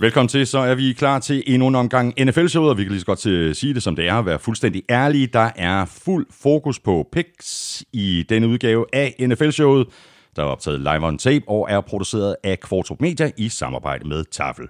Velkommen 0.00 0.28
til, 0.28 0.46
så 0.46 0.58
er 0.58 0.74
vi 0.74 0.92
klar 0.92 1.18
til 1.18 1.42
endnu 1.46 1.68
en 1.68 1.74
omgang 1.74 2.14
NFL-showet, 2.24 2.70
og 2.70 2.78
vi 2.78 2.82
kan 2.82 2.90
lige 2.92 3.00
så 3.00 3.06
godt 3.06 3.18
til 3.18 3.54
sige 3.54 3.74
det, 3.74 3.82
som 3.82 3.96
det 3.96 4.08
er, 4.08 4.14
at 4.14 4.26
være 4.26 4.38
fuldstændig 4.38 4.82
ærlige. 4.90 5.26
Der 5.26 5.50
er 5.56 5.84
fuld 5.84 6.26
fokus 6.42 6.78
på 6.78 7.08
picks 7.12 7.84
i 7.92 8.24
denne 8.28 8.48
udgave 8.48 8.84
af 8.92 9.14
NFL-showet, 9.20 9.86
der 10.36 10.42
er 10.42 10.46
optaget 10.46 10.80
live 10.80 11.06
on 11.06 11.18
tape 11.18 11.48
og 11.48 11.66
er 11.70 11.80
produceret 11.80 12.36
af 12.44 12.60
Kvartrup 12.60 13.00
Media 13.00 13.30
i 13.36 13.48
samarbejde 13.48 14.08
med 14.08 14.24
Tafel. 14.24 14.68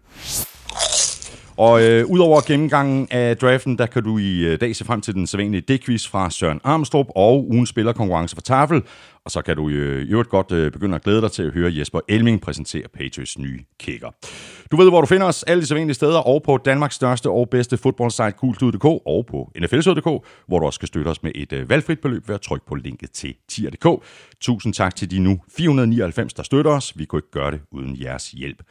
Og 1.57 1.83
øh, 1.83 2.07
udover 2.07 2.41
gennemgangen 2.47 3.09
af 3.11 3.37
draften, 3.37 3.79
der 3.79 3.87
kan 3.87 4.03
du 4.03 4.19
i 4.19 4.39
øh, 4.39 4.61
dag 4.61 4.77
se 4.77 4.85
frem 4.85 5.01
til 5.01 5.15
den 5.15 5.27
sædvanlige 5.27 5.63
D-quiz 5.75 6.09
fra 6.09 6.31
Søren 6.31 6.61
Armstrong 6.65 7.09
og 7.17 7.49
ugen 7.49 7.67
spillerkonkurrence 7.67 8.37
for 8.37 8.43
Tafel. 8.43 8.83
Og 9.27 9.33
så 9.33 9.43
kan 9.43 9.57
du 9.57 9.69
øh, 9.69 10.03
i 10.03 10.11
øvrigt 10.11 10.29
godt 10.29 10.53
øh, 10.53 10.73
begynde 10.73 10.95
at 10.95 11.03
glæde 11.03 11.21
dig 11.21 11.33
til 11.33 11.43
at 11.43 11.53
høre 11.53 11.79
Jesper 11.79 12.01
Elming 12.09 12.41
præsentere 12.41 12.83
Patriots 12.95 13.39
nye 13.39 13.61
kicker. 13.81 14.09
Du 14.73 14.77
ved, 14.77 14.89
hvor 14.89 15.01
du 15.01 15.07
finder 15.07 15.27
os 15.27 15.43
alle 15.43 15.61
de 15.61 15.67
sædvanlige 15.67 15.95
steder, 15.95 16.19
og 16.19 16.43
på 16.43 16.57
Danmarks 16.57 16.95
største 16.95 17.31
og 17.31 17.49
bedste 17.51 17.77
fodboldsite, 17.77 18.33
kultud.dk, 18.33 18.85
og 18.85 19.27
på 19.31 19.53
nflsød.dk, 19.61 20.27
hvor 20.49 20.59
du 20.59 20.67
også 20.67 20.81
kan 20.81 20.87
støtte 20.87 21.09
os 21.09 21.23
med 21.23 21.33
et 21.35 21.53
øh, 21.53 21.71
valgfrit 21.71 22.01
beløb 22.01 22.29
ved 22.29 22.35
at 22.35 22.41
trykke 22.41 22.67
på 22.67 22.75
linket 22.75 23.11
til 23.11 23.35
tier.dk. 23.49 24.05
Tusind 24.41 24.75
tak 24.75 24.97
til 24.97 25.11
de 25.11 25.19
nu 25.19 25.41
499, 25.57 26.35
der 26.35 26.43
støtter 26.43 26.71
os. 26.71 26.93
Vi 26.99 27.05
kunne 27.05 27.19
ikke 27.19 27.31
gøre 27.31 27.51
det 27.51 27.61
uden 27.73 27.97
jeres 28.03 28.31
hjælp. 28.31 28.63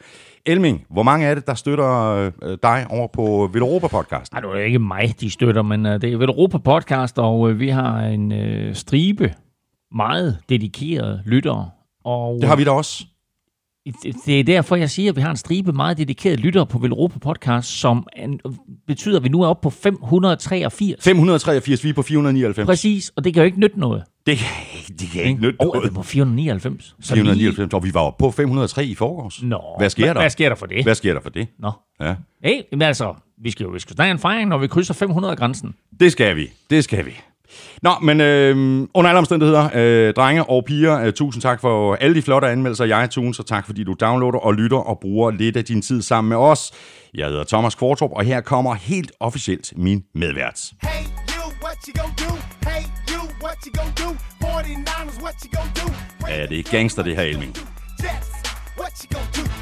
Elming, 0.46 0.84
hvor 0.90 1.02
mange 1.02 1.26
er 1.26 1.34
det, 1.34 1.46
der 1.46 1.54
støtter 1.54 2.30
dig 2.62 2.86
over 2.90 3.06
på 3.06 3.50
Europa 3.54 3.86
podcast? 3.86 4.32
Nej, 4.32 4.40
det 4.40 4.50
er 4.50 4.64
ikke 4.64 4.78
mig, 4.78 5.14
de 5.20 5.30
støtter, 5.30 5.62
men 5.62 5.84
det 5.84 6.04
er 6.04 6.12
Europa 6.12 6.58
podcast, 6.58 7.18
og 7.18 7.58
vi 7.58 7.68
har 7.68 8.00
en 8.00 8.32
øh, 8.32 8.74
stribe 8.74 9.34
meget 9.96 10.38
dedikerede 10.48 11.22
lyttere. 11.26 11.70
Og 12.04 12.38
Det 12.40 12.48
har 12.48 12.56
vi 12.56 12.64
da 12.64 12.70
også. 12.70 13.04
det- 14.02 14.16
det 14.26 14.40
er 14.40 14.44
derfor, 14.44 14.76
jeg 14.76 14.90
siger, 14.90 15.10
at 15.12 15.16
vi 15.16 15.20
har 15.20 15.30
en 15.30 15.36
stribe 15.36 15.72
meget 15.72 15.98
dedikerede 15.98 16.36
lyttere 16.40 16.66
på 16.66 16.78
Velropa 16.78 17.18
Podcast, 17.18 17.68
som 17.68 18.06
betyder, 18.86 19.16
at 19.16 19.24
vi 19.24 19.28
nu 19.28 19.42
er 19.42 19.46
oppe 19.48 19.62
på 19.62 19.70
583. 19.70 21.04
583, 21.04 21.84
vi 21.84 21.88
er 21.88 21.94
på 21.94 22.02
499. 22.02 22.66
Præcis, 22.66 23.12
og 23.16 23.24
det 23.24 23.34
kan 23.34 23.40
jo 23.42 23.44
ikke 23.46 23.60
nytte 23.60 23.80
noget. 23.80 24.02
Det, 24.26 24.38
kan- 24.38 24.96
det 24.98 25.08
kan 25.12 25.22
ikke 25.22 25.40
nytte 25.42 25.60
Og 25.60 25.66
noget. 25.74 25.90
vi 25.90 25.94
på 25.94 26.02
499? 26.02 26.94
Så 27.00 27.14
499, 27.14 27.74
og 27.74 27.84
vi 27.84 27.94
var 27.94 28.00
oppe 28.00 28.22
på 28.24 28.30
503 28.30 28.84
i 28.86 28.94
forgårs. 28.94 29.42
Nå, 29.42 29.60
Hvad 29.78 29.90
sker 29.90 30.12
der? 30.12 30.20
Hvad 30.20 30.30
sker 30.30 30.48
der 30.48 30.56
for 30.56 30.66
det? 30.66 30.82
Hvad 30.82 30.94
sker 30.94 31.14
der 31.14 31.20
for 31.20 31.30
det? 31.30 31.46
Nå. 31.58 31.70
Ja. 32.00 32.14
Hey, 32.44 32.60
men 32.70 32.82
altså, 32.82 33.14
vi 33.42 33.50
skal 33.50 33.64
jo 33.64 33.70
vi 33.70 33.78
skal 33.78 34.10
en 34.10 34.18
fejring, 34.18 34.48
når 34.48 34.58
vi 34.58 34.66
krydser 34.66 34.94
500-grænsen. 34.94 35.74
Det 36.00 36.12
skal 36.12 36.36
vi. 36.36 36.46
Det 36.70 36.84
skal 36.84 37.06
vi. 37.06 37.10
Nå, 37.82 37.90
men 38.02 38.20
øh, 38.20 38.88
under 38.94 39.08
alle 39.10 39.18
omstændigheder, 39.18 39.68
øh, 39.74 40.14
drenge 40.14 40.44
og 40.50 40.64
piger, 40.64 41.00
øh, 41.00 41.12
tusind 41.12 41.42
tak 41.42 41.60
for 41.60 41.94
alle 41.94 42.14
de 42.14 42.22
flotte 42.22 42.48
anmeldelser 42.48 42.84
i 42.84 43.04
iTunes, 43.04 43.38
og 43.38 43.46
tak 43.46 43.66
fordi 43.66 43.84
du 43.84 43.94
downloader 44.00 44.38
og 44.38 44.54
lytter 44.54 44.76
og 44.78 44.98
bruger 45.00 45.30
lidt 45.30 45.56
af 45.56 45.64
din 45.64 45.82
tid 45.82 46.02
sammen 46.02 46.28
med 46.28 46.36
os. 46.36 46.72
Jeg 47.14 47.26
hedder 47.26 47.44
Thomas 47.44 47.74
Kvartrup, 47.74 48.10
og 48.12 48.24
her 48.24 48.40
kommer 48.40 48.74
helt 48.74 49.12
officielt 49.20 49.72
min 49.76 50.02
medvært. 50.14 50.70
Hey, 50.82 51.04
you, 51.28 51.44
what 51.64 51.76
you 51.88 51.92
gonna 52.00 52.14
do? 52.28 52.32
Hey, 52.70 52.82
you, 53.10 53.22
what 53.44 53.56
you 53.66 53.72
gonna 53.78 53.94
do? 53.96 54.16
49ers, 54.44 55.22
what 55.22 55.34
you 55.44 55.50
gonna 55.56 55.72
do? 55.74 55.92
Ja, 56.28 56.46
det 56.46 56.58
er 56.58 56.62
gangster, 56.70 57.02
det 57.02 57.16
her, 57.16 57.22
Elming. 57.22 57.56
Jets, 58.02 58.28
what 58.78 58.92
you 59.02 59.08
gonna 59.18 59.30
do? 59.36 59.55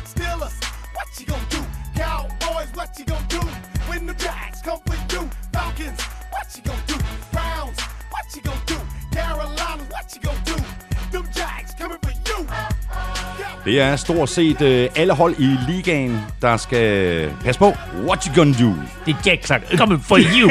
Det 13.65 13.81
er 13.81 13.97
stort 13.97 14.29
set 14.29 14.63
øh, 14.63 14.89
alle 14.97 15.13
hold 15.13 15.35
i 15.39 15.57
ligaen, 15.69 16.19
der 16.43 16.57
skal 16.57 17.31
passe 17.45 17.59
på. 17.59 17.73
What 18.07 18.25
you 18.25 18.35
gonna 18.35 18.53
do? 18.53 18.73
Det 19.07 19.15
er 19.15 19.19
Jack 19.27 19.47
sagt, 19.47 19.79
coming 19.79 20.01
for 20.05 20.19
you. 20.19 20.51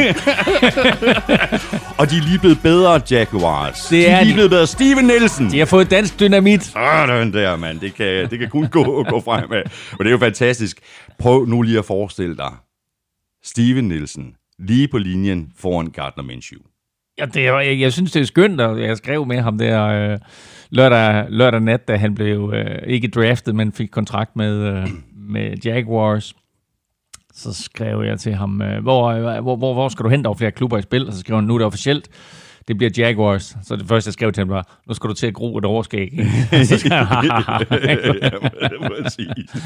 Og 2.00 2.10
de 2.10 2.18
er 2.18 2.28
lige 2.28 2.40
blevet 2.40 2.60
bedre, 2.64 3.02
Jaguars. 3.12 3.82
Det 3.82 3.92
de 3.92 4.06
er 4.06 4.16
er 4.16 4.24
lige 4.24 4.34
blevet 4.34 4.50
bedre. 4.50 4.68
Steven 4.68 5.06
Nielsen. 5.06 5.52
De 5.52 5.60
har 5.60 5.66
fået 5.66 5.92
dansk 5.92 6.20
dynamit. 6.20 6.64
Sådan 6.64 7.34
der, 7.34 7.56
mand. 7.56 7.80
Det 7.80 7.94
kan, 7.96 8.30
det 8.30 8.40
kan 8.40 8.50
kun 8.50 8.68
gå, 8.68 8.84
gå 9.10 9.22
fremad. 9.22 9.64
Og 9.92 10.00
det 10.00 10.08
er 10.08 10.12
jo 10.12 10.18
fantastisk. 10.18 10.80
Prøv 11.20 11.46
nu 11.46 11.62
lige 11.62 11.80
at 11.80 11.86
forestille 11.86 12.38
dig. 12.38 12.52
Steven 13.44 13.88
Nielsen 13.88 14.34
lige 14.60 14.88
på 14.88 14.98
linjen 14.98 15.52
foran 15.60 15.88
Gardner 15.88 16.24
Minshew. 16.24 16.60
Ja, 17.20 17.26
det 17.26 17.48
er, 17.48 17.60
jeg, 17.60 17.80
jeg 17.80 17.94
synes, 17.94 18.12
det 18.12 18.22
er 18.22 18.26
skønt, 18.26 18.62
og 18.62 18.82
jeg 18.82 18.98
skrev 18.98 19.26
med 19.26 19.42
ham 19.42 19.58
der 19.58 19.86
øh, 19.86 20.20
lørdag, 20.74 21.26
lørdag 21.30 21.62
nat, 21.62 21.88
da 21.88 21.96
han 21.96 22.16
blev 22.16 22.54
øh, 22.56 22.78
ikke 22.88 23.08
draftet, 23.08 23.56
men 23.56 23.72
fik 23.72 23.90
kontrakt 23.92 24.36
med, 24.36 24.58
øh, 24.58 24.88
med 25.16 25.58
Jaguars. 25.66 26.36
Så 27.34 27.54
skrev 27.54 28.04
jeg 28.06 28.20
til 28.20 28.34
ham, 28.34 28.62
øh, 28.62 28.82
hvor, 28.82 29.08
øh, 29.08 29.44
hvor, 29.44 29.56
hvor, 29.56 29.74
hvor 29.74 29.90
skal 29.90 30.04
du 30.06 30.10
hente 30.10 30.28
over 30.28 30.38
flere 30.38 30.52
klubber 30.52 30.78
i 30.78 30.82
spil? 30.82 31.08
Og 31.08 31.14
så 31.14 31.20
skrev 31.20 31.36
han, 31.38 31.44
nu 31.44 31.54
er 31.54 31.58
det 31.58 31.68
officielt. 31.68 32.10
Det 32.68 32.78
bliver 32.78 32.92
Jaguars. 32.98 33.58
Så 33.64 33.76
det 33.76 33.88
første, 33.88 34.08
jeg 34.08 34.14
skrev 34.14 34.32
til 34.32 34.42
ham 34.42 34.50
var, 34.50 34.80
nu 34.88 34.94
skal 34.94 35.10
du 35.10 35.14
til 35.14 35.28
at 35.28 35.34
gro 35.34 35.58
et 35.58 35.66
overskæg. 35.66 36.10
så 36.70 36.78
skrev 36.78 37.06
han, 37.06 37.26
ja, 38.22 38.30
præcis. 38.88 39.64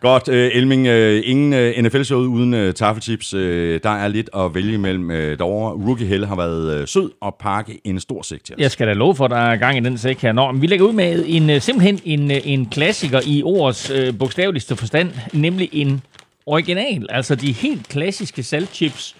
Godt, 0.00 0.28
øh, 0.28 0.50
Elming, 0.54 0.86
øh, 0.86 1.22
ingen 1.24 1.52
øh, 1.52 1.82
NFL-show 1.82 2.20
uden 2.20 2.54
øh, 2.54 2.74
taffelchips. 2.74 3.34
Øh, 3.34 3.80
der 3.82 3.90
er 3.90 4.08
lidt 4.08 4.30
at 4.36 4.54
vælge 4.54 4.78
mellem 4.78 5.10
øh, 5.10 5.38
derovre. 5.38 5.86
Rookie 5.86 6.06
Hell 6.06 6.26
har 6.26 6.36
været 6.36 6.80
øh, 6.80 6.88
sød 6.88 7.10
og 7.20 7.36
pakke 7.40 7.80
en 7.84 8.00
stor 8.00 8.22
sæk 8.22 8.44
til 8.44 8.54
os. 8.54 8.60
Jeg 8.60 8.70
skal 8.70 8.86
da 8.86 8.92
love 8.92 9.14
for, 9.14 9.24
at 9.24 9.30
der 9.30 9.36
er 9.36 9.56
gang 9.56 9.76
i 9.76 9.80
den 9.80 9.98
sæk 9.98 10.22
her. 10.22 10.32
Nå, 10.32 10.52
men 10.52 10.62
vi 10.62 10.66
lægger 10.66 10.86
ud 10.86 10.92
med 10.92 11.24
en, 11.26 11.50
øh, 11.50 11.60
simpelthen 11.60 12.00
en, 12.04 12.30
øh, 12.30 12.36
en 12.44 12.66
klassiker 12.66 13.20
i 13.26 13.42
ordets 13.42 13.90
øh, 13.90 14.18
bogstaveligste 14.18 14.76
forstand, 14.76 15.10
nemlig 15.32 15.68
en 15.72 16.02
original, 16.46 17.06
altså 17.10 17.34
de 17.34 17.52
helt 17.52 17.88
klassiske 17.88 18.42
saltchips. 18.42 19.16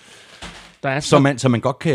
Der 0.82 0.88
er 0.88 1.00
Så 1.00 1.18
man, 1.18 1.38
så 1.38 1.48
man 1.48 1.60
godt 1.60 1.78
kan 1.78 1.94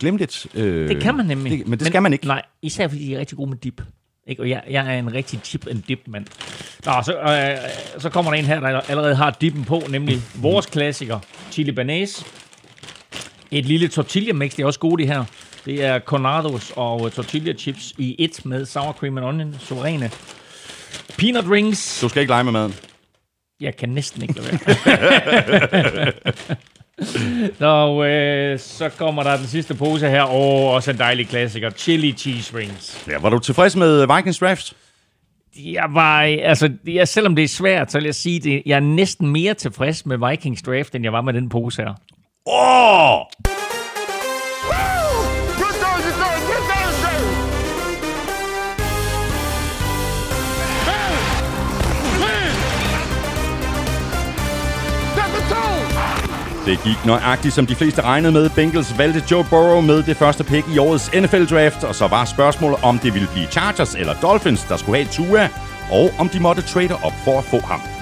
glemme 0.00 0.18
lidt. 0.18 0.46
Øh, 0.54 0.88
det 0.88 1.02
kan 1.02 1.16
man 1.16 1.26
nemlig. 1.26 1.58
Det, 1.58 1.68
men 1.68 1.78
det 1.78 1.86
skal 1.86 2.02
man 2.02 2.12
ikke. 2.12 2.26
Nej, 2.26 2.42
især 2.62 2.88
fordi 2.88 3.06
de 3.06 3.14
er 3.14 3.18
rigtig 3.18 3.36
gode 3.36 3.50
med 3.50 3.56
dip. 3.56 3.80
Ikke? 4.26 4.42
Og 4.42 4.50
jeg, 4.50 4.62
jeg 4.70 4.94
er 4.94 4.98
en 4.98 5.14
rigtig 5.14 5.40
chip 5.44 5.66
and 5.66 5.82
dip 5.82 6.00
mand. 6.06 6.26
Nå, 6.84 6.92
så, 7.04 7.18
øh, 7.18 8.00
så 8.00 8.10
kommer 8.10 8.30
der 8.30 8.38
en 8.38 8.44
her, 8.44 8.60
der 8.60 8.80
allerede 8.80 9.14
har 9.14 9.30
dippen 9.30 9.64
på, 9.64 9.82
nemlig 9.88 10.18
vores 10.34 10.66
klassiker, 10.66 11.18
chili 11.50 11.72
banase. 11.72 12.24
Et 13.50 13.64
lille 13.64 13.88
tortilla 13.88 14.32
mix, 14.32 14.56
det 14.56 14.62
er 14.62 14.66
også 14.66 14.80
gode 14.80 15.02
det 15.02 15.12
her. 15.12 15.24
Det 15.64 15.84
er 15.84 15.98
Cornados 15.98 16.72
og 16.76 17.12
tortilla 17.12 17.52
chips 17.52 17.94
i 17.98 18.16
et 18.18 18.44
med 18.44 18.66
sour 18.66 18.92
cream 18.92 19.18
and 19.18 19.26
onion, 19.26 19.56
suveræne. 19.60 20.10
Peanut 21.18 21.44
rings. 21.50 22.00
Du 22.00 22.08
skal 22.08 22.20
ikke 22.20 22.32
lege 22.32 22.44
med 22.44 22.52
maden. 22.52 22.74
Jeg 23.60 23.76
kan 23.76 23.88
næsten 23.88 24.22
ikke 24.22 24.34
lade 24.34 24.58
være. 24.84 26.12
Nå, 27.60 28.04
øh, 28.04 28.58
så 28.58 28.88
kommer 28.88 29.22
der 29.22 29.36
den 29.36 29.46
sidste 29.46 29.74
pose 29.74 30.08
her. 30.08 30.24
Åh, 30.24 30.74
også 30.74 30.90
en 30.90 30.98
dejlig 30.98 31.28
klassiker. 31.28 31.70
Chili 31.70 32.12
cheese 32.12 32.56
rings. 32.58 33.04
Ja, 33.08 33.18
var 33.18 33.28
du 33.28 33.38
tilfreds 33.38 33.76
med 33.76 34.16
Vikings 34.16 34.38
draft? 34.38 34.76
Jeg 35.56 35.86
var, 35.90 36.20
altså, 36.20 36.72
jeg, 36.86 37.08
selvom 37.08 37.36
det 37.36 37.44
er 37.44 37.48
svært, 37.48 37.92
så 37.92 37.98
vil 37.98 38.04
jeg 38.04 38.14
sige, 38.14 38.40
det, 38.40 38.62
jeg 38.66 38.76
er 38.76 38.80
næsten 38.80 39.28
mere 39.28 39.54
tilfreds 39.54 40.06
med 40.06 40.30
Vikings 40.30 40.62
draft, 40.62 40.94
end 40.94 41.04
jeg 41.04 41.12
var 41.12 41.20
med 41.20 41.32
den 41.32 41.48
pose 41.48 41.82
her. 41.82 41.94
Åh! 42.46 43.20
Oh! 43.20 43.26
Det 56.66 56.82
gik 56.84 57.04
nøjagtigt, 57.04 57.54
som 57.54 57.66
de 57.66 57.74
fleste 57.74 58.02
regnede 58.02 58.32
med. 58.32 58.50
Bengals 58.50 58.98
valgte 58.98 59.22
Joe 59.30 59.44
Burrow 59.50 59.80
med 59.80 60.02
det 60.02 60.16
første 60.16 60.44
pick 60.44 60.66
i 60.74 60.78
årets 60.78 61.10
NFL-draft, 61.12 61.84
og 61.84 61.94
så 61.94 62.06
var 62.06 62.24
spørgsmålet, 62.24 62.78
om 62.82 62.98
det 62.98 63.14
ville 63.14 63.28
blive 63.32 63.46
Chargers 63.46 63.94
eller 63.94 64.14
Dolphins, 64.22 64.64
der 64.64 64.76
skulle 64.76 64.98
have 64.98 65.12
Tua, 65.12 65.48
og 65.90 66.10
om 66.18 66.28
de 66.28 66.40
måtte 66.40 66.62
trade 66.62 66.94
op 66.94 67.12
for 67.24 67.38
at 67.38 67.44
få 67.44 67.60
ham. 67.60 67.95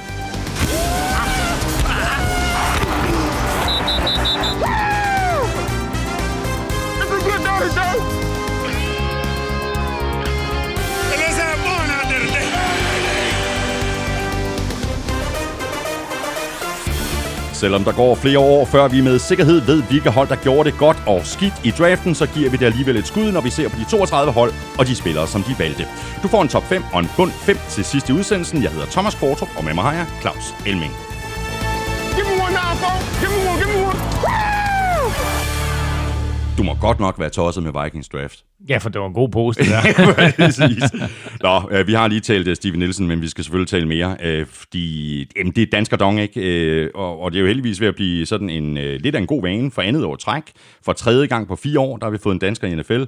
Selvom 17.54 17.84
der 17.84 17.92
går 17.92 18.14
flere 18.14 18.38
år, 18.38 18.64
før 18.64 18.88
vi 18.88 19.00
med 19.00 19.18
sikkerhed 19.18 19.60
ved, 19.60 19.82
hvilke 19.82 20.10
hold, 20.10 20.28
der 20.28 20.36
gjorde 20.36 20.70
det 20.70 20.78
godt 20.78 20.96
og 21.06 21.20
skidt 21.24 21.54
i 21.64 21.70
draften, 21.70 22.14
så 22.14 22.26
giver 22.26 22.50
vi 22.50 22.56
det 22.56 22.66
alligevel 22.66 22.96
et 22.96 23.06
skud, 23.06 23.32
når 23.32 23.40
vi 23.40 23.50
ser 23.50 23.68
på 23.68 23.76
de 23.78 23.84
32 23.84 24.32
hold 24.32 24.52
og 24.78 24.86
de 24.86 24.94
spillere, 24.94 25.26
som 25.28 25.42
de 25.42 25.54
valgte. 25.58 25.86
Du 26.22 26.28
får 26.28 26.42
en 26.42 26.48
top 26.48 26.64
5 26.68 26.82
og 26.92 27.00
en 27.00 27.10
bund 27.16 27.30
5 27.30 27.58
til 27.70 27.84
sidst 27.84 28.08
i 28.08 28.12
udsendelsen. 28.12 28.62
Jeg 28.62 28.70
hedder 28.70 28.86
Thomas 28.86 29.14
Kvartrup, 29.14 29.48
og 29.56 29.64
med 29.64 29.74
mig 29.74 29.84
har 29.84 29.92
jeg 29.92 30.06
Claus 30.20 30.54
Elming. 30.66 30.92
Give 32.16 32.26
me 32.30 32.42
one 32.44 32.54
now, 32.60 32.72
folks. 32.84 33.20
Give 33.20 33.30
me 33.34 33.50
one, 33.50 33.58
give 33.60 33.70
me 33.72 33.86
one. 33.88 33.98
Woo! 34.24 35.53
Du 36.58 36.62
må 36.62 36.74
godt 36.74 37.00
nok 37.00 37.18
være 37.18 37.30
tosset 37.30 37.62
med 37.62 37.82
Vikings 37.84 38.08
draft. 38.08 38.44
Ja, 38.68 38.78
for 38.78 38.88
det 38.88 39.00
var 39.00 39.06
en 39.06 39.12
god 39.12 39.28
post, 39.28 39.58
det 39.58 39.66
der. 39.74 41.08
Nå, 41.42 41.78
øh, 41.78 41.86
vi 41.86 41.92
har 41.92 42.08
lige 42.08 42.20
talt 42.20 42.48
uh, 42.48 42.54
Steven 42.54 42.78
Nielsen, 42.78 43.06
men 43.06 43.22
vi 43.22 43.28
skal 43.28 43.44
selvfølgelig 43.44 43.68
tale 43.68 43.88
mere, 43.88 44.16
øh, 44.22 44.46
fordi 44.46 45.26
jamen, 45.36 45.52
det 45.52 45.62
er 45.62 45.66
dansker 45.72 45.96
dong, 45.96 46.20
ikke? 46.20 46.40
Øh, 46.40 46.90
og, 46.94 47.20
og 47.20 47.32
det 47.32 47.38
er 47.38 47.40
jo 47.40 47.46
heldigvis 47.46 47.80
ved 47.80 47.88
at 47.88 47.94
blive 47.94 48.26
sådan 48.26 48.50
en 48.50 48.76
øh, 48.76 49.00
lidt 49.00 49.14
af 49.14 49.20
en 49.20 49.26
god 49.26 49.42
vane 49.42 49.70
for 49.70 49.82
andet 49.82 50.04
år 50.04 50.16
træk. 50.16 50.42
For 50.84 50.92
tredje 50.92 51.26
gang 51.26 51.48
på 51.48 51.56
fire 51.56 51.80
år, 51.80 51.96
der 51.96 52.06
har 52.06 52.10
vi 52.10 52.18
fået 52.18 52.34
en 52.34 52.38
dansker 52.38 52.68
i 52.68 52.74
NFL. 52.74 53.04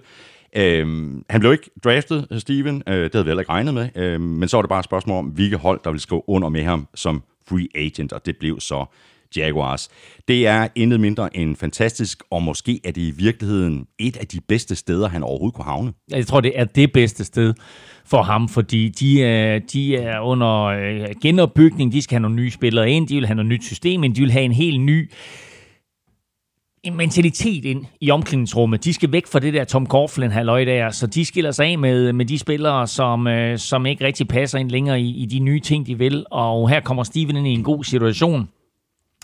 Øh, 0.56 0.87
han 1.31 1.40
blev 1.40 1.52
ikke 1.52 1.70
draftet, 1.84 2.26
Steven. 2.38 2.82
Øh, 2.88 2.94
det 3.04 3.12
havde 3.12 3.25
vi 3.25 3.28
heller 3.28 3.40
ikke 3.40 3.52
regnet 3.52 3.75
med. 3.75 3.88
Øh, 3.96 4.20
men 4.20 4.48
så 4.48 4.56
var 4.56 4.62
det 4.62 4.69
bare 4.69 4.78
et 4.78 4.84
spørgsmål 4.84 5.19
om, 5.19 5.25
hvilke 5.26 5.56
hold, 5.56 5.81
der 5.84 5.90
ville 5.90 6.02
skrive 6.02 6.22
under 6.28 6.48
med 6.48 6.62
ham 6.62 6.88
som 6.94 7.22
free 7.48 7.69
agent, 7.75 8.12
og 8.12 8.26
det 8.26 8.37
blev 8.37 8.60
så 8.60 8.84
Jaguars. 9.37 9.88
Det 10.28 10.46
er 10.46 10.69
intet 10.75 11.00
mindre 11.00 11.37
end 11.37 11.56
fantastisk, 11.56 12.23
og 12.31 12.43
måske 12.43 12.81
er 12.84 12.90
det 12.90 13.02
i 13.02 13.11
virkeligheden 13.11 13.87
et 13.99 14.17
af 14.17 14.26
de 14.26 14.40
bedste 14.49 14.76
steder, 14.76 15.08
han 15.08 15.23
overhovedet 15.23 15.55
kunne 15.55 15.64
havne. 15.64 15.93
Jeg 16.11 16.26
tror, 16.26 16.40
det 16.40 16.52
er 16.55 16.64
det 16.64 16.93
bedste 16.93 17.25
sted 17.25 17.55
for 18.05 18.23
ham, 18.23 18.49
fordi 18.49 18.88
de 18.88 19.25
er, 19.25 19.58
de 19.58 19.96
er 19.96 20.20
under 20.20 20.64
øh, 20.64 21.06
genopbygning, 21.23 21.93
de 21.93 22.02
skal 22.02 22.14
have 22.14 22.23
nogle 22.23 22.37
nye 22.37 22.50
spillere 22.50 22.90
ind, 22.90 23.08
de 23.08 23.14
vil 23.14 23.26
have 23.26 23.34
noget 23.34 23.49
nyt 23.49 23.64
system 23.64 24.05
ind, 24.05 24.14
de 24.14 24.20
vil 24.20 24.31
have 24.31 24.44
en 24.44 24.52
helt 24.52 24.81
ny 24.81 25.11
en 26.87 26.96
mentalitet 26.96 27.64
ind 27.64 27.84
i 28.00 28.11
omklædningsrummet. 28.11 28.84
De 28.84 28.93
skal 28.93 29.12
væk 29.12 29.26
fra 29.26 29.38
det 29.38 29.55
der 29.55 29.64
Tom 29.64 29.87
Coughlin 29.87 30.31
halløj 30.31 30.64
der, 30.64 30.90
så 30.90 31.06
de 31.06 31.25
skiller 31.25 31.50
sig 31.50 31.67
af 31.67 31.79
med, 31.79 32.12
med 32.12 32.25
de 32.25 32.38
spillere, 32.38 32.87
som, 32.87 33.26
øh, 33.26 33.58
som 33.58 33.87
ikke 33.87 34.05
rigtig 34.05 34.29
passer 34.29 34.58
ind 34.58 34.70
længere 34.70 35.00
i, 35.00 35.17
i 35.17 35.26
de 35.26 35.38
nye 35.38 35.61
ting, 35.61 35.87
de 35.87 35.99
vil. 35.99 36.25
Og 36.31 36.69
her 36.69 36.81
kommer 36.81 37.02
Steven 37.02 37.37
ind 37.37 37.46
i 37.46 37.50
en 37.50 37.62
god 37.62 37.84
situation. 37.84 38.49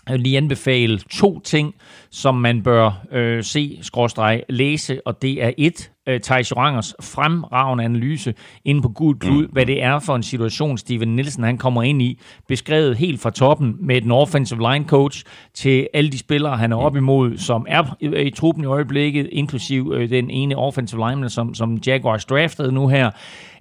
Jeg 0.07 0.13
vil 0.13 0.21
lige 0.21 0.37
anbefale 0.37 0.99
to 0.99 1.39
ting, 1.39 1.75
som 2.09 2.35
man 2.35 2.63
bør 2.63 3.05
øh, 3.11 3.43
se, 3.43 3.79
skråstreg, 3.81 4.43
læse, 4.49 5.07
og 5.07 5.21
det 5.21 5.43
er 5.43 5.51
et, 5.57 5.91
øh, 6.07 6.19
Thijs 6.19 6.57
Rangers 6.57 6.95
fremragende 7.01 7.83
analyse 7.83 8.33
inde 8.65 8.81
på 8.81 8.89
Gud 8.89 9.15
Klud, 9.15 9.47
mm. 9.47 9.53
hvad 9.53 9.65
det 9.65 9.83
er 9.83 9.99
for 9.99 10.15
en 10.15 10.23
situation, 10.23 10.77
Steven 10.77 11.15
Nielsen 11.15 11.43
han 11.43 11.57
kommer 11.57 11.83
ind 11.83 12.01
i, 12.01 12.19
beskrevet 12.47 12.97
helt 12.97 13.21
fra 13.21 13.29
toppen 13.29 13.75
med 13.79 14.01
den 14.01 14.11
offensive 14.11 14.71
line 14.71 14.85
coach 14.85 15.23
til 15.53 15.87
alle 15.93 16.11
de 16.11 16.17
spillere, 16.17 16.57
han 16.57 16.71
er 16.71 16.77
op 16.77 16.95
imod, 16.95 17.37
som 17.37 17.65
er 17.69 17.97
i, 17.99 18.21
i 18.21 18.29
truppen 18.29 18.63
i 18.63 18.67
øjeblikket, 18.67 19.29
inklusiv 19.31 19.93
øh, 19.95 20.09
den 20.09 20.29
ene 20.29 20.55
offensive 20.55 21.09
lineman, 21.09 21.29
som, 21.29 21.53
som 21.53 21.79
Jaguars 21.85 22.25
draftede 22.25 22.71
nu 22.71 22.87
her. 22.87 23.11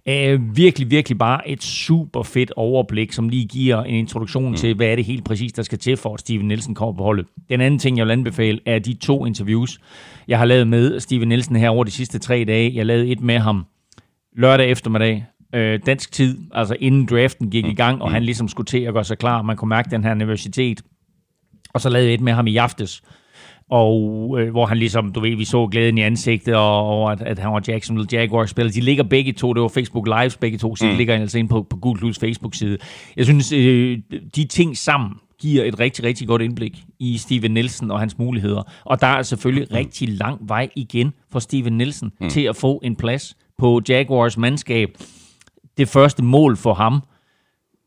Uh, 0.08 0.56
virkelig, 0.56 0.90
virkelig 0.90 1.18
bare 1.18 1.48
et 1.48 1.62
super 1.62 2.22
fedt 2.22 2.52
overblik, 2.56 3.12
som 3.12 3.28
lige 3.28 3.46
giver 3.46 3.82
en 3.82 3.94
introduktion 3.94 4.50
mm. 4.50 4.56
til, 4.56 4.74
hvad 4.74 4.86
er 4.86 4.96
det 4.96 5.04
helt 5.04 5.24
præcis, 5.24 5.52
der 5.52 5.62
skal 5.62 5.78
til 5.78 5.96
for, 5.96 6.14
at 6.14 6.20
Steven 6.20 6.48
Nielsen 6.48 6.74
kommer 6.74 6.96
på 6.96 7.02
holdet. 7.02 7.26
Den 7.48 7.60
anden 7.60 7.78
ting, 7.78 7.98
jeg 7.98 8.06
vil 8.06 8.12
anbefale, 8.12 8.60
er 8.66 8.78
de 8.78 8.94
to 8.94 9.26
interviews, 9.26 9.80
jeg 10.28 10.38
har 10.38 10.44
lavet 10.44 10.68
med 10.68 11.00
Steven 11.00 11.28
Nielsen 11.28 11.56
her 11.56 11.70
over 11.70 11.84
de 11.84 11.90
sidste 11.90 12.18
tre 12.18 12.44
dage. 12.44 12.72
Jeg 12.74 12.86
lavede 12.86 13.08
et 13.08 13.20
med 13.20 13.38
ham 13.38 13.66
lørdag 14.36 14.70
eftermiddag, 14.70 15.24
øh, 15.54 15.80
dansk 15.86 16.12
tid, 16.12 16.38
altså 16.54 16.76
inden 16.80 17.06
draften 17.06 17.50
gik 17.50 17.64
mm. 17.64 17.70
i 17.70 17.74
gang, 17.74 18.02
og 18.02 18.10
han 18.10 18.22
ligesom 18.22 18.48
skulle 18.48 18.66
til 18.66 18.78
at 18.78 18.94
gøre 18.94 19.04
sig 19.04 19.18
klar. 19.18 19.42
Man 19.42 19.56
kunne 19.56 19.68
mærke 19.68 19.90
den 19.90 20.04
her 20.04 20.10
universitet. 20.10 20.82
Og 21.72 21.80
så 21.80 21.88
lavede 21.88 22.08
jeg 22.08 22.14
et 22.14 22.20
med 22.20 22.32
ham 22.32 22.46
i 22.46 22.56
aftes, 22.56 23.02
og 23.72 24.36
øh, 24.40 24.50
hvor 24.50 24.66
han 24.66 24.78
ligesom, 24.78 25.12
du 25.12 25.20
ved, 25.20 25.36
vi 25.36 25.44
så 25.44 25.66
glæden 25.66 25.98
i 25.98 26.00
ansigtet, 26.00 26.54
og, 26.54 27.02
og 27.02 27.12
at, 27.12 27.22
at 27.22 27.38
han 27.38 27.52
var 27.52 27.62
Jacksonville 27.68 28.08
Jaguars-spiller. 28.12 28.72
De 28.72 28.80
ligger 28.80 29.04
begge 29.04 29.32
to, 29.32 29.52
det 29.52 29.62
var 29.62 29.68
Facebook 29.68 30.06
Lives 30.06 30.36
begge 30.36 30.58
to, 30.58 30.76
så 30.76 30.84
de 30.84 30.90
mm. 30.90 30.96
ligger 30.96 31.14
altså 31.14 31.38
inde 31.38 31.48
på, 31.48 31.66
på 31.70 31.76
Gul 31.76 31.98
Plus 31.98 32.18
Facebook-side. 32.18 32.78
Jeg 33.16 33.24
synes, 33.24 33.52
øh, 33.52 33.98
de 34.36 34.44
ting 34.44 34.76
sammen 34.76 35.12
giver 35.40 35.64
et 35.64 35.80
rigtig, 35.80 36.04
rigtig 36.04 36.28
godt 36.28 36.42
indblik 36.42 36.82
i 36.98 37.18
Steven 37.18 37.50
Nielsen 37.50 37.90
og 37.90 38.00
hans 38.00 38.18
muligheder. 38.18 38.62
Og 38.84 39.00
der 39.00 39.06
er 39.06 39.22
selvfølgelig 39.22 39.66
mm. 39.70 39.76
rigtig 39.76 40.08
lang 40.08 40.38
vej 40.48 40.68
igen 40.76 41.12
for 41.30 41.38
Steven 41.38 41.72
Nielsen 41.72 42.12
mm. 42.20 42.28
til 42.28 42.40
at 42.40 42.56
få 42.56 42.80
en 42.84 42.96
plads 42.96 43.36
på 43.58 43.80
Jaguars 43.88 44.38
mandskab. 44.38 44.88
Det 45.78 45.88
første 45.88 46.24
mål 46.24 46.56
for 46.56 46.74
ham, 46.74 47.02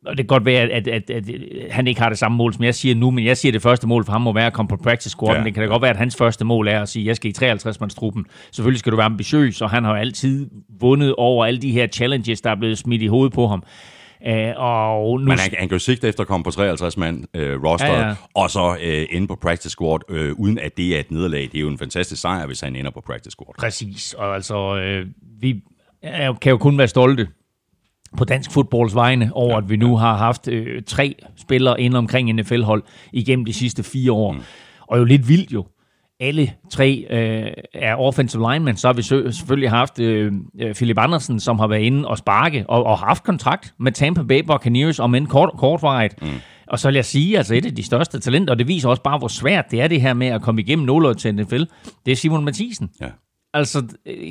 og 0.06 0.18
det 0.18 0.18
kan 0.18 0.26
godt 0.26 0.46
være, 0.46 0.62
at, 0.62 0.88
at, 0.88 1.10
at, 1.10 1.10
at 1.10 1.26
han 1.72 1.88
ikke 1.88 2.02
har 2.02 2.10
det 2.10 2.18
samme 2.18 2.38
mål, 2.38 2.54
som 2.54 2.64
jeg 2.64 2.76
siger 2.76 2.96
nu, 2.96 3.12
men 3.12 3.26
jeg 3.26 3.38
siger, 3.38 3.50
at 3.50 3.54
det 3.54 3.62
første 3.62 3.88
mål 3.88 4.06
for 4.06 4.12
ham 4.12 4.22
må 4.22 4.34
være 4.34 4.46
at 4.46 4.54
komme 4.54 4.70
på 4.70 4.78
practice 4.78 5.10
squad. 5.10 5.38
Ja. 5.38 5.44
Det 5.44 5.54
kan 5.54 5.64
da 5.64 5.70
godt 5.70 5.82
være, 5.82 5.92
at 5.92 5.98
hans 5.98 6.16
første 6.16 6.46
mål 6.46 6.68
er 6.68 6.82
at 6.82 6.90
sige, 6.90 7.04
at 7.04 7.08
jeg 7.08 7.16
skal 7.16 7.32
i 7.32 7.34
53-mandstruppen. 7.54 8.24
Selvfølgelig 8.52 8.80
skal 8.80 8.92
du 8.92 8.98
være 8.98 9.06
ambitiøs, 9.06 9.62
og 9.62 9.70
han 9.70 9.84
har 9.84 9.96
altid 9.96 10.50
vundet 10.80 11.16
over 11.16 11.46
alle 11.46 11.62
de 11.62 11.72
her 11.72 11.88
challenges, 11.88 12.42
der 12.42 12.50
er 12.50 12.56
blevet 12.56 12.78
smidt 12.78 13.02
i 13.02 13.08
hovedet 13.08 13.34
på 13.34 13.48
ham. 13.48 13.64
Uh, 14.28 14.32
og 14.56 15.20
nu... 15.20 15.26
Men 15.26 15.40
han, 15.40 15.54
han 15.58 15.70
kan 15.70 15.76
jo 15.76 15.80
sigte 15.80 16.08
efter 16.08 16.22
at 16.22 16.28
komme 16.28 16.44
på 16.44 16.52
53 16.52 16.98
mand 16.98 17.24
øh, 17.34 17.64
roster, 17.64 17.88
ja, 17.88 18.08
ja. 18.08 18.16
og 18.34 18.50
så 18.50 18.78
øh, 18.84 19.06
inde 19.10 19.28
på 19.28 19.36
practice 19.36 19.70
squad, 19.70 20.00
øh, 20.10 20.34
uden 20.38 20.60
at 20.60 20.78
det 20.78 20.96
er 20.96 21.00
et 21.00 21.12
nederlag. 21.12 21.42
Det 21.42 21.56
er 21.56 21.62
jo 21.62 21.68
en 21.68 21.78
fantastisk 21.78 22.22
sejr, 22.22 22.46
hvis 22.46 22.62
han 22.62 22.76
ender 22.76 22.92
på 22.92 23.02
practice 23.02 23.32
squad. 23.32 23.54
Præcis, 23.60 24.14
og 24.14 24.36
altså, 24.36 24.78
øh, 24.78 25.06
vi 25.42 25.62
kan 26.42 26.50
jo 26.50 26.58
kun 26.58 26.78
være 26.78 26.88
stolte 26.88 27.28
på 28.16 28.26
dansk 28.26 28.52
fodbolds 28.52 28.96
vegne 28.96 29.30
over, 29.34 29.52
ja, 29.52 29.58
at 29.58 29.70
vi 29.70 29.76
nu 29.76 29.90
ja. 29.90 29.96
har 29.96 30.18
haft 30.18 30.48
øh, 30.48 30.84
tre 30.84 31.16
spillere 31.36 31.82
inden 31.82 31.98
omkring 31.98 32.34
NFL-hold 32.34 32.84
igennem 33.14 33.46
de 33.46 33.54
sidste 33.54 33.84
fire 33.84 34.12
år. 34.12 34.32
Mm. 34.32 34.40
Og 34.82 35.00
jo 35.00 35.04
lidt 35.04 35.30
vildt 35.30 35.54
jo. 35.54 35.66
Alle 36.20 36.52
tre 36.72 37.06
øh, 37.10 37.52
er 37.74 37.96
offensive 37.96 38.52
linemen. 38.52 38.78
Så 38.78 38.88
har 38.88 38.94
vi 38.94 39.02
selvfølgelig 39.02 39.70
haft 39.70 40.00
øh, 40.00 40.32
øh, 40.60 40.74
Philip 40.76 40.98
Andersen, 40.98 41.40
som 41.40 41.60
har 41.60 41.68
været 41.68 41.82
inde 41.82 42.08
og 42.08 42.18
sparke 42.18 42.66
og, 42.68 42.84
og 42.84 42.98
haft 42.98 43.24
kontrakt 43.24 43.74
med 43.80 43.92
Tampa 43.92 44.24
Bay 44.24 44.44
Buccaneers, 44.44 45.00
om 45.00 45.16
en 45.16 45.26
kort, 45.26 45.50
kortvarigt. 45.58 46.22
Mm. 46.22 46.28
Og 46.68 46.80
så 46.80 46.88
vil 46.88 46.96
jeg 46.96 47.06
sige, 47.06 47.38
altså 47.38 47.56
et 47.56 47.66
af 47.66 47.76
de 47.76 47.84
største 47.84 48.20
talenter, 48.20 48.54
og 48.54 48.60
det 48.60 48.68
viser 48.68 48.90
også 48.90 49.04
bare, 49.04 49.18
hvor 49.18 49.28
svært 49.28 49.72
det 49.72 49.82
er 49.82 49.88
det 49.88 50.02
her 50.02 50.14
med 50.14 50.28
at 50.28 50.42
komme 50.42 50.62
igennem 50.62 50.86
nåløjet 50.86 51.18
til 51.18 51.36
NFL, 51.36 51.64
det 52.06 52.12
er 52.12 52.16
Simon 52.16 52.46
Mathisen. 52.46 52.90
Ja. 53.02 53.08
Altså 53.56 53.84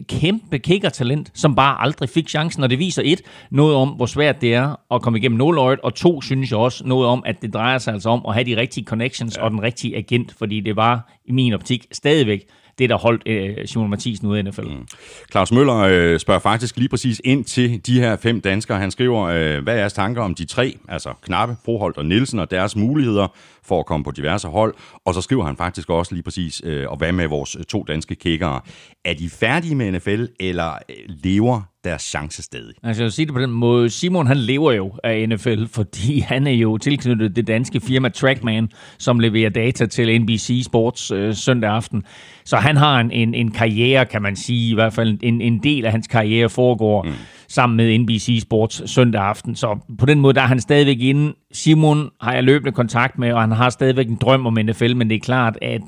kæmpe 0.08 0.58
kickertalent, 0.58 1.30
som 1.34 1.54
bare 1.54 1.80
aldrig 1.80 2.08
fik 2.08 2.28
chancen, 2.28 2.62
og 2.62 2.70
det 2.70 2.78
viser 2.78 3.02
et, 3.04 3.22
noget 3.50 3.76
om, 3.76 3.88
hvor 3.88 4.06
svært 4.06 4.40
det 4.40 4.54
er 4.54 4.94
at 4.94 5.02
komme 5.02 5.18
igennem 5.18 5.38
nåløjet, 5.38 5.80
og 5.80 5.94
to, 5.94 6.22
synes 6.22 6.50
jeg 6.50 6.58
også, 6.58 6.84
noget 6.86 7.08
om, 7.08 7.22
at 7.26 7.42
det 7.42 7.54
drejer 7.54 7.78
sig 7.78 7.94
altså 7.94 8.10
om 8.10 8.24
at 8.28 8.34
have 8.34 8.44
de 8.44 8.56
rigtige 8.56 8.84
connections 8.84 9.36
ja. 9.36 9.42
og 9.42 9.50
den 9.50 9.62
rigtige 9.62 9.96
agent, 9.96 10.34
fordi 10.38 10.60
det 10.60 10.76
var 10.76 11.12
i 11.24 11.32
min 11.32 11.52
optik 11.52 11.86
stadigvæk 11.92 12.46
det, 12.78 12.90
der 12.90 12.96
holdt 12.98 13.22
øh, 13.26 13.66
Simon 13.66 13.90
Mathisen 13.90 14.28
ude 14.28 14.40
i 14.40 14.42
NFL. 14.42 14.62
Mm. 14.62 14.86
Claus 15.32 15.52
Møller 15.52 15.76
øh, 15.76 16.18
spørger 16.18 16.40
faktisk 16.40 16.76
lige 16.76 16.88
præcis 16.88 17.20
ind 17.24 17.44
til 17.44 17.86
de 17.86 18.00
her 18.00 18.16
fem 18.16 18.40
danskere. 18.40 18.78
Han 18.78 18.90
skriver, 18.90 19.22
øh, 19.22 19.62
hvad 19.62 19.74
er 19.74 19.78
jeres 19.78 19.92
tanker 19.92 20.22
om 20.22 20.34
de 20.34 20.44
tre, 20.44 20.78
altså 20.88 21.12
Knappe, 21.22 21.56
Froholt 21.64 21.98
og 21.98 22.06
Nielsen, 22.06 22.38
og 22.38 22.50
deres 22.50 22.76
muligheder 22.76 23.28
for 23.64 23.80
at 23.80 23.86
komme 23.86 24.04
på 24.04 24.10
diverse 24.10 24.48
hold. 24.48 24.74
Og 25.04 25.14
så 25.14 25.20
skriver 25.20 25.44
han 25.44 25.56
faktisk 25.56 25.90
også 25.90 26.14
lige 26.14 26.22
præcis, 26.22 26.62
øh, 26.64 26.88
og 26.88 26.96
hvad 26.96 27.12
med 27.12 27.26
vores 27.26 27.56
to 27.68 27.84
danske 27.88 28.14
kickere? 28.14 28.60
Er 29.04 29.14
de 29.14 29.30
færdige 29.30 29.74
med 29.74 29.92
NFL, 29.92 30.24
eller 30.40 30.72
øh, 30.72 30.96
lever 31.08 31.62
deres 31.84 32.02
chance 32.02 32.42
stadig. 32.42 32.74
Altså 32.82 33.02
jeg 33.02 33.04
vil 33.04 33.12
sige 33.12 33.26
det 33.26 33.34
på 33.34 33.40
den 33.40 33.50
måde. 33.50 33.90
Simon 33.90 34.26
han 34.26 34.36
lever 34.36 34.72
jo 34.72 34.92
af 35.04 35.28
NFL, 35.28 35.64
fordi 35.66 36.20
han 36.30 36.46
er 36.46 36.52
jo 36.52 36.78
tilknyttet 36.78 37.36
det 37.36 37.46
danske 37.46 37.80
firma 37.80 38.08
Trackman, 38.08 38.68
som 38.98 39.20
leverer 39.20 39.50
data 39.50 39.86
til 39.86 40.22
NBC 40.22 40.62
Sports 40.64 41.10
øh, 41.10 41.34
søndag 41.34 41.70
aften. 41.70 42.04
Så 42.44 42.56
han 42.56 42.76
har 42.76 43.00
en, 43.00 43.10
en, 43.10 43.34
en 43.34 43.50
karriere, 43.50 44.06
kan 44.06 44.22
man 44.22 44.36
sige, 44.36 44.70
i 44.70 44.74
hvert 44.74 44.92
fald 44.92 45.18
en, 45.22 45.40
en 45.40 45.62
del 45.62 45.84
af 45.84 45.92
hans 45.92 46.06
karriere 46.06 46.48
foregår 46.48 47.02
mm. 47.02 47.12
sammen 47.48 47.76
med 47.76 47.98
NBC 47.98 48.38
Sports 48.42 48.90
søndag 48.90 49.22
aften. 49.22 49.56
Så 49.56 49.78
på 49.98 50.06
den 50.06 50.20
måde 50.20 50.34
der 50.34 50.42
er 50.42 50.46
han 50.46 50.60
stadigvæk 50.60 51.00
inde. 51.00 51.34
Simon 51.52 52.10
har 52.20 52.34
jeg 52.34 52.44
løbende 52.44 52.72
kontakt 52.72 53.18
med, 53.18 53.32
og 53.32 53.40
han 53.40 53.52
har 53.52 53.70
stadigvæk 53.70 54.08
en 54.08 54.18
drøm 54.20 54.46
om 54.46 54.58
NFL, 54.64 54.96
men 54.96 55.10
det 55.10 55.16
er 55.16 55.20
klart, 55.20 55.58
at 55.62 55.80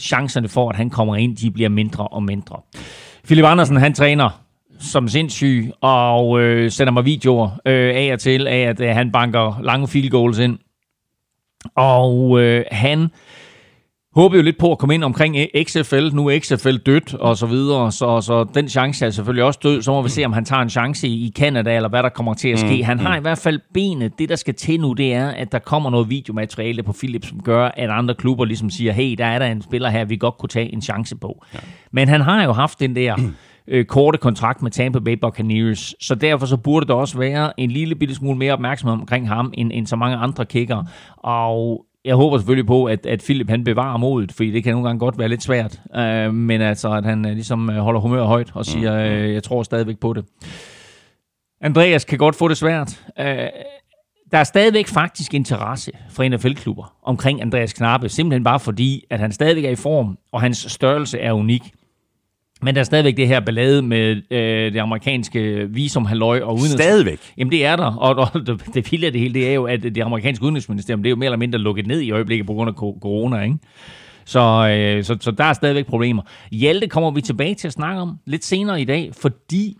chancerne 0.00 0.48
for, 0.48 0.70
at 0.70 0.76
han 0.76 0.90
kommer 0.90 1.16
ind, 1.16 1.36
de 1.36 1.50
bliver 1.50 1.68
mindre 1.68 2.08
og 2.08 2.22
mindre. 2.22 2.56
Philip 3.24 3.44
Andersen, 3.44 3.76
han 3.76 3.94
træner 3.94 4.41
som 4.82 5.08
sindssyg, 5.08 5.70
og 5.80 6.40
øh, 6.40 6.70
sender 6.70 6.92
mig 6.92 7.04
videoer 7.04 7.50
øh, 7.66 7.94
af 7.94 8.10
og 8.12 8.20
til 8.20 8.46
af, 8.46 8.60
at 8.60 8.80
øh, 8.80 8.88
han 8.88 9.12
banker 9.12 9.60
lange 9.62 9.88
field 9.88 10.10
goals 10.10 10.38
ind. 10.38 10.58
Og 11.76 12.40
øh, 12.40 12.64
han 12.70 13.10
håber 14.14 14.36
jo 14.36 14.42
lidt 14.42 14.58
på 14.58 14.72
at 14.72 14.78
komme 14.78 14.94
ind 14.94 15.04
omkring 15.04 15.36
XFL. 15.64 16.10
Nu 16.12 16.26
er 16.26 16.38
XFL 16.38 16.76
dødt 16.76 17.14
og 17.14 17.36
så 17.36 17.46
videre, 17.46 17.92
så, 17.92 18.20
så 18.20 18.44
den 18.54 18.68
chance 18.68 19.06
er 19.06 19.10
selvfølgelig 19.10 19.44
også 19.44 19.60
død. 19.62 19.82
Så 19.82 19.90
må 19.90 20.02
vi 20.02 20.08
se, 20.08 20.24
om 20.24 20.32
han 20.32 20.44
tager 20.44 20.62
en 20.62 20.70
chance 20.70 21.08
i 21.08 21.32
Canada, 21.36 21.76
eller 21.76 21.88
hvad 21.88 22.02
der 22.02 22.08
kommer 22.08 22.34
til 22.34 22.48
at 22.48 22.58
ske. 22.58 22.76
Mm, 22.76 22.84
han 22.84 22.98
har 22.98 23.12
mm. 23.12 23.18
i 23.18 23.20
hvert 23.20 23.38
fald 23.38 23.60
benet. 23.74 24.18
Det, 24.18 24.28
der 24.28 24.36
skal 24.36 24.54
til 24.54 24.80
nu, 24.80 24.92
det 24.92 25.14
er, 25.14 25.28
at 25.28 25.52
der 25.52 25.58
kommer 25.58 25.90
noget 25.90 26.10
videomateriale 26.10 26.82
på 26.82 26.92
Philips, 26.92 27.28
som 27.28 27.42
gør, 27.42 27.68
at 27.76 27.90
andre 27.90 28.14
klubber 28.14 28.44
ligesom 28.44 28.70
siger, 28.70 28.92
hey, 28.92 29.14
der 29.18 29.26
er 29.26 29.38
der 29.38 29.46
en 29.46 29.62
spiller 29.62 29.88
her, 29.88 30.04
vi 30.04 30.16
godt 30.16 30.38
kunne 30.38 30.48
tage 30.48 30.72
en 30.72 30.82
chance 30.82 31.16
på. 31.16 31.44
Ja. 31.54 31.58
Men 31.90 32.08
han 32.08 32.20
har 32.20 32.44
jo 32.44 32.52
haft 32.52 32.80
den 32.80 32.96
der 32.96 33.16
øh, 33.68 33.84
korte 33.84 34.18
kontrakt 34.18 34.62
med 34.62 34.70
Tampa 34.70 34.98
Bay 34.98 35.12
Buccaneers, 35.12 35.94
så 36.00 36.14
derfor 36.14 36.46
så 36.46 36.56
burde 36.56 36.86
der 36.86 36.94
også 36.94 37.18
være 37.18 37.60
en 37.60 37.70
lille 37.70 37.94
bitte 37.94 38.14
smule 38.14 38.38
mere 38.38 38.52
opmærksomhed 38.52 39.00
omkring 39.00 39.28
ham, 39.28 39.52
end, 39.54 39.70
end 39.74 39.86
så 39.86 39.96
mange 39.96 40.16
andre 40.16 40.44
kicker. 40.46 40.84
Og 41.16 41.86
jeg 42.04 42.14
håber 42.14 42.38
selvfølgelig 42.38 42.66
på, 42.66 42.84
at, 42.84 43.06
at 43.06 43.22
Philip 43.24 43.48
han 43.48 43.64
bevarer 43.64 43.96
modet, 43.96 44.32
fordi 44.32 44.50
det 44.50 44.64
kan 44.64 44.72
nogle 44.72 44.88
gange 44.88 44.98
godt 44.98 45.18
være 45.18 45.28
lidt 45.28 45.42
svært. 45.42 45.80
Øh, 45.96 46.34
men 46.34 46.60
altså, 46.60 46.92
at 46.92 47.04
han 47.04 47.26
øh, 47.26 47.32
ligesom 47.32 47.70
øh, 47.70 47.76
holder 47.76 48.00
humør 48.00 48.24
højt 48.24 48.50
og 48.54 48.66
siger, 48.66 48.92
mm, 48.92 49.12
øh, 49.12 49.34
jeg 49.34 49.42
tror 49.42 49.62
stadigvæk 49.62 49.98
på 49.98 50.12
det. 50.12 50.24
Andreas 51.60 52.04
kan 52.04 52.18
godt 52.18 52.36
få 52.36 52.48
det 52.48 52.56
svært. 52.56 53.04
Øh, 53.18 53.26
der 54.32 54.38
er 54.38 54.44
stadigvæk 54.44 54.88
faktisk 54.88 55.34
interesse 55.34 55.92
for 56.10 56.28
NFL-klubber 56.28 56.94
omkring 57.02 57.42
Andreas 57.42 57.72
Knappe, 57.72 58.08
simpelthen 58.08 58.44
bare 58.44 58.60
fordi, 58.60 59.04
at 59.10 59.20
han 59.20 59.32
stadigvæk 59.32 59.64
er 59.64 59.70
i 59.70 59.76
form, 59.76 60.18
og 60.32 60.40
hans 60.40 60.66
størrelse 60.68 61.18
er 61.18 61.32
unik. 61.32 61.62
Men 62.62 62.74
der 62.74 62.80
er 62.80 62.84
stadigvæk 62.84 63.16
det 63.16 63.28
her 63.28 63.40
ballade 63.40 63.82
med 63.82 64.22
øh, 64.30 64.72
det 64.72 64.78
amerikanske 64.78 65.68
visumhalløj 65.70 66.40
og 66.40 66.54
udenrigs... 66.54 66.72
Stadigvæk. 66.72 67.18
Jamen 67.38 67.52
det 67.52 67.64
er 67.64 67.76
der, 67.76 67.84
og, 67.94 68.16
og 68.16 68.40
det, 68.46 68.62
det 68.74 68.92
vilde 68.92 69.06
af 69.06 69.12
det 69.12 69.20
hele, 69.20 69.34
det 69.34 69.48
er 69.48 69.54
jo, 69.54 69.64
at 69.64 69.82
det 69.82 69.98
amerikanske 69.98 70.44
udenrigsministerium, 70.44 71.02
det 71.02 71.08
er 71.08 71.10
jo 71.10 71.16
mere 71.16 71.26
eller 71.26 71.38
mindre 71.38 71.58
lukket 71.58 71.86
ned 71.86 72.00
i 72.00 72.10
øjeblikket 72.10 72.46
på 72.46 72.52
grund 72.52 72.68
af 72.68 72.74
corona, 72.74 73.40
ikke? 73.42 73.56
Så, 74.24 74.40
øh, 74.40 75.04
så, 75.04 75.16
så 75.20 75.30
der 75.30 75.44
er 75.44 75.52
stadigvæk 75.52 75.86
problemer. 75.86 76.22
Hjalte 76.52 76.86
kommer 76.88 77.10
vi 77.10 77.20
tilbage 77.20 77.54
til 77.54 77.66
at 77.66 77.72
snakke 77.72 78.00
om 78.00 78.18
lidt 78.26 78.44
senere 78.44 78.80
i 78.80 78.84
dag, 78.84 79.10
fordi 79.20 79.76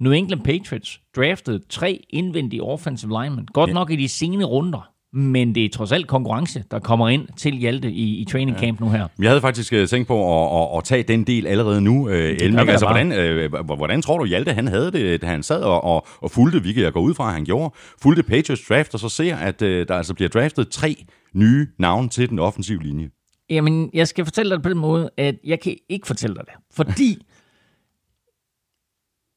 New 0.00 0.12
England 0.12 0.40
Patriots 0.40 1.00
draftede 1.16 1.60
tre 1.68 2.04
indvendige 2.10 2.62
offensive 2.62 3.22
linemen. 3.22 3.46
Godt 3.52 3.68
Ja. 3.70 3.74
nok 3.74 3.90
i 3.90 3.96
de 3.96 4.08
sene 4.08 4.44
runder, 4.44 4.88
men 5.14 5.54
det 5.54 5.64
er 5.64 5.68
trods 5.68 5.92
alt 5.92 6.06
konkurrence, 6.06 6.64
der 6.70 6.78
kommer 6.78 7.08
ind 7.08 7.28
til 7.36 7.54
Hjalte 7.54 7.92
i, 7.92 8.16
i 8.16 8.24
training 8.24 8.58
camp 8.58 8.80
nu 8.80 8.90
her. 8.90 9.08
Jeg 9.18 9.30
havde 9.30 9.40
faktisk 9.40 9.72
øh, 9.72 9.88
tænkt 9.88 10.08
på 10.08 10.44
at, 10.44 10.62
at, 10.62 10.78
at 10.78 10.84
tage 10.84 11.02
den 11.02 11.24
del 11.24 11.46
allerede 11.46 11.80
nu, 11.80 12.08
øh, 12.08 12.36
Elming. 12.40 12.68
Altså, 12.68 12.86
hvordan, 12.86 13.12
øh, 13.12 13.64
hvordan 13.64 14.02
tror 14.02 14.18
du, 14.18 14.24
Hjalte 14.24 14.52
han 14.52 14.68
havde 14.68 14.92
det, 14.92 15.22
da 15.22 15.26
han 15.26 15.42
sad 15.42 15.62
og, 15.62 15.84
og, 15.84 16.06
og 16.18 16.30
fulgte, 16.30 16.60
hvilket 16.60 16.82
jeg 16.82 16.92
går 16.92 17.00
ud 17.00 17.14
fra, 17.14 17.28
at 17.28 17.34
han 17.34 17.44
gjorde, 17.44 17.74
fulgte 18.02 18.22
Patriots 18.22 18.62
draft, 18.68 18.94
og 18.94 19.00
så 19.00 19.08
ser, 19.08 19.36
at 19.36 19.62
øh, 19.62 19.88
der 19.88 19.94
altså 19.94 20.14
bliver 20.14 20.28
draftet 20.28 20.68
tre 20.68 21.04
nye 21.34 21.66
navne 21.78 22.08
til 22.08 22.30
den 22.30 22.38
offensive 22.38 22.82
linje. 22.82 23.10
Jamen, 23.50 23.90
jeg 23.94 24.08
skal 24.08 24.24
fortælle 24.24 24.50
dig 24.50 24.56
det 24.56 24.62
på 24.62 24.68
den 24.68 24.78
måde, 24.78 25.10
at 25.16 25.34
jeg 25.44 25.60
kan 25.60 25.76
ikke 25.88 26.06
fortælle 26.06 26.36
dig 26.36 26.44
det. 26.46 26.54
Fordi 26.72 27.18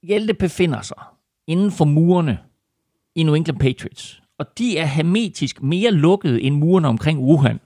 Hjalte 0.07 0.33
befinder 0.33 0.81
sig 0.81 0.97
inden 1.47 1.71
for 1.71 1.85
murene 1.85 2.39
i 3.15 3.23
New 3.23 3.33
England 3.33 3.59
Patriots. 3.59 4.21
Og 4.39 4.45
de 4.57 4.77
er 4.77 4.85
hermetisk 4.85 5.63
mere 5.63 5.91
lukkede 5.91 6.41
end 6.41 6.55
murene 6.55 6.87
omkring 6.87 7.19
Wuhan. 7.19 7.59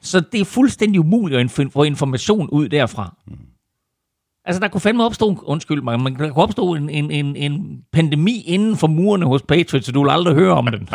Så 0.00 0.20
det 0.32 0.40
er 0.40 0.44
fuldstændig 0.44 1.00
umuligt 1.00 1.40
at 1.40 1.70
få 1.72 1.82
information 1.82 2.48
ud 2.48 2.68
derfra. 2.68 3.16
Altså, 4.44 4.60
der 4.60 4.68
kunne 4.68 4.80
fandme 4.80 5.04
opstå, 5.04 5.42
undskyld 5.42 5.82
mig, 5.82 6.00
men 6.00 6.16
der 6.16 6.30
kunne 6.30 6.42
opstå 6.42 6.74
en, 6.74 6.90
en, 6.90 7.10
en, 7.10 7.36
en 7.36 7.82
pandemi 7.92 8.42
inden 8.46 8.76
for 8.76 8.86
murene 8.86 9.26
hos 9.26 9.42
Patriots, 9.42 9.86
så 9.86 9.92
du 9.92 10.02
vil 10.02 10.10
aldrig 10.10 10.34
høre 10.34 10.52
om 10.52 10.66
den. 10.66 10.88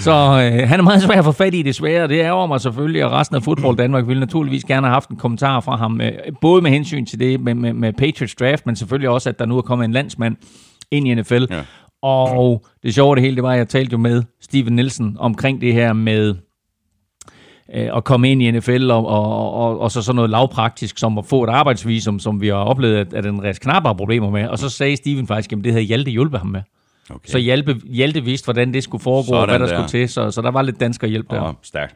Så 0.00 0.12
øh, 0.12 0.68
han 0.68 0.80
er 0.80 0.82
meget 0.82 1.02
svær 1.02 1.18
at 1.18 1.24
få 1.24 1.32
fat 1.32 1.54
i, 1.54 1.62
desværre. 1.62 2.08
Det 2.08 2.20
ærger 2.20 2.46
mig 2.46 2.60
selvfølgelig, 2.60 3.04
og 3.04 3.12
resten 3.12 3.36
af 3.36 3.42
fodbold 3.42 3.76
Danmark 3.76 4.06
ville 4.06 4.20
naturligvis 4.20 4.64
gerne 4.64 4.86
have 4.86 4.92
haft 4.92 5.08
en 5.08 5.16
kommentar 5.16 5.60
fra 5.60 5.76
ham, 5.76 6.00
øh, 6.00 6.12
både 6.40 6.62
med 6.62 6.70
hensyn 6.70 7.06
til 7.06 7.20
det 7.20 7.40
med, 7.40 7.54
med, 7.54 7.72
med 7.72 7.92
Patriots 7.92 8.34
draft, 8.34 8.66
men 8.66 8.76
selvfølgelig 8.76 9.08
også, 9.08 9.28
at 9.28 9.38
der 9.38 9.46
nu 9.46 9.56
er 9.56 9.62
kommet 9.62 9.84
en 9.84 9.92
landsmand 9.92 10.36
ind 10.90 11.08
i 11.08 11.14
NFL. 11.14 11.44
Ja. 11.50 11.62
Og 12.02 12.66
det 12.82 12.94
sjove 12.94 13.10
af 13.10 13.16
det 13.16 13.22
hele, 13.22 13.36
det 13.36 13.42
var, 13.42 13.52
at 13.52 13.58
jeg 13.58 13.68
talte 13.68 13.92
jo 13.92 13.98
med 13.98 14.22
Steven 14.40 14.72
Nielsen 14.72 15.16
omkring 15.20 15.60
det 15.60 15.72
her 15.72 15.92
med 15.92 16.34
øh, 17.74 17.96
at 17.96 18.04
komme 18.04 18.30
ind 18.30 18.42
i 18.42 18.50
NFL, 18.50 18.90
og, 18.90 19.06
og, 19.06 19.54
og, 19.54 19.80
og 19.80 19.90
så 19.90 20.02
sådan 20.02 20.16
noget 20.16 20.30
lavpraktisk, 20.30 20.98
som 20.98 21.18
at 21.18 21.26
få 21.26 21.44
et 21.44 21.50
arbejdsvisum, 21.50 22.18
som 22.18 22.40
vi 22.40 22.48
har 22.48 22.54
oplevet, 22.54 22.96
at, 22.96 23.14
at 23.14 23.26
en 23.26 23.44
ræs 23.44 23.58
knap 23.58 23.82
har 23.82 23.92
problemer 23.92 24.30
med. 24.30 24.48
Og 24.48 24.58
så 24.58 24.68
sagde 24.68 24.96
Steven 24.96 25.26
faktisk, 25.26 25.52
at 25.52 25.58
det 25.64 25.72
havde 25.72 25.84
Hjalte 25.84 26.10
hjulpet 26.10 26.40
ham 26.40 26.48
med. 26.48 26.62
Okay. 27.10 27.30
Så 27.30 27.38
Hjalte, 27.38 27.76
Hjalte 27.84 28.24
vidste, 28.24 28.44
hvordan 28.46 28.74
det 28.74 28.84
skulle 28.84 29.02
foregå, 29.02 29.26
Sådan 29.26 29.38
og 29.40 29.46
hvad 29.46 29.58
der, 29.58 29.66
der. 29.66 29.74
skulle 29.88 29.88
til, 30.02 30.08
så, 30.08 30.30
så 30.30 30.42
der 30.42 30.50
var 30.50 30.62
lidt 30.62 30.80
dansker 30.80 31.06
hjælp 31.06 31.30
der. 31.30 31.46
Ja, 31.46 31.52
stærkt. 31.62 31.94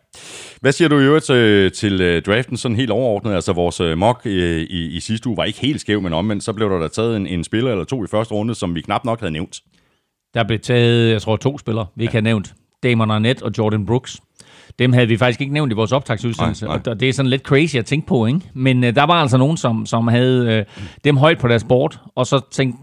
Hvad 0.61 0.73
siger 0.73 0.89
du 0.89 0.99
i 0.99 1.05
øvrigt 1.05 1.25
til, 1.25 1.73
til 1.73 2.17
uh, 2.17 2.23
draften 2.23 2.57
sådan 2.57 2.77
helt 2.77 2.91
overordnet? 2.91 3.35
Altså 3.35 3.53
vores 3.53 3.81
uh, 3.81 3.99
mock 3.99 4.23
uh, 4.27 4.33
i, 4.33 4.97
i 4.97 5.01
sidste 5.01 5.29
uge 5.29 5.37
var 5.37 5.45
ikke 5.45 5.61
helt 5.61 5.81
skæv, 5.81 6.03
men 6.03 6.13
omvendt 6.13 6.45
så 6.45 6.53
blev 6.53 6.71
der 6.71 6.79
da 6.79 6.89
taget 6.89 7.17
en, 7.17 7.27
en 7.27 7.45
spiller 7.45 7.71
eller 7.71 7.85
to 7.85 8.05
i 8.05 8.07
første 8.07 8.35
runde, 8.35 8.55
som 8.55 8.75
vi 8.75 8.81
knap 8.81 9.05
nok 9.05 9.21
havde 9.21 9.33
nævnt. 9.33 9.61
Der 10.35 10.45
blev 10.45 10.59
taget, 10.59 11.13
jeg 11.13 11.23
tror, 11.23 11.37
to 11.37 11.59
spillere, 11.59 11.87
vi 11.97 12.03
ikke 12.03 12.15
har 12.15 12.21
nævnt. 12.21 12.55
Damon 12.83 13.11
Arnett 13.11 13.43
og 13.43 13.53
Jordan 13.59 13.87
Brooks. 13.87 14.21
Dem 14.79 14.93
havde 14.93 15.09
vi 15.09 15.17
faktisk 15.17 15.41
ikke 15.41 15.53
nævnt 15.53 15.73
i 15.73 15.75
vores 15.75 15.93
optagsudsendelse, 15.93 16.65
Nej, 16.65 16.77
nej. 16.85 16.93
og 16.93 17.01
det 17.01 17.09
er 17.09 17.13
sådan 17.13 17.31
lidt 17.31 17.43
crazy 17.43 17.77
at 17.77 17.85
tænke 17.87 18.07
på, 18.07 18.27
ikke? 18.27 18.41
Men 18.55 18.85
øh, 18.85 18.95
der 18.95 19.03
var 19.03 19.15
altså 19.15 19.39
nogen, 19.39 19.57
som, 19.57 19.87
som 19.87 20.09
havde 20.09 20.53
øh, 20.53 20.65
dem 21.05 21.17
højt 21.17 21.39
på 21.39 21.49
deres 21.49 21.65
board, 21.65 22.01
og 22.15 22.27
så 22.27 22.41
tænkte, 22.51 22.79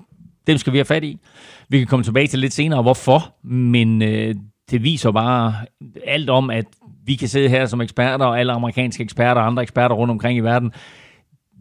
dem 0.50 0.58
skal 0.58 0.74
vi 0.74 0.78
have 0.78 0.86
fat 0.86 1.04
i. 1.04 1.18
Vi 1.70 1.78
kan 1.78 1.88
komme 1.88 2.04
tilbage 2.04 2.28
til 2.28 2.40
lidt 2.40 2.54
senere, 2.54 2.82
hvorfor, 2.82 3.36
men 3.44 4.02
øh, 4.02 4.36
det 4.72 4.84
viser 4.84 5.12
bare 5.12 5.56
alt 6.06 6.30
om, 6.30 6.50
at 6.50 6.66
vi 7.06 7.16
kan 7.16 7.28
sidde 7.28 7.50
her 7.50 7.66
som 7.66 7.82
eksperter, 7.82 8.26
og 8.26 8.40
alle 8.40 8.52
amerikanske 8.54 9.04
eksperter 9.04 9.42
og 9.42 9.48
andre 9.48 9.64
eksperter 9.64 9.96
rundt 9.96 10.12
omkring 10.12 10.38
i 10.38 10.42
verden, 10.42 10.72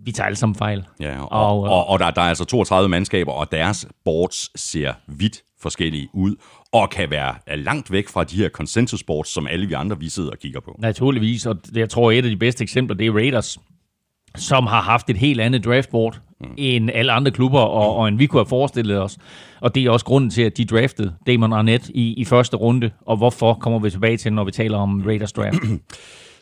vi 0.05 0.13
tager 0.13 0.27
alle 0.27 0.37
sammen 0.37 0.55
fejl. 0.55 0.85
Ja, 1.01 1.21
og, 1.21 1.33
Og, 1.33 1.61
og, 1.61 1.67
øh, 1.67 1.73
og, 1.73 1.89
og 1.89 1.99
der, 1.99 2.11
der 2.11 2.23
er 2.23 2.29
altså 2.29 2.45
32 2.45 2.89
mandskaber, 2.89 3.33
og 3.33 3.53
deres 3.53 3.89
boards 4.05 4.61
ser 4.61 4.93
vidt 5.07 5.43
forskellige 5.61 6.09
ud, 6.13 6.37
og 6.73 6.91
kan 6.91 7.11
være 7.11 7.57
langt 7.57 7.93
væk 7.93 8.09
fra 8.09 8.25
de 8.25 8.37
her 8.37 8.49
consensus 8.49 9.03
boards, 9.03 9.29
som 9.29 9.47
alle 9.47 9.67
vi 9.67 9.73
andre 9.73 9.99
vi 9.99 10.09
sidder 10.09 10.31
og 10.31 10.39
kigger 10.39 10.61
på. 10.61 10.77
Naturligvis, 10.79 11.47
og 11.47 11.57
jeg 11.75 11.91
tror, 11.91 12.11
et 12.11 12.17
af 12.25 12.31
de 12.31 12.37
bedste 12.37 12.63
eksempler, 12.63 12.97
det 12.97 13.07
er 13.07 13.13
Raiders, 13.13 13.59
som 14.37 14.67
har 14.67 14.81
haft 14.81 15.11
et 15.11 15.17
helt 15.17 15.41
andet 15.41 15.65
draftboard 15.65 16.21
mm. 16.41 16.47
end 16.57 16.91
alle 16.95 17.13
andre 17.13 17.31
klubber, 17.31 17.61
og, 17.61 17.97
og 17.97 18.09
end 18.09 18.19
vi 18.19 18.27
kunne 18.27 18.41
have 18.41 18.49
forestillet 18.49 19.03
os. 19.03 19.19
Og 19.61 19.75
det 19.75 19.85
er 19.85 19.91
også 19.91 20.07
grunden 20.07 20.31
til, 20.31 20.43
at 20.43 20.57
de 20.57 20.65
draftede 20.65 21.15
Damon 21.27 21.53
Arnett 21.53 21.89
i, 21.89 22.15
i 22.15 22.25
første 22.25 22.57
runde, 22.57 22.91
og 23.07 23.17
hvorfor 23.17 23.55
kommer 23.55 23.79
vi 23.79 23.91
tilbage 23.91 24.17
til, 24.17 24.33
når 24.33 24.45
vi 24.45 24.51
taler 24.51 24.79
om 24.79 25.03
Raiders 25.07 25.33
draft. 25.33 25.59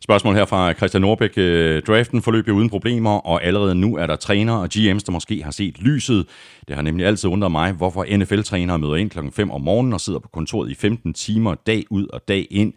Spørgsmål 0.03 0.35
her 0.35 0.45
fra 0.45 0.73
Christian 0.73 1.01
Norbæk. 1.01 1.31
Øh, 1.37 1.83
Draften 1.83 2.23
forløb 2.23 2.49
jo 2.49 2.55
uden 2.55 2.71
problemer, 2.71 3.11
og 3.11 3.45
allerede 3.45 3.75
nu 3.75 3.97
er 3.97 4.07
der 4.07 4.17
trænere 4.17 4.61
og 4.61 4.69
GM's, 4.75 5.05
der 5.07 5.11
måske 5.11 5.43
har 5.43 5.51
set 5.51 5.79
lyset. 5.79 6.27
Det 6.69 6.77
har 6.77 6.83
nemlig 6.83 7.07
altid 7.07 7.31
undret 7.31 7.53
mig, 7.53 7.73
hvorfor 7.73 8.17
NFL-trænere 8.17 8.79
møder 8.79 8.95
ind 8.95 9.11
klokken 9.11 9.33
5 9.33 9.51
om 9.51 9.61
morgenen 9.61 9.93
og 9.93 10.01
sidder 10.01 10.19
på 10.19 10.29
kontoret 10.29 10.71
i 10.71 10.75
15 10.75 11.15
timer 11.15 11.55
dag 11.55 11.85
ud 11.91 12.07
og 12.13 12.21
dag 12.29 12.47
ind. 12.51 12.73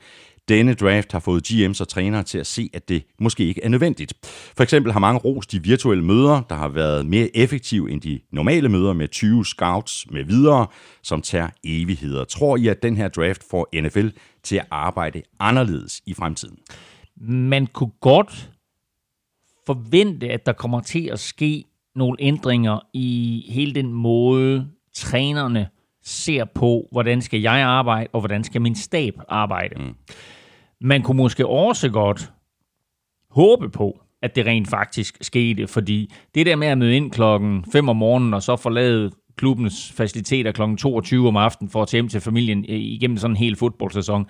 Denne 0.50 0.74
draft 0.74 1.12
har 1.12 1.20
fået 1.20 1.52
GM's 1.52 1.82
og 1.82 1.88
trænere 1.88 2.24
til 2.24 2.38
at 2.38 2.48
se, 2.48 2.70
at 2.74 2.90
det 2.90 3.04
måske 3.20 3.46
ikke 3.46 3.64
er 3.64 3.70
nødvendigt. 3.70 4.14
For 4.58 4.64
eksempel 4.64 4.92
har 4.92 5.00
mange 5.00 5.20
rost 5.20 5.52
de 5.52 5.64
virtuelle 5.64 6.04
møder, 6.04 6.42
der 6.50 6.56
har 6.56 6.68
været 6.68 7.06
mere 7.06 7.38
effektive 7.38 7.92
end 7.92 8.02
de 8.02 8.20
normale 8.32 8.70
møder 8.70 8.94
med 8.94 9.08
20 9.08 9.46
scouts 9.46 10.12
med 10.12 10.24
videre, 10.24 10.68
som 11.04 11.22
tager 11.22 11.50
evigheder. 11.64 12.24
Tror 12.24 12.58
I, 12.58 12.68
at 12.68 12.84
den 12.84 12.98
her 12.98 13.08
draft 13.08 13.44
får 13.52 13.82
NFL 13.82 14.08
til 14.44 14.56
at 14.56 14.66
arbejde 14.72 15.22
anderledes 15.40 16.02
i 16.06 16.14
fremtiden? 16.14 16.58
Man 17.28 17.68
kunne 17.68 17.92
godt 18.02 18.50
forvente, 19.66 20.30
at 20.30 20.46
der 20.46 20.54
kommer 20.54 20.82
til 20.82 21.10
at 21.12 21.20
ske 21.20 21.66
nogle 21.96 22.18
ændringer 22.20 22.80
i 22.94 23.46
hele 23.50 23.76
den 23.76 23.94
måde, 23.94 24.68
trænerne 24.96 25.68
ser 26.04 26.46
på, 26.46 26.88
hvordan 26.92 27.22
skal 27.22 27.42
jeg 27.42 27.62
arbejde, 27.62 28.10
og 28.14 28.22
hvordan 28.22 28.44
skal 28.44 28.62
min 28.62 28.76
stab 28.76 29.14
arbejde. 29.28 29.76
Mm. 29.82 29.96
Man 30.82 31.02
kunne 31.02 31.18
måske 31.18 31.48
også 31.48 31.90
godt 31.90 32.32
håbe 33.30 33.70
på, 33.70 34.02
at 34.22 34.36
det 34.36 34.46
rent 34.46 34.68
faktisk 34.68 35.18
skete, 35.22 35.68
fordi 35.68 36.14
det 36.36 36.46
der 36.46 36.56
med 36.56 36.68
at 36.68 36.78
møde 36.78 36.96
ind 36.96 37.12
klokken 37.12 37.66
5 37.72 37.90
om 37.90 37.96
morgenen, 37.96 38.34
og 38.34 38.44
så 38.44 38.56
forlade 38.56 39.12
klubbens 39.38 39.92
faciliteter 39.92 40.52
klokken 40.52 40.78
22 40.78 41.28
om 41.28 41.38
aftenen 41.38 41.70
for 41.70 41.82
at 41.82 41.88
tage 41.88 42.02
hjem 42.02 42.10
til 42.10 42.22
familien 42.22 42.66
øh, 42.70 42.76
igennem 42.76 43.18
sådan 43.18 43.32
en 43.32 43.38
hel 43.38 43.56
fodboldsæson, 43.56 44.26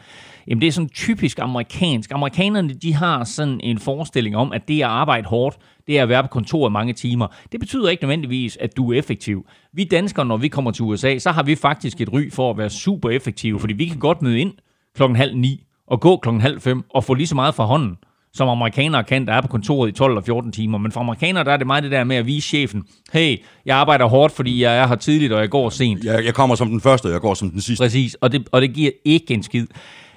jamen 0.47 0.61
det 0.61 0.67
er 0.67 0.71
sådan 0.71 0.89
typisk 0.89 1.39
amerikansk. 1.39 2.11
Amerikanerne, 2.11 2.73
de 2.73 2.93
har 2.93 3.23
sådan 3.23 3.59
en 3.63 3.79
forestilling 3.79 4.35
om, 4.37 4.53
at 4.53 4.67
det 4.67 4.81
at 4.81 4.87
arbejde 4.87 5.27
hårdt, 5.27 5.57
det 5.87 5.99
er 5.99 6.03
at 6.03 6.09
være 6.09 6.23
på 6.23 6.29
kontoret 6.29 6.71
mange 6.71 6.93
timer. 6.93 7.27
Det 7.51 7.59
betyder 7.59 7.89
ikke 7.89 8.03
nødvendigvis, 8.03 8.57
at 8.57 8.77
du 8.77 8.91
er 8.91 8.99
effektiv. 8.99 9.45
Vi 9.73 9.83
danskere, 9.83 10.25
når 10.25 10.37
vi 10.37 10.47
kommer 10.47 10.71
til 10.71 10.83
USA, 10.83 11.17
så 11.17 11.31
har 11.31 11.43
vi 11.43 11.55
faktisk 11.55 12.01
et 12.01 12.13
ry 12.13 12.31
for 12.31 12.51
at 12.51 12.57
være 12.57 12.69
super 12.69 13.09
effektive, 13.09 13.59
fordi 13.59 13.73
vi 13.73 13.85
kan 13.85 13.99
godt 13.99 14.21
møde 14.21 14.39
ind 14.39 14.53
klokken 14.95 15.15
halv 15.15 15.35
ni, 15.35 15.63
og 15.89 15.99
gå 15.99 16.17
klokken 16.17 16.41
halv 16.41 16.61
fem, 16.61 16.83
og 16.89 17.03
få 17.03 17.13
lige 17.13 17.27
så 17.27 17.35
meget 17.35 17.55
fra 17.55 17.65
hånden, 17.65 17.97
som 18.33 18.49
amerikanere 18.49 19.03
kan, 19.03 19.27
der 19.27 19.33
er 19.33 19.41
på 19.41 19.47
kontoret 19.47 19.89
i 19.89 19.91
12 19.91 20.11
eller 20.11 20.21
14 20.21 20.51
timer. 20.51 20.77
Men 20.77 20.91
for 20.91 20.99
amerikanere, 20.99 21.43
der 21.43 21.51
er 21.51 21.57
det 21.57 21.67
meget 21.67 21.83
det 21.83 21.91
der 21.91 22.03
med 22.03 22.15
at 22.15 22.25
vise 22.25 22.47
chefen, 22.47 22.83
hey, 23.13 23.37
jeg 23.65 23.77
arbejder 23.77 24.05
hårdt, 24.05 24.33
fordi 24.33 24.63
jeg 24.63 24.77
er 24.77 24.87
her 24.87 24.95
tidligt, 24.95 25.33
og 25.33 25.41
jeg 25.41 25.49
går 25.49 25.69
sent. 25.69 26.03
Jeg, 26.03 26.25
jeg 26.25 26.33
kommer 26.33 26.55
som 26.55 26.69
den 26.69 26.81
første, 26.81 27.05
og 27.05 27.11
jeg 27.11 27.21
går 27.21 27.33
som 27.33 27.49
den 27.49 27.61
sidste. 27.61 27.83
Præcis, 27.83 28.15
og 28.15 28.31
det, 28.31 28.49
og 28.51 28.61
det 28.61 28.73
giver 28.73 28.91
ikke 29.05 29.33
en 29.33 29.43
skid, 29.43 29.67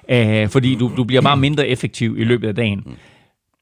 øh, 0.09 0.49
fordi 0.49 0.75
du, 0.75 0.91
du 0.97 1.03
bliver 1.03 1.21
bare 1.21 1.37
mindre 1.37 1.67
effektiv 1.67 2.17
i 2.19 2.23
løbet 2.23 2.47
af 2.47 2.55
dagen. 2.55 2.83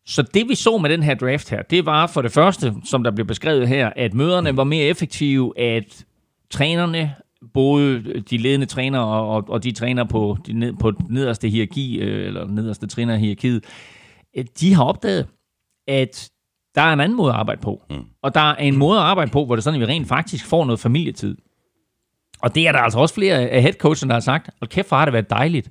Så 0.05 0.21
det 0.33 0.49
vi 0.49 0.55
så 0.55 0.77
med 0.77 0.89
den 0.89 1.03
her 1.03 1.15
draft 1.15 1.49
her, 1.49 1.61
det 1.61 1.85
var 1.85 2.07
for 2.07 2.21
det 2.21 2.31
første, 2.31 2.73
som 2.83 3.03
der 3.03 3.11
blev 3.11 3.25
beskrevet 3.25 3.67
her, 3.67 3.89
at 3.95 4.13
møderne 4.13 4.57
var 4.57 4.63
mere 4.63 4.85
effektive, 4.85 5.59
at 5.59 6.05
trænerne, 6.49 7.15
både 7.53 8.03
de 8.29 8.37
ledende 8.37 8.65
trænere 8.65 9.05
og, 9.05 9.29
og, 9.29 9.43
og 9.47 9.63
de 9.63 9.71
træner 9.71 10.03
på, 10.03 10.37
de 10.47 10.53
ned, 10.53 10.73
på 10.73 10.93
nederste 11.09 11.49
hierarki, 11.49 11.99
øh, 11.99 12.27
eller 12.27 12.47
nederste 12.47 12.87
træner 12.87 13.15
hierarkiet, 13.15 13.63
øh, 14.37 14.45
de 14.59 14.73
har 14.73 14.83
opdaget, 14.83 15.27
at 15.87 16.31
der 16.75 16.81
er 16.81 16.93
en 16.93 16.99
anden 16.99 17.17
måde 17.17 17.29
at 17.29 17.39
arbejde 17.39 17.61
på. 17.61 17.81
Mm. 17.89 18.05
Og 18.23 18.33
der 18.33 18.41
er 18.41 18.55
en 18.55 18.77
måde 18.77 18.99
at 18.99 19.05
arbejde 19.05 19.31
på, 19.31 19.45
hvor 19.45 19.55
det 19.55 19.61
er 19.61 19.63
sådan, 19.63 19.81
at 19.81 19.87
vi 19.87 19.93
rent 19.93 20.07
faktisk 20.07 20.45
får 20.45 20.65
noget 20.65 20.79
familietid. 20.79 21.37
Og 22.41 22.55
det 22.55 22.67
er 22.67 22.71
der 22.71 22.79
altså 22.79 22.99
også 22.99 23.15
flere 23.15 23.49
af 23.49 23.61
headcoachen, 23.61 24.09
der 24.09 24.15
har 24.15 24.19
sagt, 24.21 24.49
og 24.61 24.69
kæft, 24.69 24.87
hvor 24.87 24.97
har 24.97 25.05
det 25.05 25.13
været 25.13 25.29
dejligt 25.29 25.69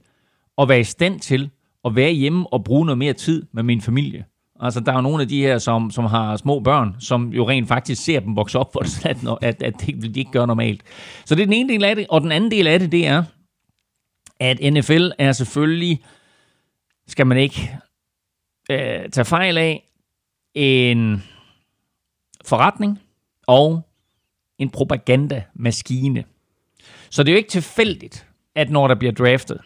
at 0.58 0.68
være 0.68 0.80
i 0.80 0.84
stand 0.84 1.20
til 1.20 1.50
at 1.84 1.96
være 1.96 2.10
hjemme 2.10 2.52
og 2.52 2.64
bruge 2.64 2.86
noget 2.86 2.98
mere 2.98 3.12
tid 3.12 3.46
med 3.52 3.62
min 3.62 3.80
familie. 3.80 4.24
Altså, 4.60 4.80
der 4.80 4.92
er 4.92 4.96
jo 4.96 5.02
nogle 5.02 5.22
af 5.22 5.28
de 5.28 5.42
her, 5.42 5.58
som, 5.58 5.90
som 5.90 6.04
har 6.04 6.36
små 6.36 6.60
børn, 6.60 6.96
som 6.98 7.28
jo 7.28 7.48
rent 7.48 7.68
faktisk 7.68 8.04
ser 8.04 8.20
dem 8.20 8.36
vokse 8.36 8.58
op, 8.58 8.72
for 8.72 8.80
det 8.80 9.38
at, 9.42 9.62
at 9.62 9.74
det 9.80 10.02
vil 10.02 10.14
de 10.14 10.20
ikke 10.20 10.32
gøre 10.32 10.46
normalt. 10.46 10.82
Så 11.24 11.34
det 11.34 11.42
er 11.42 11.46
den 11.46 11.54
ene 11.54 11.72
del 11.72 11.84
af 11.84 11.96
det. 11.96 12.06
Og 12.08 12.20
den 12.20 12.32
anden 12.32 12.50
del 12.50 12.66
af 12.66 12.78
det, 12.78 12.92
det 12.92 13.06
er, 13.06 13.24
at 14.40 14.72
NFL 14.72 15.08
er 15.18 15.32
selvfølgelig, 15.32 16.00
skal 17.06 17.26
man 17.26 17.38
ikke 17.38 17.78
øh, 18.70 19.08
tage 19.10 19.24
fejl 19.24 19.58
af, 19.58 19.86
en 20.54 21.22
forretning 22.44 23.00
og 23.46 23.82
en 24.58 24.70
propagandamaskine. 24.70 26.24
Så 27.10 27.22
det 27.22 27.28
er 27.28 27.32
jo 27.32 27.36
ikke 27.36 27.50
tilfældigt, 27.50 28.26
at 28.54 28.70
når 28.70 28.88
der 28.88 28.94
bliver 28.94 29.12
draftet, 29.12 29.60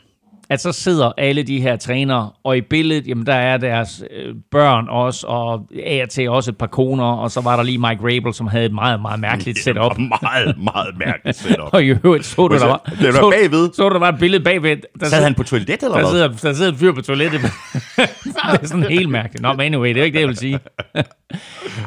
at 0.50 0.60
så 0.60 0.72
sidder 0.72 1.12
alle 1.18 1.42
de 1.42 1.60
her 1.60 1.76
trænere, 1.76 2.30
og 2.44 2.56
i 2.56 2.60
billedet, 2.60 3.06
jamen 3.06 3.26
der 3.26 3.34
er 3.34 3.56
deres 3.56 4.02
øh, 4.10 4.34
børn 4.50 4.88
også, 4.88 5.26
og 5.26 5.68
af 5.86 6.02
og 6.02 6.08
til 6.10 6.30
også 6.30 6.50
et 6.50 6.58
par 6.58 6.66
koner, 6.66 7.04
og 7.04 7.30
så 7.30 7.40
var 7.40 7.56
der 7.56 7.62
lige 7.62 7.78
Mike 7.78 8.00
Rabel, 8.02 8.34
som 8.34 8.46
havde 8.46 8.66
et 8.66 8.72
meget, 8.74 9.00
meget 9.02 9.20
mærkeligt 9.20 9.58
setup. 9.58 9.98
Meget, 9.98 10.58
meget 10.58 10.98
mærkeligt 10.98 11.36
setup. 11.36 11.68
og 11.74 11.82
i 11.84 11.86
øvrigt 11.86 12.24
så 12.24 12.48
du, 12.48 12.54
der 12.58 12.66
var, 12.66 12.76
Det 13.00 13.06
var 13.06 13.12
så, 13.12 13.30
bagved. 13.30 13.72
så, 13.72 13.88
du, 13.88 13.92
der 13.94 13.98
var 13.98 14.08
et 14.08 14.18
billede 14.18 14.44
bagved. 14.44 14.76
Der 15.00 15.06
Sad 15.06 15.22
han 15.22 15.34
på 15.34 15.42
toilet 15.42 15.70
eller 15.70 15.88
der 15.88 16.00
hvad? 16.00 16.10
sidder, 16.10 16.28
der 16.28 16.52
sidder 16.52 16.72
en 16.72 16.78
fyr 16.78 16.92
på 16.92 17.02
toilettet. 17.02 17.40
det 18.24 18.36
er 18.62 18.66
sådan 18.66 18.82
helt 18.84 19.08
mærkeligt. 19.08 19.42
Nå, 19.42 19.52
men 19.52 19.60
anyway, 19.60 19.88
det 19.94 20.00
er 20.00 20.04
ikke 20.04 20.14
det, 20.14 20.20
jeg 20.20 20.28
vil 20.28 20.36
sige. 20.36 20.58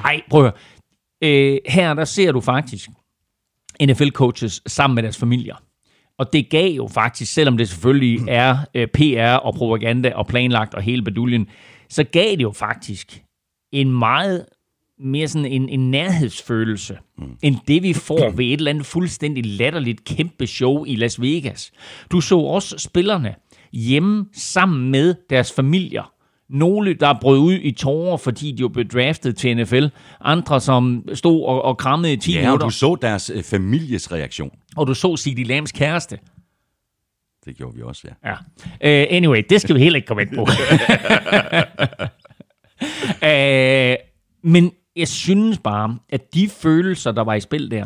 Ej, 0.06 0.22
prøv 0.30 0.46
at 0.46 0.54
høre. 1.24 1.34
øh, 1.54 1.58
Her, 1.66 1.94
der 1.94 2.06
ser 2.06 2.32
du 2.32 2.42
faktisk 2.42 2.90
NFL-coaches 3.84 4.62
sammen 4.68 4.96
med 4.96 5.04
deres 5.04 5.18
familier. 5.18 5.56
Og 6.20 6.34
det 6.34 6.50
gav 6.50 6.72
jo 6.72 6.88
faktisk, 6.88 7.34
selvom 7.34 7.58
det 7.58 7.70
selvfølgelig 7.70 8.20
er 8.28 8.58
øh, 8.76 8.88
PR 8.88 9.36
og 9.36 9.54
propaganda 9.56 10.12
og 10.16 10.28
planlagt 10.28 10.74
og 10.74 10.82
hele 10.82 11.02
beduljen, 11.02 11.48
så 11.90 12.04
gav 12.04 12.32
det 12.32 12.42
jo 12.42 12.52
faktisk 12.52 13.24
en 13.72 13.92
meget 13.92 14.46
mere 15.00 15.28
sådan 15.28 15.46
en, 15.46 15.70
en 15.70 15.92
nærhedsfølelse, 15.92 16.98
mm. 17.18 17.24
end 17.44 17.56
det 17.68 17.84
vi 17.84 17.94
får 17.94 18.30
ved 18.30 18.46
et 18.46 18.54
eller 18.54 18.72
andet 18.72 18.86
fuldstændig 18.86 19.46
latterligt 19.46 20.04
kæmpe 20.04 20.48
show 20.48 20.86
i 20.86 20.96
Las 20.96 21.22
Vegas. 21.22 21.72
Du 22.12 22.22
så 22.22 22.38
også 22.38 22.78
spillerne 22.78 23.36
hjemme 23.74 24.26
sammen 24.34 24.92
med 24.92 25.16
deres 25.30 25.52
familier. 25.52 26.12
Nogle, 26.50 26.94
der 26.94 27.14
brød 27.22 27.40
ud 27.40 27.54
i 27.54 27.72
tårer, 27.72 28.18
fordi 28.18 28.52
de 28.52 28.62
jo 28.62 28.68
blev 28.68 28.86
draftet 28.86 29.38
til 29.38 29.58
NFL. 29.58 29.86
Andre, 30.22 30.62
som 30.62 31.04
stod 31.14 31.44
og, 31.46 31.62
og 31.62 31.78
krammede 31.78 32.14
i 32.14 32.18
10 32.18 32.32
Ja, 32.32 32.38
og 32.40 32.44
minutter. 32.44 32.68
du 32.68 32.72
så 32.72 32.98
deres 33.02 33.32
øh, 33.36 33.44
families 33.44 34.12
reaktion. 34.12 34.52
Og 34.78 34.88
du 34.88 34.94
så 34.94 35.18
CeeDee 35.18 35.44
Lambs 35.46 35.72
kæreste. 35.72 36.20
Det 37.46 37.58
gjorde 37.58 37.76
vi 37.76 37.82
også, 37.82 38.08
ja. 38.24 38.30
Ja. 38.30 38.34
Uh, 39.04 39.16
anyway, 39.16 39.44
det 39.50 39.62
skal 39.62 39.76
vi 39.76 39.80
heller 39.82 39.98
ikke 39.98 40.06
komme 40.08 40.22
ind 40.24 40.36
på. 40.36 40.42
uh, 43.22 43.96
men 44.54 44.72
jeg 44.96 45.08
synes 45.08 45.58
bare, 45.58 45.98
at 46.10 46.34
de 46.34 46.50
følelser, 46.50 47.12
der 47.12 47.24
var 47.24 47.34
i 47.34 47.40
spil 47.40 47.72
der, 47.72 47.86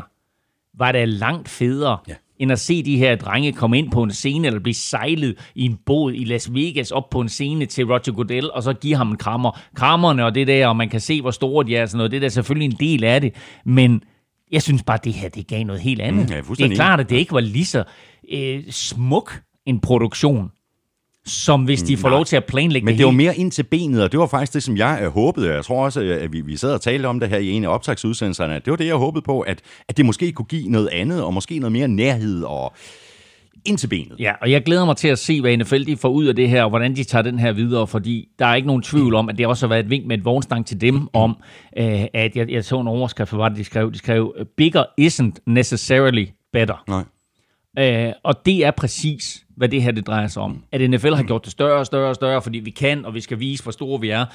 var 0.77 0.91
da 0.91 1.05
langt 1.05 1.50
federe, 1.50 1.98
Ja. 2.07 2.13
end 2.39 2.51
at 2.51 2.60
se 2.60 2.83
de 2.83 2.98
her 2.98 3.15
drenge 3.15 3.53
komme 3.53 3.77
ind 3.77 3.91
på 3.91 4.03
en 4.03 4.12
scene, 4.12 4.48
eller 4.48 4.60
blive 4.60 4.74
sejlet 4.74 5.51
i 5.55 5.65
en 5.65 5.79
båd 5.86 6.13
i 6.13 6.24
Las 6.24 6.53
Vegas 6.53 6.91
op 6.91 7.10
på 7.10 7.21
en 7.21 7.29
scene 7.29 7.65
til 7.65 7.86
Roger 7.86 8.12
Goodell, 8.12 8.51
og 8.51 8.63
så 8.63 8.74
give 8.74 8.95
ham 8.95 9.10
en 9.10 9.17
krammer. 9.17 9.60
Krammerne 9.75 10.25
og 10.25 10.36
det 10.36 10.48
der, 10.48 10.67
og 10.67 10.75
man 10.75 10.89
kan 10.89 11.00
se, 11.00 11.21
hvor 11.21 11.31
store 11.31 11.65
de 11.65 11.75
er, 11.75 11.81
og 11.81 11.89
sådan 11.89 11.98
noget, 11.98 12.12
det 12.12 12.17
er 12.17 12.21
da 12.21 12.29
selvfølgelig 12.29 12.65
en 12.65 12.77
del 12.79 13.03
af 13.03 13.21
det, 13.21 13.33
men 13.65 14.03
jeg 14.51 14.62
synes 14.62 14.84
bare, 14.84 15.00
det 15.03 15.13
her, 15.13 15.29
det 15.29 15.48
gav 15.48 15.63
noget 15.63 15.81
helt 15.81 16.01
andet. 16.01 16.29
Mm, 16.29 16.36
er 16.36 16.41
det 16.55 16.72
er 16.72 16.75
klart, 16.75 17.00
at 17.00 17.10
det 17.10 17.15
ikke 17.15 17.34
var 17.34 17.39
lige 17.39 17.65
så 17.65 17.84
øh, 18.31 18.63
smuk 18.70 19.41
en 19.65 19.79
produktion, 19.79 20.51
som 21.25 21.63
hvis 21.63 21.84
de 21.84 21.98
får 21.98 22.10
Nej. 22.10 22.17
lov 22.17 22.25
til 22.25 22.36
at 22.36 22.46
planlægge 22.46 22.86
Men 22.86 22.91
det, 22.91 22.98
det 22.98 23.05
var 23.05 23.12
mere 23.12 23.38
ind 23.38 23.51
til 23.51 23.63
benet, 23.63 24.03
og 24.03 24.12
det 24.12 24.20
var 24.20 24.27
faktisk 24.27 24.53
det, 24.53 24.63
som 24.63 24.77
jeg 24.77 25.00
øh, 25.01 25.12
håbede. 25.12 25.53
Jeg 25.53 25.65
tror 25.65 25.86
også, 25.86 26.01
at 26.01 26.34
vi, 26.34 26.41
vi 26.41 26.58
sad 26.58 26.74
og 26.74 26.81
talte 26.81 27.05
om 27.08 27.20
det 27.20 27.29
her 27.29 27.38
i 27.38 27.50
en 27.50 27.63
af 27.63 27.70
optagsudsendelserne. 27.70 28.53
Det 28.53 28.72
var 28.72 28.75
det, 28.75 28.86
jeg 28.86 28.96
håbede 28.96 29.22
på, 29.22 29.41
at, 29.41 29.62
at 29.88 29.98
det 29.98 30.05
måske 30.05 30.31
kunne 30.31 30.46
give 30.46 30.70
noget 30.70 30.88
andet, 30.88 31.24
og 31.24 31.34
måske 31.34 31.60
noget 31.60 31.72
mere 31.72 31.88
nærhed 31.88 32.43
og 32.43 32.74
ind 33.65 33.77
til 33.77 33.88
benet. 33.88 34.20
Ja, 34.20 34.34
og 34.41 34.51
jeg 34.51 34.63
glæder 34.63 34.86
mig 34.86 34.98
til 34.98 35.08
at 35.08 35.20
se, 35.20 35.41
hvad 35.41 35.58
NFL 35.58 35.84
de 35.84 35.98
får 35.98 36.10
ud 36.10 36.25
af 36.25 36.36
det 36.36 36.50
her, 36.50 36.63
og 36.63 36.70
hvordan 36.70 36.96
de 36.96 37.03
tager 37.03 37.22
den 37.22 37.39
her 37.39 37.51
videre, 37.51 37.88
fordi 37.88 38.27
der 38.39 38.46
er 38.46 38.56
ikke 38.56 38.68
nogen 38.68 38.82
tvivl 38.82 39.15
om, 39.15 39.30
at 39.30 39.38
det 39.38 39.48
også 39.48 39.68
har 39.68 39.70
været 39.70 39.84
et 39.84 39.89
vink 39.89 40.06
med 40.06 40.18
et 40.18 40.25
vognstang 40.25 40.65
til 40.65 40.82
dem 40.82 41.08
om, 41.24 41.38
øh, 41.78 42.06
at 42.13 42.36
jeg, 42.36 42.52
jeg 42.52 42.65
så 42.65 42.80
en 42.80 42.88
overskrift, 42.88 43.32
hvad 43.32 43.38
var 43.38 43.50
det, 43.50 43.58
de 43.58 43.63
skrev? 43.63 43.91
De 43.91 43.97
skrev, 43.97 44.36
bigger 44.58 44.84
isn't 45.02 45.43
necessarily 45.45 46.26
better. 46.54 46.84
Nej. 46.88 47.04
Øh, 47.80 48.13
og 48.24 48.45
det 48.45 48.65
er 48.65 48.71
præcis, 48.71 49.45
hvad 49.58 49.69
det 49.69 49.84
her 49.84 49.91
det 49.91 50.08
drejer 50.08 50.28
sig 50.28 50.41
om. 50.43 50.63
At 50.71 50.89
NFL 50.89 51.13
har 51.13 51.24
gjort 51.24 51.43
det 51.43 51.52
større 51.52 51.80
og 51.80 51.86
større 51.86 52.10
og 52.10 52.15
større, 52.15 52.41
fordi 52.41 52.60
vi 52.60 52.69
kan, 52.69 53.06
og 53.06 53.13
vi 53.13 53.21
skal 53.21 53.39
vise, 53.39 53.63
hvor 53.63 53.71
store 53.71 54.02
vi 54.02 54.10
er. 54.10 54.26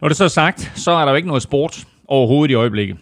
Når 0.00 0.08
det 0.08 0.16
så 0.16 0.24
er 0.24 0.28
sagt, 0.28 0.72
så 0.74 0.90
er 0.90 1.04
der 1.04 1.12
jo 1.12 1.16
ikke 1.16 1.28
noget 1.28 1.42
sport 1.42 1.86
overhovedet 2.08 2.52
i 2.52 2.54
øjeblikket. 2.54 2.96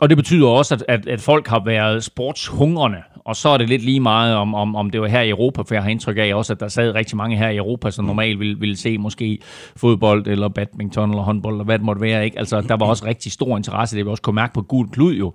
Og 0.00 0.08
det 0.08 0.16
betyder 0.16 0.46
også, 0.48 0.74
at, 0.74 0.84
at, 0.88 1.06
at 1.08 1.20
folk 1.20 1.46
har 1.46 1.62
været 1.64 2.04
sportshungrende, 2.04 2.98
og 3.24 3.36
så 3.36 3.48
er 3.48 3.58
det 3.58 3.68
lidt 3.68 3.82
lige 3.82 4.00
meget, 4.00 4.36
om, 4.36 4.54
om, 4.54 4.76
om 4.76 4.90
det 4.90 5.00
var 5.00 5.06
her 5.06 5.20
i 5.20 5.28
Europa, 5.28 5.62
for 5.62 5.74
jeg 5.74 5.82
har 5.82 5.90
indtryk 5.90 6.16
af 6.18 6.34
også, 6.34 6.52
at 6.52 6.60
der 6.60 6.68
sad 6.68 6.94
rigtig 6.94 7.16
mange 7.16 7.36
her 7.36 7.48
i 7.48 7.56
Europa, 7.56 7.90
som 7.90 8.04
normalt 8.04 8.40
ville, 8.40 8.58
ville 8.58 8.76
se 8.76 8.98
måske 8.98 9.38
fodbold, 9.76 10.26
eller 10.26 10.48
badminton, 10.48 11.10
eller 11.10 11.22
håndbold, 11.22 11.54
eller 11.54 11.64
hvad 11.64 11.78
det 11.78 11.84
måtte 11.84 12.02
være. 12.02 12.24
Ikke? 12.24 12.38
Altså, 12.38 12.60
der 12.60 12.76
var 12.76 12.86
også 12.86 13.06
rigtig 13.06 13.32
stor 13.32 13.56
interesse, 13.56 13.96
det 13.96 14.04
vi 14.04 14.10
også 14.10 14.22
kunne 14.22 14.34
mærke 14.34 14.54
på 14.54 14.62
gul 14.62 14.88
klud 14.88 15.14
jo, 15.14 15.32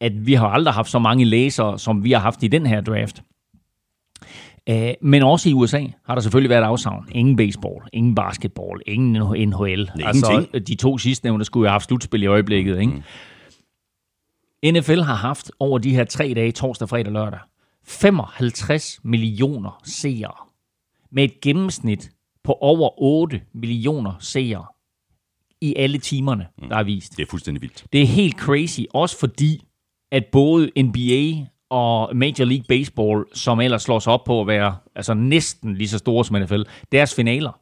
at 0.00 0.26
vi 0.26 0.34
har 0.34 0.48
aldrig 0.48 0.74
haft 0.74 0.90
så 0.90 0.98
mange 0.98 1.24
læsere, 1.24 1.78
som 1.78 2.04
vi 2.04 2.12
har 2.12 2.20
haft 2.20 2.42
i 2.42 2.48
den 2.48 2.66
her 2.66 2.80
draft. 2.80 3.22
Øh, 4.68 4.94
men 5.02 5.22
også 5.22 5.48
i 5.48 5.52
USA 5.52 5.82
har 6.06 6.14
der 6.14 6.22
selvfølgelig 6.22 6.50
været 6.50 6.62
afsavn. 6.62 7.08
Ingen 7.12 7.36
baseball, 7.36 7.80
ingen 7.92 8.14
basketball, 8.14 8.80
ingen 8.86 9.12
NHL. 9.48 9.90
Altså, 10.04 10.30
ingenting. 10.30 10.68
de 10.68 10.74
to 10.74 10.98
sidste 10.98 11.26
nævnte 11.26 11.44
skulle 11.44 11.64
jo 11.64 11.68
have 11.68 11.72
haft 11.72 11.86
slutspil 11.86 12.22
i 12.22 12.26
øjeblikket. 12.26 12.80
Ikke? 12.80 13.02
NFL 14.64 15.00
har 15.00 15.14
haft 15.14 15.52
over 15.58 15.78
de 15.78 15.94
her 15.94 16.04
tre 16.04 16.32
dage, 16.36 16.52
torsdag, 16.52 16.88
fredag, 16.88 17.12
lørdag, 17.12 17.40
55 17.84 19.00
millioner 19.02 19.80
seere. 19.84 20.34
Med 21.10 21.24
et 21.24 21.40
gennemsnit 21.40 22.10
på 22.44 22.52
over 22.52 23.02
8 23.02 23.40
millioner 23.54 24.12
seere 24.18 24.66
i 25.60 25.74
alle 25.76 25.98
timerne, 25.98 26.46
der 26.68 26.76
er 26.76 26.82
vist. 26.82 27.16
Det 27.16 27.22
er 27.22 27.30
fuldstændig 27.30 27.62
vildt. 27.62 27.84
Det 27.92 28.02
er 28.02 28.06
helt 28.06 28.36
crazy, 28.36 28.80
også 28.94 29.18
fordi, 29.18 29.64
at 30.12 30.24
både 30.32 30.70
NBA 30.82 31.46
og 31.70 32.16
Major 32.16 32.44
League 32.44 32.64
Baseball, 32.68 33.24
som 33.32 33.60
ellers 33.60 33.82
slår 33.82 33.98
sig 33.98 34.12
op 34.12 34.24
på 34.24 34.40
at 34.40 34.46
være 34.46 34.76
altså 34.94 35.14
næsten 35.14 35.74
lige 35.74 35.88
så 35.88 35.98
store 35.98 36.24
som 36.24 36.36
NFL, 36.42 36.62
deres 36.92 37.14
finaler 37.14 37.60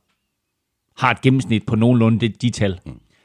har 1.01 1.11
et 1.11 1.21
gennemsnit 1.21 1.67
på 1.67 1.77
nogenlunde 1.77 2.21
de, 2.21 2.29
de 2.29 2.51
tal. 2.51 2.81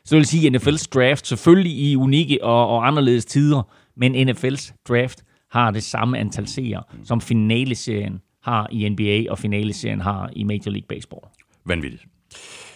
Så 0.05 0.15
det 0.15 0.17
vil 0.17 0.25
sige, 0.25 0.47
at 0.47 0.55
NFL's 0.55 0.87
draft 0.93 1.27
selvfølgelig 1.27 1.71
i 1.71 1.95
unikke 1.95 2.43
og, 2.43 2.67
og 2.67 2.87
anderledes 2.87 3.25
tider, 3.25 3.73
men 3.97 4.29
NFL's 4.29 4.83
draft 4.89 5.23
har 5.51 5.71
det 5.71 5.83
samme 5.83 6.17
antal 6.17 6.47
seere, 6.47 6.83
som 7.03 7.21
finaleserien 7.21 8.21
har 8.43 8.67
i 8.71 8.89
NBA, 8.89 9.31
og 9.31 9.39
finaleserien 9.39 10.01
har 10.01 10.29
i 10.35 10.43
Major 10.43 10.71
League 10.71 10.87
Baseball. 10.89 11.21
Vanvittigt. 11.65 12.03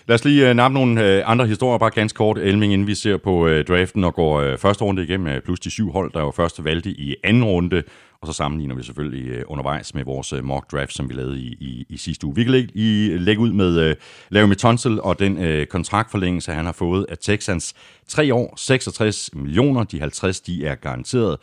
Lad 0.08 0.16
os 0.16 0.26
lige 0.26 0.50
uh, 0.50 0.56
nappe 0.56 0.74
nogle 0.74 1.18
uh, 1.18 1.32
andre 1.32 1.48
historier, 1.48 1.78
bare 1.78 1.90
ganske 1.90 2.18
kort, 2.18 2.38
Elming, 2.38 2.74
inden 2.74 2.88
vi 2.88 2.96
ser 2.96 3.18
på 3.18 3.46
uh, 3.46 3.62
draften 3.62 4.04
og 4.04 4.14
går 4.14 4.52
uh, 4.52 4.58
første 4.58 4.84
runde 4.84 5.04
igennem, 5.04 5.36
uh, 5.36 5.42
plus 5.46 5.60
de 5.60 5.70
syv 5.70 5.92
hold, 5.92 6.14
der 6.14 6.22
var 6.22 6.32
først 6.32 6.64
valgte 6.64 6.90
i 6.90 7.16
anden 7.24 7.44
runde, 7.44 7.84
og 8.28 8.34
så 8.34 8.38
sammenligner 8.38 8.76
vi 8.76 8.84
selvfølgelig 8.84 9.30
øh, 9.30 9.44
undervejs 9.48 9.94
med 9.94 10.04
vores 10.04 10.34
øh, 10.34 10.44
mock 10.44 10.72
draft, 10.72 10.94
som 10.94 11.10
vi 11.10 11.14
lavede 11.14 11.40
i, 11.40 11.48
i, 11.48 11.86
i 11.90 11.98
sidste 11.98 12.28
uge. 12.28 12.36
Vi 12.36 12.44
kan 12.44 12.52
lægge, 12.52 12.72
i, 12.76 13.18
lægge 13.18 13.42
ud 13.42 13.52
med 13.52 13.90
uh, 13.90 13.96
Larry 14.30 14.56
Tunsil 14.56 15.02
og 15.02 15.20
den 15.20 15.38
uh, 15.38 15.66
kontraktforlængelse, 15.66 16.52
han 16.52 16.66
har 16.66 16.72
fået 16.72 17.06
af 17.10 17.18
Texans. 17.18 17.74
Tre 18.08 18.34
år, 18.34 18.54
66 18.58 19.30
millioner, 19.34 19.84
de 19.84 20.00
50, 20.00 20.40
de 20.40 20.66
er 20.66 20.76
garanteret. 20.76 21.38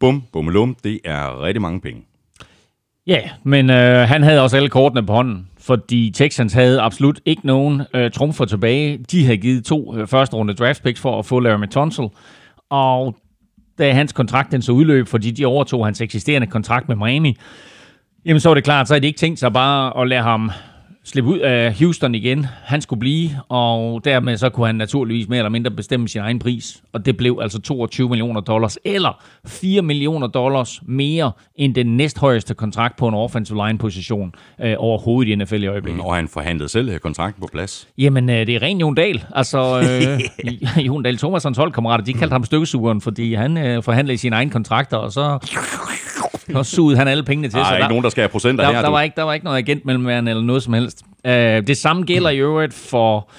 Bum, 0.00 0.22
bummelum, 0.32 0.76
det 0.84 1.00
er 1.04 1.42
rigtig 1.42 1.62
mange 1.62 1.80
penge. 1.80 2.02
Ja, 3.06 3.30
men 3.42 3.70
øh, 3.70 4.08
han 4.08 4.22
havde 4.22 4.42
også 4.42 4.56
alle 4.56 4.68
kortene 4.68 5.06
på 5.06 5.12
hånden, 5.12 5.48
fordi 5.60 6.10
Texans 6.10 6.52
havde 6.52 6.80
absolut 6.80 7.20
ikke 7.24 7.46
nogen 7.46 7.82
øh, 7.94 8.10
trumfer 8.10 8.44
tilbage. 8.44 8.98
De 8.98 9.24
havde 9.24 9.38
givet 9.38 9.64
to 9.64 9.96
øh, 9.96 10.06
første 10.06 10.36
runde 10.36 10.54
draft 10.54 10.82
picks 10.82 11.00
for 11.00 11.18
at 11.18 11.26
få 11.26 11.40
Larry 11.40 11.66
Tunsil, 11.66 12.08
og 12.70 13.16
da 13.78 13.92
hans 13.92 14.12
kontrakt 14.12 14.52
den 14.52 14.62
så 14.62 14.72
udløb, 14.72 15.08
fordi 15.08 15.30
de 15.30 15.46
overtog 15.46 15.86
hans 15.86 16.00
eksisterende 16.00 16.46
kontrakt 16.46 16.88
med 16.88 16.96
Miami, 16.96 17.36
jamen 18.24 18.40
så 18.40 18.48
var 18.48 18.54
det 18.54 18.64
klart, 18.64 18.88
så 18.88 18.94
er 18.94 18.98
de 18.98 19.06
ikke 19.06 19.18
tænkt 19.18 19.38
sig 19.38 19.52
bare 19.52 20.00
at 20.02 20.08
lade 20.08 20.22
ham 20.22 20.50
slippe 21.08 21.30
ud 21.30 21.38
af 21.38 21.74
Houston 21.78 22.14
igen. 22.14 22.46
Han 22.64 22.80
skulle 22.80 23.00
blive, 23.00 23.30
og 23.48 24.04
dermed 24.04 24.36
så 24.36 24.48
kunne 24.48 24.66
han 24.66 24.74
naturligvis 24.74 25.28
mere 25.28 25.38
eller 25.38 25.50
mindre 25.50 25.70
bestemme 25.70 26.08
sin 26.08 26.20
egen 26.20 26.38
pris. 26.38 26.82
Og 26.92 27.06
det 27.06 27.16
blev 27.16 27.38
altså 27.42 27.60
22 27.60 28.08
millioner 28.08 28.40
dollars, 28.40 28.78
eller 28.84 29.22
4 29.46 29.82
millioner 29.82 30.26
dollars 30.26 30.80
mere 30.86 31.32
end 31.56 31.74
den 31.74 31.96
næsthøjeste 31.96 32.54
kontrakt 32.54 32.96
på 32.96 33.08
en 33.08 33.14
offensive 33.14 33.66
line 33.66 33.78
position 33.78 34.34
øh, 34.60 34.74
overhovedet 34.78 35.32
i 35.32 35.34
NFL 35.34 35.62
i 35.62 35.66
øjeblikket. 35.66 36.04
Og 36.04 36.14
han 36.14 36.28
forhandlede 36.28 36.68
selv 36.68 36.88
øh, 36.88 36.98
kontrakten 36.98 37.40
på 37.40 37.48
plads. 37.52 37.88
Jamen, 37.98 38.30
øh, 38.30 38.46
det 38.46 38.54
er 38.54 38.62
ren 38.62 38.80
Jon 38.80 38.94
Dahl. 38.94 39.24
Altså, 39.34 39.80
øh, 40.78 40.86
Jon 40.86 41.02
Dahl 41.02 41.18
Thomasons 41.18 41.56
holdkammerater, 41.58 42.04
de 42.04 42.12
kaldte 42.12 42.34
ham 42.34 42.44
støvsugeren, 42.44 43.00
fordi 43.00 43.34
han 43.34 43.56
øh, 43.56 43.82
forhandlede 43.82 44.18
sine 44.18 44.36
egne 44.36 44.50
kontrakter, 44.50 44.96
og 44.96 45.12
så, 45.12 45.38
så 46.52 46.62
sugede 46.62 46.98
han 46.98 47.08
alle 47.08 47.22
pengene 47.22 47.48
til. 47.48 47.58
Der 47.58 47.64
så 47.64 47.70
er 47.70 47.76
ikke 47.76 47.88
nogen, 47.88 48.04
der 48.04 48.10
skal 48.10 48.22
have 48.22 48.28
procenter 48.28 48.64
der, 48.64 48.72
her. 48.72 48.80
der, 48.80 48.88
du. 48.88 48.92
var 48.92 49.02
ikke, 49.02 49.16
der 49.16 49.22
var 49.22 49.34
ikke 49.34 49.44
noget 49.44 49.58
agent 49.58 49.84
mellem 49.84 50.08
eller 50.08 50.42
noget 50.42 50.62
som 50.62 50.72
helst. 50.72 50.97
Uh, 51.24 51.30
det 51.66 51.76
samme 51.76 52.02
gælder 52.04 52.30
i 52.30 52.38
øvrigt 52.38 52.74
for 52.74 53.30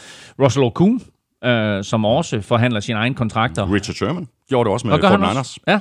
Russell 0.42 0.64
Okung, 0.64 1.02
uh, 1.46 1.52
som 1.84 2.06
også 2.06 2.42
forhandler 2.42 2.80
sine 2.80 2.98
egne 3.00 3.16
kontrakter. 3.16 3.74
Richard 3.74 3.96
Sherman 3.96 4.28
gjorde 4.50 4.68
det 4.68 4.74
også 4.74 4.88
med 4.88 5.00
Fort 5.00 5.20
Niners. 5.20 5.60
Ja. 5.68 5.80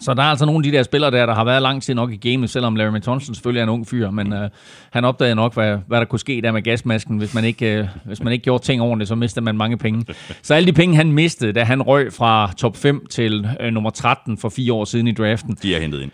Så 0.00 0.14
der 0.14 0.22
er 0.22 0.26
altså 0.26 0.46
nogle 0.46 0.58
af 0.58 0.62
de 0.72 0.76
der 0.76 0.82
spillere 0.82 1.10
der, 1.10 1.26
der 1.26 1.34
har 1.34 1.44
været 1.44 1.62
lang 1.62 1.82
tid 1.82 1.94
nok 1.94 2.12
i 2.12 2.16
gamet, 2.30 2.50
selvom 2.50 2.76
Larry 2.76 3.00
Thompson 3.00 3.34
selvfølgelig 3.34 3.60
er 3.60 3.62
en 3.64 3.68
ung 3.70 3.86
fyr, 3.88 4.10
men 4.10 4.32
øh, 4.32 4.50
han 4.92 5.04
opdagede 5.04 5.34
nok, 5.34 5.54
hvad, 5.54 5.78
hvad 5.86 5.98
der 5.98 6.04
kunne 6.04 6.18
ske 6.18 6.40
der 6.42 6.52
med 6.52 6.62
gasmasken. 6.62 7.18
Hvis 7.18 7.34
man, 7.34 7.44
ikke, 7.44 7.74
øh, 7.78 7.88
hvis 8.04 8.22
man 8.22 8.32
ikke 8.32 8.42
gjorde 8.42 8.64
ting 8.64 8.82
ordentligt, 8.82 9.08
så 9.08 9.14
mistede 9.14 9.44
man 9.44 9.56
mange 9.56 9.78
penge. 9.78 10.06
Så 10.42 10.54
alle 10.54 10.66
de 10.66 10.72
penge, 10.72 10.96
han 10.96 11.12
mistede, 11.12 11.52
da 11.52 11.64
han 11.64 11.82
røg 11.82 12.12
fra 12.12 12.52
top 12.56 12.76
5 12.76 13.06
til 13.10 13.48
øh, 13.60 13.72
nummer 13.72 13.90
13 13.90 14.38
for 14.38 14.48
fire 14.48 14.72
år 14.72 14.84
siden 14.84 15.06
i 15.08 15.12
draften, 15.12 15.56
De 15.62 15.74
er 15.74 15.80
hentet 15.80 16.02
ind. 16.02 16.10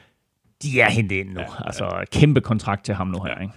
de 0.62 0.80
er 0.80 0.90
hentet 0.90 1.16
ind 1.16 1.28
nu. 1.28 1.40
Ja, 1.40 1.46
ja. 1.60 1.66
Altså 1.66 2.04
kæmpe 2.12 2.40
kontrakt 2.40 2.84
til 2.84 2.94
ham 2.94 3.06
nu 3.06 3.18
her, 3.26 3.40
ikke? 3.42 3.52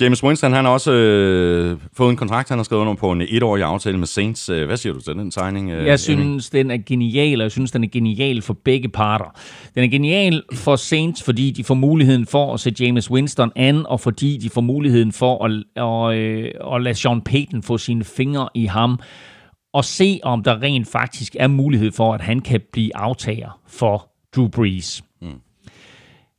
James 0.00 0.24
Winston, 0.24 0.52
han 0.52 0.64
har 0.64 0.72
også 0.72 0.92
øh, 0.92 1.78
fået 1.96 2.10
en 2.10 2.16
kontrakt, 2.16 2.48
han 2.48 2.58
har 2.58 2.62
skrevet 2.64 2.80
under 2.82 2.94
på 2.94 3.12
en 3.12 3.22
etårig 3.28 3.62
aftale 3.62 3.98
med 3.98 4.06
Saints. 4.06 4.48
Øh, 4.48 4.66
Hvad 4.66 4.76
siger 4.76 4.92
du 4.92 5.00
til 5.00 5.14
den 5.14 5.32
signing? 5.32 5.70
øh, 5.70 5.86
Jeg 5.86 6.00
synes, 6.00 6.50
den 6.50 6.70
er 6.70 6.78
genial, 6.86 7.40
og 7.40 7.42
jeg 7.42 7.50
synes, 7.50 7.70
den 7.70 7.84
er 7.84 7.88
genial 7.88 8.42
for 8.42 8.54
begge 8.64 8.88
parter. 8.88 9.40
Den 9.74 9.84
er 9.84 9.88
genial 9.88 10.42
for 10.54 10.76
Saints, 10.76 11.22
fordi 11.22 11.50
de 11.50 11.64
får 11.64 11.74
muligheden 11.74 12.26
for 12.26 12.54
at 12.54 12.60
se 12.60 12.74
James 12.80 13.10
Winston 13.10 13.52
an, 13.56 13.86
og 13.86 14.00
fordi 14.00 14.36
de 14.36 14.50
får 14.50 14.60
muligheden 14.60 15.12
for 15.12 15.44
at, 15.44 15.52
at, 15.84 16.18
øh, 16.18 16.50
at 16.74 16.82
lade 16.82 16.94
Sean 16.94 17.20
Payton 17.20 17.62
få 17.62 17.78
sine 17.78 18.04
fingre 18.04 18.48
i 18.54 18.64
ham, 18.66 18.98
og 19.74 19.84
se, 19.84 20.20
om 20.22 20.42
der 20.42 20.62
rent 20.62 20.88
faktisk 20.88 21.36
er 21.38 21.46
mulighed 21.48 21.92
for, 21.92 22.14
at 22.14 22.20
han 22.20 22.40
kan 22.40 22.60
blive 22.72 22.96
aftager 22.96 23.60
for 23.68 24.08
Drew 24.36 24.48
Brees. 24.48 25.02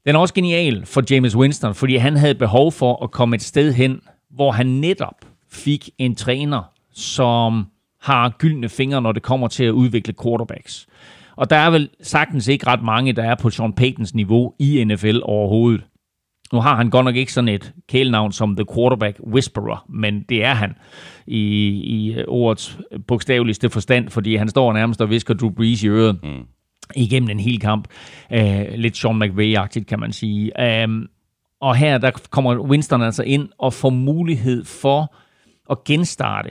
Den 0.08 0.16
er 0.16 0.20
også 0.20 0.34
genial 0.34 0.86
for 0.86 1.04
James 1.12 1.36
Winston, 1.36 1.76
fordi 1.76 1.96
han 1.96 2.18
havde 2.18 2.36
behov 2.36 2.72
for 2.72 3.04
at 3.04 3.12
komme 3.12 3.36
et 3.36 3.42
sted 3.42 3.74
hen, 3.74 4.00
hvor 4.30 4.52
han 4.52 4.68
netop 4.68 5.26
fik 5.52 5.90
en 5.98 6.16
træner, 6.16 6.64
som 6.94 7.66
har 8.02 8.30
gyldne 8.30 8.70
fingre, 8.70 9.02
når 9.02 9.12
det 9.12 9.24
kommer 9.24 9.48
til 9.48 9.64
at 9.64 9.72
udvikle 9.72 10.14
quarterbacks. 10.24 10.88
Og 11.36 11.50
der 11.50 11.56
er 11.56 11.70
vel 11.70 11.90
sagtens 12.02 12.48
ikke 12.48 12.68
ret 12.68 12.84
mange, 12.84 13.14
der 13.14 13.24
er 13.24 13.36
på 13.36 13.50
Sean 13.50 13.74
Paytons 13.74 14.14
niveau 14.14 14.54
i 14.60 14.84
NFL 14.84 15.20
overhovedet. 15.24 15.84
Nu 16.54 16.60
har 16.60 16.76
han 16.76 16.90
godt 16.90 17.06
nok 17.06 17.16
ikke 17.16 17.34
sådan 17.34 17.48
et 17.48 17.74
kælenavn 17.90 18.32
som 18.32 18.56
The 18.56 18.66
Quarterback 18.76 19.20
Whisperer, 19.28 19.86
men 19.90 20.24
det 20.30 20.44
er 20.44 20.54
han 20.54 20.76
i, 21.28 21.42
i 21.68 22.24
ordets 22.28 22.80
bogstaveligste 23.08 23.70
forstand, 23.70 24.10
fordi 24.10 24.36
han 24.36 24.50
står 24.50 24.74
nærmest 24.74 25.02
og 25.02 25.10
visker 25.10 25.34
Drew 25.34 25.50
Brees 25.50 25.84
i 25.84 25.88
øret 25.88 26.20
mm 26.24 26.46
igennem 26.96 27.30
en 27.30 27.40
hel 27.40 27.60
kamp. 27.60 27.88
Uh, 28.32 28.68
lidt 28.76 28.98
Sean 28.98 29.24
McVay-agtigt, 29.24 29.84
kan 29.84 30.00
man 30.00 30.14
sige. 30.14 30.52
Um, 30.86 31.08
og 31.62 31.76
her 31.76 31.98
der 31.98 32.12
kommer 32.30 32.60
Winston 32.60 33.02
altså 33.02 33.24
ind 33.24 33.50
og 33.58 33.74
får 33.74 33.90
mulighed 33.90 34.66
for 34.66 35.16
at 35.70 35.84
genstarte 35.84 36.50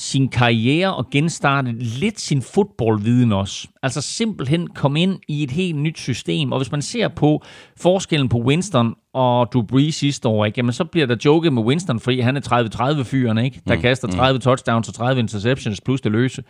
sin 0.00 0.28
karriere 0.28 0.94
og 0.94 1.10
genstarte 1.10 1.72
lidt 1.72 2.20
sin 2.20 2.42
fodboldviden 2.42 3.32
også. 3.32 3.68
Altså 3.82 4.00
simpelthen 4.00 4.66
komme 4.66 5.02
ind 5.02 5.18
i 5.28 5.42
et 5.42 5.50
helt 5.50 5.76
nyt 5.76 5.98
system. 5.98 6.52
Og 6.52 6.58
hvis 6.58 6.72
man 6.72 6.82
ser 6.82 7.08
på 7.08 7.42
forskellen 7.76 8.28
på 8.28 8.38
Winston 8.38 8.94
og 9.12 9.52
Drew 9.52 9.62
Brees 9.62 9.94
sidste 9.94 10.28
år, 10.28 10.44
ikke, 10.44 10.58
jamen 10.58 10.72
så 10.72 10.84
bliver 10.84 11.06
der 11.06 11.16
joket 11.24 11.52
med 11.52 11.62
Winston, 11.62 12.00
fordi 12.00 12.20
han 12.20 12.36
er 12.36 12.40
30-30-fyren, 12.40 13.38
ikke? 13.38 13.60
der 13.68 13.74
mm, 13.74 13.80
kaster 13.80 14.08
30 14.08 14.36
mm. 14.36 14.40
touchdowns 14.40 14.88
og 14.88 14.94
30 14.94 15.20
interceptions 15.20 15.80
plus 15.80 16.00
det 16.00 16.12
løse. 16.12 16.42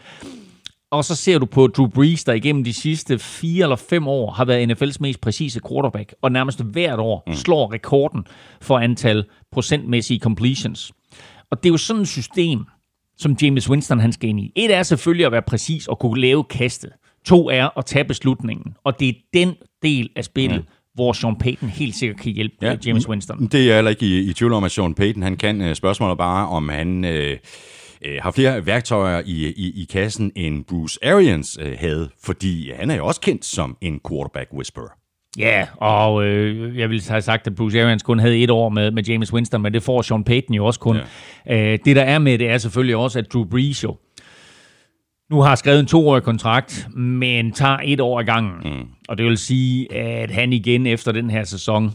Og 0.91 1.05
så 1.05 1.17
ser 1.17 1.39
du 1.39 1.47
på 1.47 1.67
Drew 1.67 1.87
Brees, 1.87 2.25
der 2.25 2.33
igennem 2.33 2.65
de 2.65 2.73
sidste 2.73 3.19
fire 3.19 3.63
eller 3.63 3.77
fem 3.77 4.09
år 4.09 4.31
har 4.31 4.45
været 4.45 4.71
NFL's 4.71 4.97
mest 5.01 5.21
præcise 5.21 5.61
quarterback, 5.69 6.15
og 6.23 6.33
nærmest 6.33 6.63
hvert 6.65 6.99
år 6.99 7.23
mm. 7.27 7.35
slår 7.35 7.73
rekorden 7.73 8.27
for 8.61 8.79
antal 8.79 9.25
procentmæssige 9.53 10.21
completions. 10.21 10.93
Og 11.51 11.63
det 11.63 11.69
er 11.69 11.73
jo 11.73 11.77
sådan 11.77 12.03
et 12.03 12.09
system, 12.09 12.65
som 13.19 13.37
James 13.43 13.71
Winston 13.71 14.01
han 14.01 14.13
skal 14.13 14.29
ind 14.29 14.41
i. 14.41 14.53
Et 14.57 14.75
er 14.75 14.83
selvfølgelig 14.83 15.27
at 15.27 15.33
være 15.33 15.43
præcis 15.43 15.89
og 15.89 15.99
kunne 15.99 16.21
lave 16.21 16.45
kastet. 16.45 16.91
To 17.25 17.51
er 17.51 17.79
at 17.79 17.87
tage 17.87 18.05
beslutningen. 18.05 18.75
Og 18.85 19.01
det 19.01 19.09
er 19.09 19.13
den 19.35 19.55
del 19.83 20.11
af 20.17 20.25
spillet, 20.25 20.61
mm. 20.61 20.67
hvor 20.95 21.13
Sean 21.13 21.37
Payton 21.37 21.69
helt 21.69 21.95
sikkert 21.95 22.21
kan 22.21 22.33
hjælpe 22.33 22.55
ja. 22.63 22.77
James 22.87 23.09
Winston. 23.09 23.47
Det 23.47 23.61
er 23.61 23.65
jeg 23.65 23.75
heller 23.75 23.91
ikke 23.91 24.07
i, 24.07 24.31
i 24.31 24.33
tvivl 24.33 24.53
om, 24.53 24.65
at 24.65 24.71
Sean 24.71 24.95
Payton 24.95 25.23
han 25.23 25.37
kan. 25.37 25.61
Øh, 25.61 25.75
Spørgsmålet 25.75 26.13
er 26.13 26.17
bare, 26.17 26.49
om 26.49 26.69
han 26.69 27.05
øh, 27.05 27.37
øh, 28.05 28.19
har 28.23 28.31
flere 28.31 28.67
værktøjer 28.67 29.23
i, 29.27 29.47
i, 29.47 29.83
i 29.83 29.87
kassen, 29.91 30.33
end 30.37 30.65
Bruce 30.65 30.99
Arians 31.05 31.59
øh, 31.63 31.77
havde. 31.79 32.09
Fordi 32.25 32.73
han 32.73 32.91
er 32.91 32.97
jo 32.97 33.07
også 33.07 33.21
kendt 33.21 33.45
som 33.45 33.77
en 33.81 34.01
quarterback 34.09 34.53
whisperer. 34.53 34.97
Ja, 35.39 35.67
og 35.77 36.25
øh, 36.25 36.79
jeg 36.79 36.91
ville 36.91 37.05
have 37.09 37.23
sagt, 37.23 37.47
at 37.47 37.55
Bruce 37.55 37.83
Arians 37.83 38.03
kun 38.03 38.19
havde 38.19 38.43
et 38.43 38.51
år 38.51 38.69
med, 38.69 38.91
med 38.91 39.03
James 39.03 39.33
Winston, 39.33 39.63
men 39.63 39.75
det 39.75 39.83
får 39.83 40.03
Sean 40.03 40.25
Payton 40.25 40.55
jo 40.55 40.67
også 40.67 40.81
kun. 40.81 40.97
Ja. 41.47 41.73
Øh, 41.73 41.79
det 41.85 41.97
der 41.97 42.03
er 42.03 42.19
med 42.19 42.39
det 42.39 42.49
er 42.49 42.59
selvfølgelig 42.59 42.97
også, 42.97 43.19
at 43.19 43.33
Drew 43.33 43.45
Brees 43.45 43.85
jo 43.85 43.97
nu 45.31 45.41
har 45.41 45.55
skrevet 45.55 45.81
en 45.81 45.87
toårig 45.87 46.23
kontrakt, 46.23 46.89
men 46.97 47.53
tager 47.53 47.79
et 47.85 48.01
år 48.01 48.21
ad 48.21 48.25
gangen. 48.25 48.73
Mm. 48.73 48.89
Og 49.09 49.19
det 49.19 49.27
vil 49.27 49.39
sige, 49.39 49.95
at 49.95 50.31
han 50.31 50.53
igen 50.53 50.87
efter 50.87 51.13
den 51.13 51.31
her 51.31 51.45
sæson 51.45 51.93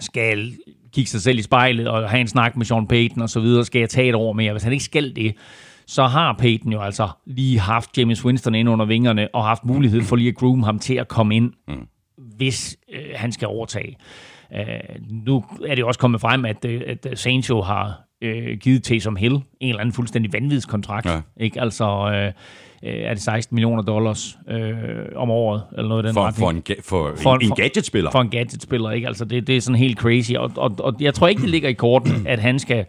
skal 0.00 0.52
kigge 0.92 1.10
sig 1.10 1.22
selv 1.22 1.38
i 1.38 1.42
spejlet 1.42 1.88
og 1.88 2.10
have 2.10 2.20
en 2.20 2.28
snak 2.28 2.56
med 2.56 2.66
Sean 2.66 2.86
Payton 2.86 3.22
og 3.22 3.30
så 3.30 3.40
videre. 3.40 3.64
Skal 3.64 3.78
jeg 3.78 3.88
tage 3.90 4.08
et 4.08 4.14
år 4.14 4.32
mere? 4.32 4.52
Hvis 4.52 4.62
han 4.62 4.72
ikke 4.72 4.84
skal 4.84 5.16
det, 5.16 5.34
så 5.86 6.06
har 6.06 6.32
Payton 6.32 6.72
jo 6.72 6.80
altså 6.80 7.08
lige 7.26 7.58
haft 7.58 7.98
James 7.98 8.24
Winston 8.24 8.54
ind 8.54 8.68
under 8.68 8.86
vingerne 8.86 9.28
og 9.34 9.44
haft 9.44 9.64
mulighed 9.64 10.02
for 10.02 10.16
lige 10.16 10.28
at 10.28 10.34
groom 10.34 10.62
ham 10.62 10.78
til 10.78 10.94
at 10.94 11.08
komme 11.08 11.36
ind, 11.36 11.52
mm. 11.68 11.86
hvis 12.36 12.76
øh, 12.92 13.00
han 13.14 13.32
skal 13.32 13.48
overtage. 13.48 13.96
Øh, 14.54 14.64
nu 15.10 15.44
er 15.66 15.74
det 15.74 15.84
også 15.84 16.00
kommet 16.00 16.20
frem, 16.20 16.44
at, 16.44 16.64
øh, 16.64 16.82
at 16.86 17.18
Saints 17.18 17.50
jo 17.50 17.62
har 17.62 18.00
øh, 18.22 18.58
givet 18.58 18.82
Taysom 18.82 19.16
Hill 19.16 19.34
en 19.34 19.42
eller 19.60 19.80
anden 19.80 19.92
fuldstændig 19.92 20.32
vanvidskontrakt. 20.32 21.06
Ja. 21.06 21.20
Ikke? 21.36 21.60
Altså, 21.60 22.10
øh, 22.12 22.32
er 22.82 23.14
det 23.14 23.22
16 23.22 23.54
millioner 23.54 23.82
dollars 23.82 24.38
øh, 24.50 24.78
om 25.16 25.30
året, 25.30 25.62
eller 25.76 25.88
noget 25.88 26.04
af 26.04 26.08
den 26.08 26.14
For, 26.14 26.20
retning. 26.26 26.38
for, 26.38 26.50
en, 26.50 26.62
ga- 26.70 26.80
for, 26.84 27.12
for 27.22 27.34
en, 27.34 27.42
en 27.42 27.50
gadgetspiller. 27.50 28.10
For 28.10 28.20
en 28.20 28.28
gadgetspiller, 28.30 28.90
ikke? 28.90 29.06
Altså, 29.08 29.24
det, 29.24 29.46
det 29.46 29.56
er 29.56 29.60
sådan 29.60 29.78
helt 29.78 29.98
crazy. 29.98 30.32
Og, 30.32 30.50
og, 30.56 30.74
og 30.78 30.94
jeg 31.00 31.14
tror 31.14 31.28
ikke, 31.28 31.42
det 31.42 31.50
ligger 31.50 31.68
i 31.68 31.72
korten, 31.72 32.26
at 32.32 32.38
han 32.38 32.58
skal 32.58 32.84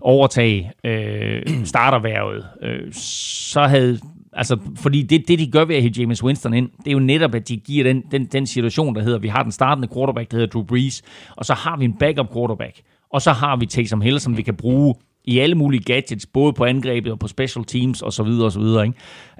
overtage 0.00 0.72
øh, 0.84 1.42
starterværvet. 1.64 2.44
Øh, 2.62 2.92
så 2.92 3.62
havde 3.62 3.98
Altså, 4.32 4.58
fordi 4.76 5.02
det, 5.02 5.28
det, 5.28 5.38
de 5.38 5.50
gør 5.50 5.64
ved 5.64 5.76
at 5.76 5.82
hive 5.82 5.92
James 5.98 6.24
Winston 6.24 6.54
ind, 6.54 6.70
det 6.78 6.86
er 6.88 6.92
jo 6.92 6.98
netop, 6.98 7.34
at 7.34 7.48
de 7.48 7.56
giver 7.56 7.84
den, 7.84 8.02
den, 8.10 8.24
den 8.26 8.46
situation, 8.46 8.94
der 8.94 9.02
hedder, 9.02 9.18
vi 9.18 9.28
har 9.28 9.42
den 9.42 9.52
startende 9.52 9.88
quarterback, 9.94 10.30
der 10.30 10.36
hedder 10.36 10.50
Drew 10.50 10.62
Brees, 10.62 11.02
og 11.36 11.44
så 11.44 11.54
har 11.54 11.76
vi 11.76 11.84
en 11.84 11.92
backup 11.98 12.32
quarterback, 12.34 12.80
og 13.12 13.22
så 13.22 13.32
har 13.32 13.56
vi 13.56 13.66
Taysom 13.66 14.00
Hill, 14.00 14.20
som 14.20 14.36
vi 14.36 14.42
kan 14.42 14.54
bruge 14.56 14.94
i 15.30 15.38
alle 15.38 15.54
mulige 15.54 15.82
gadgets, 15.82 16.26
både 16.26 16.52
på 16.52 16.64
angrebet 16.64 17.12
og 17.12 17.18
på 17.18 17.28
special 17.28 17.64
teams 17.64 18.02
osv. 18.02 18.26
osv. 18.26 18.62
Ikke? 18.62 18.92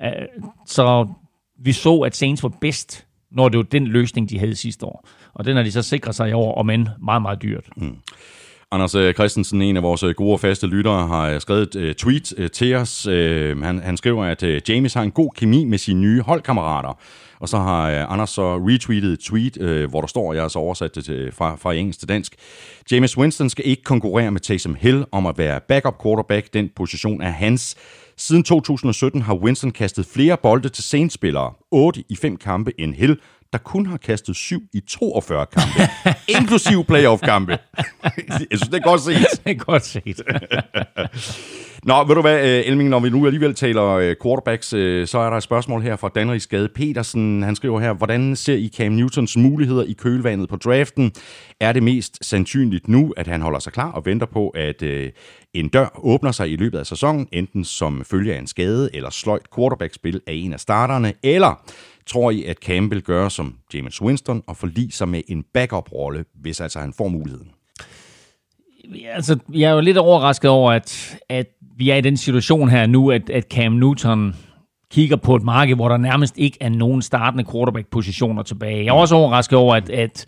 Øh, 0.04 0.26
så 0.66 1.08
vi 1.58 1.72
så, 1.72 1.98
at 1.98 2.16
Saints 2.16 2.42
var 2.42 2.52
bedst, 2.60 3.06
når 3.30 3.48
det 3.48 3.58
var 3.58 3.64
den 3.64 3.86
løsning, 3.86 4.30
de 4.30 4.38
havde 4.38 4.54
sidste 4.54 4.86
år. 4.86 5.08
Og 5.34 5.44
den 5.44 5.56
har 5.56 5.62
de 5.62 5.72
så 5.72 5.82
sikret 5.82 6.14
sig 6.14 6.30
i 6.30 6.32
år, 6.32 6.54
om 6.54 6.70
end 6.70 6.86
meget, 7.02 7.22
meget 7.22 7.42
dyrt. 7.42 7.68
Mm. 7.76 7.96
Anders 8.72 8.94
øh, 8.94 9.14
Christensen, 9.14 9.62
en 9.62 9.76
af 9.76 9.82
vores 9.82 10.02
øh, 10.02 10.14
gode 10.14 10.32
og 10.32 10.40
faste 10.40 10.66
lyttere, 10.66 11.06
har 11.08 11.30
øh, 11.30 11.40
skrevet 11.40 11.74
et 11.74 11.96
tweet 11.96 12.50
til 12.52 12.74
os. 12.74 13.04
Han, 13.64 13.78
han 13.78 13.96
skriver, 13.96 14.24
at 14.24 14.68
James 14.68 14.94
har 14.94 15.02
en 15.02 15.10
god 15.10 15.30
kemi 15.36 15.64
med 15.64 15.78
sine 15.78 16.00
nye 16.00 16.20
holdkammerater. 16.20 16.98
Og 17.40 17.48
så 17.48 17.58
har 17.58 18.06
Anders 18.06 18.30
så 18.30 18.56
retweetet 18.56 19.12
et 19.12 19.18
tweet, 19.18 19.86
hvor 19.90 20.00
der 20.00 20.08
står, 20.08 20.32
jeg 20.32 20.42
har 20.42 20.48
så 20.48 20.58
oversat 20.58 20.94
det 20.94 21.04
til, 21.04 21.32
fra, 21.32 21.56
fra 21.56 21.74
engelsk 21.74 21.98
til 21.98 22.08
dansk. 22.08 22.34
James 22.90 23.18
Winston 23.18 23.50
skal 23.50 23.66
ikke 23.66 23.82
konkurrere 23.82 24.30
med 24.30 24.40
Taysom 24.40 24.74
Hill 24.80 25.04
om 25.12 25.26
at 25.26 25.38
være 25.38 25.60
backup 25.68 26.02
quarterback. 26.02 26.54
Den 26.54 26.70
position 26.76 27.22
er 27.22 27.30
hans. 27.30 27.76
Siden 28.16 28.42
2017 28.42 29.22
har 29.22 29.34
Winston 29.34 29.70
kastet 29.70 30.06
flere 30.06 30.36
bolde 30.36 30.68
til 30.68 30.84
senspillere, 30.84 31.52
8 31.70 32.04
i 32.08 32.16
5 32.16 32.36
kampe, 32.36 32.72
end 32.80 32.94
Hill, 32.94 33.18
der 33.52 33.58
kun 33.58 33.86
har 33.86 33.96
kastet 33.96 34.36
7 34.36 34.62
i 34.72 34.80
42 34.80 35.46
kampe, 35.46 35.92
inklusiv 36.38 36.84
playoff-kampe. 36.84 37.58
Jeg 38.02 38.12
synes, 38.38 38.68
det 38.68 38.74
er 38.74 38.82
godt 38.82 39.00
set. 39.00 39.16
Det 39.44 39.50
er 39.50 39.54
godt 39.54 39.84
set. 39.84 40.22
Nå, 41.82 42.04
ved 42.04 42.14
du 42.14 42.20
hvad, 42.20 42.62
Elming, 42.64 42.88
når 42.88 43.00
vi 43.00 43.10
nu 43.10 43.26
alligevel 43.26 43.54
taler 43.54 44.14
quarterbacks, 44.22 44.66
så 45.10 45.18
er 45.18 45.30
der 45.30 45.36
et 45.36 45.42
spørgsmål 45.42 45.82
her 45.82 45.96
fra 45.96 46.10
Danrik 46.14 46.40
Skade 46.40 46.68
Petersen. 46.74 47.42
Han 47.42 47.56
skriver 47.56 47.80
her, 47.80 47.92
hvordan 47.92 48.36
ser 48.36 48.54
I 48.54 48.70
Cam 48.76 48.92
Newtons 48.92 49.36
muligheder 49.36 49.82
i 49.82 49.92
kølvandet 49.92 50.48
på 50.48 50.56
draften? 50.56 51.12
Er 51.60 51.72
det 51.72 51.82
mest 51.82 52.18
sandsynligt 52.22 52.88
nu, 52.88 53.14
at 53.16 53.26
han 53.26 53.42
holder 53.42 53.58
sig 53.58 53.72
klar 53.72 53.92
og 53.92 54.06
venter 54.06 54.26
på, 54.26 54.48
at 54.48 54.82
en 55.54 55.68
dør 55.68 56.00
åbner 56.04 56.32
sig 56.32 56.50
i 56.50 56.56
løbet 56.56 56.78
af 56.78 56.86
sæsonen, 56.86 57.28
enten 57.32 57.64
som 57.64 58.04
følge 58.04 58.34
af 58.34 58.38
en 58.38 58.46
skade 58.46 58.90
eller 58.94 59.10
sløjt 59.10 59.54
quarterback-spil 59.54 60.20
af 60.26 60.32
en 60.32 60.52
af 60.52 60.60
starterne, 60.60 61.12
eller 61.22 61.64
tror 62.12 62.30
I, 62.30 62.44
at 62.44 62.56
Cam 62.56 62.90
vil 62.90 63.02
gøre 63.02 63.30
som 63.30 63.54
James 63.74 64.02
Winston 64.02 64.42
og 64.46 64.56
forlige 64.56 64.92
sig 64.92 65.08
med 65.08 65.22
en 65.28 65.44
backup-rolle, 65.54 66.24
hvis 66.34 66.60
altså 66.60 66.78
han 66.78 66.92
får 66.92 67.08
muligheden? 67.08 67.48
Altså, 69.14 69.38
jeg 69.52 69.70
er 69.70 69.74
jo 69.74 69.80
lidt 69.80 69.98
overrasket 69.98 70.50
over, 70.50 70.72
at, 70.72 71.18
at 71.28 71.46
vi 71.76 71.90
er 71.90 71.96
i 71.96 72.00
den 72.00 72.16
situation 72.16 72.68
her 72.68 72.86
nu, 72.86 73.10
at, 73.10 73.30
at 73.30 73.44
Cam 73.50 73.72
Newton 73.72 74.34
kigger 74.90 75.16
på 75.16 75.36
et 75.36 75.42
marked, 75.42 75.76
hvor 75.76 75.88
der 75.88 75.96
nærmest 75.96 76.38
ikke 76.38 76.58
er 76.60 76.68
nogen 76.68 77.02
startende 77.02 77.44
quarterback-positioner 77.52 78.42
tilbage. 78.42 78.84
Jeg 78.84 78.90
er 78.90 78.92
også 78.92 79.14
overrasket 79.14 79.58
over, 79.58 79.74
at, 79.74 79.90
at 79.90 80.26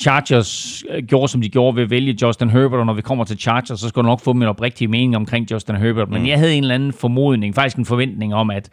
Chargers 0.00 0.84
gjorde, 1.08 1.28
som 1.28 1.40
de 1.40 1.48
gjorde 1.48 1.76
ved 1.76 1.82
at 1.82 1.90
vælge 1.90 2.18
Justin 2.22 2.50
Herbert, 2.50 2.80
og 2.80 2.86
når 2.86 2.92
vi 2.92 3.02
kommer 3.02 3.24
til 3.24 3.38
Chargers, 3.38 3.80
så 3.80 3.88
skal 3.88 4.02
du 4.02 4.06
nok 4.06 4.20
få 4.20 4.32
min 4.32 4.48
oprigtige 4.48 4.88
mening 4.88 5.16
omkring 5.16 5.50
Justin 5.50 5.76
Herbert. 5.76 6.10
Men 6.10 6.22
mm. 6.22 6.28
jeg 6.28 6.38
havde 6.38 6.54
en 6.54 6.64
eller 6.64 6.74
anden 6.74 6.92
formodning, 6.92 7.54
faktisk 7.54 7.76
en 7.76 7.84
forventning 7.84 8.34
om, 8.34 8.50
at 8.50 8.70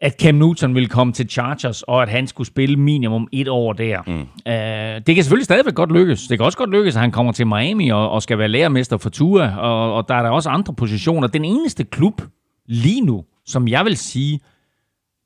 at 0.00 0.16
Cam 0.20 0.34
Newton 0.34 0.74
ville 0.74 0.88
komme 0.88 1.12
til 1.12 1.28
Chargers, 1.28 1.82
og 1.82 2.02
at 2.02 2.08
han 2.08 2.26
skulle 2.26 2.46
spille 2.46 2.76
minimum 2.76 3.28
et 3.32 3.48
år 3.48 3.72
der. 3.72 4.02
Mm. 4.06 4.20
Uh, 4.20 5.06
det 5.06 5.14
kan 5.14 5.24
selvfølgelig 5.24 5.44
stadigvæk 5.44 5.74
godt 5.74 5.92
lykkes. 5.92 6.26
Det 6.26 6.38
kan 6.38 6.44
også 6.44 6.58
godt 6.58 6.70
lykkes, 6.70 6.96
at 6.96 7.00
han 7.00 7.10
kommer 7.10 7.32
til 7.32 7.46
Miami 7.46 7.88
og, 7.88 8.10
og 8.10 8.22
skal 8.22 8.38
være 8.38 8.48
lærermester 8.48 8.96
for 8.96 9.10
Tua, 9.10 9.56
og, 9.56 9.94
og 9.94 10.08
der 10.08 10.14
er 10.14 10.22
der 10.22 10.30
også 10.30 10.48
andre 10.48 10.74
positioner. 10.74 11.28
Den 11.28 11.44
eneste 11.44 11.84
klub 11.84 12.22
lige 12.66 13.00
nu, 13.00 13.24
som 13.46 13.68
jeg 13.68 13.84
vil 13.84 13.96
sige, 13.96 14.40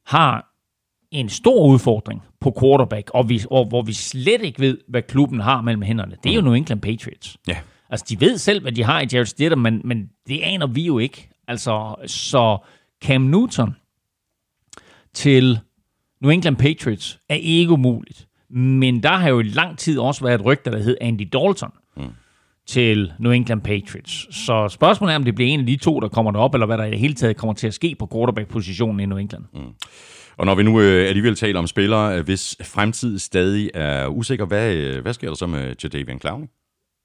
har 0.07 0.51
en 1.13 1.29
stor 1.29 1.67
udfordring 1.67 2.23
på 2.41 2.57
quarterback, 2.61 3.11
og, 3.15 3.29
vi, 3.29 3.45
og 3.51 3.65
hvor 3.65 3.83
vi 3.83 3.93
slet 3.93 4.43
ikke 4.43 4.61
ved, 4.61 4.79
hvad 4.89 5.03
klubben 5.03 5.41
har 5.41 5.61
mellem 5.61 5.83
hænderne. 5.83 6.17
Det 6.25 6.31
er 6.31 6.37
jo 6.37 6.41
New 6.41 6.53
England 6.53 6.81
Patriots. 6.81 7.37
Ja. 7.49 7.57
Altså, 7.91 8.07
de 8.09 8.21
ved 8.21 8.39
selv, 8.39 8.63
hvad 8.63 8.73
de 8.73 8.85
har 8.85 9.01
i 9.01 9.07
Jared 9.13 9.27
Stidham, 9.27 9.59
men, 9.59 9.81
men 9.85 10.09
det 10.29 10.41
aner 10.43 10.67
vi 10.67 10.87
jo 10.87 10.99
ikke. 10.99 11.31
Altså, 11.49 11.95
så 12.07 12.59
Cam 13.05 13.21
Newton 13.21 13.75
til 15.15 15.59
New 16.23 16.31
England 16.31 16.57
Patriots 16.57 17.19
er 17.29 17.35
ikke 17.35 17.73
umuligt. 17.73 18.27
Men 18.51 19.03
der 19.03 19.13
har 19.13 19.29
jo 19.29 19.41
i 19.41 19.43
lang 19.43 19.79
tid 19.79 19.99
også 19.99 20.25
været 20.25 20.35
et 20.41 20.45
rygte, 20.45 20.71
der 20.71 20.79
hed 20.79 20.97
Andy 21.01 21.29
Dalton 21.33 21.73
mm. 21.97 22.03
til 22.67 23.13
New 23.19 23.33
England 23.33 23.61
Patriots. 23.61 24.37
Så 24.45 24.69
spørgsmålet 24.69 25.13
er, 25.13 25.17
om 25.17 25.25
det 25.25 25.35
bliver 25.35 25.51
en 25.51 25.61
af 25.61 25.67
de 25.67 25.77
to, 25.77 26.01
der 26.01 26.09
kommer 26.09 26.33
derop, 26.33 26.55
eller 26.55 26.67
hvad 26.67 26.79
der 26.79 26.85
i 26.85 26.91
det 26.91 26.99
hele 26.99 27.15
taget 27.15 27.37
kommer 27.37 27.55
til 27.55 27.67
at 27.67 27.75
ske 27.75 27.97
på 27.99 28.09
quarterback-positionen 28.13 29.01
i 29.01 29.07
New 29.07 29.19
England. 29.19 29.45
Mm. 29.55 29.61
Og 30.37 30.47
når 30.47 30.55
vi 30.55 30.63
nu 30.63 30.81
øh, 30.81 31.09
alligevel 31.09 31.35
taler 31.35 31.59
om 31.59 31.67
spillere, 31.67 32.19
øh, 32.19 32.25
hvis 32.25 32.57
fremtid 32.63 33.19
stadig 33.19 33.71
er 33.75 34.07
usikker, 34.07 34.47
hvad, 34.47 34.75
øh, 34.75 35.03
hvad 35.03 35.13
sker 35.13 35.29
der 35.29 35.35
så 35.35 35.47
med 35.47 35.75
Jadavian 35.83 36.21
Clowney? 36.21 36.47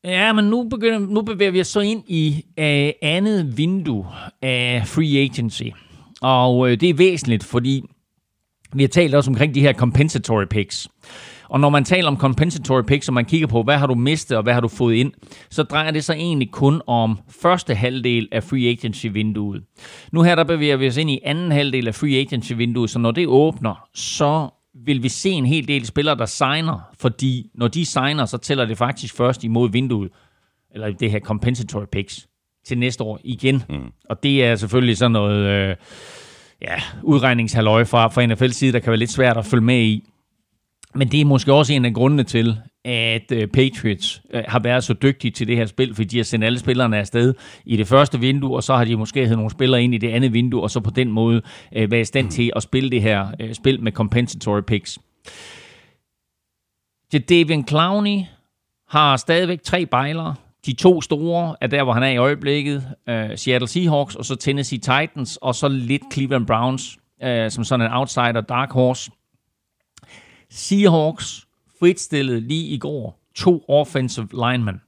Ja, 0.04 0.34
men 0.34 0.46
nu, 0.46 0.70
begynder, 0.70 1.00
nu 1.00 1.22
bevæger 1.22 1.52
vi 1.52 1.62
os 1.62 1.68
så 1.68 1.80
ind 1.80 2.04
i 2.08 2.44
uh, 2.58 3.10
andet 3.10 3.58
vindue 3.58 4.06
af 4.42 4.84
free 4.86 5.20
agency. 5.20 5.64
Og 6.22 6.58
uh, 6.58 6.70
det 6.70 6.84
er 6.84 6.94
væsentligt, 6.94 7.44
fordi 7.44 7.84
vi 8.74 8.84
har 8.84 8.88
talt 8.88 9.16
også 9.16 9.32
omkring 9.32 9.56
de 9.56 9.62
her 9.62 9.74
compensatory 9.74 10.46
picks. 10.46 10.88
Og 11.50 11.60
når 11.60 11.70
man 11.70 11.84
taler 11.84 12.08
om 12.08 12.18
compensatory 12.18 12.82
picks, 12.82 13.08
og 13.08 13.14
man 13.14 13.26
kigger 13.26 13.48
på, 13.48 13.64
hvad 13.64 13.78
har 13.78 13.88
du 13.88 13.96
mistet, 13.96 14.38
og 14.38 14.44
hvad 14.44 14.54
har 14.54 14.62
du 14.62 14.68
fået 14.68 14.96
ind, 14.96 15.12
så 15.50 15.64
drejer 15.64 15.92
det 15.92 16.04
sig 16.04 16.14
egentlig 16.14 16.52
kun 16.52 16.82
om 16.88 17.20
første 17.42 17.76
halvdel 17.76 18.28
af 18.32 18.44
free 18.44 18.70
agency-vinduet. 18.70 19.64
Nu 20.12 20.22
her, 20.22 20.36
der 20.36 20.44
bevæger 20.44 20.78
vi 20.78 20.88
os 20.88 20.98
ind 20.98 21.10
i 21.10 21.20
anden 21.26 21.52
halvdel 21.52 21.88
af 21.88 21.96
free 21.96 22.20
agency-vinduet, 22.20 22.90
så 22.90 23.00
når 23.00 23.12
det 23.12 23.28
åbner, 23.28 23.88
så 23.94 24.50
vil 24.86 25.04
vi 25.04 25.10
se 25.10 25.30
en 25.30 25.46
hel 25.46 25.68
del 25.68 25.86
spillere, 25.86 26.18
der 26.18 26.26
signer, 26.26 26.80
fordi 27.00 27.50
når 27.56 27.68
de 27.68 27.86
signer, 27.86 28.26
så 28.26 28.38
tæller 28.38 28.66
det 28.66 28.78
faktisk 28.78 29.16
først 29.16 29.44
imod 29.44 29.72
vinduet, 29.72 30.12
eller 30.74 30.92
det 30.92 31.12
her 31.12 31.20
compensatory 31.20 31.86
picks, 31.92 32.28
til 32.66 32.78
næste 32.78 33.04
år 33.04 33.20
igen. 33.24 33.64
Mm. 33.70 33.92
Og 34.10 34.24
det 34.24 34.46
er 34.46 34.56
selvfølgelig 34.56 34.98
sådan 34.98 35.12
noget... 35.12 35.46
Øh, 35.46 35.76
ja, 36.62 36.76
udregningshalløj 37.04 37.84
fra, 37.84 38.08
fra 38.08 38.26
NFL's 38.26 38.54
side, 38.54 38.72
der 38.72 38.80
kan 38.80 38.92
være 38.92 39.00
lidt 39.00 39.12
svært 39.12 39.38
at 39.38 39.46
følge 39.46 39.64
med 39.64 39.82
i. 39.82 40.10
Men 40.96 41.08
det 41.08 41.22
er 41.22 41.26
måske 41.26 41.54
også 41.54 41.74
en 41.74 41.86
af 41.86 41.94
grundene 41.94 42.24
til, 42.24 42.58
at 42.86 43.32
øh, 43.32 43.48
Patriots 43.48 44.22
øh, 44.34 44.44
har 44.48 44.60
været 44.60 44.84
så 44.84 44.94
dygtige 44.94 45.32
til 45.32 45.48
det 45.48 45.58
her 45.58 45.66
spil, 45.66 45.96
fordi 45.96 46.08
de 46.08 46.18
har 46.18 46.24
sendt 46.24 46.46
alle 46.46 46.60
spillerne 46.60 46.98
afsted 46.98 47.34
i 47.66 47.78
det 47.78 47.88
første 47.88 48.20
vindue, 48.20 48.56
og 48.56 48.64
så 48.64 48.76
har 48.76 48.86
de 48.86 48.96
måske 48.96 49.20
hævet 49.20 49.38
nogle 49.38 49.52
spillere 49.52 49.84
ind 49.84 49.96
i 49.96 49.98
det 49.98 50.10
andet 50.10 50.34
vindue, 50.34 50.62
og 50.62 50.72
så 50.72 50.80
på 50.80 50.90
den 50.90 51.12
måde 51.12 51.42
øh, 51.76 51.92
været 51.92 52.02
i 52.02 52.06
stand 52.06 52.32
til 52.32 52.52
at 52.56 52.64
spille 52.64 52.90
det 52.90 53.02
her 53.02 53.28
spil 53.54 53.84
med 53.84 53.92
compensatory 53.92 54.62
picks. 54.62 55.00
Jadavian 57.14 57.68
Clowney 57.68 58.22
har 58.90 59.18
stadigvæk 59.18 59.62
tre 59.64 59.86
bejlere. 59.86 60.36
De 60.66 60.74
to 60.74 61.02
store 61.02 61.56
er 61.62 61.68
der, 61.68 61.84
hvor 61.84 61.94
han 61.94 62.04
er 62.04 62.08
i 62.08 62.18
øjeblikket. 62.18 62.78
Uh, 63.08 63.14
Seattle 63.36 63.68
Seahawks, 63.68 64.16
og 64.16 64.26
så 64.26 64.36
Tennessee 64.36 64.80
Titans, 64.80 65.38
og 65.38 65.56
så 65.56 65.68
lidt 65.68 66.02
Cleveland 66.14 66.48
Browns, 66.48 66.98
uh, 67.24 67.50
som 67.50 67.64
sådan 67.64 67.86
en 67.86 67.94
outsider 67.94 68.42
dark 68.42 68.72
horse. 68.72 69.12
Seahawks 70.50 71.48
fritstillede 71.80 72.40
lige 72.40 72.68
i 72.68 72.78
går 72.78 73.20
to 73.36 73.66
offensive 73.68 74.28
linemen. 74.34 74.82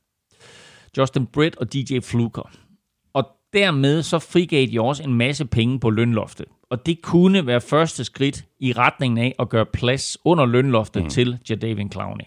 Justin 0.98 1.26
Britt 1.26 1.58
og 1.58 1.74
DJ 1.74 2.00
Fluker. 2.00 2.52
Og 3.14 3.28
dermed 3.54 4.04
så 4.04 4.20
frigav 4.20 4.68
de 4.68 4.82
også 4.82 5.04
en 5.04 5.14
masse 5.14 5.46
penge 5.46 5.80
på 5.80 5.90
lønloftet. 5.90 6.46
Og 6.70 6.86
det 6.86 7.02
kunne 7.02 7.48
være 7.48 7.62
første 7.62 8.04
skridt 8.04 8.46
i 8.60 8.74
retningen 8.74 9.18
af 9.18 9.36
at 9.40 9.50
gøre 9.50 9.66
plads 9.66 10.18
under 10.26 10.46
lønloftet 10.46 11.04
mm. 11.04 11.10
til 11.10 11.38
Jadavian 11.50 11.92
Clowney. 11.92 12.26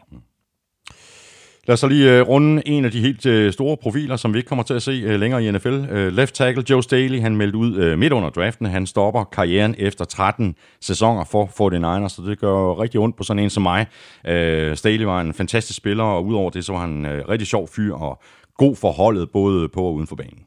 Lad 1.67 1.73
os 1.73 1.81
så 1.81 1.87
lige 1.87 2.23
uh, 2.23 2.29
runde 2.29 2.69
en 2.69 2.85
af 2.85 2.91
de 2.91 3.01
helt 3.01 3.27
uh, 3.27 3.53
store 3.53 3.77
profiler, 3.77 4.17
som 4.17 4.33
vi 4.35 4.39
ikke 4.39 4.49
kommer 4.49 4.63
til 4.63 4.75
at 4.75 4.83
se 4.83 5.05
uh, 5.05 5.21
længere 5.21 5.45
i 5.45 5.51
NFL. 5.51 5.69
Uh, 5.69 6.07
left 6.07 6.35
tackle 6.35 6.65
Joe 6.71 6.83
Staley, 6.83 7.21
han 7.21 7.37
meldte 7.37 7.59
ud 7.59 7.93
uh, 7.93 7.99
midt 7.99 8.13
under 8.13 8.31
draften. 8.31 8.67
Han 8.67 8.87
stopper 8.87 9.25
karrieren 9.25 9.75
efter 9.79 10.05
13 10.05 10.55
sæsoner 10.81 11.25
for 11.25 11.45
49ers, 11.45 12.09
så 12.09 12.23
det 12.27 12.39
gør 12.39 12.81
rigtig 12.81 13.01
ondt 13.01 13.17
på 13.17 13.23
sådan 13.23 13.43
en 13.43 13.51
som 13.51 13.63
mig. 13.63 13.87
Uh, 14.25 14.75
Staley 14.75 15.05
var 15.05 15.21
en 15.21 15.35
fantastisk 15.35 15.77
spiller, 15.77 16.05
og 16.05 16.27
udover 16.27 16.51
det, 16.51 16.65
så 16.65 16.73
var 16.73 16.81
han 16.81 16.91
en 16.91 17.05
uh, 17.05 17.29
rigtig 17.29 17.47
sjov 17.47 17.69
fyr 17.69 17.95
og 17.95 18.23
god 18.57 18.77
forholdet 18.77 19.31
både 19.31 19.69
på 19.69 19.83
og 19.83 19.95
uden 19.95 20.07
for 20.07 20.17
banen. 20.17 20.39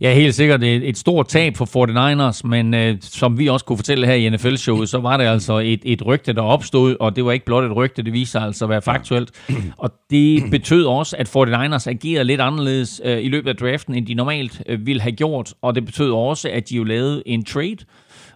Ja, 0.00 0.14
helt 0.14 0.34
sikkert 0.34 0.62
et, 0.62 0.88
et 0.88 0.98
stort 0.98 1.28
tab 1.28 1.56
for 1.56 1.64
49ers, 1.64 2.40
men 2.48 2.74
øh, 2.74 2.96
som 3.00 3.38
vi 3.38 3.46
også 3.46 3.64
kunne 3.64 3.78
fortælle 3.78 4.06
her 4.06 4.14
i 4.14 4.28
NFL-showet, 4.28 4.88
så 4.88 4.98
var 4.98 5.16
det 5.16 5.24
altså 5.24 5.58
et, 5.58 5.80
et 5.84 6.06
rygte, 6.06 6.32
der 6.32 6.42
opstod, 6.42 6.96
og 7.00 7.16
det 7.16 7.24
var 7.24 7.32
ikke 7.32 7.46
blot 7.46 7.64
et 7.64 7.76
rygte, 7.76 8.02
det 8.02 8.12
viser 8.12 8.40
altså 8.40 8.64
at 8.64 8.68
være 8.68 8.82
faktuelt. 8.82 9.30
Og 9.78 9.90
det 10.10 10.50
betød 10.50 10.84
også, 10.84 11.16
at 11.16 11.36
49ers 11.36 11.88
agerede 11.88 12.24
lidt 12.24 12.40
anderledes 12.40 13.00
øh, 13.04 13.24
i 13.24 13.28
løbet 13.28 13.50
af 13.50 13.56
draften, 13.56 13.94
end 13.94 14.06
de 14.06 14.14
normalt 14.14 14.62
øh, 14.66 14.86
ville 14.86 15.02
have 15.02 15.12
gjort, 15.12 15.54
og 15.62 15.74
det 15.74 15.84
betød 15.84 16.10
også, 16.10 16.48
at 16.48 16.68
de 16.68 16.76
jo 16.76 16.84
lavede 16.84 17.22
en 17.26 17.44
trade 17.44 17.76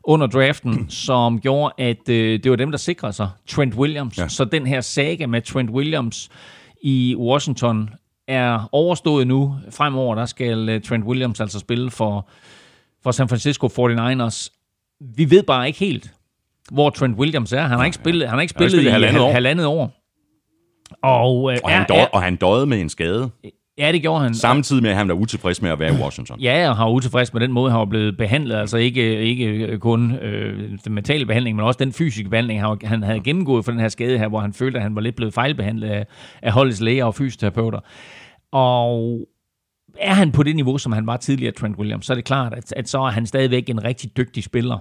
under 0.05 0.27
draften, 0.27 0.91
som 1.07 1.41
gjorde, 1.41 1.75
at 1.79 2.09
øh, 2.09 2.43
det 2.43 2.51
var 2.51 2.57
dem, 2.57 2.71
der 2.71 2.79
sikrede 2.79 3.13
sig 3.13 3.29
Trent 3.49 3.75
Williams. 3.75 4.19
Ja. 4.19 4.29
Så 4.29 4.45
den 4.45 4.67
her 4.67 4.81
saga 4.81 5.27
med 5.27 5.43
Trent 5.43 5.71
Williams 5.71 6.29
i 6.83 7.15
Washington 7.19 7.91
er 8.31 8.69
overstået 8.73 9.27
nu. 9.27 9.57
Fremover 9.71 10.15
der 10.15 10.27
skal 10.27 10.77
uh, 10.77 10.83
Trent 10.83 11.05
Williams 11.05 11.41
altså 11.41 11.59
spille 11.59 11.91
for, 11.91 12.29
for 13.03 13.11
San 13.11 13.29
Francisco 13.29 13.67
49ers. 13.67 14.49
Vi 15.17 15.31
ved 15.31 15.43
bare 15.43 15.67
ikke 15.67 15.79
helt, 15.79 16.13
hvor 16.73 16.91
Trent 16.91 17.19
Williams 17.19 17.53
er. 17.53 17.63
Han 17.63 17.79
har 17.79 17.85
ikke 17.85 17.95
spillet, 17.95 18.29
han 18.29 18.37
har 18.37 18.41
ikke 18.41 18.51
spillet, 18.51 18.73
spillet 18.73 18.91
i 18.91 18.93
halvandet 18.93 19.23
år. 19.23 19.33
halvandet 19.33 19.67
år. 19.67 19.93
Og, 21.03 21.37
uh, 21.37 21.55
og, 21.65 21.71
han 21.71 21.87
døde, 21.89 22.09
og 22.09 22.23
han 22.23 22.37
døde 22.37 22.67
med 22.67 22.81
en 22.81 22.89
skade. 22.89 23.31
Ja, 23.81 23.93
det 23.93 24.03
gjorde 24.03 24.23
han. 24.23 24.35
Samtidig 24.35 24.83
med, 24.83 24.91
at 24.91 24.97
han 24.97 25.09
var 25.09 25.15
utilfreds 25.15 25.63
med 25.63 25.71
at 25.71 25.79
være 25.79 25.95
i 25.95 25.97
Washington. 25.97 26.41
Ja, 26.41 26.69
og 26.69 26.77
han 26.77 26.85
var 26.85 26.91
utilfreds 26.93 27.33
med 27.33 27.41
den 27.41 27.53
måde, 27.53 27.71
han 27.71 27.79
var 27.79 27.85
blevet 27.85 28.17
behandlet. 28.17 28.57
Altså 28.57 28.77
ikke, 28.77 29.21
ikke 29.21 29.79
kun 29.79 30.13
øh, 30.13 30.71
den 30.85 30.95
mentale 30.95 31.27
behandling, 31.27 31.57
men 31.57 31.67
også 31.67 31.79
den 31.79 31.93
fysiske 31.93 32.29
behandling, 32.29 32.61
han, 32.61 32.79
han 32.85 33.03
havde 33.03 33.21
gennemgået 33.21 33.65
for 33.65 33.73
den 33.73 33.81
her 33.81 33.89
skade 33.89 34.19
her, 34.19 34.29
hvor 34.29 34.41
han 34.41 34.53
følte, 34.53 34.79
at 34.79 34.83
han 34.83 34.95
var 34.95 35.01
lidt 35.01 35.17
blevet 35.17 35.35
fejlbehandlet 35.35 35.89
af, 35.89 36.07
af 36.43 36.53
holdets 36.53 36.81
læger 36.81 37.05
og 37.05 37.15
fysioterapeuter. 37.15 37.81
Og 38.53 39.21
er 39.99 40.15
han 40.15 40.33
på 40.33 40.43
det 40.43 40.57
niveau, 40.57 40.79
som 40.79 40.93
han 40.93 41.07
var 41.07 41.17
tidligere, 41.17 41.53
Trent 41.53 41.77
Williams, 41.77 42.07
så 42.07 42.13
er 42.13 42.15
det 42.15 42.25
klart, 42.25 42.55
at, 42.55 42.73
at 42.77 42.89
så 42.89 42.99
er 43.01 43.11
han 43.11 43.27
stadigvæk 43.27 43.69
en 43.69 43.85
rigtig 43.85 44.17
dygtig 44.17 44.45
spiller. 44.45 44.79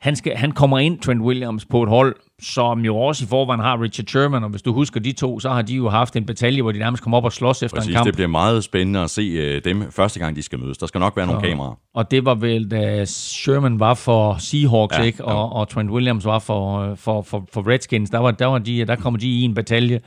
Han, 0.00 0.16
skal, 0.16 0.36
han 0.36 0.52
kommer 0.52 0.78
ind, 0.78 1.00
Trent 1.00 1.22
Williams, 1.22 1.64
på 1.64 1.82
et 1.82 1.88
hold, 1.88 2.16
som 2.42 2.84
jo 2.84 2.96
også 2.96 3.24
i 3.24 3.26
forvejen 3.28 3.60
har 3.60 3.82
Richard 3.82 4.06
Sherman, 4.06 4.44
og 4.44 4.50
hvis 4.50 4.62
du 4.62 4.72
husker 4.72 5.00
de 5.00 5.12
to, 5.12 5.40
så 5.40 5.50
har 5.50 5.62
de 5.62 5.74
jo 5.74 5.88
haft 5.88 6.16
en 6.16 6.26
batalje, 6.26 6.62
hvor 6.62 6.72
de 6.72 6.78
nærmest 6.78 7.02
kom 7.02 7.14
op 7.14 7.24
og 7.24 7.32
slås 7.32 7.62
efter 7.62 7.76
Præcis, 7.76 7.88
en 7.88 7.94
kamp. 7.94 8.06
det 8.06 8.14
bliver 8.14 8.28
meget 8.28 8.64
spændende 8.64 9.00
at 9.00 9.10
se 9.10 9.56
uh, 9.56 9.62
dem 9.64 9.90
første 9.90 10.20
gang, 10.20 10.36
de 10.36 10.42
skal 10.42 10.58
mødes. 10.58 10.78
Der 10.78 10.86
skal 10.86 10.98
nok 10.98 11.16
være 11.16 11.26
nogle 11.26 11.38
og, 11.38 11.48
kameraer. 11.48 11.78
Og 11.94 12.10
det 12.10 12.24
var 12.24 12.34
vel, 12.34 12.70
da 12.70 13.04
Sherman 13.04 13.80
var 13.80 13.94
for 13.94 14.36
Seahawks, 14.38 14.98
ja, 14.98 15.02
ikke? 15.02 15.24
Og, 15.24 15.32
ja. 15.32 15.60
og 15.60 15.68
Trent 15.68 15.90
Williams 15.90 16.24
var 16.24 16.38
for, 16.38 16.90
øh, 16.90 16.96
for, 16.96 17.22
for, 17.22 17.48
for 17.52 17.68
Redskins. 17.68 18.10
Der, 18.10 18.18
var, 18.18 18.30
der, 18.30 18.46
var 18.46 18.58
de, 18.58 18.84
der 18.84 18.96
kommer 18.96 19.20
de 19.20 19.28
i 19.28 19.42
en 19.42 19.54
batalje. 19.54 20.00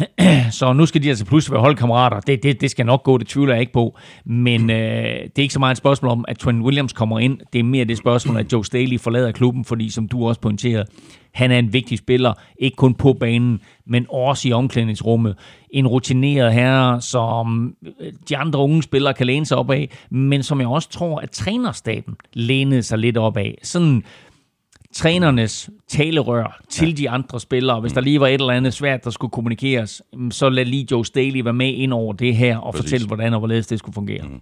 så 0.50 0.72
nu 0.72 0.86
skal 0.86 1.02
de 1.02 1.08
altså 1.08 1.24
pludselig 1.24 1.52
være 1.52 1.60
holdkammerater. 1.60 2.20
Det, 2.20 2.42
det, 2.42 2.60
det 2.60 2.70
skal 2.70 2.86
nok 2.86 3.02
gå, 3.02 3.18
det 3.18 3.26
tvivler 3.26 3.54
jeg 3.54 3.60
ikke 3.60 3.72
på. 3.72 3.98
Men 4.24 4.70
øh, 4.70 4.76
det 4.76 5.38
er 5.38 5.42
ikke 5.42 5.54
så 5.54 5.60
meget 5.60 5.72
et 5.72 5.78
spørgsmål 5.78 6.10
om, 6.10 6.24
at 6.28 6.38
Trent 6.38 6.64
Williams 6.64 6.92
kommer 6.92 7.18
ind. 7.18 7.38
Det 7.52 7.58
er 7.58 7.62
mere 7.64 7.84
det 7.84 7.98
spørgsmål, 7.98 8.36
at 8.36 8.52
Joe 8.52 8.64
Staley 8.64 9.00
forlader 9.00 9.32
klubben, 9.32 9.64
fordi 9.64 9.90
som 9.90 10.08
du 10.08 10.28
også 10.28 10.40
pointerede, 10.40 10.84
han 11.34 11.50
er 11.50 11.58
en 11.58 11.72
vigtig 11.72 11.98
spiller, 11.98 12.32
ikke 12.58 12.76
kun 12.76 12.94
på 12.94 13.12
banen, 13.12 13.60
men 13.86 14.06
også 14.10 14.48
i 14.48 14.52
omklædningsrummet. 14.52 15.36
En 15.70 15.86
rutineret 15.86 16.52
herre, 16.52 17.00
som 17.00 17.74
øh, 18.00 18.12
de 18.28 18.36
andre 18.36 18.58
unge 18.58 18.82
spillere 18.82 19.14
kan 19.14 19.26
læne 19.26 19.46
sig 19.46 19.56
op 19.56 19.70
af, 19.70 19.90
men 20.10 20.42
som 20.42 20.60
jeg 20.60 20.68
også 20.68 20.88
tror, 20.88 21.18
at 21.20 21.30
trænerstaben 21.30 22.16
lænede 22.32 22.82
sig 22.82 22.98
lidt 22.98 23.16
op 23.16 23.36
af. 23.36 23.58
Sådan 23.62 24.04
trænernes 24.92 25.70
talerør 25.88 26.60
til 26.68 26.96
de 26.96 27.10
andre 27.10 27.40
spillere. 27.40 27.80
Hvis 27.80 27.92
der 27.92 28.00
lige 28.00 28.20
var 28.20 28.26
et 28.26 28.34
eller 28.34 28.52
andet 28.52 28.74
svært, 28.74 29.04
der 29.04 29.10
skulle 29.10 29.30
kommunikeres, 29.30 30.02
så 30.30 30.48
lad 30.48 30.64
lige 30.64 30.86
Joe 30.90 31.06
Staley 31.06 31.40
være 31.40 31.52
med 31.52 31.74
ind 31.74 31.92
over 31.92 32.12
det 32.12 32.36
her 32.36 32.56
og 32.56 32.74
Præcis. 32.74 32.84
fortælle, 32.84 33.06
hvordan 33.06 33.32
og 33.32 33.38
hvorledes 33.38 33.66
det 33.66 33.78
skulle 33.78 33.94
fungere. 33.94 34.22
Mm. 34.22 34.40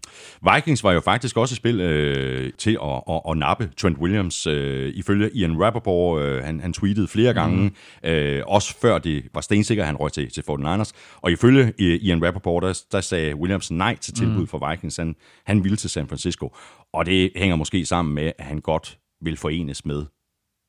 Vikings 0.54 0.84
var 0.84 0.92
jo 0.92 1.00
faktisk 1.00 1.36
også 1.36 1.52
i 1.52 1.56
spil 1.56 1.80
øh, 1.80 2.52
til 2.58 2.78
at, 2.82 3.02
at, 3.10 3.20
at 3.30 3.36
nappe 3.36 3.70
Trent 3.76 3.98
Williams. 3.98 4.46
Øh, 4.46 4.92
ifølge 4.94 5.30
Ian 5.34 5.62
Rappaport, 5.62 6.22
øh, 6.22 6.44
han, 6.44 6.60
han 6.60 6.72
tweetede 6.72 7.08
flere 7.08 7.34
gange, 7.34 7.72
mm. 8.02 8.10
øh, 8.10 8.42
også 8.46 8.74
før 8.80 8.98
det 8.98 9.24
var 9.34 9.40
stensikker, 9.40 9.84
han 9.84 9.96
røg 9.96 10.12
til, 10.12 10.30
til 10.30 10.40
49ers. 10.50 10.92
Og 11.16 11.32
ifølge 11.32 11.72
Ian 11.78 12.26
Rappaport, 12.26 12.62
der, 12.62 12.82
der 12.92 13.00
sagde 13.00 13.36
Williams 13.36 13.70
nej 13.70 13.96
til 13.96 14.14
tilbud 14.14 14.40
mm. 14.40 14.46
for 14.46 14.70
Vikings. 14.70 14.96
Han, 14.96 15.16
han 15.46 15.64
ville 15.64 15.76
til 15.76 15.90
San 15.90 16.08
Francisco. 16.08 16.54
Og 16.92 17.06
det 17.06 17.30
hænger 17.36 17.56
måske 17.56 17.86
sammen 17.86 18.14
med, 18.14 18.32
at 18.38 18.44
han 18.44 18.58
godt 18.58 18.98
vil 19.20 19.36
forenes 19.36 19.84
med 19.84 20.04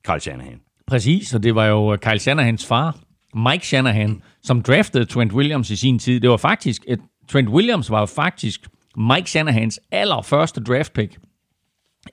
Carl 0.04 0.20
Shanahan. 0.20 0.60
Præcis, 0.88 1.34
og 1.34 1.44
det 1.44 1.56
var 1.56 1.66
jo 1.66 1.94
øh, 1.94 2.00
Kyle 2.00 2.20
Shanahans 2.20 2.66
far, 2.66 2.98
Mike 3.36 3.68
Shanahan, 3.68 4.22
som 4.44 4.62
draftede 4.62 5.06
Trent 5.06 5.34
Williams 5.34 5.70
i 5.70 5.76
sin 5.76 6.00
tid. 6.00 6.20
Det 6.20 6.30
var 6.30 6.38
faktisk, 6.38 6.84
et, 6.88 7.00
Trent 7.30 7.50
Williams 7.50 7.90
var 7.90 8.00
jo 8.00 8.06
faktisk 8.06 8.68
Mike 8.98 9.30
Shanahans 9.30 9.80
allerførste 9.92 10.64
draft 10.64 10.94
pick 10.94 11.18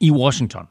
i 0.01 0.11
Washington. 0.11 0.66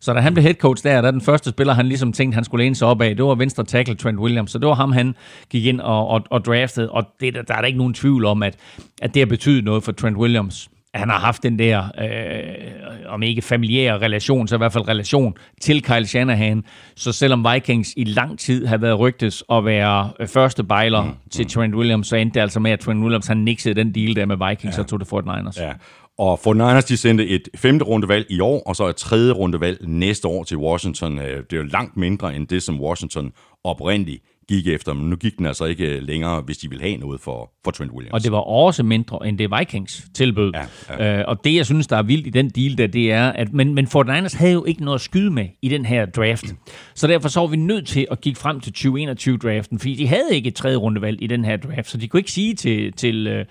Så 0.00 0.12
da 0.12 0.20
han 0.20 0.34
blev 0.34 0.42
head 0.42 0.54
coach 0.54 0.84
der, 0.84 1.02
der 1.02 1.10
den 1.10 1.20
første 1.20 1.50
spiller, 1.50 1.74
han 1.74 1.86
ligesom 1.86 2.12
tænkte, 2.12 2.34
han 2.34 2.44
skulle 2.44 2.64
læne 2.64 2.74
sig 2.74 2.88
op 2.88 3.02
af, 3.02 3.16
det 3.16 3.24
var 3.24 3.34
venstre 3.34 3.64
tackle 3.64 3.94
Trent 3.94 4.18
Williams. 4.18 4.50
Så 4.50 4.58
det 4.58 4.68
var 4.68 4.74
ham, 4.74 4.92
han 4.92 5.14
gik 5.50 5.66
ind 5.66 5.80
og, 5.80 6.08
og, 6.08 6.22
og 6.30 6.44
draftede. 6.44 6.90
Og 6.90 7.04
det, 7.20 7.34
der, 7.34 7.42
der 7.42 7.54
er 7.54 7.60
der 7.60 7.66
ikke 7.66 7.78
nogen 7.78 7.94
tvivl 7.94 8.24
om, 8.24 8.42
at, 8.42 8.56
at 9.02 9.14
det 9.14 9.20
har 9.20 9.26
betydet 9.26 9.64
noget 9.64 9.82
for 9.82 9.92
Trent 9.92 10.16
Williams 10.16 10.70
han 10.98 11.08
har 11.08 11.18
haft 11.18 11.42
den 11.42 11.58
der, 11.58 11.84
øh, 12.00 13.12
om 13.12 13.22
ikke 13.22 13.42
familiære 13.42 13.98
relation, 13.98 14.48
så 14.48 14.54
i 14.54 14.58
hvert 14.58 14.72
fald 14.72 14.88
relation 14.88 15.34
til 15.60 15.82
Kyle 15.82 16.06
Shanahan. 16.06 16.64
Så 16.96 17.12
selvom 17.12 17.46
Vikings 17.52 17.94
i 17.96 18.04
lang 18.04 18.38
tid 18.38 18.66
har 18.66 18.76
været 18.76 18.98
rygtes 18.98 19.44
at 19.52 19.64
være 19.64 20.10
øh, 20.20 20.28
første 20.28 20.64
bejler 20.64 21.02
mm, 21.02 21.10
til 21.30 21.42
mm. 21.42 21.48
Trent 21.48 21.74
Williams, 21.74 22.08
så 22.08 22.16
endte 22.16 22.34
det 22.34 22.40
altså 22.40 22.60
med, 22.60 22.70
at 22.70 22.80
Trent 22.80 23.00
Williams 23.00 23.26
han 23.26 23.36
nixede 23.36 23.74
den 23.74 23.94
deal 23.94 24.16
der 24.16 24.26
med 24.26 24.48
Vikings 24.48 24.76
ja. 24.76 24.82
og 24.82 24.88
tog 24.88 25.00
det 25.00 25.12
49ers. 25.12 25.62
Ja. 25.62 25.72
Og 26.18 26.38
49ers, 26.46 26.80
de 26.88 26.96
sendte 26.96 27.28
et 27.28 27.48
femte 27.56 27.84
rundevalg 27.84 28.26
i 28.30 28.40
år, 28.40 28.62
og 28.66 28.76
så 28.76 28.86
et 28.86 28.96
tredje 28.96 29.32
rundevalg 29.32 29.88
næste 29.88 30.28
år 30.28 30.44
til 30.44 30.56
Washington. 30.56 31.18
Øh, 31.18 31.24
det 31.24 31.52
er 31.52 31.56
jo 31.56 31.62
langt 31.62 31.96
mindre 31.96 32.36
end 32.36 32.46
det, 32.46 32.62
som 32.62 32.80
Washington 32.80 33.32
oprindeligt 33.64 34.22
gik 34.48 34.66
efter, 34.66 34.92
men 34.92 35.10
nu 35.10 35.16
gik 35.16 35.38
den 35.38 35.46
altså 35.46 35.64
ikke 35.64 36.00
længere, 36.00 36.40
hvis 36.40 36.58
de 36.58 36.68
ville 36.68 36.84
have 36.84 36.96
noget 36.96 37.20
for, 37.20 37.52
for 37.64 37.70
Trent 37.70 37.92
Williams. 37.92 38.12
Og 38.12 38.22
det 38.22 38.32
var 38.32 38.38
også 38.38 38.82
mindre 38.82 39.28
end 39.28 39.38
det 39.38 39.50
Vikings 39.58 40.08
tilbød. 40.14 40.52
Ja, 40.54 41.04
ja. 41.04 41.18
Øh, 41.18 41.24
og 41.28 41.44
det, 41.44 41.54
jeg 41.54 41.66
synes, 41.66 41.86
der 41.86 41.96
er 41.96 42.02
vildt 42.02 42.26
i 42.26 42.30
den 42.30 42.50
deal, 42.50 42.78
der, 42.78 42.86
det 42.86 43.12
er, 43.12 43.32
at 43.32 43.52
men, 43.52 43.74
men 43.74 43.86
49ers 43.86 44.38
havde 44.38 44.52
jo 44.52 44.64
ikke 44.64 44.84
noget 44.84 44.94
at 44.94 45.00
skyde 45.00 45.30
med 45.30 45.46
i 45.62 45.68
den 45.68 45.86
her 45.86 46.06
draft. 46.06 46.44
Mm. 46.50 46.58
Så 46.94 47.06
derfor 47.06 47.28
så 47.28 47.40
var 47.40 47.46
vi 47.46 47.56
nødt 47.56 47.86
til 47.86 48.06
at 48.10 48.20
kigge 48.20 48.40
frem 48.40 48.60
til 48.60 48.70
2021-draften, 48.76 49.78
fordi 49.78 49.94
de 49.94 50.08
havde 50.08 50.28
ikke 50.32 50.48
et 50.48 50.54
tredje 50.54 50.76
rundevalg 50.76 51.22
i 51.22 51.26
den 51.26 51.44
her 51.44 51.56
draft, 51.56 51.90
så 51.90 51.98
de 51.98 52.08
kunne 52.08 52.20
ikke 52.20 52.32
sige 52.32 52.54
til, 52.54 52.92
til, 52.92 53.26
øh, 53.26 53.44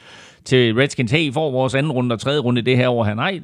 til 0.45 0.75
Redskins, 0.75 1.11
hey, 1.11 1.19
I 1.19 1.31
får 1.31 1.51
vores 1.51 1.75
anden 1.75 1.91
runde 1.91 2.13
og 2.13 2.19
tredje 2.19 2.39
runde 2.39 2.61
det 2.61 2.77
her 2.77 2.89
år 2.89 3.03
her. 3.03 3.13
Nej, 3.13 3.39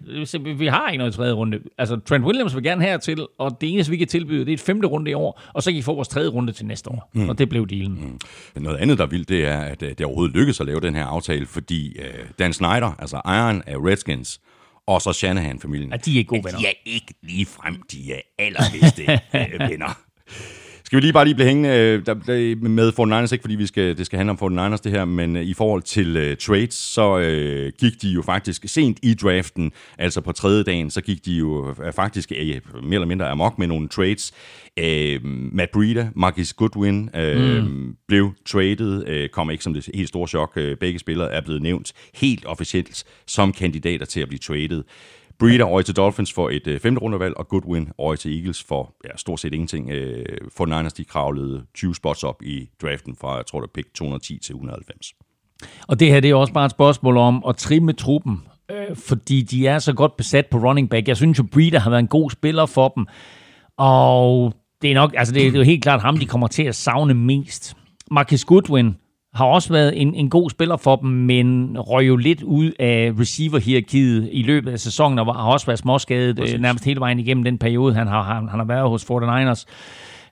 vi 0.58 0.68
har 0.68 0.90
ikke 0.90 0.98
noget 0.98 1.14
tredje 1.14 1.34
runde. 1.34 1.60
Altså, 1.78 2.00
Trent 2.06 2.26
Williams 2.26 2.56
vil 2.56 2.64
gerne 2.64 2.82
hertil, 2.82 3.28
og 3.38 3.58
det 3.62 3.74
eneste, 3.74 3.92
vi 3.92 3.98
kan 3.98 4.08
tilbyde, 4.08 4.40
det 4.40 4.50
er 4.50 4.54
et 4.54 4.60
femte 4.60 4.88
runde 4.88 5.12
i 5.12 5.14
år, 5.14 5.42
og 5.54 5.64
så 5.64 5.72
kan 5.72 5.78
I 5.78 5.82
få 5.82 5.96
vores 5.96 6.08
tredje 6.08 6.30
runde 6.30 6.54
til 6.54 6.66
næste 6.66 6.90
år. 6.90 7.10
Mm. 7.14 7.30
Og 7.30 7.38
det 7.38 7.50
blev 7.50 7.68
dealen. 7.68 8.20
Mm. 8.56 8.62
Noget 8.62 8.78
andet, 8.78 8.98
der 8.98 9.04
er 9.04 9.08
vildt, 9.10 9.30
det 9.30 9.46
er, 9.46 9.60
at 9.60 9.84
øh, 9.84 9.90
det 9.90 10.06
overhovedet 10.06 10.36
lykkedes 10.36 10.60
at 10.60 10.66
lave 10.66 10.80
den 10.80 10.96
her 10.96 11.06
aftale, 11.06 11.46
fordi 11.46 11.98
uh, 12.00 12.06
Dan 12.40 12.54
Snyder, 12.54 12.96
altså 13.00 13.22
ejeren 13.26 13.64
af 13.68 13.76
Redskins, 13.78 14.40
og 14.88 15.02
så 15.02 15.14
Shanahan-familien. 15.14 15.90
Ja, 15.90 15.98
de 15.98 16.14
er 16.14 16.18
ikke 16.18 16.28
gode 16.28 16.44
venner. 16.44 16.60
De 16.60 16.66
er 16.66 16.74
ikke 16.86 17.14
lige 17.24 17.46
frem, 17.46 17.82
de 17.92 18.14
er 18.14 18.20
allerbedste 18.40 19.20
uh, 19.34 19.70
venner. 19.72 19.98
Skal 20.92 20.98
vi 20.98 21.02
lige 21.02 21.14
bare 21.14 21.26
lige 21.26 21.36
blive 21.36 21.48
hængende 21.48 21.70
øh, 21.70 22.06
der, 22.06 22.14
der, 22.14 22.56
med 22.70 22.90
49ers, 23.00 23.34
ikke 23.34 23.42
fordi 23.42 23.56
vi 23.56 23.66
skal, 23.66 23.98
det 23.98 24.06
skal 24.06 24.18
handle 24.18 24.38
om 24.42 24.58
49ers 24.58 24.78
det 24.84 24.92
her, 24.92 25.06
men 25.06 25.36
øh, 25.36 25.44
i 25.44 25.54
forhold 25.54 25.82
til 25.82 26.18
uh, 26.18 26.38
trades, 26.38 26.74
så 26.74 27.16
uh, 27.16 27.80
gik 27.80 28.02
de 28.02 28.10
jo 28.10 28.22
faktisk 28.22 28.64
sent 28.66 29.00
i 29.04 29.14
draften, 29.14 29.72
altså 29.98 30.22
på 30.22 30.32
tredje 30.32 30.64
dagen, 30.64 30.90
så 30.90 31.02
gik 31.02 31.26
de 31.26 31.32
jo 31.34 31.70
uh, 31.70 31.94
faktisk 31.96 32.32
uh, 32.32 32.84
mere 32.84 32.94
eller 32.94 33.06
mindre 33.06 33.30
amok 33.30 33.60
med 33.60 33.68
nogle 33.68 33.88
trades. 33.88 34.32
Uh, 34.82 35.26
Matt 35.54 35.72
Breida, 35.72 36.10
Marcus 36.16 36.54
Goodwin 36.54 37.10
uh, 37.18 37.64
mm. 37.64 37.96
blev 38.08 38.34
traded, 38.46 39.24
uh, 39.24 39.30
kom 39.30 39.52
ikke 39.52 39.64
som 39.64 39.74
det 39.74 39.90
helt 39.94 40.10
store 40.10 40.28
chok. 40.28 40.58
Uh, 40.58 40.78
begge 40.80 41.00
spillere 41.00 41.32
er 41.32 41.42
blevet 41.42 41.62
nævnt 41.62 41.94
helt 42.14 42.46
officielt 42.46 43.04
som 43.28 43.54
kandidater 43.54 44.06
til 44.06 44.22
at 44.22 44.28
blive 44.28 44.40
traded. 44.40 44.84
Breeder 45.42 45.66
over 45.66 45.82
til 45.82 45.96
Dolphins 45.96 46.34
for 46.34 46.50
et 46.50 46.68
øh, 46.68 46.80
femte 46.80 47.02
rundevalg, 47.02 47.38
og 47.38 47.48
Goodwin 47.48 47.90
over 47.98 48.16
til 48.16 48.38
Eagles 48.38 48.64
for 48.64 48.96
ja, 49.06 49.18
stort 49.18 49.40
set 49.40 49.54
ingenting. 49.54 49.90
Øh, 49.90 50.26
for 50.58 50.66
Niners, 50.66 50.94
de 50.94 51.04
kravlede 51.04 51.66
20 51.74 51.96
spots 51.96 52.24
op 52.24 52.44
i 52.44 52.70
draften 52.82 53.16
fra, 53.22 53.36
jeg 53.36 53.46
tror, 53.46 53.62
det 53.62 53.72
pick 53.72 53.94
210 53.94 54.40
til 54.40 54.54
190. 54.54 55.14
Og 55.88 56.00
det 56.00 56.08
her, 56.08 56.20
det 56.20 56.30
er 56.30 56.36
også 56.36 56.54
bare 56.54 56.66
et 56.66 56.72
spørgsmål 56.72 57.18
om 57.18 57.44
at 57.48 57.56
trimme 57.56 57.94
truppen, 57.94 58.44
øh, 58.72 58.96
fordi 58.96 59.42
de 59.42 59.68
er 59.68 59.80
så 59.80 59.94
godt 59.94 60.18
besat 60.18 60.46
på 60.46 60.58
running 60.58 60.90
back. 60.90 61.08
Jeg 61.08 61.18
synes 61.18 61.38
jo, 61.38 61.44
Breeder 61.52 61.80
har 61.80 61.90
været 61.90 62.02
en 62.02 62.08
god 62.08 62.32
spiller 62.32 62.66
for 62.66 62.88
dem, 62.90 63.06
og 63.78 64.54
det 64.82 64.92
er 64.92 64.96
nok, 64.96 65.14
altså 65.18 65.34
det 65.34 65.48
er 65.48 65.52
jo 65.52 65.64
helt 65.64 65.84
klart 65.84 66.02
ham, 66.02 66.18
de 66.18 66.26
kommer 66.26 66.48
til 66.48 66.64
at 66.64 66.76
savne 66.76 67.14
mest. 67.14 67.78
Marcus 68.12 68.46
Goodwin 68.46 68.96
har 69.34 69.46
også 69.46 69.74
været 69.74 70.02
en, 70.02 70.16
en 70.16 70.30
god 70.30 70.50
spiller 70.50 70.78
for 70.78 70.96
dem, 70.96 71.10
men 71.10 71.78
røg 71.80 72.08
jo 72.08 72.16
lidt 72.16 72.44
ud 72.44 72.72
af 72.80 73.14
receiver-hierarkiet 73.20 74.30
i 74.32 74.44
løbet 74.44 74.72
af 74.72 74.80
sæsonen, 74.80 75.20
og 75.20 75.36
har 75.36 75.52
også 75.52 75.66
været 75.66 75.80
småskadet 75.80 76.40
øh, 76.40 76.60
nærmest 76.60 76.86
hele 76.86 77.00
vejen 77.00 77.20
igennem 77.20 77.44
den 77.44 77.58
periode, 77.58 77.94
han 77.94 78.08
har, 78.08 78.24
han, 78.24 78.50
han 78.50 78.60
har 78.60 78.66
været 78.66 78.90
hos 78.90 79.04
49ers. 79.04 79.66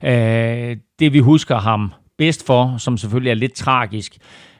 Øh, 0.08 0.76
det 0.98 1.12
vi 1.12 1.18
husker 1.18 1.56
ham 1.56 1.92
bedst 2.18 2.46
for, 2.46 2.74
som 2.78 2.96
selvfølgelig 2.96 3.30
er 3.30 3.34
lidt 3.34 3.54
tragisk, 3.54 4.16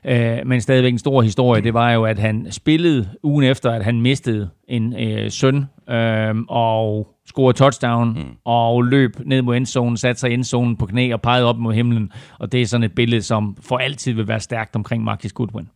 øh, 0.07 0.38
men 0.46 0.61
stadigvæk 0.61 0.92
en 0.92 0.98
stor 0.98 1.22
historie, 1.22 1.62
det 1.62 1.74
var 1.74 1.92
jo, 1.92 2.05
at 2.05 2.18
han 2.18 2.46
spillede 2.50 3.09
ugen 3.22 3.44
efter, 3.44 3.70
at 3.70 3.85
han 3.85 4.00
mistede 4.00 4.50
en 4.68 4.94
øh, 5.00 5.31
søn, 5.31 5.64
øh, 5.90 6.35
og 6.48 7.09
scorede 7.30 7.58
touchdown, 7.58 8.08
mm. 8.08 8.36
og 8.44 8.82
løb 8.82 9.16
ned 9.24 9.42
mod 9.42 9.56
endzonen, 9.56 9.96
satte 9.96 10.20
sig 10.20 10.30
i 10.30 10.34
endzonen 10.34 10.76
på 10.76 10.86
knæ 10.86 11.12
og 11.12 11.22
pegede 11.22 11.46
op 11.46 11.58
mod 11.58 11.74
himlen. 11.74 12.12
Og 12.38 12.52
det 12.52 12.62
er 12.62 12.66
sådan 12.66 12.84
et 12.84 12.94
billede, 12.94 13.22
som 13.22 13.56
for 13.60 13.78
altid 13.78 14.12
vil 14.12 14.28
være 14.28 14.40
stærkt 14.40 14.76
omkring 14.76 15.04
Marcus 15.04 15.32
Goodwin. 15.32 15.68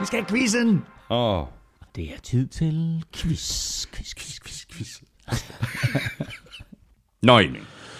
Vi 0.00 0.06
skal 0.06 0.18
have 0.18 0.28
quizzen! 0.28 0.84
Åh. 1.10 1.38
Oh. 1.38 1.46
Det 1.96 2.04
er 2.04 2.18
tid 2.22 2.46
til 2.46 3.04
quiz, 3.16 3.86
quiz, 3.86 4.14
quiz, 4.14 4.40
quiz, 4.40 4.66
quiz. 4.72 5.02
Nå, 7.22 7.40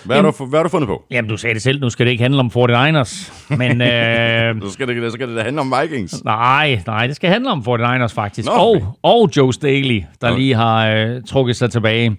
Hvad 0.09 0.23
har, 0.23 0.31
du, 0.31 0.44
hvad 0.44 0.59
har 0.59 0.62
du 0.62 0.68
fundet 0.68 0.88
på? 0.88 1.05
Jamen, 1.11 1.29
du 1.29 1.37
sagde 1.37 1.55
det 1.55 1.62
selv, 1.62 1.81
nu 1.81 1.90
skal 1.90 2.07
det 2.07 2.12
ikke 2.12 2.23
handle 2.23 2.40
om 2.40 2.51
49ers. 2.55 3.33
Men, 3.57 3.81
øh, 3.90 4.62
så, 4.62 4.71
skal 4.71 4.88
det, 4.88 5.03
så 5.03 5.11
skal 5.11 5.37
det 5.37 5.44
handle 5.44 5.61
om 5.61 5.75
Vikings. 5.83 6.25
Nej, 6.25 6.83
nej, 6.87 7.07
det 7.07 7.16
skal 7.16 7.31
handle 7.31 7.51
om 7.51 7.64
49ers 7.68 8.14
faktisk. 8.14 8.49
Nå, 8.49 8.55
okay. 8.57 8.81
og, 8.81 8.99
og 9.03 9.31
Joe 9.37 9.53
Staley, 9.53 10.03
der 10.21 10.29
okay. 10.29 10.38
lige 10.38 10.55
har 10.55 10.88
øh, 10.88 11.23
trukket 11.23 11.57
sig 11.57 11.71
tilbage. 11.71 12.16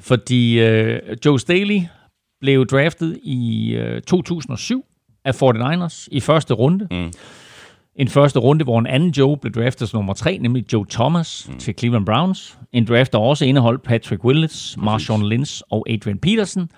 Fordi 0.00 0.60
øh, 0.60 1.00
Joe 1.24 1.40
Staley 1.40 1.80
blev 2.40 2.66
draftet 2.66 3.18
i 3.22 3.72
øh, 3.74 4.02
2007 4.02 4.84
af 5.24 5.42
49ers 5.42 6.06
i 6.10 6.20
første 6.20 6.54
runde. 6.54 6.88
Mm. 6.90 7.12
En 7.96 8.08
første 8.08 8.38
runde, 8.38 8.64
hvor 8.64 8.78
en 8.78 8.86
anden 8.86 9.10
Joe 9.10 9.36
blev 9.36 9.52
draftet 9.52 9.88
som 9.88 9.98
nummer 9.98 10.14
tre, 10.14 10.38
nemlig 10.38 10.72
Joe 10.72 10.86
Thomas 10.90 11.48
mm. 11.48 11.58
til 11.58 11.74
Cleveland 11.78 12.06
Browns. 12.06 12.58
En 12.72 12.84
draft, 12.84 13.12
der 13.12 13.18
også 13.18 13.44
indeholdt 13.44 13.82
Patrick 13.82 14.24
Willis, 14.24 14.76
Marshawn 14.78 15.22
Lynch 15.22 15.62
og 15.70 15.86
Adrian 15.90 16.18
Peterson. 16.18 16.70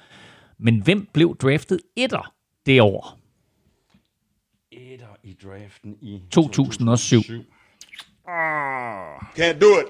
Men 0.58 0.82
hvem 0.82 1.08
blev 1.12 1.36
draftet 1.36 1.80
etter 1.96 2.32
det 2.66 2.82
år? 2.82 3.18
Etter 4.72 5.16
i 5.22 5.36
draften 5.44 5.96
i 6.00 6.20
2007. 6.30 7.16
2007. 7.16 7.44
Can't 9.38 9.58
do 9.60 9.78
it. 9.80 9.86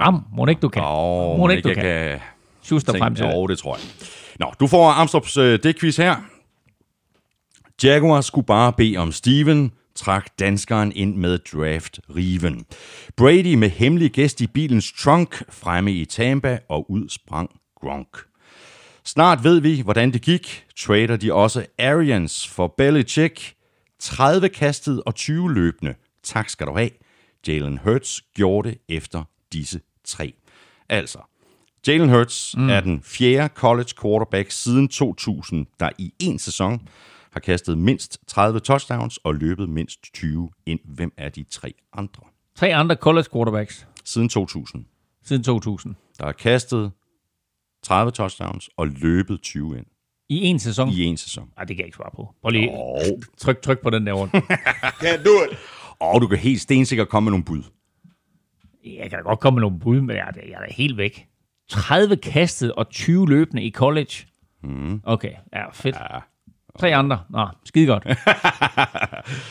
Ram, 0.00 0.24
må 0.32 0.46
ikke 0.46 0.60
du 0.60 0.68
kan. 0.68 0.82
Oh, 0.84 1.38
må 1.38 1.48
ikke 1.48 1.68
du 1.68 1.74
kan. 1.74 1.82
kan 1.82 2.20
Schuster 2.62 2.98
frem 2.98 3.14
til 3.14 3.24
det. 3.24 3.34
jo, 3.34 3.46
det 3.46 3.58
tror 3.58 3.76
jeg. 3.76 3.84
Nå, 4.38 4.52
du 4.60 4.66
får 4.66 4.92
Amstrup's 4.92 5.40
uh, 5.40 5.58
dækquiz 5.62 5.96
her. 5.96 6.16
Jaguar 7.82 8.20
skulle 8.20 8.46
bare 8.46 8.72
bede 8.72 8.96
om 8.96 9.12
Steven, 9.12 9.72
trak 9.94 10.38
danskeren 10.38 10.92
ind 10.92 11.16
med 11.16 11.38
draft-riven. 11.38 12.64
Brady 13.16 13.54
med 13.54 13.70
hemmelig 13.70 14.10
gæst 14.10 14.40
i 14.40 14.46
bilens 14.46 14.92
trunk 14.92 15.42
fremme 15.52 15.92
i 15.92 16.04
Tampa, 16.04 16.58
og 16.68 16.90
ud 16.90 17.08
sprang 17.08 17.50
Gronk. 17.80 18.16
Snart 19.06 19.44
ved 19.44 19.60
vi, 19.60 19.80
hvordan 19.80 20.12
det 20.12 20.22
gik. 20.22 20.64
Trader 20.76 21.16
de 21.16 21.32
også 21.32 21.66
Arians 21.78 22.48
for 22.48 22.74
Belichick. 22.78 23.54
30 23.98 24.48
kastet 24.48 25.02
og 25.02 25.14
20 25.14 25.54
løbende. 25.54 25.94
Tak 26.22 26.48
skal 26.48 26.66
du 26.66 26.76
have. 26.76 26.90
Jalen 27.48 27.78
Hurts 27.78 28.22
gjorde 28.34 28.68
det 28.68 28.78
efter 28.88 29.22
disse 29.52 29.80
tre. 30.04 30.34
Altså, 30.88 31.18
Jalen 31.86 32.08
Hurts 32.08 32.56
mm. 32.56 32.70
er 32.70 32.80
den 32.80 33.02
fjerde 33.02 33.54
college 33.54 33.88
quarterback 34.02 34.50
siden 34.50 34.88
2000, 34.88 35.66
der 35.80 35.90
i 35.98 36.12
en 36.18 36.38
sæson 36.38 36.88
har 37.32 37.40
kastet 37.40 37.78
mindst 37.78 38.18
30 38.26 38.60
touchdowns 38.60 39.16
og 39.16 39.34
løbet 39.34 39.68
mindst 39.68 40.00
20 40.14 40.50
ind. 40.66 40.80
Hvem 40.84 41.12
er 41.16 41.28
de 41.28 41.44
tre 41.50 41.74
andre? 41.92 42.22
Tre 42.54 42.74
andre 42.74 42.94
college 42.94 43.26
quarterbacks 43.32 43.86
Siden 44.04 44.28
2000, 44.28 44.84
siden 45.24 45.42
2000. 45.42 45.94
der 46.18 46.24
har 46.24 46.32
kastet 46.32 46.92
30 47.86 48.12
touchdowns 48.12 48.70
og 48.76 48.86
løbet 48.86 49.40
20 49.42 49.78
ind 49.78 49.86
I 50.28 50.36
en 50.44 50.58
sæson? 50.58 50.88
i 50.88 51.02
en 51.04 51.16
sæson. 51.16 51.48
Nej, 51.56 51.64
det 51.64 51.76
kan 51.76 51.82
jeg 51.82 51.86
ikke 51.86 51.96
svare 51.96 52.10
på. 52.16 52.34
Prøv 52.42 52.50
lige 52.50 52.70
Og, 52.70 53.00
tryk, 53.42 53.62
tryk 53.62 53.78
på 53.82 53.90
den 53.90 54.06
der 54.06 54.12
rundt. 54.12 54.34
Can't 55.04 55.24
do 55.24 55.30
it. 55.52 55.58
og 56.00 56.20
du 56.20 56.26
kan 56.26 56.38
helt 56.38 56.60
stensikkert 56.60 57.08
komme 57.08 57.24
med 57.24 57.30
nogle 57.32 57.44
bud. 57.44 57.62
Jeg 58.84 59.10
kan 59.10 59.18
da 59.18 59.22
godt 59.22 59.40
komme 59.40 59.54
med 59.54 59.60
nogle 59.60 59.78
bud, 59.80 60.00
men 60.00 60.16
jeg 60.16 60.26
er, 60.28 60.30
da- 60.30 60.40
jeg 60.48 60.54
er 60.62 60.66
da 60.66 60.72
helt 60.72 60.96
væk. 60.96 61.26
30 61.68 62.16
kastet 62.16 62.72
og 62.72 62.88
20 62.90 63.28
løbende 63.28 63.62
i 63.62 63.70
college. 63.70 64.26
Mm. 64.62 65.00
Okay, 65.04 65.32
ja, 65.52 65.70
fedt. 65.72 65.96
Ja, 65.96 66.18
Tre 66.78 66.94
andre. 66.94 67.20
Nå, 67.30 67.48
skide 67.64 67.86
godt. 67.86 68.04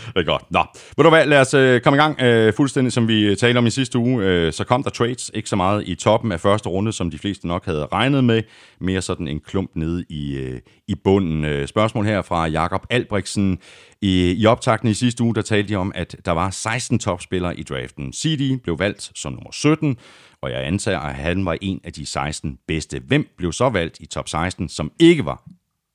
det 0.08 0.16
er 0.16 0.24
godt. 0.24 0.44
Nå, 0.52 0.60
ved 0.98 1.04
du 1.04 1.10
hvad, 1.10 1.26
lad 1.26 1.42
os 1.42 1.54
øh, 1.54 1.82
komme 1.82 1.98
i 1.98 2.02
gang. 2.02 2.22
Øh, 2.22 2.54
fuldstændig 2.54 2.94
som 2.94 3.08
vi 3.08 3.22
øh, 3.22 3.38
talte 3.38 3.58
om 3.58 3.66
i 3.66 3.70
sidste 3.70 3.98
uge, 3.98 4.24
øh, 4.24 4.54
så 4.54 4.64
kom 4.64 4.84
der 4.84 4.90
trades, 4.90 5.32
ikke 5.34 5.50
så 5.50 5.56
meget 5.56 5.84
i 5.88 5.96
toppen 5.96 6.32
af 6.32 6.40
første 6.40 6.70
runde, 6.70 6.94
som 6.94 7.12
de 7.12 7.18
fleste 7.18 7.48
nok 7.48 7.66
havde 7.66 7.86
regnet 7.86 8.24
med. 8.24 8.44
Mere 8.82 9.02
sådan 9.02 9.28
en 9.28 9.40
klump 9.40 9.72
nede 9.76 10.06
i, 10.10 10.38
øh, 10.38 10.60
i 10.88 10.96
bunden. 10.96 11.46
Øh, 11.46 11.68
spørgsmål 11.68 12.06
her 12.06 12.22
fra 12.22 12.48
Jakob 12.48 12.86
Albrechtsen. 12.90 13.60
I, 14.02 14.32
I 14.38 14.46
optakten 14.46 14.90
i 14.90 14.94
sidste 14.94 15.24
uge, 15.24 15.36
der 15.36 15.42
talte 15.42 15.70
de 15.70 15.76
om, 15.76 15.92
at 15.96 16.16
der 16.26 16.32
var 16.32 16.50
16 16.50 17.00
topspillere 17.00 17.60
i 17.60 17.64
draften. 17.64 18.14
CD 18.14 18.62
blev 18.64 18.80
valgt 18.80 19.12
som 19.16 19.34
nummer 19.34 19.52
17, 19.52 19.98
og 20.42 20.52
jeg 20.52 20.66
antager, 20.68 21.00
at 21.00 21.16
han 21.16 21.46
var 21.46 21.58
en 21.62 21.82
af 21.84 21.94
de 21.94 22.06
16 22.06 22.58
bedste. 22.68 23.02
Hvem 23.08 23.28
blev 23.38 23.54
så 23.54 23.70
valgt 23.70 24.00
i 24.00 24.06
top 24.06 24.30
16, 24.30 24.70
som 24.70 24.92
ikke 25.00 25.26
var 25.26 25.44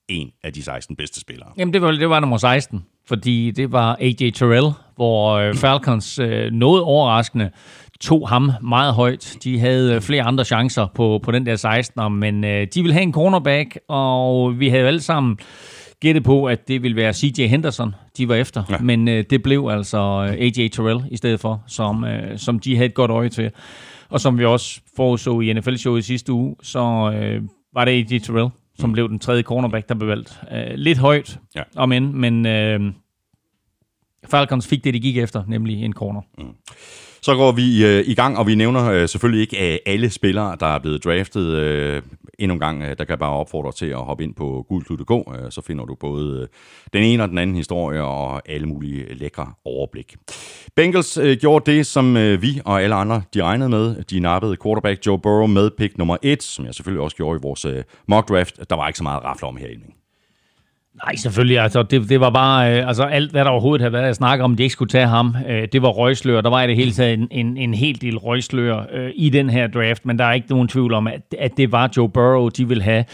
en 0.08 0.30
af 0.44 0.52
de 0.52 0.62
16 0.62 0.96
bedste 0.96 1.20
spillere? 1.20 1.52
Jamen, 1.56 1.74
det 1.74 1.82
var, 1.82 1.90
det 1.90 2.10
var 2.10 2.20
nummer 2.20 2.36
16, 2.36 2.86
fordi 3.08 3.50
det 3.50 3.72
var 3.72 3.96
AJ 4.00 4.30
Terrell, 4.30 4.66
hvor 4.96 5.32
øh, 5.32 5.54
Falcons 5.54 6.18
øh, 6.18 6.52
noget 6.52 6.82
overraskende 6.82 7.50
tog 8.00 8.28
ham 8.28 8.50
meget 8.62 8.94
højt. 8.94 9.36
De 9.44 9.58
havde 9.58 9.94
øh, 9.94 10.00
flere 10.00 10.22
andre 10.22 10.44
chancer 10.44 10.86
på, 10.94 11.20
på 11.22 11.30
den 11.30 11.46
der 11.46 11.56
16'er, 11.56 12.08
men 12.08 12.44
øh, 12.44 12.66
de 12.74 12.82
ville 12.82 12.92
have 12.92 13.02
en 13.02 13.12
cornerback, 13.12 13.78
og 13.88 14.60
vi 14.60 14.68
havde 14.68 14.86
alle 14.86 15.00
sammen 15.00 15.38
gættet 16.00 16.24
på, 16.24 16.44
at 16.44 16.68
det 16.68 16.82
ville 16.82 16.96
være 16.96 17.12
CJ 17.12 17.46
Henderson, 17.46 17.94
de 18.16 18.28
var 18.28 18.34
efter. 18.34 18.62
Ja. 18.70 18.78
Men 18.78 19.08
øh, 19.08 19.24
det 19.30 19.42
blev 19.42 19.68
altså 19.72 19.98
AJ 20.18 20.68
Terrell 20.68 21.00
i 21.10 21.16
stedet 21.16 21.40
for, 21.40 21.62
som, 21.66 22.04
øh, 22.04 22.38
som 22.38 22.58
de 22.58 22.76
havde 22.76 22.86
et 22.86 22.94
godt 22.94 23.10
øje 23.10 23.28
til. 23.28 23.50
Og 24.08 24.20
som 24.20 24.38
vi 24.38 24.44
også 24.44 24.80
forudså 24.96 25.40
i 25.40 25.52
NFL-showet 25.52 26.04
sidste 26.04 26.32
uge, 26.32 26.56
så 26.62 27.12
øh, 27.14 27.42
var 27.74 27.84
det 27.84 27.92
AJ 27.92 28.18
Terrell, 28.18 28.50
som 28.80 28.90
mm. 28.90 28.92
blev 28.92 29.08
den 29.08 29.18
tredje 29.18 29.42
cornerback, 29.42 29.88
der 29.88 29.94
blev 29.94 30.08
valgt. 30.08 30.40
Øh, 30.52 30.74
lidt 30.74 30.98
højt, 30.98 31.38
ja. 31.56 31.62
om 31.76 31.92
end, 31.92 32.12
men 32.12 32.46
øh, 32.46 32.80
Falcons 34.30 34.66
fik 34.66 34.84
det, 34.84 34.94
de 34.94 35.00
gik 35.00 35.16
efter, 35.16 35.42
nemlig 35.46 35.84
en 35.84 35.92
corner. 35.92 36.20
Mm. 36.38 36.44
Så 37.22 37.34
går 37.34 37.52
vi 37.52 37.84
øh, 37.86 38.04
i 38.06 38.14
gang, 38.14 38.38
og 38.38 38.46
vi 38.46 38.54
nævner 38.54 38.90
øh, 38.90 39.08
selvfølgelig 39.08 39.40
ikke 39.40 39.72
øh, 39.72 39.78
alle 39.86 40.10
spillere, 40.10 40.56
der 40.60 40.66
er 40.66 40.78
blevet 40.78 41.04
draftet. 41.04 41.46
Øh, 41.46 42.02
endnu 42.40 42.54
en 42.54 42.60
gang, 42.60 42.82
øh, 42.82 42.88
der 42.88 42.94
kan 42.94 43.08
jeg 43.08 43.18
bare 43.18 43.30
opfordre 43.30 43.72
til 43.72 43.86
at 43.86 43.98
hoppe 43.98 44.24
ind 44.24 44.34
på 44.34 44.66
gulklud.dk, 44.68 45.10
øh, 45.10 45.50
så 45.50 45.60
finder 45.60 45.84
du 45.84 45.94
både 45.94 46.40
øh, 46.40 46.48
den 46.92 47.02
ene 47.02 47.22
og 47.22 47.28
den 47.28 47.38
anden 47.38 47.56
historie 47.56 48.02
og 48.02 48.48
alle 48.50 48.66
mulige 48.66 49.14
lækre 49.14 49.52
overblik. 49.64 50.16
Bengals 50.76 51.18
gjorde 51.40 51.72
det, 51.72 51.86
som 51.86 52.14
vi 52.14 52.60
og 52.64 52.82
alle 52.82 52.94
andre 52.94 53.22
de 53.34 53.42
regnede 53.42 53.68
med. 53.68 54.02
De 54.02 54.20
nappede 54.20 54.56
quarterback 54.62 55.06
Joe 55.06 55.18
Burrow 55.18 55.46
med 55.46 55.70
pick 55.78 55.98
nummer 55.98 56.16
1, 56.22 56.42
som 56.42 56.64
jeg 56.64 56.74
selvfølgelig 56.74 57.02
også 57.04 57.16
gjorde 57.16 57.38
i 57.38 57.42
vores 57.42 57.66
mock 58.08 58.28
draft. 58.28 58.70
Der 58.70 58.76
var 58.76 58.86
ikke 58.86 58.96
så 58.96 59.02
meget 59.02 59.24
rafle 59.24 59.48
om 59.48 59.56
her 59.56 59.68
i 59.68 59.99
Nej, 61.06 61.16
selvfølgelig. 61.16 61.58
Altså, 61.58 61.82
det, 61.82 62.08
det 62.08 62.20
var 62.20 62.30
bare 62.30 62.78
øh, 62.78 62.88
altså, 62.88 63.02
alt, 63.02 63.30
hvad 63.30 63.44
der 63.44 63.50
overhovedet 63.50 63.82
havde 63.82 63.92
været 63.92 64.08
at 64.08 64.16
snakke 64.16 64.44
om, 64.44 64.56
de 64.56 64.62
ikke 64.62 64.72
skulle 64.72 64.88
tage 64.88 65.06
ham. 65.06 65.36
Øh, 65.48 65.68
det 65.72 65.82
var 65.82 65.88
røgslør. 65.88 66.40
Der 66.40 66.50
var 66.50 66.62
i 66.62 66.66
det 66.66 66.76
hele 66.76 66.92
taget 66.92 67.14
en, 67.18 67.28
en, 67.30 67.56
en 67.56 67.74
hel 67.74 68.00
del 68.00 68.18
røgslør 68.18 68.84
øh, 68.92 69.10
i 69.14 69.30
den 69.30 69.50
her 69.50 69.66
draft, 69.66 70.06
men 70.06 70.18
der 70.18 70.24
er 70.24 70.32
ikke 70.32 70.50
nogen 70.50 70.68
tvivl 70.68 70.94
om, 70.94 71.06
at, 71.06 71.34
at 71.38 71.56
det 71.56 71.72
var 71.72 71.90
Joe 71.96 72.08
Burrow, 72.08 72.48
de 72.48 72.68
ville 72.68 72.82
have. 72.82 73.04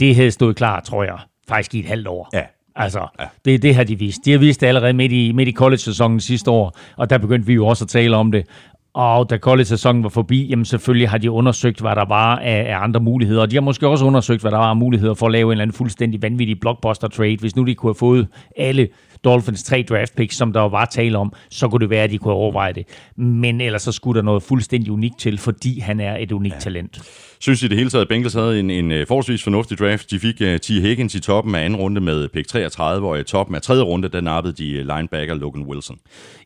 Det 0.00 0.16
havde 0.16 0.30
stået 0.30 0.56
klar, 0.56 0.80
tror 0.80 1.04
jeg, 1.04 1.18
faktisk 1.48 1.74
i 1.74 1.78
et 1.78 1.86
halvt 1.86 2.08
år. 2.08 2.28
Ja. 2.32 2.42
Altså, 2.76 3.06
ja. 3.20 3.24
det, 3.44 3.62
det 3.62 3.74
har 3.74 3.84
de 3.84 3.98
vist. 3.98 4.24
De 4.24 4.32
har 4.32 4.38
vist 4.38 4.60
det 4.60 4.66
allerede 4.66 4.92
midt 4.92 5.12
i, 5.12 5.32
midt 5.32 5.48
i 5.48 5.52
college-sæsonen 5.52 6.20
sidste 6.20 6.50
år, 6.50 6.76
og 6.96 7.10
der 7.10 7.18
begyndte 7.18 7.46
vi 7.46 7.54
jo 7.54 7.66
også 7.66 7.84
at 7.84 7.88
tale 7.88 8.16
om 8.16 8.32
det. 8.32 8.46
Og 8.94 9.30
da 9.30 9.38
college-sæsonen 9.38 10.02
var 10.02 10.08
forbi, 10.08 10.46
jamen 10.46 10.64
selvfølgelig 10.64 11.08
har 11.08 11.18
de 11.18 11.30
undersøgt, 11.30 11.80
hvad 11.80 11.96
der 11.96 12.04
var 12.04 12.36
af, 12.36 12.72
af 12.72 12.82
andre 12.82 13.00
muligheder. 13.00 13.42
Og 13.42 13.50
de 13.50 13.56
har 13.56 13.60
måske 13.60 13.88
også 13.88 14.04
undersøgt, 14.04 14.40
hvad 14.40 14.50
der 14.50 14.56
var 14.56 14.70
af 14.70 14.76
muligheder 14.76 15.14
for 15.14 15.26
at 15.26 15.32
lave 15.32 15.46
en 15.46 15.50
eller 15.50 15.62
anden 15.62 15.76
fuldstændig 15.76 16.22
vanvittig 16.22 16.60
blockbuster-trade. 16.60 17.36
Hvis 17.40 17.56
nu 17.56 17.64
de 17.64 17.74
kunne 17.74 17.88
have 17.88 17.94
fået 17.94 18.28
alle 18.56 18.88
Dolphins 19.24 19.62
tre 19.62 19.84
draft 19.88 20.16
picks, 20.16 20.36
som 20.36 20.52
der 20.52 20.60
var 20.60 20.84
tale 20.84 21.18
om, 21.18 21.32
så 21.50 21.68
kunne 21.68 21.80
det 21.80 21.90
være, 21.90 22.04
at 22.04 22.10
de 22.10 22.18
kunne 22.18 22.34
overveje 22.34 22.72
det. 22.72 22.86
Men 23.16 23.60
ellers 23.60 23.82
så 23.82 23.92
skulle 23.92 24.18
der 24.18 24.24
noget 24.24 24.42
fuldstændig 24.42 24.92
unikt 24.92 25.18
til, 25.18 25.38
fordi 25.38 25.80
han 25.80 26.00
er 26.00 26.16
et 26.16 26.32
unikt 26.32 26.54
ja. 26.54 26.60
talent 26.60 27.02
synes 27.42 27.62
i 27.62 27.68
det 27.68 27.78
hele 27.78 27.90
taget, 27.90 28.02
at 28.02 28.08
Bengals 28.08 28.34
havde 28.34 28.60
en, 28.60 28.70
en 28.70 28.92
øh, 28.92 29.06
forholdsvis 29.06 29.42
fornuftig 29.42 29.78
draft. 29.78 30.10
De 30.10 30.18
fik 30.18 30.40
uh, 30.40 30.56
T. 30.56 30.68
Higgins 30.68 31.14
i 31.14 31.20
toppen 31.20 31.54
af 31.54 31.64
anden 31.64 31.78
runde 31.78 32.00
med 32.00 32.28
pick 32.28 32.48
33, 32.48 33.08
og 33.08 33.20
i 33.20 33.22
toppen 33.22 33.56
af 33.56 33.62
tredje 33.62 33.82
runde, 33.82 34.08
der 34.08 34.20
nappede 34.20 34.54
de 34.54 34.72
øh, 34.72 34.86
linebacker 34.86 35.34
Logan 35.34 35.62
Wilson. 35.62 35.98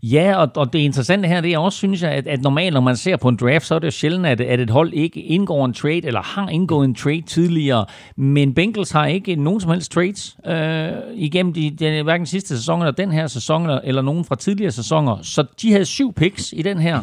Ja, 0.02 0.36
og, 0.36 0.48
og 0.56 0.72
det 0.72 0.78
interessante 0.78 1.28
her, 1.28 1.40
det 1.40 1.52
er 1.52 1.58
også, 1.58 1.78
synes 1.78 2.02
jeg, 2.02 2.10
at, 2.10 2.26
at 2.26 2.42
normalt, 2.42 2.74
når 2.74 2.80
man 2.80 2.96
ser 2.96 3.16
på 3.16 3.28
en 3.28 3.36
draft, 3.36 3.66
så 3.66 3.74
er 3.74 3.78
det 3.78 3.86
jo 3.86 3.90
sjældent, 3.90 4.26
at, 4.26 4.40
at 4.40 4.60
et 4.60 4.70
hold 4.70 4.92
ikke 4.92 5.20
indgår 5.20 5.64
en 5.64 5.72
trade, 5.72 6.06
eller 6.06 6.22
har 6.22 6.48
indgået 6.48 6.84
en 6.84 6.94
trade 6.94 7.22
tidligere. 7.22 7.86
Men 8.16 8.54
Bengals 8.54 8.90
har 8.90 9.06
ikke 9.06 9.36
nogen 9.36 9.60
som 9.60 9.70
helst 9.70 9.92
trades 9.92 10.36
øh, 10.46 10.92
igennem 11.14 11.52
de, 11.52 11.70
de, 11.70 12.02
hverken 12.02 12.26
sidste 12.26 12.56
sæson, 12.56 12.80
eller 12.80 12.92
den 12.92 13.12
her 13.12 13.26
sæson, 13.26 13.62
eller, 13.62 13.80
eller 13.84 14.02
nogen 14.02 14.24
fra 14.24 14.34
tidligere 14.34 14.72
sæsoner. 14.72 15.18
Så 15.22 15.44
de 15.62 15.72
havde 15.72 15.84
syv 15.84 16.12
picks 16.12 16.54
i 16.56 16.62
den 16.62 16.78
her 16.78 17.02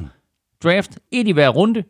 draft. 0.63 0.99
Et 1.11 1.27
i 1.27 1.31
hver 1.31 1.49
runde. 1.49 1.83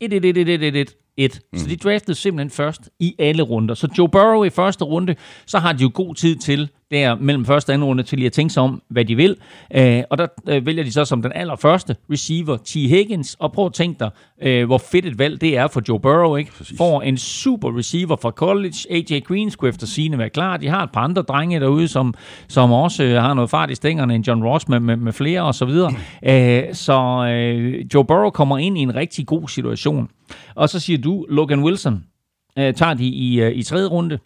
Et, 0.00 0.12
et, 0.12 0.24
et, 0.24 0.36
et, 0.36 0.48
et, 0.48 0.62
et, 0.62 0.76
et 0.76 0.94
et. 1.16 1.40
Mm. 1.52 1.58
Så 1.58 1.66
de 1.68 1.76
draftede 1.76 2.14
simpelthen 2.14 2.50
først 2.50 2.80
i 3.00 3.14
alle 3.18 3.42
runder. 3.42 3.74
Så 3.74 3.88
Joe 3.98 4.08
Burrow 4.08 4.44
i 4.44 4.50
første 4.50 4.84
runde, 4.84 5.16
så 5.46 5.58
har 5.58 5.72
de 5.72 5.82
jo 5.82 5.90
god 5.94 6.14
tid 6.14 6.36
til 6.36 6.70
der 6.92 7.14
mellem 7.14 7.44
første 7.44 7.70
og 7.70 7.74
anden 7.74 7.88
runde 7.88 8.02
til 8.02 8.18
lige 8.18 8.26
at 8.26 8.32
tænke 8.32 8.52
sig 8.52 8.62
om, 8.62 8.82
hvad 8.88 9.04
de 9.04 9.16
vil. 9.16 9.36
Øh, 9.74 10.02
og 10.10 10.18
der 10.18 10.26
øh, 10.48 10.66
vælger 10.66 10.84
de 10.84 10.92
så 10.92 11.04
som 11.04 11.22
den 11.22 11.32
allerførste 11.34 11.96
receiver 12.10 12.56
T. 12.56 12.74
Higgins. 12.74 13.36
Og 13.38 13.52
prøv 13.52 13.66
at 13.66 13.72
tænke 13.72 13.98
dig, 13.98 14.10
øh, 14.42 14.66
hvor 14.66 14.78
fedt 14.78 15.06
et 15.06 15.18
valg 15.18 15.40
det 15.40 15.56
er 15.56 15.66
for 15.66 15.82
Joe 15.88 16.00
Burrow. 16.00 16.36
Ikke? 16.36 16.52
Får 16.76 17.02
en 17.02 17.16
super 17.16 17.78
receiver 17.78 18.16
fra 18.16 18.30
college. 18.30 18.74
AJ 18.90 19.20
Green 19.20 19.50
skulle 19.50 19.68
efter 19.68 19.86
sine 19.86 20.18
være 20.18 20.30
klar. 20.30 20.56
De 20.56 20.68
har 20.68 20.82
et 20.82 20.90
par 20.92 21.00
andre 21.00 21.22
drenge 21.22 21.60
derude, 21.60 21.88
som, 21.88 22.14
som 22.48 22.72
også 22.72 23.04
øh, 23.04 23.22
har 23.22 23.34
noget 23.34 23.50
fart 23.50 23.70
i 23.70 23.74
stængerne 23.74 24.14
end 24.14 24.26
John 24.28 24.44
Ross 24.44 24.68
med, 24.68 24.80
med, 24.80 24.96
med 24.96 25.12
flere 25.12 25.42
og 25.42 25.54
så 25.54 25.64
videre. 25.64 25.92
Øh, 26.24 26.74
så 26.74 27.26
øh, 27.28 27.86
Joe 27.94 28.04
Burrow 28.04 28.30
kommer 28.30 28.58
ind 28.58 28.78
i 28.78 28.80
en 28.80 28.94
rigtig 28.94 29.26
god 29.26 29.48
situation. 29.48 30.08
Og 30.54 30.68
så 30.68 30.80
siger 30.80 30.98
du, 30.98 31.26
Logan 31.28 31.62
Wilson 31.62 32.04
øh, 32.58 32.74
tager 32.74 32.94
de 32.94 33.06
i, 33.06 33.40
øh, 33.40 33.52
i 33.52 33.62
tredje 33.62 33.88
runde 33.88 34.18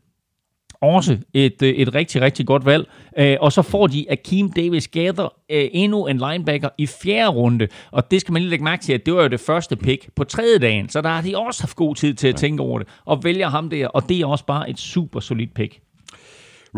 også 0.87 1.19
et, 1.35 1.63
øh, 1.63 1.69
et 1.69 1.95
rigtig, 1.95 2.23
rigtig 2.23 2.47
godt 2.47 2.67
valg. 2.67 2.89
Øh, 3.19 3.37
og 3.41 3.53
så 3.53 3.63
får 3.63 3.87
de 3.87 4.07
Akeem 4.11 4.53
Davis 4.53 4.89
Gather 4.89 5.33
øh, 5.51 5.69
endnu 5.73 6.07
en 6.07 6.19
linebacker 6.19 6.69
i 6.79 6.87
fjerde 6.87 7.29
runde. 7.29 7.69
Og 7.91 8.11
det 8.11 8.21
skal 8.21 8.33
man 8.33 8.43
lige 8.43 8.51
lægge 8.51 8.65
mærke 8.65 8.83
til, 8.83 8.93
at 8.93 9.07
det 9.07 9.15
var 9.15 9.23
jo 9.23 9.29
det 9.29 9.41
første 9.41 9.77
pick 9.77 10.09
på 10.17 10.25
tredje 10.25 10.59
dagen. 10.59 10.89
Så 10.89 11.01
der 11.01 11.09
har 11.09 11.23
de 11.23 11.39
også 11.39 11.63
haft 11.63 11.77
god 11.77 11.95
tid 11.95 12.15
til 12.15 12.29
at 12.29 12.37
tænke 12.37 12.63
over 12.63 12.79
det. 12.79 12.89
Og 13.05 13.25
vælger 13.25 13.49
ham 13.49 13.71
der, 13.71 13.87
og 13.87 14.09
det 14.09 14.21
er 14.21 14.27
også 14.27 14.47
bare 14.47 14.71
et 14.71 14.79
super 14.79 15.21
solidt 15.21 15.55
pick. 15.55 15.81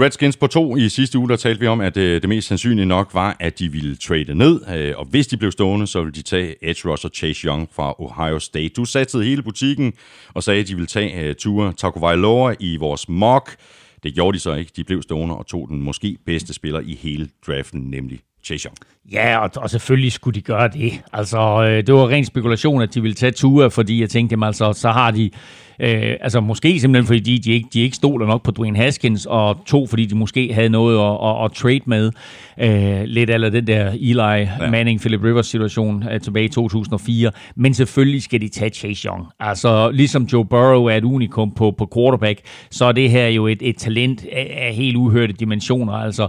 Redskins 0.00 0.36
på 0.36 0.46
to 0.46 0.76
i 0.76 0.88
sidste 0.88 1.18
uge, 1.18 1.28
der 1.28 1.36
talte 1.36 1.60
vi 1.60 1.66
om, 1.66 1.80
at 1.80 1.96
øh, 1.96 2.22
det 2.22 2.28
mest 2.28 2.48
sandsynlige 2.48 2.86
nok 2.86 3.14
var, 3.14 3.36
at 3.40 3.58
de 3.58 3.72
ville 3.72 3.96
trade 3.96 4.34
ned, 4.34 4.60
øh, 4.76 4.94
og 4.96 5.06
hvis 5.10 5.26
de 5.26 5.36
blev 5.36 5.52
stående, 5.52 5.86
så 5.86 6.00
ville 6.00 6.12
de 6.12 6.22
tage 6.22 6.54
edge 6.62 6.90
rusher 6.90 7.10
Chase 7.10 7.46
Young 7.46 7.68
fra 7.72 7.94
Ohio 7.98 8.38
State. 8.38 8.68
Du 8.68 8.84
satte 8.84 9.22
hele 9.22 9.42
butikken 9.42 9.92
og 10.34 10.42
sagde, 10.42 10.60
at 10.60 10.68
de 10.68 10.74
ville 10.74 10.86
tage 10.86 11.30
uh, 11.30 11.34
Tua 11.34 11.72
Tagovailoa 11.72 12.54
i 12.60 12.76
vores 12.76 13.08
mock. 13.08 13.56
Det 14.02 14.14
gjorde 14.14 14.34
de 14.34 14.40
så 14.40 14.54
ikke. 14.54 14.72
De 14.76 14.84
blev 14.84 15.02
stående 15.02 15.36
og 15.36 15.46
tog 15.46 15.68
den 15.68 15.82
måske 15.82 16.18
bedste 16.26 16.54
spiller 16.54 16.80
i 16.80 16.94
hele 16.94 17.28
draften, 17.46 17.80
nemlig 17.80 18.20
Chase 18.48 18.66
Young. 18.68 18.76
Ja, 19.12 19.38
og, 19.38 19.50
og 19.56 19.70
selvfølgelig 19.70 20.12
skulle 20.12 20.34
de 20.34 20.40
gøre 20.40 20.68
det. 20.68 20.92
Altså, 21.12 21.38
øh, 21.38 21.86
det 21.86 21.94
var 21.94 22.08
ren 22.08 22.24
spekulation, 22.24 22.82
at 22.82 22.94
de 22.94 23.02
ville 23.02 23.14
tage 23.14 23.32
Tua, 23.32 23.66
fordi 23.66 24.00
jeg 24.00 24.10
tænkte, 24.10 24.32
jamen, 24.32 24.46
altså, 24.46 24.72
så 24.72 24.90
har 24.90 25.10
de 25.10 25.30
Øh, 25.80 26.16
altså 26.20 26.40
måske 26.40 26.80
simpelthen 26.80 27.06
fordi 27.06 27.38
de, 27.38 27.52
ikke, 27.52 27.68
de 27.72 27.80
ikke 27.80 27.96
stoler 27.96 28.26
nok 28.26 28.42
på 28.42 28.50
Dwayne 28.50 28.78
Haskins, 28.78 29.26
og 29.26 29.64
to 29.66 29.86
fordi 29.86 30.06
de 30.06 30.14
måske 30.14 30.54
havde 30.54 30.68
noget 30.68 30.98
at, 30.98 31.28
at, 31.28 31.44
at 31.44 31.52
trade 31.52 31.80
med. 31.86 32.10
Øh, 32.60 33.04
lidt 33.04 33.30
af 33.30 33.50
den 33.50 33.66
der 33.66 33.90
Eli 33.90 34.14
ja. 34.14 34.70
Manning, 34.70 35.00
Philip 35.00 35.22
Rivers 35.24 35.46
situation 35.46 36.04
uh, 36.14 36.20
tilbage 36.20 36.44
i 36.44 36.48
2004. 36.48 37.30
Men 37.56 37.74
selvfølgelig 37.74 38.22
skal 38.22 38.40
de 38.40 38.48
tage 38.48 38.70
Chase 38.70 39.08
Young. 39.08 39.26
Altså 39.40 39.90
ligesom 39.90 40.24
Joe 40.24 40.44
Burrow 40.44 40.84
er 40.84 40.96
et 40.96 41.04
unikum 41.04 41.54
på, 41.54 41.70
på 41.70 41.90
quarterback, 41.94 42.40
så 42.70 42.84
er 42.84 42.92
det 42.92 43.10
her 43.10 43.28
jo 43.28 43.46
et, 43.46 43.58
et 43.62 43.76
talent 43.76 44.24
af, 44.32 44.66
af 44.68 44.74
helt 44.74 44.96
uhørte 44.96 45.32
dimensioner. 45.32 45.92
Altså 45.92 46.28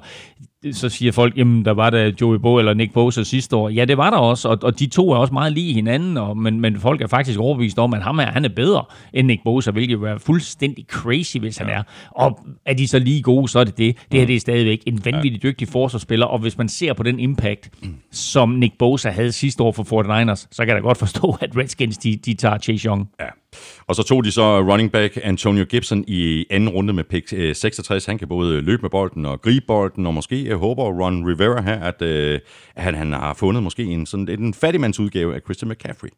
så 0.72 0.89
siger 0.89 1.12
folk, 1.12 1.38
jamen 1.38 1.66
der 1.66 1.72
var 1.72 1.89
der 1.89 2.12
Joey 2.22 2.38
Bo 2.38 2.57
eller 2.57 2.74
Nick 2.74 2.93
Bosa 2.93 3.24
sidste 3.24 3.55
år. 3.55 3.70
Ja, 3.70 3.86
det 3.86 3.97
var 3.97 4.10
der 4.10 4.18
også, 4.18 4.47
og, 4.47 4.57
og 4.62 4.80
de 4.80 4.88
to 4.88 5.12
er 5.12 5.16
også 5.16 5.34
meget 5.34 5.53
lige 5.53 5.74
hinanden, 5.74 6.18
og, 6.18 6.38
men, 6.38 6.60
men 6.60 6.80
folk 6.80 7.01
er 7.01 7.07
faktisk 7.07 7.39
overbevist 7.39 7.80
om, 7.80 7.93
at 7.93 8.01
ham 8.01 8.20
er, 8.20 8.26
han 8.26 8.45
er 8.45 8.49
bedre 8.49 8.86
end 9.14 9.28
Nick 9.28 9.43
Bosa, 9.43 9.72
hvilket 9.72 9.93
jo 9.93 10.03
er 10.03 10.18
fuldstændig 10.18 10.86
crazy, 10.89 11.38
hvis 11.38 11.60
ja. 11.60 11.66
han 11.66 11.74
er. 11.74 11.84
Og 12.12 12.39
er 12.66 12.74
de 12.74 12.88
så 12.88 12.99
lige 12.99 13.22
gode, 13.22 13.47
så 13.47 13.60
er 13.60 13.64
det 13.64 13.78
det. 13.78 13.97
Det 14.12 14.20
her 14.20 14.28
det 14.28 14.36
er 14.36 14.39
stadigvæk 14.39 14.84
en 14.86 15.05
vanvittig 15.05 15.43
dygtig 15.43 15.68
forsvarsspiller, 15.68 16.26
og 16.26 16.39
hvis 16.39 16.57
man 16.57 16.70
ser 16.70 16.93
på 16.93 17.03
den 17.03 17.20
impact, 17.20 17.70
som 18.12 18.49
Nick 18.49 18.78
Bosa 18.80 19.10
havde 19.10 19.32
sidste 19.32 19.64
år 19.64 19.72
for 19.72 19.84
49ers, 19.84 20.47
så 20.51 20.57
kan 20.57 20.68
jeg 20.68 20.76
da 20.76 20.82
godt 20.82 20.97
forstå, 20.97 21.38
at 21.41 21.57
Redskins 21.57 21.97
de, 21.97 22.16
de 22.16 22.34
tager 22.34 22.57
Chase 22.57 22.88
Young. 22.88 23.10
Ja. 23.20 23.26
Og 23.88 23.95
så 23.95 24.03
tog 24.03 24.24
de 24.24 24.32
så 24.32 24.60
running 24.62 24.91
back 24.91 25.18
Antonio 25.24 25.66
Gibson 25.66 26.03
i 26.07 26.45
anden 26.49 26.70
runde 26.70 26.93
med 26.93 27.03
pick 27.03 27.30
66. 27.30 28.07
Øh, 28.07 28.12
han 28.12 28.18
kan 28.18 28.28
både 28.28 28.62
løbe 28.62 28.82
med 28.82 28.89
bolden 28.89 29.26
og 29.26 29.41
gribe 29.41 29.66
bolden, 29.68 30.05
og 30.05 30.14
måske 30.14 30.48
øh, 30.49 30.59
håber 30.59 30.83
Ron 30.83 31.27
Rivera 31.27 31.61
her, 31.61 31.79
at, 31.79 32.01
øh, 32.01 32.39
at 32.75 32.83
han, 32.83 32.95
han 32.95 33.13
har 33.13 33.33
fundet 33.33 33.63
måske 33.63 33.83
en, 33.83 34.05
sådan, 34.05 34.29
en 34.29 34.53
fattigmandsudgave 34.53 35.35
af 35.35 35.41
Christian 35.41 35.71
McCaffrey. 35.71 36.09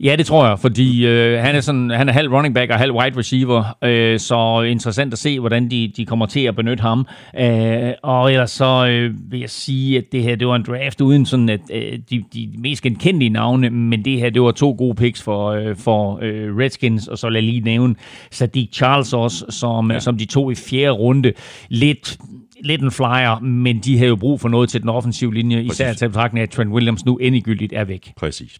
Ja, 0.00 0.16
det 0.16 0.26
tror 0.26 0.46
jeg, 0.46 0.58
fordi 0.58 1.06
øh, 1.06 1.38
han, 1.38 1.56
er 1.56 1.60
sådan, 1.60 1.90
han 1.90 2.08
er 2.08 2.12
halv 2.12 2.32
running 2.32 2.54
back 2.54 2.70
og 2.70 2.78
halv 2.78 2.92
wide 2.92 3.18
receiver, 3.18 3.64
øh, 3.84 4.18
så 4.18 4.62
interessant 4.62 5.12
at 5.12 5.18
se, 5.18 5.40
hvordan 5.40 5.70
de, 5.70 5.92
de 5.96 6.06
kommer 6.06 6.26
til 6.26 6.40
at 6.40 6.56
benytte 6.56 6.82
ham. 6.82 7.06
Øh, 7.40 7.92
og 8.02 8.32
ellers 8.32 8.50
så 8.50 8.86
øh, 8.90 9.14
vil 9.30 9.40
jeg 9.40 9.50
sige, 9.50 9.98
at 9.98 10.04
det 10.12 10.22
her 10.22 10.36
det 10.36 10.46
var 10.46 10.56
en 10.56 10.64
draft 10.66 11.00
uden 11.00 11.26
sådan 11.26 11.48
at, 11.48 11.60
øh, 11.72 11.98
de, 12.10 12.24
de 12.34 12.50
mest 12.58 12.82
genkendelige 12.82 13.28
navne, 13.30 13.70
men 13.70 14.04
det 14.04 14.18
her 14.20 14.30
det 14.30 14.42
var 14.42 14.52
to 14.52 14.74
gode 14.78 14.94
picks 14.94 15.22
for, 15.22 15.48
øh, 15.48 15.76
for 15.76 16.18
øh, 16.22 16.56
Redskins, 16.56 17.08
og 17.08 17.18
så 17.18 17.28
lad 17.28 17.42
jeg 17.42 17.50
lige 17.50 17.60
nævne 17.60 17.94
Sadiq 18.30 18.72
Charles 18.72 19.12
også, 19.12 19.44
som, 19.48 19.90
ja. 19.90 20.00
som 20.00 20.18
de 20.18 20.24
to 20.24 20.50
i 20.50 20.54
fjerde 20.54 20.90
runde. 20.90 21.32
Lidt 21.68 22.18
lidt 22.64 22.82
en 22.82 22.90
flyer, 22.90 23.40
men 23.40 23.78
de 23.78 23.98
har 23.98 24.06
jo 24.06 24.16
brug 24.16 24.40
for 24.40 24.48
noget 24.48 24.70
til 24.70 24.80
den 24.80 24.88
offensive 24.88 25.34
linje, 25.34 25.56
Præcis. 25.56 25.72
især 25.72 25.92
til 25.92 26.08
betragtning 26.08 26.40
af, 26.40 26.46
at 26.46 26.50
Trent 26.50 26.70
Williams 26.70 27.04
nu 27.04 27.16
endegyldigt 27.16 27.72
er 27.72 27.84
væk. 27.84 28.12
Præcis. 28.16 28.58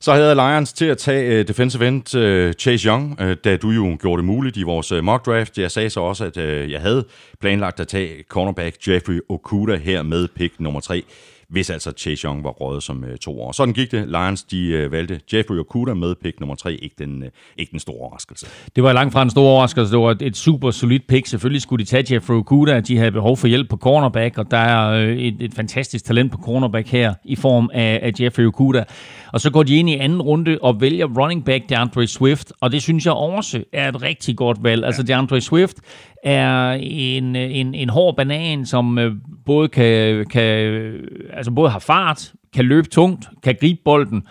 Så 0.00 0.12
havde 0.12 0.34
Lions 0.34 0.72
til 0.72 0.84
at 0.84 0.98
tage 0.98 1.40
uh, 1.40 1.48
defensive 1.48 1.88
end 1.88 2.14
uh, 2.16 2.52
Chase 2.52 2.88
Young, 2.88 3.20
uh, 3.20 3.32
da 3.44 3.56
du 3.56 3.70
jo 3.70 3.96
gjorde 4.00 4.16
det 4.16 4.24
muligt 4.24 4.56
i 4.56 4.62
vores 4.62 4.92
uh, 4.92 5.04
mock 5.04 5.26
draft. 5.26 5.58
Jeg 5.58 5.70
sagde 5.70 5.90
så 5.90 6.00
også, 6.00 6.24
at 6.24 6.36
uh, 6.36 6.70
jeg 6.70 6.80
havde 6.80 7.04
planlagt 7.40 7.80
at 7.80 7.88
tage 7.88 8.22
cornerback 8.28 8.88
Jeffrey 8.88 9.20
Okuda 9.28 9.76
her 9.76 10.02
med 10.02 10.28
pick 10.28 10.60
nummer 10.60 10.80
3 10.80 11.02
hvis 11.50 11.70
altså 11.70 11.92
Chase 11.98 12.24
Young 12.24 12.44
var 12.44 12.50
rådet 12.50 12.82
som 12.82 13.02
uh, 13.02 13.16
to 13.20 13.40
år. 13.40 13.52
Sådan 13.52 13.74
gik 13.74 13.92
det. 13.92 14.08
Lions 14.08 14.42
de 14.42 14.84
uh, 14.86 14.92
valgte 14.92 15.20
Jeffrey 15.32 15.56
Okuda 15.56 15.94
med 15.94 16.14
pick 16.22 16.40
nummer 16.40 16.54
3. 16.54 16.74
Ikke 16.74 16.94
den, 16.98 17.22
uh, 17.22 17.28
ikke 17.56 17.70
den 17.70 17.78
store 17.78 17.96
overraskelse. 17.96 18.46
Det 18.76 18.84
var 18.84 18.92
langt 18.92 19.12
fra 19.12 19.22
en 19.22 19.30
stor 19.30 19.42
overraskelse. 19.42 19.92
Det 19.92 20.00
var 20.00 20.16
et 20.20 20.36
super 20.36 20.70
solidt 20.70 21.06
pick. 21.06 21.26
Selvfølgelig 21.26 21.62
skulle 21.62 21.84
de 21.84 21.90
tage 21.90 22.14
Jeffrey 22.14 22.36
Okuda. 22.36 22.80
De 22.80 22.98
havde 22.98 23.12
behov 23.12 23.36
for 23.36 23.46
hjælp 23.46 23.68
på 23.68 23.76
cornerback, 23.76 24.38
og 24.38 24.50
der 24.50 24.56
er 24.56 25.04
uh, 25.04 25.18
et, 25.18 25.36
et 25.40 25.54
fantastisk 25.54 26.04
talent 26.04 26.32
på 26.32 26.38
cornerback 26.38 26.88
her 26.88 27.14
i 27.24 27.36
form 27.36 27.70
af, 27.74 28.00
af 28.02 28.12
Jeffrey 28.20 28.44
Okuda. 28.44 28.84
Og 29.32 29.40
så 29.40 29.50
går 29.50 29.62
de 29.62 29.76
ind 29.76 29.90
i 29.90 29.94
anden 29.94 30.22
runde 30.22 30.58
og 30.62 30.80
vælger 30.80 31.06
running 31.06 31.44
back 31.44 31.68
DeAndre 31.68 32.06
Swift, 32.06 32.52
og 32.60 32.72
det 32.72 32.82
synes 32.82 33.06
jeg 33.06 33.12
også 33.12 33.64
er 33.72 33.88
et 33.88 34.02
rigtig 34.02 34.36
godt 34.36 34.58
valg. 34.62 34.84
Altså 34.84 35.02
DeAndre 35.02 35.40
Swift 35.40 35.76
er 36.24 36.70
en, 36.80 37.36
en, 37.36 37.74
en 37.74 37.88
hård 37.88 38.16
banan, 38.16 38.66
som 38.66 38.98
øh, 38.98 39.12
både 39.46 39.68
kan, 39.68 40.26
kan 40.26 40.92
altså 41.38 41.50
både 41.50 41.70
har 41.70 41.78
fart, 41.78 42.32
kan 42.52 42.64
løbe 42.64 42.88
tungt, 42.88 43.28
kan 43.42 43.56
gribe 43.60 43.80
bolden, 43.84 44.26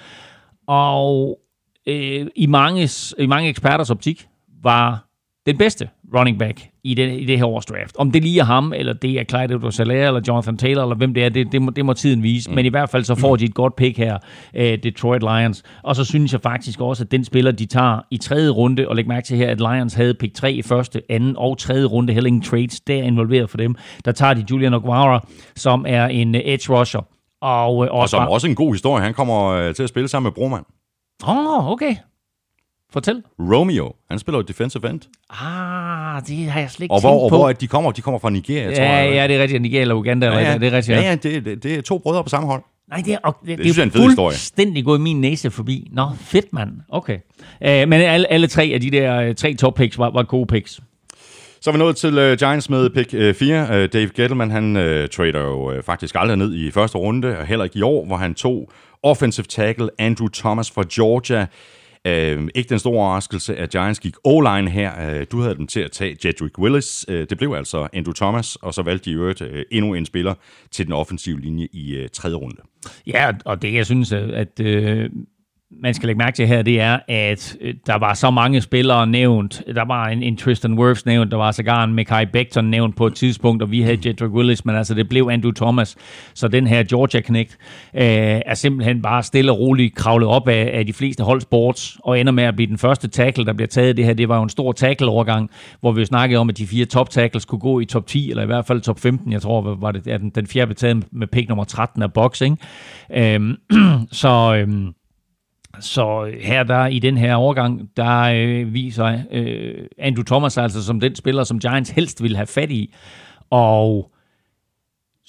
og 0.67 1.39
øh, 1.87 2.27
i, 2.35 2.45
manges, 2.45 3.15
i 3.19 3.25
mange 3.25 3.49
eksperters 3.49 3.89
optik 3.89 4.27
var 4.63 5.06
den 5.47 5.57
bedste 5.57 5.89
running 6.15 6.39
back 6.39 6.69
i 6.83 6.93
det, 6.93 7.19
i 7.19 7.25
det 7.25 7.37
her 7.37 7.45
års 7.45 7.65
draft. 7.65 7.95
Om 7.97 8.11
det 8.11 8.23
lige 8.23 8.39
er 8.39 8.43
ham, 8.43 8.73
eller 8.75 8.93
det 8.93 9.19
er 9.19 9.23
Clyde 9.23 9.53
edwards 9.53 9.79
eller 9.79 10.21
Jonathan 10.27 10.57
Taylor, 10.57 10.81
eller 10.81 10.95
hvem 10.95 11.13
det 11.13 11.25
er, 11.25 11.29
det, 11.29 11.51
det, 11.51 11.61
må, 11.61 11.71
det 11.71 11.85
må 11.85 11.93
tiden 11.93 12.23
vise. 12.23 12.49
Mm. 12.49 12.55
Men 12.55 12.65
i 12.65 12.69
hvert 12.69 12.89
fald 12.89 13.03
så 13.03 13.15
får 13.15 13.35
de 13.35 13.45
et 13.45 13.53
godt 13.53 13.75
pick 13.75 13.97
her, 13.97 14.17
uh, 14.53 14.61
Detroit 14.61 15.21
Lions. 15.21 15.63
Og 15.83 15.95
så 15.95 16.03
synes 16.03 16.33
jeg 16.33 16.41
faktisk 16.41 16.81
også, 16.81 17.03
at 17.03 17.11
den 17.11 17.23
spiller, 17.23 17.51
de 17.51 17.65
tager 17.65 17.99
i 18.11 18.17
tredje 18.17 18.49
runde, 18.49 18.87
og 18.87 18.95
læg 18.95 19.07
mærke 19.07 19.25
til 19.25 19.37
her, 19.37 19.49
at 19.49 19.57
Lions 19.57 19.93
havde 19.93 20.13
pick 20.13 20.35
3 20.35 20.53
i 20.53 20.61
første, 20.61 21.01
anden 21.09 21.35
og 21.37 21.57
tredje 21.57 21.85
runde, 21.85 22.13
heller 22.13 22.27
ingen 22.27 22.41
trades, 22.41 22.79
der 22.79 22.95
er 22.97 23.03
involveret 23.03 23.49
for 23.49 23.57
dem. 23.57 23.75
Der 24.05 24.11
tager 24.11 24.33
de 24.33 24.45
Julian 24.51 24.73
Oguara, 24.73 25.27
som 25.55 25.85
er 25.87 26.05
en 26.07 26.35
uh, 26.35 26.41
edge 26.43 26.73
rusher. 26.73 27.01
Og, 27.41 27.75
uh, 27.75 27.81
også, 27.81 27.91
og 27.91 28.09
som 28.09 28.27
også 28.27 28.47
en 28.47 28.55
god 28.55 28.73
historie. 28.73 29.03
Han 29.03 29.13
kommer 29.13 29.67
uh, 29.67 29.75
til 29.75 29.83
at 29.83 29.89
spille 29.89 30.07
sammen 30.07 30.25
med 30.27 30.31
Broman. 30.31 30.63
Åh, 31.27 31.37
oh, 31.37 31.71
okay. 31.71 31.95
Fortæl. 32.97 33.21
Romeo, 33.39 33.93
han 34.09 34.19
spiller 34.19 34.39
jo 34.39 34.41
defensive 34.41 34.89
end. 34.89 35.01
Ah, 35.29 36.21
det 36.27 36.51
har 36.51 36.59
jeg 36.59 36.71
slet 36.71 36.83
ikke 36.83 36.93
og 36.93 37.01
hvor, 37.01 37.09
tænkt 37.09 37.29
på. 37.29 37.35
Og 37.35 37.41
hvor 37.41 37.51
de 37.51 37.67
kommer? 37.67 37.91
De 37.91 38.01
kommer 38.01 38.19
fra 38.19 38.29
Nigeria, 38.29 38.69
ja, 38.69 38.75
tror 38.75 38.83
jeg. 38.83 39.13
Ja, 39.13 39.27
det 39.27 39.35
er 39.35 39.41
rigtigt. 39.41 39.61
Nigeria 39.61 39.81
eller 39.81 39.95
Uganda. 39.95 40.25
Ja, 40.25 40.39
ja. 40.39 40.57
Det 40.57 40.67
er 40.67 40.71
rigtigt. 40.71 40.97
Ja, 40.97 41.01
ja, 41.01 41.15
det, 41.15 41.45
det, 41.45 41.63
det 41.63 41.75
er 41.75 41.81
to 41.81 41.97
brødre 41.97 42.23
på 42.23 42.29
samme 42.29 42.47
hold. 42.47 42.61
Nej, 42.89 43.01
det 43.05 43.13
er, 43.13 43.17
og, 43.23 43.37
det, 43.45 43.57
det, 43.57 43.65
det, 43.65 43.79
er 43.79 43.83
en 43.83 43.91
fuldstændig 43.91 44.85
gået 44.85 45.01
min 45.01 45.21
næse 45.21 45.51
forbi. 45.51 45.89
Nå, 45.91 46.07
fedt 46.19 46.53
mand. 46.53 46.71
Okay. 46.89 47.17
Uh, 47.61 47.67
men 47.67 47.93
alle, 47.93 48.31
alle 48.31 48.47
tre 48.47 48.71
af 48.73 48.81
de 48.81 48.91
der 48.91 49.29
uh, 49.29 49.35
tre 49.35 49.53
top 49.53 49.75
picks 49.75 49.97
var, 49.97 50.09
var 50.09 50.23
gode 50.23 50.45
picks. 50.47 50.79
Så 51.61 51.69
er 51.69 51.71
vi 51.71 51.79
nået 51.79 51.95
til 51.95 52.31
uh, 52.31 52.37
Giants 52.37 52.69
med 52.69 52.89
pick 52.89 53.13
uh, 53.13 53.35
4. 53.35 53.63
Uh, 53.63 53.69
Dave 53.69 54.09
Gettleman, 54.15 54.51
han 54.51 54.75
uh, 54.75 54.81
trader 55.15 55.41
jo 55.41 55.71
uh, 55.71 55.83
faktisk 55.83 56.15
aldrig 56.17 56.37
ned 56.37 56.55
i 56.55 56.71
første 56.71 56.97
runde, 56.97 57.37
og 57.37 57.45
heller 57.45 57.63
ikke 57.63 57.79
i 57.79 57.81
år, 57.81 58.05
hvor 58.05 58.17
han 58.17 58.33
tog 58.33 58.71
offensive 59.03 59.45
tackle 59.45 59.89
Andrew 59.99 60.27
Thomas 60.27 60.71
fra 60.71 60.83
Georgia. 60.93 61.47
Øh, 62.07 62.47
ikke 62.55 62.69
den 62.69 62.79
store 62.79 62.93
overraskelse, 62.93 63.55
at 63.55 63.69
Giants 63.69 63.99
gik 63.99 64.15
O-line 64.23 64.69
her. 64.69 65.09
Øh, 65.09 65.25
du 65.31 65.41
havde 65.41 65.55
dem 65.55 65.67
til 65.67 65.79
at 65.79 65.91
tage 65.91 66.17
Jedrick 66.25 66.57
Willis. 66.59 67.05
Øh, 67.09 67.27
det 67.29 67.37
blev 67.37 67.53
altså 67.53 67.87
Andrew 67.93 68.13
Thomas, 68.13 68.55
og 68.55 68.73
så 68.73 68.81
valgte 68.81 69.05
de 69.05 69.11
i 69.11 69.13
øvrigt 69.13 69.41
øh, 69.41 69.65
endnu 69.71 69.93
en 69.93 70.05
spiller 70.05 70.33
til 70.71 70.85
den 70.85 70.93
offensive 70.93 71.39
linje 71.39 71.67
i 71.73 71.95
øh, 71.95 72.09
tredje 72.09 72.35
runde. 72.35 72.61
Ja, 73.07 73.31
og 73.45 73.61
det 73.61 73.73
jeg 73.73 73.85
synes, 73.85 74.11
at 74.11 74.59
øh, 74.59 75.09
man 75.71 75.93
skal 75.93 76.07
lægge 76.07 76.17
mærke 76.17 76.35
til 76.35 76.47
her, 76.47 76.61
det 76.61 76.81
er, 76.81 76.99
at 77.07 77.57
øh, 77.61 77.73
der 77.87 77.97
var 77.97 78.13
så 78.13 78.31
mange 78.31 78.61
spillere 78.61 79.07
nævnt. 79.07 79.63
Der 79.75 79.85
var 79.85 80.05
en, 80.05 80.23
en 80.23 80.37
Tristan 80.37 80.79
Wirfs 80.79 81.05
nævnt, 81.05 81.31
der 81.31 81.37
var 81.37 81.51
sågar 81.51 81.83
en 81.83 81.93
Mekhi 81.93 82.25
Becton 82.33 82.65
nævnt 82.65 82.95
på 82.95 83.07
et 83.07 83.13
tidspunkt, 83.13 83.63
og 83.63 83.71
vi 83.71 83.81
havde 83.81 83.97
Jedrick 84.05 84.33
Willis, 84.33 84.65
men 84.65 84.75
altså 84.75 84.93
det 84.93 85.09
blev 85.09 85.29
Andrew 85.31 85.51
Thomas. 85.51 85.95
Så 86.33 86.47
den 86.47 86.67
her 86.67 86.83
Georgia 86.83 87.21
Connect 87.21 87.57
øh, 87.93 88.01
er 88.45 88.53
simpelthen 88.53 89.01
bare 89.01 89.23
stille 89.23 89.51
og 89.51 89.59
roligt 89.59 89.95
kravlet 89.95 90.27
op 90.27 90.47
af, 90.47 90.71
af 90.73 90.85
de 90.85 90.93
fleste 90.93 91.23
holdsports, 91.23 91.97
og 92.03 92.19
ender 92.19 92.31
med 92.31 92.43
at 92.43 92.55
blive 92.55 92.67
den 92.67 92.77
første 92.77 93.07
tackle, 93.07 93.45
der 93.45 93.53
bliver 93.53 93.67
taget. 93.67 93.97
Det 93.97 94.05
her, 94.05 94.13
det 94.13 94.29
var 94.29 94.37
jo 94.37 94.43
en 94.43 94.49
stor 94.49 94.71
tackle-overgang, 94.71 95.49
hvor 95.79 95.91
vi 95.91 96.05
snakkede 96.05 96.39
om, 96.39 96.49
at 96.49 96.57
de 96.57 96.67
fire 96.67 96.85
top 96.85 97.09
tackles 97.09 97.45
kunne 97.45 97.59
gå 97.59 97.79
i 97.79 97.85
top 97.85 98.07
10, 98.07 98.29
eller 98.29 98.43
i 98.43 98.45
hvert 98.45 98.65
fald 98.65 98.81
top 98.81 98.99
15. 98.99 99.31
Jeg 99.31 99.41
tror, 99.41 99.75
var 99.75 99.91
det 99.91 100.07
at 100.07 100.21
den, 100.21 100.29
den 100.29 100.47
fjerde 100.47 100.67
blev 100.67 100.75
taget 100.75 101.03
med 101.11 101.27
pick 101.27 101.49
nummer 101.49 101.63
13 101.63 102.03
af 102.03 102.13
boxing. 102.13 102.59
Øh, 103.15 103.41
så... 104.11 104.55
Øh, 104.55 104.91
så 105.79 106.33
her 106.41 106.63
der 106.63 106.85
i 106.85 106.99
den 106.99 107.17
her 107.17 107.35
overgang, 107.35 107.89
der 107.97 108.21
øh, 108.21 108.73
viser 108.73 109.19
øh, 109.31 109.73
Andrew 109.97 110.23
Thomas 110.23 110.57
altså 110.57 110.83
som 110.83 110.99
den 110.99 111.15
spiller, 111.15 111.43
som 111.43 111.59
Giants 111.59 111.89
helst 111.89 112.23
vil 112.23 112.35
have 112.35 112.47
fat 112.47 112.71
i. 112.71 112.93
Og 113.49 114.11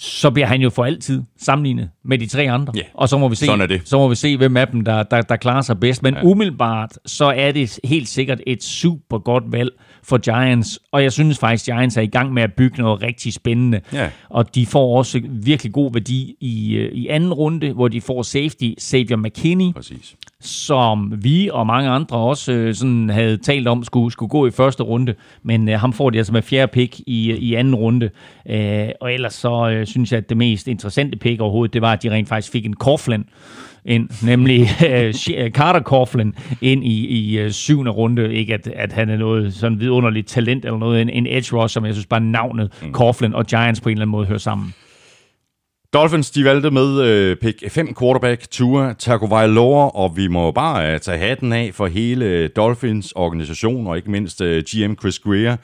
så 0.01 0.30
bliver 0.30 0.46
han 0.46 0.61
jo 0.61 0.70
for 0.70 0.84
altid 0.84 1.22
sammenlignet 1.36 1.90
med 2.05 2.18
de 2.18 2.26
tre 2.26 2.51
andre. 2.51 2.72
Yeah. 2.76 2.86
Og 2.94 3.09
så 3.09 3.18
må 3.18 3.28
vi 3.28 3.34
se, 3.34 3.46
Sådan 3.46 3.61
er 3.61 3.66
det. 3.66 3.80
så 3.84 3.99
må 3.99 4.09
vi 4.09 4.14
se 4.14 4.36
hvem 4.36 4.57
af 4.57 4.68
dem, 4.68 4.84
der, 4.84 5.03
der, 5.03 5.22
der 5.22 5.36
klarer 5.36 5.61
sig 5.61 5.80
bedst. 5.80 6.03
Men 6.03 6.14
ja. 6.14 6.22
umiddelbart, 6.22 6.99
så 7.07 7.24
er 7.24 7.53
det 7.53 7.78
helt 7.84 8.09
sikkert 8.09 8.40
et 8.46 8.62
super 8.62 9.18
godt 9.18 9.44
valg 9.53 9.70
for 10.03 10.18
Giants. 10.18 10.80
Og 10.92 11.03
jeg 11.03 11.12
synes 11.12 11.38
faktisk, 11.38 11.64
Giants 11.64 11.96
er 11.96 12.03
i 12.03 12.07
gang 12.07 12.32
med 12.32 12.42
at 12.42 12.53
bygge 12.53 12.82
noget 12.82 13.03
rigtig 13.03 13.32
spændende. 13.32 13.80
Ja. 13.92 14.11
Og 14.28 14.55
de 14.55 14.66
får 14.66 14.99
også 14.99 15.20
virkelig 15.30 15.72
god 15.72 15.92
værdi 15.92 16.36
i, 16.40 16.74
øh, 16.74 16.92
i 16.92 17.09
anden 17.09 17.32
runde, 17.32 17.72
hvor 17.72 17.88
de 17.88 18.01
får 18.01 18.22
safety 18.22 18.70
Xavier 18.80 19.16
McKinney. 19.16 19.72
Præcis 19.72 20.16
som 20.41 21.12
vi 21.24 21.51
og 21.53 21.66
mange 21.66 21.91
andre 21.91 22.16
også 22.16 22.53
øh, 22.53 22.74
sådan 22.74 23.11
havde 23.11 23.36
talt 23.36 23.68
om 23.68 23.84
skulle, 23.84 24.12
skulle 24.12 24.30
gå 24.30 24.47
i 24.47 24.51
første 24.51 24.82
runde, 24.82 25.14
men 25.43 25.68
øh, 25.68 25.80
ham 25.80 25.93
får 25.93 26.11
de 26.11 26.18
altså 26.18 26.32
med 26.32 26.43
fjerde 26.43 26.72
pick 26.72 27.01
i, 27.07 27.32
i 27.32 27.55
anden 27.55 27.74
runde. 27.74 28.11
Øh, 28.51 28.89
og 29.01 29.12
ellers 29.12 29.34
så 29.34 29.70
øh, 29.70 29.86
synes 29.86 30.12
jeg, 30.12 30.18
at 30.18 30.28
det 30.28 30.36
mest 30.36 30.68
interessante 30.68 31.18
pick 31.18 31.41
overhovedet, 31.41 31.74
det 31.74 31.82
var, 31.82 31.93
at 31.93 32.03
de 32.03 32.11
rent 32.11 32.28
faktisk 32.28 32.53
fik 32.53 32.66
en 32.66 32.74
Coughlin 32.74 33.24
ind, 33.84 34.09
nemlig 34.24 34.61
øh, 34.89 35.14
Carter 35.51 35.80
Coughlin 35.80 36.34
ind 36.61 36.84
i, 36.84 37.07
i 37.07 37.39
øh, 37.39 37.51
syvende 37.51 37.91
runde. 37.91 38.34
Ikke 38.34 38.55
at, 38.55 38.66
at 38.66 38.93
han 38.93 39.09
er 39.09 39.16
noget 39.16 39.55
sådan 39.55 39.80
vidunderligt 39.80 40.28
talent 40.28 40.64
eller 40.64 40.78
noget, 40.78 41.03
en, 41.03 41.11
en 41.11 41.26
edge 41.26 41.57
rush, 41.57 41.74
som 41.74 41.84
jeg 41.84 41.95
synes 41.95 42.07
bare 42.07 42.20
navnet 42.20 42.72
mm. 42.82 42.93
Coughlin 42.93 43.34
og 43.34 43.47
Giants 43.47 43.80
på 43.80 43.89
en 43.89 43.93
eller 43.93 44.03
anden 44.03 44.12
måde 44.12 44.26
hører 44.26 44.39
sammen. 44.39 44.74
Dolphins, 45.93 46.30
de 46.30 46.45
valgte 46.45 46.70
med 46.70 47.01
øh, 47.01 47.36
pick 47.36 47.70
5 47.70 47.95
quarterback 47.95 48.51
Tua 48.51 48.95
Tagovailoa, 48.99 49.89
og 49.89 50.16
vi 50.16 50.28
må 50.28 50.51
bare 50.51 50.95
øh, 50.95 51.01
tage 51.01 51.18
hatten 51.18 51.53
af 51.53 51.70
for 51.74 51.86
hele 51.86 52.49
Dolphins 52.49 53.12
organisation, 53.12 53.86
og 53.86 53.97
ikke 53.97 54.11
mindst 54.11 54.41
øh, 54.41 54.62
GM 54.62 54.95
Chris 55.01 55.18
Greer, 55.18 55.57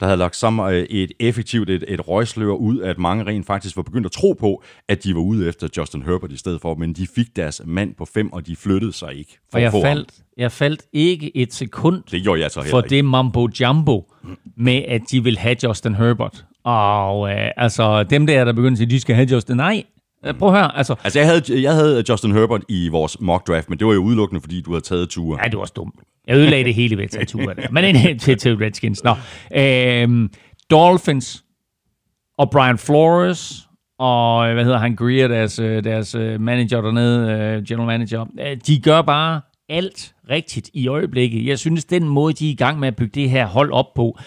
der 0.00 0.06
havde 0.06 0.16
lagt 0.18 0.36
sammen 0.36 0.74
øh, 0.74 0.82
et 0.82 1.12
effektivt 1.20 1.70
et, 1.70 1.84
et 1.88 2.08
røgslør 2.08 2.52
ud, 2.52 2.80
at 2.80 2.98
mange 2.98 3.24
rent 3.26 3.46
faktisk 3.46 3.76
var 3.76 3.82
begyndt 3.82 4.06
at 4.06 4.12
tro 4.12 4.32
på, 4.32 4.62
at 4.88 5.04
de 5.04 5.14
var 5.14 5.20
ude 5.20 5.48
efter 5.48 5.68
Justin 5.76 6.02
Herbert 6.02 6.32
i 6.32 6.36
stedet 6.36 6.60
for, 6.60 6.74
men 6.74 6.92
de 6.92 7.06
fik 7.14 7.36
deres 7.36 7.62
mand 7.64 7.94
på 7.94 8.04
fem, 8.04 8.32
og 8.32 8.46
de 8.46 8.56
flyttede 8.56 8.92
sig 8.92 9.14
ikke. 9.18 9.38
For 9.50 9.58
og 9.58 9.62
jeg 9.62 9.72
faldt, 9.72 10.12
jeg 10.36 10.52
faldt 10.52 10.82
ikke 10.92 11.36
et 11.36 11.54
sekund 11.54 12.02
det 12.10 12.22
gjorde 12.22 12.40
jeg 12.40 12.50
så 12.50 12.62
for 12.62 12.82
ikke. 12.82 12.94
det 12.94 13.04
mambo 13.04 13.48
jumbo 13.60 14.12
med, 14.56 14.82
at 14.88 15.02
de 15.10 15.24
vil 15.24 15.38
have 15.38 15.56
Justin 15.62 15.94
Herbert. 15.94 16.44
Og 16.64 17.30
øh, 17.30 17.50
altså, 17.56 18.02
dem 18.02 18.26
der, 18.26 18.44
der 18.44 18.52
begyndte 18.52 18.72
at 18.72 18.78
sige, 18.78 18.90
de 18.90 19.00
skal 19.00 19.14
have 19.14 19.28
Justin, 19.32 19.56
nej, 19.56 19.82
øh, 20.26 20.34
Prøv 20.34 20.48
at 20.48 20.54
høre, 20.54 20.76
altså... 20.76 20.94
Altså, 21.04 21.18
jeg 21.18 21.28
havde, 21.28 21.62
jeg 21.62 21.74
havde 21.74 22.04
Justin 22.08 22.32
Herbert 22.32 22.62
i 22.68 22.88
vores 22.88 23.20
mock 23.20 23.46
draft, 23.48 23.70
men 23.70 23.78
det 23.78 23.86
var 23.86 23.92
jo 23.92 24.00
udelukkende, 24.00 24.40
fordi 24.40 24.60
du 24.60 24.70
havde 24.70 24.84
taget 24.84 25.08
ture. 25.08 25.36
Nej, 25.36 25.48
det 25.48 25.58
var 25.58 25.70
dumt. 25.76 25.94
Jeg 26.26 26.36
ødelagde 26.36 26.64
det 26.64 26.74
hele 26.74 26.96
ved 26.96 27.04
at 27.04 27.10
tage 27.10 27.24
ture 27.24 27.54
der. 27.54 27.70
Men 27.70 27.84
ind 27.84 28.18
til, 28.24 28.38
til 28.38 28.56
Redskins. 28.56 29.04
Nå. 29.04 29.14
Øhm, 29.56 30.30
Dolphins 30.70 31.44
og 32.38 32.50
Brian 32.50 32.78
Flores 32.78 33.68
og, 33.98 34.52
hvad 34.52 34.64
hedder 34.64 34.78
han, 34.78 34.96
Greer, 34.96 35.28
deres, 35.28 35.58
øh, 35.58 35.84
deres 35.84 36.14
øh, 36.14 36.40
manager 36.40 36.80
dernede, 36.80 37.64
general 37.68 37.86
manager, 37.86 38.24
de 38.66 38.80
gør 38.80 39.02
bare 39.02 39.40
alt 39.68 40.14
rigtigt 40.30 40.70
i 40.74 40.88
øjeblikket. 40.88 41.46
Jeg 41.46 41.58
synes, 41.58 41.84
den 41.84 42.08
måde, 42.08 42.32
de 42.32 42.48
er 42.48 42.52
i 42.52 42.54
gang 42.54 42.78
med 42.78 42.88
at 42.88 42.96
bygge 42.96 43.20
det 43.20 43.30
her 43.30 43.46
hold 43.46 43.72
op 43.72 43.94
på, 43.94 44.18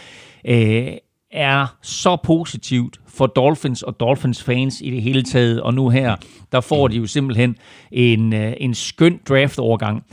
øh, 0.46 0.88
er 1.34 1.78
så 1.82 2.18
positivt 2.24 3.00
for 3.08 3.26
Dolphins 3.26 3.84
og 3.84 4.00
Dolphins 4.00 4.44
fans 4.44 4.82
i 4.82 4.92
det 4.92 5.02
hele 5.02 5.24
taget, 5.24 5.62
og 5.62 5.74
nu 5.74 5.90
her, 5.90 6.16
der 6.52 6.62
får 6.62 6.88
de 6.88 6.96
jo 6.96 7.08
simpelthen 7.08 7.56
en, 7.92 8.34
øh, 8.34 8.54
en 8.58 8.74
skøn 8.74 9.20
draft-overgang. 9.30 10.04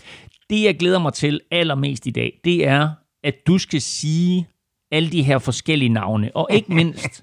Det, 0.50 0.62
jeg 0.62 0.76
glæder 0.78 0.98
mig 0.98 1.12
til 1.12 1.40
allermest 1.50 2.06
i 2.06 2.10
dag, 2.10 2.40
det 2.44 2.66
er, 2.66 2.88
at 3.24 3.34
du 3.46 3.58
skal 3.58 3.80
sige 3.80 4.46
alle 4.92 5.10
de 5.10 5.22
her 5.22 5.38
forskellige 5.38 5.88
navne, 5.88 6.30
og 6.34 6.48
ikke 6.50 6.74
mindst 6.74 7.22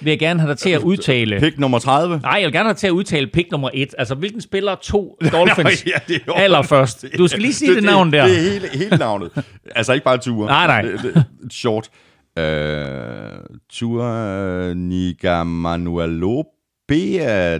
vil 0.00 0.10
jeg 0.10 0.18
gerne 0.18 0.40
have 0.40 0.50
dig 0.50 0.58
til 0.58 0.70
at 0.70 0.80
udtale... 0.80 1.40
Pick 1.40 1.58
nummer 1.58 1.78
30. 1.78 2.20
Nej, 2.22 2.32
jeg 2.32 2.44
vil 2.44 2.52
gerne 2.52 2.64
have 2.64 2.72
dig 2.72 2.78
til 2.78 2.86
at 2.86 2.90
udtale 2.90 3.26
pick 3.26 3.50
nummer 3.50 3.70
et. 3.74 3.94
Altså, 3.98 4.14
hvilken 4.14 4.40
spiller 4.40 4.74
to 4.74 5.18
Dolphins 5.32 5.86
ja, 5.86 5.98
det 6.08 6.22
er 6.26 6.32
allerførst? 6.32 7.04
Du 7.18 7.28
skal 7.28 7.42
lige 7.42 7.54
sige 7.54 7.74
det, 7.74 7.82
navn 7.82 8.12
der. 8.12 8.26
Det 8.26 8.38
er 8.38 8.52
hele, 8.52 8.68
hele 8.74 8.96
navnet. 8.96 9.30
altså 9.76 9.92
ikke 9.92 10.04
bare 10.04 10.18
Tua. 10.18 10.46
Nej, 10.46 10.66
nej. 10.66 10.82
Det, 10.82 11.02
det, 11.02 11.24
short. 11.52 11.90
Uh, 12.38 13.56
Tua 13.72 14.74
Nigamanualope 14.74 16.48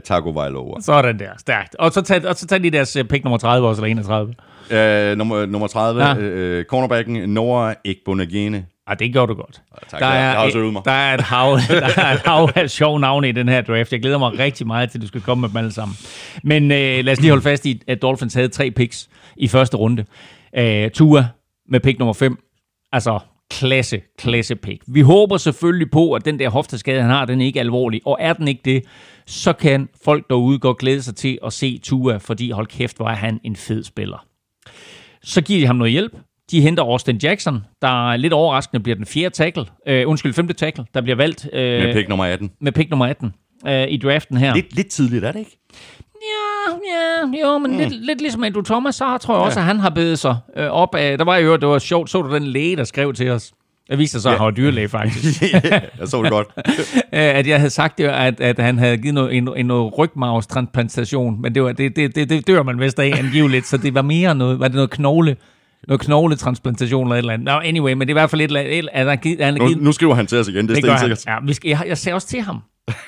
Tagovailoa. 0.05 0.81
Sådan 0.81 1.19
der, 1.19 1.31
stærkt. 1.39 1.75
Og 1.75 1.93
så 1.93 2.03
tag, 2.03 2.27
og 2.29 2.35
så 2.37 2.47
tag 2.47 2.63
de 2.63 2.71
deres 2.71 2.97
øh, 2.97 3.05
pick 3.05 3.25
nummer 3.25 3.39
30 3.39 3.69
også, 3.69 3.83
eller 3.85 3.91
31. 4.01 4.35
Uh, 5.13 5.19
nummer, 5.19 5.47
nummer 5.47 5.69
30, 5.69 6.03
Ja. 6.05 6.15
ja. 6.15 6.59
uh, 6.59 6.65
cornerbacken 6.65 7.29
Noah 7.31 7.75
Ekbonagene. 7.85 8.67
Ah, 8.87 8.99
det 8.99 9.13
gjorde 9.13 9.31
du 9.35 9.35
godt. 9.41 9.63
tak. 9.91 10.01
Jeg 10.01 10.09
har 10.31 10.37
også 10.45 10.59
øvet 10.59 10.73
mig. 10.73 10.83
der 10.85 10.91
er 10.93 11.15
et 11.15 11.21
hav, 11.21 11.59
der 11.97 12.03
er 12.03 12.13
et 12.15 12.21
hav 12.27 12.49
af 12.55 12.71
sjove 12.71 13.01
navne 13.01 13.29
i 13.29 13.33
den 13.33 13.49
her 13.49 13.61
draft. 13.61 13.93
Jeg 13.93 14.01
glæder 14.01 14.19
mig 14.19 14.39
rigtig 14.39 14.67
meget 14.67 14.91
til, 14.91 14.99
at 14.99 15.03
du 15.03 15.07
skal 15.07 15.21
komme 15.21 15.41
med 15.41 15.49
dem 15.49 15.57
alle 15.57 15.73
sammen. 15.73 15.97
Men 16.45 16.63
øh, 16.71 17.05
lad 17.05 17.09
os 17.13 17.21
lige 17.21 17.31
holde 17.31 17.43
fast 17.43 17.67
i, 17.67 17.83
at 17.89 18.03
Dolphins 18.03 18.35
havde 18.35 18.49
tre 18.49 18.71
picks 18.71 19.09
i 19.37 19.49
første 19.49 19.77
runde. 19.77 20.05
Øh, 20.59 20.91
Tua 20.91 21.27
med 21.71 21.81
pick 21.81 21.99
nummer 21.99 22.13
5. 22.13 22.39
Altså, 22.93 23.19
klasse, 23.51 24.01
klasse 24.19 24.57
pick. 24.57 24.83
Vi 24.87 25.01
håber 25.01 25.37
selvfølgelig 25.37 25.91
på, 25.91 26.13
at 26.13 26.25
den 26.25 26.39
der 26.39 26.49
hofteskade, 26.51 27.03
han 27.03 27.11
har, 27.11 27.25
den 27.25 27.41
er 27.41 27.45
ikke 27.45 27.61
alvorlig. 27.61 28.01
Og 28.05 28.17
er 28.21 28.33
den 28.33 28.49
ikke 28.49 28.61
det, 28.65 28.85
så 29.27 29.53
kan 29.53 29.89
folk 30.05 30.29
derude 30.31 30.59
godt 30.59 30.79
glæde 30.79 31.03
sig 31.03 31.17
til 31.17 31.39
at 31.47 31.53
se 31.53 31.79
Tua, 31.79 32.17
fordi 32.17 32.51
hold 32.51 32.67
kæft, 32.67 32.99
var 32.99 33.15
han 33.15 33.41
en 33.45 33.57
fed 33.57 33.85
spiller. 33.85 34.27
Så 35.23 35.41
giver 35.41 35.61
de 35.61 35.67
ham 35.67 35.77
noget 35.77 35.93
hjælp. 35.93 36.13
De 36.51 36.61
henter 36.61 36.83
Austin 36.83 37.17
Jackson, 37.17 37.65
der 37.83 38.17
lidt 38.17 38.33
overraskende 38.33 38.83
bliver 38.83 38.97
den 38.97 39.07
fjerde 39.07 39.35
tackle, 39.35 39.65
øh, 39.87 40.09
undskyld, 40.09 40.35
femte 40.35 40.55
tackle, 40.55 40.85
der 40.95 41.01
bliver 41.01 41.17
valgt 41.17 41.49
øh, 41.53 41.83
Med 41.83 41.95
pick 41.95 42.09
nummer 42.09 42.25
18. 42.25 42.51
med 42.61 42.73
pick 42.73 42.91
nummer 42.91 43.07
18 43.07 43.35
øh, 43.67 43.87
i 43.89 43.97
draften 43.97 44.37
her. 44.37 44.55
Lidt, 44.55 44.75
lidt 44.75 44.89
tidligt, 44.89 45.25
er 45.25 45.33
det 45.33 45.39
ikke? 45.39 45.59
Ja, 46.23 46.75
ja, 46.95 47.47
jo, 47.49 47.59
men 47.59 47.71
mm. 47.71 47.77
lidt, 47.79 48.07
lidt 48.07 48.21
ligesom 48.21 48.45
Andrew 48.45 48.63
Thomas, 48.63 48.95
så 48.95 49.19
tror 49.19 49.35
jeg 49.35 49.43
også, 49.45 49.61
ja. 49.61 49.63
at 49.63 49.67
han 49.67 49.81
har 49.81 49.91
bedet 49.91 50.19
sig 50.19 50.37
øh, 50.57 50.67
op 50.67 50.95
af... 50.95 51.19
Der 51.19 51.25
var 51.25 51.37
jo, 51.37 51.57
det 51.57 51.69
var 51.69 51.79
sjovt, 51.79 52.11
så 52.11 52.23
du 52.23 52.35
den 52.35 52.43
læge, 52.47 52.77
der 52.77 52.85
skrev 52.85 53.15
til 53.15 53.31
os. 53.31 53.53
Jeg 53.89 53.99
viste 53.99 54.13
sig 54.13 54.23
så, 54.23 54.29
at 54.29 54.37
han 54.39 54.45
var 54.45 54.51
dyrlæge, 54.51 54.89
faktisk. 54.89 55.43
jeg 56.01 56.09
så 56.09 56.23
det 56.23 56.31
godt. 56.31 56.47
Øh, 57.13 57.21
at 57.21 57.47
jeg 57.47 57.57
havde 57.59 57.71
sagt, 57.71 57.99
det, 57.99 58.05
at, 58.05 58.41
at 58.41 58.59
han 58.59 58.79
havde 58.79 58.97
givet 58.97 59.15
noget, 59.15 59.37
en, 59.37 59.49
en 59.57 59.67
noget 59.67 59.99
rygmavstransplantation, 59.99 61.43
men 61.43 61.55
det, 61.55 61.63
var, 61.63 61.73
det, 61.73 61.97
det, 61.97 62.15
det, 62.15 62.29
det 62.31 62.47
dør 62.47 62.63
man 62.63 62.81
vist 62.81 62.99
af 62.99 63.19
angiveligt, 63.19 63.67
så 63.67 63.77
det 63.77 63.95
var 63.95 64.03
mere 64.03 64.35
noget, 64.35 64.61
var 64.61 64.69
det 64.69 64.75
noget 64.75 64.91
knogle, 64.91 65.37
noget 65.89 66.01
knogletransplantation 66.01 67.07
eller 67.07 67.15
et 67.15 67.19
eller 67.19 67.33
andet. 67.33 67.45
No, 67.45 67.59
anyway, 67.59 67.93
men 67.93 68.01
det 68.01 68.07
er 68.07 68.11
i 68.11 68.21
hvert 68.21 68.31
fald 68.31 68.41
et 68.41 68.45
eller 68.45 68.61
andet, 68.61 68.89
at 68.93 69.07
han, 69.09 69.19
givet- 69.19 69.45
han 69.45 69.55
Nu, 69.55 69.69
nu 69.69 69.93
skriver 69.93 70.15
han 70.15 70.27
til 70.27 70.39
os 70.39 70.49
igen, 70.49 70.69
det 70.69 70.77
er 70.77 70.81
det 70.81 70.91
han. 70.91 70.99
stensikkert. 70.99 71.27
Ja, 71.27 71.47
vi 71.47 71.53
skal, 71.53 71.69
jeg, 71.69 71.85
jeg 71.89 71.99
sagde 71.99 72.15
også 72.15 72.29
til 72.29 72.41
ham, 72.41 72.59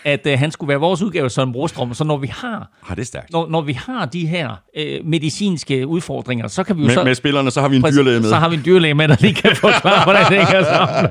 at 0.04 0.26
øh, 0.26 0.38
han 0.38 0.50
skulle 0.50 0.68
være 0.68 0.78
vores 0.78 1.02
udgave 1.02 1.24
af 1.24 1.30
Søren 1.30 1.52
Brostrøm, 1.52 1.94
så 1.94 2.04
når 2.04 2.16
vi 2.16 2.26
har, 2.26 2.70
Ah, 2.90 2.96
det 2.96 3.02
er 3.02 3.06
stærkt. 3.06 3.32
når, 3.32 3.48
når 3.48 3.60
vi 3.60 3.72
har 3.72 4.06
de 4.06 4.26
her 4.26 4.50
øh, 4.76 5.00
medicinske 5.04 5.86
udfordringer, 5.86 6.48
så 6.48 6.62
kan 6.64 6.76
vi 6.76 6.80
jo 6.82 6.86
Med, 6.86 6.94
så... 6.94 7.04
med 7.04 7.14
spillerne, 7.14 7.50
så 7.50 7.60
har 7.60 7.68
vi 7.68 7.76
en 7.76 7.82
dyrlæge 7.82 8.20
med. 8.20 8.28
Så 8.28 8.36
har 8.36 8.48
vi 8.48 8.56
en 8.56 8.62
dyrlæge 8.64 8.94
med, 8.94 9.08
der 9.08 9.16
lige 9.20 9.34
kan 9.34 9.56
forklare, 9.56 10.04
hvordan 10.04 10.24
det 10.32 10.46
hænger 10.46 10.64
sammen. 10.64 11.10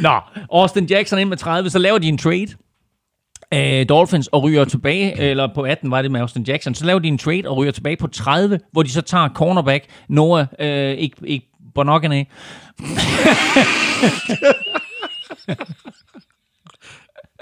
Nå, 0.12 0.18
Austin 0.52 0.84
Jackson 0.86 1.18
ind 1.18 1.28
med 1.28 1.36
30, 1.36 1.70
så 1.70 1.78
laver 1.78 1.98
de 1.98 2.08
en 2.08 2.18
trade. 2.18 2.46
Øh, 3.54 3.86
Dolphins 3.88 4.26
og 4.28 4.42
ryger 4.42 4.64
tilbage, 4.64 5.20
eller 5.20 5.48
på 5.54 5.62
18 5.62 5.90
var 5.90 6.02
det 6.02 6.10
med 6.10 6.20
Austin 6.20 6.42
Jackson, 6.42 6.74
så 6.74 6.84
laver 6.84 6.98
de 6.98 7.08
en 7.08 7.18
trade 7.18 7.42
og 7.46 7.56
ryger 7.56 7.72
tilbage 7.72 7.96
på 7.96 8.06
30, 8.06 8.60
hvor 8.72 8.82
de 8.82 8.90
så 8.90 9.00
tager 9.02 9.28
cornerback 9.28 9.84
Noah, 10.08 10.46
øh, 10.60 10.90
ikke, 10.90 11.16
ikke 11.26 11.46
Bonogany, 11.74 12.24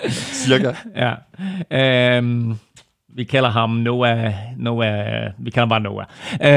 Cirka. 0.46 0.74
Ja. 0.96 1.14
Øhm, 2.16 2.54
vi 3.08 3.24
kalder 3.24 3.50
ham 3.50 3.70
Noah, 3.70 4.34
Noah, 4.56 5.30
vi 5.38 5.50
kalder 5.50 5.60
ham 5.60 5.68
bare 5.68 5.80
Noah. 5.80 6.06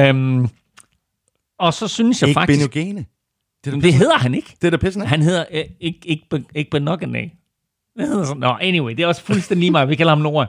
Øhm, 0.09 0.47
og 1.59 1.73
så 1.73 1.87
synes 1.87 2.21
jeg 2.21 2.29
Ikke 2.29 2.39
faktisk... 2.39 2.71
Benogene. 2.71 3.05
Det 3.65 3.83
Det 3.83 3.93
hedder 3.93 4.17
han 4.17 4.33
ikke. 4.33 4.55
Det 4.61 4.67
er 4.67 4.71
da 4.71 4.77
pisse 4.77 4.99
Han 4.99 5.21
hedder 5.21 5.45
øh, 5.51 5.63
ikke, 5.79 5.99
ikke, 6.03 6.43
ikke 6.55 6.71
Benogany. 6.71 7.29
Det 7.97 8.07
hedder 8.07 8.25
sådan. 8.25 8.39
Nå, 8.39 8.57
anyway, 8.61 8.95
det 8.95 9.03
er 9.03 9.07
også 9.07 9.21
fuldstændig 9.21 9.59
lige 9.59 9.71
meget. 9.71 9.89
Vi 9.89 9.95
kalder 9.95 10.11
ham 10.11 10.21
Noah. 10.21 10.47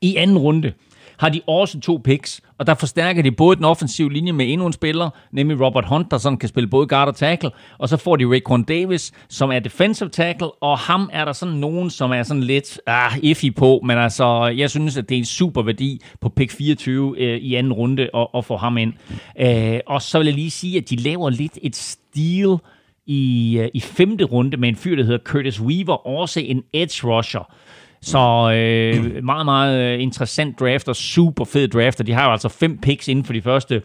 I 0.00 0.16
anden 0.16 0.38
runde 0.38 0.72
har 1.18 1.28
de 1.28 1.40
også 1.46 1.80
to 1.80 2.00
picks, 2.04 2.40
og 2.62 2.66
der 2.66 2.74
forstærker 2.74 3.22
de 3.22 3.30
både 3.30 3.56
den 3.56 3.64
offensive 3.64 4.12
linje 4.12 4.32
med 4.32 4.52
endnu 4.52 4.66
en 4.66 4.72
spiller, 4.72 5.10
nemlig 5.32 5.60
Robert 5.60 5.84
Hunt, 5.88 6.10
der 6.10 6.18
sådan 6.18 6.38
kan 6.38 6.48
spille 6.48 6.68
både 6.68 6.86
guard 6.86 7.08
og 7.08 7.16
tackle, 7.16 7.50
og 7.78 7.88
så 7.88 7.96
får 7.96 8.16
de 8.16 8.26
Raekwon 8.26 8.62
Davis, 8.62 9.12
som 9.28 9.50
er 9.50 9.58
defensive 9.58 10.08
tackle, 10.08 10.62
og 10.62 10.78
ham 10.78 11.10
er 11.12 11.24
der 11.24 11.32
sådan 11.32 11.54
nogen, 11.54 11.90
som 11.90 12.10
er 12.10 12.22
sådan 12.22 12.42
lidt 12.42 12.80
ah, 12.86 13.12
iffy 13.22 13.54
på, 13.54 13.80
men 13.84 13.98
altså, 13.98 14.46
jeg 14.46 14.70
synes, 14.70 14.96
at 14.96 15.08
det 15.08 15.14
er 15.14 15.18
en 15.18 15.24
super 15.24 15.62
værdi 15.62 16.00
på 16.20 16.28
pick 16.28 16.50
24 16.50 17.18
øh, 17.18 17.38
i 17.38 17.54
anden 17.54 17.72
runde 17.72 18.10
at, 18.14 18.26
at 18.34 18.44
få 18.44 18.56
ham 18.56 18.78
ind. 18.78 18.92
Øh, 19.40 19.80
og 19.86 20.02
så 20.02 20.18
vil 20.18 20.24
jeg 20.24 20.34
lige 20.34 20.50
sige, 20.50 20.78
at 20.78 20.90
de 20.90 20.96
laver 20.96 21.30
lidt 21.30 21.58
et 21.62 21.76
steal 21.76 22.58
i, 23.06 23.58
øh, 23.58 23.68
i 23.74 23.80
femte 23.80 24.24
runde 24.24 24.56
med 24.56 24.68
en 24.68 24.76
fyr, 24.76 24.96
der 24.96 25.04
hedder 25.04 25.24
Curtis 25.24 25.60
Weaver, 25.60 26.06
også 26.06 26.40
en 26.40 26.62
edge 26.72 27.06
rusher. 27.06 27.54
Så 28.02 28.18
øh, 28.54 29.24
meget, 29.24 29.44
meget 29.44 29.94
øh, 29.94 30.02
interessant 30.02 30.60
draft 30.60 30.88
og 30.88 30.96
super 30.96 31.44
fed 31.44 31.68
draft, 31.68 32.00
og 32.00 32.06
de 32.06 32.12
har 32.12 32.24
jo 32.26 32.32
altså 32.32 32.48
fem 32.48 32.78
picks 32.78 33.08
inden 33.08 33.24
for 33.24 33.32
de 33.32 33.42
første 33.42 33.82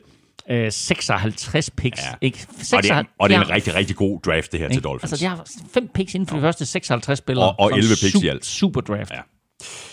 øh, 0.50 0.72
56 0.72 1.70
picks. 1.70 2.02
Ja. 2.02 2.14
Ikke? 2.22 2.46
Og 2.74 2.84
det, 2.84 2.92
er, 2.92 3.04
og 3.20 3.30
det 3.30 3.36
er 3.36 3.42
en 3.42 3.48
Ja, 3.48 3.56
rigtig, 3.56 3.76
rigtig 3.76 3.96
god 3.96 4.20
draft, 4.22 4.52
det 4.52 4.60
her 4.60 4.68
til 4.68 4.76
ikke? 4.78 4.84
Dolphins. 4.88 5.12
Altså, 5.14 5.26
de 5.26 5.30
har 5.30 5.46
fem 5.74 5.88
picks 5.94 6.16
inden 6.16 6.28
for 6.28 6.36
de 6.36 6.42
første 6.42 6.66
56 6.66 7.18
spillere. 7.18 7.48
Og- 7.50 7.56
og 7.60 7.70
Så 7.70 7.74
en 7.76 7.80
11 7.80 7.96
picks 8.02 8.16
i 8.16 8.28
su- 8.28 8.30
alt. 8.30 8.46
Super 8.46 8.82
draft. 8.82 9.12
Ja. 9.12 9.20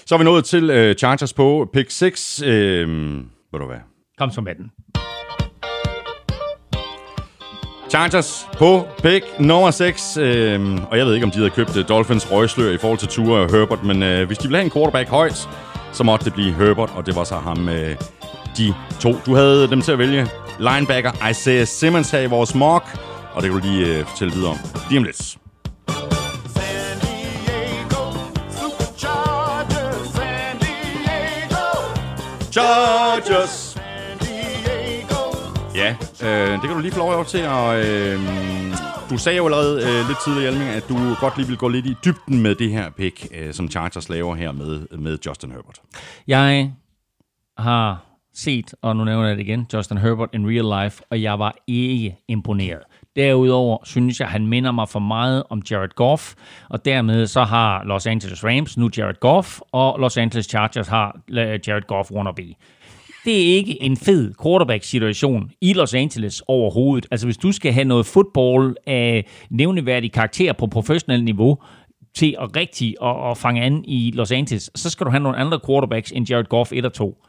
Så 0.07 0.15
er 0.15 0.19
vi 0.19 0.25
nået 0.25 0.45
til 0.45 0.71
øh, 0.71 0.95
Chargers 0.95 1.33
på 1.33 1.71
pick 1.73 1.91
6. 1.91 2.43
Øh, 2.43 2.89
ved 3.53 3.61
du 3.61 3.67
hvad? 3.67 3.77
Kom 4.19 4.31
så 4.31 4.41
med 4.41 4.55
den. 4.55 4.71
Chargers 7.91 8.49
på 8.59 8.89
pick 9.03 9.25
nummer 9.39 9.71
6. 9.71 10.17
Øh, 10.17 10.79
og 10.91 10.99
jeg 10.99 11.07
ved 11.07 11.15
ikke, 11.15 11.25
om 11.25 11.31
de 11.31 11.39
havde 11.39 11.51
købt 11.51 11.77
øh, 11.77 11.89
Dolphins 11.89 12.31
røgslør 12.33 12.71
i 12.71 12.79
forhold 12.79 12.99
til 12.99 13.09
Tua 13.09 13.39
og 13.39 13.51
Herbert, 13.51 13.85
men 13.85 14.03
øh, 14.03 14.27
hvis 14.27 14.39
de 14.39 14.49
ville 14.49 14.57
have 14.57 14.65
en 14.65 14.71
quarterback 14.71 15.09
højt, 15.09 15.49
så 15.93 16.05
måtte 16.05 16.25
det 16.25 16.35
blive 16.35 16.55
Herbert, 16.55 16.91
og 16.97 17.07
det 17.07 17.17
var 17.17 17.25
så 17.25 17.35
ham, 17.35 17.69
øh, 17.69 17.97
de 18.57 18.75
to. 19.01 19.15
Du 19.27 19.35
havde 19.35 19.71
dem 19.71 19.83
til 19.83 19.93
at 19.93 19.99
vælge. 19.99 20.27
Linebacker 20.59 21.29
Isaiah 21.31 21.67
Simmons 21.67 22.11
her 22.11 22.21
i 22.21 22.27
vores 22.27 22.55
mock, 22.55 22.85
og 23.35 23.43
det 23.43 23.51
kan 23.51 23.61
du 23.61 23.67
lige 23.67 23.87
øh, 23.87 24.07
fortælle 24.07 24.35
videre 24.35 24.51
om. 24.51 24.59
Lige 24.91 24.99
om 24.99 25.05
lidt. 25.05 25.37
Chargers! 32.53 33.64
Ja, 35.75 35.97
øh, 36.23 36.53
det 36.53 36.61
kan 36.61 36.71
du 36.71 36.81
lige 36.81 36.93
få 36.93 36.99
lov 36.99 37.25
til. 37.25 37.47
Og, 37.47 37.79
øh, 37.87 38.21
du 39.11 39.19
sagde 39.19 39.39
jo 39.39 39.45
allerede 39.45 39.83
øh, 39.83 40.09
lidt 40.09 40.19
tidligere, 40.25 40.53
Hjelming, 40.53 40.71
at 40.71 40.89
du 40.89 40.95
godt 41.21 41.37
lige 41.37 41.47
vil 41.49 41.57
gå 41.57 41.69
lidt 41.69 41.87
i 41.87 41.95
dybden 42.05 42.43
med 42.43 42.55
det 42.55 42.71
her 42.71 42.91
pick, 42.91 43.27
øh, 43.35 43.53
som 43.55 43.71
Chargers 43.71 44.09
laver 44.09 44.35
her 44.35 44.53
med, 44.53 44.99
med 44.99 45.19
Justin 45.27 45.51
Herbert. 45.51 45.81
Jeg 46.27 46.73
har 47.59 48.07
set, 48.35 48.75
og 48.83 48.97
nu 48.97 49.05
nævner 49.05 49.29
jeg 49.29 49.37
det 49.37 49.43
igen, 49.43 49.67
Justin 49.73 49.99
Herbert 49.99 50.29
in 50.33 50.47
real 50.47 50.85
life, 50.85 51.03
og 51.11 51.23
jeg 51.23 51.39
var 51.39 51.55
ikke 51.67 52.17
imponeret. 52.29 52.83
Derudover 53.17 53.79
synes 53.85 54.21
jeg, 54.21 54.29
han 54.29 54.47
minder 54.47 54.73
mig 54.73 54.89
for 54.89 54.99
meget 54.99 55.43
om 55.51 55.63
Jared 55.71 55.95
Goff, 55.95 56.35
og 56.71 56.85
dermed 56.85 57.27
så 57.27 57.45
har 57.45 57.85
Los 57.85 58.07
Angeles 58.07 58.45
Rams 58.45 58.77
nu 58.77 58.91
Jared 58.99 59.21
Goff, 59.21 59.61
og 59.73 60.01
Los 60.01 60.17
Angeles 60.17 60.47
Chargers 60.47 60.89
har 60.89 61.17
øh, 61.31 61.61
Jared 61.69 61.87
Goff 61.87 62.11
wannabe. 62.11 62.55
Det 63.25 63.41
er 63.43 63.57
ikke 63.57 63.83
en 63.83 63.97
fed 63.97 64.35
quarterback-situation 64.43 65.51
i 65.61 65.73
Los 65.73 65.95
Angeles 65.95 66.43
overhovedet. 66.47 67.07
Altså 67.11 67.27
hvis 67.27 67.37
du 67.37 67.53
skal 67.53 67.73
have 67.73 67.85
noget 67.85 68.07
fodbold 68.07 68.77
af 68.87 69.27
nævneværdig 69.51 70.13
karakter 70.13 70.53
på 70.53 70.67
professionelt 70.67 71.25
niveau, 71.25 71.59
til 72.15 72.37
at 72.41 72.57
rigtig 72.57 72.95
at, 73.03 73.31
at 73.31 73.39
fange 73.39 73.63
an 73.63 73.85
i 73.85 74.13
Los 74.15 74.33
Angeles, 74.33 74.71
så 74.75 74.91
skal 74.91 75.07
du 75.07 75.11
have 75.11 75.23
nogle 75.23 75.39
andre 75.39 75.61
quarterbacks 75.67 76.13
end 76.13 76.31
Jared 76.31 76.45
Goff 76.45 76.73
1 76.73 76.85
og 76.87 76.93
2. 76.93 77.25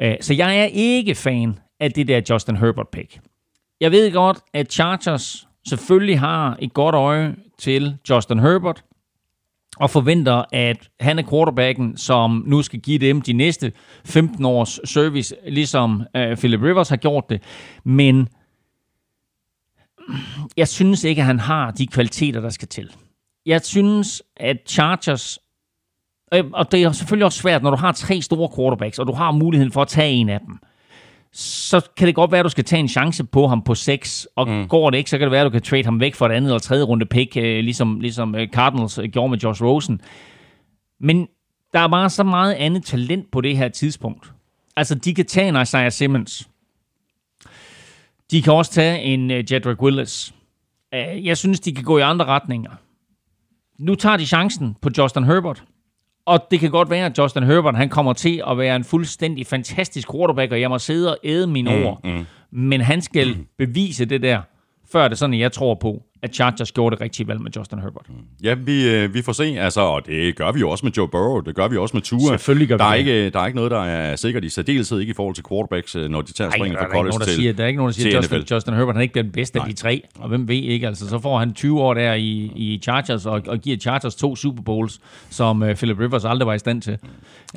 Øh, 0.00 0.14
så 0.20 0.34
jeg 0.34 0.58
er 0.58 0.68
ikke 0.72 1.14
fan 1.14 1.58
af 1.80 1.92
det 1.92 2.08
der 2.08 2.20
Justin 2.30 2.56
Herbert 2.56 2.88
pick. 2.92 3.20
Jeg 3.80 3.92
ved 3.92 4.12
godt, 4.12 4.38
at 4.54 4.72
Chargers 4.72 5.48
selvfølgelig 5.68 6.20
har 6.20 6.56
et 6.60 6.74
godt 6.74 6.94
øje 6.94 7.36
til 7.58 7.96
Justin 8.10 8.38
Herbert, 8.38 8.84
og 9.80 9.90
forventer, 9.90 10.44
at 10.52 10.88
han 11.00 11.18
er 11.18 11.22
quarterbacken, 11.30 11.96
som 11.96 12.42
nu 12.46 12.62
skal 12.62 12.80
give 12.80 12.98
dem 12.98 13.20
de 13.22 13.32
næste 13.32 13.72
15 14.04 14.44
års 14.44 14.80
service, 14.84 15.34
ligesom 15.46 16.02
øh, 16.16 16.36
Philip 16.36 16.62
Rivers 16.62 16.88
har 16.88 16.96
gjort 16.96 17.24
det. 17.30 17.42
Men 17.84 18.28
jeg 20.56 20.68
synes 20.68 21.04
ikke, 21.04 21.20
at 21.22 21.26
han 21.26 21.38
har 21.38 21.70
de 21.70 21.86
kvaliteter, 21.86 22.40
der 22.40 22.48
skal 22.50 22.68
til. 22.68 22.94
Jeg 23.46 23.64
synes, 23.64 24.22
at 24.36 24.56
Chargers... 24.68 25.38
øh, 26.34 26.44
Og 26.52 26.72
det 26.72 26.82
er 26.82 26.92
selvfølgelig 26.92 27.24
også 27.24 27.38
svært, 27.38 27.62
når 27.62 27.70
du 27.70 27.76
har 27.76 27.92
tre 27.92 28.20
store 28.22 28.48
quarterbacks, 28.56 28.98
og 28.98 29.06
du 29.06 29.12
har 29.12 29.30
muligheden 29.32 29.72
for 29.72 29.82
at 29.82 29.88
tage 29.88 30.10
en 30.12 30.28
af 30.28 30.40
dem. 30.40 30.58
Så 31.32 31.88
kan 31.96 32.06
det 32.06 32.14
godt 32.14 32.32
være, 32.32 32.38
at 32.38 32.44
du 32.44 32.50
skal 32.50 32.64
tage 32.64 32.80
en 32.80 32.88
chance 32.88 33.24
på 33.24 33.46
ham 33.46 33.62
på 33.62 33.74
6, 33.74 34.28
og 34.36 34.48
mm. 34.48 34.68
går 34.68 34.90
det 34.90 34.98
ikke, 34.98 35.10
så 35.10 35.18
kan 35.18 35.24
det 35.24 35.32
være, 35.32 35.40
at 35.40 35.44
du 35.44 35.50
kan 35.50 35.62
trade 35.62 35.84
ham 35.84 36.00
væk 36.00 36.14
for 36.14 36.26
et 36.26 36.32
andet 36.32 36.48
eller 36.48 36.58
tredje 36.58 36.84
runde 36.84 37.06
pick, 37.06 37.36
øh, 37.36 37.42
ligesom, 37.42 38.00
ligesom 38.00 38.34
øh, 38.34 38.48
Cardinals 38.48 38.98
øh, 38.98 39.04
gjorde 39.04 39.30
med 39.30 39.38
Josh 39.38 39.62
Rosen. 39.62 40.00
Men 41.00 41.28
der 41.72 41.80
er 41.80 41.88
bare 41.88 42.10
så 42.10 42.22
meget 42.22 42.54
andet 42.54 42.84
talent 42.84 43.30
på 43.30 43.40
det 43.40 43.56
her 43.56 43.68
tidspunkt. 43.68 44.32
Altså, 44.76 44.94
de 44.94 45.14
kan 45.14 45.26
tage 45.26 45.48
en 45.48 45.62
Isaiah 45.62 45.92
Simmons. 45.92 46.48
De 48.30 48.42
kan 48.42 48.52
også 48.52 48.72
tage 48.72 49.02
en 49.02 49.30
uh, 49.30 49.52
Jedrick 49.52 49.82
Willis. 49.82 50.34
Uh, 50.92 51.26
jeg 51.26 51.36
synes, 51.36 51.60
de 51.60 51.74
kan 51.74 51.84
gå 51.84 51.98
i 51.98 52.00
andre 52.00 52.24
retninger. 52.24 52.70
Nu 53.78 53.94
tager 53.94 54.16
de 54.16 54.26
chancen 54.26 54.76
på 54.82 54.90
Justin 54.98 55.24
Herbert. 55.24 55.64
Og 56.28 56.46
det 56.50 56.60
kan 56.60 56.70
godt 56.70 56.90
være, 56.90 57.06
at 57.06 57.18
Justin 57.18 57.42
Herbert 57.42 57.76
han 57.76 57.88
kommer 57.88 58.12
til 58.12 58.42
at 58.50 58.58
være 58.58 58.76
en 58.76 58.84
fuldstændig 58.84 59.46
fantastisk 59.46 60.12
quarterback, 60.12 60.52
og 60.52 60.60
jeg 60.60 60.70
må 60.70 60.78
sidde 60.78 61.10
og 61.10 61.18
æde 61.24 61.46
mine 61.46 61.76
mm, 61.76 61.84
ord. 61.84 62.00
Mm. 62.04 62.26
Men 62.50 62.80
han 62.80 63.02
skal 63.02 63.36
bevise 63.58 64.04
det 64.04 64.22
der, 64.22 64.40
før 64.92 65.04
er 65.04 65.08
det 65.08 65.18
sådan, 65.18 65.34
at 65.34 65.40
jeg 65.40 65.52
tror 65.52 65.74
på, 65.74 66.02
at 66.22 66.34
Chargers 66.34 66.72
gjorde 66.72 66.96
det 66.96 67.02
rigtige 67.02 67.28
valg 67.28 67.40
med 67.40 67.50
Justin 67.56 67.78
Herbert. 67.78 68.06
Ja, 68.42 68.54
vi, 68.54 68.88
øh, 68.88 69.14
vi 69.14 69.22
får 69.22 69.32
se, 69.32 69.44
altså, 69.44 69.80
og 69.80 70.06
det 70.06 70.36
gør 70.36 70.52
vi 70.52 70.60
jo 70.60 70.70
også 70.70 70.86
med 70.86 70.92
Joe 70.92 71.08
Burrow, 71.08 71.40
det 71.40 71.54
gør 71.54 71.68
vi 71.68 71.76
også 71.76 71.96
med 71.96 72.02
Tua. 72.02 72.20
Selvfølgelig 72.20 72.68
gør 72.68 72.76
vi 72.76 72.78
der 72.78 72.84
er 72.84 72.92
det. 72.92 72.98
ikke, 72.98 73.30
Der 73.30 73.40
er 73.40 73.46
ikke 73.46 73.56
noget, 73.56 73.70
der 73.70 73.84
er 73.84 74.16
sikkert 74.16 74.44
i 74.44 74.48
særdeleshed, 74.48 75.00
ikke 75.00 75.10
i 75.10 75.14
forhold 75.14 75.34
til 75.34 75.44
quarterbacks, 75.48 75.96
øh, 75.96 76.08
når 76.10 76.22
de 76.22 76.32
tager 76.32 76.50
der, 76.50 76.58
fra 76.58 76.64
er 76.64 76.68
ikke 76.68 76.78
college 76.78 77.10
nogen, 77.10 77.20
til, 77.20 77.34
siger, 77.34 77.52
der 77.52 77.62
er 77.62 77.66
ikke 77.66 77.76
nogen, 77.76 77.92
der 77.92 77.94
siger, 77.94 78.18
at 78.18 78.22
Justin, 78.22 78.38
NFL. 78.38 78.54
Justin 78.54 78.74
Herbert 78.74 78.94
han 78.94 79.02
ikke 79.02 79.12
bliver 79.12 79.22
den 79.22 79.32
bedste 79.32 79.60
af 79.60 79.66
de 79.66 79.72
tre. 79.72 80.02
Og 80.18 80.28
hvem 80.28 80.48
ved 80.48 80.56
ikke, 80.56 80.86
altså 80.86 81.08
så 81.08 81.18
får 81.18 81.38
han 81.38 81.52
20 81.54 81.80
år 81.80 81.94
der 81.94 82.14
i, 82.14 82.52
i 82.56 82.80
Chargers, 82.82 83.26
og, 83.26 83.42
og 83.46 83.58
giver 83.58 83.76
Chargers 83.76 84.14
to 84.14 84.36
Super 84.36 84.62
Bowls, 84.62 85.00
som 85.30 85.62
uh, 85.62 85.74
Philip 85.74 85.98
Rivers 86.00 86.24
aldrig 86.24 86.46
var 86.46 86.54
i 86.54 86.58
stand 86.58 86.82
til. 86.82 86.98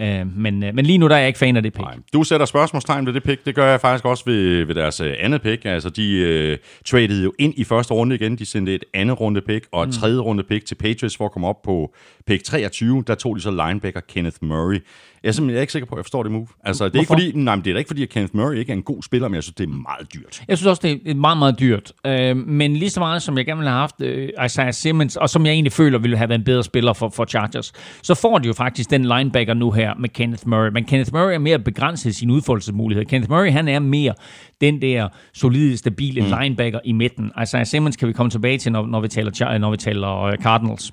Uh, 0.01 0.37
men, 0.37 0.63
uh, 0.63 0.75
men 0.75 0.85
lige 0.85 0.97
nu 0.97 1.07
der 1.07 1.15
er 1.15 1.19
jeg 1.19 1.27
ikke 1.27 1.39
fan 1.39 1.57
af 1.57 1.63
det 1.63 1.73
pick. 1.73 1.81
Nej. 1.81 1.95
Du 2.13 2.23
sætter 2.23 2.45
spørgsmålstegn 2.45 3.05
ved 3.05 3.13
det 3.13 3.23
pick. 3.23 3.45
Det 3.45 3.55
gør 3.55 3.65
jeg 3.65 3.81
faktisk 3.81 4.05
også 4.05 4.23
ved, 4.25 4.65
ved 4.65 4.75
deres 4.75 4.99
øh, 4.99 5.13
andet 5.19 5.41
pick. 5.41 5.65
Altså, 5.65 5.89
de 5.89 6.51
uh, 6.51 6.57
tradede 6.85 7.23
jo 7.23 7.33
ind 7.39 7.53
i 7.57 7.63
første 7.63 7.93
runde 7.93 8.15
igen. 8.15 8.35
De 8.35 8.45
sendte 8.51 8.75
et 8.75 8.85
andet 8.93 9.19
runde 9.19 9.41
pick 9.41 9.67
og 9.71 9.83
et 9.83 9.89
mm. 9.89 9.93
tredje 9.93 10.19
runde 10.19 10.43
pick 10.43 10.65
til 10.65 10.75
Patriots 10.75 11.17
for 11.17 11.25
at 11.25 11.31
komme 11.31 11.47
op 11.47 11.61
på 11.61 11.93
pick 12.25 12.43
23. 12.43 13.03
Der 13.07 13.15
tog 13.15 13.35
de 13.35 13.41
så 13.41 13.51
linebacker 13.51 13.99
Kenneth 13.99 14.37
Murray. 14.41 14.79
Jeg 15.23 15.29
er 15.29 15.33
simpelthen 15.33 15.61
ikke 15.61 15.73
sikker 15.73 15.85
på, 15.85 15.95
at 15.95 15.97
jeg 15.97 16.05
forstår 16.05 16.23
det 16.23 16.31
move. 16.31 16.47
Altså, 16.63 16.85
det 16.85 16.95
er, 16.95 16.99
ikke 16.99 17.07
Hvorfor? 17.07 17.21
fordi, 17.21 17.31
nej, 17.35 17.55
men 17.55 17.65
det 17.65 17.69
er 17.69 17.73
da 17.73 17.77
ikke 17.77 17.87
fordi, 17.87 18.03
at 18.03 18.09
Kenneth 18.09 18.35
Murray 18.35 18.55
ikke 18.55 18.71
er 18.71 18.75
en 18.75 18.83
god 18.83 19.03
spiller, 19.03 19.27
men 19.27 19.35
jeg 19.35 19.43
synes, 19.43 19.55
det 19.55 19.63
er 19.63 19.67
meget 19.67 20.13
dyrt. 20.13 20.43
Jeg 20.47 20.57
synes 20.57 20.67
også, 20.67 20.81
det 20.81 21.01
er 21.05 21.15
meget, 21.15 21.37
meget 21.37 21.59
dyrt. 21.59 21.91
Øh, 22.05 22.37
men 22.37 22.75
lige 22.75 22.89
så 22.89 22.99
meget, 22.99 23.21
som 23.21 23.37
jeg 23.37 23.45
gerne 23.45 23.57
ville 23.57 23.69
have 23.69 23.79
haft 23.79 24.01
øh, 24.01 24.29
Isaiah 24.45 24.73
Simmons, 24.73 25.15
og 25.15 25.29
som 25.29 25.45
jeg 25.45 25.53
egentlig 25.53 25.71
føler 25.71 25.99
ville 25.99 26.17
have 26.17 26.29
været 26.29 26.39
en 26.39 26.45
bedre 26.45 26.63
spiller 26.63 26.93
for, 26.93 27.09
for 27.09 27.25
Chargers, 27.25 27.73
så 28.03 28.15
får 28.15 28.37
de 28.37 28.47
jo 28.47 28.53
faktisk 28.53 28.89
den 28.89 29.05
linebacker 29.05 29.53
nu 29.53 29.71
her 29.71 29.93
med 29.99 30.09
Kenneth 30.09 30.47
Murray. 30.47 30.69
Men 30.69 30.85
Kenneth 30.85 31.13
Murray 31.13 31.33
er 31.33 31.39
mere 31.39 31.59
begrænset 31.59 32.09
i 32.09 32.13
sine 32.13 32.33
udfoldelsesmuligheder. 32.33 33.09
Kenneth 33.09 33.31
Murray, 33.31 33.51
han 33.51 33.67
er 33.67 33.79
mere 33.79 34.13
den 34.61 34.81
der 34.81 35.07
solide, 35.33 35.77
stabile 35.77 36.21
mm. 36.21 36.27
linebacker 36.39 36.79
i 36.85 36.91
midten. 36.91 37.31
Isaiah 37.43 37.65
Simmons 37.65 37.95
kan 37.95 38.07
vi 38.07 38.13
komme 38.13 38.29
tilbage 38.29 38.57
til, 38.57 38.71
når, 38.71 38.85
når 38.85 38.99
vi 38.99 39.07
taler, 39.07 39.57
når 39.57 39.71
vi 39.71 39.77
taler 39.77 40.23
øh, 40.23 40.37
Cardinals. 40.37 40.91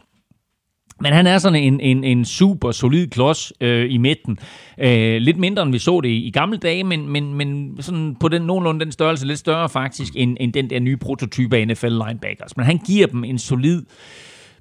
Men 1.01 1.12
han 1.12 1.26
er 1.26 1.38
sådan 1.38 1.62
en, 1.62 1.80
en, 1.80 2.05
en 2.05 2.24
super 2.24 2.70
solid 2.70 3.07
klods 3.07 3.53
øh, 3.61 3.92
i 3.92 3.99
midten. 3.99 4.38
Øh, 4.78 5.16
lidt 5.16 5.38
mindre, 5.38 5.62
end 5.62 5.72
vi 5.72 5.78
så 5.78 6.01
det 6.01 6.09
i, 6.09 6.26
i 6.26 6.30
gamle 6.30 6.57
dage, 6.57 6.84
men, 6.84 7.09
men, 7.09 7.34
men 7.34 7.76
sådan 7.80 8.16
på 8.20 8.28
den 8.28 8.42
nogenlunde 8.42 8.84
den 8.84 8.92
størrelse, 8.92 9.26
lidt 9.26 9.38
større 9.38 9.68
faktisk, 9.68 10.12
end, 10.16 10.36
end 10.40 10.53
den 10.53 10.70
der 10.70 10.80
nye 10.80 10.96
prototype 10.96 11.57
af 11.57 11.66
NFL 11.66 11.88
linebackers. 11.88 12.57
Men 12.57 12.66
han 12.66 12.78
giver 12.78 13.07
dem 13.07 13.24
en 13.24 13.38
solid 13.38 13.82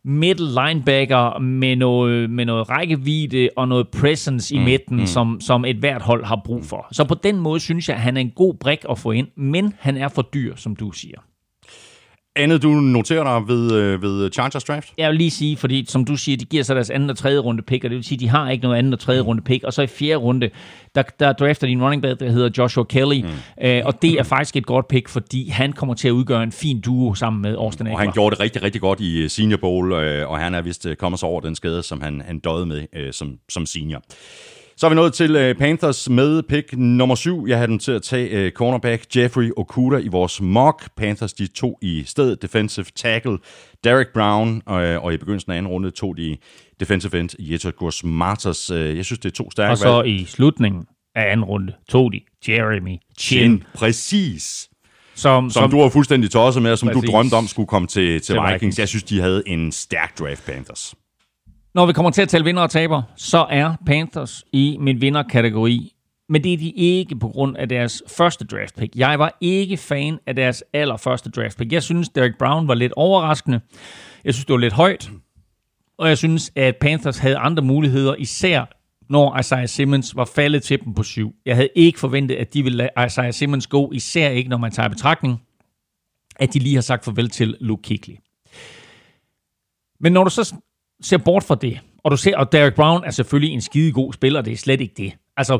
middle 0.03 0.47
linebacker 0.47 1.39
med 1.39 1.75
noget, 1.75 2.29
med 2.29 2.45
noget 2.45 2.69
rækkevidde 2.69 3.49
og 3.55 3.67
noget 3.67 3.87
presence 3.87 4.55
i 4.55 4.59
midten, 4.59 4.97
mm. 4.97 5.05
som, 5.05 5.41
som 5.41 5.65
et 5.65 5.75
hvert 5.75 6.01
hold 6.01 6.25
har 6.25 6.41
brug 6.45 6.65
for. 6.65 6.87
Så 6.91 7.03
på 7.03 7.15
den 7.23 7.39
måde 7.39 7.59
synes 7.59 7.89
jeg, 7.89 7.95
at 7.95 8.01
han 8.01 8.17
er 8.17 8.21
en 8.21 8.31
god 8.35 8.53
brik 8.53 8.79
at 8.89 8.99
få 8.99 9.11
ind, 9.11 9.27
men 9.35 9.73
han 9.79 9.97
er 9.97 10.07
for 10.07 10.21
dyr, 10.21 10.55
som 10.55 10.75
du 10.75 10.91
siger. 10.91 11.19
Andet, 12.37 12.63
du 12.63 12.69
noterer 12.69 13.23
dig 13.23 13.47
ved, 13.47 13.73
øh, 13.73 14.01
ved 14.01 14.31
Chargers 14.31 14.63
draft? 14.63 14.93
Jeg 14.97 15.09
vil 15.09 15.17
lige 15.17 15.31
sige, 15.31 15.57
fordi 15.57 15.85
som 15.87 16.05
du 16.05 16.15
siger, 16.15 16.37
de 16.37 16.45
giver 16.45 16.63
så 16.63 16.73
deres 16.73 16.89
anden 16.89 17.09
og 17.09 17.17
tredje 17.17 17.39
runde 17.39 17.61
pick, 17.61 17.83
og 17.83 17.89
det 17.89 17.95
vil 17.95 18.03
sige, 18.03 18.17
de 18.19 18.29
har 18.29 18.49
ikke 18.49 18.63
noget 18.63 18.77
andet 18.77 18.93
og 18.93 18.99
tredje 18.99 19.21
runde 19.21 19.41
pick, 19.41 19.63
og 19.63 19.73
så 19.73 19.81
i 19.81 19.87
fjerde 19.87 20.15
runde, 20.15 20.49
der, 20.95 21.03
der 21.19 21.33
drafter 21.33 21.67
de 21.67 21.73
en 21.73 21.83
running 21.83 22.01
back, 22.01 22.19
der 22.19 22.31
hedder 22.31 22.49
Joshua 22.57 22.83
Kelly, 22.83 23.21
mm. 23.21 23.27
øh, 23.67 23.81
og 23.85 24.01
det 24.01 24.13
er 24.13 24.23
faktisk 24.23 24.55
et 24.55 24.65
godt 24.65 24.87
pick, 24.87 25.09
fordi 25.09 25.49
han 25.49 25.73
kommer 25.73 25.95
til 25.95 26.07
at 26.07 26.11
udgøre 26.11 26.43
en 26.43 26.51
fin 26.51 26.81
duo 26.81 27.13
sammen 27.13 27.41
med 27.41 27.55
Austin 27.55 27.87
Og 27.87 27.91
Eckler. 27.93 28.05
han 28.05 28.13
gjorde 28.13 28.35
det 28.35 28.39
rigtig, 28.43 28.63
rigtig 28.63 28.81
godt 28.81 28.99
i 28.99 29.23
øh, 29.23 29.29
Senior 29.29 29.57
Bowl, 29.57 29.93
øh, 29.93 30.29
og 30.29 30.37
han 30.39 30.53
er 30.53 30.61
vist 30.61 30.85
øh, 30.85 30.95
kommet 30.95 31.19
sig 31.19 31.29
over 31.29 31.41
den 31.41 31.55
skade, 31.55 31.83
som 31.83 32.01
han, 32.01 32.21
han 32.25 32.39
døde 32.39 32.65
med 32.65 32.85
øh, 32.95 33.13
som, 33.13 33.37
som 33.49 33.65
senior. 33.65 34.01
Så 34.79 34.85
er 34.85 34.89
vi 34.89 34.95
nået 34.95 35.13
til 35.13 35.35
øh, 35.35 35.55
Panthers 35.55 36.09
med 36.09 36.43
pick 36.43 36.73
nummer 36.77 37.15
7. 37.15 37.45
Jeg 37.47 37.57
havde 37.57 37.67
den 37.67 37.79
til 37.79 37.91
at 37.91 38.01
tage 38.01 38.51
cornerback 38.51 39.15
Jeffrey 39.15 39.51
Okuda 39.57 39.97
i 39.97 40.07
vores 40.07 40.41
mock. 40.41 40.89
Panthers 40.97 41.33
de 41.33 41.47
tog 41.47 41.79
i 41.81 42.03
stedet 42.05 42.41
defensive 42.41 42.85
tackle 42.95 43.37
Derek 43.83 44.07
Brown, 44.13 44.61
øh, 44.69 45.03
og 45.03 45.13
i 45.13 45.17
begyndelsen 45.17 45.51
af 45.51 45.57
anden 45.57 45.71
runde 45.71 45.91
tog 45.91 46.17
de 46.17 46.37
defensive 46.79 47.19
end 47.19 47.29
Yetur 47.39 48.07
Marters. 48.07 48.69
Øh, 48.69 48.97
jeg 48.97 49.05
synes, 49.05 49.19
det 49.19 49.29
er 49.31 49.33
to 49.33 49.51
stærke 49.51 49.71
Og 49.71 49.77
så 49.77 50.03
i 50.03 50.25
slutningen 50.25 50.85
af 51.15 51.31
anden 51.31 51.43
runde 51.43 51.73
tog 51.89 52.13
de 52.13 52.21
Jeremy 52.47 52.97
Chin, 53.19 53.39
Chin. 53.39 53.63
Præcis. 53.73 54.69
som, 55.15 55.49
Som, 55.49 55.61
som 55.61 55.71
du 55.71 55.81
var 55.81 55.89
fuldstændig 55.89 56.31
tosset 56.31 56.63
med, 56.63 56.71
og 56.71 56.77
som 56.77 56.87
Præcis. 56.87 57.09
du 57.09 57.11
drømte 57.11 57.33
om 57.33 57.47
skulle 57.47 57.67
komme 57.67 57.87
til, 57.87 58.07
til, 58.07 58.21
Til 58.21 58.35
Vikings. 58.35 58.53
Vikings. 58.53 58.79
Jeg 58.79 58.87
synes, 58.87 59.03
de 59.03 59.19
havde 59.19 59.43
en 59.45 59.71
stærk 59.71 60.19
draft, 60.19 60.45
Panthers. 60.45 60.95
Når 61.77 61.85
vi 61.85 61.93
kommer 61.93 62.11
til 62.11 62.21
at 62.21 62.29
tælle 62.29 62.45
vinder 62.45 62.63
og 62.63 62.69
taber, 62.69 63.01
så 63.15 63.45
er 63.49 63.73
Panthers 63.85 64.43
i 64.51 64.77
min 64.79 65.01
vinderkategori. 65.01 65.93
Men 66.29 66.43
det 66.43 66.53
er 66.53 66.57
de 66.57 66.71
ikke 66.71 67.15
på 67.15 67.27
grund 67.27 67.57
af 67.57 67.69
deres 67.69 68.03
første 68.17 68.45
draft 68.45 68.75
pick. 68.75 68.95
Jeg 68.95 69.19
var 69.19 69.37
ikke 69.41 69.77
fan 69.77 70.19
af 70.27 70.35
deres 70.35 70.63
allerførste 70.73 71.29
draft 71.29 71.57
pick. 71.57 71.71
Jeg 71.71 71.83
synes, 71.83 72.09
Derek 72.09 72.37
Brown 72.39 72.67
var 72.67 72.73
lidt 72.73 72.93
overraskende. 72.95 73.59
Jeg 74.23 74.33
synes, 74.33 74.45
det 74.45 74.53
var 74.53 74.59
lidt 74.59 74.73
højt. 74.73 75.11
Og 75.97 76.09
jeg 76.09 76.17
synes, 76.17 76.51
at 76.55 76.75
Panthers 76.77 77.17
havde 77.17 77.37
andre 77.37 77.63
muligheder, 77.63 78.15
især 78.15 78.65
når 79.09 79.39
Isaiah 79.39 79.67
Simmons 79.67 80.15
var 80.15 80.25
faldet 80.25 80.63
til 80.63 80.79
dem 80.85 80.93
på 80.93 81.03
syv. 81.03 81.35
Jeg 81.45 81.55
havde 81.55 81.69
ikke 81.75 81.99
forventet, 81.99 82.35
at 82.35 82.53
de 82.53 82.63
ville 82.63 82.77
lade 82.77 83.05
Isaiah 83.05 83.33
Simmons 83.33 83.67
gå, 83.67 83.91
især 83.91 84.29
ikke 84.29 84.49
når 84.49 84.57
man 84.57 84.71
tager 84.71 84.87
i 84.87 84.89
betragtning, 84.89 85.41
at 86.35 86.53
de 86.53 86.59
lige 86.59 86.75
har 86.75 86.81
sagt 86.81 87.05
farvel 87.05 87.29
til 87.29 87.57
Luke 87.59 87.81
Kuechly. 87.87 88.15
Men 89.99 90.13
når 90.13 90.23
du 90.23 90.29
så 90.29 90.55
ser 91.01 91.17
bort 91.17 91.43
fra 91.43 91.55
det, 91.55 91.79
og 92.03 92.11
du 92.11 92.17
ser, 92.17 92.37
og 92.37 92.51
Derek 92.51 92.75
Brown 92.75 93.03
er 93.03 93.11
selvfølgelig 93.11 93.53
en 93.53 93.61
skide 93.61 93.91
god 93.91 94.13
spiller, 94.13 94.41
det 94.41 94.53
er 94.53 94.57
slet 94.57 94.81
ikke 94.81 94.93
det. 94.97 95.13
Altså, 95.37 95.59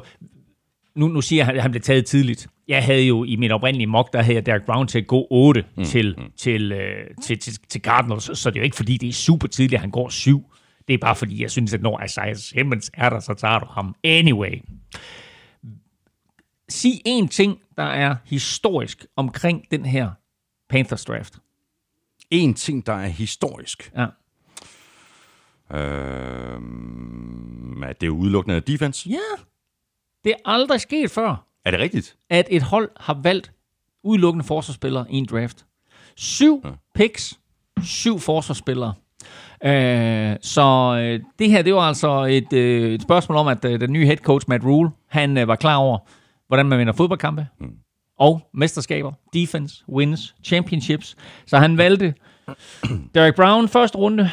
nu, 0.96 1.08
nu 1.08 1.22
siger 1.22 1.46
jeg, 1.46 1.56
at 1.56 1.62
han 1.62 1.72
blev 1.72 1.82
taget 1.82 2.06
tidligt. 2.06 2.48
Jeg 2.68 2.84
havde 2.84 3.02
jo 3.02 3.24
i 3.24 3.36
mit 3.36 3.52
oprindelige 3.52 3.88
mock, 3.88 4.14
der 4.14 4.22
havde 4.22 4.36
jeg 4.36 4.46
Derek 4.46 4.66
Brown 4.66 4.88
til 4.88 5.00
at 5.00 5.08
gå 5.08 5.28
8 5.32 5.66
mm. 5.78 5.84
Til, 5.86 6.16
til, 6.38 6.72
øh, 6.72 7.08
til, 7.24 7.40
til, 7.40 7.60
til 7.70 7.82
Cardinals, 7.82 8.40
så 8.40 8.50
det 8.50 8.56
er 8.56 8.60
jo 8.60 8.64
ikke 8.64 8.76
fordi, 8.76 8.98
det 8.98 9.10
er 9.10 9.14
super 9.14 9.48
tidligt, 9.48 9.74
at 9.74 9.82
han 9.82 9.92
går 9.92 10.10
7. 10.10 10.52
Det 10.88 10.94
er 10.94 10.98
bare 10.98 11.16
fordi, 11.16 11.42
jeg 11.42 11.52
synes, 11.52 11.74
at 11.74 11.82
når 11.82 12.04
Isaiah 12.04 12.36
Simmons 12.36 12.92
er 12.94 13.10
der, 13.10 13.20
så 13.20 13.34
tager 13.34 13.60
du 13.60 13.66
ham 13.66 13.96
anyway. 14.04 14.62
Sig 16.70 17.02
en 17.06 17.28
ting, 17.28 17.58
der 17.78 17.84
er 17.84 18.16
historisk 18.26 19.06
omkring 19.16 19.64
den 19.72 19.86
her 19.86 20.10
Panthers 20.70 21.06
draft. 21.06 21.34
En 22.32 22.54
ting, 22.54 22.86
der 22.86 22.94
er 22.94 23.08
historisk, 23.08 23.92
Ja. 23.98 24.06
Øh, 25.74 26.59
at 27.89 28.01
det 28.01 28.07
er 28.07 28.11
udelukkende 28.11 28.59
defense. 28.59 29.09
ja, 29.09 29.43
det 30.24 30.32
er 30.32 30.51
aldrig 30.51 30.82
sket 30.82 31.11
før. 31.11 31.47
Er 31.65 31.72
det 31.72 31.80
rigtigt? 31.80 32.18
at 32.30 32.47
et 32.49 32.61
hold 32.61 32.89
har 32.97 33.20
valgt 33.24 33.51
udelukkende 34.03 34.45
forsvarsspillere 34.45 35.05
i 35.09 35.18
en 35.18 35.26
draft. 35.26 35.65
Syv 36.15 36.61
ja. 36.65 36.70
picks, 36.95 37.39
syv 37.84 38.20
forsvarsspillere. 38.20 38.93
Øh, 39.65 40.36
så 40.41 40.97
øh, 41.01 41.20
det 41.39 41.49
her, 41.49 41.61
det 41.61 41.74
var 41.74 41.82
altså 41.82 42.24
et, 42.24 42.53
øh, 42.53 42.93
et 42.93 43.01
spørgsmål 43.01 43.38
om, 43.38 43.47
at 43.47 43.65
øh, 43.65 43.80
den 43.80 43.91
nye 43.91 44.05
head 44.05 44.18
coach, 44.18 44.45
Matt 44.49 44.63
Rule, 44.63 44.89
han 45.07 45.38
øh, 45.38 45.47
var 45.47 45.55
klar 45.55 45.76
over, 45.76 45.97
hvordan 46.47 46.65
man 46.65 46.80
vinder 46.80 46.93
fodboldkampe, 46.93 47.47
mm. 47.59 47.72
og 48.20 48.49
mesterskaber, 48.53 49.11
defense, 49.34 49.84
wins, 49.89 50.36
championships. 50.43 51.15
Så 51.45 51.57
han 51.57 51.78
valgte 51.78 52.13
Derek 53.15 53.36
Brown 53.36 53.68
første 53.68 53.97
runde, 53.97 54.30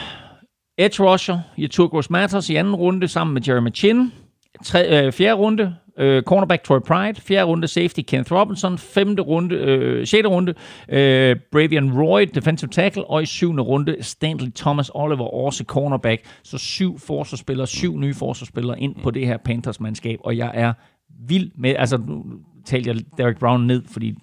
edge 0.78 1.02
rusher, 1.02 1.38
Yeturgos 1.58 2.10
Matters 2.10 2.50
i 2.50 2.54
anden 2.54 2.74
runde, 2.74 3.08
sammen 3.08 3.34
med 3.34 3.42
Jeremy 3.48 3.70
Chin. 3.74 4.12
Tre, 4.64 5.06
øh, 5.06 5.12
fjerde 5.12 5.34
runde, 5.34 5.74
øh, 5.98 6.22
cornerback 6.22 6.62
Troy 6.62 6.78
Pride. 6.86 7.20
Fjerde 7.20 7.44
runde, 7.44 7.68
safety 7.68 8.00
Kenneth 8.06 8.32
Robinson. 8.32 8.78
Femte 8.78 9.22
runde, 9.22 9.54
øh, 9.54 10.06
sjette 10.06 10.28
runde, 10.28 10.54
øh, 10.88 11.36
Bravian 11.52 11.92
Roy, 12.02 12.26
defensive 12.34 12.68
tackle. 12.70 13.04
Og 13.04 13.22
i 13.22 13.26
syvende 13.26 13.62
runde, 13.62 13.96
Stanley 14.00 14.50
Thomas 14.56 14.90
Oliver, 14.94 15.34
også 15.34 15.64
cornerback. 15.64 16.24
Så 16.44 16.58
syv 16.58 16.98
forsvarsspillere, 16.98 17.66
syv 17.66 17.98
nye 17.98 18.14
forsvarsspillere 18.14 18.80
ind 18.80 18.94
på 19.02 19.10
det 19.10 19.26
her 19.26 19.36
Panthers-mandskab. 19.36 20.18
Og 20.24 20.36
jeg 20.36 20.50
er 20.54 20.72
vild 21.28 21.50
med, 21.58 21.74
altså 21.78 21.96
nu 21.96 22.24
talte 22.66 22.90
jeg 22.90 22.96
Derek 23.18 23.38
Brown 23.38 23.66
ned, 23.66 23.82
fordi 23.92 24.14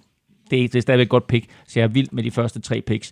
det, 0.51 0.63
er- 0.63 0.67
det 0.67 0.75
er 0.75 0.81
stadigvæk 0.81 1.05
et 1.05 1.09
godt 1.09 1.27
pick, 1.27 1.45
så 1.67 1.79
jeg 1.79 1.83
er 1.83 1.87
vild 1.91 2.07
med 2.11 2.23
de 2.23 2.31
første 2.31 2.61
tre 2.61 2.81
picks. 2.87 3.11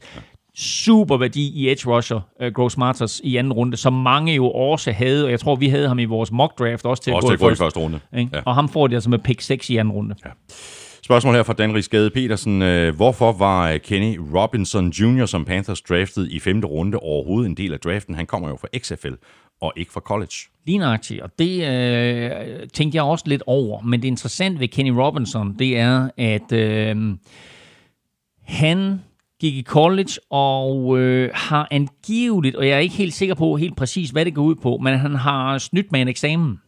Super 0.62 1.18
værdi 1.18 1.51
i 1.55 1.72
edge 1.72 1.89
rusher, 1.89 2.20
uh, 2.43 2.47
Gross 2.47 2.78
Marters 2.78 3.22
i 3.24 3.36
anden 3.36 3.53
runde, 3.53 3.78
som 3.78 3.93
mange 3.93 4.34
jo 4.34 4.51
også 4.51 4.91
havde, 4.91 5.26
og 5.26 5.32
jeg 5.32 5.39
tror, 5.39 5.55
vi 5.55 5.68
havde 5.68 5.88
ham 5.88 5.99
i 5.99 6.05
vores 6.05 6.32
mock 6.32 6.60
draft 6.60 6.86
også 6.86 7.03
til 7.03 7.14
Også 7.14 7.28
til 7.28 7.34
at 7.34 7.39
gå 7.39 7.49
i 7.49 7.55
første 7.55 7.80
runde. 7.80 7.99
Ikke? 8.18 8.30
Ja. 8.34 8.41
Og 8.45 8.55
ham 8.55 8.70
får 8.70 8.88
de 8.88 8.95
altså 8.95 9.10
med 9.10 9.20
pick 9.20 9.41
6 9.41 9.70
i 9.70 9.78
anden 9.78 9.91
runde. 9.91 10.16
Ja. 10.26 10.30
Spørgsmål 11.03 11.36
her 11.36 11.43
fra 11.43 11.53
Dan 11.53 11.84
Skade 11.84 12.10
Petersen. 12.10 12.62
Øh, 12.62 12.95
Hvorfor 12.95 13.32
var 13.32 13.72
øh, 13.72 13.80
Kenny 13.80 14.20
Robinson 14.36 14.89
Jr., 14.89 15.26
som 15.26 15.45
Panthers 15.45 15.82
draftede 15.82 16.32
i 16.32 16.39
femte 16.39 16.68
runde, 16.68 16.97
overhovedet 16.97 17.49
en 17.49 17.57
del 17.57 17.74
af 17.74 17.80
draften? 17.80 18.16
Han 18.16 18.26
kommer 18.26 18.49
jo 18.49 18.55
fra 18.55 18.68
XFL 18.78 19.14
og 19.62 19.74
ikke 19.78 19.91
fra 19.91 19.99
college. 19.99 20.34
Lignagtigt, 20.66 21.22
og 21.22 21.30
det 21.39 21.68
øh, 21.68 22.32
tænkte 22.74 22.95
jeg 22.95 23.03
også 23.03 23.26
lidt 23.28 23.43
over. 23.47 23.82
Men 23.82 24.01
det 24.01 24.07
interessante 24.07 24.60
ved 24.60 24.68
Kenny 24.68 24.89
Robinson, 24.89 25.55
det 25.60 25.78
er, 25.78 26.10
at 26.18 26.51
øh, 26.51 26.95
han 28.43 28.99
gik 29.40 29.56
i 29.56 29.64
college 29.64 30.12
og 30.30 31.00
øh, 31.00 31.32
har 31.34 31.68
angiveligt, 31.72 32.56
og 32.56 32.68
jeg 32.68 32.76
er 32.76 32.80
ikke 32.80 32.96
helt 32.96 33.14
sikker 33.14 33.36
på 33.36 33.56
helt 33.56 33.78
præcis, 33.78 34.10
hvad 34.10 34.26
det 34.26 34.36
går 34.36 34.44
ud 34.44 34.56
på, 34.56 34.78
men 34.78 35.00
han 35.00 35.16
har 35.16 35.58
snydt 35.58 35.92
med 35.92 36.02
en 36.02 36.08
eksamen. 36.08 36.62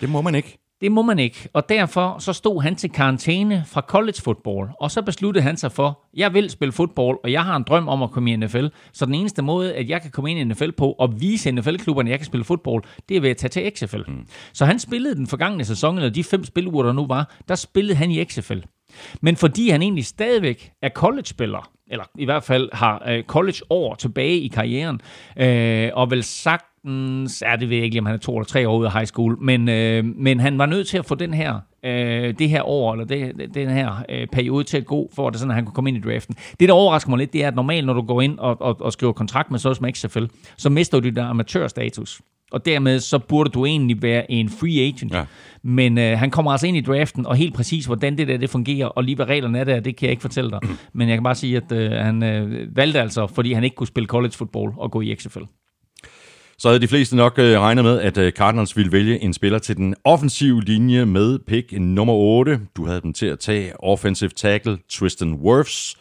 Det 0.00 0.08
må 0.08 0.22
man 0.22 0.34
ikke. 0.34 0.58
Det 0.80 0.92
må 0.92 1.02
man 1.02 1.18
ikke, 1.18 1.48
og 1.52 1.68
derfor 1.68 2.18
så 2.18 2.32
stod 2.32 2.62
han 2.62 2.76
til 2.76 2.90
karantæne 2.90 3.64
fra 3.66 3.80
college 3.80 4.20
football, 4.24 4.68
og 4.80 4.90
så 4.90 5.02
besluttede 5.02 5.42
han 5.42 5.56
sig 5.56 5.72
for, 5.72 6.04
jeg 6.14 6.34
vil 6.34 6.50
spille 6.50 6.72
fodbold, 6.72 7.18
og 7.24 7.32
jeg 7.32 7.44
har 7.44 7.56
en 7.56 7.62
drøm 7.62 7.88
om 7.88 8.02
at 8.02 8.10
komme 8.10 8.32
i 8.32 8.36
NFL, 8.36 8.66
så 8.92 9.06
den 9.06 9.14
eneste 9.14 9.42
måde, 9.42 9.74
at 9.74 9.88
jeg 9.88 10.02
kan 10.02 10.10
komme 10.10 10.30
ind 10.30 10.40
i 10.40 10.44
NFL 10.44 10.70
på 10.70 10.92
og 10.92 11.20
vise 11.20 11.50
NFL-klubberne, 11.50 12.08
at 12.08 12.10
jeg 12.10 12.18
kan 12.18 12.26
spille 12.26 12.44
fodbold, 12.44 12.84
det 13.08 13.16
er 13.16 13.20
ved 13.20 13.30
at 13.30 13.36
tage 13.36 13.50
til 13.50 13.72
XFL. 13.76 14.10
Mm. 14.10 14.26
Så 14.52 14.64
han 14.64 14.78
spillede 14.78 15.14
den 15.14 15.26
forgangne 15.26 15.64
sæson, 15.64 15.96
eller 15.96 16.10
de 16.10 16.24
fem 16.24 16.44
spiluger, 16.44 16.82
der 16.82 16.92
nu 16.92 17.06
var, 17.06 17.34
der 17.48 17.54
spillede 17.54 17.94
han 17.94 18.10
i 18.10 18.24
XFL. 18.24 18.60
Men 19.20 19.36
fordi 19.36 19.70
han 19.70 19.82
egentlig 19.82 20.06
stadigvæk 20.06 20.72
er 20.82 20.88
college-spiller, 20.88 21.70
eller 21.90 22.04
i 22.18 22.24
hvert 22.24 22.42
fald 22.42 22.68
har 22.72 23.02
øh, 23.08 23.22
college-år 23.24 23.94
tilbage 23.94 24.38
i 24.38 24.48
karrieren, 24.48 25.00
øh, 25.36 25.90
og 25.94 26.10
vel 26.10 26.22
sagtens, 26.22 27.42
ja, 27.46 27.56
det 27.56 27.68
ved 27.68 27.76
jeg 27.76 27.84
ikke, 27.84 27.98
om 27.98 28.06
han 28.06 28.14
er 28.14 28.18
to 28.18 28.36
eller 28.36 28.44
tre 28.44 28.68
år 28.68 28.78
ude 28.78 28.86
af 28.86 28.92
high 28.92 29.06
school, 29.06 29.38
men, 29.40 29.68
øh, 29.68 30.04
men 30.04 30.40
han 30.40 30.58
var 30.58 30.66
nødt 30.66 30.88
til 30.88 30.98
at 30.98 31.06
få 31.06 31.14
den 31.14 31.34
her, 31.34 31.60
øh, 31.84 32.34
det 32.38 32.48
her 32.48 32.62
år, 32.62 32.92
eller 32.92 33.04
det, 33.04 33.54
den 33.54 33.68
her 33.68 34.04
øh, 34.08 34.26
periode 34.26 34.64
til 34.64 34.76
at 34.76 34.86
gå, 34.86 35.10
for 35.14 35.26
at, 35.26 35.32
det 35.32 35.40
sådan, 35.40 35.50
at 35.50 35.54
han 35.54 35.64
kunne 35.64 35.74
komme 35.74 35.90
ind 35.90 36.06
i 36.06 36.10
draften. 36.10 36.36
Det, 36.60 36.68
der 36.68 36.74
overrasker 36.74 37.10
mig 37.10 37.18
lidt, 37.18 37.32
det 37.32 37.44
er, 37.44 37.48
at 37.48 37.54
normalt, 37.54 37.86
når 37.86 37.92
du 37.92 38.02
går 38.02 38.20
ind 38.20 38.38
og, 38.38 38.60
og, 38.60 38.80
og 38.80 38.92
skriver 38.92 39.12
kontrakt 39.12 39.50
med 39.50 39.58
sådan 39.58 39.94
som 39.94 40.10
XFL, 40.10 40.24
så 40.56 40.70
mister 40.70 41.00
du 41.00 41.08
dit 41.08 41.18
amatørstatus. 41.18 42.20
Og 42.52 42.66
dermed 42.66 43.00
så 43.00 43.18
burde 43.18 43.50
du 43.50 43.66
egentlig 43.66 44.02
være 44.02 44.30
en 44.30 44.48
free 44.48 44.80
agent. 44.80 45.12
Ja. 45.12 45.24
Men 45.62 45.98
øh, 45.98 46.18
han 46.18 46.30
kommer 46.30 46.50
altså 46.50 46.66
ind 46.66 46.76
i 46.76 46.80
draften, 46.80 47.26
og 47.26 47.36
helt 47.36 47.54
præcis, 47.54 47.86
hvordan 47.86 48.18
det 48.18 48.28
der 48.28 48.36
det 48.36 48.50
fungerer, 48.50 48.86
og 48.86 49.04
lige 49.04 49.16
hvad 49.16 49.26
reglerne 49.26 49.58
er 49.58 49.64
der, 49.64 49.80
det 49.80 49.96
kan 49.96 50.06
jeg 50.06 50.10
ikke 50.10 50.20
fortælle 50.20 50.50
dig. 50.50 50.60
Men 50.92 51.08
jeg 51.08 51.16
kan 51.16 51.24
bare 51.24 51.34
sige, 51.34 51.56
at 51.56 51.72
øh, 51.72 51.90
han 51.90 52.22
øh, 52.22 52.76
valgte 52.76 53.00
altså, 53.00 53.26
fordi 53.26 53.52
han 53.52 53.64
ikke 53.64 53.76
kunne 53.76 53.86
spille 53.86 54.06
college 54.06 54.32
football, 54.32 54.72
og 54.76 54.90
gå 54.90 55.00
i 55.00 55.14
XFL. 55.14 55.44
Så 56.58 56.68
havde 56.68 56.80
de 56.80 56.88
fleste 56.88 57.16
nok 57.16 57.38
øh, 57.38 57.60
regnet 57.60 57.84
med, 57.84 58.00
at 58.00 58.18
øh, 58.18 58.32
Cardinals 58.32 58.76
ville 58.76 58.92
vælge 58.92 59.22
en 59.22 59.32
spiller 59.32 59.58
til 59.58 59.76
den 59.76 59.94
offensive 60.04 60.62
linje 60.62 61.04
med 61.04 61.38
pick 61.38 61.72
nummer 61.72 62.14
8. 62.14 62.60
Du 62.76 62.86
havde 62.86 63.00
dem 63.00 63.12
til 63.12 63.26
at 63.26 63.38
tage 63.38 63.84
offensive 63.84 64.30
tackle 64.30 64.78
Tristan 64.90 65.34
Wirfs. 65.34 65.96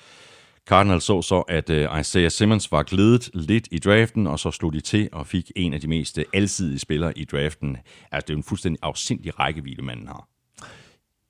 Cardinals 0.68 1.04
så 1.04 1.22
så, 1.22 1.40
at 1.40 1.70
øh, 1.70 2.00
Isaiah 2.00 2.32
Simmons 2.32 2.72
var 2.72 2.84
glædet 2.84 3.30
lidt 3.34 3.68
i 3.72 3.80
draften, 3.80 4.28
og 4.28 4.40
så 4.40 4.52
slog 4.52 4.74
de 4.74 4.80
til 4.80 5.10
og 5.12 5.28
fik 5.28 5.52
en 5.56 5.74
af 5.74 5.82
de 5.82 5.88
mest 5.88 6.18
øh, 6.18 6.26
alsidige 6.34 6.80
spillere 6.80 7.18
i 7.18 7.26
draften. 7.26 7.78
Altså, 8.12 8.26
det 8.26 8.30
er 8.30 8.34
jo 8.34 8.38
en 8.38 8.44
fuldstændig 8.44 8.80
afsindig 8.82 9.40
rækkevidde, 9.40 9.82
manden 9.82 10.08
har. 10.08 10.28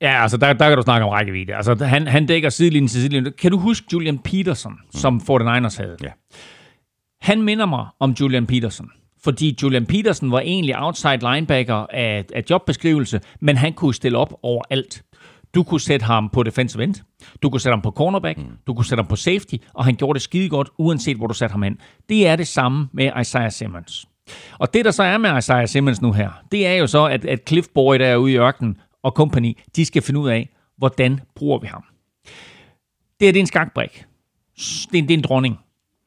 Ja, 0.01 0.21
altså 0.21 0.37
der, 0.37 0.53
der 0.53 0.67
kan 0.67 0.77
du 0.77 0.83
snakke 0.83 1.05
om 1.05 1.09
rækkevidde. 1.09 1.55
Altså 1.55 1.85
han, 1.85 2.07
han 2.07 2.25
dækker 2.25 2.49
sidelinjen 2.49 2.87
til 2.87 3.01
sidelinjen. 3.01 3.33
Kan 3.37 3.51
du 3.51 3.57
huske 3.57 3.87
Julian 3.93 4.19
Peterson, 4.19 4.71
mm. 4.71 4.99
som 4.99 5.21
49ers 5.31 5.77
havde? 5.77 5.97
Ja. 6.03 6.09
Han 7.21 7.41
minder 7.41 7.65
mig 7.65 7.85
om 7.99 8.11
Julian 8.11 8.45
Peterson. 8.45 8.91
Fordi 9.23 9.57
Julian 9.63 9.85
Peterson 9.85 10.31
var 10.31 10.39
egentlig 10.39 10.75
outside 10.77 11.19
linebacker 11.33 11.85
af, 11.89 12.25
af 12.35 12.43
jobbeskrivelse, 12.49 13.21
men 13.39 13.57
han 13.57 13.73
kunne 13.73 13.93
stille 13.93 14.17
op 14.17 14.33
overalt. 14.43 15.03
Du 15.57 15.63
kunne 15.63 15.81
sætte 15.81 16.05
ham 16.05 16.29
på 16.29 16.43
defensive 16.43 16.83
end, 16.83 16.95
du 17.41 17.49
kunne 17.49 17.61
sætte 17.61 17.73
ham 17.73 17.81
på 17.81 17.91
cornerback, 17.91 18.37
mm. 18.37 18.45
du 18.67 18.73
kunne 18.73 18.85
sætte 18.85 19.01
ham 19.01 19.07
på 19.07 19.15
safety, 19.15 19.55
og 19.73 19.85
han 19.85 19.95
gjorde 19.95 20.13
det 20.13 20.21
skide 20.21 20.49
godt, 20.49 20.69
uanset 20.77 21.17
hvor 21.17 21.27
du 21.27 21.33
satte 21.33 21.51
ham 21.51 21.63
hen. 21.63 21.77
Det 22.09 22.27
er 22.27 22.35
det 22.35 22.47
samme 22.47 22.89
med 22.93 23.11
Isaiah 23.21 23.51
Simmons. 23.51 24.05
Og 24.59 24.73
det, 24.73 24.85
der 24.85 24.91
så 24.91 25.03
er 25.03 25.17
med 25.17 25.37
Isaiah 25.37 25.67
Simmons 25.67 26.01
nu 26.01 26.11
her, 26.11 26.29
det 26.51 26.67
er 26.67 26.73
jo 26.73 26.87
så, 26.87 27.05
at, 27.05 27.25
at 27.25 27.39
Cliff 27.47 27.67
Boyd 27.75 27.99
er 28.01 28.15
ude 28.15 28.33
i 28.33 28.37
ørkenen, 28.37 28.77
og 29.03 29.11
company, 29.11 29.57
de 29.75 29.85
skal 29.85 30.01
finde 30.01 30.19
ud 30.19 30.29
af, 30.29 30.49
hvordan 30.77 31.19
bruger 31.35 31.59
vi 31.59 31.67
ham. 31.67 31.83
Det 33.19 33.27
er, 33.27 33.31
det 33.31 33.39
er 33.39 33.43
en 33.43 33.47
skakbrik. 33.47 34.05
Det 34.91 34.97
er, 34.97 35.01
det 35.01 35.11
er 35.11 35.17
en 35.17 35.21
dronning 35.21 35.59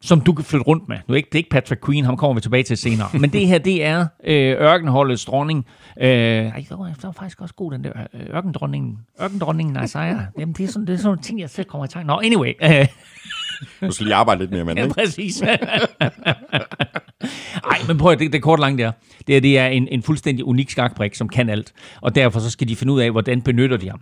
som 0.02 0.20
du 0.20 0.32
kan 0.32 0.44
flytte 0.44 0.64
rundt 0.64 0.88
med. 0.88 0.96
Nu 1.08 1.12
er 1.14 1.16
ikke, 1.16 1.26
det 1.26 1.34
er 1.34 1.38
ikke 1.38 1.50
Patrick 1.50 1.84
Queen, 1.86 2.04
ham 2.04 2.16
kommer 2.16 2.34
vi 2.34 2.40
tilbage 2.40 2.62
til 2.62 2.76
senere. 2.76 3.08
Men 3.20 3.30
det 3.30 3.46
her, 3.46 3.58
det 3.58 3.84
er 3.84 4.06
øh, 4.24 4.56
ørkenholdets 4.60 5.24
dronning. 5.24 5.66
Øh, 6.00 6.08
ej, 6.08 6.64
det 6.68 6.78
var, 6.78 6.84
det 6.84 7.02
var 7.02 7.12
faktisk 7.12 7.40
også 7.40 7.54
god, 7.54 7.72
den 7.72 7.84
der 7.84 7.92
øh, 8.14 8.36
ørkendronningen. 8.36 8.98
Ørkendronningen 9.22 9.84
Isaiah. 9.84 10.20
Jamen, 10.38 10.52
det 10.54 10.64
er 10.64 10.68
sådan, 10.68 10.86
det 10.86 10.92
er 10.92 10.96
sådan 10.96 11.06
nogle 11.06 11.22
ting, 11.22 11.40
jeg 11.40 11.50
selv 11.50 11.66
kommer 11.66 11.84
i 11.84 11.88
tanke. 11.88 12.06
Nå, 12.06 12.20
anyway. 12.24 12.52
Øh, 12.62 12.86
Du 13.88 13.92
skal 13.92 14.06
lige 14.06 14.14
arbejde 14.14 14.40
lidt 14.40 14.50
mere 14.50 14.64
med 14.64 14.74
den, 14.74 14.78
ja, 14.78 14.84
ikke? 14.84 14.94
præcis. 14.94 15.42
Ej, 17.72 17.78
men 17.88 17.98
prøv 17.98 18.12
at 18.12 18.18
det, 18.18 18.32
det 18.32 18.42
kort 18.42 18.60
langt 18.60 18.78
der. 18.78 18.92
Det, 19.26 19.36
er, 19.36 19.40
det 19.40 19.58
er 19.58 19.66
en, 19.66 19.88
en 19.88 20.02
fuldstændig 20.02 20.44
unik 20.44 20.70
skakbrik, 20.70 21.14
som 21.14 21.28
kan 21.28 21.48
alt. 21.48 21.72
Og 22.00 22.14
derfor 22.14 22.40
så 22.40 22.50
skal 22.50 22.68
de 22.68 22.76
finde 22.76 22.92
ud 22.92 23.00
af, 23.00 23.10
hvordan 23.10 23.42
benytter 23.42 23.76
de 23.76 23.90
ham. 23.90 24.00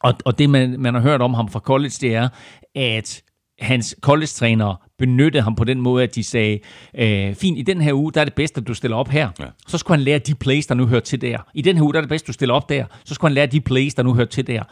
Og, 0.00 0.14
og 0.24 0.38
det, 0.38 0.50
man, 0.50 0.80
man 0.80 0.94
har 0.94 1.00
hørt 1.00 1.22
om 1.22 1.34
ham 1.34 1.48
fra 1.48 1.60
college, 1.60 1.92
det 2.00 2.14
er, 2.14 2.28
at 2.74 3.22
hans 3.60 3.96
college-trænere 4.00 4.76
benyttede 4.98 5.42
ham 5.42 5.54
på 5.54 5.64
den 5.64 5.80
måde, 5.80 6.02
at 6.04 6.14
de 6.14 6.24
sagde, 6.24 6.58
øh, 6.94 7.34
fint, 7.34 7.58
i 7.58 7.62
den 7.62 7.80
her 7.80 7.92
uge, 7.92 8.12
der 8.12 8.20
er 8.20 8.24
det 8.24 8.34
bedst, 8.34 8.58
at 8.58 8.66
du 8.66 8.74
stiller 8.74 8.96
op 8.96 9.08
her. 9.08 9.30
Ja. 9.40 9.44
Så 9.66 9.78
skulle 9.78 9.98
han 9.98 10.04
lære 10.04 10.18
de 10.18 10.34
plays, 10.34 10.66
der 10.66 10.74
nu 10.74 10.86
hører 10.86 11.00
til 11.00 11.20
der. 11.20 11.38
I 11.54 11.62
den 11.62 11.76
her 11.76 11.82
uge, 11.82 11.92
der 11.92 11.98
er 11.98 12.02
det 12.02 12.08
bedst, 12.08 12.26
du 12.26 12.32
stiller 12.32 12.54
op 12.54 12.68
der. 12.68 12.84
Så 13.04 13.14
skulle 13.14 13.28
han 13.28 13.34
lære 13.34 13.46
de 13.46 13.60
plays, 13.60 13.94
der 13.94 14.02
nu 14.02 14.14
hører 14.14 14.26
til 14.26 14.46
der. 14.46 14.62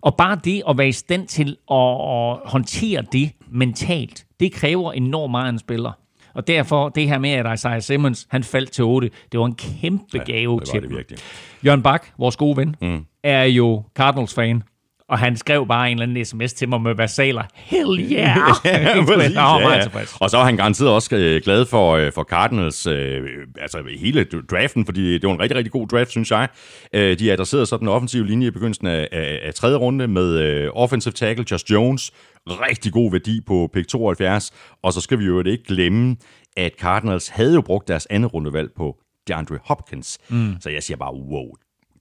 Og 0.00 0.16
bare 0.16 0.38
det 0.44 0.62
at 0.68 0.78
være 0.78 0.88
i 0.88 0.92
stand 0.92 1.26
til 1.26 1.56
at, 1.70 1.76
at 1.76 2.50
håndtere 2.50 3.04
det 3.12 3.30
mentalt, 3.50 4.26
det 4.40 4.52
kræver 4.52 4.92
enormt 4.92 5.30
meget 5.30 5.46
af 5.46 5.50
en 5.50 5.58
spiller. 5.58 5.92
Og 6.34 6.46
derfor, 6.46 6.88
det 6.88 7.08
her 7.08 7.18
med, 7.18 7.30
at 7.30 7.54
Isaiah 7.54 7.82
Simmons, 7.82 8.26
han 8.30 8.44
faldt 8.44 8.70
til 8.70 8.84
8, 8.84 9.10
det 9.32 9.40
var 9.40 9.46
en 9.46 9.54
kæmpe 9.54 10.18
gave 10.18 10.60
det 10.60 10.68
var 10.68 10.72
til 10.72 10.82
det 10.82 10.90
virkelig. 10.90 11.18
Jørgen 11.66 11.82
Bak, 11.82 12.06
vores 12.18 12.36
gode 12.36 12.56
ven, 12.56 12.76
mm. 12.80 13.06
er 13.22 13.44
jo 13.44 13.82
Cardinals-fan. 13.94 14.62
Og 15.08 15.18
han 15.18 15.36
skrev 15.36 15.66
bare 15.68 15.90
en 15.90 15.96
eller 16.00 16.06
anden 16.06 16.24
sms 16.24 16.52
til 16.52 16.68
mig 16.68 16.80
med 16.80 16.94
versaler. 16.94 17.42
Hell 17.54 17.98
yeah! 18.12 18.36
Ja, 18.64 19.04
præcis, 19.04 19.34
ja, 19.34 19.58
ja. 19.58 19.88
Og 20.20 20.30
så 20.30 20.36
var 20.36 20.44
han 20.44 20.56
garanteret 20.56 20.90
også 20.90 21.16
øh, 21.16 21.40
glad 21.44 21.66
for, 21.66 21.92
øh, 21.92 22.12
for 22.12 22.22
Cardinals, 22.22 22.86
øh, 22.86 23.20
altså 23.60 23.82
hele 23.98 24.24
draften, 24.24 24.84
fordi 24.84 25.12
det 25.12 25.26
var 25.26 25.34
en 25.34 25.40
rigtig, 25.40 25.56
rigtig 25.56 25.72
god 25.72 25.88
draft, 25.88 26.10
synes 26.10 26.30
jeg. 26.30 26.48
Øh, 26.94 27.18
de 27.18 27.32
adresserede 27.32 27.66
så 27.66 27.76
den 27.76 27.88
offensive 27.88 28.26
linje 28.26 28.46
i 28.46 28.50
begyndelsen 28.50 28.86
af, 28.86 29.08
af, 29.12 29.40
af 29.42 29.54
tredje 29.54 29.76
runde 29.76 30.08
med 30.08 30.38
øh, 30.38 30.70
offensive 30.74 31.12
tackle 31.12 31.44
Josh 31.50 31.64
Jones. 31.72 32.12
Rigtig 32.46 32.92
god 32.92 33.12
værdi 33.12 33.40
på 33.46 33.70
pick 33.72 33.88
72. 33.88 34.52
Og 34.82 34.92
så 34.92 35.00
skal 35.00 35.18
vi 35.18 35.24
jo 35.24 35.44
ikke 35.44 35.64
glemme, 35.64 36.16
at 36.56 36.72
Cardinals 36.80 37.28
havde 37.28 37.54
jo 37.54 37.60
brugt 37.60 37.88
deres 37.88 38.06
andet 38.10 38.34
rundevalg 38.34 38.70
på 38.76 38.96
DeAndre 39.28 39.58
Hopkins. 39.64 40.18
Mm. 40.28 40.56
Så 40.60 40.70
jeg 40.70 40.82
siger 40.82 40.96
bare, 40.96 41.14
wow, 41.14 41.46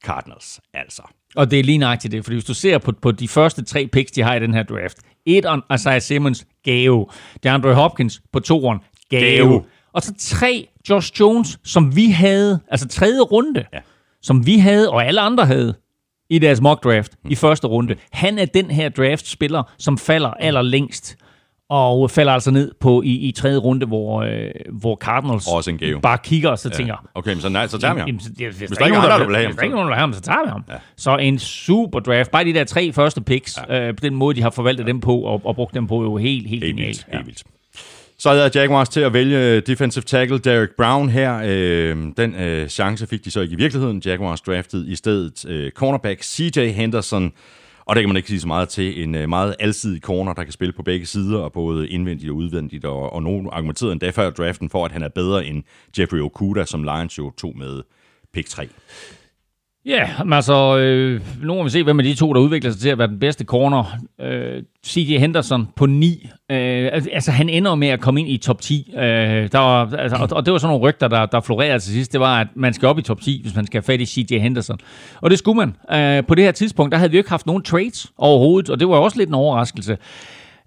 Cardinals, 0.05 0.59
altså. 0.73 1.03
Og 1.35 1.51
det 1.51 1.59
er 1.59 1.63
lige 1.63 1.77
nøjagtigt 1.77 2.11
det, 2.11 2.23
fordi 2.23 2.35
hvis 2.35 2.45
du 2.45 2.53
ser 2.53 2.77
på, 2.77 2.91
på 3.01 3.11
de 3.11 3.27
første 3.27 3.63
tre 3.63 3.87
picks, 3.87 4.11
de 4.11 4.21
har 4.21 4.35
i 4.35 4.39
den 4.39 4.53
her 4.53 4.63
draft. 4.63 4.97
Et 5.25 5.45
on 5.45 5.61
Isaiah 5.75 6.01
Simmons, 6.01 6.45
gave. 6.63 7.05
DeAndre 7.43 7.73
Hopkins 7.73 8.21
på 8.33 8.39
toeren, 8.39 8.79
gave. 9.09 9.37
Gave. 9.37 9.63
Og 9.93 10.01
så 10.01 10.13
tre 10.19 10.67
Josh 10.89 11.19
Jones, 11.19 11.59
som 11.63 11.95
vi 11.95 12.05
havde, 12.09 12.59
altså 12.67 12.87
tredje 12.87 13.21
runde, 13.21 13.65
Ja. 13.73 13.79
som 14.21 14.45
vi 14.45 14.57
havde, 14.57 14.89
og 14.89 15.05
alle 15.05 15.21
andre 15.21 15.45
havde, 15.45 15.73
i 16.29 16.39
deres 16.39 16.61
mock 16.61 16.83
draft 16.83 17.11
i 17.29 17.35
første 17.35 17.67
runde. 17.67 17.95
Han 18.11 18.39
er 18.39 18.45
den 18.45 18.71
her 18.71 18.89
draft-spiller, 18.89 19.63
som 19.77 19.97
falder 19.97 20.29
allerlængst, 20.29 21.17
og 21.71 22.11
falder 22.11 22.33
altså 22.33 22.51
ned 22.51 22.71
på 22.79 23.01
i, 23.01 23.09
i 23.15 23.31
tredje 23.31 23.57
runde, 23.57 23.85
hvor, 23.85 24.21
øh, 24.21 24.49
hvor 24.71 24.95
Cardinals 24.95 25.47
Også 25.47 25.69
en 25.69 25.77
gave. 25.77 26.01
bare 26.01 26.17
kigger 26.23 26.49
og 26.49 26.59
så 26.59 26.69
ja. 26.69 26.75
tænker, 26.77 26.95
Okay, 27.15 27.31
men 27.33 27.41
så, 27.41 27.49
nej, 27.49 27.67
så 27.67 27.77
tager 27.77 27.93
vi 27.93 27.99
ham. 27.99 28.07
Jamen, 28.07 28.21
så- 28.21 28.29
det- 28.37 28.53
hvis, 28.53 28.69
der 28.69 28.85
ikke 28.85 28.95
er 28.95 28.99
andre, 29.01 29.09
nogen, 29.09 29.21
der 29.21 29.27
vil 29.27 29.35
have 29.35 29.43
der 29.43 29.47
ham, 29.47 29.51
hvis 29.51 29.55
der 29.55 29.63
ikke 29.63 29.73
er 29.73 29.75
nogen, 29.75 29.87
der 29.87 29.91
vil 29.91 29.95
have 29.95 30.01
ham, 30.07 30.13
så 30.13 30.21
tager 30.21 30.43
vi 30.45 30.49
ham. 30.49 30.63
Ja. 30.69 30.73
Så 30.97 31.17
en 31.17 31.39
super 31.39 31.99
draft. 31.99 32.31
Bare 32.31 32.45
de 32.45 32.53
der 32.53 32.63
tre 32.63 32.93
første 32.93 33.21
picks, 33.21 33.59
ja. 33.69 33.87
øh, 33.87 33.95
på 33.95 33.99
den 34.01 34.15
måde, 34.15 34.35
de 34.35 34.41
har 34.41 34.49
forvaltet 34.49 34.87
dem 34.87 34.99
på 34.99 35.17
og, 35.21 35.41
og 35.45 35.55
brugt 35.55 35.75
dem 35.75 35.87
på, 35.87 36.03
jo 36.03 36.17
helt, 36.17 36.47
helt, 36.47 36.63
Helt 36.63 36.75
genialt. 36.77 37.05
vildt, 37.07 37.15
helt 37.15 37.25
vildt. 37.25 37.43
Så 38.19 38.29
havde 38.29 38.51
Jaguars 38.55 38.89
til 38.89 38.99
at 39.01 39.13
vælge 39.13 39.61
defensive 39.61 40.03
tackle 40.03 40.37
Derek 40.39 40.69
Brown 40.77 41.09
her. 41.09 41.41
Øh, 41.45 41.97
den 42.17 42.35
øh, 42.35 42.67
chance 42.67 43.07
fik 43.07 43.25
de 43.25 43.31
så 43.31 43.41
ikke 43.41 43.53
i 43.53 43.57
virkeligheden. 43.57 44.01
Jaguars 44.05 44.41
draftede 44.41 44.87
i 44.91 44.95
stedet 44.95 45.45
øh, 45.47 45.71
cornerback 45.71 46.23
CJ 46.23 46.67
Henderson. 46.71 47.31
Og 47.91 47.95
det 47.95 48.03
kan 48.03 48.09
man 48.09 48.17
ikke 48.17 48.29
sige 48.29 48.39
så 48.39 48.47
meget 48.47 48.69
til. 48.69 49.03
En 49.03 49.15
øh, 49.15 49.29
meget 49.29 49.55
alsidig 49.59 50.01
corner, 50.01 50.33
der 50.33 50.43
kan 50.43 50.53
spille 50.53 50.73
på 50.73 50.83
begge 50.83 51.05
sider, 51.05 51.39
og 51.39 51.51
både 51.51 51.89
indvendigt 51.89 52.29
og 52.29 52.35
udvendigt. 52.35 52.85
Og, 52.85 53.13
og 53.13 53.23
nogen 53.23 53.49
argumenterede 53.51 53.91
endda 53.91 54.09
før 54.09 54.29
draften 54.29 54.69
for, 54.69 54.85
at 54.85 54.91
han 54.91 55.03
er 55.03 55.09
bedre 55.09 55.45
end 55.45 55.63
Jeffrey 55.99 56.19
Okuda, 56.19 56.65
som 56.65 56.83
Lions 56.83 57.17
jo 57.17 57.31
tog 57.31 57.57
med 57.57 57.81
pick 58.33 58.49
3. 58.49 58.67
Ja, 59.85 60.09
men 60.23 60.33
altså, 60.33 60.77
øh, 60.77 61.21
nu 61.43 61.53
må 61.53 61.63
vi 61.63 61.69
se, 61.69 61.83
hvem 61.83 61.99
af 61.99 62.03
de 62.03 62.15
to, 62.15 62.33
der 62.33 62.39
udvikler 62.39 62.71
sig 62.71 62.81
til 62.81 62.89
at 62.89 62.97
være 62.97 63.07
den 63.07 63.19
bedste 63.19 63.45
corner. 63.45 63.97
Øh, 64.21 64.63
C.J. 64.85 65.17
Henderson 65.17 65.67
på 65.75 65.85
9. 65.85 66.29
Øh, 66.51 66.89
altså, 66.93 67.31
han 67.31 67.49
ender 67.49 67.75
med 67.75 67.87
at 67.87 67.99
komme 67.99 68.19
ind 68.19 68.29
i 68.29 68.37
top 68.37 68.61
10. 68.61 68.93
Øh, 68.95 69.01
der 69.51 69.57
var, 69.57 69.93
altså, 69.97 70.17
og, 70.17 70.29
og 70.31 70.45
det 70.45 70.51
var 70.51 70.57
sådan 70.57 70.73
nogle 70.73 70.89
rygter, 70.89 71.07
der, 71.07 71.25
der 71.25 71.41
florerede 71.41 71.79
til 71.79 71.93
sidst. 71.93 72.11
Det 72.11 72.19
var, 72.19 72.39
at 72.39 72.47
man 72.55 72.73
skal 72.73 72.87
op 72.87 72.99
i 72.99 73.01
top 73.01 73.21
10, 73.21 73.41
hvis 73.41 73.55
man 73.55 73.65
skal 73.65 73.77
have 73.77 73.93
fat 73.93 74.01
i 74.01 74.05
C.J. 74.05 74.39
Henderson. 74.39 74.79
Og 75.21 75.29
det 75.29 75.39
skulle 75.39 75.57
man. 75.57 75.99
Øh, 75.99 76.25
på 76.27 76.35
det 76.35 76.43
her 76.43 76.51
tidspunkt, 76.51 76.91
der 76.91 76.97
havde 76.97 77.11
vi 77.11 77.17
jo 77.17 77.19
ikke 77.19 77.29
haft 77.29 77.45
nogen 77.45 77.63
trades 77.63 78.11
overhovedet, 78.17 78.69
og 78.69 78.79
det 78.79 78.87
var 78.87 78.95
også 78.95 79.17
lidt 79.17 79.29
en 79.29 79.35
overraskelse. 79.35 79.97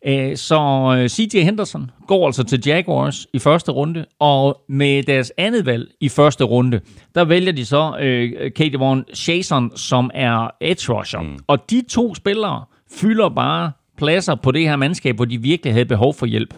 Øh, 0.06 0.36
Så 0.36 0.60
øh, 0.98 1.08
CJ 1.08 1.40
Henderson 1.42 1.90
går 2.06 2.26
altså 2.26 2.44
til 2.44 2.62
Jaguars 2.66 3.26
i 3.32 3.38
første 3.38 3.72
runde, 3.72 4.04
og 4.20 4.60
med 4.68 5.02
deres 5.02 5.32
andet 5.38 5.66
valg 5.66 5.88
i 6.00 6.08
første 6.08 6.44
runde, 6.44 6.80
der 7.14 7.24
vælger 7.24 7.52
de 7.52 7.64
så 7.64 7.96
øh, 8.00 8.32
Katie 8.56 8.78
Vaughn 8.78 9.04
Chason, 9.14 9.76
som 9.76 10.10
er 10.14 10.50
edge 10.60 10.92
rusher. 10.92 11.20
Mm. 11.22 11.38
Og 11.46 11.70
de 11.70 11.82
to 11.90 12.14
spillere 12.14 12.64
fylder 13.00 13.28
bare 13.28 13.72
pladser 13.98 14.34
på 14.34 14.50
det 14.50 14.62
her 14.62 14.76
mandskab, 14.76 15.16
hvor 15.16 15.24
de 15.24 15.42
virkelig 15.42 15.72
havde 15.72 15.84
behov 15.86 16.14
for 16.14 16.26
hjælp. 16.26 16.54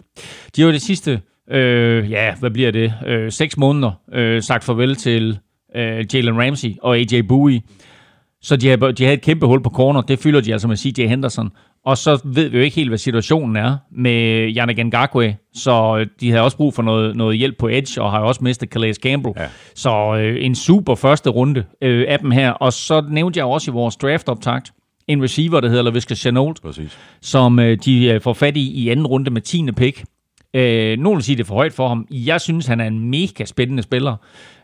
De 0.55 0.61
har 0.61 0.67
jo 0.67 0.73
det 0.73 0.81
sidste, 0.81 1.21
øh, 1.51 2.11
ja, 2.11 2.35
hvad 2.39 2.49
bliver 2.51 2.71
det, 2.71 2.93
øh, 3.05 3.31
seks 3.31 3.57
måneder 3.57 3.91
øh, 4.13 4.41
sagt 4.41 4.63
farvel 4.63 4.95
til 4.95 5.39
øh, 5.75 6.05
Jalen 6.13 6.41
Ramsey 6.41 6.75
og 6.81 6.97
AJ 6.97 7.21
Bowie. 7.27 7.61
Så 8.41 8.55
de 8.55 8.67
havde, 8.67 8.93
de 8.93 9.03
havde 9.03 9.13
et 9.13 9.21
kæmpe 9.21 9.45
hul 9.45 9.63
på 9.63 9.69
corner. 9.69 10.01
Det 10.01 10.19
fylder 10.19 10.41
de 10.41 10.51
altså 10.53 10.67
med 10.67 10.77
CJ 10.77 11.05
Henderson. 11.07 11.49
Og 11.85 11.97
så 11.97 12.21
ved 12.25 12.49
vi 12.49 12.57
jo 12.57 12.63
ikke 12.63 12.75
helt, 12.75 12.89
hvad 12.89 12.97
situationen 12.97 13.55
er 13.55 13.77
med 13.91 14.51
Yannick 14.57 14.85
Ngakwe. 14.85 15.35
Så 15.53 15.97
øh, 15.99 16.07
de 16.19 16.29
havde 16.29 16.43
også 16.43 16.57
brug 16.57 16.73
for 16.73 16.83
noget, 16.83 17.15
noget 17.15 17.37
hjælp 17.37 17.57
på 17.57 17.67
edge, 17.67 18.01
og 18.01 18.11
har 18.11 18.19
jo 18.19 18.27
også 18.27 18.43
mistet 18.43 18.69
Calais 18.69 18.97
Campbell. 18.97 19.33
Ja. 19.37 19.47
Så 19.75 20.15
øh, 20.19 20.45
en 20.45 20.55
super 20.55 20.95
første 20.95 21.29
runde 21.29 21.63
øh, 21.81 22.05
af 22.07 22.19
dem 22.19 22.31
her. 22.31 22.51
Og 22.51 22.73
så 22.73 23.03
nævnte 23.09 23.37
jeg 23.37 23.45
også 23.45 23.71
i 23.71 23.73
vores 23.73 23.95
draft-optakt, 23.95 24.71
en 25.07 25.23
receiver, 25.23 25.59
der 25.59 25.69
hedder 25.69 25.83
LaVisca 25.83 26.15
Chenault, 26.15 26.61
Præcis. 26.61 26.97
som 27.21 27.59
øh, 27.59 27.77
de 27.85 28.05
øh, 28.05 28.21
får 28.21 28.33
fat 28.33 28.57
i 28.57 28.71
i 28.71 28.89
anden 28.89 29.07
runde 29.07 29.31
med 29.31 29.41
10. 29.41 29.71
pick. 29.77 30.03
Øh, 30.53 30.97
nogen 30.99 31.17
vil 31.17 31.23
sige, 31.23 31.35
det 31.35 31.43
er 31.43 31.47
for 31.47 31.55
højt 31.55 31.73
for 31.73 31.87
ham. 31.87 32.07
Jeg 32.11 32.41
synes, 32.41 32.65
han 32.65 32.79
er 32.79 32.85
en 32.85 33.09
mega 33.09 33.45
spændende 33.45 33.83
spiller, 33.83 34.15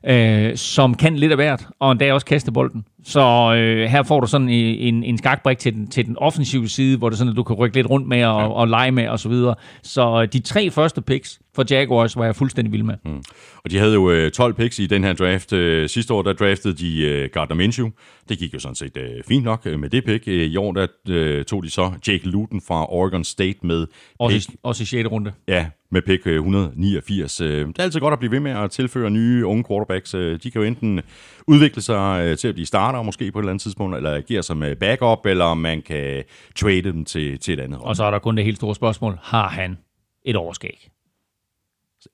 øh, 0.06 0.58
som 0.58 0.94
kan 0.94 1.16
lidt 1.16 1.32
af 1.32 1.38
hvert, 1.38 1.68
og 1.80 1.92
endda 1.92 2.14
også 2.14 2.26
kaste 2.26 2.52
bolden. 2.52 2.86
Så 3.04 3.54
øh, 3.58 3.90
her 3.90 4.04
får 4.04 4.20
du 4.20 4.28
sådan 4.28 4.50
en, 4.50 5.04
en, 5.04 5.18
skakbrik 5.18 5.58
til 5.58 5.74
den, 5.74 5.88
til 5.88 6.06
den 6.06 6.18
offensive 6.18 6.68
side, 6.68 6.98
hvor 6.98 7.10
det 7.10 7.18
sådan, 7.18 7.32
at 7.32 7.38
du 7.38 7.44
kan 7.44 7.56
rykke 7.56 7.76
lidt 7.76 7.90
rundt 7.90 8.08
med 8.08 8.26
og, 8.26 8.42
ja. 8.42 8.48
og 8.48 8.68
lege 8.68 8.92
med 8.92 9.08
osv. 9.08 9.18
Så, 9.18 9.30
videre. 9.30 9.56
så 9.84 10.22
øh, 10.22 10.34
de 10.34 10.40
tre 10.40 10.72
første 10.72 11.02
picks 11.02 11.40
for 11.56 11.66
Jaguars 11.70 12.16
var 12.16 12.26
jeg 12.26 12.36
fuldstændig 12.36 12.72
vild 12.72 12.84
med. 12.84 12.96
Mm. 13.06 13.24
Og 13.64 13.72
de 13.72 13.78
havde 13.78 13.94
jo 13.94 14.12
øh, 14.12 14.32
12 14.32 14.54
picks 14.54 14.80
i 14.80 14.86
den 14.86 15.04
her 15.04 15.14
draft. 15.14 15.54
Øh, 15.54 15.90
sidste 15.90 16.14
år, 16.14 16.22
der 16.22 16.34
draftede 16.34 16.74
de 16.74 17.02
øh, 17.02 17.30
Gardner 17.34 17.56
Minshew. 17.56 17.90
Det 18.30 18.40
gik 18.40 18.54
jo 18.54 18.60
sådan 18.60 18.76
set 18.76 18.98
øh, 18.98 19.24
fint 19.28 19.44
nok 19.44 19.62
øh, 19.66 19.80
med 19.80 19.90
det 19.90 20.06
pick. 20.06 20.28
Øh, 20.28 20.48
I 20.48 20.58
år, 20.58 20.72
der 20.72 20.88
øh, 21.10 21.46
tog 21.46 21.64
de 21.64 21.70
så 21.70 21.92
Jake 22.08 22.28
Luton 22.28 22.62
fra 22.68 22.94
Oregon 22.94 23.24
State 23.24 23.60
med 23.64 23.88
Også, 24.20 24.38
pick, 24.38 24.50
i, 24.50 24.60
også 24.64 24.84
i 24.84 24.86
6. 24.86 25.12
runde. 25.12 25.32
ja, 25.48 25.66
med 25.94 26.02
pick 26.02 26.28
øh, 26.28 26.36
189. 26.36 27.42
Øh, 27.42 27.68
det 27.68 27.80
er 27.80 27.84
altid 27.84 28.00
godt 28.00 28.14
at 28.14 28.20
blive 28.20 28.32
ved 28.32 28.40
med 28.40 28.52
at 28.52 28.72
tilføre 28.72 29.10
nye 29.10 29.46
unge 29.46 29.64
quarterbacks. 29.70 30.14
Øh, 30.14 30.40
de 30.44 30.52
kan 30.52 30.62
jo 30.62 30.68
enten 30.68 31.02
udvikle 31.48 31.82
sig 31.82 32.40
til 32.40 32.48
at 32.48 32.54
blive 32.54 32.66
starter 32.66 33.02
måske 33.02 33.32
på 33.32 33.40
et 33.40 33.44
eller 33.44 33.52
andet 33.52 33.62
tidspunkt, 33.62 33.98
eller 33.98 34.16
agere 34.16 34.44
som 34.44 34.64
backup, 34.80 35.26
eller 35.26 35.54
man 35.54 35.82
kan 35.82 36.24
trade 36.56 36.82
dem 36.82 37.06
til, 37.06 37.40
til 37.40 37.54
et 37.54 37.60
andet 37.60 37.78
hold. 37.78 37.90
Og 37.90 37.96
så 37.96 38.04
er 38.04 38.12
der 38.12 38.20
kun 38.20 38.38
det 38.38 38.46
helt 38.46 38.58
store 38.58 38.76
spørgsmål. 38.76 39.18
Har 39.22 39.48
han 39.48 39.78
et 40.26 40.36
overskæg? 40.36 40.90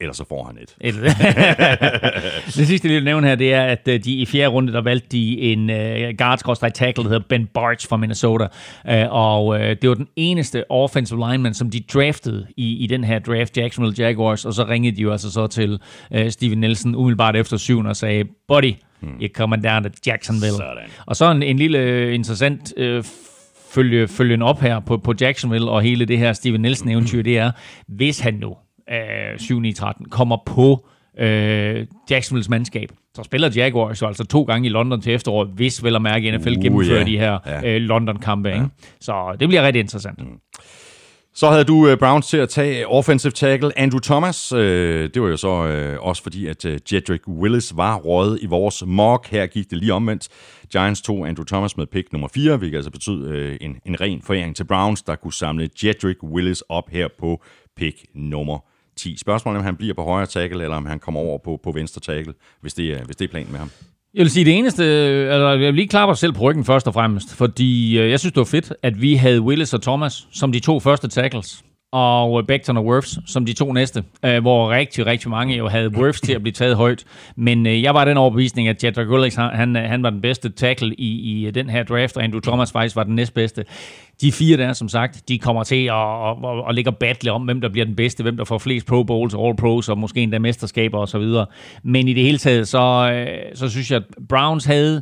Eller 0.01 0.13
så 0.13 0.25
får 0.29 0.43
han 0.43 0.57
et. 0.57 0.75
Et- 0.81 0.95
det 2.57 2.67
sidste, 2.67 2.87
jeg 2.87 2.95
vil 2.95 3.03
nævne 3.03 3.27
her, 3.27 3.35
det 3.35 3.53
er, 3.53 3.61
at 3.63 3.87
øh, 3.87 4.03
de 4.03 4.13
i 4.13 4.25
fjerde 4.25 4.47
runde, 4.47 4.73
der 4.73 4.81
valgte 4.81 5.07
de 5.11 5.39
en 5.41 5.69
uh, 5.69 6.17
guard 6.17 6.71
tackle, 6.73 7.03
der 7.03 7.09
hedder 7.09 7.25
Ben 7.29 7.47
Barch 7.53 7.89
fra 7.89 7.97
Minnesota. 7.97 8.43
Uh, 8.85 9.13
og 9.13 9.45
uh, 9.47 9.59
det 9.59 9.89
var 9.89 9.95
den 9.95 10.07
eneste 10.15 10.71
offensive 10.71 11.29
lineman, 11.31 11.53
som 11.53 11.69
de 11.69 11.79
draftede 11.93 12.47
i, 12.57 12.83
i 12.83 12.87
den 12.87 13.03
her 13.03 13.19
draft, 13.19 13.57
Jacksonville 13.57 14.05
Jaguars. 14.05 14.45
Og 14.45 14.53
så 14.53 14.65
ringede 14.65 14.95
de 14.95 15.01
jo 15.01 15.11
altså 15.11 15.31
så 15.31 15.47
til 15.47 15.79
uh, 16.15 16.29
Steven 16.29 16.57
Nelson 16.57 16.95
umiddelbart 16.95 17.35
efter 17.35 17.57
syven 17.57 17.85
og 17.85 17.95
sagde, 17.95 18.23
buddy, 18.47 18.73
you're 19.03 19.31
coming 19.33 19.63
down 19.63 19.83
to 19.83 19.89
Jacksonville. 20.07 20.55
Sådan. 20.57 20.89
Og 21.05 21.15
så 21.15 21.31
en, 21.31 21.43
en 21.43 21.57
lille 21.57 21.77
øh, 21.79 22.13
interessant 22.13 22.73
øh, 22.77 23.03
følge, 23.71 24.07
følgen 24.07 24.41
op 24.41 24.61
her 24.61 24.79
på, 24.79 24.97
på 24.97 25.13
Jacksonville 25.21 25.69
og 25.69 25.81
hele 25.81 26.05
det 26.05 26.17
her 26.17 26.33
Steven 26.33 26.61
Nielsen-eventyr, 26.61 27.21
det 27.29 27.37
er, 27.37 27.51
hvis 27.87 28.19
han 28.19 28.33
nu 28.33 28.55
øh, 28.91 29.39
7 29.39 29.59
9 29.59 29.73
13 29.73 30.05
kommer 30.09 30.37
på 30.45 30.87
øh, 31.19 31.85
Jacksonvilles 32.09 32.49
mandskab, 32.49 32.89
så 33.15 33.23
spiller 33.23 33.49
Jaguars 33.55 34.01
jo 34.01 34.07
altså 34.07 34.23
to 34.25 34.43
gange 34.43 34.65
i 34.65 34.69
London 34.69 35.01
til 35.01 35.13
efteråret, 35.13 35.49
hvis 35.55 35.83
vel 35.83 35.95
at 35.95 36.01
mærke 36.01 36.31
NFL 36.37 36.49
Uh, 36.57 36.63
gennemfører 36.63 36.99
ja. 36.99 37.05
de 37.05 37.17
her 37.17 37.39
Ja. 37.45 37.75
øh, 37.75 37.81
London-kampe. 37.81 38.49
Ikke? 38.53 38.65
Så 39.01 39.35
det 39.39 39.47
bliver 39.47 39.63
rigtig 39.63 39.79
interessant. 39.79 40.19
Så 41.33 41.49
havde 41.49 41.63
du 41.63 41.87
øh, 41.87 41.97
Browns 41.97 42.27
til 42.27 42.37
at 42.37 42.49
tage 42.49 42.87
offensive 42.87 43.31
tackle 43.31 43.79
Andrew 43.79 43.99
Thomas. 43.99 44.51
Øh, 44.51 45.09
det 45.13 45.21
var 45.21 45.27
jo 45.27 45.37
så 45.37 45.67
øh, 45.67 45.97
også 46.01 46.23
fordi, 46.23 46.47
at 46.47 46.65
øh, 46.65 46.79
Jedrick 46.93 47.27
Willis 47.27 47.73
var 47.77 47.95
røget 47.97 48.39
i 48.41 48.45
vores 48.45 48.83
mock. 48.87 49.27
Her 49.27 49.47
gik 49.47 49.69
det 49.69 49.77
lige 49.77 49.93
omvendt. 49.93 50.27
Giants 50.71 51.01
tog 51.01 51.27
Andrew 51.27 51.45
Thomas 51.45 51.77
med 51.77 51.85
pick 51.85 52.11
nummer 52.11 52.27
4, 52.33 52.57
hvilket 52.57 52.77
altså 52.77 52.91
betød 52.91 53.27
øh, 53.27 53.57
en, 53.61 53.75
en 53.85 54.01
ren 54.01 54.21
foræring 54.21 54.55
til 54.55 54.63
Browns, 54.63 55.01
der 55.01 55.15
kunne 55.15 55.33
samle 55.33 55.69
Jedrick 55.83 56.23
Willis 56.23 56.61
op 56.69 56.89
her 56.89 57.07
på 57.19 57.41
pick 57.77 57.97
nummer 58.15 58.59
10. 58.99 59.17
Spørgsmålet 59.17 59.57
er, 59.57 59.59
om 59.59 59.65
han 59.65 59.75
bliver 59.75 59.93
på 59.93 60.03
højre 60.03 60.25
tackle, 60.25 60.63
eller 60.63 60.77
om 60.77 60.85
han 60.85 60.99
kommer 60.99 61.19
over 61.19 61.37
på, 61.37 61.59
på 61.63 61.71
venstre 61.71 62.01
tackle, 62.01 62.33
hvis 62.61 62.73
det, 62.73 62.85
er, 62.93 63.03
hvis 63.03 63.15
det 63.15 63.25
er 63.25 63.29
planen 63.29 63.51
med 63.51 63.59
ham. 63.59 63.69
Jeg 64.13 64.21
vil 64.23 64.29
sige 64.29 64.45
det 64.45 64.57
eneste, 64.57 64.83
altså 64.83 65.49
jeg 65.49 65.59
vil 65.59 65.73
lige 65.73 65.87
klappe 65.87 66.11
os 66.11 66.19
selv 66.19 66.33
på 66.33 66.41
ryggen 66.41 66.65
først 66.65 66.87
og 66.87 66.93
fremmest, 66.93 67.35
fordi 67.35 67.99
øh, 67.99 68.09
jeg 68.09 68.19
synes, 68.19 68.33
det 68.33 68.39
var 68.39 68.45
fedt, 68.45 68.73
at 68.83 69.01
vi 69.01 69.15
havde 69.15 69.41
Willis 69.41 69.73
og 69.73 69.81
Thomas 69.81 70.27
som 70.31 70.51
de 70.51 70.59
to 70.59 70.79
første 70.79 71.07
tackles, 71.07 71.63
og 71.91 72.47
Becton 72.47 72.77
og 72.77 72.85
Wirfs 72.85 73.19
som 73.25 73.45
de 73.45 73.53
to 73.53 73.73
næste, 73.73 74.03
øh, 74.25 74.41
hvor 74.41 74.71
rigtig, 74.71 75.05
rigtig 75.05 75.29
mange 75.29 75.55
jo 75.55 75.67
havde 75.67 75.91
Wirfs 75.91 76.21
til 76.21 76.33
at 76.33 76.41
blive 76.41 76.53
taget 76.53 76.75
højt. 76.75 77.05
Men 77.35 77.67
øh, 77.67 77.83
jeg 77.83 77.93
var 77.93 78.05
den 78.05 78.17
overbevisning, 78.17 78.67
at 78.67 78.83
Jedrick 78.83 79.09
Willis, 79.09 79.35
han, 79.35 79.55
han, 79.55 79.75
han 79.75 80.03
var 80.03 80.09
den 80.09 80.21
bedste 80.21 80.49
tackle 80.49 80.95
i, 80.95 81.07
i 81.07 81.47
øh, 81.47 81.53
den 81.53 81.69
her 81.69 81.83
draft, 81.83 82.17
og 82.17 82.23
Andrew 82.23 82.39
Thomas 82.39 82.71
faktisk 82.71 82.95
var 82.95 83.03
den 83.03 83.15
næstbedste. 83.15 83.65
De 84.21 84.31
fire 84.31 84.57
der, 84.57 84.73
som 84.73 84.89
sagt, 84.89 85.29
de 85.29 85.39
kommer 85.39 85.63
til 85.63 85.85
at, 85.85 85.93
at, 85.95 86.35
at, 86.43 86.63
at 86.69 86.75
ligge 86.75 86.89
og 86.89 86.97
battle 86.97 87.31
om, 87.31 87.41
hvem 87.41 87.61
der 87.61 87.69
bliver 87.69 87.85
den 87.85 87.95
bedste, 87.95 88.23
hvem 88.23 88.37
der 88.37 88.43
får 88.43 88.57
flest 88.57 88.85
Pro 88.87 89.03
Bowls, 89.03 89.33
All 89.33 89.55
Pros, 89.55 89.89
og 89.89 89.97
måske 89.97 90.21
endda 90.21 90.39
mesterskaber 90.39 90.97
osv. 90.97 91.23
Men 91.83 92.07
i 92.07 92.13
det 92.13 92.23
hele 92.23 92.37
taget, 92.37 92.67
så, 92.67 93.11
øh, 93.13 93.55
så 93.55 93.69
synes 93.69 93.91
jeg, 93.91 93.97
at 93.97 94.27
Browns 94.29 94.65
havde 94.65 95.01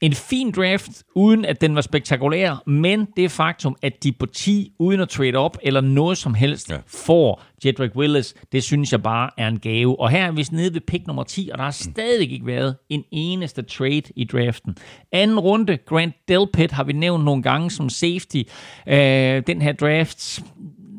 en 0.00 0.12
fin 0.12 0.50
draft, 0.50 0.88
uden 1.14 1.44
at 1.44 1.60
den 1.60 1.74
var 1.74 1.80
spektakulær, 1.80 2.62
men 2.66 3.06
det 3.16 3.30
faktum, 3.30 3.76
at 3.82 4.02
de 4.02 4.12
på 4.12 4.26
10, 4.26 4.72
uden 4.78 5.00
at 5.00 5.08
trade 5.08 5.34
op 5.36 5.58
eller 5.62 5.80
noget 5.80 6.18
som 6.18 6.34
helst, 6.34 6.70
Ja. 6.70 6.76
får 6.86 7.42
Jedrick 7.64 7.96
Willis, 7.96 8.34
det 8.52 8.62
synes 8.62 8.92
jeg 8.92 9.02
bare 9.02 9.30
er 9.38 9.48
en 9.48 9.58
gave. 9.58 10.00
Og 10.00 10.10
her 10.10 10.26
er 10.26 10.30
vi 10.32 10.44
nede 10.52 10.74
ved 10.74 10.80
pick 10.80 11.06
nummer 11.06 11.22
10, 11.22 11.48
og 11.52 11.58
der 11.58 11.64
har 11.64 11.70
stadig 11.70 12.32
ikke 12.32 12.46
været 12.46 12.76
en 12.88 13.04
eneste 13.10 13.62
trade 13.62 14.02
i 14.16 14.24
draften. 14.24 14.76
Anden 15.12 15.38
runde, 15.38 15.76
Grant 15.76 16.14
Delpit 16.28 16.72
har 16.72 16.84
vi 16.84 16.92
nævnt 16.92 17.24
nogle 17.24 17.42
gange 17.42 17.70
som 17.70 17.88
safety. 17.88 18.42
Øh, 18.88 19.42
den 19.46 19.62
her 19.62 19.72
draft 19.72 20.40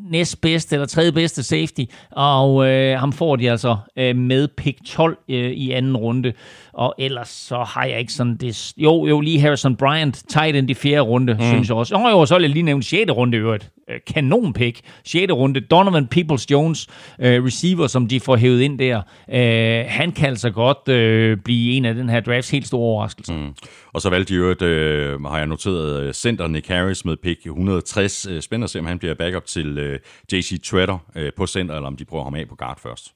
næstbedste 0.09 0.75
eller 0.75 0.85
tredje 0.85 1.11
bedste 1.11 1.43
safety, 1.43 1.81
og 2.11 2.67
øh, 2.67 2.99
ham 2.99 3.13
får 3.13 3.35
de 3.35 3.51
altså 3.51 3.77
øh, 3.97 4.15
med 4.15 4.47
pick 4.47 4.85
12 4.85 5.17
øh, 5.29 5.51
i 5.51 5.71
anden 5.71 5.97
runde. 5.97 6.33
Og 6.79 6.95
ellers 6.97 7.29
så 7.29 7.57
har 7.57 7.85
jeg 7.85 7.99
ikke 7.99 8.13
sådan 8.13 8.37
det... 8.37 8.73
Jo, 8.77 9.05
jo, 9.05 9.21
lige 9.21 9.39
Harrison 9.39 9.75
Bryant, 9.75 10.23
tight 10.29 10.55
end 10.55 10.69
i 10.69 10.73
fjerde 10.73 11.01
runde, 11.01 11.33
mm. 11.33 11.39
synes 11.39 11.67
jeg 11.67 11.77
også. 11.77 11.97
Nå 11.97 12.09
jo, 12.09 12.25
så 12.25 12.35
vil 12.35 12.41
jeg 12.41 12.49
lige 12.49 12.63
nævne 12.63 12.83
6. 12.83 13.11
runde 13.11 13.37
i 13.37 13.39
øvrigt. 13.39 13.71
Øh, 13.89 13.99
Kanon 14.07 14.53
pick. 14.53 14.81
6. 15.05 15.33
runde. 15.33 15.59
Donovan 15.59 16.07
Peoples-Jones, 16.15 16.87
øh, 17.19 17.45
receiver, 17.45 17.87
som 17.87 18.07
de 18.07 18.19
får 18.19 18.35
hævet 18.35 18.61
ind 18.61 18.79
der. 18.79 19.01
Øh, 19.33 19.85
han 19.87 20.11
kan 20.11 20.29
altså 20.29 20.49
godt 20.49 20.87
øh, 20.87 21.37
blive 21.37 21.73
en 21.73 21.85
af 21.85 21.93
den 21.93 22.09
her 22.09 22.19
drafts 22.19 22.49
helt 22.49 22.67
store 22.67 22.81
overraskelser. 22.81 23.33
Mm. 23.33 23.53
Og 23.93 24.01
så 24.01 24.09
valgte 24.09 24.35
de 24.35 24.51
at, 24.51 24.61
øh, 24.61 25.23
har 25.23 25.37
jeg 25.37 25.47
noteret, 25.47 26.03
øh, 26.03 26.13
center 26.13 26.47
Nick 26.47 26.67
Harris 26.67 27.05
med 27.05 27.17
pick 27.17 27.45
160. 27.45 28.25
Øh, 28.25 28.41
Spændende 28.41 28.63
at 28.65 28.69
se, 28.69 28.79
om 28.79 28.85
han 28.85 28.99
bliver 28.99 29.13
backup 29.13 29.45
til 29.45 29.77
øh, 29.77 29.99
JC 30.33 30.61
Treader 30.63 30.97
øh, 31.15 31.31
på 31.37 31.47
center, 31.47 31.75
eller 31.75 31.87
om 31.87 31.97
de 31.97 32.05
prøver 32.05 32.23
ham 32.23 32.35
af 32.35 32.47
på 32.49 32.55
guard 32.55 32.79
først. 32.79 33.13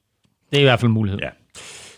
Det 0.50 0.56
er 0.56 0.60
i 0.60 0.64
hvert 0.64 0.80
fald 0.80 0.88
en 0.88 0.94
mulighed. 0.94 1.20
Ja. 1.20 1.28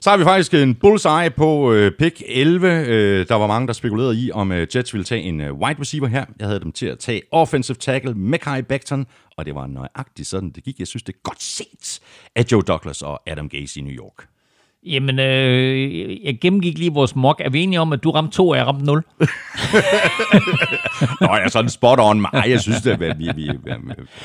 Så 0.00 0.10
har 0.10 0.16
vi 0.16 0.24
faktisk 0.24 0.54
en 0.54 0.74
bullseye 0.74 1.30
på 1.36 1.72
øh, 1.72 1.92
pick 1.98 2.22
11. 2.26 2.68
Øh, 2.68 3.28
der 3.28 3.34
var 3.34 3.46
mange, 3.46 3.66
der 3.66 3.72
spekulerede 3.72 4.16
i, 4.16 4.30
om 4.32 4.52
øh, 4.52 4.66
Jets 4.74 4.94
ville 4.94 5.04
tage 5.04 5.22
en 5.22 5.40
øh, 5.40 5.54
wide 5.54 5.80
receiver 5.80 6.06
her. 6.06 6.24
Jeg 6.38 6.46
havde 6.46 6.60
dem 6.60 6.72
til 6.72 6.86
at 6.86 6.98
tage 6.98 7.22
offensive 7.32 7.76
tackle 7.76 8.14
Mekai 8.14 8.62
Becton, 8.62 9.06
og 9.36 9.46
det 9.46 9.54
var 9.54 9.66
nøjagtigt 9.66 10.28
sådan, 10.28 10.50
det 10.50 10.64
gik. 10.64 10.78
Jeg 10.78 10.86
synes, 10.86 11.02
det 11.02 11.12
er 11.14 11.18
godt 11.22 11.42
set 11.42 12.00
af 12.34 12.44
Joe 12.52 12.62
Douglas 12.62 13.02
og 13.02 13.22
Adam 13.26 13.48
Gase 13.48 13.80
i 13.80 13.82
New 13.82 13.92
York. 13.92 14.26
Jamen, 14.86 15.18
øh, 15.18 16.26
jeg 16.26 16.38
gennemgik 16.40 16.78
lige 16.78 16.92
vores 16.92 17.16
mock. 17.16 17.40
Er 17.44 17.50
vi 17.50 17.62
enige 17.62 17.80
om, 17.80 17.92
at 17.92 18.04
du 18.04 18.10
ramte 18.10 18.36
to, 18.36 18.48
og 18.48 18.56
jeg 18.56 18.66
ramte 18.66 18.84
0? 18.84 18.96
Nå, 21.20 21.26
jeg 21.34 21.44
er 21.44 21.48
sådan 21.48 21.70
spot 21.70 21.98
on. 22.02 22.16
Nej, 22.16 22.44
jeg 22.48 22.60
synes, 22.60 22.82
det 22.82 22.92
er... 22.92 23.14
Vi, 23.14 23.30
vi, 23.36 23.50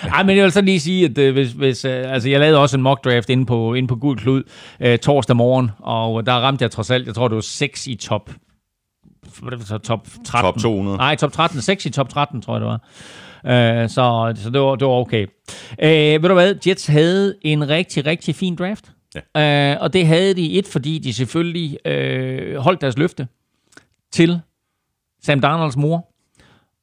Nej, 0.04 0.24
men 0.24 0.36
jeg 0.38 0.44
vil 0.44 0.52
så 0.52 0.62
lige 0.62 0.80
sige, 0.80 1.06
at 1.06 1.18
øh, 1.18 1.34
hvis, 1.34 1.52
hvis, 1.52 1.86
øh, 1.86 2.14
altså, 2.14 2.30
jeg 2.30 2.40
lavede 2.40 2.60
også 2.60 2.78
en 2.78 2.84
mock 2.84 3.06
draft 3.06 3.30
inde 3.30 3.46
på, 3.46 3.74
inde 3.74 3.88
på 3.88 3.96
Gul 3.96 4.18
Klud 4.18 4.44
øh, 4.80 5.00
torsdag 5.00 5.36
morgen, 5.36 5.72
og 5.80 6.26
der 6.26 6.34
ramte 6.34 6.64
jeg 6.64 6.72
trods 6.72 6.92
alt, 6.92 7.08
jeg 7.08 7.16
tror 7.16 7.28
det 7.28 7.36
var 7.36 7.42
6 7.42 7.88
i 7.88 7.96
top 7.96 8.32
så, 9.66 9.78
top 9.78 10.08
13. 10.26 10.48
Top 10.48 10.62
200. 10.62 10.98
Nej, 10.98 11.16
top 11.16 11.32
13. 11.32 11.62
6 11.62 11.86
i 11.86 11.90
top 11.90 12.10
13, 12.10 12.42
tror 12.42 12.54
jeg, 12.54 12.62
det 12.62 12.68
var. 12.68 12.82
Uh, 13.44 13.90
så, 13.90 14.34
så 14.44 14.50
det, 14.50 14.62
var, 14.62 14.76
det 14.76 14.88
var 14.88 14.94
okay. 14.94 15.26
Uh, 15.84 16.24
ved 16.24 16.30
du 16.30 16.34
hvad? 16.34 16.56
Jets 16.68 16.88
havde 16.88 17.36
en 17.42 17.70
rigtig, 17.70 18.06
rigtig 18.06 18.36
fin 18.36 18.56
draft. 18.56 18.92
Ja. 19.16 19.74
Øh, 19.74 19.78
og 19.82 19.94
det 19.94 20.08
havde 20.08 20.34
de 20.34 20.54
et, 20.60 20.68
fordi 20.68 21.00
de 21.00 21.14
selvfølgelig 21.14 21.88
øh, 21.88 22.56
holdt 22.56 22.82
deres 22.82 22.98
løfte 22.98 23.28
til 24.12 24.42
Sam 25.24 25.40
Darnolds 25.40 25.78
mor 25.78 26.08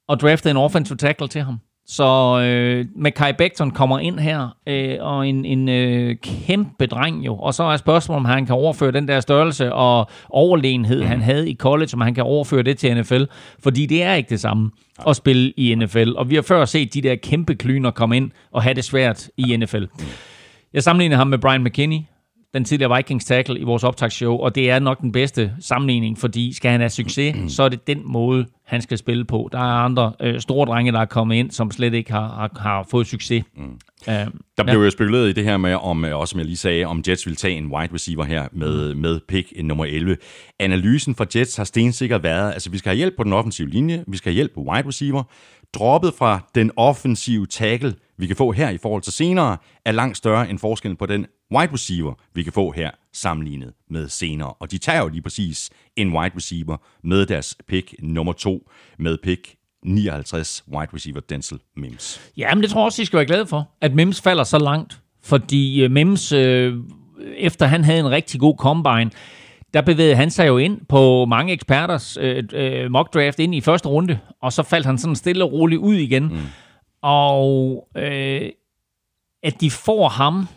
og 0.08 0.20
draftede 0.20 0.50
en 0.50 0.56
offensive 0.56 0.96
tackle 0.96 1.28
til 1.28 1.42
ham. 1.42 1.60
Så 1.90 2.40
øh, 2.44 2.86
Mackay 2.96 3.32
Becton 3.38 3.70
kommer 3.70 3.98
ind 3.98 4.18
her, 4.18 4.56
øh, 4.66 4.96
og 5.00 5.28
en, 5.28 5.44
en 5.44 5.68
øh, 5.68 6.16
kæmpe 6.22 6.86
dreng 6.86 7.26
jo. 7.26 7.36
Og 7.36 7.54
så 7.54 7.62
er 7.62 7.76
spørgsmålet, 7.76 8.18
om 8.18 8.24
han 8.24 8.46
kan 8.46 8.54
overføre 8.54 8.92
den 8.92 9.08
der 9.08 9.20
størrelse 9.20 9.72
og 9.72 10.10
overlegenhed, 10.28 11.02
han 11.02 11.20
havde 11.20 11.50
i 11.50 11.54
college, 11.54 11.90
om 11.94 12.00
han 12.00 12.14
kan 12.14 12.24
overføre 12.24 12.62
det 12.62 12.78
til 12.78 13.00
NFL. 13.00 13.22
Fordi 13.62 13.86
det 13.86 14.02
er 14.02 14.14
ikke 14.14 14.30
det 14.30 14.40
samme 14.40 14.70
at 15.06 15.16
spille 15.16 15.52
i 15.56 15.74
NFL. 15.74 16.12
Og 16.16 16.30
vi 16.30 16.34
har 16.34 16.42
før 16.42 16.64
set 16.64 16.94
de 16.94 17.02
der 17.02 17.14
kæmpe 17.16 17.54
klyner 17.54 17.90
komme 17.90 18.16
ind 18.16 18.30
og 18.52 18.62
have 18.62 18.74
det 18.74 18.84
svært 18.84 19.28
i 19.36 19.56
NFL. 19.56 19.84
Jeg 20.72 20.82
sammenligner 20.82 21.16
ham 21.16 21.26
med 21.26 21.38
Brian 21.38 21.64
McKinney, 21.64 21.98
den 22.54 22.64
tidligere 22.64 22.96
Vikings 22.96 23.24
tackle 23.24 23.58
i 23.58 23.62
vores 23.62 23.84
optagsshow, 23.84 24.36
og 24.36 24.54
det 24.54 24.70
er 24.70 24.78
nok 24.78 25.00
den 25.00 25.12
bedste 25.12 25.52
sammenligning, 25.60 26.18
fordi 26.18 26.52
skal 26.52 26.70
han 26.70 26.80
have 26.80 26.90
succes, 26.90 27.52
så 27.52 27.62
er 27.62 27.68
det 27.68 27.86
den 27.86 28.02
måde, 28.04 28.46
han 28.66 28.82
skal 28.82 28.98
spille 28.98 29.24
på. 29.24 29.48
Der 29.52 29.58
er 29.58 29.62
andre 29.62 30.12
øh, 30.20 30.40
store 30.40 30.66
drenge, 30.66 30.92
der 30.92 31.00
er 31.00 31.04
kommet 31.04 31.36
ind, 31.36 31.50
som 31.50 31.70
slet 31.70 31.94
ikke 31.94 32.12
har, 32.12 32.28
har, 32.28 32.50
har 32.60 32.86
fået 32.90 33.06
succes. 33.06 33.44
Mm. 33.56 33.64
Uh, 33.64 34.14
Der 34.56 34.64
blev 34.64 34.84
jo 34.84 34.90
spekuleret 34.90 35.28
i 35.28 35.32
det 35.32 35.44
her 35.44 35.56
med, 35.56 35.74
om, 35.74 36.04
øh, 36.04 36.18
også 36.18 36.30
som 36.30 36.38
jeg 36.38 36.46
lige 36.46 36.56
sagde, 36.56 36.84
om 36.84 37.02
Jets 37.08 37.26
ville 37.26 37.36
tage 37.36 37.54
en 37.56 37.66
wide 37.66 37.94
receiver 37.94 38.24
her 38.24 38.48
med, 38.52 38.94
med 38.94 39.20
pick 39.28 39.52
nummer 39.64 39.84
11. 39.84 40.16
Analysen 40.60 41.14
fra 41.14 41.26
Jets 41.36 41.56
har 41.56 41.64
stensikkert 41.64 42.22
været, 42.22 42.52
altså 42.52 42.70
vi 42.70 42.78
skal 42.78 42.90
have 42.90 42.96
hjælp 42.96 43.14
på 43.16 43.24
den 43.24 43.32
offensive 43.32 43.68
linje, 43.68 44.04
vi 44.06 44.16
skal 44.16 44.30
have 44.30 44.34
hjælp 44.34 44.54
på 44.54 44.60
wide 44.60 44.88
receiver. 44.88 45.22
Droppet 45.74 46.14
fra 46.14 46.40
den 46.54 46.70
offensive 46.76 47.46
tackle, 47.46 47.94
vi 48.16 48.26
kan 48.26 48.36
få 48.36 48.52
her 48.52 48.70
i 48.70 48.78
forhold 48.78 49.02
til 49.02 49.12
senere, 49.12 49.56
er 49.84 49.92
langt 49.92 50.16
større 50.16 50.50
end 50.50 50.58
forskellen 50.58 50.96
på 50.96 51.06
den 51.06 51.26
wide 51.56 51.72
receiver, 51.72 52.14
vi 52.34 52.42
kan 52.42 52.52
få 52.52 52.70
her 52.70 52.90
sammenlignet 53.12 53.72
med 53.90 54.08
senere. 54.08 54.52
Og 54.52 54.70
de 54.70 54.78
tager 54.78 55.00
jo 55.00 55.08
lige 55.08 55.22
præcis 55.22 55.70
en 55.96 56.12
wide 56.18 56.36
receiver 56.36 56.76
med 57.04 57.26
deres 57.26 57.56
pick 57.68 57.94
nummer 58.02 58.32
2, 58.32 58.70
med 58.98 59.18
pick 59.22 59.54
59 59.84 60.64
wide 60.68 60.88
receiver 60.94 61.20
Denzel 61.20 61.58
Mims. 61.76 62.20
Ja, 62.36 62.54
men 62.54 62.62
det 62.62 62.70
tror 62.70 62.80
jeg 62.80 62.84
også, 62.84 63.02
I 63.02 63.04
skal 63.04 63.16
være 63.16 63.26
glade 63.26 63.46
for, 63.46 63.70
at 63.80 63.94
Mims 63.94 64.20
falder 64.20 64.44
så 64.44 64.58
langt. 64.58 65.00
Fordi 65.22 65.84
øh, 65.84 65.90
Mims, 65.90 66.32
øh, 66.32 66.74
efter 67.36 67.66
han 67.66 67.84
havde 67.84 68.00
en 68.00 68.10
rigtig 68.10 68.40
god 68.40 68.56
combine, 68.58 69.10
der 69.74 69.80
bevægede 69.80 70.16
han 70.16 70.30
sig 70.30 70.46
jo 70.46 70.58
ind 70.58 70.80
på 70.88 71.24
mange 71.24 71.52
eksperters 71.52 72.18
øh, 72.20 72.44
øh, 72.52 72.90
mock 72.90 73.14
draft 73.14 73.38
ind 73.38 73.54
i 73.54 73.60
første 73.60 73.88
runde, 73.88 74.18
og 74.42 74.52
så 74.52 74.62
faldt 74.62 74.86
han 74.86 74.98
sådan 74.98 75.16
stille 75.16 75.44
og 75.44 75.52
roligt 75.52 75.80
ud 75.80 75.94
igen. 75.94 76.22
Mm. 76.22 76.38
Og 77.02 77.88
øh, 77.96 78.50
at 79.42 79.60
de 79.60 79.70
får 79.70 80.08
ham 80.08 80.48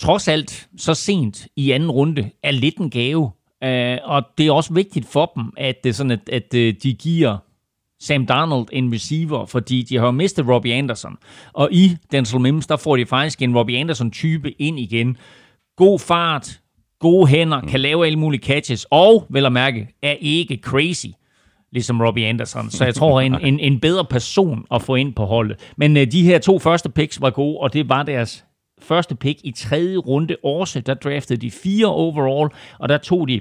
trods 0.00 0.28
alt 0.28 0.68
så 0.76 0.94
sent 0.94 1.46
i 1.56 1.70
anden 1.70 1.90
runde, 1.90 2.30
er 2.42 2.50
lidt 2.50 2.76
en 2.76 2.90
gave. 2.90 3.30
Øh, 3.64 3.98
og 4.04 4.22
det 4.38 4.46
er 4.46 4.52
også 4.52 4.74
vigtigt 4.74 5.06
for 5.06 5.32
dem, 5.36 5.52
at, 5.56 5.84
det 5.84 5.96
sådan, 5.96 6.10
at, 6.10 6.28
at 6.28 6.54
øh, 6.54 6.74
de 6.82 6.94
giver 6.94 7.38
Sam 8.00 8.26
Darnold 8.26 8.68
en 8.72 8.94
receiver, 8.94 9.46
fordi 9.46 9.82
de 9.82 9.96
har 9.96 10.10
mistet 10.10 10.48
Robbie 10.48 10.74
Anderson. 10.74 11.16
Og 11.52 11.68
i 11.72 11.96
Denzel 12.12 12.40
Mims, 12.40 12.66
der 12.66 12.76
får 12.76 12.96
de 12.96 13.06
faktisk 13.06 13.42
en 13.42 13.56
Robbie 13.56 13.78
Anderson-type 13.78 14.50
ind 14.62 14.78
igen. 14.78 15.16
God 15.76 15.98
fart, 15.98 16.60
gode 17.02 17.26
hænder, 17.26 17.60
kan 17.60 17.80
lave 17.80 18.06
alle 18.06 18.18
mulige 18.18 18.42
catches, 18.42 18.86
og, 18.90 19.26
vel 19.30 19.46
at 19.46 19.52
mærke, 19.52 19.88
er 20.02 20.16
ikke 20.20 20.58
crazy 20.62 21.06
ligesom 21.72 22.00
Robbie 22.00 22.26
Anderson. 22.26 22.70
Så 22.70 22.84
jeg 22.84 22.94
tror, 22.94 23.20
en, 23.20 23.40
en, 23.48 23.60
en 23.60 23.80
bedre 23.80 24.04
person 24.04 24.64
at 24.74 24.82
få 24.82 24.94
ind 24.94 25.14
på 25.14 25.24
holdet. 25.24 25.72
Men 25.76 25.96
uh, 25.96 26.02
de 26.02 26.22
her 26.22 26.38
to 26.38 26.58
første 26.58 26.90
picks 26.90 27.20
var 27.20 27.30
gode, 27.30 27.58
og 27.58 27.72
det 27.72 27.88
var 27.88 28.02
deres 28.02 28.44
første 28.82 29.14
pick 29.14 29.40
i 29.44 29.52
tredje 29.52 29.96
runde 29.96 30.36
også. 30.44 30.80
Der 30.80 30.94
draftede 30.94 31.40
de 31.40 31.50
fire 31.50 31.86
overall, 31.86 32.50
og 32.78 32.88
der 32.88 32.98
tog 32.98 33.28
de 33.28 33.40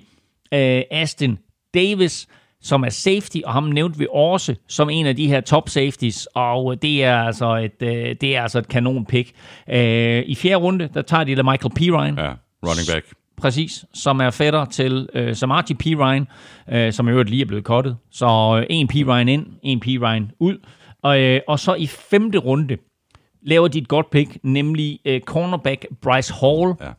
uh, 0.52 1.00
Aston 1.00 1.38
Davis, 1.74 2.28
som 2.62 2.84
er 2.84 2.90
safety, 2.90 3.38
og 3.46 3.54
ham 3.54 3.64
nævnte 3.64 4.00
vi 4.00 4.08
også 4.14 4.56
som 4.68 4.90
en 4.90 5.06
af 5.06 5.16
de 5.16 5.28
her 5.28 5.42
top 5.42 5.70
safeties, 5.70 6.28
og 6.34 6.82
det 6.82 7.04
er 7.04 7.18
altså 7.18 7.56
et, 7.56 7.82
uh, 7.82 7.88
det 8.22 8.36
er 8.36 8.42
altså 8.42 8.60
et 8.60 8.68
kanon 8.68 9.06
pick. 9.06 9.32
Uh, 9.68 9.76
I 9.76 10.36
fjerde 10.36 10.56
runde, 10.56 10.90
der 10.94 11.02
tager 11.02 11.24
de 11.24 11.44
Michael 11.44 11.74
Pirine. 11.76 12.22
Ja, 12.22 12.34
running 12.64 12.88
back. 12.94 13.21
Præcis, 13.42 13.86
som 13.94 14.20
er 14.20 14.30
fætter 14.30 14.66
til 14.66 15.10
øh, 15.14 15.36
Samaji 15.36 15.74
P. 15.80 15.86
Ryan, 15.86 16.28
øh, 16.70 16.94
som 16.94 17.08
i 17.08 17.12
øvrigt 17.12 17.30
lige 17.30 17.42
er 17.42 17.46
blevet 17.46 17.64
kottet. 17.64 17.98
Så 18.12 18.58
øh, 18.60 18.66
en 18.70 18.88
P. 18.88 18.94
Ryan 18.96 19.28
ind, 19.30 19.46
en 19.64 19.80
P. 19.80 19.86
Ryan 19.86 20.32
ud. 20.40 20.58
Og, 21.04 21.22
øh, 21.22 21.42
og 21.48 21.60
så 21.60 21.74
i 21.74 21.88
femte 21.88 22.38
runde 22.38 22.78
laver 23.42 23.68
de 23.68 23.78
et 23.78 23.88
godt 23.88 24.10
pick, 24.10 24.38
nemlig 24.44 25.00
øh, 25.06 25.22
cornerback 25.22 25.86
Bryce 26.02 26.34
Hall, 26.34 26.74
Ja 26.82 26.92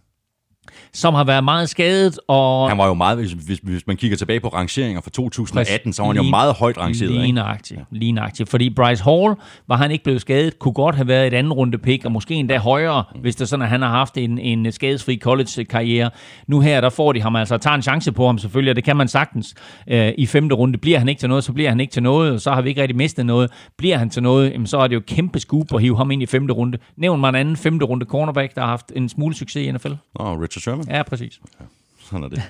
som 0.93 1.15
har 1.15 1.25
været 1.25 1.45
meget 1.45 1.69
skadet. 1.69 2.19
Og 2.29 2.69
Han 2.69 2.79
var 2.79 2.87
jo 2.87 2.95
meget, 2.95 3.19
hvis, 3.19 3.33
hvis, 3.33 3.59
hvis 3.63 3.87
man 3.87 3.97
kigger 3.97 4.17
tilbage 4.17 4.41
på 4.41 4.49
rangeringer 4.49 5.01
fra 5.01 5.11
2018, 5.11 5.93
så 5.93 6.03
var 6.03 6.07
han 6.07 6.17
jo 6.17 6.23
Lige- 6.23 6.31
meget 6.31 6.55
højt 6.55 6.79
rangeret. 6.79 7.35
Nøjagtigt, 7.35 7.81
lige 7.91 8.13
nøjagtigt. 8.13 8.49
Fordi 8.49 8.71
Bryce 8.71 9.05
Hall, 9.05 9.35
var 9.69 9.77
han 9.77 9.91
ikke 9.91 10.05
blevet 10.05 10.21
skadet, 10.21 10.59
kunne 10.59 10.75
godt 10.75 10.95
have 10.95 11.09
været 11.09 11.27
et 11.27 11.35
andet 11.35 11.57
runde 11.57 11.79
pick, 11.79 12.05
og 12.05 12.13
måske 12.13 12.35
endda 12.35 12.59
højere, 12.59 13.05
hvis 13.21 13.37
det 13.37 13.43
er 13.43 13.47
sådan, 13.47 13.63
at 13.63 13.69
han 13.69 13.83
har 13.83 13.89
haft 13.89 14.19
en, 14.19 14.39
en 14.39 14.73
skadesfri 14.73 15.17
college-karriere. 15.17 16.11
Nu 16.47 16.61
her, 16.61 16.81
der 16.81 16.91
får 16.91 17.13
de 17.13 17.21
ham 17.23 17.37
altså, 17.37 17.59
tager 17.59 17.75
en 17.75 17.83
chance 17.83 18.13
på 18.13 18.27
ham 18.27 18.39
selvfølgelig, 18.39 18.71
og 18.71 18.77
det 18.77 18.85
kan 18.85 18.97
man 18.97 19.09
sagtens 19.09 19.55
øh, 19.89 20.13
i 20.19 20.27
femte 20.27 20.55
runde. 20.55 20.79
Bliver 20.79 20.99
han 20.99 21.09
ikke 21.09 21.19
til 21.21 21.29
noget, 21.29 21.45
så 21.45 21.53
bliver 21.53 21.69
han 21.69 21.81
ikke 21.81 21.93
til 21.93 22.03
noget, 22.03 22.33
og 22.33 22.41
så 22.41 22.51
har 22.53 22.63
vi 22.63 22.69
ikke 22.69 22.81
rigtig 22.83 22.97
mistet 22.97 23.27
noget. 23.27 23.51
Bliver 23.79 23.97
han 23.99 24.11
til 24.11 24.23
noget, 24.23 24.53
jamen, 24.53 24.67
så 24.67 24.79
er 24.79 24.87
det 24.87 24.95
jo 24.95 25.03
kæmpe 25.07 25.41
scoop 25.41 25.75
at 25.75 25.81
hive 25.81 25.97
ham 25.97 26.11
ind 26.11 26.23
i 26.23 26.27
femte 26.27 26.55
runde. 26.55 26.79
Nævn 26.97 27.21
mig 27.21 27.29
en 27.29 27.35
anden 27.35 27.57
femte 27.57 27.85
runde 27.87 28.07
cornerback, 28.07 28.55
der 28.55 28.61
har 28.61 28.69
haft 28.69 28.93
en 28.97 29.09
smule 29.09 29.35
succes 29.35 29.67
i 29.67 29.73
NFL. 29.73 29.93
Nå, 30.19 30.35
Richard 30.53 30.63
Sherman. 30.63 30.97
Ja, 30.97 31.03
præcis. 31.03 31.41
Sådan 32.11 32.25
er 32.25 32.29
det. 32.29 32.43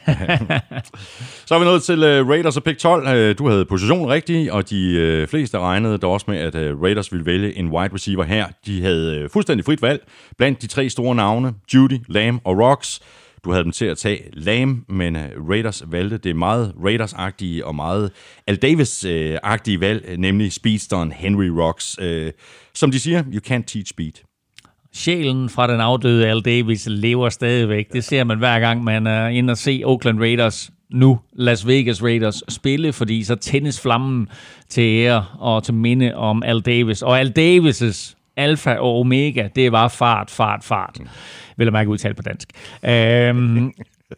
så 1.47 1.55
er 1.55 1.59
vi 1.59 1.65
nået 1.65 1.83
til 1.83 1.99
uh, 1.99 2.29
Raiders 2.29 2.57
og 2.57 2.65
pick 2.65 2.79
12. 2.79 3.31
Uh, 3.31 3.39
du 3.39 3.49
havde 3.49 3.65
positionen 3.65 4.09
rigtig, 4.09 4.53
og 4.53 4.71
de 4.71 5.21
uh, 5.23 5.29
fleste 5.29 5.59
regnede 5.59 5.99
der 5.99 6.07
også 6.07 6.27
med, 6.29 6.39
at 6.39 6.55
uh, 6.55 6.83
Raiders 6.83 7.13
ville 7.13 7.27
vælge 7.27 7.57
en 7.57 7.69
wide 7.69 7.95
receiver 7.95 8.25
her. 8.25 8.47
De 8.67 8.83
havde 8.83 9.25
uh, 9.25 9.31
fuldstændig 9.31 9.65
frit 9.65 9.83
valg 9.83 10.07
blandt 10.39 10.63
de 10.63 10.67
tre 10.67 10.89
store 10.89 11.15
navne, 11.15 11.55
Judy, 11.75 11.99
Lamb 12.09 12.41
og 12.45 12.59
Rocks. 12.59 13.01
Du 13.45 13.51
havde 13.51 13.65
dem 13.65 13.73
til 13.73 13.85
at 13.85 13.99
tage 13.99 14.23
Lamb, 14.33 14.91
men 14.91 15.17
Raiders 15.49 15.83
valgte 15.87 16.19
det 16.19 16.37
meget 16.37 16.75
Raiders-agtige 16.85 17.65
og 17.65 17.75
meget 17.75 18.11
Al 18.47 18.57
Davis-agtige 18.57 19.81
valg, 19.81 20.19
nemlig 20.19 20.53
speedsteren 20.53 21.13
Henry 21.13 21.47
Rocks. 21.47 21.99
Som 22.75 22.91
de 22.91 23.01
siger, 23.01 23.25
you 23.33 23.41
can't 23.47 23.65
teach 23.67 23.91
speed. 23.91 24.13
Sjælen 24.95 25.49
fra 25.49 25.73
den 25.73 25.81
afdøde 25.81 26.27
Al 26.27 26.41
Davis 26.41 26.87
lever 26.91 27.29
stadigvæk. 27.29 27.93
Det 27.93 28.05
ser 28.05 28.25
man 28.25 28.39
hver 28.39 28.61
gang, 28.61 28.85
man 28.85 29.07
er 29.07 29.29
inde 29.29 29.51
og 29.51 29.59
se 29.59 29.83
Oakland 29.85 30.21
Raiders, 30.21 30.71
nu 30.91 31.21
Las 31.33 31.67
Vegas 31.67 32.03
Raiders, 32.03 32.43
spille, 32.49 32.93
fordi 32.93 33.25
så 33.25 33.35
tændes 33.35 33.81
flammen 33.81 34.29
til 34.69 34.83
ære 34.83 35.25
og 35.39 35.65
til 35.65 35.75
minde 35.75 36.15
om 36.15 36.43
Al 36.43 36.61
Davis. 36.61 37.03
Og 37.03 37.21
Al 37.21 37.33
Davis' 37.39 38.15
alfa 38.37 38.75
og 38.75 39.01
omega, 39.01 39.49
det 39.57 39.73
var 39.73 39.89
fart, 39.89 40.31
fart, 40.31 40.65
fart. 40.65 40.99
Vil 41.57 41.65
jeg 41.65 41.73
mærke 41.73 41.91
udtalt 41.91 42.17
på 42.17 42.23
dansk. 42.23 42.49
Øhm, 42.85 43.73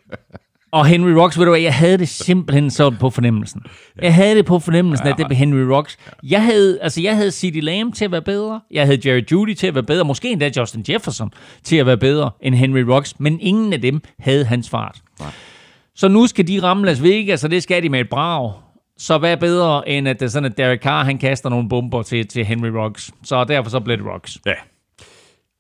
og 0.74 0.86
Henry 0.86 1.10
Rocks, 1.10 1.38
ved 1.38 1.44
du 1.44 1.50
hvad, 1.50 1.60
jeg 1.60 1.74
havde 1.74 1.98
det 1.98 2.08
simpelthen 2.08 2.70
sådan 2.70 2.98
på 2.98 3.10
fornemmelsen. 3.10 3.62
Jeg 4.02 4.14
havde 4.14 4.36
det 4.36 4.46
på 4.46 4.58
fornemmelsen, 4.58 5.08
at 5.08 5.18
det 5.18 5.26
blev 5.26 5.36
Henry 5.36 5.74
Rocks. 5.74 5.98
Jeg 6.22 6.42
havde, 6.42 6.78
altså 6.82 7.00
jeg 7.00 7.16
havde 7.16 7.30
CeeDee 7.30 7.60
Lamb 7.60 7.94
til 7.94 8.05
at 8.05 8.12
være 8.12 8.22
bedre. 8.22 8.60
Jeg 8.70 8.86
havde 8.86 9.09
Jerry 9.09 9.22
Judy 9.32 9.55
til 9.55 9.66
at 9.66 9.74
være 9.74 9.84
bedre. 9.84 10.05
Måske 10.05 10.30
endda 10.30 10.51
Justin 10.56 10.84
Jefferson 10.88 11.30
til 11.64 11.76
at 11.76 11.86
være 11.86 11.96
bedre 11.96 12.30
end 12.40 12.55
Henry 12.55 12.80
Rocks. 12.80 13.20
Men 13.20 13.40
ingen 13.40 13.72
af 13.72 13.80
dem 13.80 14.01
havde 14.18 14.44
hans 14.44 14.70
fart. 14.70 15.02
Så 15.94 16.09
nu 16.09 16.26
skal 16.26 16.48
de 16.48 16.62
ramme 16.62 16.86
Las 16.86 17.02
Vegas, 17.02 17.44
og 17.44 17.51
det 17.51 17.62
skal 17.62 17.82
de 17.82 17.88
med 17.88 18.01
et 18.01 18.09
brag. 18.09 18.52
Så 18.98 19.18
hvad 19.18 19.32
er 19.32 19.36
bedre, 19.36 19.88
end 19.88 20.09
at 20.09 20.20
det 20.20 20.26
er 20.26 20.30
sådan, 20.30 20.51
at 20.51 20.59
Derek 20.59 20.82
Carr, 20.82 21.05
han 21.05 21.18
kaster 21.18 21.48
nogle 21.48 21.68
bomber 21.68 22.02
til, 22.02 22.26
til 22.26 22.44
Henry 22.44 22.68
Rocks. 22.68 23.10
Så 23.24 23.44
derfor 23.44 23.70
så 23.70 23.80
blev 23.80 23.96
det 23.96 24.06
Rocks. 24.06 24.38
Ja, 24.46 24.52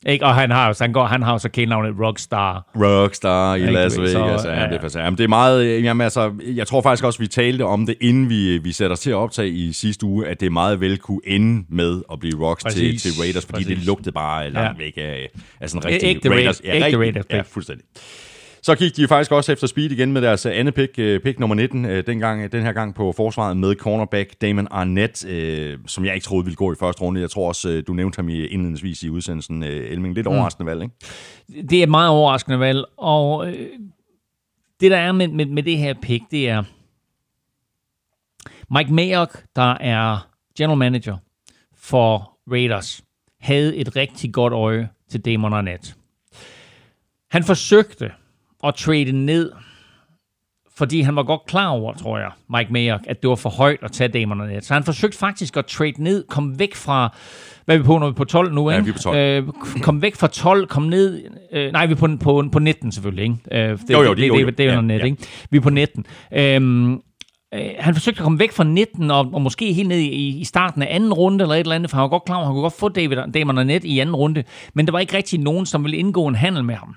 Ikke? 0.06 0.24
Og 0.24 0.34
han 0.34 0.50
har 0.50 0.72
så, 0.72 0.84
han 0.84 0.92
går, 0.92 1.04
han 1.06 1.22
har 1.22 1.32
jo 1.32 1.38
så 1.38 1.48
kælenavnet 1.48 1.94
Rockstar. 2.00 2.70
Rockstar 2.76 3.54
i 3.54 3.60
Ikke, 3.60 3.72
Las 3.72 3.92
så, 3.92 4.00
Vegas. 4.00 4.14
ja, 4.44 4.50
Ja, 4.52 4.60
ja. 4.62 4.66
det, 4.68 4.74
er 4.76 4.80
passer. 4.80 5.00
Jamen, 5.00 5.18
det 5.18 5.24
er 5.24 5.28
meget... 5.28 5.82
Jamen, 5.82 6.00
altså, 6.00 6.32
jeg 6.54 6.66
tror 6.66 6.80
faktisk 6.82 7.04
også, 7.04 7.18
vi 7.18 7.26
talte 7.26 7.62
om 7.64 7.86
det, 7.86 7.94
inden 8.00 8.28
vi, 8.30 8.58
vi 8.58 8.72
satte 8.72 8.92
os 8.92 9.00
til 9.00 9.10
at 9.10 9.16
optage 9.16 9.48
i 9.48 9.72
sidste 9.72 10.06
uge, 10.06 10.26
at 10.26 10.40
det 10.40 10.52
meget 10.52 10.80
vel 10.80 10.98
kunne 10.98 11.20
ende 11.26 11.64
med 11.68 12.02
at 12.12 12.20
blive 12.20 12.46
Rocks 12.48 12.62
til, 12.64 12.68
Præcis. 12.70 13.02
til 13.02 13.12
Raiders, 13.20 13.46
fordi 13.46 13.62
Præcis. 13.64 13.78
det 13.78 13.86
lugtede 13.86 14.12
bare 14.12 14.50
langt 14.50 14.78
Ja. 14.80 14.84
væk 14.84 14.92
af, 14.96 15.28
af 15.60 15.70
sådan 15.70 15.84
rigtig 15.84 16.08
Ægte 16.08 16.30
Raiders. 16.30 16.60
Ra- 16.60 16.66
ægte 16.66 16.84
rigtig- 16.86 16.98
Raiders 17.00 17.24
Ja, 17.30 17.40
fuldstændig. 17.40 17.84
Så 18.64 18.74
gik 18.74 18.96
de 18.96 19.08
faktisk 19.08 19.32
også 19.32 19.52
efter 19.52 19.66
speed 19.66 19.90
igen 19.90 20.12
med 20.12 20.22
deres 20.22 20.46
øh, 20.46 20.52
andet 20.54 20.74
pick, 20.74 20.98
øh, 20.98 21.20
pick 21.20 21.38
nummer 21.38 21.54
19, 21.54 21.84
øh, 21.84 22.06
dengang, 22.06 22.52
den 22.52 22.62
her 22.62 22.72
gang 22.72 22.94
på 22.94 23.12
forsvaret 23.12 23.56
med 23.56 23.74
cornerback 23.74 24.34
Damon 24.40 24.68
Arnett, 24.70 25.18
som 25.90 26.04
jeg 26.04 26.14
ikke 26.14 26.24
troede 26.24 26.44
ville 26.44 26.56
gå 26.56 26.72
i 26.72 26.76
første 26.80 27.02
runde. 27.02 27.20
Jeg 27.20 27.30
tror 27.30 27.48
også, 27.48 27.82
du 27.86 27.92
nævnte 27.92 28.16
ham 28.16 28.28
i 28.28 28.46
indledningsvis 28.46 29.02
i 29.02 29.10
udsendelsen, 29.10 29.62
Elming. 29.62 30.14
Lidt 30.14 30.26
overraskende 30.26 30.66
valg, 30.66 30.82
ikke? 30.82 31.66
det 31.68 31.78
er 31.78 31.82
et 31.82 31.88
meget 31.88 32.10
overraskende 32.10 32.60
valg, 32.60 32.84
og 32.96 33.46
det 34.80 34.90
der 34.90 34.96
er 34.96 35.12
med, 35.12 35.28
med, 35.28 35.46
med 35.46 35.62
det 35.62 35.78
her 35.78 35.94
pick, 36.02 36.24
det 36.30 36.48
er, 36.48 36.62
Mike 38.70 38.92
Mayock, 38.92 39.44
der 39.56 39.76
er 39.80 40.28
general 40.58 40.78
manager 40.78 41.16
for 41.76 42.38
Raiders, 42.50 43.04
havde 43.40 43.76
et 43.76 43.96
rigtig 43.96 44.32
godt 44.32 44.52
øje 44.52 44.88
til 45.10 45.20
Damon 45.20 45.52
Arnett. 45.52 45.96
Han 47.30 47.44
forsøgte 47.44 48.10
at 48.64 48.74
trade 48.74 49.12
ned, 49.12 49.52
fordi 50.76 51.00
han 51.00 51.16
var 51.16 51.22
godt 51.22 51.40
klar 51.46 51.68
over, 51.68 51.92
tror 51.94 52.18
jeg, 52.18 52.30
Mike 52.56 52.72
Mayock, 52.72 53.04
at 53.08 53.22
det 53.22 53.30
var 53.30 53.36
for 53.36 53.50
højt 53.50 53.78
at 53.82 53.92
tage 53.92 54.08
Damon 54.08 54.40
Arnett. 54.40 54.64
Så 54.64 54.74
han 54.74 54.84
forsøgte 54.84 55.18
faktisk 55.18 55.56
at 55.56 55.66
trade 55.66 56.02
ned, 56.02 56.24
komme 56.28 56.58
væk 56.58 56.74
fra, 56.74 57.16
hvad 57.64 57.74
er 57.74 57.78
vi 57.78 57.84
på, 57.84 57.98
når 57.98 58.06
vi 58.06 58.10
er 58.10 58.14
på 58.14 58.24
12 58.24 58.52
nu, 58.54 58.70
Ja, 58.70 58.76
ikke? 58.76 58.84
vi 58.84 58.90
er 58.90 58.94
på 58.94 59.02
12. 59.02 59.16
Øh, 59.18 59.80
kom 59.82 60.02
væk 60.02 60.14
fra 60.16 60.26
12, 60.26 60.66
kom 60.66 60.82
ned, 60.82 61.22
øh, 61.52 61.72
nej, 61.72 61.86
vi 61.86 61.92
er 61.92 61.96
på, 61.96 62.08
på, 62.22 62.44
på 62.52 62.58
19 62.58 62.92
selvfølgelig, 62.92 63.22
ikke? 63.22 63.36
Øh, 63.70 63.78
det, 63.78 63.90
Jo, 63.90 64.02
jo, 64.02 64.08
det, 64.10 64.16
det- 64.18 64.28
jo, 64.28 64.36
jo. 64.38 64.46
det, 64.46 64.58
det 64.58 64.66
er 64.66 64.70
Ja, 64.70 64.76
jo 64.76 64.82
net, 64.82 64.98
ja. 64.98 65.04
ikke? 65.04 65.16
Vi 65.50 65.56
er 65.56 65.60
på 65.60 65.70
19. 65.70 66.06
Øhm, 66.32 66.92
øh, 66.94 67.00
han 67.78 67.94
forsøgte 67.94 68.18
at 68.18 68.22
komme 68.24 68.38
væk 68.38 68.52
fra 68.52 68.64
19, 68.64 69.10
og, 69.10 69.30
og 69.32 69.42
måske 69.42 69.72
helt 69.72 69.88
ned 69.88 69.98
i, 69.98 70.38
i 70.40 70.44
starten 70.44 70.82
af 70.82 70.88
anden 70.94 71.12
runde, 71.12 71.42
eller 71.44 71.54
et 71.54 71.60
eller 71.60 71.74
andet, 71.74 71.90
for 71.90 71.96
han 71.96 72.02
var 72.02 72.08
godt 72.08 72.24
klar 72.24 72.36
over, 72.36 72.42
at 72.42 72.46
han 72.46 72.54
kunne 72.54 72.62
godt 72.62 72.78
få 72.80 72.88
David, 72.88 73.16
Damon 73.34 73.58
Arnett 73.58 73.84
i 73.84 73.98
anden 73.98 74.16
runde, 74.16 74.44
men 74.74 74.86
der 74.86 74.92
var 74.92 74.98
ikke 74.98 75.16
rigtig 75.16 75.40
nogen, 75.40 75.66
som 75.66 75.84
ville 75.84 75.96
indgå 75.96 76.26
en 76.26 76.34
handel 76.34 76.64
med 76.64 76.74
ham. 76.74 76.96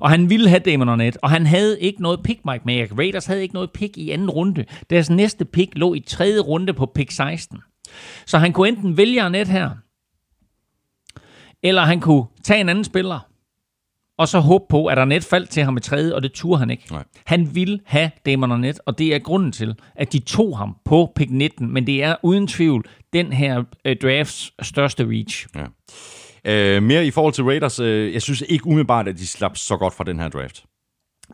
Og 0.00 0.10
han 0.10 0.30
ville 0.30 0.48
have 0.48 0.60
Damon 0.60 0.88
Arnett, 0.88 1.18
og 1.22 1.30
han 1.30 1.46
havde 1.46 1.80
ikke 1.80 2.02
noget 2.02 2.20
pick, 2.22 2.40
Mike 2.44 2.62
Mayock. 2.64 2.92
Raiders 2.98 3.26
havde 3.26 3.42
ikke 3.42 3.54
noget 3.54 3.70
pick 3.70 3.96
i 3.96 4.10
anden 4.10 4.30
runde. 4.30 4.64
Deres 4.90 5.10
næste 5.10 5.44
pick 5.44 5.70
lå 5.74 5.94
i 5.94 6.00
tredje 6.00 6.40
runde 6.40 6.72
på 6.72 6.86
pick 6.86 7.10
16. 7.10 7.58
Så 8.26 8.38
han 8.38 8.52
kunne 8.52 8.68
enten 8.68 8.96
vælge 8.96 9.22
Arnett 9.22 9.48
her, 9.48 9.70
eller 11.62 11.82
han 11.82 12.00
kunne 12.00 12.24
tage 12.44 12.60
en 12.60 12.68
anden 12.68 12.84
spiller, 12.84 13.20
og 14.18 14.28
så 14.28 14.40
håbe 14.40 14.64
på, 14.68 14.86
at 14.86 14.98
Arnett 14.98 15.24
faldt 15.24 15.50
til 15.50 15.62
ham 15.62 15.76
i 15.76 15.80
tredje, 15.80 16.14
og 16.14 16.22
det 16.22 16.32
turde 16.32 16.58
han 16.58 16.70
ikke. 16.70 16.92
Nej. 16.92 17.04
Han 17.26 17.54
ville 17.54 17.80
have 17.84 18.10
Damon 18.26 18.52
Arnett, 18.52 18.80
og 18.86 18.98
det 18.98 19.14
er 19.14 19.18
grunden 19.18 19.52
til, 19.52 19.74
at 19.94 20.12
de 20.12 20.18
tog 20.18 20.58
ham 20.58 20.76
på 20.84 21.12
pick 21.16 21.30
19, 21.30 21.72
men 21.72 21.86
det 21.86 22.02
er 22.02 22.16
uden 22.22 22.46
tvivl 22.46 22.84
den 23.12 23.32
her 23.32 23.64
øh, 23.84 23.96
drafts 23.96 24.52
største 24.62 25.08
reach. 25.08 25.46
Ja. 25.54 25.64
Øh, 26.46 26.82
mere 26.82 27.06
i 27.06 27.10
forhold 27.10 27.34
til 27.34 27.44
Raiders, 27.44 27.80
øh, 27.80 28.12
jeg 28.12 28.22
synes 28.22 28.44
ikke 28.48 28.66
umiddelbart, 28.66 29.08
at 29.08 29.18
de 29.18 29.26
slap 29.26 29.56
så 29.56 29.76
godt 29.76 29.94
fra 29.94 30.04
den 30.04 30.20
her 30.20 30.28
draft. 30.28 30.64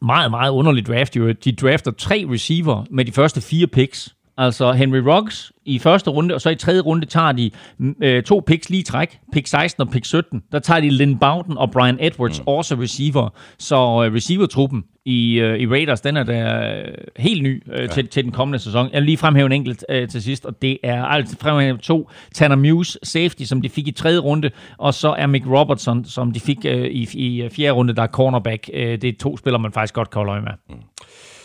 meget, 0.02 0.30
meget 0.30 0.50
underlig 0.50 0.86
draft. 0.86 1.16
Jo. 1.16 1.32
De 1.32 1.52
drafter 1.52 1.90
tre 1.90 2.26
receiver 2.30 2.84
med 2.90 3.04
de 3.04 3.12
første 3.12 3.40
fire 3.40 3.66
picks. 3.66 4.14
Altså 4.38 4.72
Henry 4.72 4.98
Ruggs 4.98 5.52
i 5.64 5.78
første 5.78 6.10
runde, 6.10 6.34
og 6.34 6.40
så 6.40 6.50
i 6.50 6.54
tredje 6.54 6.80
runde 6.80 7.06
tager 7.06 7.32
de 7.32 7.50
mm, 7.78 7.96
øh, 8.02 8.22
to 8.22 8.42
picks 8.46 8.70
lige 8.70 8.82
træk. 8.82 9.18
Pick 9.32 9.46
16 9.46 9.80
og 9.80 9.88
pick 9.90 10.04
17. 10.04 10.42
Der 10.52 10.58
tager 10.58 10.80
de 10.80 10.90
Lynn 10.90 11.18
Bowden 11.18 11.58
og 11.58 11.70
Brian 11.70 11.98
Edwards, 12.00 12.40
mm. 12.40 12.44
også 12.46 12.74
receiver. 12.74 13.28
Så 13.58 13.74
øh, 13.76 14.14
receiver-truppen 14.14 14.84
i, 15.04 15.40
øh, 15.40 15.58
i 15.58 15.66
Raiders, 15.66 16.00
den 16.00 16.16
er 16.16 16.22
da 16.22 16.72
øh, 16.76 16.94
helt 17.16 17.42
ny 17.42 17.62
øh, 17.72 17.80
ja. 17.80 17.86
til, 17.86 18.08
til 18.08 18.24
den 18.24 18.32
kommende 18.32 18.58
sæson. 18.58 18.88
Jeg 18.92 19.00
vil 19.00 19.06
lige 19.06 19.16
fremhæve 19.16 19.46
en 19.46 19.52
enkelt 19.52 19.84
øh, 19.88 20.08
til 20.08 20.22
sidst, 20.22 20.46
og 20.46 20.62
det 20.62 20.78
er 20.82 21.04
altså 21.04 21.36
fremhæve 21.40 21.78
to. 21.78 22.10
Tanner 22.34 22.56
Muse, 22.56 22.98
safety, 23.02 23.42
som 23.42 23.62
de 23.62 23.68
fik 23.68 23.88
i 23.88 23.90
tredje 23.90 24.18
runde, 24.18 24.50
og 24.78 24.94
så 24.94 25.08
er 25.08 25.26
Mick 25.26 25.46
Robertson, 25.46 26.04
som 26.04 26.32
de 26.32 26.40
fik 26.40 26.58
øh, 26.64 26.86
i, 26.86 27.08
i 27.14 27.42
øh, 27.42 27.50
fjerde 27.50 27.72
runde, 27.72 27.94
der 27.94 28.02
er 28.02 28.06
cornerback. 28.06 28.70
Øh, 28.72 29.02
det 29.02 29.04
er 29.04 29.12
to 29.20 29.36
spillere, 29.36 29.62
man 29.62 29.72
faktisk 29.72 29.94
godt 29.94 30.10
kan 30.10 30.18
holde 30.18 30.32
øje 30.32 30.40
med. 30.40 30.76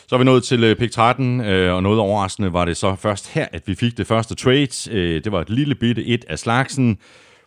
Så 0.07 0.15
er 0.15 0.17
vi 0.17 0.25
nået 0.25 0.43
til 0.43 0.63
øh, 0.63 0.75
pick 0.75 0.93
13, 0.93 1.41
øh, 1.41 1.75
og 1.75 1.83
noget 1.83 1.99
overraskende 1.99 2.53
var 2.53 2.65
det 2.65 2.77
så 2.77 2.95
først 2.95 3.33
her, 3.33 3.47
at 3.51 3.67
vi 3.67 3.75
fik 3.75 3.97
det 3.97 4.07
første 4.07 4.35
trade. 4.35 4.91
Øh, 4.91 5.23
det 5.23 5.31
var 5.31 5.41
et 5.41 5.49
lille 5.49 5.75
bitte 5.75 6.05
et 6.05 6.25
af 6.27 6.39
slagsen. 6.39 6.97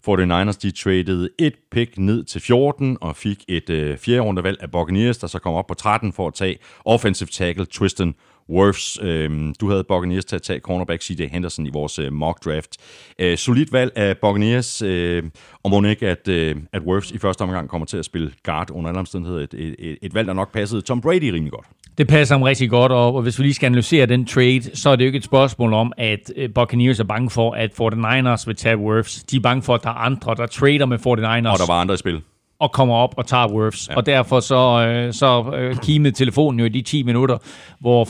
49ers 0.08 0.58
de 0.62 0.70
traded 0.70 1.30
et 1.38 1.54
pick 1.70 1.98
ned 1.98 2.24
til 2.24 2.40
14 2.40 2.98
og 3.00 3.16
fik 3.16 3.44
et 3.48 3.70
øh, 3.70 3.98
fjerde 3.98 4.20
rundevalg 4.20 4.58
af 4.60 4.70
Buccaneers, 4.70 5.18
der 5.18 5.26
så 5.26 5.38
kom 5.38 5.54
op 5.54 5.66
på 5.66 5.74
13 5.74 6.12
for 6.12 6.26
at 6.28 6.34
tage 6.34 6.58
offensive 6.84 7.28
tackle 7.32 7.66
Tristan 7.66 8.14
Wirfs. 8.51 8.98
Øh, 9.02 9.55
du 9.60 9.70
havde 9.70 9.85
Buccaneers 9.85 10.24
til 10.24 10.36
at 10.36 10.43
tage 10.43 10.60
cornerback 10.60 11.02
C.J. 11.02 11.28
Henderson 11.32 11.66
i 11.66 11.70
vores 11.73 11.98
øh, 11.98 12.12
mock 12.12 12.44
draft. 12.44 12.77
Øh, 13.18 13.39
solid 13.39 13.66
valg 13.73 13.93
af 13.97 14.18
Buccaneers, 14.18 14.82
øh, 14.82 15.23
og 15.62 15.70
må 15.70 15.82
ikke, 15.82 16.09
at, 16.09 16.28
øh, 16.28 16.56
at 16.73 16.82
Wirfs 16.82 17.10
i 17.10 17.18
første 17.18 17.43
omgang 17.43 17.68
kommer 17.68 17.86
til 17.86 17.97
at 17.97 18.05
spille 18.05 18.32
guard 18.44 18.70
under 18.70 18.89
alle 18.89 18.98
omstændigheder. 18.98 19.43
Et, 19.43 19.55
et, 19.55 19.74
et, 19.78 19.98
et 20.02 20.14
valg, 20.14 20.28
der 20.28 20.35
nok 20.35 20.52
passede 20.52 20.81
Tom 20.81 21.01
Brady 21.01 21.31
rimelig 21.32 21.52
godt. 21.52 21.66
Det 21.98 22.09
passer 22.09 22.35
ham 22.35 22.43
rigtig 22.43 22.70
godt, 22.70 22.93
og 22.93 23.23
hvis 23.23 23.39
vi 23.39 23.44
lige 23.44 23.55
skal 23.55 23.66
analysere 23.66 24.06
den 24.06 24.27
trade, 24.27 24.62
så 24.74 24.90
er 24.90 24.97
det 24.97 25.05
jo 25.05 25.06
ikke 25.06 25.16
et 25.16 25.24
spørgsmål 25.24 25.73
om, 25.73 25.93
at 25.97 26.32
øh, 26.36 26.51
Buccaneers 26.55 27.01
er 27.01 27.05
bange 27.05 27.31
for, 27.31 27.52
at 27.52 27.70
49ers 27.81 28.47
vil 28.47 28.56
tage 28.56 28.77
Wirfs. 28.77 29.23
De 29.23 29.36
er 29.36 29.40
bange 29.40 29.62
for, 29.62 29.74
at 29.74 29.82
der 29.82 29.90
er 29.90 29.94
andre, 29.94 30.35
der 30.35 30.47
trader 30.47 30.86
med 30.86 30.98
49ers 30.98 31.52
Og 31.52 31.59
der 31.59 31.66
var 31.66 31.81
andre 31.81 31.94
i 31.94 31.98
spil. 31.98 32.23
Og 32.60 32.72
kommer 32.72 32.94
op 32.94 33.14
og 33.16 33.26
tager 33.26 33.48
Wirfs. 33.54 33.88
Ja. 33.88 33.96
Og 33.96 34.06
derfor 34.06 34.40
så, 34.40 34.86
øh, 34.88 35.12
så 35.12 35.52
øh, 35.56 35.76
kimede 35.76 36.14
telefonen 36.14 36.60
jo 36.60 36.66
i 36.66 36.68
de 36.68 36.82
10 36.82 37.02
minutter, 37.02 37.38
hvor 37.80 38.04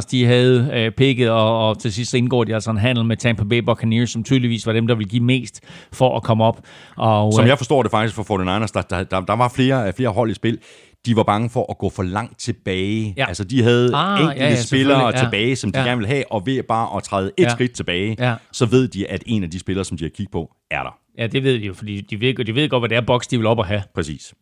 49ers 0.00 0.06
de 0.10 0.26
havde 0.26 0.70
øh, 0.74 0.90
picket, 0.90 1.30
og, 1.30 1.68
og 1.68 1.78
til 1.78 1.92
sidst 1.92 2.14
indgår 2.14 2.44
de 2.44 2.54
altså 2.54 2.70
en 2.70 2.76
handel 2.76 3.04
med 3.04 3.16
Tampa 3.16 3.44
Bay 3.44 3.58
Buccaneers, 3.58 4.10
som 4.10 4.24
tydeligvis 4.24 4.66
var 4.66 4.72
dem, 4.72 4.86
der 4.86 4.94
ville 4.94 5.08
give 5.08 5.24
mest 5.24 5.60
for 5.92 6.16
at 6.16 6.22
komme 6.22 6.44
op. 6.44 6.60
Og, 6.96 7.32
Som 7.32 7.44
øh, 7.44 7.48
jeg 7.48 7.58
forstår 7.58 7.82
det 7.82 7.90
faktisk 7.90 8.14
for 8.16 8.22
49ers, 8.22 8.66
der, 8.74 8.82
der, 8.82 9.02
der, 9.04 9.20
der 9.20 9.36
var 9.36 9.48
flere, 9.48 9.92
flere 9.96 10.08
hold 10.08 10.30
i 10.30 10.34
spil. 10.34 10.58
De 11.06 11.16
var 11.16 11.22
bange 11.22 11.50
for 11.50 11.70
at 11.70 11.78
gå 11.78 11.90
for 11.90 12.02
langt 12.02 12.40
tilbage. 12.40 13.14
Ja. 13.16 13.26
Altså, 13.28 13.44
de 13.44 13.62
havde 13.62 13.90
Ah, 13.96 14.20
enkelte 14.20 14.42
ja, 14.44 14.50
ja, 14.50 14.62
spillere 14.62 15.06
ja. 15.06 15.10
tilbage, 15.22 15.56
som 15.56 15.72
de 15.72 15.78
Ja. 15.80 15.84
gerne 15.86 15.98
vil 15.98 16.06
have, 16.06 16.24
og 16.32 16.46
ved 16.46 16.62
bare 16.68 16.96
at 16.96 17.02
træde 17.02 17.30
et 17.38 17.42
Ja. 17.44 17.48
skridt 17.48 17.72
tilbage, 17.72 18.16
Ja. 18.18 18.34
så 18.52 18.66
ved 18.66 18.88
de, 18.88 19.10
at 19.10 19.22
en 19.26 19.42
af 19.44 19.50
de 19.50 19.58
spillere, 19.60 19.84
som 19.84 19.96
de 19.98 20.04
har 20.04 20.08
kigget 20.08 20.32
på, 20.32 20.50
er 20.70 20.82
der. 20.82 20.96
Ja, 21.18 21.26
det 21.26 21.44
ved 21.44 21.60
de 21.60 21.66
jo, 21.66 21.74
fordi 21.74 22.00
de 22.00 22.20
ved, 22.20 22.34
de 22.44 22.54
ved 22.54 22.68
godt, 22.68 22.80
hvad 22.80 22.88
det 22.88 22.96
er, 22.96 23.00
Bucks 23.00 23.26
de 23.26 23.36
vil 23.36 23.46
op 23.46 23.58
og 23.58 23.66
have. 23.66 23.82
Præcis. 23.94 24.34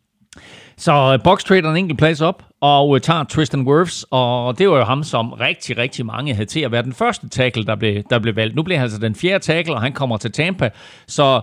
Så 0.77 1.13
uh, 1.13 1.23
Box 1.23 1.43
trader 1.43 1.69
en 1.69 1.77
enkelt 1.77 1.99
plads 1.99 2.21
op 2.21 2.43
og 2.61 2.89
uh, 2.89 2.99
tager 2.99 3.23
Tristan 3.23 3.61
Wirfs, 3.61 4.05
og 4.11 4.57
det 4.57 4.69
var 4.69 4.77
jo 4.77 4.83
ham, 4.83 5.03
som 5.03 5.33
rigtig, 5.33 5.77
rigtig 5.77 6.05
mange 6.05 6.33
havde 6.33 6.45
til 6.45 6.59
at 6.59 6.71
være 6.71 6.83
den 6.83 6.93
første 6.93 7.29
tackle, 7.29 7.65
der 7.65 7.75
blev, 7.75 8.03
der 8.09 8.19
blev 8.19 8.35
valgt. 8.35 8.55
Nu 8.55 8.63
bliver 8.63 8.77
han 8.77 8.83
altså 8.83 8.99
den 8.99 9.15
fjerde 9.15 9.43
tackle, 9.43 9.73
og 9.73 9.81
han 9.81 9.93
kommer 9.93 10.17
til 10.17 10.31
Tampa. 10.31 10.69
Så 11.07 11.41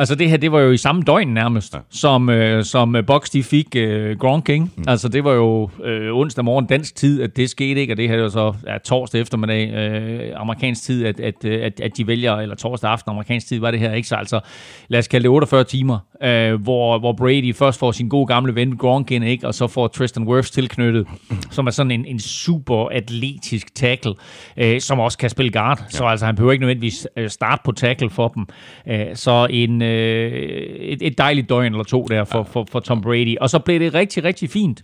altså 0.00 0.14
det 0.14 0.30
her, 0.30 0.36
det 0.36 0.52
var 0.52 0.60
jo 0.60 0.70
i 0.70 0.76
samme 0.76 1.02
døgn 1.02 1.28
nærmest, 1.28 1.74
ja. 1.74 1.78
som, 1.90 2.28
uh, 2.28 2.62
som 2.62 2.94
uh, 2.94 3.04
Box 3.06 3.30
de 3.30 3.42
fik 3.42 3.66
uh, 3.76 4.18
Gronk, 4.18 4.48
ikke? 4.48 4.64
Mm. 4.76 4.84
Altså 4.88 5.08
det 5.08 5.24
var 5.24 5.32
jo 5.32 5.62
uh, 5.62 6.18
onsdag 6.18 6.44
morgen 6.44 6.66
dansk 6.66 6.96
tid, 6.96 7.22
at 7.22 7.36
det 7.36 7.50
skete 7.50 7.80
ikke, 7.80 7.92
og 7.92 7.96
det 7.96 8.08
her 8.08 8.16
er 8.16 8.22
jo 8.22 8.28
så 8.28 8.54
ja, 8.66 8.78
torsdag 8.78 9.20
eftermiddag 9.20 10.32
uh, 10.34 10.40
amerikansk 10.40 10.82
tid, 10.82 11.06
at, 11.06 11.20
at, 11.20 11.34
uh, 11.44 11.50
at, 11.50 11.80
at 11.80 11.96
de 11.96 12.06
vælger, 12.06 12.36
eller 12.36 12.56
torsdag 12.56 12.90
aften 12.90 13.10
amerikansk 13.10 13.46
tid 13.46 13.60
var 13.60 13.70
det 13.70 13.80
her, 13.80 13.92
ikke? 13.92 14.08
Så 14.08 14.14
altså, 14.14 14.40
lad 14.88 14.98
os 14.98 15.08
kalde 15.08 15.22
det 15.22 15.30
48 15.30 15.64
timer, 15.64 15.98
øh, 16.22 16.62
hvor, 16.62 16.98
hvor 16.98 17.12
Brady 17.12 17.54
først 17.54 17.78
får 17.78 17.92
sin 17.92 18.08
gode 18.08 18.26
gamle 18.26 18.54
ven 18.54 18.76
Gronk 18.76 19.10
ind, 19.10 19.24
ikke? 19.24 19.46
og 19.46 19.54
så 19.54 19.66
får 19.66 19.88
Tristan 19.88 20.22
Wirfs 20.22 20.50
tilknyttet, 20.50 21.06
som 21.50 21.66
er 21.66 21.70
sådan 21.70 21.90
en, 21.90 22.04
en 22.04 22.20
super 22.20 22.88
atletisk 22.88 23.74
tackle, 23.74 24.14
øh, 24.56 24.80
som 24.80 25.00
også 25.00 25.18
kan 25.18 25.30
spille 25.30 25.52
guard. 25.52 25.78
Ja. 25.80 25.84
Så 25.88 26.04
altså, 26.04 26.26
han 26.26 26.34
behøver 26.34 26.52
ikke 26.52 26.62
nødvendigvis 26.62 27.06
øh, 27.16 27.30
starte 27.30 27.62
på 27.64 27.72
tackle 27.72 28.10
for 28.10 28.28
dem. 28.28 28.46
Øh, 28.88 29.06
så 29.14 29.46
en, 29.50 29.82
øh, 29.90 30.32
et, 30.80 31.02
et 31.02 31.18
dejligt 31.18 31.48
døgn 31.48 31.72
eller 31.72 31.84
to 31.84 32.06
der 32.06 32.24
for, 32.24 32.42
for, 32.42 32.66
for 32.70 32.80
Tom 32.80 33.00
Brady. 33.00 33.36
Og 33.40 33.50
så 33.50 33.58
blev 33.58 33.80
det 33.80 33.94
rigtig, 33.94 34.24
rigtig 34.24 34.50
fint 34.50 34.82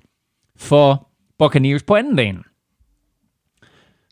for 0.58 1.08
Buccaneers 1.38 1.82
på 1.82 1.94
anden 1.94 2.16
dagen. 2.16 2.38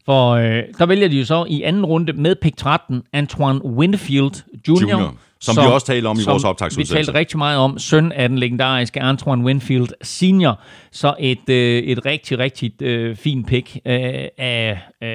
For 0.05 0.31
øh, 0.31 0.63
der 0.79 0.87
vælger 0.87 1.09
de 1.09 1.19
jo 1.19 1.25
så 1.25 1.45
i 1.49 1.63
anden 1.63 1.85
runde 1.85 2.13
med 2.13 2.35
pick 2.43 2.57
13 2.57 3.03
Antoine 3.13 3.65
Winfield 3.65 4.45
Jr., 4.69 4.81
Junior, 4.81 5.15
som 5.41 5.57
vi 5.57 5.73
også 5.73 5.87
talte 5.87 6.07
om 6.07 6.17
i 6.19 6.23
som 6.23 6.31
vores 6.31 6.45
optagsudsendelse. 6.45 6.95
Vi 6.95 6.97
talte 6.97 7.19
rigtig 7.19 7.39
meget 7.39 7.59
om, 7.59 7.79
søn 7.79 8.13
af 8.13 8.29
den 8.29 8.39
legendariske 8.39 9.01
Antoine 9.01 9.45
Winfield 9.45 9.89
Senior. 10.03 10.61
Så 10.93 11.15
et, 11.19 11.49
øh, 11.49 11.83
et 11.83 12.07
rigtig, 12.07 12.39
rigtig 12.39 12.83
øh, 12.83 13.17
fint 13.17 13.47
pick 13.47 13.77
øh, 13.77 13.93
af, 14.39 14.81
øh, 15.03 15.09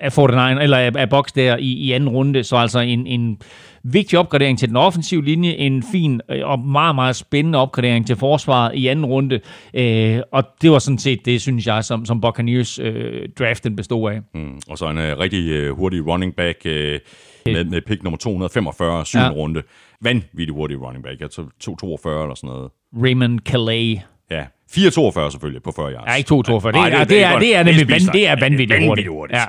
af 0.00 0.12
49, 0.16 0.62
eller 0.62 0.76
af, 0.76 0.90
af 0.96 1.10
Box 1.10 1.32
der 1.34 1.56
i, 1.56 1.72
i 1.72 1.92
anden 1.92 2.08
runde. 2.08 2.44
Så 2.44 2.56
altså 2.56 2.78
en, 2.78 3.06
en 3.06 3.38
vigtig 3.82 4.18
opgradering 4.18 4.58
til 4.58 4.68
den 4.68 4.76
offensive 4.76 5.24
linje, 5.24 5.52
en 5.52 5.84
fin 5.92 6.20
øh, 6.30 6.40
og 6.44 6.58
meget, 6.58 6.94
meget 6.94 7.16
spændende 7.16 7.58
opgradering 7.58 8.06
til 8.06 8.16
forsvaret 8.16 8.74
i 8.74 8.86
anden 8.86 9.06
runde. 9.06 9.40
Øh, 9.74 10.18
og 10.32 10.44
det 10.62 10.70
var 10.70 10.78
sådan 10.78 10.98
set 10.98 11.24
det, 11.24 11.40
synes 11.40 11.66
jeg, 11.66 11.84
som, 11.84 12.04
som 12.06 12.20
Buccaneers 12.20 12.78
øh, 12.78 13.28
draften 13.38 13.76
bestod 13.76 14.10
af. 14.12 14.20
Mm. 14.34 14.60
Og 14.68 14.78
så 14.78 14.90
en 14.90 14.98
uh, 14.98 15.04
rigtig 15.04 15.70
uh, 15.70 15.78
hurtig 15.78 16.06
running 16.06 16.36
back 16.36 16.58
uh, 16.64 16.70
med, 16.70 17.64
med 17.64 17.80
pick 17.86 18.02
nummer 18.02 18.18
245, 18.18 19.06
7. 19.06 19.18
Ja. 19.18 19.28
Runde. 19.30 19.62
Vanvittig 20.02 20.54
hurtig 20.54 20.82
running 20.82 21.04
back. 21.04 21.20
Jeg 21.20 21.30
tror 21.30 21.48
242 21.60 22.22
eller 22.22 22.34
sådan 22.34 22.48
noget. 22.48 22.70
Raymond 23.02 23.38
Calais. 23.38 24.00
Ja, 24.30 24.44
442 24.70 25.30
selvfølgelig 25.30 25.62
på 25.62 25.72
40 25.76 25.92
yards. 25.92 26.04
Ja, 26.06 26.14
ikke 26.14 26.28
242. 26.28 26.84
Det, 26.84 26.92
Nej, 26.92 27.00
er, 27.00 27.04
det, 27.04 27.22
er, 27.24 27.38
det 27.38 27.56
er 27.56 27.62
nemlig 27.62 27.80
spiser. 27.80 28.12
van, 28.12 28.14
det 28.14 28.28
er 28.28 28.36
vanvittigt 28.40 28.86
hurtigt. 28.86 29.08
vanvittigt 29.08 29.08
hurtigt. 29.08 29.38
Ja. 29.38 29.44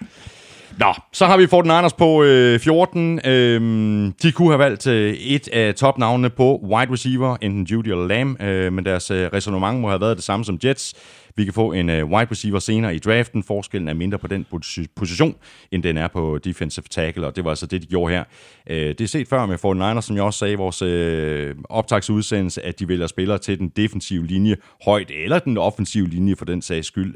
Nå, 0.82 0.94
så 1.14 1.26
har 1.26 1.38
vi 1.38 1.44
49ers 1.44 1.96
på 1.98 2.24
øh, 2.24 2.60
14. 2.60 3.20
Øhm, 3.26 4.12
de 4.12 4.32
kunne 4.32 4.50
have 4.50 4.60
valgt 4.60 4.88
øh, 4.88 5.14
et 5.14 5.48
af 5.48 5.76
topnavnene 5.76 6.30
på 6.30 6.60
wide 6.64 6.92
receiver, 6.92 7.38
enten 7.42 7.64
Judy 7.64 7.88
eller 7.88 8.08
Lamb, 8.08 8.42
øh, 8.42 8.74
men 8.74 8.86
deres 8.86 9.12
øh, 9.12 9.30
resonemang 9.34 9.82
må 9.82 9.90
have 9.90 10.02
været 10.02 10.18
det 10.18 10.24
samme 10.24 10.46
som 10.46 10.60
Jets. 10.64 10.94
Vi 11.36 11.44
kan 11.44 11.54
få 11.54 11.72
en 11.72 11.90
øh, 11.90 12.06
wide 12.06 12.32
receiver 12.32 12.60
senere 12.60 12.96
i 12.96 13.00
draften. 13.00 13.44
Forskellen 13.44 13.88
er 13.88 13.94
mindre 13.94 14.18
på 14.18 14.28
den 14.28 14.46
position, 14.96 15.36
end 15.72 15.84
den 15.84 15.98
er 15.98 16.08
på 16.08 16.40
defensive 16.44 16.86
tackle, 16.90 17.28
og 17.28 17.36
det 17.36 17.44
var 17.44 17.50
altså 17.50 17.66
det, 17.66 17.82
de 17.82 17.88
gjorde 17.88 18.14
her. 18.14 18.24
Øh, 18.70 18.78
det 18.78 19.02
er 19.02 19.08
set 19.08 19.28
før 19.28 19.46
med 19.46 19.56
49ers, 19.56 20.02
som 20.02 20.16
jeg 20.16 20.24
også 20.24 20.40
sagde 20.40 20.54
i 20.54 20.56
vores 20.56 20.82
øh, 20.82 21.56
optagsudsendelse, 21.70 22.66
at 22.66 22.80
de 22.80 22.88
vælger 22.88 23.08
spillere 23.08 23.38
til 23.38 23.60
den 23.60 23.70
defensive 23.70 24.28
linje 24.28 24.56
højt, 24.86 25.12
eller 25.24 25.40
den 25.40 25.58
offensive 25.58 26.10
linje 26.10 26.36
for 26.36 26.46
den 26.46 26.62
sags 26.62 26.88
skyld. 26.88 27.16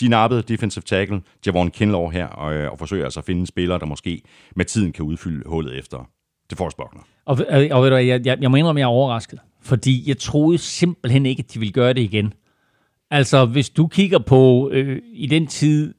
De 0.00 0.08
nappede 0.08 0.42
defensive 0.42 0.82
tackle, 0.82 1.20
Javon 1.46 1.70
Kinlaw 1.70 2.08
her, 2.08 2.26
og, 2.26 2.78
forsøger 2.78 3.04
altså 3.04 3.20
at 3.20 3.26
finde 3.26 3.40
en 3.40 3.46
spiller, 3.46 3.78
der 3.78 3.86
måske 3.86 4.22
med 4.56 4.64
tiden 4.64 4.92
kan 4.92 5.04
udfylde 5.04 5.42
hullet 5.46 5.78
efter 5.78 6.08
det 6.50 6.58
Forrest 6.58 6.76
Buckner. 6.76 7.02
Og, 7.24 7.38
og, 7.48 7.68
og 7.70 7.82
ved 7.82 7.90
du, 7.90 7.94
hvad, 7.94 8.04
jeg, 8.04 8.26
jeg, 8.26 8.38
jeg 8.40 8.50
må 8.50 8.56
indrømme, 8.56 8.78
at 8.78 8.82
jeg 8.82 8.86
er 8.86 8.90
overrasket. 8.90 9.38
Fordi 9.62 10.08
jeg 10.08 10.18
troede 10.18 10.58
simpelthen 10.58 11.26
ikke, 11.26 11.40
at 11.48 11.54
de 11.54 11.58
ville 11.58 11.72
gøre 11.72 11.92
det 11.92 12.00
igen. 12.00 12.32
Altså, 13.10 13.44
hvis 13.44 13.70
du 13.70 13.86
kigger 13.86 14.18
på 14.18 14.70
øh, 14.72 15.02
i 15.12 15.26
den 15.26 15.46
tid, 15.46 15.94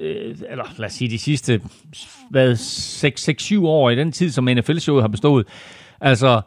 øh, 0.00 0.36
eller 0.50 0.64
lad 0.76 0.86
os 0.86 0.92
sige 0.92 1.10
de 1.10 1.18
sidste 1.18 1.60
hvad, 2.30 2.52
6-7 2.54 3.66
år, 3.66 3.90
i 3.90 3.96
den 3.96 4.12
tid, 4.12 4.30
som 4.30 4.48
NFL-showet 4.50 5.02
har 5.02 5.08
bestået, 5.08 5.46
altså, 6.00 6.40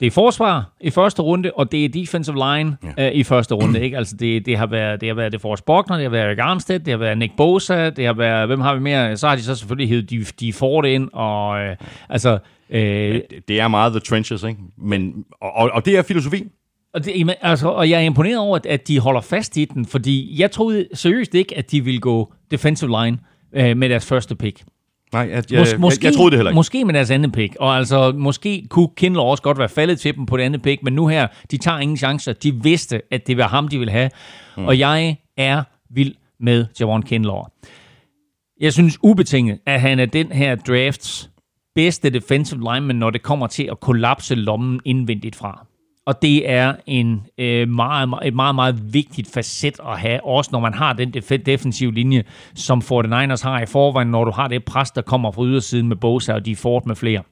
det 0.00 0.06
er 0.06 0.10
forsvar 0.10 0.72
i 0.80 0.90
første 0.90 1.22
runde, 1.22 1.50
og 1.54 1.72
det 1.72 1.84
er 1.84 1.88
defensive 1.88 2.34
line 2.36 2.76
ja. 2.96 3.06
øh, 3.08 3.14
i 3.14 3.22
første 3.22 3.54
runde. 3.54 3.80
Ikke? 3.80 3.96
Altså 3.96 4.16
det, 4.16 4.46
det, 4.46 4.56
har 4.58 4.66
været, 4.66 5.00
det 5.00 5.08
har 5.08 5.14
været 5.14 5.32
det 5.32 5.40
Forrest 5.40 5.64
Buckner, 5.64 5.96
det 5.96 6.04
har 6.04 6.10
været 6.10 6.26
Eric 6.26 6.38
Armstead, 6.40 6.80
det 6.80 6.90
har 6.92 6.98
været 6.98 7.18
Nick 7.18 7.36
Bosa, 7.36 7.90
det 7.90 8.06
har 8.06 8.12
været, 8.12 8.46
hvem 8.46 8.60
har 8.60 8.74
vi 8.74 8.80
mere? 8.80 9.16
Så 9.16 9.28
har 9.28 9.36
de 9.36 9.42
så 9.42 9.54
selvfølgelig 9.54 9.88
hævet 9.88 10.10
de, 10.10 10.24
de 10.40 10.52
får 10.52 10.82
det 10.82 10.88
ind, 10.88 11.08
og 11.12 11.60
øh, 11.60 11.76
altså... 12.08 12.38
Øh, 12.70 13.20
Det 13.48 13.60
er 13.60 13.68
meget 13.68 13.92
the 13.92 14.00
trenches, 14.00 14.42
ikke? 14.42 14.60
Men, 14.78 15.24
og, 15.40 15.52
og, 15.52 15.70
og 15.72 15.84
det 15.84 15.96
er 15.96 16.02
filosofi. 16.02 16.44
Og, 16.94 17.04
det, 17.04 17.34
altså, 17.40 17.68
og 17.68 17.90
jeg 17.90 17.96
er 17.96 18.04
imponeret 18.04 18.38
over, 18.38 18.58
at, 18.68 18.88
de 18.88 19.00
holder 19.00 19.20
fast 19.20 19.56
i 19.56 19.64
den, 19.64 19.86
fordi 19.86 20.40
jeg 20.40 20.50
troede 20.50 20.88
seriøst 20.94 21.34
ikke, 21.34 21.58
at 21.58 21.70
de 21.70 21.84
ville 21.84 22.00
gå 22.00 22.32
defensive 22.50 23.02
line 23.02 23.18
øh, 23.52 23.76
med 23.76 23.88
deres 23.88 24.06
første 24.06 24.36
pick. 24.36 24.64
Nej, 25.12 25.20
jeg, 25.20 25.30
jeg, 25.30 25.44
jeg, 25.50 25.66
jeg, 25.80 26.04
jeg 26.04 26.14
troede 26.14 26.30
det 26.30 26.38
heller 26.38 26.50
ikke. 26.50 26.54
Måske 26.54 26.84
med 26.84 26.94
deres 26.94 27.10
andet 27.10 27.32
pick. 27.32 27.56
Og 27.60 27.76
altså, 27.76 28.12
måske 28.12 28.66
kunne 28.70 28.88
Kindle 28.96 29.22
også 29.22 29.42
godt 29.42 29.58
være 29.58 29.68
faldet 29.68 30.00
til 30.00 30.16
dem 30.16 30.26
på 30.26 30.36
det 30.36 30.42
andet 30.42 30.62
pick, 30.62 30.82
men 30.82 30.92
nu 30.92 31.06
her, 31.06 31.26
de 31.50 31.56
tager 31.56 31.78
ingen 31.78 31.96
chancer. 31.96 32.32
De 32.32 32.62
vidste, 32.62 33.02
at 33.10 33.26
det 33.26 33.36
var 33.36 33.48
ham, 33.48 33.68
de 33.68 33.78
ville 33.78 33.92
have. 33.92 34.10
Mm. 34.56 34.66
Og 34.66 34.78
jeg 34.78 35.16
er 35.36 35.62
vild 35.90 36.14
med 36.40 36.66
Javon 36.80 37.02
Kindle. 37.02 37.32
Jeg 38.60 38.72
synes 38.72 38.98
ubetinget, 39.02 39.58
at 39.66 39.80
han 39.80 40.00
er 40.00 40.06
den 40.06 40.32
her 40.32 40.54
drafts 40.54 41.30
bedste 41.74 42.10
defensive 42.10 42.60
lineman, 42.60 42.96
når 42.96 43.10
det 43.10 43.22
kommer 43.22 43.46
til 43.46 43.68
at 43.70 43.80
kollapse 43.80 44.34
lommen 44.34 44.80
indvendigt 44.84 45.36
fra. 45.36 45.66
Og 46.08 46.22
det 46.22 46.50
er 46.50 46.74
en 46.86 47.26
øh, 47.38 47.68
meget, 47.68 48.14
et 48.24 48.34
meget, 48.34 48.54
meget 48.54 48.94
vigtigt 48.94 49.30
facet 49.34 49.80
at 49.86 49.98
have, 49.98 50.24
også 50.24 50.50
når 50.52 50.60
man 50.60 50.74
har 50.74 50.92
den 50.92 51.14
def- 51.16 51.36
defensive 51.36 51.94
linje, 51.94 52.24
som 52.54 52.78
49ers 52.84 53.42
har 53.42 53.60
i 53.62 53.66
forvejen, 53.66 54.08
når 54.08 54.24
du 54.24 54.30
har 54.30 54.48
det 54.48 54.64
pres, 54.64 54.90
der 54.90 55.02
kommer 55.02 55.30
fra 55.30 55.44
ydersiden 55.44 55.88
med 55.88 55.96
Bosa 55.96 56.34
og 56.34 56.46
de 56.46 56.56
Ford 56.56 56.86
med 56.86 56.96
flere. 56.96 57.22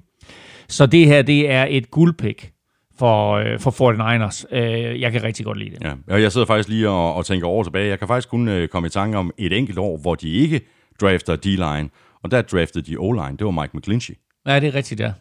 Så 0.69 0.86
det 0.86 1.07
her, 1.07 1.23
det 1.23 1.51
er 1.51 1.66
et 1.69 1.90
guldpick 1.90 2.53
for, 2.98 3.32
øh, 3.32 3.61
for 3.61 3.70
49ers. 3.70 4.57
Øh, 4.57 5.01
jeg 5.01 5.12
kan 5.12 5.23
rigtig 5.23 5.44
godt 5.44 5.59
lide 5.59 5.70
det. 5.70 5.85
Ja, 5.85 5.93
og 6.15 6.23
jeg 6.23 6.32
sidder 6.32 6.47
faktisk 6.47 6.69
lige 6.69 6.89
og, 6.89 7.15
og 7.15 7.27
tænker 7.27 7.47
over 7.47 7.65
tilbage. 7.65 7.89
Jeg 7.89 7.98
kan 7.98 8.09
faktisk 8.09 8.28
kun 8.28 8.48
øh, 8.48 8.69
komme 8.69 8.86
i 8.86 8.90
tanke 8.90 9.19
om 9.19 9.31
et 9.39 9.53
enkelt 9.53 9.78
år, 9.78 9.98
hvor 9.98 10.15
de 10.15 10.31
ikke 10.31 10.61
drafter 11.01 11.36
D-line, 11.36 11.89
og 12.23 12.31
der 12.31 12.43
draftede 12.43 12.90
de 12.90 12.97
O-line. 12.97 13.36
Det 13.36 13.44
var 13.44 13.51
Mike 13.51 13.77
McGlinchey. 13.77 14.15
Ja, 14.47 14.61
det 14.61 14.69
er 14.69 14.74
rigtigt, 14.74 15.01
ja. 15.01 15.12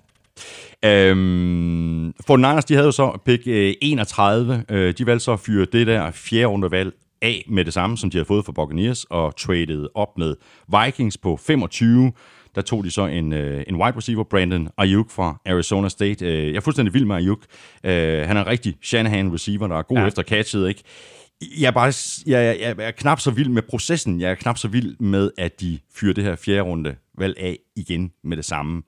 Øhm, 0.86 2.14
for 2.28 2.38
Niners, 2.38 2.66
de 2.66 2.74
havde 2.74 2.86
jo 2.86 2.92
så 2.92 3.18
pick 3.26 3.48
øh, 3.48 3.74
31. 3.82 4.64
Øh, 4.70 4.94
de 4.98 5.06
valgte 5.06 5.24
så 5.24 5.34
at 5.34 5.40
fyre 5.40 5.66
det 5.72 5.88
der 5.88 6.12
fjerde 6.12 6.46
rundevalg 6.46 6.94
af 7.22 7.46
med 7.48 7.66
det 7.66 7.74
samme, 7.74 7.98
som 7.98 8.10
de 8.10 8.18
havde 8.18 8.26
fået 8.26 8.46
fra 8.46 8.52
Buccaneers, 8.52 9.04
og 9.04 9.36
traded 9.36 9.88
op 9.96 10.18
med 10.18 10.36
Vikings 10.68 11.18
på 11.18 11.38
25. 11.38 12.12
Der 12.56 12.62
tog 12.62 12.84
de 12.84 12.92
så 12.92 13.06
en, 13.06 13.34
øh, 13.34 13.64
en 13.68 13.76
wide 13.76 13.98
receiver, 13.98 14.24
Brandon 14.24 14.70
Ayuk 14.78 15.10
fra 15.10 15.42
Arizona 15.46 15.90
State. 15.90 16.26
Øh, 16.26 16.48
jeg 16.48 16.56
er 16.56 16.60
fuldstændig 16.62 16.94
vild 16.94 17.06
med 17.06 17.16
Ayuk. 17.16 17.40
Øh, 17.84 18.28
han 18.28 18.38
er 18.38 18.42
en 18.42 18.48
rigtig 18.48 18.76
Shanahan 18.82 19.34
receiver, 19.34 19.68
der 19.68 19.78
er 19.78 19.82
god. 19.82 19.98
Ja. 19.98 20.08
efter 20.08 20.24
catchet, 20.24 20.68
ikke? 20.68 20.84
Jeg 21.60 21.68
er, 21.68 21.72
bare, 21.72 21.94
jeg, 22.28 22.58
jeg, 22.62 22.76
jeg 22.78 22.88
er 22.88 22.92
knap 22.92 23.20
så 23.20 23.32
vild 23.32 23.50
med 23.50 23.62
processen. 23.62 24.22
Jeg 24.22 24.32
er 24.32 24.36
knap 24.36 24.58
så 24.58 24.68
vild 24.68 24.96
med, 25.00 25.32
at 25.38 25.62
de 25.62 25.80
fyrer 25.96 26.14
det 26.14 26.24
her 26.24 26.36
fjerde 26.36 26.62
runde 26.62 26.96
valg 27.18 27.38
af 27.40 27.58
igen 27.76 28.12
med 28.24 28.38
det 28.38 28.46
samme. 28.46 28.82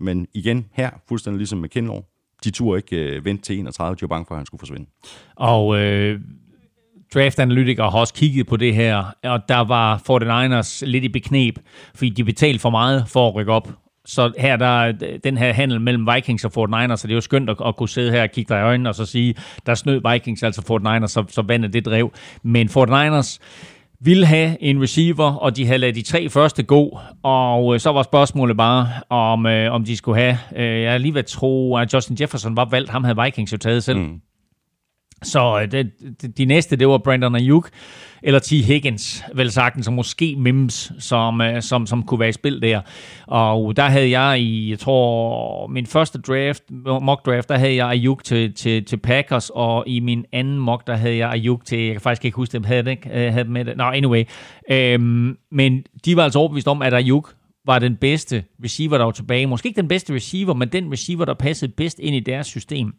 Men 0.00 0.26
igen, 0.34 0.66
her, 0.72 0.90
fuldstændig 1.08 1.38
ligesom 1.38 1.58
med 1.58 1.68
Kinlaw, 1.68 2.00
de 2.44 2.50
turde 2.50 2.78
ikke 2.78 2.96
øh, 2.96 3.24
vente 3.24 3.42
til 3.42 3.58
31, 3.58 3.96
de 3.96 4.02
var 4.02 4.08
bange 4.08 4.24
for, 4.28 4.34
at 4.34 4.38
han 4.38 4.46
skulle 4.46 4.58
forsvinde. 4.58 4.86
Og 5.36 5.78
øh, 5.78 6.20
draftanalytikere 7.14 7.90
har 7.90 7.98
også 7.98 8.14
kigget 8.14 8.46
på 8.46 8.56
det 8.56 8.74
her, 8.74 9.04
og 9.24 9.40
der 9.48 9.60
var 9.60 9.96
49ers 10.10 10.86
lidt 10.86 11.04
i 11.04 11.08
beknep, 11.08 11.58
fordi 11.94 12.10
de 12.10 12.24
betalte 12.24 12.58
for 12.58 12.70
meget 12.70 13.08
for 13.08 13.28
at 13.28 13.34
rykke 13.34 13.52
op. 13.52 13.68
Så 14.04 14.32
her 14.38 14.56
der 14.56 14.66
er 14.66 14.92
den 15.24 15.38
her 15.38 15.52
handel 15.52 15.80
mellem 15.80 16.08
Vikings 16.14 16.44
og 16.44 16.68
49ers, 16.68 16.96
så 16.96 17.06
det 17.06 17.12
er 17.12 17.16
jo 17.16 17.20
skønt 17.20 17.50
at, 17.50 17.56
at 17.66 17.76
kunne 17.76 17.88
sidde 17.88 18.10
her 18.10 18.22
og 18.22 18.30
kigge 18.30 18.54
dig 18.54 18.60
i 18.60 18.64
øjnene 18.64 18.88
og 18.88 18.94
så 18.94 19.06
sige, 19.06 19.34
der 19.66 19.74
snød 19.74 20.12
Vikings 20.12 20.42
altså 20.42 20.60
49ers, 20.60 21.06
så, 21.06 21.24
så 21.28 21.42
vandet 21.42 21.72
det 21.72 21.84
drev. 21.84 22.12
Men 22.42 22.68
49ers 22.68 23.38
ville 24.00 24.26
have 24.26 24.62
en 24.62 24.82
receiver, 24.82 25.34
og 25.34 25.56
de 25.56 25.66
havde 25.66 25.78
ladet 25.78 25.94
de 25.94 26.02
tre 26.02 26.28
første 26.28 26.62
gå, 26.62 26.98
og 27.22 27.74
øh, 27.74 27.80
så 27.80 27.92
var 27.92 28.02
spørgsmålet 28.02 28.56
bare, 28.56 28.88
om, 29.08 29.46
øh, 29.46 29.72
om 29.72 29.84
de 29.84 29.96
skulle 29.96 30.20
have, 30.20 30.38
øh, 30.56 30.82
jeg 30.82 30.94
er 30.94 30.98
lige 30.98 31.14
ved 31.14 31.18
at 31.18 31.26
tro, 31.26 31.76
at 31.76 31.94
Justin 31.94 32.16
Jefferson 32.20 32.56
var 32.56 32.64
valgt, 32.64 32.90
ham 32.90 33.04
havde 33.04 33.22
Vikings 33.24 33.52
jo 33.52 33.58
taget 33.58 33.84
selv. 33.84 33.98
Mm. 33.98 34.20
Så 35.22 35.60
øh, 35.62 35.70
det, 35.70 35.90
det, 36.22 36.38
de 36.38 36.44
næste, 36.44 36.76
det 36.76 36.88
var 36.88 36.98
Brandon 36.98 37.34
Ayuk, 37.34 37.70
eller 38.22 38.38
T. 38.38 38.50
Higgins, 38.50 39.24
vel 39.34 39.50
sagtens, 39.50 39.86
og 39.86 39.92
måske 39.92 40.36
Mims, 40.38 40.92
som, 40.98 41.40
øh, 41.40 41.62
som, 41.62 41.86
som 41.86 42.02
kunne 42.02 42.20
være 42.20 42.28
i 42.28 42.32
spil 42.32 42.62
der. 42.62 42.80
Og 43.26 43.76
der 43.76 43.82
havde 43.82 44.18
jeg 44.20 44.40
i, 44.40 44.70
jeg 44.70 44.78
tror, 44.78 45.66
min 45.66 45.86
første 45.86 46.20
draft, 46.20 46.62
mock 47.02 47.26
draft, 47.26 47.48
der 47.48 47.56
havde 47.56 47.74
jeg 47.74 47.88
Ayuk 47.88 48.24
til, 48.24 48.54
til, 48.54 48.84
til 48.84 48.96
Packers, 48.96 49.50
og 49.54 49.84
i 49.86 50.00
min 50.00 50.24
anden 50.32 50.58
mock, 50.58 50.86
der 50.86 50.96
havde 50.96 51.16
jeg 51.16 51.30
Ayuk 51.30 51.64
til, 51.64 51.78
jeg 51.78 51.94
kan 51.94 52.00
faktisk 52.00 52.24
ikke 52.24 52.36
huske 52.36 52.52
dem, 52.52 52.64
havde 52.64 52.82
det 52.82 52.90
ikke, 52.90 53.10
øh, 53.10 53.32
havde 53.32 53.44
dem 53.44 53.52
med 53.52 53.64
det. 53.64 53.76
Nå, 53.76 53.84
anyway. 53.84 54.24
Øhm, 54.70 55.36
men 55.50 55.84
de 56.04 56.16
var 56.16 56.24
altså 56.24 56.38
overbevist 56.38 56.68
om, 56.68 56.82
at 56.82 56.94
Ayuk 56.94 57.34
var 57.66 57.78
den 57.78 57.96
bedste 57.96 58.44
receiver, 58.64 58.98
der 58.98 59.04
var 59.04 59.12
tilbage. 59.12 59.46
Måske 59.46 59.68
ikke 59.68 59.80
den 59.80 59.88
bedste 59.88 60.14
receiver, 60.14 60.54
men 60.54 60.68
den 60.68 60.92
receiver, 60.92 61.24
der 61.24 61.34
passede 61.34 61.72
bedst 61.76 61.98
ind 61.98 62.16
i 62.16 62.20
deres 62.20 62.46
system. 62.46 62.94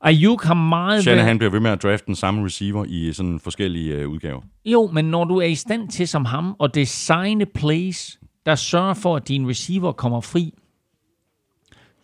Ayuk 0.00 0.44
har 0.44 0.54
meget... 0.54 1.02
Shanahan 1.02 1.38
bliver 1.38 1.50
ved 1.50 1.60
med 1.60 1.70
at 1.70 1.82
drafte 1.82 2.06
den 2.06 2.14
samme 2.14 2.44
receiver 2.44 2.84
i 2.88 3.12
sådan 3.12 3.40
forskellige 3.40 3.94
øh, 3.94 4.08
udgaver. 4.08 4.40
Jo, 4.64 4.90
men 4.92 5.04
når 5.04 5.24
du 5.24 5.36
er 5.36 5.46
i 5.46 5.54
stand 5.54 5.88
til 5.88 6.08
som 6.08 6.24
ham 6.24 6.56
at 6.62 6.74
designe 6.74 7.46
plays, 7.46 8.18
der 8.46 8.54
sørger 8.54 8.94
for, 8.94 9.16
at 9.16 9.28
din 9.28 9.48
receiver 9.48 9.92
kommer 9.92 10.20
fri, 10.20 10.54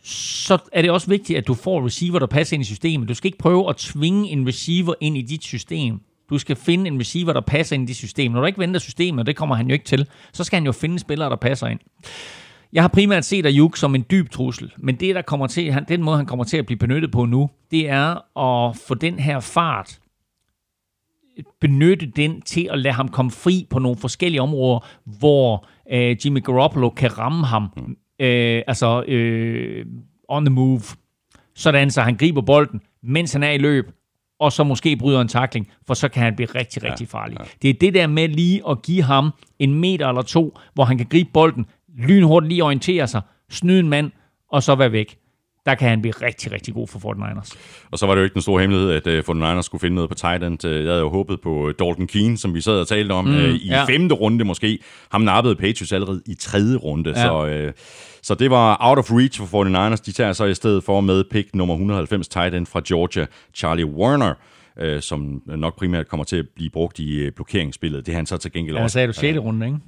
så 0.02 0.58
er 0.72 0.82
det 0.82 0.90
også 0.90 1.08
vigtigt, 1.08 1.38
at 1.38 1.46
du 1.46 1.54
får 1.54 1.86
receiver, 1.86 2.18
der 2.18 2.26
passer 2.26 2.54
ind 2.54 2.62
i 2.62 2.66
systemet. 2.66 3.08
Du 3.08 3.14
skal 3.14 3.28
ikke 3.28 3.38
prøve 3.38 3.68
at 3.68 3.76
tvinge 3.76 4.28
en 4.28 4.48
receiver 4.48 4.94
ind 5.00 5.16
i 5.18 5.22
dit 5.22 5.44
system. 5.44 6.00
Du 6.30 6.38
skal 6.38 6.56
finde 6.56 6.86
en 6.86 7.00
receiver, 7.00 7.32
der 7.32 7.40
passer 7.40 7.74
ind 7.74 7.82
i 7.82 7.86
dit 7.86 7.96
system. 7.96 8.32
Når 8.32 8.40
du 8.40 8.46
ikke 8.46 8.58
venter 8.58 8.80
systemet, 8.80 9.20
og 9.20 9.26
det 9.26 9.36
kommer 9.36 9.54
han 9.54 9.66
jo 9.66 9.72
ikke 9.72 9.84
til, 9.84 10.06
så 10.32 10.44
skal 10.44 10.56
han 10.56 10.66
jo 10.66 10.72
finde 10.72 10.98
spillere, 10.98 11.30
der 11.30 11.36
passer 11.36 11.66
ind. 11.66 11.80
Jeg 12.72 12.82
har 12.82 12.88
primært 12.88 13.24
set 13.24 13.46
Ayuk 13.46 13.76
som 13.76 13.94
en 13.94 14.04
dyb 14.10 14.30
trussel, 14.30 14.72
men 14.78 14.94
det, 14.94 15.14
der 15.14 15.22
kommer 15.22 15.46
til, 15.46 15.72
han, 15.72 15.84
den 15.88 16.02
måde, 16.02 16.16
han 16.16 16.26
kommer 16.26 16.44
til 16.44 16.56
at 16.56 16.66
blive 16.66 16.78
benyttet 16.78 17.12
på 17.12 17.24
nu, 17.24 17.50
det 17.70 17.88
er 17.88 18.38
at 18.38 18.76
få 18.76 18.94
den 18.94 19.18
her 19.18 19.40
fart, 19.40 20.00
benytte 21.60 22.06
den 22.06 22.40
til 22.40 22.68
at 22.72 22.78
lade 22.78 22.94
ham 22.94 23.08
komme 23.08 23.30
fri 23.30 23.66
på 23.70 23.78
nogle 23.78 23.98
forskellige 23.98 24.42
områder, 24.42 24.86
hvor 25.04 25.66
øh, 25.92 26.16
Jimmy 26.24 26.44
Garoppolo 26.44 26.90
kan 26.90 27.18
ramme 27.18 27.46
ham, 27.46 27.96
øh, 28.20 28.62
altså 28.66 29.02
øh, 29.02 29.86
on 30.28 30.44
the 30.44 30.54
move, 30.54 30.82
sådan 31.54 31.90
så 31.90 32.02
han 32.02 32.16
griber 32.16 32.42
bolden, 32.42 32.80
mens 33.02 33.32
han 33.32 33.42
er 33.42 33.50
i 33.50 33.58
løb, 33.58 33.90
og 34.38 34.52
så 34.52 34.64
måske 34.64 34.96
bryder 34.96 35.20
en 35.20 35.28
takling, 35.28 35.68
for 35.86 35.94
så 35.94 36.08
kan 36.08 36.22
han 36.22 36.36
blive 36.36 36.48
rigtig, 36.54 36.82
rigtig 36.82 37.08
farlig. 37.08 37.38
Ja, 37.38 37.44
ja. 37.44 37.50
Det 37.62 37.70
er 37.70 37.74
det 37.74 37.94
der 37.94 38.06
med 38.06 38.28
lige 38.28 38.62
at 38.68 38.82
give 38.82 39.02
ham 39.02 39.30
en 39.58 39.74
meter 39.74 40.08
eller 40.08 40.22
to, 40.22 40.58
hvor 40.74 40.84
han 40.84 40.98
kan 40.98 41.06
gribe 41.10 41.30
bolden, 41.32 41.66
lynhurtigt 41.98 42.48
lige 42.48 42.64
orientere 42.64 43.06
sig, 43.06 43.20
snyde 43.50 43.80
en 43.80 43.88
mand, 43.88 44.10
og 44.52 44.62
så 44.62 44.74
være 44.74 44.92
væk. 44.92 45.18
Der 45.66 45.74
kan 45.74 45.88
han 45.88 46.00
blive 46.02 46.14
rigtig, 46.22 46.52
rigtig 46.52 46.74
god 46.74 46.88
for 46.88 46.98
49ers. 46.98 47.56
Og 47.90 47.98
så 47.98 48.06
var 48.06 48.14
det 48.14 48.20
jo 48.20 48.24
ikke 48.24 48.34
den 48.34 48.42
store 48.42 48.60
hemmelighed, 48.60 48.90
at 49.06 49.28
uh, 49.28 49.36
49ers 49.36 49.62
skulle 49.62 49.80
finde 49.80 49.94
noget 49.94 50.08
på 50.10 50.14
tight 50.14 50.44
end. 50.44 50.64
Uh, 50.64 50.70
jeg 50.70 50.82
havde 50.82 51.00
jo 51.00 51.08
håbet 51.10 51.40
på 51.40 51.72
Dalton 51.78 52.06
Keane, 52.06 52.38
som 52.38 52.54
vi 52.54 52.60
sad 52.60 52.80
og 52.80 52.88
talte 52.88 53.12
om, 53.12 53.24
mm, 53.24 53.34
uh, 53.34 53.40
i 53.42 53.68
ja. 53.68 53.84
femte 53.84 54.14
runde 54.14 54.44
måske. 54.44 54.78
Ham 55.12 55.20
nappede 55.20 55.56
Patriots 55.56 55.92
allerede 55.92 56.22
i 56.26 56.34
tredje 56.34 56.76
runde, 56.76 57.10
Ja. 57.10 57.22
så... 57.22 57.64
Uh, 57.66 57.72
så 58.22 58.34
det 58.34 58.50
var 58.50 58.76
out 58.80 58.98
of 58.98 59.10
reach 59.12 59.40
for 59.40 59.64
49ers. 59.94 60.02
De 60.06 60.12
tager 60.12 60.32
så 60.32 60.44
i 60.44 60.54
stedet 60.54 60.84
for 60.84 61.00
med 61.00 61.24
pick 61.30 61.54
nummer 61.54 61.74
190 61.74 62.28
tight 62.28 62.54
end 62.54 62.66
fra 62.66 62.80
Georgia, 62.88 63.26
Charlie 63.54 63.86
Warner, 63.86 64.34
øh, 64.78 65.00
som 65.02 65.42
nok 65.46 65.78
primært 65.78 66.08
kommer 66.08 66.24
til 66.24 66.36
at 66.36 66.46
blive 66.54 66.70
brugt 66.70 66.98
i 66.98 67.16
øh, 67.18 67.32
blokeringsspillet. 67.32 68.06
Det 68.06 68.12
er 68.12 68.16
han 68.16 68.26
så 68.26 68.36
til 68.36 68.52
gengæld 68.52 68.76
Ja, 68.76 68.82
også. 68.82 68.92
sagde 68.94 69.08
du 69.08 69.12
6. 69.12 69.38
runde, 69.38 69.66
ikke? 69.66 69.78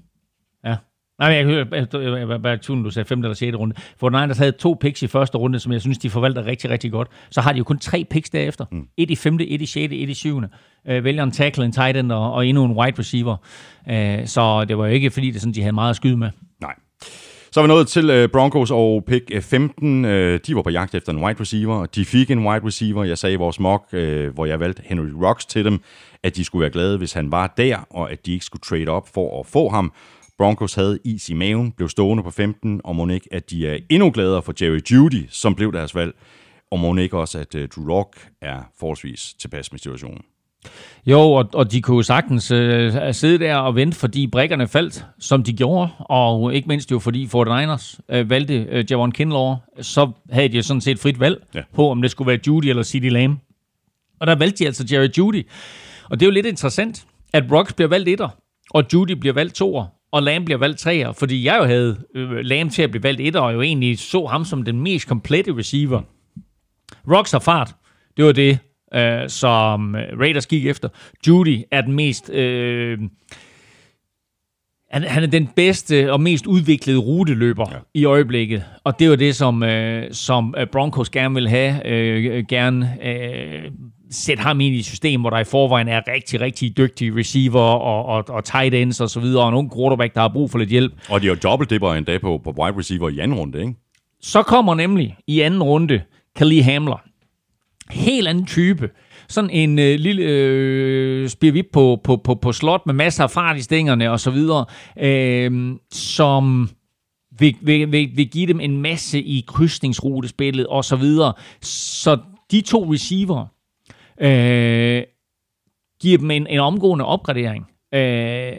Ja. 0.65 0.77
Nej, 1.19 1.29
jeg 1.29 1.49
jeg, 1.73 2.45
jeg 2.45 2.61
tvivl, 2.61 2.85
du 2.85 2.91
sagde 2.91 3.09
5. 3.09 3.19
eller 3.19 3.35
6. 3.35 3.57
runde. 3.57 3.75
For 4.01 4.11
Niners 4.11 4.39
havde 4.39 4.53
to 4.53 4.77
picks 4.81 5.03
i 5.03 5.07
første 5.07 5.39
runde, 5.39 5.61
som 5.61 5.73
jeg 5.73 5.81
synes, 5.81 5.99
de 5.99 6.11
forvalter 6.11 6.47
rigtig, 6.47 6.71
rigtig 6.71 6.93
godt. 6.93 7.09
Så 7.31 7.41
har 7.41 7.53
de 7.53 7.59
jo 7.59 7.65
kun 7.65 7.79
tre 7.79 8.07
picks 8.11 8.31
derefter. 8.31 8.65
Mm. 8.73 8.87
Et 8.97 9.11
i 9.11 9.17
5., 9.17 9.39
et 9.41 9.63
i 9.63 9.67
6., 9.67 9.93
et 9.93 10.09
i 10.09 10.15
7. 10.15 10.43
Øh, 10.89 11.05
vælger 11.05 11.23
en 11.23 11.31
tackle, 11.31 11.65
en 11.65 11.73
tight 11.73 11.97
end 11.97 12.13
og, 12.13 12.33
og 12.33 12.47
endnu 12.47 12.65
en 12.65 12.73
wide 12.73 12.99
receiver. 12.99 13.37
Øh, 13.91 14.27
så 14.27 14.65
det 14.65 14.79
var 14.79 14.87
jo 14.87 14.93
ikke, 14.93 15.11
fordi 15.11 15.31
det 15.31 15.41
sådan, 15.41 15.55
de 15.55 15.61
havde 15.61 15.75
meget 15.75 15.91
at 15.91 15.97
skyde 15.97 16.17
med. 16.17 16.31
Nej. 16.61 16.75
Så 17.53 17.61
er 17.61 17.65
vi 17.65 17.69
nået 17.69 17.89
til 17.89 18.11
øh, 18.11 18.29
Broncos 18.29 18.71
og 18.71 19.05
pick 19.07 19.31
øh, 19.33 19.43
15. 19.43 20.05
Øh, 20.05 20.41
de 20.47 20.57
var 20.57 20.63
på 20.63 20.71
jagt 20.71 20.95
efter 20.95 21.13
en 21.13 21.25
wide 21.25 21.41
receiver. 21.41 21.87
De 21.87 22.05
fik 22.05 22.31
en 22.31 22.47
wide 22.47 22.67
receiver. 22.67 23.05
Jeg 23.05 23.19
sagde 23.19 23.33
i 23.33 23.37
vores 23.37 23.61
mock, 23.61 23.85
øh, 23.93 24.35
hvor 24.35 24.47
jeg 24.47 24.61
valgte 24.61 24.83
Henry 24.87 25.11
Rocks 25.25 25.47
til 25.47 25.65
dem, 25.65 25.81
at 26.23 26.37
de 26.37 26.45
skulle 26.45 26.61
være 26.61 26.71
glade, 26.71 26.99
hvis 26.99 27.13
han 27.13 27.33
var 27.33 27.55
der, 27.57 27.77
og 27.91 28.13
at 28.13 28.27
de 28.27 28.33
ikke 28.33 28.45
skulle 28.45 28.63
trade 28.63 28.89
op 28.89 29.09
for 29.15 29.41
at 29.41 29.47
få 29.47 29.69
ham. 29.69 29.93
Broncos 30.39 30.75
havde 30.75 30.99
is 31.05 31.29
i 31.29 31.35
maven, 31.35 31.73
blev 31.73 31.89
stående 31.89 32.23
på 32.23 32.31
15, 32.31 32.81
og 32.85 32.97
må 32.97 33.09
ikke, 33.09 33.29
at 33.33 33.51
de 33.51 33.67
er 33.69 33.79
endnu 33.89 34.11
gladere 34.11 34.43
for 34.43 34.55
Jerry 34.63 34.81
Judy, 34.93 35.27
som 35.31 35.55
blev 35.55 35.73
deres 35.73 35.95
valg. 35.95 36.15
Og 36.71 36.79
må 36.79 36.97
ikke 36.97 37.19
også, 37.19 37.39
at 37.39 37.55
uh, 37.55 37.61
Drew 37.77 37.95
Rock 37.95 38.29
er 38.43 38.63
forholdsvis 38.81 39.35
tilpas 39.41 39.73
med 39.73 39.79
situationen. 39.79 40.21
Jo, 41.07 41.21
og, 41.21 41.49
og 41.55 41.73
de 41.73 41.83
kunne 41.83 41.97
jo 41.97 42.03
sagtens 42.03 42.51
øh, 42.51 43.15
sidde 43.15 43.39
der 43.39 43.57
og 43.57 43.75
vente, 43.75 43.99
fordi 43.99 44.27
brækkerne 44.27 44.69
faldt, 44.69 45.07
som 45.19 45.43
de 45.43 45.53
gjorde, 45.53 45.91
og 45.99 46.55
ikke 46.55 46.69
mindst 46.69 46.91
jo 46.91 46.99
fordi 46.99 47.25
49ers 47.27 47.99
øh, 48.09 48.31
valgte 48.31 48.55
øh, 48.71 48.85
Javon 48.91 49.13
Kinlaw, 49.13 49.55
så 49.81 50.11
havde 50.31 50.49
de 50.49 50.57
jo 50.57 50.63
sådan 50.63 50.81
set 50.81 50.99
frit 50.99 51.21
valg 51.21 51.47
Ja. 51.55 51.63
på, 51.75 51.91
om 51.91 52.03
det 52.03 52.11
skulle 52.11 52.29
være 52.31 52.39
Judy 52.47 52.65
eller 52.65 52.83
CeeDee 52.83 53.11
Lamb. 53.11 53.39
Og 54.21 54.27
der 54.27 54.35
valgte 54.35 54.59
de 54.59 54.67
altså 54.67 54.87
Jerry 54.93 55.09
Judy. 55.19 55.47
Og 56.11 56.21
det 56.21 56.27
er 56.27 56.31
jo 56.31 56.35
lidt 56.35 56.47
interessant, 56.47 57.07
at 57.33 57.45
Rocks 57.53 57.73
bliver 57.73 57.89
valgt 57.89 58.09
etter, 58.09 58.29
og 58.71 58.85
Judy 58.93 59.13
bliver 59.13 59.33
valgt 59.35 59.55
toer, 59.55 59.87
og 60.13 60.23
Lamb 60.23 60.45
bliver 60.45 60.59
valgt 60.59 60.79
treer, 60.79 61.13
fordi 61.13 61.45
jeg 61.45 61.59
jo 61.59 61.65
havde 61.65 61.97
øh, 62.15 62.31
Lamb 62.31 62.71
til 62.71 62.83
at 62.83 62.91
blive 62.91 63.03
valgt 63.03 63.21
etter, 63.21 63.41
og 63.41 63.55
jo 63.55 63.63
egentlig 63.63 63.99
så 63.99 64.27
ham 64.27 64.45
som 64.45 64.63
den 64.63 64.81
mest 64.81 65.09
komplette 65.09 65.57
receiver. 65.57 66.03
Rocks 67.11 67.33
har 67.33 67.39
fart. 67.39 67.75
Det 68.17 68.25
var 68.25 68.33
det, 68.33 68.59
øh, 68.95 69.29
som 69.29 69.95
øh, 69.95 70.19
Raiders 70.21 70.47
gik 70.47 70.67
efter. 70.67 70.89
Judy 71.27 71.59
er 71.71 71.81
den 71.81 71.93
mest... 71.93 72.31
Øh, 72.31 72.99
han, 74.91 75.03
han 75.03 75.23
er 75.23 75.27
den 75.27 75.47
bedste 75.57 76.13
og 76.13 76.21
mest 76.21 76.47
udviklede 76.47 76.99
ruteløber 76.99 77.67
ja. 77.73 77.79
i 77.95 78.05
øjeblikket. 78.05 78.65
Og 78.85 78.99
det 78.99 79.11
var 79.11 79.17
det, 79.17 79.37
som, 79.37 79.63
øh, 79.63 80.13
som 80.13 80.55
øh, 80.59 80.67
Broncos 80.67 81.11
gerne 81.11 81.35
vil 81.35 81.49
have. 81.49 81.87
Øh, 81.87 82.45
gerne 82.49 82.99
øh, 83.03 83.71
sætte 84.11 84.43
ham 84.43 84.61
ind 84.61 84.75
i 84.75 84.79
et 84.79 84.85
system, 84.85 85.21
hvor 85.21 85.31
der 85.31 85.39
i 85.39 85.45
forvejen 85.45 85.89
er 85.89 86.01
rigtig, 86.09 86.41
rigtig 86.41 86.77
dygtige 86.77 87.17
receiver 87.17 87.61
og, 87.61 88.05
og, 88.05 88.25
og 88.29 88.45
tight 88.45 88.75
ends 88.75 89.01
og 89.01 89.11
så 89.11 89.21
videre, 89.21 89.45
og 89.45 89.51
nogle 89.51 89.71
quarterback, 89.77 90.15
der 90.15 90.21
har 90.21 90.29
brug 90.29 90.51
for 90.51 90.59
lidt 90.59 90.71
hjælp. 90.71 90.93
Og 91.09 91.21
de 91.21 91.27
har 91.27 91.35
jo 91.35 91.41
dobbeltdipper 91.43 91.95
endda 91.95 92.19
på, 92.19 92.41
på 92.45 92.51
wide 92.51 92.79
receiver 92.79 93.09
i 93.09 93.19
anden 93.19 93.39
runde, 93.39 93.61
ikke? 93.61 93.75
Så 94.21 94.43
kommer 94.43 94.75
nemlig 94.75 95.17
i 95.27 95.41
anden 95.41 95.63
runde 95.63 96.03
Khalil 96.37 96.63
Hamler. 96.63 97.03
Helt 97.91 98.29
anden 98.29 98.47
type. 98.47 98.91
Sådan 99.29 99.51
en 99.51 99.79
øh, 99.79 99.99
lille 99.99 100.23
øh, 100.23 101.29
spirvip 101.29 101.67
på, 101.73 102.01
på, 102.05 102.17
på, 102.17 102.35
på 102.35 102.53
slot 102.53 102.87
med 102.87 102.95
masser 102.95 103.25
af 103.25 103.31
fart 103.31 103.57
i 103.57 103.63
stængerne 103.63 104.11
og 104.11 104.21
så 104.21 104.31
videre, 104.31 104.65
øh, 105.01 105.77
som 105.93 106.71
vil, 107.39 107.57
vil, 107.61 107.93
vil, 107.93 108.11
vil 108.15 108.29
give 108.29 108.47
dem 108.47 108.61
en 108.61 108.83
masse 108.83 109.23
i 109.23 109.45
krydsningsrutespillet 109.47 110.67
og 110.67 110.85
så 110.85 110.97
videre. 110.97 111.33
Så 111.63 112.19
de 112.51 112.61
to 112.61 112.93
receiver 112.93 113.47
øh, 114.21 115.03
giver 116.01 116.19
dem 116.19 116.31
en, 116.31 116.47
en 116.47 116.61
omgående 116.61 117.05
opgradering. 117.05 117.67
Øh, 117.95 118.57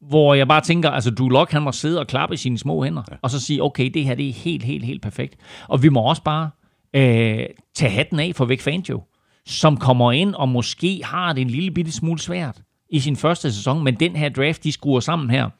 hvor 0.00 0.34
jeg 0.34 0.48
bare 0.48 0.60
tænker, 0.60 0.90
altså 0.90 1.10
du 1.10 1.28
Lock, 1.28 1.50
han 1.50 1.62
må 1.62 1.72
sidde 1.72 2.00
og 2.00 2.06
klappe 2.06 2.34
i 2.34 2.36
sine 2.36 2.58
små 2.58 2.84
hænder, 2.84 3.02
ja. 3.10 3.16
og 3.22 3.30
så 3.30 3.40
sige, 3.40 3.62
okay, 3.62 3.90
det 3.94 4.04
her 4.04 4.14
det 4.14 4.28
er 4.28 4.32
helt, 4.32 4.62
helt, 4.62 4.84
helt 4.84 5.02
perfekt. 5.02 5.36
Og 5.68 5.82
vi 5.82 5.88
må 5.88 6.00
også 6.00 6.22
bare 6.22 6.50
øh, 6.94 7.46
tage 7.74 7.90
hatten 7.90 8.20
af 8.20 8.32
for 8.34 8.44
Vic 8.44 8.62
Fangio, 8.62 9.02
som 9.46 9.76
kommer 9.76 10.12
ind 10.12 10.34
og 10.34 10.48
måske 10.48 11.00
har 11.04 11.32
det 11.32 11.40
en 11.40 11.50
lille 11.50 11.70
bitte 11.70 11.92
smule 11.92 12.18
svært 12.18 12.62
i 12.90 13.00
sin 13.00 13.16
første 13.16 13.52
sæson, 13.52 13.84
men 13.84 13.94
den 13.94 14.16
her 14.16 14.28
draft, 14.28 14.64
de 14.64 14.72
skruer 14.72 15.00
sammen 15.00 15.30
her. 15.30 15.50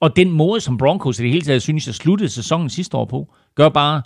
Og 0.00 0.16
den 0.16 0.30
måde, 0.32 0.60
som 0.60 0.78
Broncos 0.78 1.20
i 1.20 1.22
det 1.22 1.30
hele 1.30 1.44
taget 1.44 1.62
synes, 1.62 1.88
at 1.88 1.94
sluttede 1.94 2.28
sæsonen 2.28 2.70
sidste 2.70 2.96
år 2.96 3.04
på, 3.04 3.34
gør 3.54 3.68
bare, 3.68 4.02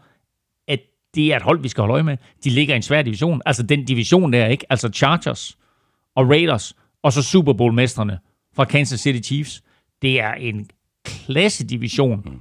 det 1.15 1.33
er 1.33 1.37
et 1.37 1.43
hold, 1.43 1.61
vi 1.63 1.69
skal 1.69 1.83
holde 1.83 1.93
øje 1.93 2.03
med. 2.03 2.17
De 2.45 2.51
ligger 2.51 2.75
i 2.75 2.77
en 2.77 2.83
svær 2.83 3.03
division. 3.03 3.43
Altså 3.47 3.63
den 3.63 3.85
division 3.85 4.33
der, 4.33 4.47
ikke? 4.47 4.67
Altså 4.71 4.89
Chargers 4.89 5.59
og 6.17 6.29
Raiders, 6.31 6.75
og 7.03 7.13
så 7.13 7.23
Super 7.23 7.53
Bowl-mestrene 7.53 8.19
fra 8.57 8.65
Kansas 8.65 9.01
City 9.01 9.29
Chiefs. 9.29 9.63
Det 10.03 10.21
er 10.21 10.33
en 10.33 10.71
klassedivision, 11.05 12.41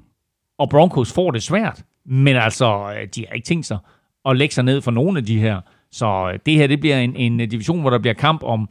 og 0.59 0.69
Broncos 0.69 1.13
får 1.13 1.31
det 1.31 1.43
svært. 1.43 1.83
Men 2.05 2.35
altså, 2.35 2.93
øh, 2.95 3.07
de 3.15 3.25
har 3.27 3.35
ikke 3.35 3.45
tænkt 3.45 3.65
sig 3.65 3.77
at 4.25 4.37
lægge 4.37 4.55
sig 4.55 4.63
ned 4.63 4.81
for 4.81 4.91
nogen 4.91 5.17
af 5.17 5.25
de 5.25 5.39
her. 5.39 5.61
Så 5.91 6.31
øh, 6.33 6.39
det 6.45 6.53
her, 6.53 6.67
det 6.67 6.79
bliver 6.79 6.99
en, 6.99 7.15
en 7.15 7.49
division, 7.49 7.81
hvor 7.81 7.89
der 7.89 7.99
bliver 7.99 8.13
kamp 8.13 8.43
om, 8.43 8.69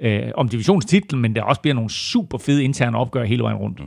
øh, 0.00 0.22
om 0.34 0.48
divisionstitlen, 0.48 1.22
men 1.22 1.36
der 1.36 1.42
også 1.42 1.60
bliver 1.60 1.74
nogle 1.74 1.90
super 1.90 2.38
fede 2.38 2.64
interne 2.64 2.98
opgør 2.98 3.24
hele 3.24 3.42
vejen 3.42 3.58
rundt. 3.58 3.80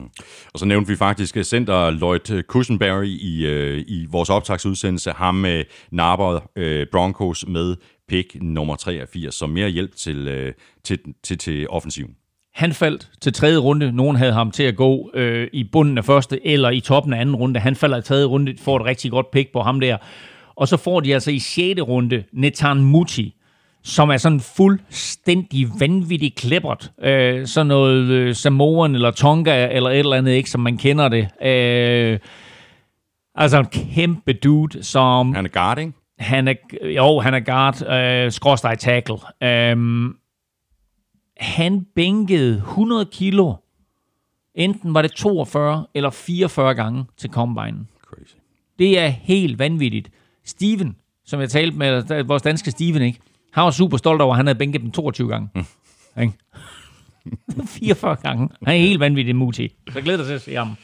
Og 0.54 0.58
så 0.58 0.64
nævnte 0.64 0.88
vi 0.88 0.96
faktisk 0.96 1.36
øh, 1.36 1.44
center 1.44 1.90
Lloyd 1.90 2.42
Cushenberry 2.42 3.06
i, 3.06 3.46
øh, 3.46 3.84
i 3.88 4.06
vores 4.10 4.30
optagsudsendelse. 4.30 5.10
Ham 5.10 5.44
øh, 5.44 5.64
napper 5.90 6.50
øh, 6.56 6.86
Broncos 6.92 7.44
med 7.48 7.76
pick 8.08 8.36
nummer 8.42 8.76
83, 8.76 9.34
som 9.34 9.50
mere 9.50 9.68
hjælp 9.68 9.96
til, 9.96 10.28
øh, 10.28 10.52
til, 10.84 10.98
til, 11.22 11.38
til 11.38 11.66
offensiven. 11.68 12.10
Han 12.54 12.72
faldt 12.72 13.10
til 13.20 13.32
tredje 13.32 13.58
runde. 13.58 13.92
Nogen 13.92 14.16
havde 14.16 14.32
ham 14.32 14.50
til 14.50 14.62
at 14.62 14.76
gå 14.76 15.10
øh, 15.14 15.48
i 15.52 15.64
bunden 15.72 15.98
af 15.98 16.04
første 16.04 16.46
eller 16.46 16.70
i 16.70 16.80
toppen 16.80 17.12
af 17.12 17.20
anden 17.20 17.36
runde. 17.36 17.60
Han 17.60 17.76
falder 17.76 17.98
i 17.98 18.02
tredje 18.02 18.24
runde, 18.24 18.54
får 18.58 18.76
et 18.76 18.84
rigtig 18.84 19.10
godt 19.10 19.30
pick 19.30 19.52
på 19.52 19.62
ham 19.62 19.80
der. 19.80 19.96
Og 20.56 20.68
så 20.68 20.76
får 20.76 21.00
de 21.00 21.14
altså 21.14 21.30
i 21.30 21.38
sjette 21.38 21.82
runde 21.82 22.24
Netan 22.32 22.82
Muti, 22.82 23.34
som 23.82 24.10
er 24.10 24.16
sådan 24.16 24.40
fuldstændig 24.40 25.68
vanvittig 25.80 26.34
klippert. 26.34 26.92
Øh, 27.02 27.46
sådan 27.46 27.66
noget 27.66 28.08
øh, 28.08 28.34
Samoan 28.34 28.94
eller 28.94 29.10
Tonga 29.10 29.68
eller 29.72 29.90
et 29.90 29.98
eller 29.98 30.16
andet, 30.16 30.32
ikke, 30.32 30.50
som 30.50 30.60
man 30.60 30.76
kender 30.76 31.08
det. 31.08 31.28
Øh, 31.46 32.18
altså 33.34 33.58
en 33.58 33.66
kæmpe 33.66 34.32
dude, 34.32 34.82
som... 34.82 35.34
Han 35.34 35.44
er 35.44 35.48
guard, 35.48 35.78
ikke? 35.78 35.92
Han 36.18 36.48
er, 36.48 36.54
jo, 36.96 37.20
han 37.20 37.34
er 37.34 37.40
guard, 37.40 37.82
øh, 37.86 38.32
skråstrej 38.32 38.74
tackle. 38.74 39.16
Øhm, 39.42 40.16
han 41.36 41.86
bænkede 41.94 42.56
100 42.56 43.04
kilo. 43.12 43.54
Enten 44.54 44.94
var 44.94 45.02
det 45.02 45.12
42 45.12 45.86
eller 45.94 46.10
44 46.10 46.74
gange 46.74 47.04
til 47.16 47.30
combine. 47.30 47.86
Crazy. 48.04 48.34
Det 48.78 48.98
er 48.98 49.08
helt 49.08 49.58
vanvittigt. 49.58 50.10
Steven, 50.44 50.96
som 51.24 51.40
jeg 51.40 51.50
talte 51.50 51.78
med, 51.78 52.24
vores 52.24 52.42
danske 52.42 52.70
Steven, 52.70 53.02
ikke? 53.02 53.18
Han 53.52 53.64
var 53.64 53.70
super 53.70 53.96
stolt 53.96 54.20
over, 54.20 54.32
at 54.32 54.36
han 54.36 54.46
havde 54.46 54.58
bænket 54.58 54.80
dem 54.80 54.90
22 54.90 55.28
gange. 55.28 55.48
Mm. 55.54 56.32
44 57.66 58.16
gange. 58.22 58.48
Han 58.66 58.74
er 58.74 58.78
helt 58.78 59.00
vanvittig 59.00 59.36
mutig. 59.36 59.70
Så 59.92 60.00
glæder 60.00 60.16
dig 60.18 60.26
til 60.26 60.34
at 60.34 60.42
se 60.42 60.54
ham. 60.54 60.76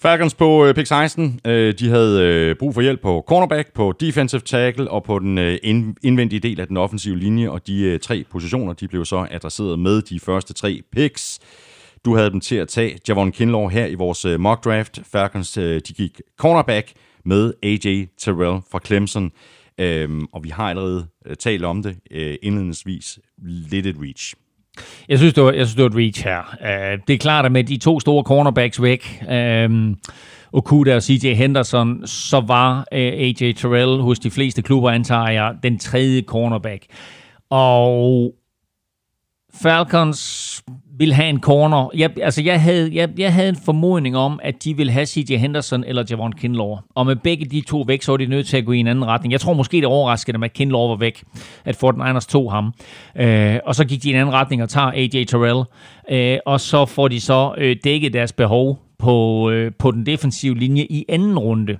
Falcons 0.00 0.34
på 0.34 0.66
øh, 0.66 0.74
pick 0.74 0.86
16, 0.86 1.40
øh, 1.44 1.74
de 1.78 1.88
havde 1.88 2.22
øh, 2.22 2.56
brug 2.56 2.74
for 2.74 2.80
hjælp 2.80 3.02
på 3.02 3.24
cornerback, 3.28 3.72
på 3.72 3.92
defensive 4.00 4.40
tackle 4.40 4.90
og 4.90 5.04
på 5.04 5.18
den 5.18 5.38
øh, 5.38 5.58
ind, 5.62 5.96
indvendige 6.02 6.40
del 6.40 6.60
af 6.60 6.66
den 6.66 6.76
offensive 6.76 7.18
linje, 7.18 7.50
og 7.50 7.66
de 7.66 7.82
øh, 7.82 8.00
tre 8.00 8.24
positioner, 8.30 8.72
de 8.72 8.88
blev 8.88 9.04
så 9.04 9.26
adresseret 9.30 9.78
med 9.78 10.02
de 10.02 10.20
første 10.20 10.54
tre 10.54 10.82
picks. 10.92 11.38
Du 12.04 12.16
havde 12.16 12.30
dem 12.30 12.40
til 12.40 12.56
at 12.56 12.68
tage 12.68 12.98
Javon 13.08 13.32
Kinlaw 13.32 13.68
her 13.68 13.86
i 13.86 13.94
vores 13.94 14.24
øh, 14.24 14.40
mock 14.40 14.64
draft. 14.64 15.00
Falcons, 15.12 15.56
øh, 15.56 15.80
de 15.88 15.92
gik 15.92 16.20
cornerback 16.38 16.92
med 17.24 17.52
AJ 17.62 18.06
Terrell 18.18 18.60
fra 18.72 18.80
Clemson, 18.86 19.32
øhm, 19.78 20.26
og 20.32 20.44
vi 20.44 20.48
har 20.48 20.70
allerede 20.70 21.06
øh, 21.26 21.36
talt 21.36 21.64
om 21.64 21.82
det 21.82 21.96
øh, 22.10 22.36
indledningsvis. 22.42 23.18
Lidt 23.42 23.86
et 23.86 23.96
reach. 24.00 24.34
Jeg 25.08 25.18
synes, 25.18 25.34
det 25.34 25.44
var, 25.44 25.52
jeg 25.52 25.66
synes, 25.66 25.74
det 25.74 25.82
var 25.82 25.90
et 25.90 25.96
reach 25.96 26.24
her. 26.24 26.56
Uh, 26.60 27.00
det 27.06 27.14
er 27.14 27.18
klart, 27.18 27.44
at 27.44 27.52
med 27.52 27.64
de 27.64 27.76
to 27.76 28.00
store 28.00 28.22
cornerbacks 28.22 28.82
væk, 28.82 29.22
um, 29.66 29.98
Okuda 30.52 30.96
og 30.96 31.02
CJ 31.02 31.32
Henderson, 31.32 32.06
så 32.06 32.40
var 32.40 32.86
øh, 32.92 33.12
uh, 33.12 33.18
AJ 33.18 33.52
Terrell 33.52 34.00
hos 34.00 34.18
de 34.18 34.30
fleste 34.30 34.62
klubber, 34.62 34.90
antager 34.90 35.28
jeg, 35.28 35.54
den 35.62 35.78
tredje 35.78 36.22
cornerback. 36.22 36.86
Og 37.50 38.34
Falcons 39.62 40.62
vil 40.98 41.12
have 41.12 41.28
en 41.28 41.40
corner. 41.40 41.90
Jeg, 41.94 42.10
altså, 42.22 42.42
jeg 42.42 42.62
havde, 42.62 42.90
jeg, 42.94 43.08
jeg 43.18 43.34
havde 43.34 43.48
en 43.48 43.56
formodning 43.64 44.16
om, 44.16 44.40
at 44.42 44.64
de 44.64 44.76
vil 44.76 44.90
have 44.90 45.06
CJ 45.06 45.36
Henderson 45.36 45.84
eller 45.84 46.04
Javon 46.10 46.32
Kinlaw. 46.32 46.76
Og 46.94 47.06
med 47.06 47.16
begge 47.16 47.44
de 47.44 47.60
to 47.60 47.84
væk, 47.86 48.02
så 48.02 48.12
var 48.12 48.16
de 48.16 48.26
nødt 48.26 48.46
til 48.46 48.56
at 48.56 48.64
gå 48.64 48.72
i 48.72 48.78
en 48.78 48.86
anden 48.86 49.06
retning. 49.06 49.32
Jeg 49.32 49.40
tror 49.40 49.52
måske, 49.52 49.76
det 49.76 49.86
overraskede 49.86 50.32
dem, 50.32 50.42
at 50.42 50.52
Kinlaw 50.52 50.88
var 50.88 50.96
væk. 50.96 51.24
At 51.64 51.76
Fort 51.76 51.96
Niners 51.96 52.26
tog 52.26 52.52
ham. 52.52 52.72
Øh, 53.16 53.58
og 53.64 53.74
så 53.74 53.84
gik 53.84 54.02
de 54.02 54.08
i 54.08 54.12
en 54.12 54.18
anden 54.18 54.34
retning 54.34 54.62
og 54.62 54.68
tager 54.68 54.86
AJ 54.86 55.24
Terrell. 55.24 55.64
Øh, 56.10 56.38
og 56.46 56.60
så 56.60 56.86
får 56.86 57.08
de 57.08 57.20
så 57.20 57.54
øh, 57.58 57.76
dækket 57.84 58.12
deres 58.12 58.32
behov 58.32 58.78
på, 58.98 59.50
øh, 59.50 59.72
på 59.78 59.90
den 59.90 60.06
defensive 60.06 60.58
linje 60.58 60.82
i 60.82 61.04
anden 61.08 61.38
runde 61.38 61.78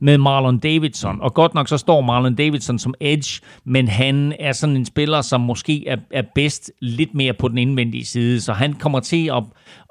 med 0.00 0.18
Marlon 0.18 0.58
Davidson. 0.58 1.20
Og 1.20 1.34
godt 1.34 1.54
nok 1.54 1.68
så 1.68 1.78
står 1.78 2.00
Marlon 2.00 2.34
Davidson 2.34 2.78
som 2.78 2.94
edge, 3.00 3.40
men 3.64 3.88
han 3.88 4.34
er 4.40 4.52
sådan 4.52 4.76
en 4.76 4.84
spiller, 4.84 5.20
som 5.20 5.40
måske 5.40 5.88
er, 5.88 5.96
er 6.10 6.22
bedst 6.34 6.72
lidt 6.80 7.14
mere 7.14 7.32
på 7.32 7.48
den 7.48 7.58
indvendige 7.58 8.04
side. 8.04 8.40
Så 8.40 8.52
han 8.52 8.72
kommer 8.72 9.00
til 9.00 9.26
at, 9.26 9.42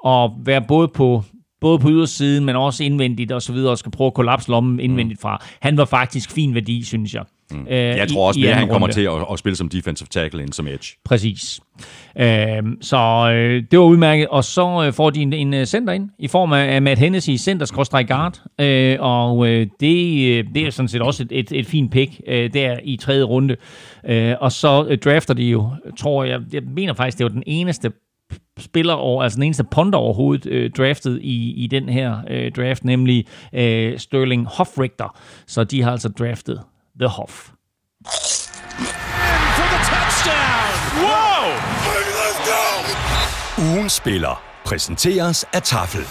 at 0.06 0.30
være 0.44 0.62
både 0.68 0.88
på 0.88 1.22
både 1.60 1.78
på 1.78 1.90
ydersiden, 1.90 2.44
men 2.44 2.56
også 2.56 2.84
indvendigt 2.84 3.32
og 3.32 3.42
så 3.42 3.52
videre, 3.52 3.70
og 3.70 3.78
skal 3.78 3.92
prøve 3.92 4.06
at 4.06 4.14
kollapse 4.14 4.50
lommen 4.50 4.80
indvendigt 4.80 5.20
fra. 5.20 5.44
Han 5.60 5.76
var 5.76 5.84
faktisk 5.84 6.30
fin 6.30 6.54
værdi, 6.54 6.84
synes 6.84 7.14
jeg. 7.14 7.24
Mm. 7.52 7.66
Jeg 7.68 8.08
tror 8.08 8.28
også 8.28 8.40
mere, 8.40 8.54
han 8.54 8.68
kommer 8.68 8.88
til 8.88 9.00
at, 9.00 9.12
at 9.32 9.38
spille 9.38 9.56
som 9.56 9.68
defensive 9.68 10.06
tackle 10.10 10.42
end 10.42 10.52
som 10.52 10.66
edge. 10.66 10.96
Præcis. 11.04 11.60
Øh, 12.18 12.62
så 12.80 13.30
øh, 13.34 13.62
det 13.70 13.78
var 13.78 13.84
udmærket. 13.84 14.28
Og 14.28 14.44
så 14.44 14.84
øh, 14.86 14.92
får 14.92 15.10
de 15.10 15.22
en, 15.22 15.32
en 15.32 15.54
øh, 15.54 15.66
center 15.66 15.92
ind 15.92 16.10
i 16.18 16.28
form 16.28 16.52
af, 16.52 16.74
af 16.74 16.82
Matt 16.82 17.00
Hennessy, 17.00 17.30
center 17.30 18.02
guard. 18.02 18.42
Øh, 18.60 18.96
og 19.00 19.48
øh, 19.48 19.66
det, 19.80 20.28
øh, 20.28 20.44
det 20.54 20.66
er 20.66 20.70
sådan 20.70 20.88
set 20.88 21.02
også 21.02 21.22
et, 21.22 21.28
et, 21.32 21.52
et 21.52 21.66
fint 21.66 21.92
pick 21.92 22.20
øh, 22.26 22.52
der 22.52 22.78
i 22.84 22.96
tredje 22.96 23.22
runde. 23.22 23.56
Øh, 24.06 24.34
og 24.40 24.52
så 24.52 24.86
øh, 24.88 24.98
drafter 24.98 25.34
de 25.34 25.44
jo, 25.44 25.70
tror 25.98 26.24
jeg, 26.24 26.40
jeg 26.52 26.62
mener 26.76 26.94
faktisk, 26.94 27.18
det 27.18 27.24
var 27.24 27.30
den 27.30 27.42
eneste 27.46 27.92
spiller 28.58 28.94
over, 28.94 29.22
altså 29.22 29.36
den 29.36 29.42
eneste 29.42 29.64
ponder 29.64 29.98
overhovedet 29.98 30.46
øh, 30.46 30.70
draftet 30.70 31.18
i, 31.22 31.64
i 31.64 31.66
den 31.66 31.88
her 31.88 32.16
øh, 32.30 32.52
draft, 32.52 32.84
nemlig 32.84 33.26
øh, 33.52 33.98
Sterling 33.98 34.46
Hofrichter. 34.46 35.18
Så 35.46 35.64
de 35.64 35.82
har 35.82 35.92
altså 35.92 36.08
draftet 36.08 36.60
The 37.00 37.08
Hoff. 37.08 37.50
Ugen 43.58 43.88
spiller 43.88 44.42
præsenteres 44.64 45.44
af 45.52 45.62
Tafel. 45.62 46.04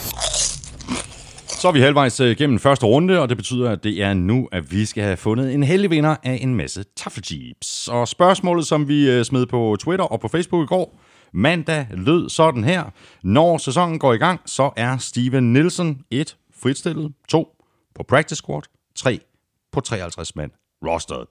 Så 1.62 1.68
er 1.68 1.72
vi 1.72 1.80
halvvejs 1.80 2.20
øh, 2.20 2.36
gennem 2.38 2.60
første 2.60 2.86
runde, 2.86 3.20
og 3.20 3.30
det 3.30 3.38
betyder, 3.38 3.72
at 3.72 3.84
det 3.84 4.04
er 4.04 4.14
nu, 4.14 4.48
at 4.52 4.72
vi 4.72 4.86
skal 4.86 5.04
have 5.04 5.18
fundet 5.18 5.54
en 5.54 5.64
heldig 5.64 5.90
vinder 5.90 6.16
af 6.24 6.40
en 6.42 6.56
masse 6.56 6.84
taffeljeeps. 6.98 7.88
Og 7.88 8.08
spørgsmålet, 8.08 8.68
som 8.68 8.88
vi 8.88 9.12
øh, 9.12 9.26
smed 9.26 9.46
på 9.46 9.78
Twitter 9.80 10.06
og 10.06 10.20
på 10.20 10.28
Facebook 10.28 10.64
i 10.64 10.68
går, 10.68 11.00
mandag 11.34 11.88
lød 11.92 12.30
sådan 12.30 12.64
her. 12.64 12.84
Når 13.24 13.58
sæsonen 13.58 14.00
går 14.00 14.14
i 14.14 14.18
gang, 14.18 14.42
så 14.46 14.72
er 14.76 14.98
Steven 14.98 15.54
Nielsen 15.54 16.02
1. 16.12 16.38
Fritstillet, 16.62 17.14
2. 17.28 17.56
På 17.96 18.04
practice 18.04 18.36
squad, 18.36 18.62
3. 18.96 19.20
På 19.72 19.80
53 19.80 20.36
mand 20.36 20.52
rosteret. 20.86 21.26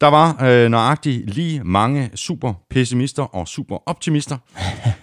Der 0.00 0.06
var 0.06 0.44
øh, 0.44 0.68
nøjagtigt 0.68 1.34
lige 1.34 1.64
mange 1.64 2.10
super 2.14 2.54
pessimister 2.70 3.22
og 3.22 3.48
super 3.48 3.88
optimister. 3.88 4.36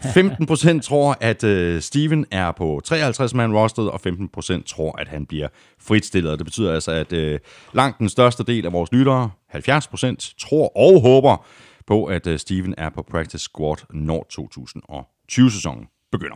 15% 0.03 0.81
tror, 0.87 1.17
at 1.21 1.43
øh, 1.43 1.81
Steven 1.81 2.25
er 2.31 2.51
på 2.51 2.81
53 2.83 3.33
mand 3.33 3.53
rosteret, 3.53 3.89
og 3.89 4.01
15% 4.07 4.63
tror, 4.63 4.99
at 4.99 5.07
han 5.07 5.25
bliver 5.25 5.47
fritstillet. 5.79 6.39
Det 6.39 6.45
betyder 6.45 6.73
altså, 6.73 6.91
at 6.91 7.13
øh, 7.13 7.39
langt 7.73 7.99
den 7.99 8.09
største 8.09 8.43
del 8.43 8.65
af 8.65 8.73
vores 8.73 8.91
lyttere, 8.91 9.29
70%, 9.55 10.35
tror 10.39 10.77
og 10.77 11.01
håber 11.01 11.45
på, 11.87 12.05
at 12.05 12.27
øh, 12.27 12.39
Steven 12.39 12.75
er 12.77 12.89
på 12.89 13.01
practice 13.01 13.43
squad, 13.43 13.77
når 13.89 14.27
2020-sæsonen 14.33 15.87
begynder. 16.11 16.35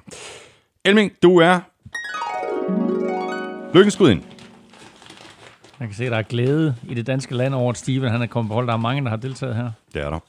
Elming, 0.86 1.12
du 1.24 1.38
er 1.38 1.60
lykkens 3.74 3.94
skud 3.94 4.10
ind. 4.10 4.24
Jeg 5.80 5.88
kan 5.88 5.96
se, 5.96 6.06
at 6.06 6.12
der 6.12 6.18
er 6.18 6.22
glæde 6.22 6.76
i 6.90 6.94
det 6.94 7.08
danske 7.08 7.36
land 7.36 7.54
over, 7.54 7.70
at 7.70 7.78
Steven 7.78 8.10
han 8.10 8.22
er 8.22 8.28
kommet 8.28 8.50
på 8.50 8.54
hold. 8.54 8.68
Der 8.68 8.74
er 8.74 8.78
mange, 8.78 9.04
der 9.04 9.10
har 9.10 9.18
deltaget 9.18 9.56
her. 9.56 9.72
Det 9.94 10.02
er 10.02 10.10
der. 10.10 10.20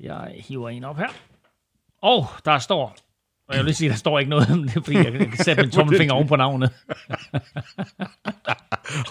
Jeg 0.00 0.34
hiver 0.48 0.68
en 0.68 0.84
op 0.84 0.96
her. 0.96 1.08
Og 2.02 2.18
oh, 2.18 2.24
der 2.44 2.58
står... 2.58 2.96
Og 3.48 3.56
jeg 3.56 3.64
vil 3.64 3.74
sige, 3.74 3.88
der 3.90 3.94
står 3.96 4.18
ikke 4.18 4.30
noget 4.30 4.50
om 4.50 4.62
det, 4.62 4.72
fordi 4.72 4.96
jeg 4.96 5.12
kan 5.12 5.36
sætte 5.44 5.62
min 5.62 5.70
tommelfinger 5.76 6.14
oven 6.14 6.28
på 6.28 6.36
navnet. 6.36 6.70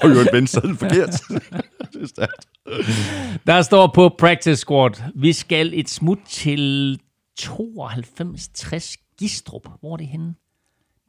Og 0.03 0.09
jo 0.09 0.19
en 0.21 0.27
venstre 0.33 0.61
forkert. 0.75 1.09
det 1.93 2.01
er 2.01 2.07
stærkt. 2.07 2.47
Der 3.47 3.61
står 3.61 3.87
på 3.95 4.15
Practice 4.19 4.55
Squad, 4.55 5.03
vi 5.15 5.33
skal 5.33 5.71
et 5.79 5.89
smut 5.89 6.17
til 6.27 6.99
9260 7.39 8.97
Gistrup. 9.19 9.67
Hvor 9.79 9.93
er 9.93 9.97
det 9.97 10.07
henne? 10.07 10.33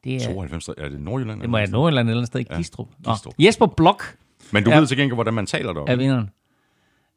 Det 0.03 0.15
er, 0.15 0.19
92, 0.19 0.67
er 0.77 0.89
det 0.89 1.01
Nordjylland? 1.01 1.41
det 1.41 1.49
må 1.49 1.57
være 1.57 1.69
Nordjylland 1.69 2.07
eller 2.09 2.17
andet 2.21 2.27
sted. 2.27 2.45
Ja, 2.49 2.57
Gistrup. 2.57 2.87
Gistrup. 3.07 3.33
Nå, 3.39 3.45
Jesper 3.45 3.65
Blok 3.67 4.03
Men 4.51 4.63
du 4.63 4.69
Ja. 4.71 4.79
ved 4.79 4.87
til 4.87 4.97
gengæld, 4.97 5.13
hvordan 5.15 5.33
man 5.33 5.45
taler 5.45 5.73
der. 5.73 5.83
er 5.87 5.95
vinderen. 5.95 6.29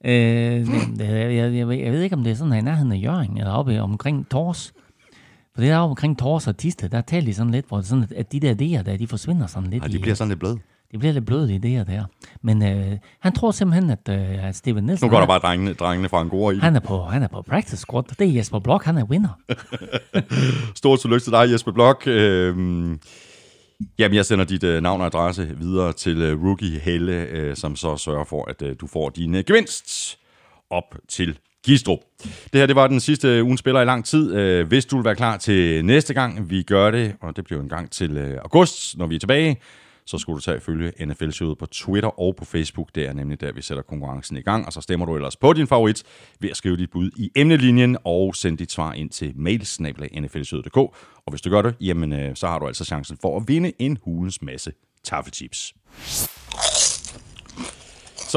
Øh, 0.05 0.13
jeg, 0.13 0.67
jeg, 0.99 1.55
jeg, 1.55 1.69
ved- 1.69 1.77
jeg 1.77 1.93
ved 1.93 2.03
ikke, 2.03 2.17
om 2.17 2.25
det 2.25 2.31
er 2.31 2.35
sådan 2.35 2.53
her 2.53 2.59
i 2.61 2.63
nærheden 2.63 2.93
af 2.93 3.03
Jørgen, 3.03 3.39
eller 3.39 3.53
oppe 3.53 3.81
omkring 3.81 4.29
Tors. 4.31 4.73
For 5.57 5.61
det 5.63 5.71
er 5.71 5.79
oppe 5.79 5.91
omkring 5.91 6.19
Tors 6.19 6.47
og 6.47 6.57
Tiste, 6.57 6.89
der 6.89 7.01
taler 7.01 7.27
de 7.27 7.35
sådan 7.35 7.53
lidt, 7.53 7.67
hvor 7.69 7.77
det 7.77 7.87
sådan, 7.87 8.09
at 8.17 8.33
de 8.33 8.41
der 8.41 8.55
idéer 8.55 8.83
der, 8.83 8.97
de 8.97 9.07
forsvinder 9.07 9.47
sådan 9.47 9.71
lidt. 9.71 9.83
Ej, 9.83 9.89
de 9.89 9.99
bliver 9.99 10.15
sådan 10.15 10.29
lidt 10.29 10.41
bløde. 10.41 10.59
de 10.93 10.99
bliver 10.99 11.13
lidt 11.13 11.27
bløde 11.27 11.55
idéer 11.55 11.93
der. 11.93 12.05
Men 12.43 12.63
øh, 12.63 12.99
han 13.21 13.33
tror 13.33 13.51
simpelthen, 13.51 13.91
at, 13.91 14.09
øh, 14.09 14.49
at 14.49 14.57
Steven 14.57 14.85
Nielsen, 14.85 15.07
Nu 15.07 15.11
går 15.11 15.21
der 15.21 15.27
bare 15.27 15.39
drengene, 15.39 15.75
drengene 15.75 16.09
fra 16.09 16.21
Angora 16.21 16.53
i. 16.53 16.59
han, 16.59 16.77
er 16.77 16.81
på, 16.81 17.03
han 17.03 17.23
er 17.23 17.29
på 17.29 17.43
practice 17.43 17.77
squad. 17.77 18.03
Det 18.19 18.29
er 18.29 18.33
Jesper 18.33 18.59
Blok, 18.59 18.85
han 18.85 18.99
er 18.99 19.05
vinder. 19.07 19.41
Stort 20.75 21.01
tillykke 21.01 21.25
til 21.25 21.33
dig, 21.33 21.53
Jesper 21.53 21.73
Blok. 21.73 22.03
Øhm, 22.07 23.01
jamen, 23.99 24.17
jeg 24.17 24.27
sender 24.27 24.45
dit 24.45 24.65
øh, 24.65 24.83
navn 24.83 25.01
og 25.01 25.07
adresse 25.07 25.59
videre 25.59 25.93
til 25.93 26.23
øh, 26.23 26.45
Rookie 26.45 26.79
Helle, 26.79 27.13
øh, 27.13 27.57
som 27.57 27.77
så 27.77 27.97
sørger 27.97 28.25
for, 28.25 28.51
at 28.51 28.63
øh, 28.63 28.77
du 28.81 28.87
får 28.87 29.11
din 29.11 29.35
øh, 29.35 29.45
gevinst 29.47 30.19
op 30.71 30.95
til 31.09 31.39
Gistrup. 31.67 31.99
Det 32.23 32.61
her, 32.61 32.67
det 32.67 32.77
var 32.77 32.87
den 32.87 33.01
sidste 33.01 33.29
øh, 33.29 33.45
ugen 33.45 33.57
spiller 33.57 33.81
i 33.81 33.85
lang 33.85 34.05
tid. 34.05 34.35
Øh, 34.35 34.67
hvis 34.67 34.87
du 34.87 34.97
vil 34.97 35.05
være 35.05 35.15
klar 35.15 35.37
til 35.37 35.85
næste 35.85 36.15
gang, 36.15 36.51
vi 36.51 36.63
gør 36.63 36.91
det, 36.91 37.15
og 37.21 37.37
det 37.37 37.45
bliver 37.45 37.63
en 37.63 37.69
gang 37.69 37.91
til 37.91 38.17
øh, 38.17 38.39
august, 38.39 38.99
når 38.99 39.07
vi 39.07 39.15
er 39.15 39.19
tilbage, 39.19 39.57
så 40.07 40.19
skulle 40.19 40.37
du 40.37 40.41
tage 40.41 40.61
følge 40.61 40.93
NFL-showet 41.07 41.59
på 41.59 41.67
Twitter 41.67 42.21
og 42.21 42.37
på 42.37 42.45
Facebook. 42.45 42.89
Det 42.95 43.09
er 43.09 43.13
nemlig 43.13 43.41
der, 43.41 43.53
vi 43.53 43.63
sætter 43.63 43.83
konkurrencen 43.83 44.37
i 44.37 44.41
gang, 44.41 44.67
og 44.67 44.73
så 44.73 44.81
stemmer 44.81 45.07
du 45.07 45.15
ellers 45.15 45.37
på 45.37 45.53
din 45.53 45.67
favorit 45.67 46.03
ved 46.41 46.51
at 46.51 46.57
skrive 46.57 46.77
dit 46.77 46.91
bud 46.91 47.11
i 47.17 47.31
emnelinjen 47.37 47.97
og 48.05 48.35
sende 48.35 48.59
dit 48.59 48.73
svar 48.73 48.93
ind 48.93 49.11
til 49.11 49.33
mailsnablag.nflshowet.dk. 49.37 50.77
Og 50.77 51.31
hvis 51.31 51.41
du 51.41 51.51
gør 51.51 51.63
det, 51.63 51.75
jamen, 51.81 52.37
så 52.37 52.47
har 52.47 52.59
du 52.59 52.67
altså 52.67 52.85
chancen 52.85 53.19
for 53.23 53.37
at 53.37 53.43
vinde 53.49 53.73
en 53.79 53.99
hulens 54.05 54.43
masse 54.43 54.73
taffetips. 55.05 55.75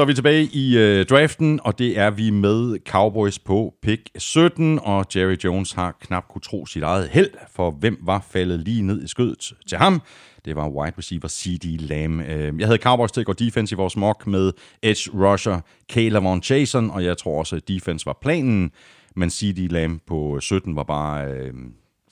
Så 0.00 0.04
er 0.04 0.06
vi 0.06 0.14
tilbage 0.14 0.44
i 0.44 0.78
øh, 0.78 1.06
draften, 1.06 1.60
og 1.64 1.78
det 1.78 1.98
er 1.98 2.10
vi 2.10 2.30
med 2.30 2.78
Cowboys 2.88 3.38
på 3.38 3.74
pick 3.82 4.10
17, 4.18 4.78
og 4.82 5.06
Jerry 5.16 5.36
Jones 5.44 5.72
har 5.72 5.96
knap 6.00 6.24
kunne 6.28 6.42
tro 6.42 6.66
sit 6.66 6.82
eget 6.82 7.08
held, 7.08 7.30
for 7.52 7.70
hvem 7.70 7.98
var 8.02 8.26
faldet 8.30 8.60
lige 8.60 8.82
ned 8.82 9.04
i 9.04 9.06
skødet 9.06 9.52
til 9.68 9.78
ham? 9.78 10.02
Det 10.44 10.56
var 10.56 10.68
wide 10.68 10.92
receiver 10.98 11.28
C.D. 11.28 11.64
Lamb. 11.64 12.20
Øh, 12.20 12.60
Jeg 12.60 12.66
havde 12.66 12.78
Cowboys 12.78 13.12
til 13.12 13.20
at 13.20 13.26
gå 13.26 13.32
defense 13.32 13.72
i 13.74 13.76
vores 13.76 13.96
mock 13.96 14.26
med 14.26 14.52
edge 14.82 15.10
rusher 15.14 15.60
Kalavon 15.88 16.42
Jason, 16.50 16.90
og 16.90 17.04
jeg 17.04 17.18
tror 17.18 17.38
også, 17.38 17.56
at 17.56 17.68
defense 17.68 18.06
var 18.06 18.18
planen, 18.22 18.70
men 19.16 19.30
C.D. 19.30 19.58
Lamb 19.72 20.02
på 20.06 20.38
17 20.40 20.76
var 20.76 20.84
bare... 20.84 21.26
Øh, 21.26 21.52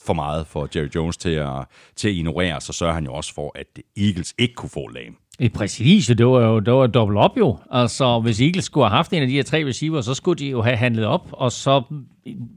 for 0.07 0.13
meget 0.13 0.47
for 0.47 0.69
Jerry 0.77 0.89
Jones 0.95 1.17
til 1.17 1.31
at, 1.31 1.65
til 1.97 2.09
at 2.09 2.15
ignorere, 2.15 2.61
så 2.61 2.73
sørger 2.73 2.95
han 2.95 3.05
jo 3.05 3.13
også 3.13 3.35
for, 3.35 3.53
at 3.55 3.67
Eagles 3.97 4.35
ikke 4.39 4.55
kunne 4.55 4.71
få 4.71 4.89
Lamb. 4.89 5.17
Et 5.41 5.53
Præcis, 5.53 6.07
det 6.07 6.27
var 6.27 6.47
jo 6.47 6.59
det 6.59 6.73
var 6.73 6.87
dobbelt 6.87 7.19
op 7.19 7.39
jo. 7.39 7.59
Altså, 7.71 8.21
hvis 8.21 8.41
Eagles 8.41 8.65
skulle 8.65 8.89
have 8.89 8.97
haft 8.97 9.13
en 9.13 9.23
af 9.23 9.29
de 9.29 9.35
her 9.35 9.43
tre 9.43 9.67
receivers, 9.67 10.05
så 10.05 10.15
skulle 10.15 10.39
de 10.39 10.51
jo 10.51 10.63
have 10.63 10.77
handlet 10.77 11.05
op, 11.05 11.29
og 11.33 11.53
så 11.53 11.83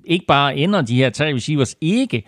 ikke 0.05 0.25
bare 0.25 0.57
ender 0.57 0.81
de 0.81 0.95
her 0.95 1.09
tre 1.09 1.33
receivers 1.35 1.75
ikke 1.81 2.23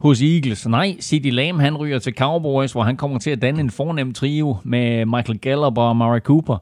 hos 0.00 0.22
Eagles. 0.22 0.66
Nej, 0.68 0.96
City 1.00 1.28
Lamb, 1.28 1.60
han 1.60 1.76
ryger 1.76 1.98
til 1.98 2.14
Cowboys, 2.14 2.72
hvor 2.72 2.82
han 2.82 2.96
kommer 2.96 3.18
til 3.18 3.30
at 3.30 3.42
danne 3.42 3.60
en 3.60 3.70
fornem 3.70 4.14
trio 4.14 4.56
med 4.64 5.06
Michael 5.06 5.38
Gallup 5.38 5.78
og 5.78 5.96
Mari 5.96 6.20
Cooper. 6.20 6.56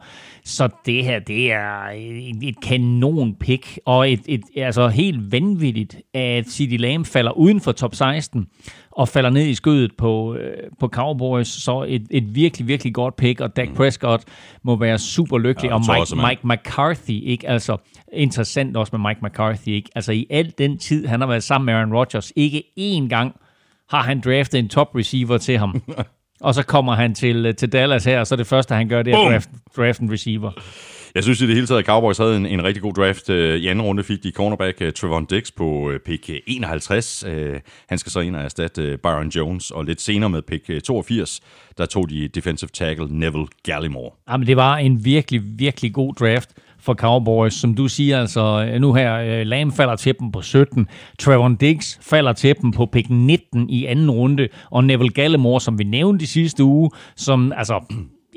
Så 0.44 0.68
det 0.86 1.04
her, 1.04 1.18
det 1.18 1.52
er 1.52 1.88
et, 1.94 2.48
et 2.48 2.60
kanon 2.60 3.34
pick, 3.34 3.78
og 3.86 4.12
et, 4.12 4.20
et, 4.26 4.42
altså 4.56 4.88
helt 4.88 5.32
vanvittigt, 5.32 5.96
at 6.14 6.48
City 6.48 6.76
Lamb 6.76 7.06
falder 7.06 7.32
uden 7.32 7.60
for 7.60 7.72
top 7.72 7.94
16 7.94 8.46
og 8.96 9.08
falder 9.08 9.30
ned 9.30 9.46
i 9.46 9.54
skødet 9.54 9.96
på, 9.98 10.34
øh, 10.34 10.56
på 10.80 10.88
Cowboys. 10.88 11.48
Så 11.48 11.84
et, 11.88 12.06
et 12.10 12.34
virkelig, 12.34 12.68
virkelig 12.68 12.94
godt 12.94 13.16
pick, 13.16 13.40
og 13.40 13.56
Dak 13.56 13.68
Prescott 13.76 14.24
må 14.62 14.76
være 14.76 14.98
super 14.98 15.38
lykkelig. 15.38 15.68
Ja, 15.68 15.74
og 15.74 15.80
Mike, 15.80 16.16
mand. 16.16 16.28
Mike 16.28 16.60
McCarthy, 16.60 17.22
ikke? 17.22 17.48
Altså, 17.48 17.76
interessant 18.12 18.76
også 18.76 18.96
med 18.96 19.08
Mike 19.08 19.20
McCarthy, 19.22 19.68
ikke? 19.68 19.90
Altså, 19.94 20.12
i 20.12 20.26
al 20.30 20.52
den 20.58 20.78
tid, 20.78 21.06
han 21.06 21.20
har 21.20 21.28
været 21.28 21.42
sammen 21.42 21.66
med 21.66 21.74
Aaron 21.74 21.94
Rodgers, 21.94 22.32
ikke 22.36 22.62
én 22.78 23.08
gang 23.08 23.34
har 23.90 24.02
han 24.02 24.20
draftet 24.20 24.58
en 24.58 24.68
top 24.68 24.96
receiver 24.96 25.38
til 25.38 25.58
ham. 25.58 25.82
og 26.40 26.54
så 26.54 26.62
kommer 26.62 26.94
han 26.94 27.14
til, 27.14 27.46
øh, 27.46 27.54
til 27.54 27.72
Dallas 27.72 28.04
her, 28.04 28.20
og 28.20 28.26
så 28.26 28.36
det 28.36 28.46
første, 28.46 28.74
han 28.74 28.88
gør, 28.88 29.02
det 29.02 29.12
er 29.12 29.18
at 29.18 29.30
draft, 29.32 29.50
draft 29.76 30.00
en 30.00 30.12
receiver. 30.12 30.52
Jeg 31.14 31.22
synes 31.22 31.40
i 31.40 31.46
det 31.46 31.54
hele 31.54 31.66
taget, 31.66 31.78
at 31.78 31.86
Cowboys 31.86 32.18
havde 32.18 32.36
en, 32.36 32.46
en 32.46 32.64
rigtig 32.64 32.82
god 32.82 32.92
draft. 32.92 33.30
Øh, 33.30 33.58
I 33.58 33.66
anden 33.66 33.84
runde 33.84 34.04
fik 34.04 34.22
de 34.22 34.30
cornerback 34.30 34.82
øh, 34.82 34.92
Trevon 34.92 35.24
Diggs 35.24 35.52
på 35.52 35.90
øh, 35.90 36.00
pick 36.00 36.30
51. 36.46 37.24
Han 37.88 37.98
skal 37.98 38.12
så 38.12 38.20
ind 38.20 38.36
og 38.36 38.42
erstatte 38.42 38.98
Byron 39.02 39.28
Jones. 39.28 39.70
Og 39.70 39.84
lidt 39.84 40.00
senere 40.00 40.30
med 40.30 40.42
pick 40.42 40.84
82, 40.84 41.40
der 41.78 41.86
tog 41.86 42.10
de 42.10 42.28
defensive 42.28 42.68
tackle 42.68 43.06
Neville 43.10 43.46
Gallimore. 43.62 44.10
Jamen, 44.30 44.46
det 44.46 44.56
var 44.56 44.76
en 44.76 45.04
virkelig, 45.04 45.42
virkelig 45.44 45.92
god 45.92 46.14
draft 46.14 46.50
for 46.78 46.94
Cowboys. 46.94 47.54
Som 47.54 47.74
du 47.74 47.88
siger, 47.88 48.20
altså 48.20 48.76
nu 48.80 48.94
her, 48.94 49.44
Lam 49.44 49.72
falder 49.72 49.96
til 49.96 50.14
dem 50.20 50.32
på 50.32 50.42
17. 50.42 50.86
Trevon 51.18 51.56
Diggs 51.56 51.98
falder 52.02 52.32
til 52.32 52.54
dem 52.62 52.72
på 52.72 52.86
pick 52.86 53.10
19 53.10 53.70
i 53.70 53.84
anden 53.84 54.10
runde. 54.10 54.48
Og 54.70 54.84
Neville 54.84 55.12
Gallimore, 55.12 55.60
som 55.60 55.78
vi 55.78 55.84
nævnte 55.84 56.22
i 56.22 56.26
sidste 56.26 56.64
uge, 56.64 56.90
som 57.16 57.52
altså 57.56 57.84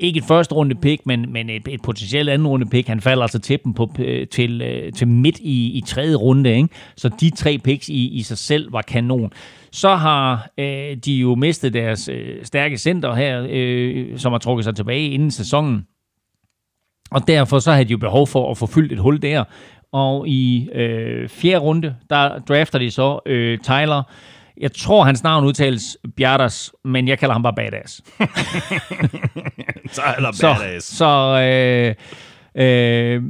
ikke 0.00 0.18
et 0.18 0.24
første 0.24 0.54
runde 0.54 0.74
pick, 0.74 1.06
men, 1.06 1.32
men 1.32 1.50
et, 1.50 1.68
et 1.68 1.82
potentielt 1.82 2.28
anden 2.28 2.48
runde 2.48 2.66
pick. 2.66 2.88
Han 2.88 3.00
falder 3.00 3.22
altså 3.22 3.38
til 3.38 3.58
dem 3.64 3.74
på, 3.74 3.92
øh, 3.98 4.26
til, 4.26 4.62
øh, 4.62 4.92
til 4.92 5.08
midt 5.08 5.38
i, 5.38 5.78
i 5.78 5.80
tredje 5.86 6.14
runde. 6.14 6.56
Ikke? 6.56 6.68
Så 6.96 7.08
de 7.20 7.30
tre 7.30 7.58
picks 7.58 7.88
i, 7.88 8.08
i 8.08 8.22
sig 8.22 8.38
selv 8.38 8.72
var 8.72 8.82
kanon. 8.82 9.32
Så 9.72 9.94
har 9.94 10.50
øh, 10.58 10.96
de 10.96 11.12
jo 11.12 11.34
mistet 11.34 11.74
deres 11.74 12.08
øh, 12.08 12.44
stærke 12.44 12.78
center 12.78 13.14
her, 13.14 13.46
øh, 13.50 14.18
som 14.18 14.32
har 14.32 14.38
trukket 14.38 14.64
sig 14.64 14.76
tilbage 14.76 15.08
inden 15.08 15.30
sæsonen. 15.30 15.86
Og 17.10 17.28
derfor 17.28 17.58
så 17.58 17.72
har 17.72 17.84
de 17.84 17.92
jo 17.92 17.98
behov 17.98 18.26
for 18.26 18.50
at 18.50 18.58
få 18.58 18.66
fyldt 18.66 18.92
et 18.92 18.98
hul 18.98 19.22
der. 19.22 19.44
Og 19.92 20.28
i 20.28 20.68
øh, 20.74 21.28
fjerde 21.28 21.58
runde, 21.58 21.94
der 22.10 22.38
drafter 22.38 22.78
de 22.78 22.90
så 22.90 23.20
øh, 23.26 23.58
Tyler. 23.58 24.02
Jeg 24.60 24.72
tror, 24.72 25.04
hans 25.04 25.22
navn 25.22 25.44
udtales 25.44 25.98
Bjardas, 26.16 26.72
men 26.84 27.08
jeg 27.08 27.18
kalder 27.18 27.32
ham 27.32 27.42
bare 27.42 27.54
Badass. 27.54 28.02
Tyler 29.92 30.32
så, 30.40 30.76
så 30.80 31.06
øh, 31.42 31.94
øh, 32.54 33.22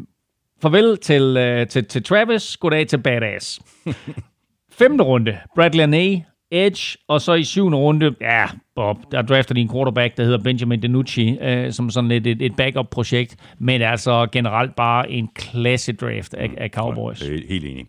farvel 0.62 0.98
til, 0.98 1.36
øh, 1.36 1.66
til, 1.66 1.84
til 1.84 2.04
Travis, 2.04 2.56
goddag 2.56 2.86
til 2.86 2.98
Badass. 2.98 3.60
Femte 4.78 5.04
runde, 5.04 5.38
Bradley 5.54 5.84
Ney, 5.84 6.18
Edge, 6.50 6.98
og 7.08 7.20
så 7.20 7.34
i 7.34 7.44
syvende 7.44 7.78
runde, 7.78 8.14
ja, 8.20 8.46
Bob, 8.74 8.96
der 9.12 9.22
drafter 9.22 9.54
de 9.54 9.60
en 9.60 9.70
quarterback, 9.70 10.16
der 10.16 10.24
hedder 10.24 10.38
Benjamin 10.38 10.80
DiNucci, 10.80 11.38
øh, 11.40 11.72
som 11.72 11.90
sådan 11.90 12.08
lidt 12.08 12.26
et, 12.26 12.42
et 12.42 12.56
backup-projekt, 12.56 13.36
men 13.58 13.82
altså 13.82 14.26
generelt 14.32 14.76
bare 14.76 15.10
en 15.10 15.28
klasse 15.34 15.92
draft 15.92 16.34
af, 16.34 16.50
af 16.56 16.70
Cowboys. 16.70 17.22
Helt, 17.22 17.48
helt 17.48 17.64
enig. 17.64 17.86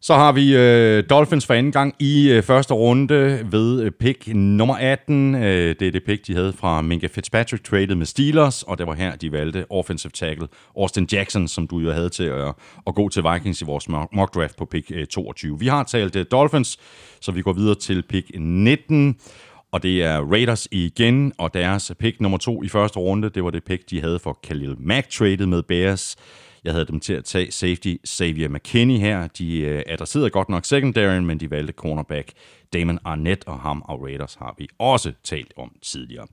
Så 0.00 0.14
har 0.14 0.32
vi 0.32 0.56
øh, 0.56 1.04
Dolphins 1.10 1.46
for 1.46 1.54
anden 1.54 1.72
gang 1.72 1.94
i 1.98 2.30
øh, 2.30 2.42
første 2.42 2.74
runde 2.74 3.40
ved 3.50 3.82
øh, 3.82 3.90
pick 3.90 4.34
nummer 4.34 4.74
18. 4.74 5.34
Øh, 5.34 5.40
det 5.80 5.82
er 5.82 5.92
det 5.92 6.04
pick, 6.04 6.26
de 6.26 6.34
havde 6.34 6.52
fra 6.52 6.82
Minka 6.82 7.06
Fitzpatrick, 7.06 7.64
traded 7.64 7.94
med 7.94 8.06
Steelers, 8.06 8.62
og 8.62 8.78
det 8.78 8.86
var 8.86 8.94
her, 8.94 9.16
de 9.16 9.32
valgte 9.32 9.66
offensive 9.70 10.10
tackle 10.10 10.48
Austin 10.76 11.08
Jackson, 11.12 11.48
som 11.48 11.66
du 11.66 11.78
jo 11.78 11.92
havde 11.92 12.08
til 12.08 12.24
at, 12.24 12.54
at 12.86 12.94
gå 12.94 13.08
til 13.08 13.22
Vikings 13.32 13.60
i 13.62 13.64
vores 13.64 13.88
mock 13.88 14.34
draft 14.34 14.56
på 14.56 14.64
pick 14.64 14.90
øh, 14.90 15.06
22. 15.06 15.58
Vi 15.58 15.66
har 15.66 15.82
talt 15.84 16.16
øh, 16.16 16.26
Dolphins, 16.30 16.78
så 17.20 17.32
vi 17.32 17.42
går 17.42 17.52
videre 17.52 17.74
til 17.74 18.02
pick 18.02 18.30
19. 18.34 19.16
Og 19.72 19.82
det 19.82 20.04
er 20.04 20.20
Raiders 20.32 20.68
igen, 20.70 21.32
og 21.38 21.54
deres 21.54 21.92
pick 21.98 22.20
nummer 22.20 22.38
to 22.38 22.62
i 22.62 22.68
første 22.68 22.98
runde, 22.98 23.30
det 23.30 23.44
var 23.44 23.50
det 23.50 23.64
pick, 23.64 23.90
de 23.90 24.00
havde 24.00 24.18
for 24.18 24.38
Khalil 24.42 24.76
Mack 24.78 25.10
traded 25.10 25.46
med 25.46 25.62
Bears. 25.62 26.16
Jeg 26.64 26.72
havde 26.72 26.84
dem 26.84 27.00
til 27.00 27.12
at 27.12 27.24
tage 27.24 27.52
safety 27.52 27.94
Xavier 28.06 28.48
McKinney 28.48 28.98
her. 28.98 29.26
De 29.26 29.60
øh, 29.60 29.82
adresserede 29.86 30.30
godt 30.30 30.48
nok 30.48 30.64
secondary, 30.64 31.18
men 31.18 31.40
de 31.40 31.50
valgte 31.50 31.72
cornerback 31.72 32.32
Damon 32.72 32.98
Arnett, 33.04 33.44
og 33.46 33.60
ham 33.60 33.82
og 33.84 34.02
Raiders 34.02 34.34
har 34.34 34.54
vi 34.58 34.68
også 34.78 35.12
talt 35.24 35.52
om 35.56 35.72
tidligere. 35.82 36.26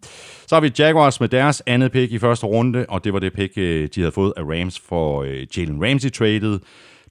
Så 0.48 0.56
har 0.56 0.62
vi 0.62 0.72
Jaguars 0.80 1.20
med 1.20 1.30
deres 1.30 1.64
andet 1.66 1.92
pick 1.92 2.12
i 2.12 2.20
første 2.20 2.46
runde, 2.46 2.86
og 2.90 3.04
det 3.04 3.14
var 3.14 3.20
det 3.20 3.34
pick, 3.34 3.58
øh, 3.58 3.90
de 3.96 4.02
havde 4.02 4.12
fået 4.12 4.34
af 4.38 4.42
Rams 4.42 4.80
for 4.80 5.24
øh, 5.24 5.48
Jalen 5.58 5.90
Ramsey 5.90 6.12
traded. 6.12 6.60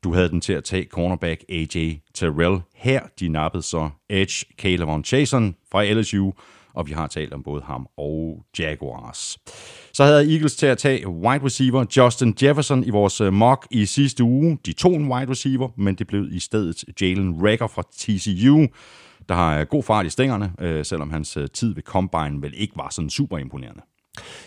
Du 0.04 0.14
havde 0.14 0.28
den 0.28 0.40
til 0.40 0.52
at 0.52 0.64
tage 0.64 0.86
cornerback 0.90 1.44
AJ 1.48 1.96
Terrell 2.14 2.60
her. 2.74 3.00
De 3.20 3.28
nappede 3.28 3.62
så 3.62 3.90
Edge 4.10 4.46
Caleb 4.58 5.04
Chason 5.04 5.54
fra 5.72 5.84
LSU, 5.84 6.30
og 6.74 6.86
vi 6.86 6.92
har 6.92 7.06
talt 7.06 7.32
om 7.32 7.42
både 7.42 7.62
ham 7.62 7.86
og 7.96 8.44
Jaguars. 8.58 9.38
Så 9.92 10.04
havde 10.04 10.32
Eagles 10.32 10.56
til 10.56 10.66
at 10.66 10.78
tage 10.78 11.08
wide 11.08 11.44
receiver 11.44 11.84
Justin 11.96 12.34
Jefferson 12.42 12.84
i 12.84 12.90
vores 12.90 13.20
øh, 13.20 13.32
mock 13.32 13.66
i 13.70 13.86
sidste 13.86 14.24
uge. 14.24 14.58
De 14.66 14.72
tog 14.72 14.94
en 14.94 15.12
wide 15.12 15.30
receiver, 15.30 15.68
men 15.76 15.94
det 15.94 16.06
blev 16.06 16.28
i 16.32 16.40
stedet 16.40 16.84
Jalen 17.00 17.42
Rager 17.42 17.66
fra 17.66 17.82
TCU, 17.92 18.66
der 19.28 19.34
har 19.34 19.60
øh, 19.60 19.66
god 19.66 19.82
fart 19.82 20.06
i 20.06 20.10
stængerne, 20.10 20.52
øh, 20.60 20.84
selvom 20.84 21.10
hans 21.10 21.36
øh, 21.36 21.48
tid 21.48 21.74
ved 21.74 21.82
Combine 21.82 22.42
vel 22.42 22.54
ikke 22.56 22.76
var 22.76 22.88
sådan 22.90 23.10
super 23.10 23.38
imponerende. 23.38 23.80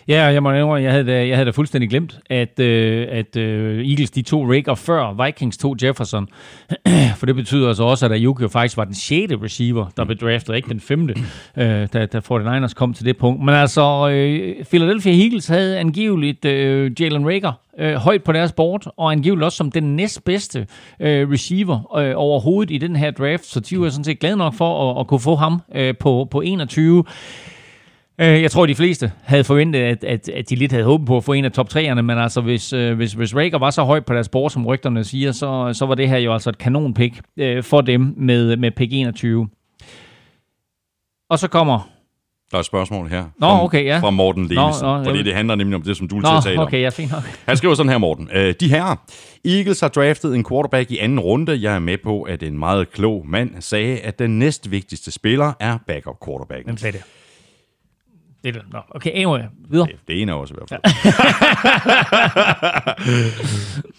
Ja, 0.08 0.24
jeg 0.24 0.44
må 0.44 0.52
nævne, 0.52 0.74
jeg 0.74 0.92
havde, 0.92 1.06
da, 1.08 1.28
jeg 1.28 1.36
havde 1.36 1.46
da 1.46 1.52
fuldstændig 1.52 1.90
glemt, 1.90 2.20
at, 2.30 2.60
øh, 2.60 3.08
at 3.12 3.36
øh, 3.36 3.88
Eagles 3.90 4.12
de 4.12 4.22
to 4.22 4.52
Rager 4.52 4.76
før 4.76 5.26
Vikings 5.26 5.58
to 5.58 5.76
Jefferson. 5.84 6.28
For 7.18 7.26
det 7.26 7.36
betyder 7.36 7.68
altså 7.68 7.84
også, 7.84 8.06
at 8.06 8.12
Ayuk 8.12 8.42
jo 8.42 8.48
faktisk 8.48 8.78
var 8.78 8.84
den 8.84 8.94
sjette 8.94 9.38
receiver, 9.44 9.86
der 9.98 10.06
blev 10.06 10.18
draftet, 10.18 10.56
ikke 10.56 10.70
den 10.70 10.80
5. 10.80 11.10
Øh, 11.58 11.88
da, 11.94 12.06
da 12.06 12.20
49ers 12.20 12.74
kom 12.74 12.94
til 12.94 13.06
det 13.06 13.18
punkt. 13.18 13.46
Men 13.46 13.56
altså, 13.56 14.10
øh, 14.10 14.66
Philadelphia 14.66 15.24
Eagles 15.24 15.48
havde 15.48 15.80
angiveligt 15.80 16.46
øh, 16.46 17.02
Jalen 17.02 17.28
Rager 17.28 17.52
øh, 17.80 17.96
højt 17.96 18.24
på 18.24 18.32
deres 18.32 18.52
board, 18.52 18.94
og 18.98 19.12
angiveligt 19.12 19.44
også 19.44 19.58
som 19.58 19.72
den 19.72 19.96
næstbedste 19.96 20.68
øh, 21.00 21.32
receiver 21.32 21.98
øh, 21.98 22.14
overhovedet 22.16 22.74
i 22.74 22.78
den 22.78 22.96
her 22.96 23.12
draft. 23.12 23.46
Så 23.46 23.60
de 23.60 23.80
var 23.80 23.90
sådan 23.90 24.04
set 24.04 24.20
glade 24.20 24.38
nok 24.38 24.54
for 24.54 24.92
at, 24.92 25.00
at 25.00 25.08
kunne 25.08 25.20
få 25.20 25.36
ham 25.36 25.62
øh, 25.76 25.96
på, 26.00 26.28
på 26.32 26.42
21. 26.42 27.04
Øh, 28.22 28.42
jeg 28.42 28.52
tror, 28.52 28.66
de 28.66 28.76
fleste 28.76 29.12
havde 29.24 29.44
forventet, 29.44 29.80
at, 29.80 30.04
at, 30.04 30.30
at 30.30 30.50
de 30.50 30.56
lidt 30.56 30.72
havde 30.72 30.84
håbet 30.84 31.08
på 31.08 31.18
at 31.18 31.24
få 31.24 31.34
en 31.34 31.46
af 31.46 31.52
top 31.52 31.70
3'erne, 31.74 32.02
men 32.02 32.18
altså, 32.18 32.42
hvis, 32.42 32.74
øh, 32.74 32.96
hvis, 32.96 33.14
hvis 33.14 33.36
Rager 33.36 33.58
var 33.58 33.70
så 33.70 33.84
højt 33.84 34.06
på 34.06 34.14
deres 34.14 34.30
bord, 34.30 34.50
som 34.50 34.66
rygterne 34.66 35.04
siger, 35.04 35.32
så, 35.32 35.70
så 35.74 35.86
var 35.86 35.96
det 35.96 36.10
her 36.10 36.18
jo 36.18 36.34
altså 36.34 36.50
et 36.50 36.58
kanonpick 36.58 37.22
øh, 37.38 37.64
for 37.64 37.82
dem 37.82 38.14
med, 38.18 38.58
med 38.58 38.72
pick 38.72 38.94
21. 38.94 39.50
Og 41.30 41.40
så 41.40 41.48
kommer... 41.48 41.90
Der 42.52 42.58
er 42.58 42.60
et 42.60 42.66
spørgsmål 42.66 43.08
her 43.08 43.24
Nå, 43.40 43.48
fra, 43.48 43.64
okay, 43.64 43.86
ja. 43.86 44.00
fra 44.00 44.10
Morten 44.10 44.44
Nå, 44.44 44.72
nå, 44.82 45.04
fordi 45.04 45.24
det 45.24 45.34
handler 45.34 45.56
nemlig 45.56 45.76
om 45.76 45.82
det, 45.82 45.98
som 45.98 46.08
du 46.08 46.16
vil 46.16 46.24
Nå, 46.24 46.30
til 46.30 46.36
at 46.36 46.44
tale 46.44 46.60
om. 46.60 46.68
okay, 46.68 46.82
ja, 46.82 46.90
fint 46.90 47.12
nok. 47.12 47.24
Han 47.48 47.58
skriver 47.58 47.76
sådan 47.76 47.90
her, 47.90 47.98
Morten. 47.98 48.30
De 48.60 48.70
her 48.70 48.96
Eagles 49.46 49.80
har 49.80 49.88
draftet 49.88 50.36
en 50.36 50.46
quarterback 50.50 50.92
i 50.92 50.98
anden 50.98 51.20
runde. 51.20 51.62
Jeg 51.62 51.76
er 51.76 51.80
med 51.80 51.98
på, 52.04 52.22
at 52.22 52.44
en 52.44 52.60
meget 52.60 52.92
klog 52.92 53.28
mand 53.28 53.52
sagde, 53.60 54.00
at 54.00 54.20
den 54.20 54.40
næstvigtigste 54.40 55.12
spiller 55.12 55.54
er 55.60 55.78
backup 55.88 56.16
quarterbacken. 56.26 56.66
Hvem 56.66 56.78
sagde 56.78 56.98
det? 56.98 57.04
Det 58.44 58.56
er. 58.56 58.62
Nå, 58.72 58.80
okay, 58.92 59.12
anyway, 59.14 59.42
videre. 59.70 59.88
Det, 59.88 59.96
det 60.08 60.22
ene 60.22 60.32
er 60.32 60.36
også 60.36 60.54
i 60.54 60.58
hvert 60.58 60.70
fald. 60.70 60.82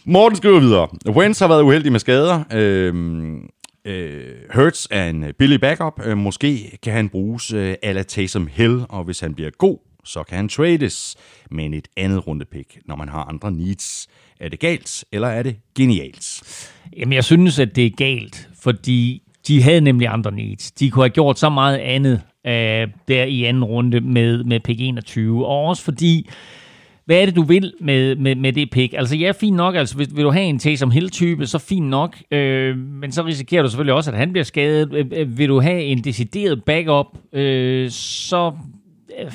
Morten 0.15 0.37
skriver 0.37 0.61
videre. 0.61 0.89
Wentz 1.09 1.39
har 1.39 1.49
været 1.49 1.63
uheldig 1.63 1.93
med 1.93 2.01
skader. 2.01 2.45
Øhm, 2.53 3.49
øh, 3.85 4.35
Hurts 4.55 4.89
er 4.91 5.09
en 5.09 5.25
billig 5.39 5.61
backup. 5.61 6.01
Øh, 6.05 6.17
måske 6.19 6.79
kan 6.83 6.93
han 6.93 7.09
bruges 7.09 7.53
øh, 7.53 7.75
a 7.83 7.93
la 7.93 8.03
Taysom 8.03 8.49
Hill, 8.53 8.85
og 8.89 9.05
hvis 9.05 9.21
han 9.21 9.35
bliver 9.35 9.51
god, 9.59 9.79
så 10.05 10.23
kan 10.23 10.37
han 10.37 10.49
trades 10.49 11.17
med 11.51 11.73
et 11.73 11.89
andet 11.97 12.27
rundepick, 12.27 12.79
når 12.87 12.97
man 12.97 13.09
har 13.09 13.25
andre 13.25 13.53
needs. 13.53 14.09
Er 14.41 14.49
det 14.49 14.61
galt, 14.61 15.05
eller 15.13 15.29
er 15.29 15.43
det 15.43 15.57
genialt? 15.77 16.43
Jamen, 16.97 17.13
jeg 17.13 17.25
synes, 17.25 17.59
at 17.59 17.77
det 17.77 17.87
er 17.87 17.91
galt, 17.91 18.49
fordi 18.63 19.23
de 19.49 19.63
havde 19.63 19.81
nemlig 19.81 20.09
andre 20.09 20.33
needs. 20.33 20.71
De 20.71 20.91
kunne 20.91 21.03
have 21.03 21.11
gjort 21.11 21.39
så 21.39 21.49
meget 21.49 21.79
andet 21.79 22.23
øh, 22.47 22.89
der 23.09 23.25
i 23.25 23.45
anden 23.45 23.65
runde 23.65 24.01
med, 24.01 24.45
med 24.45 24.61
pick 24.61 24.81
21, 24.81 25.47
og 25.47 25.65
også 25.65 25.83
fordi, 25.83 26.29
hvad 27.05 27.21
er 27.21 27.27
det, 27.27 27.37
du 27.37 27.43
vil 27.43 27.73
med, 27.81 28.17
med, 28.17 28.35
med 28.35 28.53
det 28.53 28.71
pick? 28.71 28.95
Altså, 28.95 29.17
ja, 29.17 29.33
fint 29.33 29.57
nok, 29.57 29.75
altså, 29.75 29.97
hvis, 29.97 30.17
vil 30.17 30.25
du 30.25 30.31
have 30.31 30.45
en 30.45 30.59
Taysom 30.59 30.91
Hill-type, 30.91 31.47
så 31.47 31.59
fint 31.59 31.87
nok, 31.87 32.17
øh, 32.31 32.77
men 32.77 33.13
så 33.13 33.23
risikerer 33.25 33.63
du 33.63 33.69
selvfølgelig 33.69 33.95
også, 33.95 34.11
at 34.11 34.17
han 34.17 34.33
bliver 34.33 34.45
skadet. 34.45 34.95
Øh, 34.95 35.07
øh 35.13 35.39
vil 35.39 35.49
du 35.49 35.61
have 35.61 35.83
en 35.83 36.05
decideret 36.05 36.65
backup, 36.65 37.07
øh, 37.33 37.91
så 37.91 38.53
øh, 39.21 39.33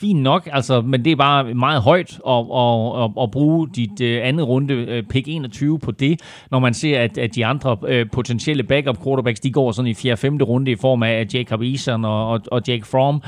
fint 0.00 0.22
nok, 0.22 0.48
altså, 0.52 0.80
men 0.80 1.04
det 1.04 1.12
er 1.12 1.16
bare 1.16 1.54
meget 1.54 1.82
højt 1.82 2.20
at, 2.28 2.34
at, 2.34 3.04
at, 3.04 3.10
at 3.22 3.30
bruge 3.30 3.68
dit 3.68 4.00
øh, 4.00 4.20
andet 4.22 4.48
runde 4.48 4.74
øh, 4.74 5.02
pick 5.02 5.28
21 5.28 5.78
på 5.78 5.90
det, 5.90 6.20
når 6.50 6.58
man 6.58 6.74
ser, 6.74 7.00
at, 7.00 7.18
at 7.18 7.34
de 7.34 7.46
andre 7.46 7.76
øh, 7.88 8.06
potentielle 8.12 8.62
backup 8.62 9.04
quarterbacks, 9.04 9.40
de 9.40 9.52
går 9.52 9.72
sådan 9.72 9.90
i 9.90 9.94
4. 9.94 10.16
5. 10.16 10.36
runde 10.36 10.70
i 10.70 10.76
form 10.76 11.02
af 11.02 11.26
Jacob 11.34 11.62
Eason 11.62 12.04
og, 12.04 12.28
og, 12.30 12.40
og 12.52 12.62
Jake 12.68 12.86
Fromm. 12.86 13.20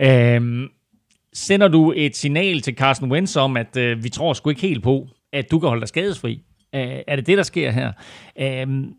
Øhm, 0.00 0.68
sender 1.32 1.68
du 1.68 1.92
et 1.96 2.16
signal 2.16 2.60
til 2.60 2.74
Carson 2.74 3.12
Wentz 3.12 3.36
om, 3.36 3.56
at 3.56 3.76
øh, 3.76 4.04
vi 4.04 4.08
tror 4.08 4.32
sgu 4.32 4.50
ikke 4.50 4.62
helt 4.62 4.82
på, 4.82 5.06
at 5.32 5.50
du 5.50 5.58
kan 5.58 5.68
holde 5.68 5.80
dig 5.80 5.88
skadesfri? 5.88 6.42
Øh, 6.74 6.96
er 7.06 7.16
det 7.16 7.26
det, 7.26 7.36
der 7.38 7.42
sker 7.44 7.70
her? 7.70 7.92
Øhm, 8.40 8.92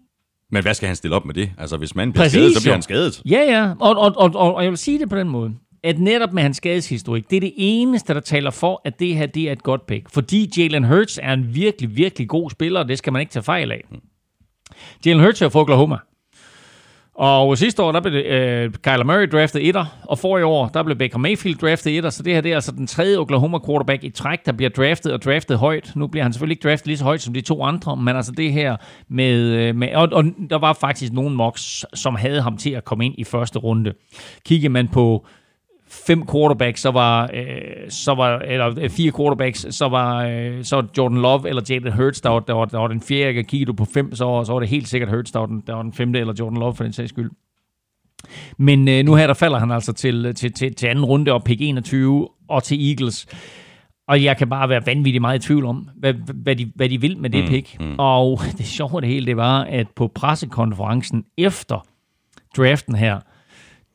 Men 0.51 0.61
hvad 0.61 0.73
skal 0.73 0.87
han 0.87 0.95
stille 0.95 1.15
op 1.15 1.25
med 1.25 1.33
det? 1.33 1.51
Altså, 1.57 1.77
hvis 1.77 1.95
man 1.95 2.11
bliver 2.11 2.23
Præcis, 2.23 2.33
skadet, 2.33 2.53
så 2.53 2.61
bliver 2.61 2.73
han 2.73 2.81
skadet. 2.81 3.21
Ja, 3.25 3.39
ja, 3.39 3.71
og, 3.79 3.97
og, 3.97 4.13
og, 4.17 4.31
og, 4.35 4.55
og 4.55 4.63
jeg 4.63 4.71
vil 4.71 4.77
sige 4.77 4.99
det 4.99 5.09
på 5.09 5.15
den 5.17 5.29
måde, 5.29 5.53
at 5.83 5.99
netop 5.99 6.33
med 6.33 6.43
hans 6.43 6.57
skadeshistorik, 6.57 7.29
det 7.29 7.35
er 7.35 7.41
det 7.41 7.53
eneste, 7.57 8.13
der 8.13 8.19
taler 8.19 8.51
for, 8.51 8.81
at 8.85 8.99
det 8.99 9.15
her 9.15 9.25
det 9.25 9.47
er 9.47 9.51
et 9.51 9.63
godt 9.63 9.85
pick. 9.85 10.09
Fordi 10.09 10.51
Jalen 10.57 10.83
Hurts 10.83 11.19
er 11.23 11.33
en 11.33 11.55
virkelig, 11.55 11.97
virkelig 11.97 12.27
god 12.27 12.49
spiller, 12.49 12.79
og 12.79 12.87
det 12.87 12.97
skal 12.97 13.13
man 13.13 13.19
ikke 13.19 13.31
tage 13.31 13.43
fejl 13.43 13.71
af. 13.71 13.83
Jalen 15.05 15.23
Hurts 15.23 15.41
er 15.41 15.49
fra 15.49 15.59
Oklahoma. 15.59 15.97
Og 17.15 17.57
sidste 17.57 17.83
år, 17.83 17.91
der 17.91 17.99
blev 17.99 18.13
øh, 18.13 18.73
Kyler 18.83 19.03
Murray 19.03 19.27
draftet 19.31 19.67
etter, 19.67 19.85
og 20.03 20.19
for 20.19 20.37
i 20.37 20.43
år, 20.43 20.67
der 20.67 20.83
blev 20.83 20.97
Baker 20.97 21.17
Mayfield 21.17 21.57
draftet 21.57 21.97
etter, 21.97 22.09
så 22.09 22.23
det 22.23 22.33
her 22.33 22.41
det 22.41 22.51
er 22.51 22.55
altså 22.55 22.71
den 22.71 22.87
tredje 22.87 23.17
Oklahoma 23.17 23.57
quarterback 23.65 24.03
i 24.03 24.09
træk, 24.09 24.45
der 24.45 24.51
bliver 24.51 24.69
draftet 24.69 25.13
og 25.13 25.21
draftet 25.21 25.57
højt. 25.57 25.91
Nu 25.95 26.07
bliver 26.07 26.23
han 26.23 26.33
selvfølgelig 26.33 26.53
ikke 26.53 26.67
draftet 26.67 26.87
lige 26.87 26.97
så 26.97 27.03
højt 27.03 27.21
som 27.21 27.33
de 27.33 27.41
to 27.41 27.63
andre, 27.63 27.97
men 27.97 28.15
altså 28.15 28.31
det 28.31 28.53
her 28.53 28.77
med... 29.09 29.39
Øh, 29.39 29.75
med 29.75 29.95
og, 29.95 30.09
og 30.11 30.23
der 30.49 30.57
var 30.57 30.73
faktisk 30.73 31.13
nogen 31.13 31.35
mocks, 31.35 31.85
som 31.93 32.15
havde 32.15 32.41
ham 32.41 32.57
til 32.57 32.69
at 32.69 32.85
komme 32.85 33.05
ind 33.05 33.15
i 33.17 33.23
første 33.23 33.59
runde. 33.59 33.93
Kigger 34.45 34.69
man 34.69 34.87
på 34.87 35.25
fem 35.91 36.27
quarterbacks, 36.27 36.81
så 36.81 36.91
var, 36.91 37.29
øh, 37.33 37.89
så 37.89 38.13
var 38.13 38.39
eller 38.39 38.79
øh, 38.79 38.89
fire 38.89 39.11
quarterbacks, 39.11 39.65
så 39.69 39.87
var, 39.89 40.25
øh, 40.25 40.63
så 40.63 40.75
var 40.75 40.87
Jordan 40.97 41.17
Love 41.21 41.49
eller 41.49 41.61
Jalen 41.69 41.93
Hurts, 41.93 42.21
der 42.21 42.29
var, 42.29 42.39
der 42.39 42.53
var, 42.53 42.65
der 42.65 42.77
var 42.77 42.87
den 42.87 43.01
fjerde. 43.01 43.43
Kigger 43.43 43.65
du 43.65 43.73
på 43.73 43.85
fem, 43.85 44.15
så, 44.15 44.25
var- 44.25 44.43
så 44.43 44.53
var 44.53 44.59
det 44.59 44.69
helt 44.69 44.87
sikkert 44.87 45.09
Hurts, 45.09 45.31
der 45.31 45.39
var 45.39 45.45
den, 45.45 45.63
der 45.67 45.73
var 45.73 45.81
den 45.83 45.93
femte, 45.93 46.19
eller 46.19 46.33
Jordan 46.39 46.59
Love 46.59 46.75
for 46.75 46.83
den 46.83 46.93
sags 46.93 47.09
skyld. 47.09 47.31
Men 48.57 48.87
øh, 48.87 49.05
nu 49.05 49.15
her, 49.15 49.27
der 49.27 49.33
falder 49.33 49.59
han 49.59 49.71
altså 49.71 49.93
til, 49.93 50.35
til, 50.35 50.53
til, 50.53 50.75
til 50.75 50.87
anden 50.87 51.05
runde 51.05 51.31
og 51.33 51.43
pick 51.43 51.61
21, 51.61 52.27
og 52.49 52.63
til 52.63 52.89
Eagles. 52.89 53.27
Og 54.07 54.23
jeg 54.23 54.37
kan 54.37 54.49
bare 54.49 54.69
være 54.69 54.85
vanvittigt 54.85 55.21
meget 55.21 55.43
i 55.43 55.47
tvivl 55.47 55.65
om, 55.65 55.89
hvad, 55.95 56.13
hvad, 56.35 56.55
de, 56.55 56.71
hvad 56.75 56.89
de 56.89 57.01
vil 57.01 57.17
med 57.17 57.29
det 57.29 57.43
mm, 57.43 57.49
pick. 57.49 57.79
Mm. 57.79 57.95
Og 57.97 58.39
det 58.57 58.65
sjove 58.65 59.01
det 59.01 59.09
hele, 59.09 59.25
det 59.25 59.37
var, 59.37 59.63
at 59.63 59.87
på 59.95 60.11
pressekonferencen 60.15 61.23
efter 61.37 61.85
draften 62.57 62.95
her, 62.95 63.19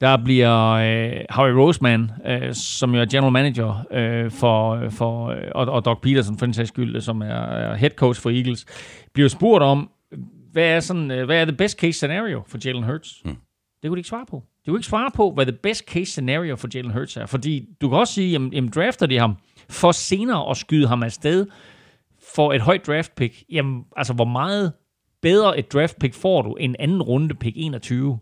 der 0.00 0.16
bliver 0.24 0.70
øh, 0.70 1.24
Harry 1.30 1.50
Roseman, 1.50 2.10
øh, 2.26 2.54
som 2.54 2.94
jo 2.94 3.00
er 3.00 3.04
general 3.04 3.32
manager 3.32 3.86
øh, 3.90 4.30
for, 4.30 4.88
for 4.90 5.26
øh, 5.26 5.42
og, 5.54 5.66
og 5.66 5.84
Doc 5.84 5.98
Peterson 6.02 6.38
for 6.38 6.46
den 6.46 6.54
sags 6.54 6.68
skyld, 6.68 7.00
som 7.00 7.22
er, 7.22 7.26
er 7.26 7.74
head 7.74 7.90
coach 7.90 8.20
for 8.20 8.30
Eagles, 8.30 8.66
bliver 9.12 9.28
spurgt 9.28 9.62
om, 9.62 9.90
hvad 10.52 10.64
er, 10.64 10.80
sådan, 10.80 11.10
øh, 11.10 11.24
hvad 11.24 11.40
er 11.40 11.44
the 11.44 11.56
best 11.56 11.78
case 11.78 11.92
scenario 11.92 12.42
for 12.46 12.58
Jalen 12.64 12.82
Hurts? 12.82 13.22
Mm. 13.24 13.36
Det 13.82 13.88
kunne 13.88 13.96
de 13.96 14.00
ikke 14.00 14.08
svare 14.08 14.26
på. 14.30 14.42
De 14.66 14.70
kunne 14.70 14.78
ikke 14.78 14.86
svare 14.86 15.10
på, 15.14 15.30
hvad 15.30 15.46
the 15.46 15.56
best 15.62 15.84
case 15.84 16.10
scenario 16.10 16.56
for 16.56 16.68
Jalen 16.74 16.90
Hurts 16.90 17.16
er. 17.16 17.26
Fordi 17.26 17.68
du 17.80 17.88
kan 17.88 17.98
også 17.98 18.14
sige, 18.14 18.30
jamen, 18.30 18.52
jamen 18.52 18.70
drafter 18.70 19.06
de 19.06 19.18
ham 19.18 19.36
for 19.68 19.92
senere 19.92 20.50
at 20.50 20.56
skyde 20.56 20.88
ham 20.88 21.02
afsted 21.02 21.46
for 22.34 22.52
et 22.52 22.60
højt 22.60 22.86
draft 22.86 23.14
pick. 23.14 23.44
Jamen, 23.52 23.84
altså 23.96 24.12
hvor 24.12 24.24
meget 24.24 24.72
bedre 25.22 25.58
et 25.58 25.72
draft 25.72 25.98
pick 25.98 26.14
får 26.14 26.42
du 26.42 26.54
end 26.54 26.74
anden 26.78 27.02
runde 27.02 27.34
pick 27.34 27.56
21? 27.56 28.18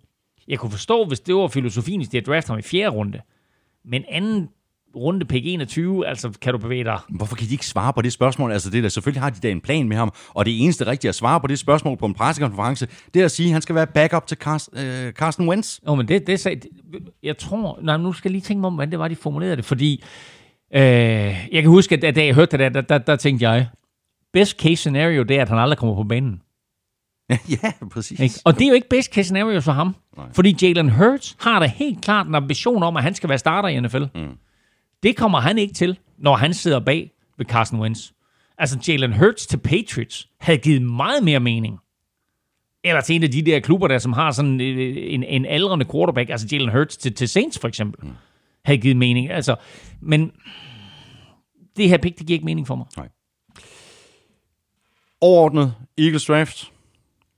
Jeg 0.49 0.59
kunne 0.59 0.71
forstå, 0.71 1.05
hvis 1.05 1.21
det 1.21 1.35
var 1.35 1.49
filosofien, 1.49 2.01
hvis 2.01 2.09
de 2.09 2.16
havde 2.16 2.27
draftet 2.27 2.49
ham 2.49 2.59
i 2.59 2.62
fjerde 2.62 2.97
runde. 2.97 3.21
Men 3.85 4.05
anden 4.09 4.49
runde 4.97 5.25
pick 5.25 5.47
21, 5.47 6.07
altså 6.07 6.31
kan 6.41 6.53
du 6.53 6.59
bevæge 6.59 6.85
dig. 6.85 6.99
Hvorfor 7.09 7.37
kan 7.37 7.47
de 7.47 7.53
ikke 7.53 7.66
svare 7.66 7.93
på 7.93 8.03
det 8.03 8.12
spørgsmål? 8.12 8.53
Altså 8.53 8.71
det 8.71 8.83
der, 8.83 8.89
selvfølgelig 8.89 9.23
har 9.23 9.31
de 9.31 9.41
da 9.41 9.51
en 9.51 9.61
plan 9.61 9.89
med 9.89 9.97
ham, 9.97 10.12
og 10.29 10.47
det 10.47 10.62
eneste 10.62 10.87
rigtige 10.87 11.09
at 11.09 11.15
svare 11.15 11.41
på 11.41 11.47
det 11.47 11.59
spørgsmål 11.59 11.97
på 11.97 12.07
en 12.07 12.15
pressekonference, 12.15 12.89
det 13.15 13.21
er 13.21 13.25
at 13.25 13.31
sige, 13.31 13.47
at 13.47 13.53
han 13.53 13.62
skal 13.62 13.75
være 13.75 13.87
backup 13.87 14.27
til 14.27 14.37
Carsten, 14.37 14.79
øh, 14.79 15.12
Carsten 15.12 15.49
Wentz. 15.49 15.79
Jo, 15.87 15.95
men 15.95 16.09
det, 16.09 16.27
det 16.27 16.41
sagde, 16.41 16.61
jeg 17.23 17.39
tror, 17.39 17.79
nej, 17.83 17.97
nu 17.97 18.12
skal 18.12 18.29
jeg 18.29 18.33
lige 18.33 18.43
tænke 18.43 18.61
mig 18.61 18.66
om, 18.66 18.75
hvordan 18.75 18.91
det 18.91 18.99
var, 18.99 19.09
de 19.09 19.16
formulerede 19.16 19.57
det, 19.57 19.65
fordi 19.65 20.05
øh, 20.75 20.81
jeg 21.53 21.62
kan 21.62 21.66
huske, 21.66 22.07
at 22.07 22.16
da 22.16 22.25
jeg 22.25 22.35
hørte 22.35 22.59
det 22.59 22.61
der, 22.61 22.69
der, 22.69 22.81
der, 22.81 22.99
der 22.99 23.16
tænkte 23.16 23.51
jeg, 23.51 23.69
best 24.33 24.61
case 24.61 24.77
scenario, 24.77 25.23
det 25.23 25.37
er, 25.37 25.43
at 25.43 25.49
han 25.49 25.59
aldrig 25.59 25.79
kommer 25.79 25.95
på 25.95 26.05
banen. 26.05 26.41
ja, 27.62 27.72
præcis. 27.90 28.20
Ikke? 28.20 28.34
Og 28.44 28.55
det 28.55 28.64
er 28.64 28.68
jo 28.68 28.74
ikke 28.74 28.88
best 28.88 29.12
case 29.12 29.24
scenario 29.24 29.60
for 29.60 29.72
ham. 29.72 29.96
Nej. 30.16 30.26
Fordi 30.32 30.56
Jalen 30.62 30.90
Hurts 30.90 31.36
har 31.40 31.60
da 31.60 31.66
helt 31.66 32.05
klart 32.05 32.26
en 32.26 32.34
ambition 32.34 32.82
om, 32.82 32.96
at 32.96 33.02
han 33.02 33.14
skal 33.14 33.28
være 33.28 33.38
starter 33.38 33.68
i 33.68 33.80
NFL. 33.80 34.05
Mm. 34.14 34.36
Det 35.02 35.16
kommer 35.16 35.40
han 35.40 35.59
ikke 35.59 35.74
til, 35.74 35.98
når 36.18 36.36
han 36.36 36.55
sidder 36.55 36.80
bag 36.80 37.10
ved 37.38 37.46
Carson 37.46 37.80
Wentz. 37.80 38.10
Altså 38.59 38.78
Jalen 38.88 39.12
Hurts 39.12 39.46
til 39.46 39.56
Patriots 39.56 40.28
havde 40.40 40.59
givet 40.59 40.82
meget 40.82 41.24
mere 41.24 41.40
mening. 41.40 41.78
Eller 42.84 43.01
til 43.01 43.16
en 43.16 43.22
af 43.22 43.30
de 43.30 43.42
der 43.42 43.60
klubber, 43.60 43.88
der 43.88 43.98
som 43.98 44.12
har 44.12 44.32
sådan 44.32 44.60
en, 44.60 45.22
en 45.22 45.46
aldrende 45.46 45.84
quarterback, 45.92 46.30
altså 46.30 46.48
Jalen 46.52 46.72
Hurts 46.72 46.96
til, 46.96 47.14
til 47.14 47.28
Saints 47.28 47.59
for 47.59 47.68
eksempel, 47.68 48.06
mm. 48.06 48.14
havde 48.64 48.78
givet 48.78 48.96
mening. 48.96 49.30
Altså, 49.30 49.56
men 50.01 50.32
det 51.76 51.88
her 51.88 51.98
pick, 51.98 52.18
det 52.18 52.26
giver 52.26 52.36
ikke 52.36 52.44
mening 52.44 52.66
for 52.66 52.74
mig. 52.74 52.86
Nej. 52.96 53.09
Overordnet, 55.20 55.74
Eagles 55.98 56.24
draft, 56.24 56.72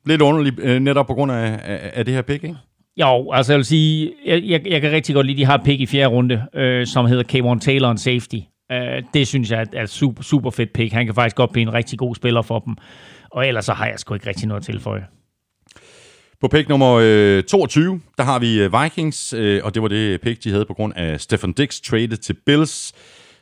lidt 0.07 0.23
underligt, 0.23 0.61
øh, 0.61 0.81
netop 0.81 1.07
på 1.07 1.15
grund 1.15 1.33
af, 1.33 1.61
af, 1.65 1.91
af 1.95 2.05
det 2.05 2.15
her 2.15 2.23
pick, 2.23 2.45
ikke? 2.45 2.57
Jo, 3.01 3.33
altså 3.33 3.53
jeg 3.53 3.57
vil 3.57 3.65
sige, 3.65 4.13
jeg, 4.27 4.43
jeg, 4.45 4.67
jeg 4.67 4.81
kan 4.81 4.93
rigtig 4.93 5.15
godt 5.15 5.27
lide, 5.27 5.39
de 5.39 5.45
har 5.45 5.63
pick 5.65 5.81
i 5.81 5.87
fjerde 5.87 6.07
runde, 6.07 6.47
øh, 6.55 6.87
som 6.87 7.07
hedder 7.07 7.55
K1 7.55 7.59
Taylor 7.59 7.91
en 7.91 7.99
safety. 7.99 8.37
Øh, 8.73 9.03
det 9.15 9.29
synes 9.29 9.51
jeg 9.51 9.67
er 9.73 9.83
et 9.83 9.91
super, 9.91 10.23
super 10.23 10.51
fedt 10.51 10.73
pick. 10.73 10.93
Han 10.93 11.07
kan 11.07 11.15
faktisk 11.15 11.37
godt 11.37 11.53
blive 11.53 11.63
en 11.63 11.75
rigtig 11.75 11.99
god 11.99 12.15
spiller 12.15 12.43
for 12.43 12.59
dem. 12.59 12.77
Og 13.31 13.47
ellers 13.47 13.65
så 13.65 13.73
har 13.73 13.87
jeg 13.87 13.99
sgu 13.99 14.15
ikke 14.15 14.29
rigtig 14.29 14.49
noget 14.49 14.61
at 14.61 14.67
tilføje. 14.67 15.05
På 16.41 16.49
pick 16.49 16.69
nummer 16.69 17.01
øh, 17.03 17.43
22, 17.43 18.01
der 18.19 18.25
har 18.25 18.39
vi 18.39 18.63
øh, 18.63 18.83
Vikings, 18.83 19.33
øh, 19.33 19.61
og 19.65 19.75
det 19.75 19.83
var 19.83 19.89
det 19.89 20.21
pick, 20.21 20.45
de 20.45 20.51
havde 20.51 20.65
på 20.65 20.75
grund 20.75 20.93
af 20.97 21.21
Stefan 21.21 21.53
Dix 21.53 21.81
traded 21.81 22.17
til 22.17 22.37
Bills. 22.47 22.93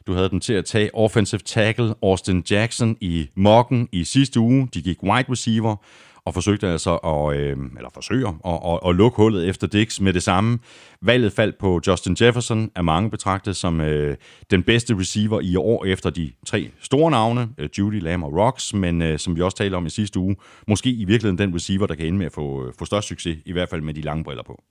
Du 0.06 0.12
havde 0.12 0.28
dem 0.28 0.40
til 0.40 0.52
at 0.54 0.64
tage 0.64 0.94
offensive 0.94 1.40
tackle 1.44 1.94
Austin 2.02 2.44
Jackson 2.50 2.96
i 3.00 3.28
mokken 3.36 3.88
i 3.92 4.04
sidste 4.04 4.40
uge. 4.40 4.68
De 4.74 4.82
gik 4.82 5.02
wide 5.02 5.30
receiver 5.30 5.76
og 6.26 6.34
forsøgte 6.34 6.68
altså 6.68 6.96
at, 6.96 7.36
øh, 7.36 7.56
eller 7.76 7.90
forsøger 7.94 8.28
at, 8.28 8.72
at, 8.72 8.90
at 8.90 8.96
lukke 8.96 9.16
hullet 9.16 9.48
efter 9.48 9.66
Dix 9.66 10.00
med 10.00 10.12
det 10.12 10.22
samme. 10.22 10.58
Valget 11.02 11.32
faldt 11.32 11.58
på 11.58 11.80
Justin 11.86 12.16
Jefferson, 12.20 12.70
er 12.76 12.82
mange 12.82 13.10
betragtet 13.10 13.56
som 13.56 13.80
øh, 13.80 14.16
den 14.50 14.62
bedste 14.62 14.98
receiver 14.98 15.40
i 15.40 15.56
år 15.56 15.84
efter 15.84 16.10
de 16.10 16.30
tre 16.46 16.70
store 16.80 17.10
navne, 17.10 17.48
øh, 17.58 17.68
Judy, 17.78 18.00
Lamb 18.00 18.24
og 18.24 18.32
Rocks, 18.32 18.74
men 18.74 19.02
øh, 19.02 19.18
som 19.18 19.36
vi 19.36 19.40
også 19.40 19.56
talte 19.56 19.74
om 19.74 19.86
i 19.86 19.90
sidste 19.90 20.18
uge, 20.20 20.36
måske 20.68 20.90
i 20.90 21.04
virkeligheden 21.04 21.38
den 21.38 21.54
receiver, 21.54 21.86
der 21.86 21.94
kan 21.94 22.06
ende 22.06 22.18
med 22.18 22.26
at 22.26 22.32
få, 22.32 22.66
øh, 22.66 22.72
få 22.78 22.84
størst 22.84 23.08
succes, 23.08 23.38
i 23.46 23.52
hvert 23.52 23.68
fald 23.68 23.80
med 23.80 23.94
de 23.94 24.00
lange 24.00 24.24
briller 24.24 24.42
på. 24.42 24.62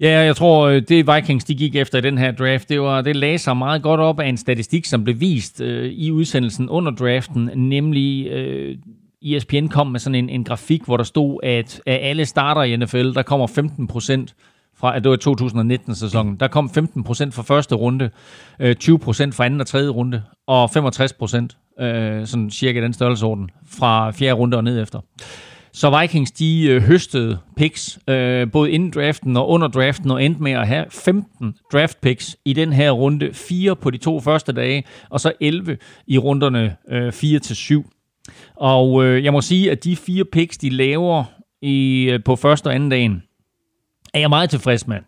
Ja, 0.00 0.20
jeg 0.20 0.36
tror, 0.36 0.66
øh, 0.66 0.82
det 0.88 1.06
Vikings 1.14 1.44
de 1.44 1.54
gik 1.54 1.76
efter 1.76 1.98
i 1.98 2.00
den 2.00 2.18
her 2.18 2.32
draft, 2.32 2.68
det, 2.68 2.80
var, 2.80 3.00
det 3.00 3.16
lagde 3.16 3.38
sig 3.38 3.56
meget 3.56 3.82
godt 3.82 4.00
op 4.00 4.20
af 4.20 4.28
en 4.28 4.36
statistik, 4.36 4.84
som 4.84 5.04
blev 5.04 5.20
vist 5.20 5.60
øh, 5.60 5.92
i 5.92 6.10
udsendelsen 6.10 6.68
under 6.68 6.92
draften, 6.92 7.50
nemlig 7.54 8.26
øh, 8.26 8.76
ESPN 9.24 9.66
kom 9.66 9.86
med 9.86 10.00
sådan 10.00 10.14
en, 10.14 10.28
en 10.28 10.44
grafik, 10.44 10.84
hvor 10.84 10.96
der 10.96 11.04
stod, 11.04 11.40
at 11.42 11.80
af 11.86 11.98
alle 12.02 12.26
starter 12.26 12.62
i 12.62 12.76
NFL, 12.76 13.12
der 13.12 13.22
kommer 13.22 13.46
15 13.46 13.86
procent 13.86 14.34
fra, 14.76 14.96
at 14.96 15.04
det 15.04 15.10
var 15.10 15.16
2019-sæsonen, 15.16 16.36
der 16.36 16.48
kom 16.48 16.70
15 16.70 17.04
procent 17.04 17.34
fra 17.34 17.42
første 17.42 17.74
runde, 17.74 18.10
øh, 18.60 18.74
20 18.74 18.98
procent 18.98 19.34
fra 19.34 19.44
anden 19.44 19.60
og 19.60 19.66
tredje 19.66 19.88
runde, 19.88 20.22
og 20.46 20.70
65 20.70 21.12
procent, 21.12 21.56
øh, 21.80 22.26
sådan 22.26 22.50
cirka 22.50 22.80
den 22.80 22.92
størrelsesorden, 22.92 23.50
fra 23.66 24.10
fjerde 24.10 24.32
runde 24.32 24.56
og 24.56 24.64
ned 24.64 24.82
efter. 24.82 25.00
Så 25.74 26.00
Vikings, 26.00 26.30
de 26.30 26.66
øh, 26.68 26.82
høstede 26.82 27.38
picks, 27.56 27.98
øh, 28.08 28.50
både 28.50 28.70
inden 28.70 28.90
draften 28.90 29.36
og 29.36 29.48
under 29.48 29.68
draften, 29.68 30.10
og 30.10 30.24
endte 30.24 30.42
med 30.42 30.52
at 30.52 30.66
have 30.66 30.84
15 30.90 31.54
draft 31.72 32.00
picks 32.00 32.36
i 32.44 32.52
den 32.52 32.72
her 32.72 32.90
runde. 32.90 33.30
Fire 33.32 33.76
på 33.76 33.90
de 33.90 33.98
to 33.98 34.20
første 34.20 34.52
dage, 34.52 34.84
og 35.10 35.20
så 35.20 35.32
11 35.40 35.78
i 36.06 36.18
runderne 36.18 36.76
øh, 36.90 37.12
4 37.12 37.38
til 37.38 37.56
7. 37.56 37.90
Og 38.56 39.04
øh, 39.04 39.24
jeg 39.24 39.32
må 39.32 39.40
sige, 39.40 39.70
at 39.70 39.84
de 39.84 39.96
fire 39.96 40.24
picks, 40.24 40.58
de 40.58 40.70
laver 40.70 41.24
i, 41.62 42.04
øh, 42.10 42.24
på 42.24 42.36
første 42.36 42.66
og 42.66 42.74
anden 42.74 42.88
dagen, 42.88 43.22
er 44.14 44.20
jeg 44.20 44.28
meget 44.28 44.50
tilfreds 44.50 44.86
med. 44.86 44.98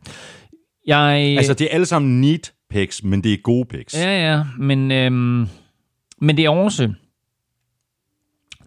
Jeg, 0.86 1.34
altså, 1.36 1.54
det 1.54 1.64
er 1.64 1.74
alle 1.74 1.86
sammen 1.86 2.20
neat 2.20 2.52
picks, 2.70 3.04
men 3.04 3.24
det 3.24 3.32
er 3.32 3.36
gode 3.42 3.64
picks. 3.64 3.94
Ja, 3.94 4.32
ja, 4.32 4.42
men, 4.58 4.92
øhm, 4.92 5.46
men 6.20 6.36
det 6.36 6.44
er 6.44 6.50
også 6.50 6.92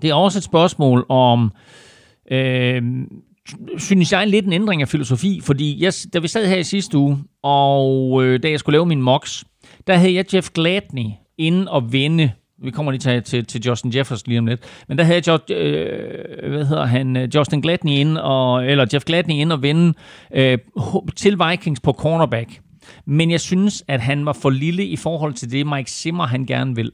det 0.02 0.10
er 0.10 0.14
også 0.14 0.40
et 0.40 0.44
spørgsmål 0.44 1.06
om 1.10 1.52
øh, 2.32 2.82
synes 3.78 4.12
jeg, 4.12 4.28
lidt 4.28 4.46
en 4.46 4.54
ændring 4.54 4.82
af 4.82 4.88
filosofi, 4.88 5.42
fordi 5.44 5.84
jeg, 5.84 5.94
da 6.14 6.20
vi 6.20 6.28
sad 6.28 6.48
her 6.48 6.58
i 6.58 6.64
sidste 6.64 6.98
uge, 6.98 7.18
og 7.44 8.24
øh, 8.24 8.44
da 8.44 8.50
jeg 8.50 8.60
skulle 8.60 8.74
lave 8.74 8.86
min 8.86 9.02
mocks, 9.02 9.46
der 9.88 9.96
havde 9.96 10.14
jeg 10.14 10.34
Jeff 10.34 10.50
Gladney 10.50 11.06
inden 11.38 11.68
at 11.76 11.92
vinde 11.92 12.32
vi 12.64 12.72
kommer 12.72 12.92
lige 12.92 13.00
til, 13.00 13.24
til, 13.24 13.46
til 13.46 13.62
Justin 13.62 13.96
Jefferson 13.96 14.28
lige 14.28 14.40
om 14.40 14.46
lidt. 14.46 14.62
Men 14.88 14.98
der 14.98 15.04
havde 15.04 15.22
jo, 15.28 15.56
øh, 15.56 16.50
hvad 16.50 16.66
hedder 16.66 16.86
han, 16.86 17.18
øh, 17.18 17.36
Justin 17.36 17.62
Gladney 17.62 17.92
ind, 17.92 18.18
og, 18.18 18.66
eller 18.66 18.86
Jeff 18.94 19.06
Gladney 19.06 19.36
ind 19.36 19.52
og 19.52 19.62
vinde 19.62 19.94
øh, 20.34 20.58
til 21.16 21.40
Vikings 21.50 21.80
på 21.80 21.94
cornerback. 21.94 22.62
Men 23.06 23.32
jeg 23.32 23.42
synes, 23.42 23.84
at 23.88 24.02
han 24.02 24.26
var 24.26 24.34
for 24.34 24.50
lille 24.50 24.86
i 24.86 24.96
forhold 24.96 25.34
til 25.34 25.52
det, 25.52 25.68
Mike 25.68 25.92
Zimmer 25.92 26.28
han 26.28 26.46
gerne 26.46 26.76
vil. 26.76 26.92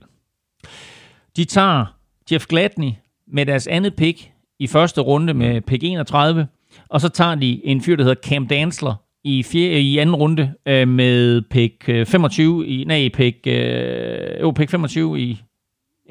De 1.37 1.45
tager 1.45 1.85
Jeff 2.31 2.45
Gladney 2.47 2.91
med 3.27 3.45
deres 3.45 3.67
andet 3.67 3.95
pick 3.95 4.31
i 4.59 4.67
første 4.67 5.01
runde 5.01 5.33
med 5.33 5.61
pick 5.61 5.83
31, 5.83 6.47
og 6.89 7.01
så 7.01 7.09
tager 7.09 7.35
de 7.35 7.65
en 7.65 7.81
fyr, 7.81 7.95
der 7.95 8.03
hedder 8.03 8.21
Cam 8.21 8.47
Dansler 8.47 8.95
i, 9.23 9.43
fjerde, 9.43 9.81
i 9.81 9.97
anden 9.97 10.15
runde 10.15 10.53
øh, 10.65 10.87
med 10.87 11.41
pick 11.41 11.89
øh, 11.89 12.05
25 12.05 12.67
i, 12.67 12.83
nej, 12.83 13.09
pick, 13.13 13.47
øh, 13.47 14.41
jo, 14.41 14.51
pick 14.51 14.69
25 14.71 15.19
i, 15.19 15.41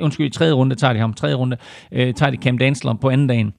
undskyld, 0.00 0.26
i 0.26 0.30
tredje 0.30 0.52
runde 0.52 0.74
tager 0.74 0.92
de 0.92 0.98
ham, 0.98 1.14
tredje 1.14 1.34
runde 1.34 1.56
øh, 1.92 2.14
tager 2.14 2.30
de 2.30 2.36
Cam 2.36 2.58
Dansler 2.58 2.94
på 2.94 3.10
anden 3.10 3.26
dagen. 3.26 3.52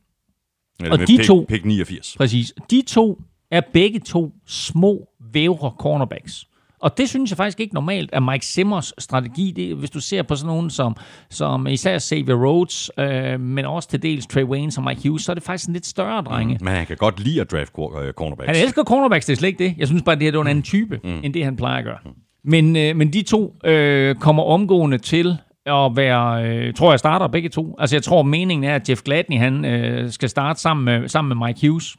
Eller 0.80 0.91
og 0.91 0.99
de 0.99 1.05
pick, 1.05 1.27
to, 1.27 1.45
pick 1.49 1.65
89. 1.65 2.15
Præcis. 2.18 2.53
De 2.72 2.81
to 2.88 3.22
er 3.51 3.61
begge 3.73 3.99
to 3.99 4.31
små 4.45 5.07
vævre 5.34 5.72
cornerbacks. 5.80 6.45
Og 6.84 6.97
det 6.97 7.10
synes 7.10 7.31
jeg 7.31 7.38
faktisk 7.38 7.60
ikke 7.60 7.73
normalt 7.73 8.10
er 8.14 8.19
Mike 8.19 8.45
Simmers 8.45 8.93
strategi. 8.97 9.51
Det, 9.55 9.76
hvis 9.76 9.89
du 9.89 9.99
ser 9.99 10.23
på 10.23 10.35
sådan 10.35 10.47
nogen 10.47 10.69
som, 10.69 10.95
som 11.30 11.68
især 11.68 11.99
Xavier 11.99 12.35
Rhodes, 12.35 12.91
øh, 12.99 13.39
men 13.39 13.65
også 13.65 13.89
til 13.89 14.01
dels 14.01 14.27
Trey 14.27 14.43
Wayne 14.43 14.72
og 14.77 14.84
Mike 14.84 15.10
Hughes, 15.10 15.23
så 15.23 15.31
er 15.31 15.34
det 15.34 15.43
faktisk 15.43 15.68
en 15.68 15.73
lidt 15.73 15.85
større 15.85 16.22
drenge. 16.22 16.53
Mm, 16.53 16.65
men 16.65 16.73
han 16.73 16.85
kan 16.85 16.97
godt 16.97 17.19
lide 17.19 17.41
at 17.41 17.51
draft 17.51 17.73
øh, 17.80 18.14
cornerbacks. 18.14 18.47
Han 18.47 18.65
elsker 18.65 18.84
cornerbacks, 18.84 19.26
det 19.26 19.34
er 19.34 19.38
slet 19.38 19.49
ikke 19.49 19.64
det. 19.64 19.73
Jeg 19.77 19.88
synes 19.88 20.03
bare, 20.03 20.15
det 20.15 20.23
her 20.23 20.31
det 20.31 20.38
er 20.38 20.41
en 20.41 20.47
anden 20.47 20.64
type, 20.64 20.99
mm. 21.03 21.19
end 21.23 21.34
det 21.34 21.43
han 21.45 21.55
plejer 21.55 21.77
at 21.77 21.84
gøre. 21.84 21.97
Mm. 22.05 22.11
Men, 22.43 22.76
øh, 22.76 22.95
men 22.95 23.14
de 23.14 23.22
to 23.22 23.55
øh, 23.65 24.15
kommer 24.15 24.43
omgående 24.43 24.97
til 24.97 25.38
at 25.65 25.95
være, 25.95 26.45
øh, 26.45 26.73
tror 26.73 26.91
jeg 26.91 26.99
starter 26.99 27.27
begge 27.27 27.49
to. 27.49 27.76
Altså 27.80 27.95
jeg 27.95 28.03
tror 28.03 28.23
meningen 28.23 28.64
er, 28.64 28.76
at 28.76 28.90
Jeff 28.90 29.02
Gladney 29.02 29.38
han 29.38 29.65
øh, 29.65 30.11
skal 30.11 30.30
starte 30.30 30.61
sammen 30.61 30.85
med, 30.85 31.10
sammen 31.10 31.38
med 31.38 31.48
Mike 31.48 31.68
Hughes. 31.68 31.95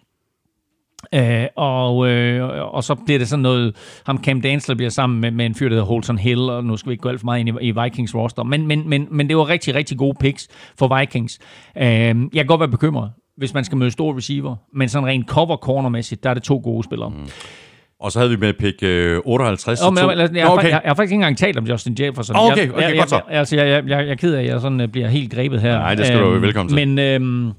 Øh, 1.14 1.46
og, 1.56 2.08
øh, 2.08 2.74
og 2.74 2.84
så 2.84 2.94
bliver 2.94 3.18
det 3.18 3.28
sådan 3.28 3.42
noget, 3.42 3.76
ham 4.06 4.24
Cam 4.24 4.40
Dansler 4.40 4.74
bliver 4.74 4.90
sammen 4.90 5.20
med, 5.20 5.30
med 5.30 5.46
en 5.46 5.54
fyr, 5.54 5.68
der 5.68 5.74
hedder 5.74 5.86
Holton 5.86 6.18
Hill, 6.18 6.40
og 6.40 6.64
nu 6.64 6.76
skal 6.76 6.90
vi 6.90 6.92
ikke 6.92 7.02
gå 7.02 7.08
alt 7.08 7.20
for 7.20 7.24
meget 7.24 7.40
ind 7.40 7.48
i, 7.48 7.52
i 7.60 7.82
Vikings 7.82 8.14
roster, 8.14 8.42
men, 8.42 8.66
men, 8.66 8.88
men, 8.88 9.08
men 9.10 9.28
det 9.28 9.36
var 9.36 9.48
rigtig, 9.48 9.74
rigtig 9.74 9.98
gode 9.98 10.16
picks 10.20 10.48
for 10.78 10.98
Vikings. 10.98 11.38
Øh, 11.76 11.84
jeg 11.84 12.16
kan 12.34 12.46
godt 12.46 12.60
være 12.60 12.68
bekymret, 12.68 13.12
hvis 13.36 13.54
man 13.54 13.64
skal 13.64 13.78
møde 13.78 13.90
store 13.90 14.16
receiver, 14.16 14.56
men 14.72 14.88
sådan 14.88 15.08
rent 15.08 15.28
cover 15.28 15.56
cornermæssigt, 15.56 16.24
der 16.24 16.30
er 16.30 16.34
det 16.34 16.42
to 16.42 16.60
gode 16.64 16.84
spillere. 16.84 17.10
Mm. 17.10 17.28
Og 18.04 18.12
så 18.12 18.18
havde 18.18 18.30
vi 18.30 18.36
med 18.36 18.52
pick 18.52 18.82
øh, 18.82 19.20
58 19.24 19.80
Oh, 19.82 19.92
men, 19.92 19.96
til 19.96 20.08
jeg, 20.08 20.18
jeg, 20.18 20.36
jeg, 20.36 20.50
okay. 20.50 20.62
jeg, 20.62 20.70
jeg, 20.70 20.80
har 20.84 20.94
faktisk 20.94 21.12
ikke 21.12 21.14
engang 21.14 21.38
talt 21.38 21.58
om 21.58 21.66
Justin 21.66 21.96
Jefferson. 22.00 22.36
Okay, 22.36 22.56
jeg, 22.56 22.74
okay, 22.74 22.88
jeg, 22.88 22.98
godt 22.98 23.08
så. 23.08 23.20
Jeg, 23.28 23.38
altså, 23.38 23.56
jeg, 23.56 23.66
jeg, 23.66 23.88
jeg, 23.88 23.98
jeg 23.98 24.10
er 24.10 24.14
ked 24.14 24.34
af, 24.34 24.40
at 24.40 24.46
jeg 24.46 24.60
sådan, 24.60 24.80
uh, 24.80 24.86
bliver 24.86 25.08
helt 25.08 25.32
grebet 25.32 25.60
her. 25.60 25.78
Nej, 25.78 25.94
det 25.94 26.06
skal 26.06 26.20
du 26.20 26.30
være 26.30 26.40
velkommen 26.42 26.76
til. 26.76 26.88
Men 26.88 26.98
øhm, 26.98 27.52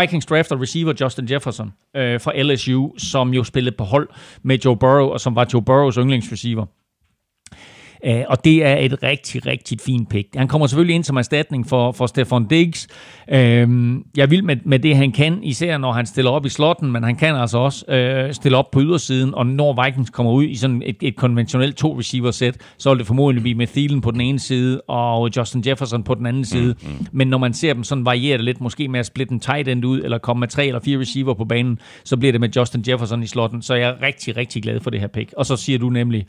Vikings 0.00 0.26
drafter 0.26 0.62
receiver 0.62 0.92
Justin 1.00 1.30
Jefferson 1.30 1.72
øh, 1.96 2.20
fra 2.20 2.42
LSU, 2.42 2.98
som 2.98 3.34
jo 3.34 3.44
spillede 3.44 3.76
på 3.76 3.84
hold 3.84 4.08
med 4.42 4.58
Joe 4.64 4.76
Burrow, 4.76 5.08
og 5.08 5.20
som 5.20 5.36
var 5.36 5.46
Joe 5.52 5.62
Burrows 5.62 5.94
yndlingsreceiver. 5.94 6.66
Uh, 8.08 8.20
og 8.28 8.44
det 8.44 8.64
er 8.64 8.76
et 8.76 9.02
rigtig, 9.02 9.46
rigtig 9.46 9.78
fint 9.80 10.08
pick. 10.08 10.28
Han 10.36 10.48
kommer 10.48 10.66
selvfølgelig 10.66 10.94
ind 10.94 11.04
som 11.04 11.16
erstatning 11.16 11.68
for, 11.68 11.92
for 11.92 12.06
Stefan 12.06 12.46
Diggs. 12.46 12.88
Uh, 13.28 13.34
jeg 14.16 14.30
vil 14.30 14.44
med, 14.44 14.56
med 14.64 14.78
det, 14.78 14.96
han 14.96 15.12
kan, 15.12 15.42
især 15.42 15.78
når 15.78 15.92
han 15.92 16.06
stiller 16.06 16.30
op 16.30 16.46
i 16.46 16.48
slotten, 16.48 16.92
men 16.92 17.02
han 17.02 17.16
kan 17.16 17.34
altså 17.34 17.58
også 17.58 17.84
uh, 18.28 18.34
stille 18.34 18.58
op 18.58 18.70
på 18.70 18.80
ydersiden, 18.80 19.34
og 19.34 19.46
når 19.46 19.84
Vikings 19.84 20.10
kommer 20.10 20.32
ud 20.32 20.44
i 20.44 20.54
sådan 20.54 20.82
et, 20.86 20.96
et 21.00 21.16
konventionelt 21.16 21.76
to-receiver-sæt, 21.76 22.56
så 22.78 22.90
vil 22.90 22.98
det 22.98 23.06
formodentlig 23.06 23.42
blive 23.42 23.54
med 23.54 23.66
Thielen 23.66 24.00
på 24.00 24.10
den 24.10 24.20
ene 24.20 24.38
side, 24.38 24.80
og 24.80 25.30
Justin 25.36 25.62
Jefferson 25.66 26.02
på 26.02 26.14
den 26.14 26.26
anden 26.26 26.44
side. 26.44 26.74
Mm, 26.82 26.88
mm. 26.88 27.06
Men 27.12 27.28
når 27.28 27.38
man 27.38 27.54
ser 27.54 27.74
dem 27.74 27.84
sådan 27.84 28.04
variere 28.04 28.36
det 28.36 28.44
lidt, 28.44 28.60
måske 28.60 28.88
med 28.88 29.00
at 29.00 29.06
splitte 29.06 29.32
en 29.32 29.40
tight 29.40 29.68
end 29.68 29.84
ud, 29.84 30.00
eller 30.00 30.18
komme 30.18 30.40
med 30.40 30.48
tre 30.48 30.66
eller 30.66 30.80
fire 30.80 31.00
receiver 31.00 31.34
på 31.34 31.44
banen, 31.44 31.78
så 32.04 32.16
bliver 32.16 32.32
det 32.32 32.40
med 32.40 32.48
Justin 32.56 32.84
Jefferson 32.88 33.22
i 33.22 33.26
slotten. 33.26 33.62
Så 33.62 33.74
jeg 33.74 33.88
er 33.88 34.02
rigtig, 34.02 34.36
rigtig 34.36 34.62
glad 34.62 34.80
for 34.80 34.90
det 34.90 35.00
her 35.00 35.06
pick. 35.06 35.32
Og 35.36 35.46
så 35.46 35.56
siger 35.56 35.78
du 35.78 35.90
nemlig 35.90 36.26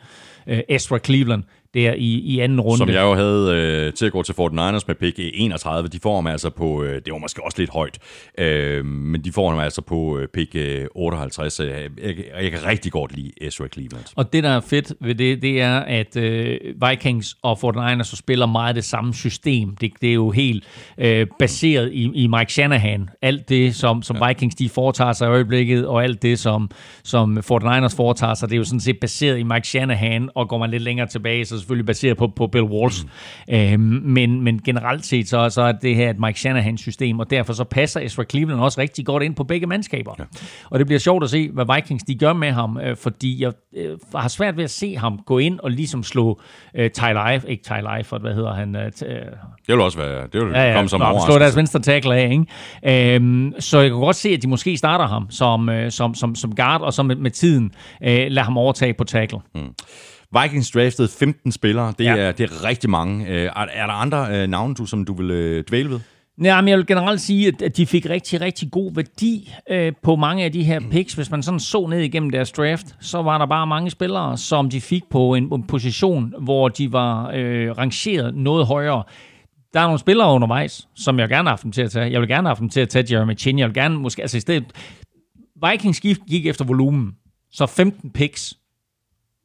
uh, 0.47 0.57
Ezra 0.69 0.99
Cleveland, 0.99 1.43
der 1.75 1.93
i, 1.93 2.13
i 2.13 2.39
anden 2.39 2.61
runde. 2.61 2.77
Som 2.77 2.89
jeg 2.89 3.01
jo 3.01 3.13
havde 3.13 3.51
øh, 3.55 3.93
til 3.93 4.05
at 4.05 4.11
gå 4.11 4.23
til 4.23 4.33
49ers 4.33 4.83
med 4.87 4.95
pick 4.95 5.15
31. 5.17 5.89
De 5.89 5.99
får 5.99 6.15
ham 6.15 6.27
altså 6.27 6.49
på, 6.49 6.83
øh, 6.83 7.01
det 7.05 7.13
var 7.13 7.17
måske 7.17 7.43
også 7.43 7.61
lidt 7.61 7.69
højt, 7.69 7.99
øh, 8.37 8.85
men 8.85 9.23
de 9.23 9.31
får 9.31 9.49
ham 9.49 9.59
altså 9.59 9.81
på 9.81 10.17
øh, 10.17 10.27
pick 10.27 10.55
øh, 10.55 10.85
58. 10.95 11.59
Jeg, 11.59 11.67
jeg, 12.03 12.15
jeg 12.41 12.51
kan 12.51 12.65
rigtig 12.65 12.91
godt 12.91 13.15
lide 13.15 13.31
Ezra 13.41 13.67
Cleveland. 13.67 14.05
Og 14.15 14.33
det, 14.33 14.43
der 14.43 14.49
er 14.49 14.59
fedt 14.59 14.93
ved 15.01 15.15
det, 15.15 15.41
det 15.41 15.61
er, 15.61 15.79
at 15.79 16.17
øh, 16.17 16.59
Vikings 16.89 17.35
og 17.41 17.57
49ers 17.63 18.03
så 18.03 18.15
spiller 18.15 18.45
meget 18.45 18.75
det 18.75 18.83
samme 18.83 19.13
system. 19.13 19.75
Det, 19.75 19.91
det 20.01 20.09
er 20.09 20.13
jo 20.13 20.31
helt 20.31 20.63
øh, 20.97 21.27
baseret 21.39 21.91
i, 21.93 22.11
i 22.13 22.27
Mike 22.27 22.53
Shanahan. 22.53 23.09
Alt 23.21 23.49
det, 23.49 23.75
som, 23.75 24.01
som 24.01 24.17
ja. 24.21 24.27
Vikings 24.27 24.55
de 24.55 24.69
foretager 24.69 25.13
sig 25.13 25.25
i 25.25 25.29
øjeblikket, 25.29 25.87
og 25.87 26.03
alt 26.03 26.21
det, 26.21 26.39
som, 26.39 26.69
som 27.03 27.37
49ers 27.37 27.95
foretager 27.95 28.33
sig, 28.33 28.49
det 28.49 28.55
er 28.55 28.57
jo 28.57 28.63
sådan 28.63 28.79
set 28.79 28.99
baseret 28.99 29.39
i 29.39 29.43
Mike 29.43 29.67
Shanahan, 29.67 30.29
og 30.35 30.49
går 30.49 30.57
man 30.57 30.69
lidt 30.69 30.83
længere 30.83 31.07
tilbage, 31.07 31.45
så 31.45 31.64
selvfølgelig 31.65 31.85
baseret 31.85 32.17
på, 32.17 32.27
på 32.27 32.47
Bill 32.47 32.63
Walsh. 32.63 33.05
Mm. 33.47 33.55
Øhm, 33.55 33.81
men, 34.03 34.41
men 34.41 34.59
generelt 34.65 35.05
set, 35.05 35.29
så, 35.29 35.49
så 35.49 35.61
er 35.61 35.71
det 35.71 35.95
her 35.95 36.09
et 36.09 36.19
Mike 36.19 36.39
Shanahan-system, 36.39 37.19
og 37.19 37.29
derfor 37.29 37.53
så 37.53 37.63
passer 37.63 37.99
Ezra 37.99 38.23
Cleveland 38.23 38.59
også 38.61 38.81
rigtig 38.81 39.05
godt 39.05 39.23
ind 39.23 39.35
på 39.35 39.43
begge 39.43 39.67
mandskaber. 39.67 40.15
Ja. 40.19 40.23
Og 40.69 40.79
det 40.79 40.87
bliver 40.87 40.99
sjovt 40.99 41.23
at 41.23 41.29
se, 41.29 41.49
hvad 41.53 41.75
Vikings 41.75 42.03
de 42.03 42.15
gør 42.15 42.33
med 42.33 42.51
ham, 42.51 42.77
øh, 42.83 42.97
fordi 42.97 43.43
jeg 43.43 43.51
øh, 43.77 43.97
har 44.15 44.27
svært 44.27 44.57
ved 44.57 44.63
at 44.63 44.69
se 44.69 44.97
ham 44.97 45.19
gå 45.25 45.37
ind 45.37 45.59
og 45.59 45.71
ligesom 45.71 46.03
slå 46.03 46.41
øh, 46.75 46.89
Ty 46.89 47.01
Life, 47.29 47.49
ikke 47.49 47.63
Ty 47.63 47.71
Life, 47.97 48.17
hvad 48.17 48.33
hedder 48.33 48.53
han? 48.53 48.75
Øh, 48.75 48.91
t- 48.95 49.05
øh, 49.05 49.15
Det 49.15 49.27
vil 49.67 49.79
også 49.81 49.97
være, 49.97 50.27
det 50.33 50.41
vil 50.45 50.51
Ja, 50.53 50.63
ja, 50.69 50.75
komme 50.75 50.89
som 50.89 50.99
Nå, 50.99 51.05
slå 51.05 51.09
overraskelse. 51.11 51.39
deres 51.39 51.55
venstre 51.55 51.79
tackle 51.79 52.15
af, 52.15 52.31
ikke? 52.31 53.15
Øhm, 53.15 53.53
så 53.59 53.79
jeg 53.79 53.89
kan 53.89 53.99
godt 53.99 54.15
se, 54.15 54.29
at 54.29 54.41
de 54.41 54.47
måske 54.47 54.77
starter 54.77 55.07
ham 55.07 55.27
som, 55.31 55.69
øh, 55.69 55.91
som, 55.91 56.13
som, 56.15 56.35
som 56.35 56.55
guard, 56.55 56.81
og 56.81 56.93
så 56.93 57.03
med, 57.03 57.15
med 57.15 57.31
tiden 57.31 57.71
øh, 58.03 58.09
lader 58.29 58.43
ham 58.43 58.57
overtage 58.57 58.93
på 58.93 59.03
tackle. 59.03 59.39
Mm. 59.55 59.61
Vikings 60.41 60.71
draftede 60.71 61.07
15 61.19 61.51
spillere. 61.51 61.93
Det, 61.99 62.05
Ja. 62.05 62.15
er, 62.17 62.31
det 62.31 62.51
er 62.51 62.63
rigtig 62.63 62.89
mange. 62.89 63.27
Øh, 63.27 63.41
Er, 63.45 63.49
er 63.73 63.85
der 63.87 63.93
andre 63.93 64.27
øh, 64.41 64.47
navne, 64.47 64.73
du, 64.75 64.85
som 64.85 65.05
du 65.05 65.13
vil 65.13 65.31
øh, 65.31 65.63
dvæle 65.69 65.89
ved? 65.89 65.99
Ja, 66.43 66.61
men 66.61 66.67
jeg 66.67 66.77
vil 66.77 66.85
generelt 66.87 67.21
sige, 67.21 67.53
at- 67.63 67.77
de 67.77 67.85
fik 67.85 68.09
rigtig, 68.09 68.41
rigtig 68.41 68.71
god 68.71 68.91
værdi 68.95 69.51
øh, 69.71 69.93
på 70.03 70.15
mange 70.15 70.43
af 70.43 70.51
de 70.51 70.63
her 70.63 70.79
picks. 70.91 71.13
Hvis 71.13 71.31
man 71.31 71.43
sådan 71.43 71.59
så 71.59 71.87
ned 71.87 71.99
igennem 71.99 72.29
deres 72.29 72.51
draft, 72.51 72.95
så 73.01 73.21
var 73.21 73.37
der 73.37 73.45
bare 73.45 73.67
mange 73.67 73.89
spillere, 73.89 74.37
som 74.37 74.69
de 74.69 74.81
fik 74.81 75.03
på 75.11 75.33
en, 75.35 75.53
en 75.53 75.63
position, 75.67 76.33
hvor 76.41 76.69
de 76.69 76.91
var 76.91 77.31
øh, 77.35 77.71
rangeret 77.77 78.35
noget 78.35 78.65
højere. 78.67 79.03
Der 79.73 79.79
er 79.79 79.83
nogle 79.85 79.99
spillere 79.99 80.33
undervejs, 80.33 80.87
som 80.95 81.19
jeg 81.19 81.29
gerne 81.29 81.43
har 81.47 81.51
haft 81.51 81.63
dem 81.63 81.71
til 81.71 81.81
at 81.81 81.91
tage. 81.91 82.11
Jeg 82.11 82.21
vil 82.21 82.29
gerne 82.29 82.47
have 82.47 82.49
haft 82.49 82.59
dem 82.59 82.69
til 82.69 82.81
at 82.81 82.89
tage 82.89 83.05
Jeremy 83.15 83.37
Chin. 83.37 83.59
Jeg 83.59 83.67
vil 83.67 83.73
gerne 83.75 83.99
måske, 83.99 84.21
altså 84.21 84.37
i 84.37 84.39
stedet, 84.39 84.63
Vikings 85.71 86.01
gik 86.29 86.45
efter 86.45 86.65
volumen. 86.65 87.11
Så 87.51 87.65
15 87.65 88.09
picks 88.11 88.53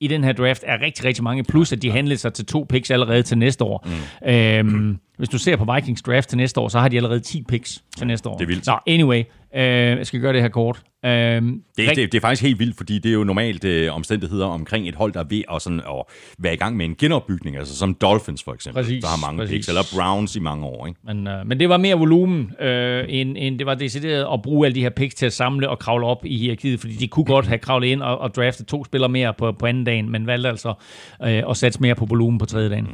i 0.00 0.06
den 0.06 0.24
her 0.24 0.32
draft 0.32 0.64
er 0.66 0.80
rigtig, 0.80 1.04
rigtig 1.04 1.24
mange. 1.24 1.44
Plus, 1.44 1.72
at 1.72 1.82
de 1.82 1.90
handlede 1.90 2.18
sig 2.18 2.32
til 2.34 2.46
to 2.46 2.66
picks 2.68 2.90
allerede 2.90 3.22
til 3.22 3.38
næste 3.38 3.64
år. 3.64 3.86
Mm. 4.24 4.28
Øhm, 4.28 4.98
hvis 5.18 5.28
du 5.28 5.38
ser 5.38 5.56
på 5.56 5.74
Vikings 5.74 6.02
draft 6.02 6.28
til 6.28 6.38
næste 6.38 6.60
år, 6.60 6.68
så 6.68 6.78
har 6.78 6.88
de 6.88 6.96
allerede 6.96 7.20
10 7.20 7.42
picks 7.48 7.82
til 7.96 8.06
næste 8.06 8.28
år. 8.28 8.36
det 8.36 8.42
er 8.42 8.46
vildt. 8.46 8.66
Nå, 8.66 8.78
anyway. 8.86 9.22
Øh, 9.56 9.62
jeg 9.62 10.06
skal 10.06 10.20
gøre 10.20 10.32
det 10.32 10.42
her 10.42 10.48
kort. 10.48 10.82
Øh, 11.04 11.10
Det, 11.10 11.42
det, 11.76 11.96
det 11.96 12.14
er 12.14 12.20
faktisk 12.20 12.42
helt 12.42 12.58
vildt, 12.58 12.76
fordi 12.76 12.98
det 12.98 13.08
er 13.08 13.12
jo 13.12 13.24
normalt 13.24 13.64
øh, 13.64 13.94
omstændigheder 13.94 14.46
omkring 14.46 14.88
et 14.88 14.94
hold, 14.94 15.12
der 15.12 15.20
er 15.20 15.24
ved 15.30 15.42
at, 15.54 15.62
sådan, 15.62 15.80
at 15.80 16.02
være 16.38 16.54
i 16.54 16.56
gang 16.56 16.76
med 16.76 16.86
en 16.86 16.94
genopbygning, 16.94 17.56
altså 17.56 17.76
som 17.76 17.94
Dolphins 17.94 18.42
for 18.42 18.54
eksempel, 18.54 18.82
Præcis, 18.82 19.02
der 19.04 19.08
har 19.08 19.26
mange 19.26 19.38
præcis. 19.38 19.54
picks, 19.54 19.68
eller 19.68 19.82
Browns 19.96 20.36
i 20.36 20.40
mange 20.40 20.66
år. 20.66 20.86
Ikke? 20.86 21.00
Men, 21.04 21.26
øh, 21.28 21.46
men 21.46 21.60
det 21.60 21.68
var 21.68 21.76
mere 21.76 21.98
volumen, 21.98 22.52
øh, 22.60 23.04
end, 23.08 23.36
end 23.38 23.58
det 23.58 23.66
var 23.66 23.74
decideret 23.74 24.26
at 24.32 24.42
bruge 24.42 24.66
alle 24.66 24.74
de 24.74 24.80
her 24.80 24.90
picks 24.90 25.14
til 25.14 25.26
at 25.26 25.32
samle 25.32 25.68
og 25.68 25.78
kravle 25.78 26.06
op 26.06 26.24
i 26.24 26.38
hierarkiet, 26.38 26.80
fordi 26.80 26.94
de 26.94 27.08
kunne 27.08 27.24
godt 27.24 27.46
have 27.46 27.58
kravlet 27.58 27.88
ind 27.88 28.02
og, 28.02 28.18
og 28.18 28.34
draftet 28.34 28.66
to 28.66 28.84
spillere 28.84 29.08
mere 29.08 29.34
på, 29.38 29.52
på 29.52 29.66
anden 29.66 29.84
dagen, 29.84 30.10
men 30.10 30.26
valgte 30.26 30.48
altså 30.48 30.74
øh, 31.22 31.42
at 31.50 31.56
satse 31.56 31.80
mere 31.82 31.94
på 31.94 32.06
volumen 32.06 32.38
på 32.38 32.46
tredje 32.46 32.70
dagen. 32.70 32.88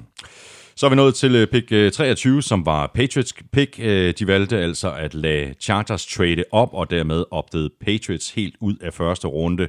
Så 0.78 0.86
er 0.86 0.90
vi 0.90 0.96
nået 0.96 1.14
til 1.14 1.34
øh, 1.34 1.46
pick 1.46 1.72
øh, 1.72 1.92
23, 1.92 2.42
som 2.42 2.66
var 2.66 2.90
Patriots 2.94 3.34
pick. 3.52 3.80
Øh, 3.82 4.14
De 4.18 4.26
valgte 4.26 4.58
altså 4.58 4.92
at 4.92 5.14
lade 5.14 5.54
Chargers 5.60 6.06
trade 6.06 6.44
op, 6.52 6.68
og 6.72 6.90
dermed 6.90 7.24
opdede 7.30 7.70
Patriots 7.84 8.30
helt 8.30 8.54
ud 8.60 8.76
af 8.76 8.94
første 8.94 9.28
runde. 9.28 9.68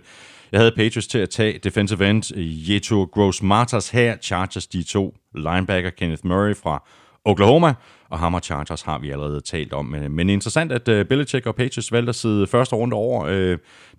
Jeg 0.51 0.59
havde 0.59 0.71
Patriots 0.71 1.07
til 1.07 1.17
at 1.17 1.29
tage 1.29 1.59
defensive 1.63 2.09
end 2.09 2.37
Jeto 2.37 3.03
Gross 3.03 3.43
Martas 3.43 3.89
her. 3.89 4.17
Chargers 4.21 4.67
de 4.67 4.83
to 4.83 5.15
linebacker 5.35 5.89
Kenneth 5.89 6.25
Murray 6.25 6.55
fra 6.55 6.83
Oklahoma, 7.25 7.73
og 8.09 8.19
ham 8.19 8.33
og 8.33 8.41
Chargers 8.41 8.81
har 8.81 8.97
vi 8.97 9.11
allerede 9.11 9.41
talt 9.41 9.73
om. 9.73 9.85
Men, 9.85 10.29
interessant, 10.29 10.71
at 10.71 11.07
Belichick 11.07 11.45
og 11.45 11.55
Patriots 11.55 11.91
valgte 11.91 12.09
at 12.09 12.15
sidde 12.15 12.47
første 12.47 12.75
runde 12.75 12.95
over. 12.95 13.25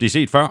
Det 0.00 0.06
er 0.06 0.08
set 0.08 0.30
før, 0.30 0.46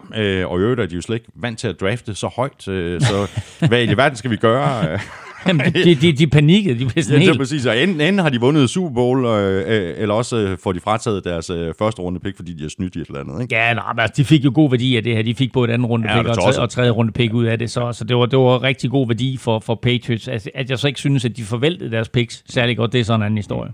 og 0.45 0.59
i 0.59 0.61
øvrigt 0.61 0.81
er 0.81 0.85
de 0.85 0.95
jo 0.95 1.01
slet 1.01 1.15
ikke 1.15 1.31
vant 1.35 1.59
til 1.59 1.67
at 1.67 1.79
drafte 1.79 2.15
så 2.15 2.27
højt. 2.27 2.63
Så 2.63 3.29
hvad 3.69 3.83
i 3.83 3.97
verden 3.97 4.17
skal 4.17 4.31
vi 4.31 4.35
gøre? 4.37 4.99
Jamen, 5.47 5.73
de, 5.73 5.95
de, 5.95 6.11
de 6.13 6.27
panikkede, 6.27 6.73
de 6.73 6.85
blev 6.85 6.91
Ja, 6.95 7.01
sådan 7.01 7.19
det 7.19 7.25
er 7.27 7.29
helt... 7.31 7.39
præcis. 7.39 7.65
Og 7.65 7.77
enten, 7.83 8.01
enten 8.01 8.19
har 8.19 8.29
de 8.29 8.39
vundet 8.39 8.69
Super 8.69 8.89
Bowl, 8.93 9.25
øh, 9.25 9.63
øh, 9.67 9.93
eller 9.97 10.15
også 10.15 10.37
øh, 10.37 10.57
får 10.63 10.71
de 10.71 10.79
frataget 10.79 11.23
deres 11.23 11.49
øh, 11.49 11.73
første 11.79 12.01
runde 12.01 12.19
pick, 12.19 12.35
fordi 12.35 12.53
de 12.53 12.61
har 12.61 12.69
snydt 12.69 12.95
i 12.95 12.99
et 12.99 13.07
eller 13.07 13.19
andet. 13.19 13.41
Ikke? 13.41 13.55
Ja, 13.55 13.73
nej, 13.73 13.93
men 13.93 13.99
altså, 13.99 14.13
de 14.17 14.25
fik 14.25 14.45
jo 14.45 14.51
god 14.55 14.69
værdi 14.69 14.95
af 14.97 15.03
det 15.03 15.15
her. 15.15 15.23
De 15.23 15.35
fik 15.35 15.51
både 15.53 15.69
et 15.69 15.73
andet 15.73 15.89
runde 15.89 16.11
Ja, 16.11 16.17
pick 16.17 16.29
og, 16.29 16.35
tredje, 16.35 16.59
og 16.59 16.69
tredje 16.69 16.89
runde 16.91 17.11
pick 17.11 17.33
ud 17.33 17.45
af 17.45 17.59
det. 17.59 17.71
Så, 17.71 17.93
så 17.93 18.03
det, 18.03 18.17
var, 18.17 18.25
det 18.25 18.39
var 18.39 18.63
rigtig 18.63 18.89
god 18.89 19.07
værdi 19.07 19.37
for, 19.37 19.59
for 19.59 19.75
Patriots. 19.83 20.27
Altså, 20.27 20.49
at 20.55 20.69
jeg 20.69 20.79
så 20.79 20.87
ikke 20.87 20.99
synes, 20.99 21.25
at 21.25 21.37
de 21.37 21.43
forvaltede 21.43 21.91
deres 21.91 22.09
picks 22.09 22.43
særlig 22.49 22.77
godt, 22.77 22.93
det 22.93 22.99
er 22.99 23.03
sådan 23.05 23.19
en 23.19 23.25
anden 23.25 23.37
historie. 23.37 23.71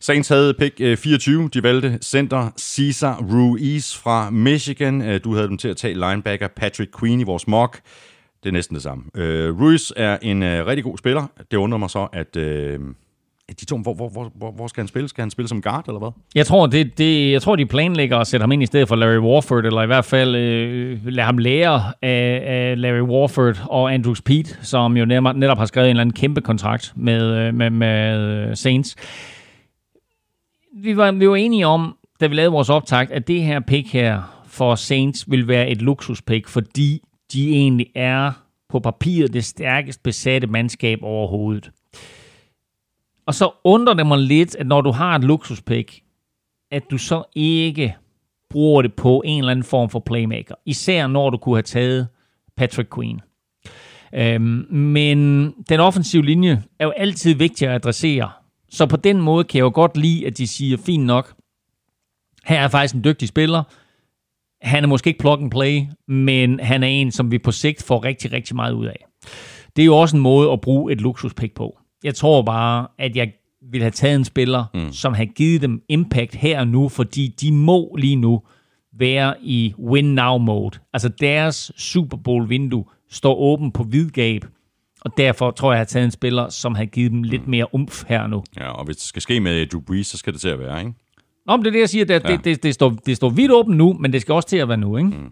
Saints 0.00 0.28
havde 0.28 0.54
pick 0.54 0.74
øh, 0.80 0.96
24. 0.96 1.48
De 1.54 1.62
valgte 1.62 1.98
center 2.02 2.48
Cesar 2.58 3.22
Ruiz 3.32 3.96
fra 3.96 4.30
Michigan. 4.30 5.02
Øh, 5.02 5.20
Du 5.24 5.34
havde 5.34 5.48
dem 5.48 5.58
til 5.58 5.68
at 5.68 5.76
tage 5.76 5.94
linebacker 5.94 6.48
Patrick 6.56 6.98
Queen 7.00 7.20
i 7.20 7.24
vores 7.24 7.46
mock. 7.48 7.80
Det 8.42 8.48
er 8.48 8.52
næsten 8.52 8.74
det 8.74 8.82
samme. 8.82 9.04
Øh, 9.14 9.60
Ruiz 9.60 9.90
er 9.96 10.18
en 10.22 10.42
øh, 10.42 10.66
rigtig 10.66 10.84
god 10.84 10.98
spiller. 10.98 11.26
Det 11.50 11.56
undrer 11.56 11.78
mig 11.78 11.90
så, 11.90 12.08
at... 12.12 12.36
Øh, 12.36 12.80
at 13.50 13.60
de 13.60 13.64
to, 13.64 13.78
hvor, 13.78 13.94
hvor, 13.94 14.32
hvor, 14.34 14.50
hvor, 14.50 14.66
skal 14.66 14.80
han 14.80 14.88
spille? 14.88 15.08
Skal 15.08 15.22
han 15.22 15.30
spille 15.30 15.48
som 15.48 15.62
guard, 15.62 15.86
eller 15.86 15.98
hvad? 15.98 16.10
Jeg 16.34 16.46
tror, 16.46 16.66
det, 16.66 16.98
det, 16.98 17.32
jeg 17.32 17.42
tror, 17.42 17.56
de 17.56 17.66
planlægger 17.66 18.18
at 18.18 18.26
sætte 18.26 18.42
ham 18.42 18.52
ind 18.52 18.62
i 18.62 18.66
stedet 18.66 18.88
for 18.88 18.96
Larry 18.96 19.18
Warford, 19.18 19.64
eller 19.64 19.82
i 19.82 19.86
hvert 19.86 20.04
fald 20.04 20.34
øh, 20.34 21.06
lade 21.06 21.26
ham 21.26 21.38
lære 21.38 21.82
af, 22.02 22.42
af 22.46 22.80
Larry 22.80 23.00
Warford 23.00 23.62
og 23.68 23.94
Andrew 23.94 24.14
Speed, 24.14 24.44
som 24.62 24.96
jo 24.96 25.04
netop, 25.04 25.36
netop 25.36 25.58
har 25.58 25.66
skrevet 25.66 25.86
en 25.86 25.90
eller 25.90 26.00
anden 26.00 26.14
kæmpe 26.14 26.40
kontrakt 26.40 26.92
med, 26.96 27.22
øh, 27.22 27.54
med, 27.54 27.70
med 27.70 28.18
øh, 28.20 28.56
Saints. 28.56 28.96
Vi 30.82 30.96
var, 30.96 31.12
vi 31.12 31.28
var 31.28 31.36
enige 31.36 31.66
om, 31.66 31.96
da 32.20 32.26
vi 32.26 32.34
lavede 32.34 32.52
vores 32.52 32.70
optakt, 32.70 33.10
at 33.10 33.28
det 33.28 33.42
her 33.42 33.60
pick 33.60 33.92
her 33.92 34.42
for 34.46 34.74
Saints 34.74 35.30
vil 35.30 35.48
være 35.48 35.70
et 35.70 35.82
luksuspick, 35.82 36.48
fordi 36.48 37.02
de 37.32 37.50
egentlig 37.50 37.86
er 37.94 38.32
på 38.68 38.80
papiret 38.80 39.32
det 39.32 39.44
stærkest 39.44 40.02
besatte 40.02 40.46
mandskab 40.46 40.98
overhovedet. 41.02 41.70
Og 43.26 43.34
så 43.34 43.50
undrer 43.64 43.94
det 43.94 44.06
mig 44.06 44.18
lidt, 44.18 44.56
at 44.56 44.66
når 44.66 44.80
du 44.80 44.90
har 44.90 45.16
et 45.16 45.24
luksuspæk, 45.24 46.02
at 46.70 46.82
du 46.90 46.98
så 46.98 47.22
ikke 47.34 47.96
bruger 48.50 48.82
det 48.82 48.94
på 48.94 49.22
en 49.24 49.38
eller 49.38 49.50
anden 49.50 49.64
form 49.64 49.90
for 49.90 49.98
playmaker. 49.98 50.54
Især 50.66 51.06
når 51.06 51.30
du 51.30 51.36
kunne 51.36 51.56
have 51.56 51.62
taget 51.62 52.08
Patrick 52.56 52.94
Queen. 52.94 53.20
Øhm, 54.14 54.66
men 54.74 55.50
den 55.68 55.80
offensive 55.80 56.22
linje 56.22 56.62
er 56.78 56.84
jo 56.84 56.90
altid 56.90 57.34
vigtig 57.34 57.68
at 57.68 57.74
adressere. 57.74 58.30
Så 58.70 58.86
på 58.86 58.96
den 58.96 59.20
måde 59.20 59.44
kan 59.44 59.58
jeg 59.58 59.64
jo 59.64 59.70
godt 59.74 59.96
lide, 59.96 60.26
at 60.26 60.38
de 60.38 60.46
siger, 60.46 60.76
fint 60.76 61.04
nok, 61.04 61.34
her 62.44 62.60
er 62.60 62.68
faktisk 62.68 62.94
en 62.94 63.04
dygtig 63.04 63.28
spiller. 63.28 63.62
Han 64.62 64.84
er 64.84 64.88
måske 64.88 65.08
ikke 65.08 65.20
plug 65.20 65.42
and 65.42 65.50
play, 65.50 65.82
men 66.08 66.60
han 66.60 66.82
er 66.82 66.86
en, 66.86 67.12
som 67.12 67.30
vi 67.30 67.38
på 67.38 67.52
sigt 67.52 67.82
får 67.82 68.04
rigtig, 68.04 68.32
rigtig 68.32 68.56
meget 68.56 68.72
ud 68.72 68.86
af. 68.86 69.06
Det 69.76 69.82
er 69.82 69.86
jo 69.86 69.96
også 69.96 70.16
en 70.16 70.22
måde 70.22 70.50
at 70.52 70.60
bruge 70.60 70.92
et 70.92 71.00
luksuspick 71.00 71.54
på. 71.54 71.78
Jeg 72.04 72.14
tror 72.14 72.42
bare, 72.42 72.86
at 72.98 73.16
jeg 73.16 73.32
ville 73.70 73.84
have 73.84 73.90
taget 73.90 74.16
en 74.16 74.24
spiller, 74.24 74.64
mm. 74.74 74.92
som 74.92 75.14
har 75.14 75.24
givet 75.24 75.62
dem 75.62 75.82
impact 75.88 76.34
her 76.34 76.60
og 76.60 76.68
nu, 76.68 76.88
fordi 76.88 77.34
de 77.40 77.52
må 77.52 77.96
lige 77.98 78.16
nu 78.16 78.42
være 78.98 79.34
i 79.42 79.74
win-now-mode. 79.78 80.78
Altså 80.92 81.08
deres 81.08 81.72
Super 81.76 82.16
Bowl-vindue 82.16 82.84
står 83.10 83.34
åben 83.34 83.72
på 83.72 83.82
vidgab, 83.82 84.44
og 85.00 85.10
derfor 85.16 85.50
tror 85.50 85.72
jeg, 85.72 85.76
at 85.76 85.78
jeg 85.78 85.80
har 85.80 85.84
taget 85.84 86.04
en 86.04 86.10
spiller, 86.10 86.48
som 86.48 86.74
har 86.74 86.84
givet 86.84 87.12
dem 87.12 87.22
lidt 87.22 87.48
mere 87.48 87.74
umf 87.74 88.04
her 88.08 88.26
nu. 88.26 88.44
Ja, 88.56 88.70
og 88.70 88.84
hvis 88.84 88.96
det 88.96 89.04
skal 89.04 89.22
ske 89.22 89.40
med 89.40 89.66
Drew 89.66 89.80
Brees, 89.80 90.06
så 90.06 90.18
skal 90.18 90.32
det 90.32 90.40
til 90.40 90.48
at 90.48 90.58
være, 90.58 90.80
ikke? 90.80 90.92
Nå, 91.50 91.56
men 91.56 91.64
det 91.64 91.70
er 91.70 91.72
det, 91.72 91.80
jeg 91.80 91.88
siger. 91.88 92.04
Det, 92.04 92.14
Ja. 92.24 92.30
ja. 92.30 92.36
det, 92.36 92.44
det, 92.44 92.62
det, 92.62 92.74
står, 92.74 92.96
det 93.06 93.16
står 93.16 93.28
vidt 93.28 93.50
åbent 93.52 93.76
nu, 93.76 93.96
men 94.00 94.12
det 94.12 94.20
skal 94.20 94.32
også 94.32 94.48
til 94.48 94.56
at 94.56 94.68
være 94.68 94.76
nu, 94.76 94.96
ikke? 94.96 95.08
Mm. 95.08 95.30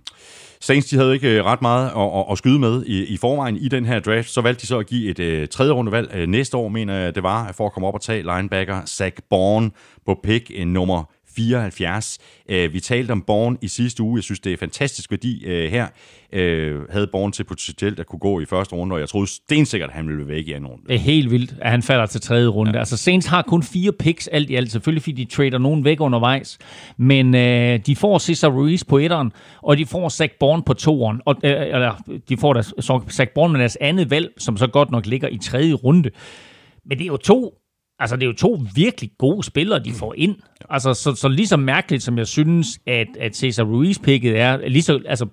Saints, 0.60 0.88
de 0.88 0.96
havde 0.96 1.14
ikke 1.14 1.38
øh, 1.38 1.44
ret 1.44 1.62
meget 1.62 1.86
at, 1.96 2.02
at, 2.18 2.24
at 2.32 2.38
skyde 2.38 2.58
med 2.58 2.84
i, 2.86 3.04
i 3.04 3.16
forvejen 3.16 3.56
i 3.56 3.68
den 3.68 3.84
her 3.86 4.00
draft. 4.00 4.30
Så 4.30 4.40
valgte 4.40 4.60
de 4.62 4.66
så 4.66 4.78
at 4.78 4.86
give 4.86 5.10
et 5.10 5.18
øh, 5.18 5.48
tredje 5.48 5.72
rundevalg 5.72 6.10
øh, 6.14 6.26
næste 6.28 6.56
år, 6.56 6.68
mener 6.68 6.94
jeg, 6.94 7.14
det 7.14 7.22
var, 7.22 7.52
for 7.52 7.66
at 7.66 7.72
komme 7.72 7.86
op 7.88 7.94
og 7.94 8.00
tage 8.00 8.22
linebacker 8.22 8.84
Zach 8.86 9.16
Bourne 9.30 9.70
på 10.06 10.20
pick 10.24 10.50
øh, 10.56 10.66
nummer 10.66 11.04
74. 11.38 12.18
Øh, 12.48 12.72
vi 12.72 12.80
talte 12.80 13.12
om 13.12 13.22
Bourne 13.22 13.56
i 13.62 13.68
sidste 13.68 14.02
uge. 14.02 14.16
Jeg 14.16 14.24
synes, 14.24 14.40
det 14.40 14.52
er 14.52 14.56
fantastisk 14.56 15.10
værdi 15.10 15.44
øh, 15.44 15.70
her. 15.70 15.86
Øh, 16.32 16.80
havde 16.90 17.06
Bourne 17.06 17.32
til 17.32 17.44
potentielt 17.44 18.00
at 18.00 18.06
kunne 18.06 18.18
gå 18.18 18.40
i 18.40 18.44
første 18.44 18.76
runde, 18.76 18.94
og 18.94 19.00
jeg 19.00 19.08
troede 19.08 19.26
stensikkert, 19.26 19.90
at 19.90 19.96
han 19.96 20.08
ville 20.08 20.28
væk 20.28 20.48
i 20.48 20.52
anden 20.52 20.70
runde. 20.70 20.84
Det 20.86 20.94
er 20.94 20.98
helt 20.98 21.30
vildt, 21.30 21.54
at 21.60 21.70
han 21.70 21.82
falder 21.82 22.06
til 22.06 22.20
tredje 22.20 22.46
runde. 22.46 22.72
Ja. 22.72 22.78
Altså 22.78 22.96
Saints 22.96 23.26
har 23.26 23.42
kun 23.42 23.62
fire 23.62 23.92
picks 23.92 24.28
alt 24.28 24.50
i 24.50 24.54
alt, 24.54 24.72
selvfølgelig 24.72 25.02
fordi 25.02 25.24
de 25.24 25.30
trader 25.30 25.58
nogen 25.58 25.84
væk 25.84 26.00
undervejs. 26.00 26.58
Men 26.96 27.34
øh, 27.34 27.78
de 27.86 27.96
får 27.96 28.18
Cesar 28.18 28.48
Ruiz 28.48 28.84
på 28.84 28.98
etteren, 28.98 29.32
og 29.62 29.78
de 29.78 29.86
får 29.86 30.08
Zach 30.08 30.32
Bourne 30.40 30.62
på 30.62 30.74
toeren. 30.74 31.20
Og, 31.24 31.36
øh, 31.44 31.52
eller 31.52 32.18
de 32.28 32.36
får 32.36 32.52
deres, 32.52 32.74
Zach 33.10 33.30
Bourne 33.34 33.52
med 33.52 33.60
deres 33.60 33.78
andet 33.80 34.10
valg, 34.10 34.30
som 34.38 34.56
så 34.56 34.66
godt 34.66 34.90
nok 34.90 35.06
ligger 35.06 35.28
i 35.28 35.38
tredje 35.38 35.72
runde. 35.72 36.10
Men 36.84 36.98
det 36.98 37.04
er 37.04 37.08
jo 37.08 37.16
to 37.16 37.54
Altså, 37.98 38.16
det 38.16 38.22
er 38.22 38.26
jo 38.26 38.32
to 38.32 38.60
virkelig 38.74 39.10
gode 39.18 39.42
spillere, 39.42 39.78
de 39.78 39.92
får 39.92 40.14
ind. 40.16 40.36
Altså, 40.70 40.94
så, 40.94 41.14
så 41.14 41.28
lige 41.28 41.46
så 41.46 41.56
mærkeligt, 41.56 42.02
som 42.02 42.18
jeg 42.18 42.26
synes, 42.26 42.78
at, 42.86 43.06
at 43.20 43.36
Cesar 43.36 43.64
Ruiz-picket 43.64 44.36
er, 44.36 44.68
lige 44.68 44.82
så, 44.82 45.00
altså, 45.08 45.24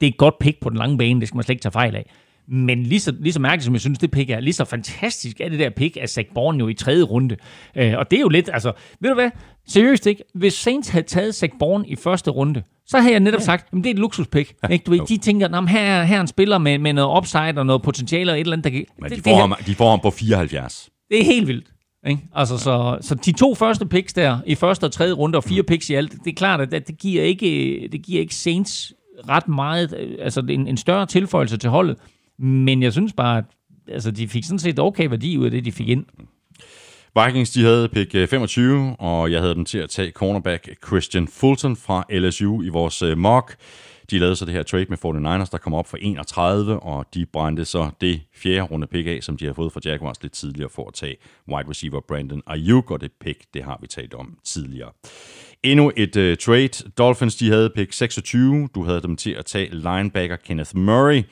det 0.00 0.06
er 0.06 0.10
et 0.10 0.16
godt 0.16 0.38
pick 0.38 0.60
på 0.60 0.70
den 0.70 0.78
lange 0.78 0.98
bane, 0.98 1.20
det 1.20 1.28
skal 1.28 1.36
man 1.36 1.42
slet 1.44 1.52
ikke 1.54 1.62
tage 1.62 1.72
fejl 1.72 1.96
af. 1.96 2.10
Men 2.48 2.82
lige 2.82 3.00
så, 3.00 3.14
lige 3.20 3.32
så 3.32 3.40
mærkeligt, 3.40 3.64
som 3.64 3.74
jeg 3.74 3.80
synes, 3.80 3.98
det 3.98 4.10
pick 4.10 4.30
er, 4.30 4.40
lige 4.40 4.52
så 4.54 4.64
fantastisk 4.64 5.40
er 5.40 5.48
det 5.48 5.58
der 5.58 5.70
pick 5.70 5.96
af 6.00 6.08
Zach 6.08 6.28
Bourne 6.34 6.58
jo 6.58 6.68
i 6.68 6.74
tredje 6.74 7.02
runde. 7.02 7.36
Øh, 7.76 7.94
og 7.98 8.10
det 8.10 8.16
er 8.16 8.20
jo 8.20 8.28
lidt, 8.28 8.50
altså, 8.52 8.72
ved 9.00 9.08
du 9.10 9.14
hvad? 9.14 9.30
Seriøst 9.68 10.06
ikke? 10.06 10.22
Hvis 10.34 10.52
Saints 10.54 10.88
havde 10.88 11.06
taget 11.06 11.34
Zach 11.34 11.52
Bourne 11.58 11.88
i 11.88 11.96
første 11.96 12.30
runde, 12.30 12.62
så 12.86 12.98
havde 12.98 13.12
jeg 13.12 13.20
netop 13.20 13.40
sagt, 13.40 13.66
at 13.72 13.76
det 13.78 13.86
er 13.86 13.90
et 13.90 13.98
luksuspick. 13.98 14.54
Ja, 14.62 14.68
ikke? 14.68 14.82
Du 14.84 14.90
ved, 14.90 15.00
de 15.06 15.16
tænker, 15.16 15.58
at 15.58 15.68
her, 15.70 15.80
er- 15.80 16.04
her 16.04 16.16
er 16.16 16.20
en 16.20 16.26
spiller 16.26 16.58
med, 16.58 16.78
med 16.78 16.92
noget 16.92 17.18
upside 17.18 17.54
og 17.58 17.66
noget 17.66 17.82
potentiale 17.82 18.32
og 18.32 18.36
et 18.36 18.40
eller 18.40 18.52
andet, 18.52 18.64
der 18.64 18.70
kan... 18.70 18.84
Men 18.98 19.04
det, 19.04 19.10
de 19.10 19.16
det 19.16 19.24
får, 19.24 19.30
her- 19.30 19.40
ham, 19.40 19.54
de 19.66 19.74
får 19.74 19.90
ham 19.90 20.00
på 20.00 20.10
74. 20.10 20.88
det 21.10 21.20
er 21.20 21.24
helt 21.24 21.46
vildt. 21.46 21.66
Ikke? 22.06 22.22
Altså, 22.34 22.58
så, 22.58 22.98
så 23.00 23.14
de 23.14 23.32
to 23.32 23.54
første 23.54 23.86
picks 23.86 24.12
der, 24.12 24.38
i 24.46 24.54
første 24.54 24.84
og 24.84 24.92
tredje 24.92 25.12
runde, 25.12 25.36
og 25.36 25.44
fire 25.44 25.62
picks 25.62 25.90
i 25.90 25.94
alt, 25.94 26.12
det 26.24 26.30
er 26.30 26.34
klart, 26.34 26.60
at 26.60 26.88
det, 26.88 26.98
giver, 26.98 27.22
ikke, 27.22 27.88
det 27.92 28.02
giver 28.02 28.20
ikke 28.20 28.34
Saints 28.34 28.92
ret 29.28 29.48
meget, 29.48 30.16
altså 30.18 30.40
en, 30.48 30.66
en 30.66 30.76
større 30.76 31.06
tilføjelse 31.06 31.56
til 31.56 31.70
holdet. 31.70 31.96
Men 32.38 32.82
jeg 32.82 32.92
synes 32.92 33.12
bare, 33.12 33.38
at 33.38 33.44
altså, 33.88 34.10
de 34.10 34.28
fik 34.28 34.44
sådan 34.44 34.58
set 34.58 34.78
okay 34.78 35.08
værdi 35.08 35.38
ud 35.38 35.44
af 35.44 35.50
det, 35.50 35.64
de 35.64 35.72
fik 35.72 35.88
ind. 35.88 36.04
Vikings, 37.24 37.50
de 37.50 37.64
havde 37.64 37.88
pick 37.88 38.14
øh, 38.14 38.28
25, 38.28 38.96
og 38.98 39.32
jeg 39.32 39.40
havde 39.40 39.54
dem 39.54 39.64
til 39.64 39.78
at 39.78 39.90
tage 39.90 40.10
cornerback 40.10 40.68
Christian 40.86 41.28
Fulton 41.28 41.76
fra 41.76 42.04
LSU 42.10 42.62
i 42.62 42.68
vores 42.68 43.02
øh, 43.02 43.18
mock. 43.18 43.56
De 44.10 44.18
lavede 44.18 44.36
så 44.36 44.44
det 44.44 44.54
her 44.54 44.62
trade 44.62 44.86
med 44.88 44.98
49ers, 44.98 45.50
der 45.50 45.58
kom 45.58 45.74
op 45.74 45.86
for 45.86 45.96
31, 46.00 46.80
og 46.80 47.06
de 47.14 47.26
brændte 47.26 47.64
så 47.64 47.90
det 48.00 48.20
fjerde 48.34 48.62
runde 48.62 48.86
pick 48.86 49.08
af, 49.08 49.18
som 49.22 49.36
de 49.36 49.46
har 49.46 49.52
fået 49.52 49.72
fra 49.72 49.80
Jaguars 49.84 50.22
lidt 50.22 50.32
tidligere 50.32 50.70
for 50.70 50.88
at 50.88 50.94
tage 50.94 51.16
wide 51.48 51.70
receiver 51.70 52.00
Brandon 52.08 52.42
Ayuk, 52.46 52.90
og 52.90 53.00
det 53.00 53.12
pick, 53.20 53.44
det 53.54 53.64
har 53.64 53.78
vi 53.80 53.86
talt 53.86 54.14
om 54.14 54.38
tidligere. 54.44 54.90
Endnu 55.62 55.92
et 55.96 56.16
uh, 56.16 56.36
trade. 56.36 56.90
Dolphins, 56.98 57.36
de 57.36 57.50
havde 57.50 57.70
pick 57.70 57.92
26. 57.92 58.68
Du 58.74 58.84
havde 58.84 59.00
dem 59.00 59.16
til 59.16 59.30
at 59.30 59.46
tage 59.46 59.74
linebacker 59.74 60.36
Kenneth 60.36 60.76
Murray. 60.76 61.22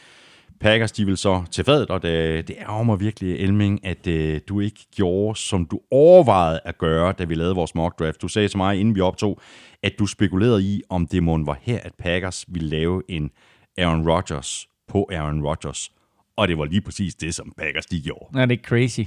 Packers, 0.60 0.92
de 0.92 1.04
vil 1.06 1.16
så 1.16 1.42
til 1.50 1.64
fadet, 1.64 1.90
og 1.90 2.02
det, 2.02 2.48
det 2.48 2.56
ærger 2.60 2.82
mig 2.82 3.00
virkelig, 3.00 3.36
Elming, 3.40 3.86
at 3.86 4.06
øh, 4.06 4.40
du 4.48 4.60
ikke 4.60 4.80
gjorde, 4.96 5.38
som 5.38 5.66
du 5.66 5.80
overvejede 5.90 6.60
at 6.64 6.78
gøre, 6.78 7.12
da 7.12 7.24
vi 7.24 7.34
lavede 7.34 7.54
vores 7.54 7.74
mock 7.74 7.98
draft. 7.98 8.22
Du 8.22 8.28
sagde 8.28 8.48
til 8.48 8.56
mig, 8.56 8.80
inden 8.80 8.94
vi 8.94 9.00
optog, 9.00 9.40
at 9.82 9.92
du 9.98 10.06
spekulerede 10.06 10.62
i, 10.62 10.82
om 10.88 11.06
det 11.06 11.22
måtte 11.22 11.46
var 11.46 11.58
her, 11.62 11.78
at 11.82 11.92
Packers 11.98 12.44
ville 12.48 12.68
lave 12.68 13.02
en 13.08 13.30
Aaron 13.78 14.08
Rodgers 14.10 14.66
på 14.88 15.08
Aaron 15.12 15.42
Rodgers. 15.46 15.90
Og 16.36 16.48
det 16.48 16.58
var 16.58 16.64
lige 16.64 16.80
præcis 16.80 17.14
det, 17.14 17.34
som 17.34 17.52
Packers 17.58 17.86
de 17.86 18.00
gjorde. 18.00 18.40
Ja, 18.40 18.46
det 18.46 18.58
er 18.58 18.62
crazy. 18.62 19.00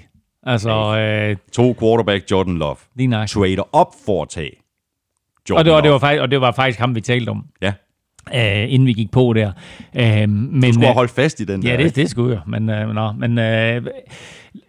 Altså, 0.43 0.97
øh, 0.97 1.37
To 1.51 1.75
quarterback 1.79 2.31
Jordan 2.31 2.57
Love. 2.57 2.75
lige 2.95 3.07
nok. 3.07 3.27
Trader 3.27 3.75
op 3.75 3.93
for 4.05 4.21
at 4.21 4.29
tage 4.29 4.51
Jordan 5.49 5.59
Og 5.59 5.65
det, 5.65 5.73
var, 5.73 5.81
det 5.81 5.87
Love. 5.87 5.93
var 5.93 5.99
faktisk, 5.99 6.21
og 6.21 6.31
det 6.31 6.41
var 6.41 6.51
faktisk 6.51 6.79
ham, 6.79 6.95
vi 6.95 7.01
talte 7.01 7.29
om, 7.29 7.45
Ja, 7.61 7.73
øh, 8.35 8.73
inden 8.73 8.85
vi 8.85 8.93
gik 8.93 9.11
på 9.11 9.33
der. 9.33 9.51
Øh, 9.95 10.29
men, 10.29 10.61
du 10.61 10.67
skulle 10.67 10.77
øh, 10.77 10.81
have 10.81 10.93
holdt 10.93 11.11
fast 11.11 11.39
i 11.39 11.43
den 11.43 11.61
der. 11.61 11.71
Ja, 11.71 11.83
det, 11.83 11.95
det 11.95 12.09
skulle 12.09 12.33
jeg. 12.33 12.41
Men, 12.47 12.69
øh, 12.69 12.89
nå, 12.89 13.11
men 13.11 13.37
øh, 13.37 13.87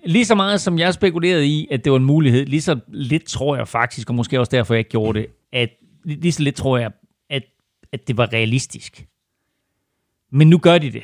lige 0.05 0.25
så 0.25 0.35
meget 0.35 0.61
som 0.61 0.79
jeg 0.79 0.95
spekulerede 0.95 1.47
i, 1.47 1.69
at 1.71 1.85
det 1.85 1.93
var 1.93 1.99
en 1.99 2.05
mulighed, 2.05 2.47
lige 2.47 2.63
så 2.63 2.79
lidt 2.89 3.25
tror 3.25 3.57
jeg 3.57 3.69
faktisk, 3.69 4.11
og 4.11 4.15
måske 4.15 4.41
også 4.41 4.51
derfor, 4.51 4.75
jeg 4.75 4.79
ikke 4.79 4.91
gjorde 4.91 5.19
det, 5.19 5.27
at 5.53 5.69
lige 6.05 6.21
lige 6.21 6.33
så 6.33 6.43
lidt 6.43 6.55
tror 6.55 6.79
jeg, 6.79 6.91
at, 7.31 7.43
at 7.93 8.09
det 8.09 8.17
var 8.17 8.33
realistisk. 8.33 9.07
Men 10.33 10.51
nu 10.51 10.59
gør 10.59 10.79
de 10.79 10.91
det. 10.93 11.03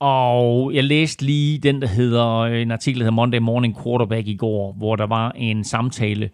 Og 0.00 0.74
jeg 0.74 0.84
læste 0.84 1.24
lige 1.24 1.58
den, 1.58 1.82
der 1.82 1.88
hedder, 1.88 2.44
en 2.44 2.70
artikel, 2.70 3.00
der 3.00 3.04
hedder 3.04 3.16
Monday 3.16 3.38
Morning 3.38 3.82
Quarterback 3.82 4.28
i 4.28 4.36
går, 4.36 4.72
hvor 4.72 4.96
der 4.96 5.06
var 5.06 5.30
en 5.30 5.64
samtale 5.64 6.24
øh, 6.24 6.30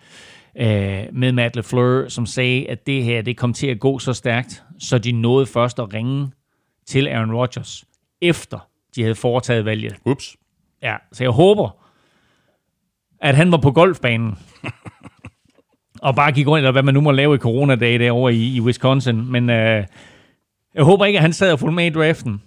med 1.13 1.33
Matt 1.33 1.57
LeFleur, 1.57 2.09
som 2.09 2.27
sagde, 2.27 2.71
at 2.71 2.87
det 2.87 3.05
her 3.05 3.23
det 3.23 3.37
kom 3.37 3.53
til 3.53 3.67
at 3.67 3.81
gå 3.81 3.99
så 3.99 4.13
stærkt, 4.13 4.63
så 4.79 4.99
de 4.99 5.13
nåede 5.13 5.47
først 5.47 5.79
at 5.79 5.95
ringe 5.95 6.31
til 6.87 7.09
Aaron 7.09 7.35
Rodgers, 7.35 7.85
efter 8.21 8.69
de 8.97 9.03
havde 9.03 9.15
foretaget 9.15 9.65
valget. 9.65 9.97
Ups. 10.05 10.37
Ja, 10.83 10.97
så 11.13 11.25
jeg 11.25 11.31
håber, 11.31 11.85
at 13.21 13.35
han 13.35 13.53
var 13.53 13.59
på 13.59 13.71
golfbanen, 13.71 14.39
og 16.03 16.15
bare 16.15 16.33
gik 16.33 16.47
rundt, 16.47 16.59
eller 16.59 16.73
hvad 16.73 16.83
man 16.83 16.95
nu 16.95 17.01
må 17.01 17.11
lave 17.11 17.35
i 17.35 17.39
coronadage 17.39 17.99
derovre 17.99 18.35
i, 18.35 18.57
i 18.57 18.61
Wisconsin. 18.61 19.33
Men 19.33 19.51
øh, 19.51 19.85
jeg 20.75 20.85
håber 20.85 21.05
ikke, 21.05 21.17
at 21.17 21.23
han 21.23 21.33
sad 21.33 21.53
og 21.53 21.61
fulgte 21.61 21.75
med 21.75 21.87
i 21.87 21.91
draften, 21.91 22.43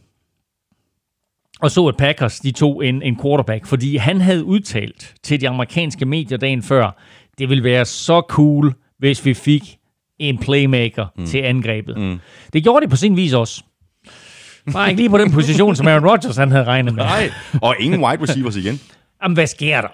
og 1.62 1.72
så, 1.72 1.88
at 1.88 1.98
Packers 1.98 2.40
de 2.40 2.52
tog 2.52 2.86
en, 2.86 3.02
en 3.02 3.22
quarterback, 3.22 3.66
fordi 3.66 3.98
han 3.98 4.22
havde 4.22 4.44
udtalt 4.44 5.16
til 5.24 5.42
de 5.42 5.50
amerikanske 5.50 6.06
medier 6.06 6.38
dagen 6.38 6.64
før, 6.64 6.92
det 7.38 7.50
ville 7.50 7.64
være 7.64 7.86
så 7.86 8.22
cool, 8.30 8.74
hvis 9.00 9.26
vi 9.26 9.34
fik 9.34 9.78
en 10.20 10.38
playmaker 10.38 11.06
mm. 11.18 11.26
til 11.26 11.38
angrebet. 11.38 11.98
Mm. 11.98 12.20
Det 12.54 12.64
gjorde 12.64 12.86
de 12.86 12.90
på 12.90 12.96
sin 12.96 13.16
vis 13.18 13.34
også. 13.34 13.64
Bare 14.74 14.90
ikke 14.90 15.02
lige 15.02 15.10
på 15.10 15.18
den 15.18 15.32
position, 15.32 15.76
som 15.76 15.88
Aaron 15.88 16.10
Rodgers 16.10 16.36
han 16.38 16.52
havde 16.52 16.64
regnet 16.64 16.94
med. 16.96 17.04
Nej, 17.04 17.32
og 17.62 17.76
ingen 17.80 18.04
wide 18.04 18.24
receivers 18.24 18.56
igen. 18.56 18.82
Jamen, 19.24 19.36
hvad 19.36 19.48
sker 19.48 19.82
der? 19.82 19.88
Det 19.88 19.94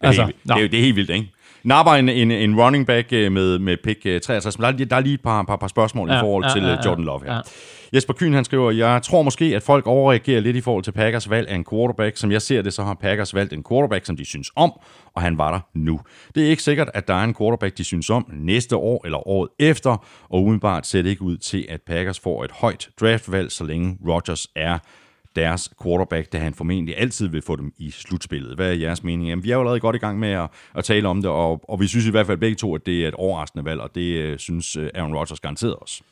er, 0.00 0.06
Altså, 0.06 0.24
helt, 0.24 0.36
det, 0.44 0.50
er, 0.50 0.56
det 0.68 0.74
er 0.74 0.82
helt 0.82 0.96
vildt, 0.96 1.10
ikke? 1.10 1.30
Napper 1.64 1.92
en, 1.92 2.08
en, 2.08 2.30
en 2.30 2.60
running 2.60 2.86
back 2.86 3.12
øh, 3.12 3.32
med, 3.32 3.58
med 3.58 3.76
pick 3.84 4.06
øh, 4.06 4.20
63, 4.20 4.58
men 4.58 4.62
der 4.62 4.68
er, 4.68 4.72
lige- 4.76 4.86
der 4.86 4.96
er 4.96 5.00
lige 5.00 5.14
et 5.14 5.20
par, 5.22 5.42
par, 5.42 5.56
par 5.56 5.68
spørgsmål 5.68 6.10
ja, 6.10 6.16
i 6.16 6.20
forhold 6.20 6.44
ja, 6.44 6.50
til 6.52 6.62
øh, 6.62 6.68
ja, 6.68 6.76
Jordan 6.88 7.04
Love 7.04 7.20
her. 7.24 7.34
ja. 7.34 7.40
Jesper 7.94 8.14
Kyn, 8.14 8.32
han 8.32 8.44
skriver, 8.44 8.70
jeg 8.70 9.02
tror 9.02 9.22
måske, 9.22 9.44
at 9.56 9.62
folk 9.62 9.86
overreagerer 9.86 10.40
lidt 10.40 10.56
i 10.56 10.60
forhold 10.60 10.84
til 10.84 10.92
Packers 10.92 11.30
valg 11.30 11.48
af 11.48 11.54
en 11.54 11.64
quarterback. 11.70 12.16
Som 12.16 12.32
jeg 12.32 12.42
ser 12.42 12.62
det, 12.62 12.72
så 12.72 12.82
har 12.82 12.94
Packers 12.94 13.34
valgt 13.34 13.52
en 13.52 13.64
quarterback, 13.68 14.06
som 14.06 14.16
de 14.16 14.24
synes 14.24 14.50
om, 14.56 14.72
og 15.14 15.22
han 15.22 15.38
var 15.38 15.52
der 15.52 15.60
nu. 15.74 16.00
Det 16.34 16.44
er 16.44 16.50
ikke 16.50 16.62
sikkert, 16.62 16.90
at 16.94 17.08
der 17.08 17.14
er 17.14 17.24
en 17.24 17.34
quarterback, 17.34 17.78
de 17.78 17.84
synes 17.84 18.10
om 18.10 18.30
næste 18.32 18.76
år 18.76 19.00
eller 19.04 19.28
året 19.28 19.48
efter, 19.58 20.06
og 20.28 20.42
umiddelbart 20.42 20.86
ser 20.86 21.02
det 21.02 21.10
ikke 21.10 21.22
ud 21.22 21.36
til, 21.36 21.66
at 21.68 21.80
Packers 21.82 22.20
får 22.20 22.44
et 22.44 22.50
højt 22.50 22.88
draftvalg, 23.00 23.52
så 23.52 23.64
længe 23.64 23.98
Rodgers 24.08 24.46
er 24.56 24.78
deres 25.36 25.70
quarterback, 25.82 26.32
da 26.32 26.38
han 26.38 26.54
formentlig 26.54 26.98
altid 26.98 27.28
vil 27.28 27.42
få 27.42 27.56
dem 27.56 27.72
i 27.78 27.90
slutspillet. 27.90 28.56
Hvad 28.56 28.70
er 28.70 28.74
jeres 28.74 29.02
mening? 29.02 29.28
Jamen, 29.28 29.44
vi 29.44 29.50
er 29.50 29.54
jo 29.54 29.60
allerede 29.60 29.80
godt 29.80 29.96
i 29.96 29.98
gang 29.98 30.18
med 30.18 30.30
at, 30.30 30.48
at 30.74 30.84
tale 30.84 31.08
om 31.08 31.22
det, 31.22 31.30
og, 31.30 31.70
og 31.70 31.80
vi 31.80 31.86
synes 31.86 32.06
i 32.06 32.10
hvert 32.10 32.26
fald 32.26 32.38
begge 32.38 32.56
to, 32.56 32.74
at 32.74 32.86
det 32.86 33.04
er 33.04 33.08
et 33.08 33.14
overraskende 33.14 33.64
valg, 33.64 33.80
og 33.80 33.94
det 33.94 34.16
øh, 34.16 34.38
synes 34.38 34.76
øh, 34.76 34.90
Aaron 34.94 35.14
Rodgers 35.14 35.40
garanteret 35.40 35.74
også. 35.74 36.02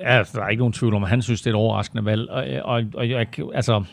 Ja, 0.00 0.22
der 0.32 0.42
er 0.42 0.48
ikke 0.48 0.60
nogen 0.60 0.72
tvivl 0.72 0.94
om, 0.94 1.02
at 1.02 1.08
han 1.08 1.22
synes, 1.22 1.42
det 1.42 1.50
er 1.50 1.54
et 1.54 1.60
overraskende 1.60 2.04
valg. 2.04 2.30
Og, 2.30 2.44
og, 2.64 2.84
og 2.94 3.10
jeg, 3.10 3.26
altså, 3.54 3.84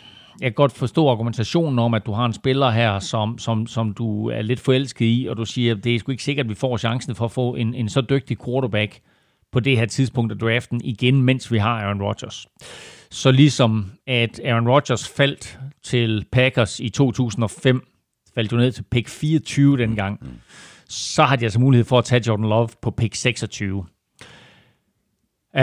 jeg 0.41 0.45
kan 0.45 0.53
godt 0.53 0.71
forstå 0.71 1.09
argumentationen 1.09 1.79
om, 1.79 1.93
at 1.93 2.05
du 2.05 2.11
har 2.11 2.25
en 2.25 2.33
spiller 2.33 2.69
her, 2.69 2.99
som, 2.99 3.37
som, 3.37 3.67
som 3.67 3.93
du 3.93 4.29
er 4.29 4.41
lidt 4.41 4.59
forelsket 4.59 5.05
i, 5.05 5.27
og 5.29 5.37
du 5.37 5.45
siger, 5.45 5.75
at 5.75 5.83
det 5.83 5.95
er 5.95 5.99
sgu 5.99 6.11
ikke 6.11 6.23
sikkert, 6.23 6.45
at 6.45 6.49
vi 6.49 6.55
får 6.55 6.77
chancen 6.77 7.15
for 7.15 7.25
at 7.25 7.31
få 7.31 7.55
en, 7.55 7.73
en 7.73 7.89
så 7.89 8.01
dygtig 8.01 8.37
quarterback 8.45 8.99
på 9.51 9.59
det 9.59 9.77
her 9.77 9.85
tidspunkt 9.85 10.31
af 10.31 10.37
draften 10.37 10.81
igen, 10.83 11.21
mens 11.21 11.51
vi 11.51 11.57
har 11.57 11.81
Aaron 11.81 12.01
Rodgers. 12.01 12.47
Så 13.11 13.31
ligesom 13.31 13.91
at 14.07 14.41
Aaron 14.45 14.69
Rodgers 14.69 15.09
faldt 15.09 15.59
til 15.83 16.25
Packers 16.31 16.79
i 16.79 16.89
2005, 16.89 17.87
faldt 18.35 18.51
jo 18.51 18.57
ned 18.57 18.71
til 18.71 18.83
pick 18.91 19.07
24 19.07 19.77
dengang, 19.77 20.19
så 20.89 21.23
har 21.23 21.35
de 21.35 21.45
altså 21.45 21.59
mulighed 21.59 21.85
for 21.85 21.97
at 21.97 22.05
tage 22.05 22.23
Jordan 22.27 22.49
Love 22.49 22.69
på 22.81 22.91
pick 22.91 23.15
26. 23.15 23.85
Uh, 25.55 25.59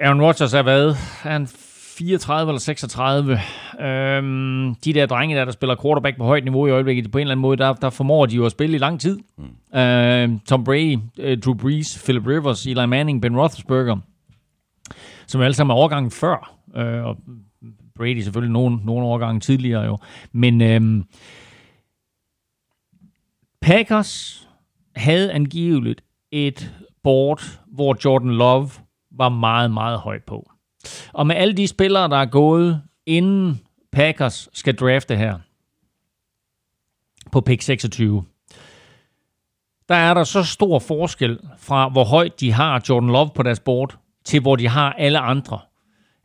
Aaron 0.00 0.22
Rodgers 0.22 0.54
er 0.54 0.62
hvad? 0.62 0.88
Er 1.24 1.30
han 1.30 1.46
34 1.46 2.50
eller 2.50 2.60
36? 2.60 3.32
Um, 3.32 4.74
de 4.84 4.92
der 4.92 5.06
drenge 5.06 5.36
der, 5.36 5.44
der 5.44 5.52
spiller 5.52 5.76
quarterback 5.82 6.16
på 6.16 6.24
højt 6.24 6.44
niveau 6.44 6.66
i 6.66 6.70
øjeblikket, 6.70 7.10
på 7.10 7.18
en 7.18 7.22
eller 7.22 7.32
anden 7.32 7.42
måde, 7.42 7.56
der, 7.56 7.72
der 7.72 7.90
formår 7.90 8.26
de 8.26 8.36
jo 8.36 8.46
at 8.46 8.52
spille 8.52 8.76
i 8.76 8.78
lang 8.78 9.00
tid. 9.00 9.18
Mm. 9.38 9.44
Uh, 9.44 10.40
Tom 10.48 10.64
Brady, 10.64 10.96
uh, 11.18 11.38
Drew 11.44 11.54
Brees, 11.54 12.02
Philip 12.04 12.26
Rivers, 12.26 12.66
Eli 12.66 12.86
Manning, 12.86 13.22
Ben 13.22 13.36
Roethlisberger. 13.36 13.96
som 15.26 15.40
alle 15.40 15.54
sammen 15.54 15.74
er 15.74 15.78
overgangen 15.78 16.10
før. 16.10 16.54
Øh, 16.76 17.04
og 17.04 17.16
Brady 17.96 18.20
selvfølgelig 18.20 18.52
nogle, 18.52 18.78
nogle 18.84 19.06
årgange 19.06 19.40
tidligere 19.40 19.82
jo. 19.82 19.98
Men 20.32 20.60
øh, 20.60 21.04
Packers 23.60 24.48
havde 24.96 25.32
angiveligt 25.32 26.04
et 26.30 26.72
board, 27.02 27.42
hvor 27.66 27.96
Jordan 28.04 28.30
Love 28.30 28.70
var 29.16 29.28
meget, 29.28 29.70
meget 29.70 29.98
højt 29.98 30.24
på. 30.24 30.50
Og 31.12 31.26
med 31.26 31.36
alle 31.36 31.54
de 31.54 31.66
spillere, 31.66 32.08
der 32.08 32.16
er 32.16 32.26
gået, 32.26 32.82
inden 33.06 33.60
Packers 33.92 34.48
skal 34.52 34.74
drafte 34.74 35.16
her, 35.16 35.38
på 37.32 37.40
pick 37.40 37.62
26, 37.62 38.24
der 39.88 39.94
er 39.94 40.14
der 40.14 40.24
så 40.24 40.42
stor 40.42 40.78
forskel 40.78 41.38
fra, 41.58 41.88
hvor 41.88 42.04
højt 42.04 42.40
de 42.40 42.52
har 42.52 42.84
Jordan 42.88 43.08
Love 43.08 43.30
på 43.34 43.42
deres 43.42 43.60
board, 43.60 43.98
til 44.24 44.40
hvor 44.40 44.56
de 44.56 44.68
har 44.68 44.92
alle 44.92 45.18
andre, 45.18 45.58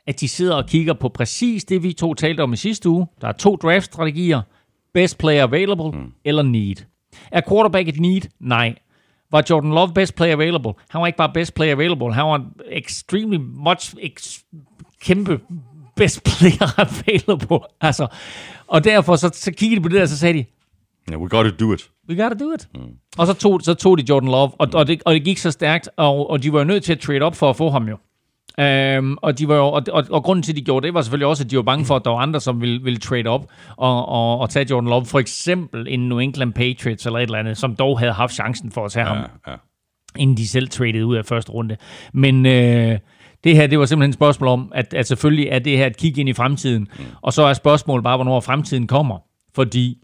at 0.08 0.20
de 0.20 0.28
sidder 0.28 0.56
og 0.56 0.66
kigger 0.66 0.94
på 0.94 1.10
præcis 1.10 1.66
det, 1.66 1.84
vi 1.84 1.94
to 1.94 2.14
talte 2.14 2.42
om 2.42 2.54
i 2.54 2.56
sidste 2.56 2.90
uge. 2.90 3.08
Der 3.22 3.28
er 3.28 3.32
to 3.32 3.56
draft-strategier. 3.56 4.42
Best 4.94 5.18
player 5.18 5.44
available 5.44 5.92
mm. 5.92 6.14
eller 6.26 6.44
need. 6.44 6.76
Er 7.32 7.42
quarterback 7.50 7.88
et 7.88 8.00
need? 8.00 8.22
Nej. 8.40 8.76
Var 9.32 9.44
Jordan 9.50 9.70
Love 9.72 9.94
best 9.94 10.16
player 10.16 10.34
available? 10.34 10.72
Han 10.90 11.02
var 11.02 11.08
ikke 11.08 11.18
bare 11.18 11.32
best 11.34 11.54
player 11.54 11.72
available. 11.72 12.14
Han 12.14 12.26
var 12.26 12.46
extremely 12.72 13.38
much 13.40 13.96
ex- 14.00 14.40
kæmpe 15.02 15.40
best 15.96 16.24
player 16.24 16.80
available. 16.88 17.60
Altså, 17.82 18.08
og 18.68 18.84
derfor 18.84 19.16
så, 19.16 19.30
så 19.34 19.52
kiggede 19.52 19.80
de 19.80 19.84
på 19.84 19.90
det 19.90 20.00
der, 20.00 20.06
så 20.06 20.18
sagde 20.18 20.40
de, 20.40 20.46
Yeah, 21.10 21.22
we 21.22 21.30
gotta 21.30 21.50
do 21.50 21.74
it. 21.74 21.90
we 22.10 22.16
gotta 22.24 22.36
do 22.46 22.54
it. 22.54 22.68
Mm. 22.76 22.82
Og 23.18 23.28
så 23.28 23.34
tog, 23.34 23.62
så 23.62 23.74
tog 23.74 23.98
de 23.98 24.04
Jordan 24.10 24.30
Love, 24.30 24.52
og, 24.60 24.68
og, 24.74 24.88
det, 24.88 25.02
og 25.06 25.14
det 25.14 25.24
gik 25.24 25.38
så 25.38 25.52
stærkt, 25.52 25.90
og, 25.98 26.30
og 26.30 26.44
de 26.44 26.54
var 26.54 26.60
jo 26.60 26.66
nødt 26.66 26.84
til 26.84 26.92
at 26.94 27.00
trade 27.00 27.22
op 27.22 27.36
for 27.36 27.50
at 27.50 27.56
få 27.56 27.70
ham 27.70 27.88
jo. 27.90 27.98
Um, 28.62 29.18
og, 29.22 29.40
de 29.40 29.48
var 29.48 29.56
jo, 29.56 29.66
og, 29.66 29.84
og, 29.92 30.04
og 30.10 30.24
grunden 30.24 30.44
til, 30.44 30.52
at 30.52 30.56
de 30.56 30.62
gjorde 30.62 30.86
det, 30.88 30.94
var 30.94 31.02
selvfølgelig 31.02 31.28
også, 31.28 31.44
at 31.44 31.52
de 31.52 31.56
var 31.56 31.62
bange 31.62 31.86
for, 31.86 31.96
at 31.96 32.06
der 32.06 32.12
var 32.12 32.18
andre, 32.18 32.40
som 32.40 32.62
ville, 32.62 32.84
ville 32.84 33.00
trade 33.00 33.28
op 33.28 33.48
og, 33.78 34.06
og, 34.06 34.40
og 34.40 34.50
tage 34.50 34.68
Jordan 34.70 34.90
Love. 34.90 35.06
For 35.06 35.20
eksempel 35.20 35.88
en 35.90 36.10
New 36.10 36.20
England 36.20 36.54
Patriots 36.54 37.06
eller 37.06 37.20
et 37.20 37.24
eller 37.24 37.40
andet, 37.40 37.58
som 37.58 37.76
dog 37.76 38.00
havde 38.00 38.12
haft 38.12 38.34
chancen 38.34 38.72
for 38.72 38.86
at 38.86 38.92
tage 38.92 39.08
ja, 39.08 39.14
ham, 39.14 39.24
Ja, 39.48 39.52
ja. 39.52 39.58
inden 40.18 40.38
de 40.38 40.48
selv 40.48 40.70
traded 40.70 41.04
ud 41.04 41.16
af 41.16 41.26
første 41.26 41.52
runde. 41.52 41.78
Men 42.14 42.46
øh, 42.46 43.00
det 43.44 43.56
her, 43.56 43.68
det 43.68 43.80
var 43.80 43.86
simpelthen 43.86 44.10
et 44.10 44.16
spørgsmål 44.16 44.48
om, 44.48 44.72
at, 44.76 44.94
at 44.94 45.08
selvfølgelig 45.08 45.48
er 45.48 45.60
det 45.60 45.78
her 45.78 45.88
et 45.88 45.98
kig 45.98 46.18
ind 46.18 46.30
i 46.30 46.34
fremtiden. 46.34 46.88
Mm. 47.00 47.06
Og 47.22 47.34
så 47.34 47.44
er 47.44 47.54
spørgsmålet 47.54 48.04
bare, 48.04 48.18
hvornår 48.18 48.40
fremtiden 48.40 48.88
kommer. 48.88 49.18
Fordi 49.56 49.98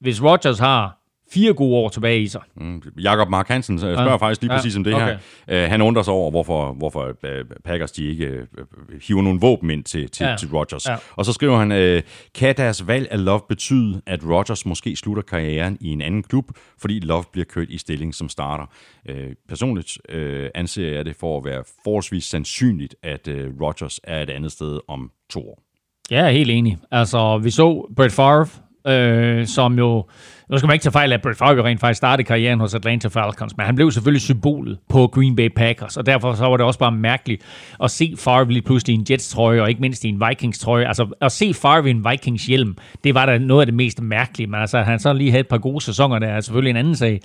hvis 0.00 0.22
Rodgers 0.22 0.58
har 0.58 0.99
fire 1.32 1.54
gode 1.54 1.74
år 1.76 1.88
tilbage 1.88 2.20
i 2.22 2.28
sig, 2.28 2.40
Mm. 2.56 2.82
Jakob 3.00 3.28
Mark 3.28 3.48
Hansen 3.48 3.74
øh, 3.74 3.80
spørger 3.80 4.02
Ja. 4.10 4.16
faktisk 4.16 4.42
lige 4.42 4.52
Ja, 4.52 4.58
præcis 4.58 4.76
om 4.76 4.84
det 4.84 4.94
okay. 4.94 5.16
her. 5.48 5.64
Uh, 5.64 5.70
han 5.70 5.82
undrer 5.82 6.02
sig 6.02 6.14
over, 6.14 6.30
hvorfor, 6.30 6.72
hvorfor 6.72 7.06
uh, 7.08 7.30
Packers 7.64 7.92
de 7.92 8.04
ikke 8.08 8.38
uh, 8.40 9.00
hiver 9.08 9.22
nogle 9.22 9.40
våben 9.40 9.70
ind 9.70 9.84
til, 9.84 10.10
til, 10.10 10.24
Ja. 10.24 10.30
ja. 10.30 10.36
til 10.36 10.48
Rodgers. 10.52 10.86
Ja. 10.88 10.96
Og 11.16 11.24
så 11.24 11.32
skriver 11.32 11.56
han, 11.58 11.96
uh, 11.96 12.02
kan 12.34 12.54
deres 12.56 12.86
valg 12.86 13.08
af 13.10 13.24
Love 13.24 13.40
betyde, 13.48 14.02
at 14.06 14.20
Rodgers 14.24 14.66
måske 14.66 14.96
slutter 14.96 15.22
karrieren 15.22 15.78
i 15.80 15.88
en 15.88 16.00
anden 16.02 16.22
klub, 16.22 16.44
fordi 16.80 17.00
Love 17.00 17.24
bliver 17.32 17.44
kørt 17.44 17.68
i 17.70 17.78
stilling 17.78 18.14
som 18.14 18.28
starter? 18.28 18.64
Uh, 19.10 19.14
personligt 19.48 19.98
uh, 20.14 20.46
anser 20.54 20.88
jeg 20.94 21.04
det 21.04 21.16
for 21.16 21.38
at 21.38 21.44
være 21.44 21.62
forholdsvis 21.84 22.24
sandsynligt, 22.24 22.94
at 23.02 23.28
uh, 23.28 23.34
Rodgers 23.62 24.00
er 24.04 24.22
et 24.22 24.30
andet 24.30 24.52
sted 24.52 24.78
om 24.88 25.10
to 25.30 25.40
år. 25.48 25.62
Jeg 26.10 26.26
er 26.26 26.30
helt 26.30 26.50
enig. 26.50 26.78
Altså, 26.90 27.38
vi 27.38 27.50
så 27.50 27.92
Brett 27.96 28.12
Favre, 28.12 28.46
øh, 28.86 29.46
som 29.46 29.78
jo... 29.78 30.06
Nu 30.50 30.58
skal 30.58 30.66
man 30.66 30.74
ikke 30.74 30.82
tage 30.82 30.92
fejl 30.92 31.12
af, 31.12 31.16
at 31.16 31.22
Brett 31.22 31.38
Favre 31.38 31.64
rent 31.64 31.80
faktisk 31.80 31.96
startede 31.96 32.26
karrieren 32.26 32.60
hos 32.60 32.74
Atlanta 32.74 33.08
Falcons, 33.08 33.56
men 33.56 33.66
han 33.66 33.74
blev 33.74 33.90
selvfølgelig 33.90 34.22
symbolet 34.22 34.78
på 34.88 35.06
Green 35.06 35.36
Bay 35.36 35.48
Packers, 35.56 35.96
og 35.96 36.06
derfor 36.06 36.34
så 36.34 36.44
var 36.44 36.56
det 36.56 36.66
også 36.66 36.78
bare 36.78 36.92
mærkeligt 36.92 37.42
at 37.82 37.90
se 37.90 38.14
Favre 38.18 38.48
lige 38.48 38.62
pludselig 38.62 38.94
i 38.94 38.98
en 38.98 39.06
Jets-trøje, 39.10 39.62
og 39.62 39.68
ikke 39.68 39.80
mindst 39.80 40.04
i 40.04 40.08
en 40.08 40.22
Vikings-trøje. 40.28 40.86
Altså, 40.86 41.06
at 41.20 41.32
se 41.32 41.54
Favre 41.54 41.88
i 41.88 41.90
en 41.90 42.04
Vikings-hjelm, 42.10 42.76
det 43.04 43.14
var 43.14 43.26
da 43.26 43.38
noget 43.38 43.62
af 43.62 43.66
det 43.66 43.74
mest 43.74 44.02
mærkelige, 44.02 44.46
men 44.46 44.60
altså, 44.60 44.78
at 44.78 44.84
han 44.84 44.98
så 44.98 45.12
lige 45.12 45.30
havde 45.30 45.40
et 45.40 45.48
par 45.48 45.58
gode 45.58 45.80
sæsoner, 45.80 46.18
der 46.18 46.28
er 46.28 46.40
selvfølgelig 46.40 46.70
en 46.70 46.76
anden 46.76 46.96
sag. 46.96 47.20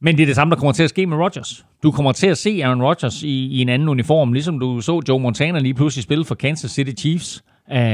Men 0.00 0.16
det 0.16 0.22
er 0.22 0.26
det 0.26 0.36
samme, 0.36 0.50
der 0.50 0.56
kommer 0.56 0.72
til 0.72 0.82
at 0.82 0.90
ske 0.90 1.06
med 1.06 1.16
Rodgers. 1.16 1.64
Du 1.82 1.90
kommer 1.90 2.12
til 2.12 2.26
at 2.26 2.38
se 2.38 2.60
Aaron 2.64 2.82
Rodgers 2.82 3.22
i, 3.22 3.46
i 3.46 3.62
en 3.62 3.68
anden 3.68 3.88
uniform, 3.88 4.32
ligesom 4.32 4.58
du 4.58 4.80
så 4.80 5.02
Joe 5.08 5.20
Montana 5.20 5.58
lige 5.58 5.74
pludselig 5.74 6.02
spille 6.02 6.24
for 6.24 6.34
Kansas 6.34 6.70
City 6.70 7.00
Chiefs. 7.00 7.44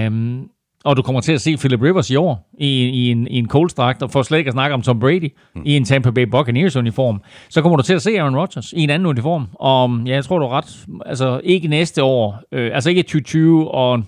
Um, 0.07 0.49
og 0.85 0.97
du 0.97 1.03
kommer 1.03 1.21
til 1.21 1.33
at 1.33 1.41
se 1.41 1.57
Philip 1.57 1.83
Rivers 1.83 2.11
i 2.11 2.17
år 2.17 2.51
i, 2.59 2.85
i, 2.89 3.11
en, 3.11 3.29
i 3.29 3.39
en 3.39 3.49
Colts-dragt, 3.49 4.03
og 4.03 4.11
for 4.11 4.23
slet 4.23 4.39
ikke 4.39 4.49
at 4.49 4.53
snakke 4.53 4.75
om 4.75 4.83
Tom 4.83 5.01
Brady 5.01 5.33
mm. 5.55 5.63
i 5.65 5.77
en 5.77 5.85
Tampa 5.85 6.11
Bay 6.11 6.23
Buccaneers-uniform. 6.23 7.21
Så 7.49 7.63
kommer 7.63 7.77
du 7.77 7.83
til 7.83 7.95
at 7.95 8.03
se 8.03 8.21
Aaron 8.21 8.37
Rodgers 8.37 8.73
i 8.73 8.81
en 8.81 8.91
anden 8.91 9.07
uniform. 9.07 9.49
Og 9.55 10.01
ja, 10.07 10.15
jeg 10.15 10.25
tror, 10.25 10.39
du 10.39 10.45
er 10.45 10.51
ret. 10.51 10.87
Altså 11.07 11.41
ikke 11.45 11.69
næste 11.69 12.03
år. 12.03 12.41
Øh, 12.53 12.71
altså 12.75 12.89
ikke 12.91 12.99
i 12.99 13.03
2020, 13.03 13.71
og 13.71 14.03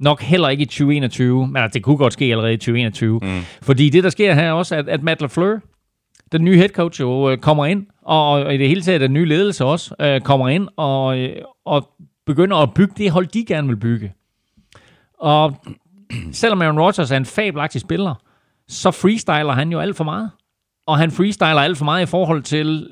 nok 0.00 0.22
heller 0.22 0.48
ikke 0.48 0.62
i 0.62 0.66
2021. 0.66 1.46
Men 1.46 1.56
altså, 1.56 1.74
det 1.74 1.82
kunne 1.82 1.96
godt 1.96 2.12
ske 2.12 2.24
allerede 2.24 2.52
i 2.52 2.56
2021. 2.56 3.20
Mm. 3.22 3.40
Fordi 3.62 3.88
det, 3.88 4.04
der 4.04 4.10
sker 4.10 4.34
her 4.34 4.42
er 4.42 4.52
også, 4.52 4.76
at, 4.76 4.88
at 4.88 5.02
Matt 5.02 5.20
LaFleur, 5.20 5.58
den 6.32 6.44
nye 6.44 6.56
head 6.56 6.68
coach 6.68 7.00
jo 7.00 7.30
øh, 7.30 7.38
kommer 7.38 7.66
ind, 7.66 7.86
og, 8.02 8.30
og 8.30 8.54
i 8.54 8.58
det 8.58 8.68
hele 8.68 8.82
taget 8.82 9.00
den 9.00 9.12
nye 9.12 9.24
ledelse 9.24 9.64
også, 9.64 9.94
øh, 10.00 10.20
kommer 10.20 10.48
ind 10.48 10.68
og, 10.76 11.18
øh, 11.18 11.36
og 11.64 11.88
begynder 12.26 12.56
at 12.56 12.74
bygge 12.74 12.94
det 12.96 13.10
hold, 13.10 13.26
de 13.26 13.44
gerne 13.44 13.68
vil 13.68 13.76
bygge. 13.76 14.12
Og 15.20 15.56
selvom 16.32 16.62
Aaron 16.62 16.80
Rodgers 16.80 17.10
er 17.10 17.16
en 17.16 17.26
fabelagtig 17.26 17.80
spiller, 17.80 18.14
så 18.68 18.90
freestyler 18.90 19.52
han 19.52 19.72
jo 19.72 19.80
alt 19.80 19.96
for 19.96 20.04
meget. 20.04 20.30
Og 20.86 20.98
han 20.98 21.10
freestyler 21.10 21.60
alt 21.60 21.78
for 21.78 21.84
meget 21.84 22.02
i 22.02 22.06
forhold 22.06 22.42
til 22.42 22.88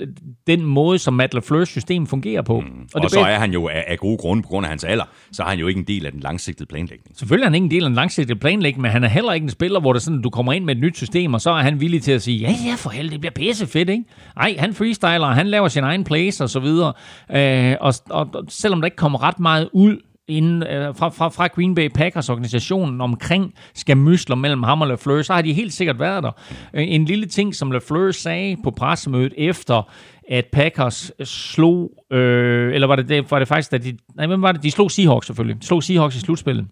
den 0.46 0.62
måde, 0.62 0.98
som 0.98 1.14
Matt 1.14 1.34
LaFleurs 1.34 1.68
system 1.68 2.06
fungerer 2.06 2.42
på. 2.42 2.60
Mm. 2.60 2.88
Og, 2.94 3.02
og 3.02 3.10
så 3.10 3.20
er 3.20 3.38
han 3.38 3.52
jo 3.52 3.68
af, 3.68 3.84
af 3.86 3.98
gode 3.98 4.16
grunde, 4.16 4.42
på 4.42 4.48
grund 4.48 4.66
af 4.66 4.70
hans 4.70 4.84
alder, 4.84 5.04
så 5.32 5.42
er 5.42 5.46
han 5.46 5.58
jo 5.58 5.66
ikke 5.66 5.78
en 5.78 5.86
del 5.86 6.06
af 6.06 6.12
den 6.12 6.20
langsigtede 6.20 6.66
planlægning. 6.66 7.16
Selvfølgelig 7.18 7.44
er 7.44 7.46
han 7.46 7.54
ikke 7.54 7.64
en 7.64 7.70
del 7.70 7.82
af 7.84 7.88
en 7.88 7.94
langsigtet 7.94 8.40
planlægning, 8.40 8.82
men 8.82 8.90
han 8.90 9.04
er 9.04 9.08
heller 9.08 9.32
ikke 9.32 9.44
en 9.44 9.50
spiller, 9.50 9.80
hvor 9.80 9.92
det 9.92 10.02
sådan, 10.02 10.22
du 10.22 10.30
kommer 10.30 10.52
ind 10.52 10.64
med 10.64 10.74
et 10.74 10.80
nyt 10.80 10.96
system, 10.96 11.34
og 11.34 11.40
så 11.40 11.50
er 11.50 11.62
han 11.62 11.80
villig 11.80 12.02
til 12.02 12.12
at 12.12 12.22
sige, 12.22 12.38
ja, 12.38 12.54
ja, 12.66 12.74
for 12.74 12.90
helvede, 12.90 13.12
det 13.12 13.20
bliver 13.20 13.32
pisse 13.32 13.66
fedt, 13.66 13.88
ikke? 13.88 14.04
Ej, 14.36 14.56
han 14.58 14.74
freestyler, 14.74 15.26
han 15.26 15.46
laver 15.46 15.68
sin 15.68 15.84
egen 15.84 16.04
plays 16.04 16.40
og 16.40 16.50
så 16.50 16.60
videre. 16.60 16.92
Øh, 17.30 17.76
og, 17.80 17.94
og, 18.10 18.30
og 18.34 18.44
selvom 18.48 18.80
der 18.80 18.86
ikke 18.86 18.96
kommer 18.96 19.22
ret 19.22 19.40
meget 19.40 19.68
ud 19.72 19.96
inden, 20.28 20.62
øh, 20.62 20.94
fra, 20.94 21.08
fra, 21.08 21.28
fra 21.28 21.46
Green 21.46 21.74
Bay 21.74 21.88
Packers 21.88 22.28
organisationen 22.28 23.00
omkring 23.00 23.54
skamysler 23.74 24.36
mellem 24.36 24.62
ham 24.62 24.80
og 24.80 24.88
LaFleur, 24.88 25.22
så 25.22 25.32
har 25.32 25.42
de 25.42 25.52
helt 25.52 25.72
sikkert 25.72 25.98
været 25.98 26.22
der. 26.22 26.30
Øh, 26.74 26.84
en 26.88 27.04
lille 27.04 27.26
ting, 27.26 27.54
som 27.54 27.72
LaFleur 27.72 28.10
sagde 28.10 28.56
på 28.64 28.70
pressemødet 28.70 29.34
efter, 29.36 29.92
at 30.28 30.46
Packers 30.52 31.12
slog, 31.24 31.90
øh, 32.12 32.74
eller 32.74 32.86
var 32.86 32.96
det, 32.96 33.08
det, 33.08 33.30
var 33.30 33.38
det 33.38 33.48
faktisk, 33.48 33.72
at 33.72 33.84
de, 33.84 33.96
nej, 34.14 34.26
hvem 34.26 34.42
var 34.42 34.52
det? 34.52 34.62
De 34.62 34.70
slog 34.70 34.90
Seahawks 34.90 35.26
selvfølgelig. 35.26 35.62
De 35.62 35.66
slog 35.66 35.82
Seahawks 35.82 36.16
i 36.16 36.20
slutspillet. 36.20 36.66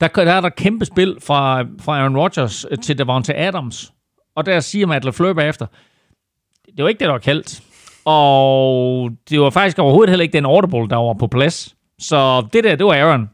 Der, 0.00 0.08
der 0.08 0.32
er 0.32 0.40
der 0.40 0.48
kæmpe 0.48 0.84
spil 0.84 1.16
fra, 1.26 1.62
fra 1.80 1.98
Aaron 1.98 2.16
Rodgers 2.16 2.66
øh, 2.70 2.78
til 2.78 2.98
Davante 2.98 3.36
Adams. 3.36 3.92
Og 4.36 4.46
der 4.46 4.60
siger 4.60 4.86
Matt 4.86 5.04
LaFleur 5.04 5.32
bagefter, 5.32 5.66
det 6.76 6.82
var 6.82 6.88
ikke 6.88 6.98
det, 6.98 7.06
der 7.06 7.12
var 7.12 7.18
kaldt. 7.18 7.62
Og 8.04 9.10
det 9.30 9.40
var 9.40 9.50
faktisk 9.50 9.78
overhovedet 9.78 10.10
heller 10.10 10.22
ikke 10.22 10.32
den 10.32 10.46
audible, 10.46 10.88
der 10.88 10.96
var 10.96 11.12
på 11.12 11.26
plads. 11.26 11.76
Så 11.98 12.46
det 12.52 12.64
der, 12.64 12.76
det 12.76 12.86
var 12.86 12.94
Aaron. 12.94 13.28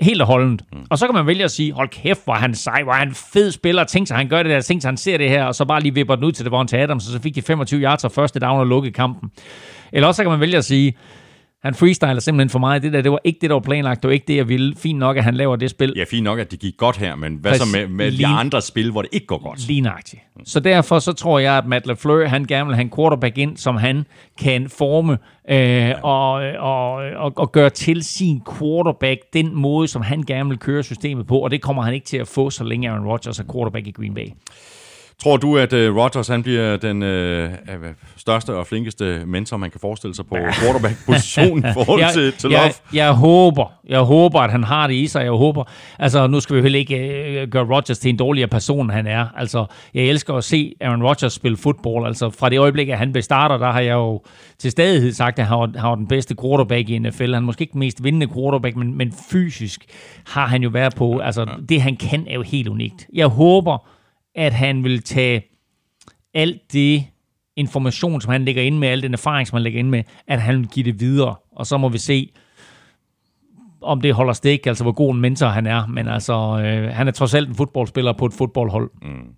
Helt 0.00 0.20
og 0.20 0.26
holdent. 0.26 0.62
Mm. 0.72 0.78
Og 0.90 0.98
så 0.98 1.06
kan 1.06 1.14
man 1.14 1.26
vælge 1.26 1.44
at 1.44 1.50
sige, 1.50 1.72
hold 1.72 1.88
kæft, 1.88 2.24
hvor 2.24 2.34
han 2.34 2.54
sej, 2.54 2.82
hvor 2.82 2.92
han 2.92 3.14
fed 3.14 3.50
spiller. 3.50 3.84
Tænk 3.84 4.08
sig, 4.08 4.16
han 4.16 4.28
gør 4.28 4.42
det 4.42 4.50
der, 4.50 4.60
tænk 4.60 4.82
sig, 4.82 4.88
han 4.88 4.96
ser 4.96 5.18
det 5.18 5.28
her, 5.28 5.44
og 5.44 5.54
så 5.54 5.64
bare 5.64 5.80
lige 5.80 5.94
vipper 5.94 6.14
den 6.14 6.24
ud 6.24 6.32
til 6.32 6.44
Devonta 6.44 6.78
Adams, 6.82 7.06
og 7.06 7.12
så 7.12 7.20
fik 7.20 7.34
de 7.34 7.42
25 7.42 7.80
yards 7.80 8.04
og 8.04 8.12
første 8.12 8.40
down 8.40 8.60
og 8.60 8.66
lukke 8.66 8.90
kampen. 8.90 9.30
Eller 9.92 10.08
også 10.08 10.16
så 10.16 10.22
kan 10.22 10.30
man 10.30 10.40
vælge 10.40 10.56
at 10.56 10.64
sige, 10.64 10.96
han 11.66 11.74
freestyler 11.74 12.20
simpelthen 12.20 12.50
for 12.50 12.58
meget. 12.58 12.82
Det 12.82 12.92
der, 12.92 13.02
det 13.02 13.12
var 13.12 13.18
ikke 13.24 13.38
det, 13.40 13.50
der 13.50 13.54
var 13.54 13.60
planlagt. 13.60 14.02
Det 14.02 14.08
var 14.08 14.12
ikke 14.12 14.24
det, 14.28 14.36
jeg 14.36 14.48
ville. 14.48 14.74
Fint 14.76 14.98
nok, 14.98 15.16
at 15.16 15.24
han 15.24 15.34
laver 15.34 15.56
det 15.56 15.70
spil. 15.70 15.92
Ja, 15.96 16.04
fint 16.10 16.24
nok, 16.24 16.38
at 16.38 16.50
det 16.50 16.58
gik 16.60 16.76
godt 16.76 16.96
her, 16.96 17.14
men 17.16 17.34
hvad 17.36 17.54
så 17.54 17.58
Præcis. 17.60 17.72
med, 17.76 17.86
med 17.88 18.06
de 18.06 18.10
Lige- 18.16 18.26
andre 18.26 18.62
spil, 18.62 18.90
hvor 18.90 19.02
det 19.02 19.08
ikke 19.12 19.26
går 19.26 19.48
godt? 19.48 19.66
Lige 19.68 19.80
nøjagtigt. 19.80 20.22
Så 20.44 20.60
derfor 20.60 20.98
så 20.98 21.12
tror 21.12 21.38
jeg, 21.38 21.58
at 21.58 21.66
Matt 21.66 21.86
LaFleur, 21.86 22.26
han 22.26 22.44
gerne 22.44 22.66
vil 22.66 22.74
have 22.74 22.84
en 22.84 22.92
quarterback 22.96 23.38
ind, 23.38 23.56
som 23.56 23.76
han 23.76 24.06
kan 24.42 24.68
forme 24.68 25.18
øh, 25.50 25.94
og, 26.02 26.32
og, 26.58 26.92
og, 26.94 27.32
og 27.36 27.52
gøre 27.52 27.70
til 27.70 28.04
sin 28.04 28.42
quarterback 28.58 29.20
den 29.32 29.54
måde, 29.54 29.88
som 29.88 30.02
han 30.02 30.22
gerne 30.22 30.48
vil 30.48 30.58
køre 30.58 30.82
systemet 30.82 31.26
på, 31.26 31.38
og 31.38 31.50
det 31.50 31.62
kommer 31.62 31.82
han 31.82 31.94
ikke 31.94 32.06
til 32.06 32.16
at 32.16 32.28
få, 32.28 32.50
så 32.50 32.64
længe 32.64 32.90
Aaron 32.90 33.06
Rodgers 33.06 33.38
er 33.38 33.44
quarterback 33.52 33.86
i 33.86 33.90
Green 33.90 34.14
Bay. 34.14 34.26
Tror 35.22 35.36
du, 35.36 35.56
at 35.56 35.72
uh, 35.72 35.96
Rodgers 35.96 36.28
han 36.28 36.42
bliver 36.42 36.76
den 36.76 37.02
uh, 37.02 37.84
største 38.16 38.54
og 38.54 38.66
flinkeste 38.66 39.22
mentor, 39.26 39.56
man 39.56 39.70
kan 39.70 39.80
forestille 39.80 40.14
sig 40.14 40.26
på 40.26 40.36
quarterback-positionen 40.60 41.58
i 41.58 41.72
forhold 41.84 42.00
jeg, 42.00 42.12
til, 42.12 42.32
til 42.32 42.50
Love? 42.50 42.62
jeg, 42.62 42.72
jeg 42.92 43.12
håber, 43.12 43.72
jeg 43.88 44.00
håber, 44.00 44.40
at 44.40 44.50
han 44.50 44.64
har 44.64 44.86
det 44.86 44.94
i 44.94 45.06
sig. 45.06 45.22
Jeg 45.22 45.30
håber, 45.30 45.64
altså 45.98 46.26
nu 46.26 46.40
skal 46.40 46.56
vi 46.56 46.62
heller 46.62 46.78
ikke 46.78 46.96
øh, 46.96 47.48
gøre 47.48 47.64
Rodgers 47.64 47.98
til 47.98 48.08
en 48.08 48.16
dårligere 48.16 48.48
person, 48.48 48.90
han 48.90 49.06
er. 49.06 49.26
Altså, 49.36 49.66
jeg 49.94 50.04
elsker 50.04 50.34
at 50.34 50.44
se 50.44 50.74
Aaron 50.80 51.02
Rodgers 51.02 51.32
spille 51.32 51.56
fodbold. 51.56 52.06
Altså, 52.06 52.30
fra 52.30 52.48
det 52.48 52.58
øjeblik, 52.58 52.88
at 52.88 52.98
han 52.98 53.12
blev 53.12 53.22
starter, 53.22 53.58
der 53.58 53.72
har 53.72 53.80
jeg 53.80 53.94
jo 53.94 54.22
til 54.58 54.70
stadighed 54.70 55.12
sagt, 55.12 55.38
at 55.38 55.46
han 55.46 55.58
var, 55.58 55.70
han 55.76 55.88
var 55.88 55.94
den 55.94 56.08
bedste 56.08 56.34
quarterback 56.42 56.88
i 56.88 56.98
NFL. 56.98 57.24
Han 57.24 57.34
er 57.34 57.40
måske 57.40 57.62
ikke 57.62 57.72
den 57.72 57.80
mest 57.80 58.04
vindende 58.04 58.28
quarterback, 58.34 58.76
men, 58.76 58.98
men 58.98 59.12
fysisk 59.30 59.84
har 60.26 60.46
han 60.46 60.62
jo 60.62 60.68
været 60.68 60.94
på. 60.94 61.18
Altså, 61.18 61.46
det 61.68 61.82
han 61.82 61.96
kan 61.96 62.26
er 62.28 62.34
jo 62.34 62.42
helt 62.42 62.68
unikt. 62.68 63.06
Jeg 63.12 63.26
håber, 63.26 63.88
at 64.36 64.52
han 64.52 64.84
vil 64.84 65.02
tage 65.02 65.42
alt 66.34 66.72
det 66.72 67.06
information, 67.56 68.20
som 68.20 68.32
han 68.32 68.44
ligger 68.44 68.62
ind 68.62 68.78
med, 68.78 68.88
al 68.88 69.02
den 69.02 69.12
erfaring, 69.12 69.48
som 69.48 69.56
han 69.56 69.62
ligger 69.62 69.78
ind 69.78 69.88
med, 69.88 70.02
at 70.26 70.42
han 70.42 70.58
vil 70.58 70.68
give 70.68 70.84
det 70.84 71.00
videre. 71.00 71.34
Og 71.52 71.66
så 71.66 71.76
må 71.76 71.88
vi 71.88 71.98
se, 71.98 72.32
om 73.80 74.00
det 74.00 74.14
holder 74.14 74.32
stik, 74.32 74.66
altså 74.66 74.84
hvor 74.84 74.92
god 74.92 75.14
en 75.14 75.20
mentor 75.20 75.46
han 75.46 75.66
er. 75.66 75.86
Men 75.86 76.08
altså, 76.08 76.32
øh, 76.32 76.94
han 76.94 77.08
er 77.08 77.12
trods 77.12 77.34
alt 77.34 77.48
en 77.48 77.54
fodboldspiller 77.54 78.12
på 78.12 78.26
et 78.26 78.32
fodboldhold. 78.32 78.90
Mm. 79.02 79.34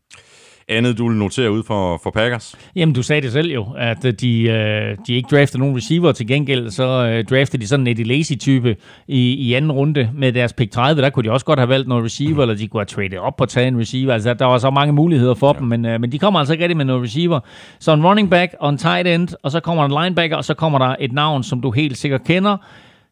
Andet, 0.69 0.99
du 0.99 1.09
vil 1.09 1.17
notere 1.17 1.51
ud 1.51 1.63
for, 1.63 2.01
for 2.03 2.11
Packers? 2.11 2.55
Jamen, 2.77 2.95
du 2.95 3.03
sagde 3.03 3.23
det 3.23 3.33
selv 3.33 3.53
jo, 3.53 3.67
at 3.79 4.05
øh, 4.05 4.13
de, 4.13 4.43
øh, 4.43 4.97
de 5.07 5.15
ikke 5.15 5.29
draftede 5.31 5.59
nogen 5.59 5.77
receiver 5.77 6.13
til 6.13 6.27
gengæld, 6.27 6.71
så 6.71 6.85
øh, 6.85 7.25
draftede 7.25 7.63
de 7.63 7.69
sådan 7.69 7.87
en 7.87 7.91
Eddie 7.91 8.05
Lacy-type 8.05 8.77
i, 9.09 9.33
i 9.33 9.55
anden 9.55 9.73
runde 9.73 10.11
med 10.15 10.33
deres 10.33 10.53
pick 10.53 10.73
30. 10.73 11.03
Der 11.03 11.11
kunne 11.11 11.25
de 11.25 11.33
også 11.33 11.47
godt 11.47 11.59
have 11.59 11.69
valgt 11.69 11.89
noget 11.89 12.05
receiver, 12.05 12.43
eller 12.43 12.55
de 12.55 12.69
kunne 12.69 12.81
have 12.81 12.87
traded 12.87 13.19
op 13.19 13.37
på 13.37 13.45
at 13.45 13.49
tage 13.49 13.69
en 13.69 13.81
receiver. 13.81 14.13
Altså, 14.13 14.35
der 14.35 14.45
var 14.45 14.59
så 14.59 14.71
mange 14.71 14.93
muligheder 14.93 15.35
for 15.35 15.55
ja. 15.55 15.59
dem, 15.59 15.69
men, 15.69 15.87
øh, 15.87 16.01
men 16.01 16.13
de 16.13 16.19
kommer 16.19 16.39
altså 16.39 16.53
ikke 16.53 16.65
rigtig 16.65 16.77
med 16.77 16.85
noget 16.85 17.03
receiver. 17.03 17.41
Så 17.81 17.93
en 17.93 18.07
running 18.07 18.31
back 18.31 18.55
og 18.61 18.71
en 18.71 18.79
tight 18.79 19.09
end, 19.09 19.29
og 19.43 19.51
så 19.51 19.61
kommer 19.61 19.85
en 19.85 20.03
linebacker, 20.03 20.37
og 20.37 20.45
så 20.45 20.55
kommer 20.55 20.79
der 20.79 20.97
et 21.01 21.13
navn, 21.13 21.43
som 21.43 21.61
du 21.61 21.71
helt 21.71 21.97
sikkert 21.99 22.25
kender. 22.25 22.57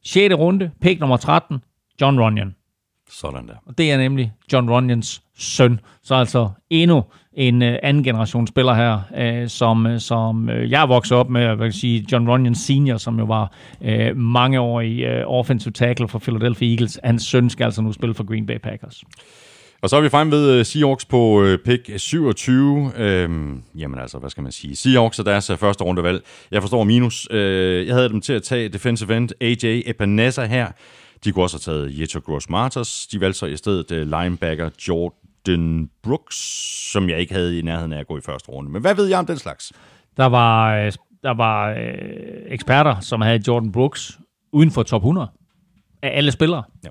6. 0.05 0.35
runde, 0.35 0.71
pick 0.81 1.01
nummer 1.01 1.17
13, 1.17 1.59
John 2.01 2.21
Runyon. 2.21 2.55
Sådan 3.11 3.49
der. 3.49 3.55
Og 3.67 3.79
det 3.79 3.93
er 3.93 3.99
nemlig 3.99 4.33
John 4.53 4.71
Runyons 4.71 5.23
søn. 5.39 5.81
Så 6.03 6.15
altså 6.15 6.51
endnu 6.71 7.05
en 7.33 7.63
uh, 7.63 7.69
anden 7.83 8.05
generation 8.05 8.47
spiller 8.47 8.75
her, 8.75 9.43
uh, 9.43 9.49
som, 9.49 9.87
uh, 9.87 9.99
som 9.99 10.49
uh, 10.49 10.71
jeg 10.71 10.89
vokset 10.89 11.17
op 11.17 11.31
med, 11.31 11.41
jeg 11.41 11.59
vil 11.59 11.73
sige 11.73 12.07
John 12.13 12.29
Runyon 12.29 12.55
Senior, 12.55 12.97
som 12.97 13.19
jo 13.19 13.25
var 13.25 13.53
uh, 13.81 14.17
mange 14.17 14.61
år 14.61 14.81
i 14.81 15.21
uh, 15.21 15.39
offensive 15.39 15.73
tackle 15.73 16.09
for 16.09 16.19
Philadelphia 16.19 16.71
Eagles. 16.71 16.99
Hans 17.05 17.23
søn 17.23 17.51
skal 17.51 17.65
altså 17.65 17.83
nu 17.83 17.93
spille 17.93 18.15
for 18.15 18.25
Green 18.25 18.47
Bay 18.47 18.59
Packers. 18.59 19.05
Og 19.83 19.91
så 19.91 19.97
er 19.97 20.01
vi 20.01 20.09
fremme 20.09 20.33
ved 20.33 20.65
Seahawks 20.65 21.05
på 21.05 21.47
pick 21.65 21.91
27. 21.97 22.93
Øhm, 22.97 23.63
jamen 23.79 24.01
altså, 24.01 24.19
hvad 24.19 24.31
skal 24.31 24.43
man 24.43 24.53
sige? 24.53 24.77
Seahawks 24.77 25.19
er 25.19 25.23
deres 25.23 25.51
første 25.57 25.85
rundevalg. 25.85 26.23
Jeg 26.51 26.63
forstår 26.63 26.85
minus. 26.85 27.29
Øh, 27.31 27.87
jeg 27.87 27.95
havde 27.95 28.09
dem 28.09 28.21
til 28.21 28.33
at 28.33 28.43
tage 28.43 28.69
defensive 28.69 29.17
end 29.17 29.29
AJ 29.41 29.83
Epinesa 29.87 30.45
her. 30.45 30.67
De 31.25 31.33
kunne 31.33 31.45
også 31.45 31.57
have 31.67 31.75
taget 31.75 32.01
Jeter 32.01 32.21
Gross 32.21 32.51
Marters. 32.51 33.07
De 33.07 33.21
valgte 33.21 33.39
så 33.39 33.47
i 33.47 33.57
stedet 33.57 34.07
linebacker 34.07 34.71
Jordan 34.89 35.91
Brooks, 36.03 36.37
som 36.93 37.09
jeg 37.09 37.21
ikke 37.21 37.35
havde 37.35 37.59
i 37.59 37.63
nærheden 37.63 37.93
af 37.93 37.99
at 37.99 38.07
gå 38.07 38.19
i 38.19 38.21
første 38.21 38.49
runde. 38.49 38.71
Men 38.71 38.81
hvad 38.81 38.95
ved 38.95 39.07
jeg 39.07 39.19
om 39.19 39.27
den 39.27 39.39
slags? 39.39 39.73
Der 40.17 40.27
var, 40.27 40.77
øh, 40.77 40.93
der 41.23 41.35
var 41.35 41.71
øh, 41.71 41.77
eksperter, 42.47 43.01
som 43.01 43.21
havde 43.21 43.43
Jordan 43.49 43.73
Brooks 43.73 44.19
uden 44.53 44.71
for 44.71 44.83
top 44.83 45.01
100 45.01 45.29
af 46.03 46.17
alle 46.17 46.33
spillere. 46.33 46.63
Ja. 46.85 46.89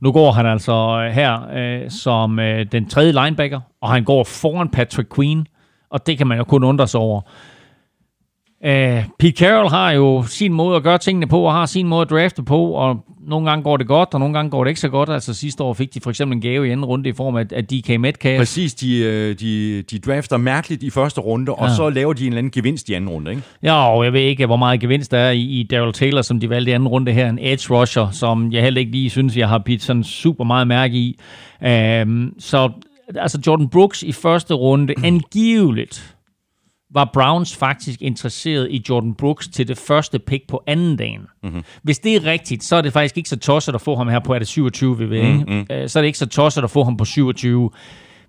Nu 0.00 0.12
går 0.12 0.32
han 0.32 0.46
altså 0.46 0.72
øh, 0.72 1.10
her 1.12 1.48
øh, 1.54 1.90
som 1.90 2.38
øh, 2.38 2.66
den 2.72 2.88
tredje 2.88 3.12
linebacker, 3.12 3.60
og 3.80 3.90
han 3.90 4.04
går 4.04 4.24
foran 4.24 4.68
Patrick 4.68 5.14
Queen, 5.14 5.46
og 5.90 6.06
det 6.06 6.18
kan 6.18 6.26
man 6.26 6.38
jo 6.38 6.44
kun 6.44 6.64
undre 6.64 6.88
sig 6.88 7.00
over. 7.00 7.20
Uh, 8.64 9.04
Pete 9.18 9.44
Carroll 9.44 9.68
har 9.68 9.90
jo 9.90 10.22
sin 10.22 10.52
måde 10.52 10.76
at 10.76 10.82
gøre 10.82 10.98
tingene 10.98 11.26
på, 11.26 11.40
og 11.40 11.52
har 11.52 11.66
sin 11.66 11.88
måde 11.88 12.02
at 12.02 12.10
drafte 12.10 12.42
på, 12.42 12.66
og 12.66 13.04
nogle 13.26 13.50
gange 13.50 13.62
går 13.62 13.76
det 13.76 13.86
godt, 13.86 14.08
og 14.12 14.20
nogle 14.20 14.34
gange 14.34 14.50
går 14.50 14.64
det 14.64 14.68
ikke 14.68 14.80
så 14.80 14.88
godt. 14.88 15.08
Altså 15.08 15.34
sidste 15.34 15.62
år 15.62 15.72
fik 15.72 15.94
de 15.94 16.00
for 16.00 16.10
eksempel 16.10 16.36
en 16.36 16.40
gave 16.40 16.68
i 16.68 16.70
anden 16.70 16.84
runde 16.84 17.08
i 17.08 17.12
form 17.12 17.36
af, 17.36 17.44
af 17.52 17.64
DK 17.64 18.00
Metcalf. 18.00 18.38
Præcis, 18.38 18.74
de, 18.74 18.98
øh, 18.98 19.38
de, 19.40 19.82
de 19.82 19.98
drafter 19.98 20.36
mærkeligt 20.36 20.82
i 20.82 20.90
første 20.90 21.20
runde, 21.20 21.52
og 21.52 21.68
ja. 21.68 21.74
så 21.74 21.90
laver 21.90 22.12
de 22.12 22.22
en 22.22 22.26
eller 22.26 22.38
anden 22.38 22.50
gevinst 22.50 22.88
i 22.88 22.94
anden 22.94 23.10
runde, 23.10 23.30
ikke? 23.30 23.42
Ja, 23.62 23.88
og 23.88 24.04
jeg 24.04 24.12
ved 24.12 24.20
ikke, 24.20 24.46
hvor 24.46 24.56
meget 24.56 24.80
gevinst 24.80 25.10
der 25.10 25.18
er 25.18 25.30
i, 25.30 25.40
i 25.40 25.62
Daryl 25.62 25.92
Taylor, 25.92 26.22
som 26.22 26.40
de 26.40 26.50
valgte 26.50 26.70
i 26.70 26.74
anden 26.74 26.88
runde 26.88 27.12
her. 27.12 27.28
En 27.28 27.38
edge 27.40 27.74
rusher, 27.74 28.10
som 28.10 28.52
jeg 28.52 28.62
heller 28.62 28.80
ikke 28.80 28.92
lige 28.92 29.10
synes, 29.10 29.36
jeg 29.36 29.48
har 29.48 29.58
bidt 29.58 29.82
sådan 29.82 30.04
super 30.04 30.44
meget 30.44 30.66
mærke 30.68 30.94
i. 30.94 31.18
Um, 32.02 32.34
så 32.38 32.70
altså 33.14 33.38
Jordan 33.46 33.68
Brooks 33.68 34.02
i 34.02 34.12
første 34.12 34.54
runde, 34.54 34.94
angiveligt 35.04 36.13
var 36.94 37.10
Browns 37.12 37.56
faktisk 37.56 38.02
interesseret 38.02 38.68
i 38.70 38.84
Jordan 38.88 39.14
Brooks 39.14 39.48
til 39.48 39.68
det 39.68 39.78
første 39.78 40.18
pick 40.18 40.48
på 40.48 40.62
anden 40.66 40.96
dagen. 40.96 41.20
Mm-hmm. 41.42 41.62
Hvis 41.82 41.98
det 41.98 42.16
er 42.16 42.24
rigtigt, 42.24 42.64
så 42.64 42.76
er 42.76 42.80
det 42.80 42.92
faktisk 42.92 43.16
ikke 43.16 43.28
så 43.28 43.38
tosset 43.38 43.74
at 43.74 43.80
få 43.80 43.96
ham 43.96 44.08
her 44.08 44.18
på, 44.18 44.34
er 44.34 44.38
det 44.38 44.48
27, 44.48 44.98
vi 44.98 45.10
ved, 45.10 45.22
mm-hmm. 45.22 45.88
Så 45.88 45.98
er 45.98 46.02
det 46.02 46.06
ikke 46.06 46.18
så 46.18 46.26
tosset 46.26 46.64
at 46.64 46.70
få 46.70 46.84
ham 46.84 46.96
på 46.96 47.04
27. 47.04 47.70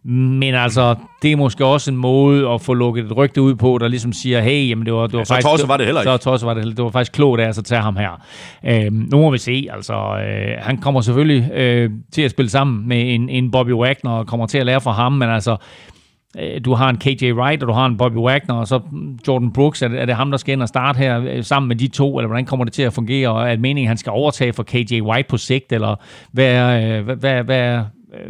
Men 0.07 0.55
altså, 0.55 0.95
det 1.21 1.31
er 1.31 1.35
måske 1.35 1.65
også 1.65 1.91
en 1.91 1.97
måde 1.97 2.49
at 2.49 2.61
få 2.61 2.73
lukket 2.73 3.05
et 3.05 3.17
rygte 3.17 3.41
ud 3.41 3.55
på, 3.55 3.77
der 3.81 3.87
ligesom 3.87 4.13
siger, 4.13 4.41
hey, 4.41 4.69
jamen 4.69 4.85
det 4.85 4.93
var, 4.93 5.07
det 5.07 5.13
var 5.13 5.19
ja, 5.19 5.23
faktisk... 5.23 5.47
Så 5.47 5.51
tosset 5.51 5.67
var 5.67 5.77
det 5.77 5.85
heller 5.85 6.01
ikke. 6.01 6.11
Så 6.11 6.17
tosset 6.17 6.47
var 6.47 6.53
det 6.53 6.63
heller 6.63 6.75
Det 6.75 6.83
var 6.83 6.91
faktisk 6.91 7.11
klogt 7.11 7.41
af 7.41 7.47
os 7.47 7.57
at 7.57 7.65
tage 7.65 7.81
ham 7.81 7.95
her. 7.95 8.21
Øhm, 8.65 9.07
nu 9.11 9.17
må 9.17 9.31
vi 9.31 9.37
se, 9.37 9.67
altså, 9.71 9.93
øh, 9.93 10.57
han 10.57 10.77
kommer 10.77 11.01
selvfølgelig 11.01 11.51
øh, 11.51 11.89
til 12.11 12.21
at 12.21 12.31
spille 12.31 12.49
sammen 12.49 12.87
med 12.87 13.15
en, 13.15 13.29
en 13.29 13.51
Bobby 13.51 13.73
Wagner, 13.73 14.11
og 14.11 14.27
kommer 14.27 14.47
til 14.47 14.57
at 14.57 14.65
lære 14.65 14.81
fra 14.81 14.91
ham, 14.91 15.13
men 15.13 15.29
altså, 15.29 15.51
Øh, 15.51 15.94
Øh, 16.39 16.61
du 16.65 16.73
har 16.73 16.89
en 16.89 16.97
KJ 16.97 17.31
Wright, 17.31 17.63
og 17.63 17.69
du 17.69 17.73
har 17.73 17.85
en 17.85 17.97
Bobby 17.97 18.17
Wagner, 18.17 18.55
og 18.55 18.67
så 18.67 18.79
Jordan 19.27 19.51
Brooks. 19.51 19.81
Er 19.81 19.87
det, 19.87 20.01
er 20.01 20.05
det 20.05 20.15
ham, 20.15 20.31
der 20.31 20.37
skal 20.37 20.53
ind 20.53 20.61
og 20.61 20.67
starte 20.67 20.97
her 20.97 21.21
øh, 21.21 21.43
sammen 21.43 21.67
med 21.67 21.75
de 21.75 21.87
to, 21.87 22.17
eller 22.17 22.27
hvordan 22.27 22.45
kommer 22.45 22.65
det 22.65 22.73
til 22.73 22.83
at 22.83 22.93
fungere? 22.93 23.29
Og 23.29 23.49
er 23.49 23.57
meningen, 23.57 23.85
at 23.85 23.89
han 23.89 23.97
skal 23.97 24.11
overtage 24.11 24.53
for 24.53 24.63
KJ 24.63 25.01
White 25.01 25.29
på 25.29 25.37
sigt, 25.37 25.71
eller 25.71 25.95
hvad 26.31 26.53
er, 26.53 26.97
øh, 26.99 27.05
hvad, 27.05 27.15
hvad, 27.15 27.43
hvad 27.43 27.83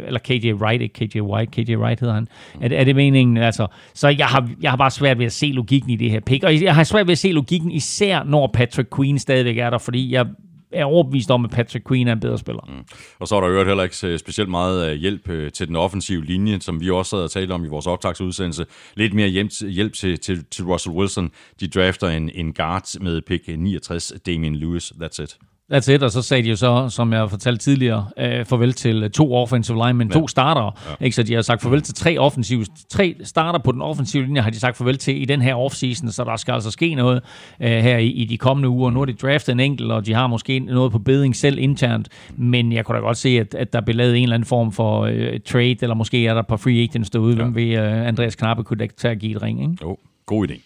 eller 0.06 0.20
KJ 0.20 0.52
Wright, 0.52 0.82
ikke 0.82 1.06
KJ 1.06 1.20
White, 1.20 1.62
KJ 1.62 1.76
Wright 1.76 2.00
hedder 2.00 2.14
han. 2.14 2.28
Er 2.60 2.68
det, 2.68 2.80
er 2.80 2.84
det 2.84 2.96
meningen? 2.96 3.36
Altså, 3.36 3.66
så 3.94 4.08
jeg 4.08 4.26
har, 4.26 4.50
jeg 4.62 4.70
har 4.70 4.76
bare 4.76 4.90
svært 4.90 5.18
ved 5.18 5.26
at 5.26 5.32
se 5.32 5.46
logikken 5.46 5.90
i 5.90 5.96
det 5.96 6.10
her 6.10 6.20
pick, 6.20 6.44
og 6.44 6.62
jeg 6.62 6.74
har 6.74 6.84
svært 6.84 7.06
ved 7.06 7.12
at 7.12 7.18
se 7.18 7.32
logikken, 7.32 7.70
især 7.70 8.22
når 8.24 8.50
Patrick 8.54 8.96
Queen 8.96 9.18
stadigvæk 9.18 9.58
er 9.58 9.70
der, 9.70 9.78
fordi 9.78 10.12
jeg 10.12 10.26
er 10.72 10.84
overbevist 10.84 11.30
om, 11.30 11.44
at 11.44 11.50
Patrick 11.50 11.88
Queen 11.88 12.08
er 12.08 12.12
en 12.12 12.20
bedre 12.20 12.38
spiller. 12.38 12.64
Mm. 12.68 12.84
Og 13.18 13.28
så 13.28 13.36
er 13.36 13.40
der 13.40 13.48
jo 13.48 13.64
heller 13.64 13.82
ikke 13.82 14.06
øh, 14.06 14.18
specielt 14.18 14.50
meget 14.50 14.90
øh, 14.90 14.96
hjælp 14.96 15.28
øh, 15.28 15.52
til 15.52 15.68
den 15.68 15.76
offensive 15.76 16.24
linje, 16.24 16.60
som 16.60 16.80
vi 16.80 16.90
også 16.90 17.16
havde 17.16 17.28
talt 17.28 17.52
om 17.52 17.64
i 17.64 17.68
vores 17.68 17.86
optagsudsendelse. 17.86 18.66
Lidt 18.94 19.14
mere 19.14 19.28
hjælp 19.68 19.92
til, 19.92 20.18
til, 20.18 20.44
til 20.44 20.64
Russell 20.64 20.96
Wilson. 20.96 21.30
De 21.60 21.68
drafter 21.68 22.08
en, 22.08 22.30
en 22.34 22.52
guard 22.52 23.00
med 23.00 23.22
pick 23.22 23.48
69, 23.48 24.12
Damien 24.26 24.56
Lewis. 24.56 24.92
That's 25.02 25.22
it. 25.22 25.38
That's 25.72 25.92
it, 25.92 26.02
og 26.02 26.10
så 26.10 26.22
sagde 26.22 26.42
de 26.42 26.48
jo 26.48 26.56
så, 26.56 26.88
som 26.88 27.12
jeg 27.12 27.30
fortalte 27.30 27.64
tidligere, 27.64 28.06
øh, 28.18 28.44
farvel 28.44 28.72
til 28.72 29.10
to 29.10 29.34
offensive 29.34 29.86
linemen, 29.86 30.08
ja. 30.08 30.12
to 30.12 30.28
starter. 30.28 30.80
Ja. 31.00 31.04
Ikke? 31.04 31.16
Så 31.16 31.22
de 31.22 31.34
har 31.34 31.42
sagt 31.42 31.62
farvel 31.62 31.82
til 31.82 31.94
tre 31.94 32.18
offensive, 32.18 32.64
tre 32.90 33.16
starter 33.22 33.58
på 33.58 33.72
den 33.72 33.82
offensive 33.82 34.24
linje 34.24 34.40
har 34.40 34.50
de 34.50 34.60
sagt 34.60 34.76
farvel 34.76 34.98
til 34.98 35.22
i 35.22 35.24
den 35.24 35.42
her 35.42 35.54
offseason, 35.54 36.12
så 36.12 36.24
der 36.24 36.36
skal 36.36 36.52
altså 36.52 36.70
ske 36.70 36.94
noget 36.94 37.22
øh, 37.60 37.70
her 37.70 37.98
i, 37.98 38.06
i 38.06 38.24
de 38.24 38.38
kommende 38.38 38.68
uger. 38.68 38.90
Nu 38.90 38.98
har 38.98 39.06
de 39.06 39.12
draftet 39.12 39.52
en 39.52 39.60
enkelt, 39.60 39.92
og 39.92 40.06
de 40.06 40.14
har 40.14 40.26
måske 40.26 40.58
noget 40.58 40.92
på 40.92 40.98
beding 40.98 41.36
selv 41.36 41.58
internt, 41.58 42.08
men 42.36 42.72
jeg 42.72 42.84
kunne 42.84 42.96
da 42.96 43.02
godt 43.02 43.16
se, 43.16 43.28
at, 43.28 43.54
at 43.54 43.72
der 43.72 43.80
bliver 43.80 43.96
lavet 43.96 44.16
en 44.16 44.22
eller 44.22 44.34
anden 44.34 44.46
form 44.46 44.72
for 44.72 45.00
øh, 45.02 45.40
trade, 45.46 45.76
eller 45.82 45.94
måske 45.94 46.26
er 46.26 46.34
der 46.34 46.42
på 46.42 46.56
free 46.56 46.82
agents 46.82 47.10
derude, 47.10 47.36
ja. 47.36 47.50
ved 47.54 47.78
øh, 47.78 48.08
Andreas 48.08 48.36
Knappe 48.36 48.64
kunne 48.64 48.88
tage 48.96 49.12
at 49.12 49.18
give 49.18 49.36
et 49.36 49.42
ring. 49.42 49.62
Ikke? 49.62 49.76
Jo, 49.82 49.96
god 50.26 50.48
idé. 50.48 50.65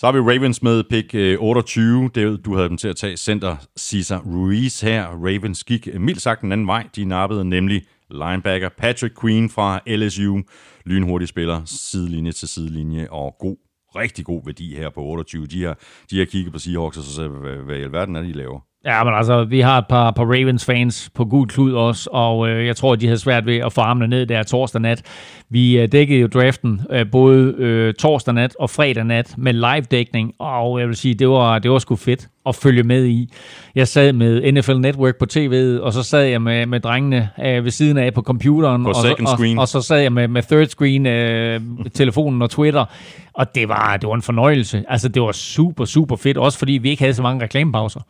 Så 0.00 0.06
har 0.06 0.12
vi 0.12 0.18
Ravens 0.18 0.62
med 0.62 0.84
pick 0.90 1.14
øh, 1.14 1.36
28. 1.40 2.10
Det, 2.14 2.44
du 2.44 2.54
havde 2.54 2.68
dem 2.68 2.76
til 2.76 2.88
at 2.88 2.96
tage 2.96 3.16
center 3.16 3.56
Cesar 3.78 4.18
Ruiz 4.18 4.80
her. 4.80 5.06
Ravens 5.06 5.64
gik 5.64 5.88
øh, 5.92 6.00
mildt 6.00 6.22
sagt 6.22 6.42
en 6.42 6.52
anden 6.52 6.66
vej. 6.66 6.88
De 6.96 7.04
nappede 7.04 7.44
nemlig 7.44 7.82
linebacker 8.10 8.68
Patrick 8.78 9.20
Queen 9.20 9.50
fra 9.50 9.80
LSU. 9.86 10.40
Lynhurtig 10.86 11.28
spiller, 11.28 11.62
sidelinje 11.64 12.32
til 12.32 12.48
sidelinje 12.48 13.10
og 13.10 13.36
god 13.38 13.69
rigtig 13.96 14.24
god 14.24 14.42
værdi 14.44 14.76
her 14.76 14.90
på 14.90 15.00
28. 15.00 15.46
De 15.46 15.64
har, 15.64 15.78
de 16.10 16.18
har 16.18 16.24
kigget 16.24 16.52
på 16.52 16.58
Seahawks 16.58 16.98
og 16.98 17.04
så 17.04 17.14
sagde, 17.14 17.28
hvad, 17.28 17.56
hvad 17.56 17.76
i 17.76 17.82
alverden 17.82 18.16
er 18.16 18.22
de 18.22 18.32
laver? 18.32 18.60
Ja, 18.84 19.04
men 19.04 19.14
altså, 19.14 19.44
vi 19.44 19.60
har 19.60 19.78
et 19.78 19.86
par, 19.88 20.10
par 20.10 20.24
Ravens-fans 20.24 21.10
på 21.14 21.24
gul 21.24 21.48
klud 21.48 21.72
også, 21.72 22.10
og 22.12 22.48
øh, 22.48 22.66
jeg 22.66 22.76
tror, 22.76 22.96
de 22.96 23.06
havde 23.06 23.18
svært 23.18 23.46
ved 23.46 23.56
at 23.56 23.72
få 23.72 23.80
armene 23.80 24.06
ned 24.06 24.26
der 24.26 24.42
torsdag 24.42 24.80
nat. 24.80 25.02
Vi 25.50 25.78
øh, 25.78 25.92
dækkede 25.92 26.20
jo 26.20 26.26
draften 26.26 26.80
øh, 26.90 27.10
både 27.12 27.54
øh, 27.58 27.94
torsdag 27.94 28.34
nat 28.34 28.56
og 28.60 28.70
fredag 28.70 29.04
nat 29.04 29.34
med 29.38 29.52
live-dækning, 29.52 30.32
og 30.38 30.80
jeg 30.80 30.88
vil 30.88 30.96
sige, 30.96 31.14
det 31.14 31.28
var, 31.28 31.58
det 31.58 31.70
var 31.70 31.78
sgu 31.78 31.96
fedt 31.96 32.28
at 32.46 32.54
følge 32.54 32.82
med 32.82 33.06
i. 33.06 33.32
Jeg 33.74 33.88
sad 33.88 34.12
med 34.12 34.52
NFL 34.52 34.76
Network 34.76 35.16
på 35.18 35.26
tv'et, 35.32 35.82
og 35.82 35.92
så 35.92 36.02
sad 36.02 36.24
jeg 36.24 36.42
med, 36.42 36.66
med 36.66 36.80
drengene 36.80 37.30
øh, 37.44 37.64
ved 37.64 37.70
siden 37.70 37.98
af 37.98 38.14
på 38.14 38.22
computeren. 38.22 38.84
På 38.84 38.88
og, 38.88 38.94
screen. 38.94 39.58
Og, 39.58 39.62
og 39.62 39.68
så 39.68 39.82
sad 39.82 39.98
jeg 40.00 40.12
med, 40.12 40.28
med 40.28 40.42
third 40.42 40.66
screen, 40.66 41.06
øh, 41.06 41.60
telefonen 41.94 42.42
og 42.42 42.50
Twitter, 42.50 42.84
og 43.32 43.54
det 43.54 43.68
var, 43.68 43.96
det 43.96 44.08
var 44.08 44.14
en 44.14 44.22
fornøjelse. 44.22 44.84
Altså, 44.88 45.08
det 45.08 45.22
var 45.22 45.32
super, 45.32 45.84
super 45.84 46.16
fedt, 46.16 46.36
også 46.36 46.58
fordi 46.58 46.72
vi 46.72 46.90
ikke 46.90 47.02
havde 47.02 47.14
så 47.14 47.22
mange 47.22 47.44
reklamepauser. 47.44 48.00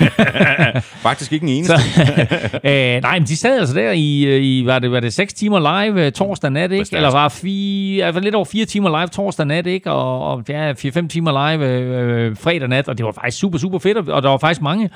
Faktisk 1.08 1.32
ikke 1.32 1.44
en 1.44 1.48
eneste. 1.48 1.78
så, 1.78 2.58
øh, 2.64 3.02
nej, 3.02 3.18
men 3.18 3.28
de 3.28 3.36
sad 3.36 3.58
altså 3.58 3.74
der 3.74 3.90
i, 3.90 4.38
i 4.38 4.66
var, 4.66 4.78
det, 4.78 4.90
var 4.90 5.00
det 5.00 5.12
6 5.12 5.34
timer 5.34 5.82
live 5.82 6.06
øh, 6.06 6.12
torsdag 6.12 6.50
nat, 6.50 6.72
ikke? 6.72 6.96
Eller 6.96 7.10
var 7.10 7.28
fire, 7.28 8.06
altså 8.06 8.20
lidt 8.20 8.34
over 8.34 8.44
4 8.44 8.64
timer 8.64 9.00
live 9.00 9.08
torsdag 9.08 9.46
nat, 9.46 9.66
ikke? 9.66 9.90
Og, 9.90 10.26
og 10.26 10.44
ja, 10.48 10.72
4-5 10.72 11.08
timer 11.08 11.50
live 11.50 11.66
øh, 11.66 12.36
fredag 12.36 12.68
nat, 12.68 12.88
og 12.88 12.98
det 12.98 13.06
var 13.06 13.12
faktisk 13.12 13.38
super, 13.38 13.58
super 13.58 13.78
fedt, 13.78 14.08
og 14.08 14.22
der 14.22 14.28
var 14.28 14.38
faktisk 14.38 14.62
mange 14.62 14.90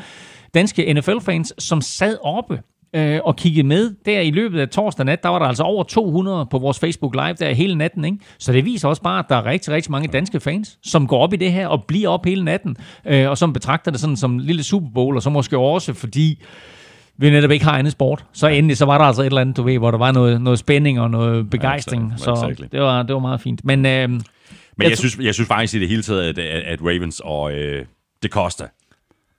danske 0.54 0.94
NFL-fans, 0.94 1.52
som 1.58 1.80
sad 1.80 2.16
oppe 2.22 2.60
øh, 2.94 3.20
og 3.24 3.36
kiggede 3.36 3.66
med 3.66 3.94
der 4.04 4.20
i 4.20 4.30
løbet 4.30 4.60
af 4.60 4.68
torsdag 4.68 5.06
nat. 5.06 5.22
Der 5.22 5.28
var 5.28 5.38
der 5.38 5.46
altså 5.46 5.62
over 5.62 5.82
200 5.84 6.46
på 6.50 6.58
vores 6.58 6.78
Facebook 6.78 7.14
Live 7.14 7.34
der 7.34 7.54
hele 7.54 7.74
natten. 7.74 8.04
Ikke? 8.04 8.18
Så 8.38 8.52
det 8.52 8.64
viser 8.64 8.88
også 8.88 9.02
bare, 9.02 9.18
at 9.18 9.24
der 9.28 9.36
er 9.36 9.44
rigtig, 9.44 9.74
rigtig 9.74 9.92
mange 9.92 10.08
danske 10.08 10.40
fans, 10.40 10.78
som 10.82 11.06
går 11.06 11.18
op 11.18 11.32
i 11.32 11.36
det 11.36 11.52
her 11.52 11.66
og 11.66 11.84
bliver 11.84 12.08
op 12.08 12.24
hele 12.24 12.44
natten, 12.44 12.76
øh, 13.06 13.30
og 13.30 13.38
som 13.38 13.52
betragter 13.52 13.90
det 13.90 14.00
sådan 14.00 14.16
som 14.16 14.32
en 14.34 14.40
lille 14.40 14.62
Super 14.62 14.88
Bowl, 14.94 15.16
og 15.16 15.22
så 15.22 15.30
måske 15.30 15.58
også 15.58 15.92
fordi 15.92 16.42
vi 17.20 17.30
netop 17.30 17.50
ikke 17.50 17.64
har 17.64 17.78
andet 17.78 17.92
sport. 17.92 18.24
Så 18.32 18.46
endelig, 18.48 18.76
så 18.76 18.84
var 18.84 18.98
der 18.98 19.04
altså 19.04 19.22
et 19.22 19.26
eller 19.26 19.40
andet, 19.40 19.56
du 19.56 19.62
ved, 19.62 19.78
hvor 19.78 19.90
der 19.90 19.98
var 19.98 20.12
noget, 20.12 20.40
noget 20.42 20.58
spænding 20.58 21.00
og 21.00 21.10
noget 21.10 21.50
begejstring. 21.50 22.02
Ja, 22.08 22.14
exactly. 22.14 22.24
Så 22.24 22.46
exactly. 22.46 22.66
det 22.72 22.80
var, 22.80 23.02
det 23.02 23.14
var 23.14 23.20
meget 23.20 23.40
fint. 23.40 23.64
Men... 23.64 23.86
Øh, 23.86 24.08
Men 24.10 24.22
Jeg 24.78 24.90
jeg, 24.90 24.98
synes, 24.98 25.18
jeg 25.22 25.34
synes 25.34 25.48
faktisk 25.48 25.74
i 25.74 25.78
det 25.78 25.88
hele 25.88 26.02
taget, 26.02 26.38
at, 26.38 26.38
at, 26.38 26.80
Ravens 26.82 27.20
og 27.24 27.52
øh, 27.52 27.84
DeCosta, 28.22 28.64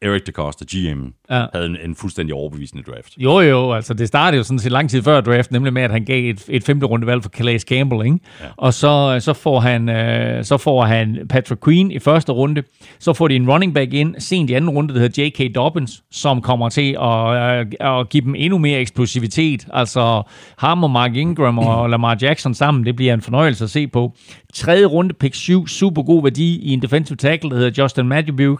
Eric 0.01 0.21
DeCosta, 0.26 0.65
GM, 0.76 0.99
Ja. 1.31 1.45
havde 1.53 1.65
en, 1.65 1.77
en 1.85 1.95
fuldstændig 1.95 2.35
overbevisende 2.35 2.84
draft. 2.84 3.13
Jo, 3.17 3.39
jo, 3.39 3.73
altså 3.73 3.93
det 3.93 4.07
startede 4.07 4.38
jo 4.38 4.43
sådan 4.43 4.59
set 4.59 4.71
lang 4.71 4.89
tid 4.89 5.03
før 5.03 5.21
draft, 5.21 5.51
nemlig 5.51 5.73
med, 5.73 5.81
at 5.81 5.91
han 5.91 6.05
gav 6.05 6.30
et, 6.30 6.45
et 6.49 6.63
femte 6.63 6.85
rundevalg 6.85 7.23
for 7.23 7.30
Calais 7.30 7.61
Campbell, 7.61 8.05
ikke? 8.05 8.19
Ja. 8.41 8.45
Og 8.57 8.73
så, 8.73 9.17
så, 9.19 9.34
får 9.34 9.59
han, 9.59 9.89
øh, 9.89 10.43
så 10.43 10.57
får 10.57 10.84
han 10.85 11.17
Patrick 11.30 11.63
Queen 11.65 11.91
i 11.91 11.99
første 11.99 12.31
runde, 12.31 12.63
så 12.99 13.13
får 13.13 13.27
de 13.27 13.35
en 13.35 13.49
running 13.49 13.73
back 13.73 13.93
ind 13.93 14.15
sent 14.19 14.49
i 14.49 14.53
anden 14.53 14.69
runde, 14.69 14.93
der 14.93 14.99
hedder 14.99 15.23
J.K. 15.23 15.55
Dobbins, 15.55 16.03
som 16.11 16.41
kommer 16.41 16.69
til 16.69 16.97
at, 17.01 17.59
øh, 17.59 17.99
at 17.99 18.09
give 18.09 18.23
dem 18.23 18.35
endnu 18.38 18.57
mere 18.57 18.80
eksplosivitet. 18.80 19.67
Altså 19.73 20.23
ham 20.57 20.84
og 20.84 20.91
Mark 20.91 21.15
Ingram 21.15 21.59
og 21.59 21.89
Lamar 21.91 22.17
Jackson 22.21 22.53
sammen, 22.53 22.85
det 22.85 22.95
bliver 22.95 23.13
en 23.13 23.21
fornøjelse 23.21 23.63
at 23.63 23.69
se 23.69 23.88
på. 23.88 24.13
Tredje 24.53 24.85
runde, 24.85 25.13
pick 25.13 25.35
7, 25.35 25.67
super 25.67 26.03
god 26.03 26.23
værdi 26.23 26.59
i 26.59 26.73
en 26.73 26.81
defensive 26.81 27.17
tackle, 27.17 27.49
der 27.49 27.55
hedder 27.55 27.84
Justin 27.84 28.07
Matthew 28.07 28.55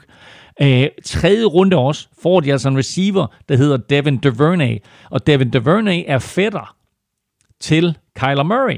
Øh, 0.62 0.88
tredje 1.06 1.46
runde 1.46 1.78
også 1.78 2.08
får 2.22 2.40
de 2.40 2.52
altså 2.52 2.70
en 2.70 2.78
receiver, 2.78 3.28
der 3.50 3.56
hedder 3.58 3.78
Devin 3.78 4.18
DuVernay. 4.18 4.78
Og 5.10 5.28
Devin 5.28 5.50
DuVernay 5.50 6.04
er 6.08 6.20
fætter 6.20 6.76
til 7.62 7.98
Kyler 8.20 8.44
Murray. 8.44 8.78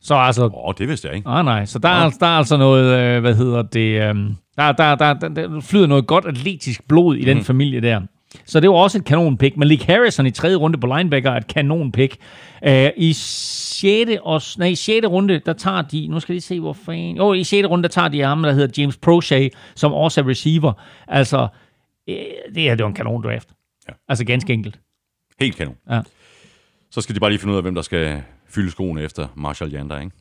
Så 0.00 0.14
altså, 0.14 0.44
Åh, 0.44 0.50
oh, 0.54 0.74
det 0.78 0.88
vidste 0.88 1.08
jeg 1.08 1.16
ikke. 1.16 1.28
ah, 1.28 1.44
nej, 1.44 1.64
så 1.64 1.78
der, 1.78 1.88
er, 1.88 2.10
der 2.10 2.26
er 2.26 2.30
altså 2.38 2.56
noget, 2.56 3.00
øh, 3.00 3.20
hvad 3.20 3.34
hedder 3.34 3.62
det, 3.62 3.80
øh, 4.02 4.14
der, 4.56 4.72
der, 4.72 4.94
der, 4.94 5.12
der, 5.14 5.28
der 5.28 5.60
flyder 5.60 5.86
noget 5.86 6.06
godt 6.06 6.24
atletisk 6.26 6.88
blod 6.88 7.16
i 7.16 7.24
den 7.24 7.36
Mhm. 7.36 7.44
familie 7.44 7.80
der. 7.80 8.00
Så 8.44 8.60
det 8.60 8.70
var 8.70 8.76
også 8.76 8.98
et 8.98 9.04
kanonpick. 9.04 9.56
Malik 9.56 9.82
Harrison 9.82 10.26
i 10.26 10.30
tredje 10.30 10.56
runde 10.56 10.78
på 10.78 10.86
linebacker 10.96 11.30
er 11.30 11.36
et 11.36 11.46
kanonpick. 11.46 12.16
Øh, 12.64 12.90
I 12.96 13.12
6. 13.12 14.10
Og, 14.22 14.42
nej, 14.58 14.74
6. 14.74 15.06
runde, 15.06 15.38
der 15.38 15.52
tager 15.52 15.82
de, 15.82 16.06
nu 16.06 16.20
skal 16.20 16.34
de 16.34 16.40
se, 16.40 16.60
hvor 16.60 16.72
fanden... 16.72 17.16
Jo, 17.16 17.32
i 17.32 17.44
6. 17.44 17.68
runde, 17.68 17.82
der 17.82 17.88
tager 17.88 18.08
de 18.08 18.20
ham, 18.20 18.42
der 18.42 18.52
hedder 18.52 18.82
James 18.82 18.96
Prochet, 18.96 19.52
som 19.74 19.92
også 19.92 20.20
er 20.20 20.28
receiver. 20.28 20.72
Altså, 21.08 21.48
øh, 22.08 22.16
det 22.54 22.62
her, 22.62 22.74
det 22.74 22.82
var 22.82 22.88
en 22.88 22.94
kanon 22.94 23.22
draft. 23.22 23.48
Ja. 23.88 23.92
Altså 24.08 24.24
ganske 24.24 24.52
enkelt. 24.52 24.80
Helt 25.40 25.56
kanon. 25.56 25.76
Ja. 25.90 26.00
Så 26.90 27.00
skal 27.00 27.14
de 27.14 27.20
bare 27.20 27.30
lige 27.30 27.40
finde 27.40 27.52
ud 27.52 27.56
af, 27.56 27.62
hvem 27.62 27.74
der 27.74 27.82
skal 27.82 28.22
fylde 28.48 28.70
skoene 28.70 29.02
efter 29.02 29.28
Marshall 29.36 29.74
Yander, 29.74 30.00
ikke? 30.00 30.12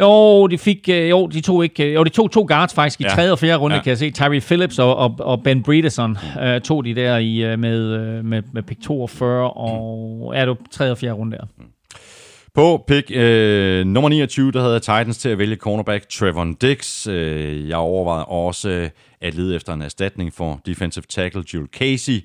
Jo, 0.00 0.46
de 0.46 0.58
fik, 0.58 0.88
øh, 0.88 1.10
jo, 1.10 1.26
de 1.26 1.40
tog 1.40 1.64
ikke, 1.64 1.84
øh, 1.88 1.94
jo, 1.94 2.04
de 2.04 2.08
tog 2.10 2.30
to 2.30 2.44
guards 2.48 2.74
faktisk 2.74 3.00
i 3.00 3.04
Ja. 3.04 3.08
tredje 3.08 3.32
og 3.32 3.38
fjerde 3.38 3.56
runde, 3.58 3.76
Ja. 3.76 3.82
kan 3.82 3.90
jeg 3.90 3.98
se. 3.98 4.10
Tyree 4.10 4.40
Phillips 4.40 4.78
og, 4.78 4.96
og, 4.96 5.14
og 5.18 5.42
Ben 5.42 5.62
Bredeson 5.62 6.16
øh, 6.42 6.60
tog 6.60 6.84
de 6.84 6.94
der 6.94 7.16
i, 7.18 7.36
øh, 7.44 7.58
med, 7.58 8.22
med, 8.22 8.42
med 8.52 8.62
pick 8.62 8.82
42 8.82 9.50
og, 9.50 10.32
ja, 10.36 10.46
det 10.46 10.56
tredje 10.70 10.92
og 10.92 10.98
fjerde 10.98 11.14
runde 11.14 11.36
der. 11.36 11.44
På 12.54 12.84
pick 12.88 13.10
øh, 13.14 13.86
nummer 13.86 14.08
29, 14.08 14.52
der 14.52 14.60
havde 14.60 14.72
jeg 14.72 14.82
Titans 14.82 15.18
til 15.18 15.28
at 15.28 15.38
vælge 15.38 15.56
cornerback 15.56 16.08
Trevon 16.08 16.54
Dix. 16.54 17.06
Øh, 17.06 17.68
jeg 17.68 17.76
overvejede 17.76 18.24
også 18.24 18.90
at 19.20 19.34
lede 19.34 19.56
efter 19.56 19.72
en 19.74 19.82
erstatning 19.82 20.32
for 20.32 20.60
defensive 20.66 21.04
tackle 21.08 21.44
Jules 21.54 21.70
Casey. 21.72 22.24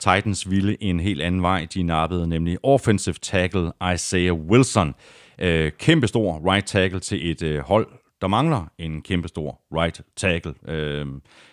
Titans 0.00 0.50
ville 0.50 0.82
en 0.82 1.00
helt 1.00 1.22
anden 1.22 1.42
vej. 1.42 1.66
De 1.74 1.82
nappede 1.82 2.28
nemlig 2.28 2.58
offensive 2.62 3.14
tackle 3.22 3.72
Isaiah 3.94 4.32
Wilson. 4.34 4.94
Øh, 5.38 5.72
kæmpestor 5.78 6.52
right 6.52 6.66
tackle 6.66 7.00
til 7.00 7.30
et 7.30 7.42
øh, 7.42 7.58
hold, 7.58 7.86
der 8.20 8.28
mangler 8.28 8.70
en 8.78 9.02
kæmpestor 9.02 9.60
right 9.72 10.00
tackle. 10.16 10.54
Øh, 10.68 11.06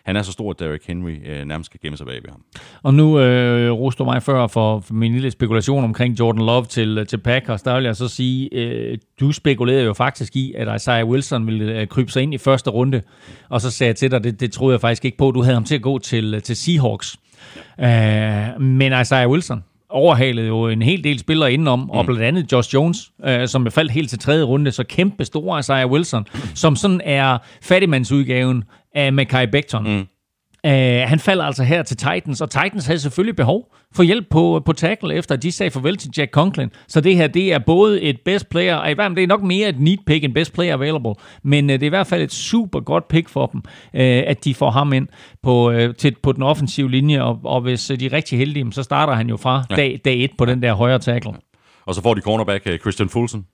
han 0.05 0.15
er 0.15 0.21
så 0.21 0.31
stor, 0.31 0.51
at 0.51 0.59
Derrick 0.59 0.87
Henry 0.87 1.17
øh, 1.25 1.45
nærmest 1.45 1.65
skal 1.69 1.79
gemme 1.83 1.97
sig 1.97 2.07
bag 2.07 2.15
ved 2.23 2.29
ham. 2.29 2.41
Og 2.83 2.93
nu 2.93 3.19
øh, 3.19 3.71
roste 3.71 3.99
du 3.99 4.05
mig 4.05 4.23
før 4.23 4.47
for, 4.47 4.79
for 4.79 4.93
min 4.93 5.13
lille 5.13 5.31
spekulation 5.31 5.83
omkring 5.83 6.19
Jordan 6.19 6.45
Love 6.45 6.65
til, 6.65 6.97
øh, 6.97 7.07
til 7.07 7.17
Packers. 7.17 7.61
Der 7.61 7.75
vil 7.75 7.83
jeg 7.83 7.95
så 7.95 8.07
sige, 8.07 8.49
øh, 8.53 8.97
du 9.19 9.31
spekulerede 9.31 9.83
jo 9.83 9.93
faktisk 9.93 10.35
i, 10.35 10.53
at 10.57 10.75
Isaiah 10.75 11.07
Wilson 11.07 11.47
ville 11.47 11.79
øh, 11.79 11.87
krybe 11.87 12.11
sig 12.11 12.23
ind 12.23 12.33
i 12.33 12.37
første 12.37 12.69
runde. 12.69 13.01
Og 13.49 13.61
så 13.61 13.71
sagde 13.71 13.87
jeg 13.87 13.95
til 13.95 14.11
dig, 14.11 14.23
det, 14.23 14.39
det 14.39 14.51
troede 14.51 14.73
jeg 14.73 14.81
faktisk 14.81 15.05
ikke 15.05 15.17
på. 15.17 15.31
Du 15.31 15.41
havde 15.41 15.53
ham 15.53 15.63
til 15.63 15.75
at 15.75 15.81
gå 15.81 15.99
til, 15.99 16.33
øh, 16.33 16.41
til 16.41 16.55
Seahawks. 16.55 17.17
Ja. 17.79 18.53
Øh, 18.53 18.61
men 18.61 19.01
Isaiah 19.01 19.29
Wilson 19.29 19.63
overhalede 19.89 20.47
jo 20.47 20.67
en 20.67 20.81
hel 20.81 21.03
del 21.03 21.19
spillere 21.19 21.53
indenom, 21.53 21.79
mm. 21.79 21.89
og 21.89 22.05
blandt 22.05 22.21
andet 22.21 22.51
Josh 22.51 22.73
Jones, 22.73 23.11
øh, 23.25 23.47
som 23.47 23.65
er 23.65 23.69
faldt 23.69 23.91
helt 23.91 24.09
til 24.09 24.19
tredje 24.19 24.43
runde, 24.43 24.71
så 24.71 24.83
kæmpe 24.83 25.25
store 25.25 25.59
Isaiah 25.59 25.91
Wilson, 25.91 26.27
som 26.55 26.75
sådan 26.75 27.01
er 27.03 27.37
fattigmandsudgaven 27.61 28.63
af 28.95 29.13
Mackay 29.13 29.47
Becton. 29.51 29.83
Mm. 29.83 30.05
Uh, 30.65 30.71
han 31.09 31.19
falder 31.19 31.43
altså 31.43 31.63
her 31.63 31.83
til 31.83 31.97
Titans, 31.97 32.41
og 32.41 32.49
Titans 32.49 32.85
havde 32.85 32.99
selvfølgelig 32.99 33.35
behov 33.35 33.73
for 33.95 34.03
hjælp 34.03 34.27
på, 34.29 34.61
på 34.65 34.73
tackle, 34.73 35.15
efter 35.15 35.35
at 35.35 35.43
de 35.43 35.51
sagde 35.51 35.71
farvel 35.71 35.97
til 35.97 36.11
Jack 36.17 36.31
Conklin. 36.31 36.69
Så 36.87 37.01
det 37.01 37.15
her, 37.15 37.27
det 37.27 37.53
er 37.53 37.59
både 37.59 38.01
et 38.01 38.21
best 38.25 38.49
player, 38.49 38.75
og 38.75 38.91
i 38.91 38.93
hvert 38.93 39.05
fald, 39.05 39.15
det 39.15 39.23
er 39.23 39.27
nok 39.27 39.43
mere 39.43 39.69
et 39.69 39.79
neat 39.79 39.99
pick 40.07 40.23
end 40.23 40.33
best 40.33 40.53
player 40.53 40.73
available, 40.73 41.13
men 41.43 41.65
uh, 41.65 41.73
det 41.73 41.83
er 41.83 41.85
i 41.85 41.89
hvert 41.89 42.07
fald 42.07 42.21
et 42.21 42.33
super 42.33 42.79
godt 42.79 43.07
pick 43.07 43.29
for 43.29 43.45
dem, 43.45 43.61
uh, 43.65 44.01
at 44.01 44.45
de 44.45 44.53
får 44.53 44.71
ham 44.71 44.93
ind 44.93 45.07
på, 45.43 45.71
uh, 45.71 45.95
til, 45.97 46.15
på 46.23 46.31
den 46.31 46.43
offensive 46.43 46.91
linje, 46.91 47.21
og, 47.21 47.39
og 47.43 47.61
hvis 47.61 47.91
de 47.99 48.05
er 48.05 48.13
rigtig 48.13 48.39
heldige, 48.39 48.71
så 48.71 48.83
starter 48.83 49.13
han 49.13 49.29
jo 49.29 49.37
fra 49.37 49.63
ja. 49.69 49.75
dag, 49.75 49.99
dag 50.05 50.23
et 50.23 50.31
på 50.37 50.45
den 50.45 50.61
der 50.61 50.73
højre 50.73 50.99
tackle. 50.99 51.33
Og 51.85 51.95
så 51.95 52.01
får 52.01 52.13
de 52.13 52.21
cornerback 52.21 52.81
Christian 52.81 53.09
Fulton 53.09 53.45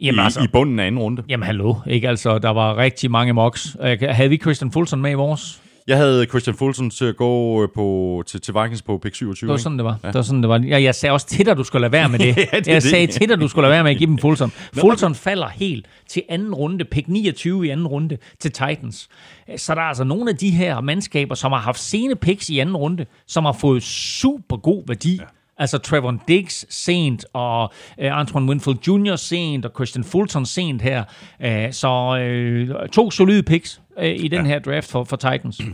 Jamen 0.00 0.20
i, 0.20 0.24
altså, 0.24 0.40
i 0.40 0.46
bunden 0.52 0.78
af 0.78 0.86
anden 0.86 0.98
runde. 1.00 1.22
jamen 1.28 1.46
hallo, 1.46 1.74
ikke 1.86 2.08
altså, 2.08 2.38
der 2.38 2.50
var 2.50 2.76
rigtig 2.76 3.10
mange 3.10 3.32
mocks. 3.32 3.76
Havde 4.00 4.30
vi 4.30 4.36
Christian 4.36 4.70
Fulton 4.70 5.02
med 5.02 5.10
i 5.10 5.14
vores? 5.14 5.62
Jeg 5.86 5.96
havde 5.96 6.26
Christian 6.26 6.56
Fulton 6.56 6.90
til 6.90 7.04
at 7.04 7.16
gå 7.16 7.62
øh, 7.62 7.68
på, 7.74 8.22
til, 8.26 8.40
til 8.40 8.54
Vikings 8.54 8.82
på 8.82 8.98
pick 8.98 9.14
27. 9.14 9.48
Det 9.48 9.52
var 9.52 9.58
sådan, 9.58 9.78
det 9.78 9.84
var. 9.84 9.98
Ja. 10.02 10.08
Det 10.08 10.14
var 10.14 10.22
sådan, 10.22 10.42
det 10.42 10.48
var. 10.48 10.58
Jeg, 10.66 10.82
jeg 10.82 10.94
sagde 10.94 11.12
også 11.12 11.26
til 11.26 11.46
dig, 11.46 11.56
du 11.56 11.64
skulle 11.64 11.80
lade 11.80 11.92
være 11.92 12.08
med 12.08 12.18
det. 12.26 12.36
Ja, 12.36 12.42
det 12.42 12.52
jeg 12.52 12.62
det. 12.74 12.82
sagde 12.82 13.06
til 13.06 13.28
dig, 13.28 13.40
du 13.40 13.48
skulle 13.48 13.62
lade 13.62 13.72
være 13.72 13.82
med 13.82 13.90
at 13.90 13.96
give 13.98 14.06
dem 14.06 14.18
Fulton. 14.18 14.50
Fulton 14.80 15.14
falder 15.14 15.48
helt 15.48 15.86
til 16.08 16.22
anden 16.28 16.54
runde, 16.54 16.84
pick 16.84 17.08
29 17.08 17.66
i 17.66 17.70
anden 17.70 17.86
runde 17.86 18.18
til 18.40 18.52
Titans. 18.52 19.08
Så 19.56 19.74
der 19.74 19.80
er 19.80 19.84
altså 19.84 20.04
nogle 20.04 20.30
af 20.30 20.36
de 20.36 20.50
her 20.50 20.80
mandskaber, 20.80 21.34
som 21.34 21.52
har 21.52 21.60
haft 21.60 21.80
sene 21.80 22.16
picks 22.16 22.50
i 22.50 22.58
anden 22.58 22.76
runde, 22.76 23.06
som 23.26 23.44
har 23.44 23.52
fået 23.52 23.82
super 23.82 24.56
god 24.56 24.82
værdi. 24.86 25.14
Ja. 25.16 25.22
Altså 25.58 25.78
Trevor 25.78 26.22
Diggs 26.28 26.74
sent, 26.74 27.24
og 27.32 27.62
uh, 27.98 28.18
Antoine 28.20 28.48
Winfield 28.48 28.78
Jr. 28.88 29.16
sent, 29.16 29.64
og 29.64 29.70
Christian 29.74 30.04
Fulton 30.04 30.46
sent 30.46 30.82
her. 30.82 31.04
Uh, 31.44 31.72
så 31.72 32.70
uh, 32.82 32.88
to 32.88 33.10
solide 33.10 33.42
picks 33.42 33.80
uh, 33.98 34.04
i 34.04 34.28
den 34.28 34.40
ja. 34.40 34.52
her 34.52 34.58
draft 34.58 34.90
for, 34.90 35.04
for 35.04 35.16
Titans. 35.16 35.60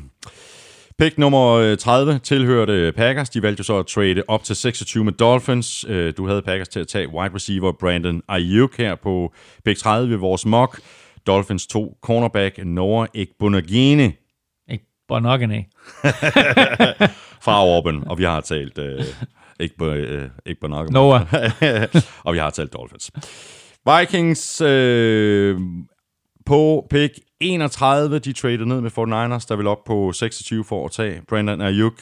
Pick 0.99 1.19
nummer 1.19 1.51
øh, 1.53 1.77
30 1.77 2.19
tilhørte 2.19 2.93
Packers. 2.97 3.31
De 3.31 3.43
valgte 3.43 3.61
jo 3.61 3.65
så 3.65 3.78
at 3.78 3.86
trade 3.86 4.23
op 4.28 4.44
til 4.44 4.57
26 4.57 5.05
med 5.05 5.12
Dolphins. 5.12 5.85
Øh, 5.89 6.15
Du 6.16 6.27
havde 6.27 6.43
Packers 6.43 6.69
til 6.69 6.81
at 6.81 6.89
tage 6.89 7.09
wide 7.09 7.35
receiver 7.35 7.73
Brandon 7.81 8.23
Ayuk 8.28 8.77
her 8.77 8.94
på 8.94 9.32
pick 9.65 9.78
30 9.78 10.11
ved 10.11 10.16
vores 10.16 10.47
mock. 10.47 10.81
Dolphins 11.27 11.66
to 11.66 11.99
cornerback 12.03 12.65
Noah 12.65 13.09
Ekbunagene 13.15 14.12
Ikke 14.70 14.85
Bonogany. 15.09 15.61
fra 17.44 17.61
Auburn, 17.61 18.03
og 18.07 18.19
vi 18.19 18.24
har 18.24 18.40
talt 18.40 18.78
øh, 18.78 19.05
øh, 19.61 20.28
ikke 20.47 20.61
Bonogany. 20.61 20.93
Noah. 20.93 21.27
og 22.24 22.35
vi 22.35 22.39
har 22.39 22.51
talt 22.51 22.73
Dolphins. 22.73 23.11
Vikings 23.86 24.61
øh, 24.61 25.59
på 26.47 26.86
pick 26.90 27.19
31, 27.40 28.19
de 28.19 28.32
traded 28.32 28.64
ned 28.64 28.81
med 28.81 28.90
49ers, 28.90 29.47
der 29.48 29.56
vil 29.56 29.66
op 29.66 29.85
på 29.85 30.12
26 30.12 30.64
for 30.64 30.85
at 30.85 30.93
tage 30.93 31.23
Brandon 31.28 31.60
Ayuk. 31.60 32.01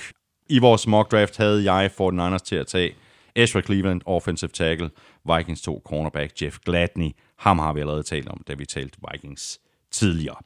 I 0.49 0.59
vores 0.59 0.87
mock 0.87 1.11
draft 1.11 1.37
havde 1.37 1.73
jeg 1.73 1.91
49ers 2.01 2.39
til 2.39 2.57
at 2.57 2.67
tage 2.67 2.95
Ezra 3.37 3.61
Cleveland, 3.61 4.01
offensive 4.07 4.51
tackle, 4.55 4.91
Vikings 5.37 5.63
to 5.63 5.83
cornerback 5.85 6.43
Jeff 6.43 6.59
Gladney. 6.65 7.11
Ham 7.39 7.59
har 7.59 7.73
vi 7.73 7.81
allerede 7.81 8.03
talt 8.03 8.29
om, 8.29 8.43
da 8.49 8.55
vi 8.55 8.67
talte 8.67 8.99
Vikings 9.13 9.61
tidligere. 9.91 10.37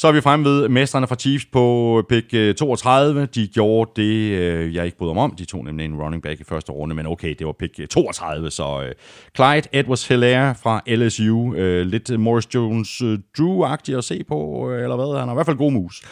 Så 0.00 0.08
er 0.08 0.12
vi 0.12 0.20
fremme 0.20 0.44
ved 0.44 0.68
mestrene 0.68 1.06
fra 1.06 1.14
Chiefs 1.14 1.46
på 1.52 2.04
pick 2.08 2.34
øh, 2.34 2.54
32. 2.54 3.26
De 3.26 3.46
gjorde 3.46 3.90
det, 3.96 4.38
øh, 4.38 4.74
jeg 4.74 4.84
ikke 4.84 4.98
bryder 4.98 5.14
mig 5.14 5.22
om. 5.22 5.34
De 5.38 5.44
tog 5.44 5.64
nemlig 5.64 5.84
en 5.84 5.94
running 5.94 6.22
back 6.22 6.40
i 6.40 6.44
første 6.44 6.72
runde, 6.72 6.94
men 6.94 7.06
okay, 7.06 7.34
det 7.38 7.46
var 7.46 7.52
pick 7.52 7.80
øh, 7.80 7.86
32. 7.86 8.50
Så 8.50 8.92
Clyde 9.36 9.68
Edwards 9.72 10.08
Hilaire 10.08 10.54
fra 10.62 10.80
LSU. 10.86 11.52
Lidt 11.84 12.20
Morris 12.20 12.54
Jones 12.54 13.02
Drew-agtig 13.38 13.96
at 13.98 14.04
se 14.04 14.24
på, 14.28 14.70
eller 14.70 14.96
hvad? 14.96 15.18
Han 15.18 15.28
har 15.28 15.34
i 15.34 15.36
hvert 15.36 15.46
fald 15.46 15.56
god 15.56 15.72
mus. 15.72 16.02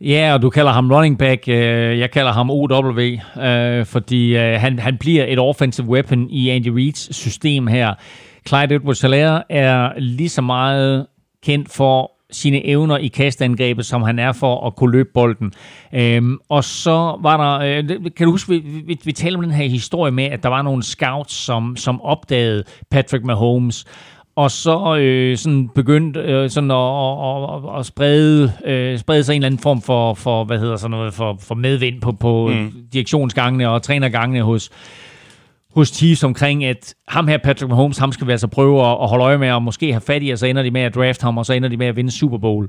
Ja, 0.00 0.34
og 0.34 0.42
du 0.42 0.50
kalder 0.50 0.72
ham 0.72 0.92
running 0.92 1.18
back. 1.18 1.48
Jeg 1.48 2.10
kalder 2.10 2.32
ham 2.32 2.50
OW, 2.50 3.00
fordi 3.84 4.34
han, 4.34 4.78
han 4.78 4.96
bliver 4.98 5.24
et 5.28 5.38
offensive 5.38 5.86
weapon 5.86 6.30
i 6.30 6.48
Andy 6.48 6.68
Reids 6.68 7.16
system 7.16 7.66
her. 7.66 7.94
Clyde 8.48 8.74
edwards 8.74 9.00
helaire 9.00 9.52
er 9.52 9.92
lige 9.98 10.28
så 10.28 10.42
meget 10.42 11.06
kendt 11.42 11.70
for 11.70 12.17
sine 12.30 12.66
evner 12.66 12.96
i 12.96 13.08
kastangrebet, 13.08 13.86
som 13.86 14.02
han 14.02 14.18
er 14.18 14.32
for 14.32 14.66
at 14.66 14.76
kunne 14.76 14.92
løbe 14.92 15.08
bolden. 15.14 15.52
Øhm, 15.94 16.38
og 16.48 16.64
så 16.64 17.18
var 17.22 17.58
der, 17.58 17.78
øh, 17.78 17.88
kan 18.16 18.26
du 18.26 18.30
huske, 18.30 18.50
vi, 18.50 18.58
vi, 18.58 18.98
vi 19.04 19.12
talte 19.12 19.36
om 19.36 19.42
den 19.42 19.50
her 19.50 19.68
historie 19.68 20.12
med, 20.12 20.24
at 20.24 20.42
der 20.42 20.48
var 20.48 20.62
nogle 20.62 20.82
scouts, 20.82 21.34
som, 21.34 21.76
som 21.76 22.02
opdagede 22.02 22.64
Patrick 22.90 23.24
Mahomes, 23.24 23.84
og 24.36 24.50
så 24.50 24.96
øh, 24.96 25.36
sådan 25.36 25.68
begyndte 25.68 26.20
øh, 26.20 26.50
sådan 26.50 26.70
at, 26.70 26.76
at, 26.76 27.72
at, 27.74 27.78
at 27.78 27.86
sprede, 27.86 28.52
øh, 28.64 28.98
sprede 28.98 29.24
sig 29.24 29.32
en 29.32 29.36
eller 29.36 29.46
anden 29.46 29.60
form 29.60 29.82
for, 29.82 30.14
for 30.14 30.44
hvad 30.44 30.58
hedder 30.58 30.76
sådan 30.76 30.90
noget, 30.90 31.14
for, 31.14 31.38
for 31.40 31.54
medvind 31.54 32.00
på, 32.00 32.12
på 32.12 32.48
mm. 32.48 32.72
direktionsgangene 32.92 33.70
og 33.70 33.82
trænergangene 33.82 34.42
hos, 34.42 34.70
hos 35.78 35.88
Chiefs 35.88 36.24
omkring, 36.24 36.64
at 36.64 36.94
ham 37.08 37.28
her, 37.28 37.38
Patrick 37.38 37.68
Mahomes, 37.68 37.98
ham 37.98 38.12
skal 38.12 38.26
vi 38.26 38.32
altså 38.32 38.46
prøve 38.46 38.80
at, 38.80 38.98
at 39.02 39.08
holde 39.08 39.24
øje 39.24 39.38
med, 39.38 39.50
og 39.50 39.62
måske 39.62 39.92
have 39.92 40.00
fat 40.00 40.22
i, 40.22 40.30
og 40.30 40.38
så 40.38 40.46
ender 40.46 40.62
de 40.62 40.70
med 40.70 40.80
at 40.80 40.94
draft 40.94 41.22
ham, 41.22 41.38
og 41.38 41.46
så 41.46 41.52
ender 41.52 41.68
de 41.68 41.76
med 41.76 41.86
at 41.86 41.96
vinde 41.96 42.10
Super 42.10 42.38
Bowl. 42.38 42.68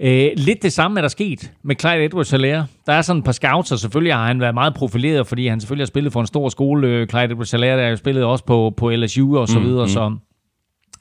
Øh, 0.00 0.30
lidt 0.36 0.62
det 0.62 0.72
samme 0.72 0.98
er 0.98 1.02
der 1.02 1.08
sket 1.08 1.52
med 1.64 1.76
Clyde 1.80 2.04
edwards 2.04 2.30
helaire 2.30 2.66
Der 2.86 2.92
er 2.92 3.02
sådan 3.02 3.18
et 3.18 3.24
par 3.24 3.32
scouts, 3.32 3.72
og 3.72 3.78
selvfølgelig 3.78 4.14
har 4.14 4.26
han 4.26 4.40
været 4.40 4.54
meget 4.54 4.74
profileret, 4.74 5.26
fordi 5.26 5.46
han 5.46 5.60
selvfølgelig 5.60 5.82
har 5.82 5.86
spillet 5.86 6.12
for 6.12 6.20
en 6.20 6.26
stor 6.26 6.48
skole. 6.48 6.88
Øh, 6.88 7.08
Clyde 7.08 7.24
edwards 7.24 7.50
helaire 7.50 7.78
der 7.78 7.88
har 7.88 7.96
spillet 7.96 8.24
også 8.24 8.44
på, 8.44 8.74
på 8.76 8.90
LSU 8.90 9.38
og 9.38 9.48
så 9.48 9.58
mm, 9.58 9.64
videre, 9.64 9.84
mm. 9.84 9.88
så... 9.88 10.16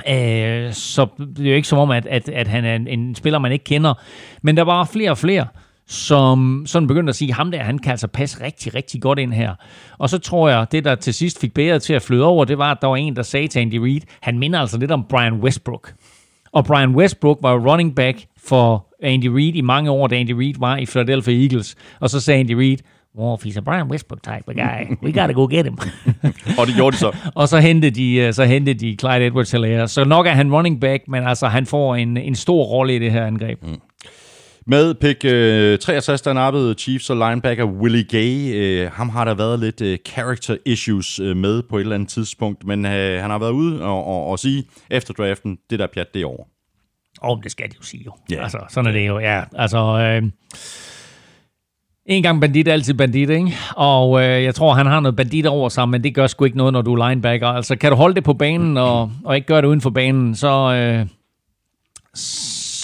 Øh, 0.10 0.74
så 0.74 1.08
det 1.20 1.46
er 1.46 1.50
jo 1.50 1.56
ikke 1.56 1.68
som 1.68 1.80
om, 1.80 1.92
at, 1.92 2.06
at, 2.06 2.30
at 2.30 2.48
han 2.48 2.66
er 2.66 2.76
en, 2.76 2.88
en 2.88 3.16
spiller, 3.16 3.40
man 3.40 3.52
ikke 3.52 3.66
kender. 3.66 3.94
Men 4.42 4.58
der 4.58 4.64
var 4.64 4.86
flere 4.86 5.12
og 5.12 5.18
flere, 5.18 5.48
som 5.88 6.64
sådan 6.66 6.88
begyndte 6.88 7.10
at 7.10 7.16
sige, 7.16 7.34
ham 7.34 7.52
der, 7.52 7.64
han 7.64 7.80
kan 7.80 7.92
altså 7.92 8.08
passe 8.08 8.44
rigtig, 8.44 8.76
rigtig 8.76 9.02
godt 9.02 9.20
ind 9.20 9.34
her. 9.34 9.56
Og 9.98 10.10
så 10.10 10.18
tror 10.18 10.50
jeg, 10.50 10.68
det 10.72 10.86
der 10.86 10.96
til 10.96 11.14
sidst 11.14 11.42
fik 11.42 11.54
bæret 11.54 11.82
til 11.82 11.94
at 11.94 12.02
flyde 12.02 12.24
over, 12.24 12.46
det 12.46 12.58
var, 12.58 12.72
at 12.72 12.78
der 12.82 12.88
var 12.88 12.96
en, 12.96 13.16
der 13.16 13.22
sagde 13.22 13.48
til 13.48 13.60
Andy 13.60 13.78
Reid, 13.78 14.02
han 14.22 14.40
minder 14.40 14.60
altså 14.60 14.78
lidt 14.78 14.92
om 14.92 15.06
Brian 15.10 15.34
Westbrook. 15.34 15.94
Og 16.52 16.66
Brian 16.66 16.96
Westbrook 16.96 17.38
var 17.42 17.72
running 17.72 17.96
back 17.96 18.26
for 18.48 18.88
Andy 19.04 19.28
Reid 19.28 19.56
i 19.56 19.62
mange 19.62 19.92
år, 19.92 20.08
da 20.08 20.16
Andy 20.16 20.32
Reid 20.32 20.56
var 20.60 20.78
i 20.78 20.86
Philadelphia 20.86 21.44
Eagles. 21.44 21.76
Og 22.00 22.10
så 22.10 22.20
sagde 22.20 22.40
Andy 22.40 22.52
Reid, 22.52 22.78
well, 23.18 23.34
if 23.34 23.46
he's 23.46 23.58
a 23.58 23.62
Brian 23.62 23.88
Westbrook 23.88 24.24
type 24.24 24.44
of 24.48 24.56
guy, 24.56 24.98
we 25.04 25.12
gotta 25.22 25.34
go 25.34 25.48
get 25.50 25.66
him. 25.66 25.78
og 26.60 26.68
det 26.68 26.76
gjorde 26.76 26.94
de 26.94 27.00
så. 27.00 27.16
og 27.36 27.48
så 27.50 27.60
hentede 27.60 27.96
de, 27.96 28.16
øh, 28.16 28.34
så 28.34 28.44
hentede 28.46 28.80
de 28.80 28.98
Clyde 29.00 29.26
edwards 29.26 29.52
helaire 29.52 29.88
Så 29.88 30.04
nok 30.04 30.28
er 30.28 30.32
han 30.32 30.54
running 30.54 30.82
back, 30.82 31.04
men 31.08 31.24
altså 31.24 31.48
han 31.48 31.66
får 31.66 31.96
en, 31.96 32.18
en 32.18 32.36
stor 32.36 32.64
rolle 32.64 32.96
i 32.96 33.00
det 33.00 33.12
her 33.12 33.26
angreb. 33.26 33.64
Mm. 33.64 33.80
Med 34.70 34.94
pick 34.94 35.26
øh, 35.26 35.80
63, 35.80 36.22
der 36.22 36.34
nappede 36.34 36.74
Chiefs 36.74 37.10
og 37.10 37.18
linebacker 37.18 37.66
Willie 37.66 38.04
Gay. 38.04 38.56
Øh, 38.56 38.92
ham 38.92 39.10
har 39.10 39.26
der 39.26 39.34
været 39.34 39.60
lidt 39.60 39.82
øh, 39.82 39.98
character 40.08 40.58
issues 40.66 41.20
øh, 41.20 41.38
med 41.38 41.64
på 41.64 41.78
et 41.78 41.82
eller 41.82 41.96
andet 41.96 42.10
tidspunkt, 42.10 42.66
men 42.66 42.86
øh, 42.86 43.22
han 43.22 43.30
har 43.30 43.40
været 43.40 43.52
ude 43.52 43.84
og, 43.84 44.06
og, 44.06 44.26
og 44.26 44.40
sige 44.40 44.64
efter 44.92 45.14
draften, 45.14 45.58
det 45.70 45.80
der 45.80 45.88
pjat, 45.88 46.14
det 46.14 46.22
er 46.22 46.26
over. 46.26 46.44
Åh, 47.24 47.30
oh, 47.30 47.44
det 47.44 47.52
skal 47.52 47.70
de 47.70 47.74
jo 47.78 47.84
sige 47.84 48.04
jo. 48.06 48.12
Yeah. 48.34 48.44
Altså, 48.44 48.58
sådan 48.70 48.88
er 48.88 48.92
det 48.92 49.08
jo, 49.08 49.20
ja. 49.20 49.44
Altså, 49.56 49.78
øh, 49.78 50.30
en 52.06 52.24
gang 52.24 52.42
bandit, 52.42 52.68
altid 52.68 52.94
bandit, 52.94 53.30
ikke? 53.30 53.54
Og 53.76 54.22
øh, 54.24 54.44
jeg 54.44 54.56
tror, 54.56 54.74
han 54.74 54.86
har 54.86 55.00
noget 55.00 55.16
bandit 55.16 55.46
over 55.46 55.70
sig, 55.70 55.90
men 55.90 56.04
det 56.04 56.16
gør 56.16 56.28
sgu 56.28 56.46
ikke 56.46 56.58
noget, 56.58 56.74
når 56.74 56.82
du 56.82 56.94
er 56.94 57.10
linebacker. 57.10 57.48
Altså, 57.48 57.76
kan 57.76 57.92
du 57.92 57.96
holde 57.96 58.16
det 58.16 58.24
på 58.24 58.34
banen 58.34 58.78
og, 58.78 59.12
og 59.26 59.36
ikke 59.36 59.48
gøre 59.48 59.62
det 59.62 59.68
uden 59.68 59.82
for 59.82 59.90
banen, 59.90 60.36
så, 60.36 60.74
øh, 60.74 61.08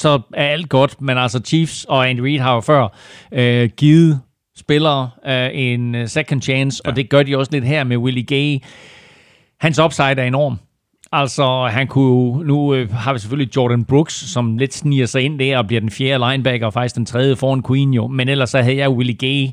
så 0.03 0.21
er 0.33 0.47
alt 0.47 0.69
godt. 0.69 1.01
Men 1.01 1.17
altså, 1.17 1.41
Chiefs 1.45 1.85
og 1.89 2.09
Andy 2.09 2.19
Reid 2.19 2.39
har 2.39 2.53
jo 2.53 2.61
før 2.61 2.87
øh, 3.31 3.69
givet 3.77 4.19
spillere 4.57 5.09
øh, 5.27 5.49
en 5.53 6.07
second 6.07 6.41
chance, 6.41 6.81
ja. 6.85 6.89
og 6.89 6.95
det 6.95 7.09
gør 7.09 7.23
de 7.23 7.37
også 7.37 7.51
lidt 7.51 7.65
her 7.65 7.83
med 7.83 7.97
Willie 7.97 8.23
Gay. 8.23 8.63
Hans 9.59 9.79
upside 9.79 10.21
er 10.21 10.23
enorm. 10.23 10.59
Altså, 11.11 11.67
han 11.71 11.87
kunne 11.87 12.47
nu 12.47 12.73
øh, 12.73 12.91
har 12.91 13.13
vi 13.13 13.19
selvfølgelig 13.19 13.55
Jordan 13.55 13.85
Brooks, 13.85 14.13
som 14.13 14.57
lidt 14.57 14.73
sniger 14.73 15.05
sig 15.05 15.21
ind 15.21 15.39
der 15.39 15.57
og 15.57 15.67
bliver 15.67 15.79
den 15.79 15.89
fjerde 15.89 16.31
linebacker, 16.31 16.65
og 16.65 16.73
faktisk 16.73 16.95
den 16.95 17.05
tredje 17.05 17.35
foran 17.35 17.63
Queen 17.63 17.93
jo. 17.93 18.07
Men 18.07 18.29
ellers 18.29 18.49
så 18.49 18.61
havde 18.61 18.77
jeg 18.77 18.89
Willie 18.89 19.15
Gay 19.15 19.47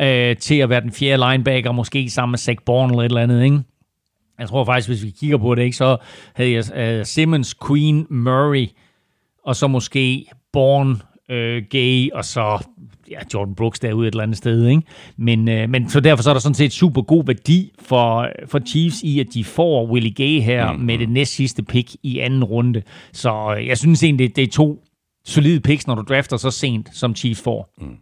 øh, 0.00 0.36
til 0.36 0.54
at 0.54 0.68
være 0.68 0.80
den 0.80 0.92
fjerde 0.92 1.30
linebacker, 1.30 1.72
måske 1.72 2.10
sammen 2.10 2.32
med 2.32 2.38
Zach 2.38 2.58
Bourne 2.66 2.92
eller 2.92 3.02
et 3.02 3.04
eller 3.04 3.22
andet, 3.22 3.44
ikke? 3.44 3.60
Jeg 4.38 4.48
tror 4.48 4.64
faktisk, 4.64 4.88
hvis 4.88 5.04
vi 5.04 5.10
kigger 5.10 5.38
på 5.38 5.54
det, 5.54 5.62
ikke, 5.62 5.76
så 5.76 5.96
havde 6.34 6.52
jeg 6.52 6.76
øh, 6.76 7.06
Simmons, 7.06 7.54
Queen, 7.66 8.06
Murray, 8.10 8.66
og 9.46 9.56
så 9.56 9.66
måske 9.66 10.26
Bourne, 10.52 10.96
øh, 11.28 11.62
Gay, 11.70 12.10
og 12.12 12.24
så 12.24 12.66
ja, 13.10 13.18
Jordan 13.34 13.54
Brooks 13.54 13.80
derude 13.80 14.08
et 14.08 14.12
eller 14.12 14.22
andet 14.22 14.38
sted. 14.38 14.66
Ikke? 14.66 14.82
Men, 15.16 15.48
øh, 15.48 15.68
men 15.68 15.88
så 15.88 16.00
derfor 16.00 16.22
så 16.22 16.30
er 16.30 16.34
der 16.34 16.40
sådan 16.40 16.54
set 16.54 16.72
super 16.72 17.02
god 17.02 17.24
værdi 17.26 17.72
for, 17.78 18.28
for 18.46 18.58
Chiefs 18.66 19.02
i, 19.02 19.20
at 19.20 19.26
de 19.34 19.44
får 19.44 19.86
Willie 19.86 20.14
Gay 20.14 20.40
her 20.40 20.72
mm. 20.72 20.80
med 20.80 20.98
det 20.98 21.08
næst 21.08 21.34
sidste 21.34 21.62
pick 21.62 21.96
i 22.02 22.18
anden 22.18 22.44
runde. 22.44 22.82
Så 23.12 23.54
øh, 23.58 23.66
jeg 23.66 23.78
synes 23.78 24.02
egentlig, 24.02 24.28
det, 24.28 24.36
det 24.36 24.44
er 24.44 24.52
to 24.52 24.84
solide 25.24 25.60
picks, 25.60 25.86
når 25.86 25.94
du 25.94 26.02
drafter 26.02 26.36
så 26.36 26.50
sent, 26.50 26.88
som 26.92 27.14
Chiefs 27.16 27.42
får. 27.42 27.74
Mm. 27.80 27.96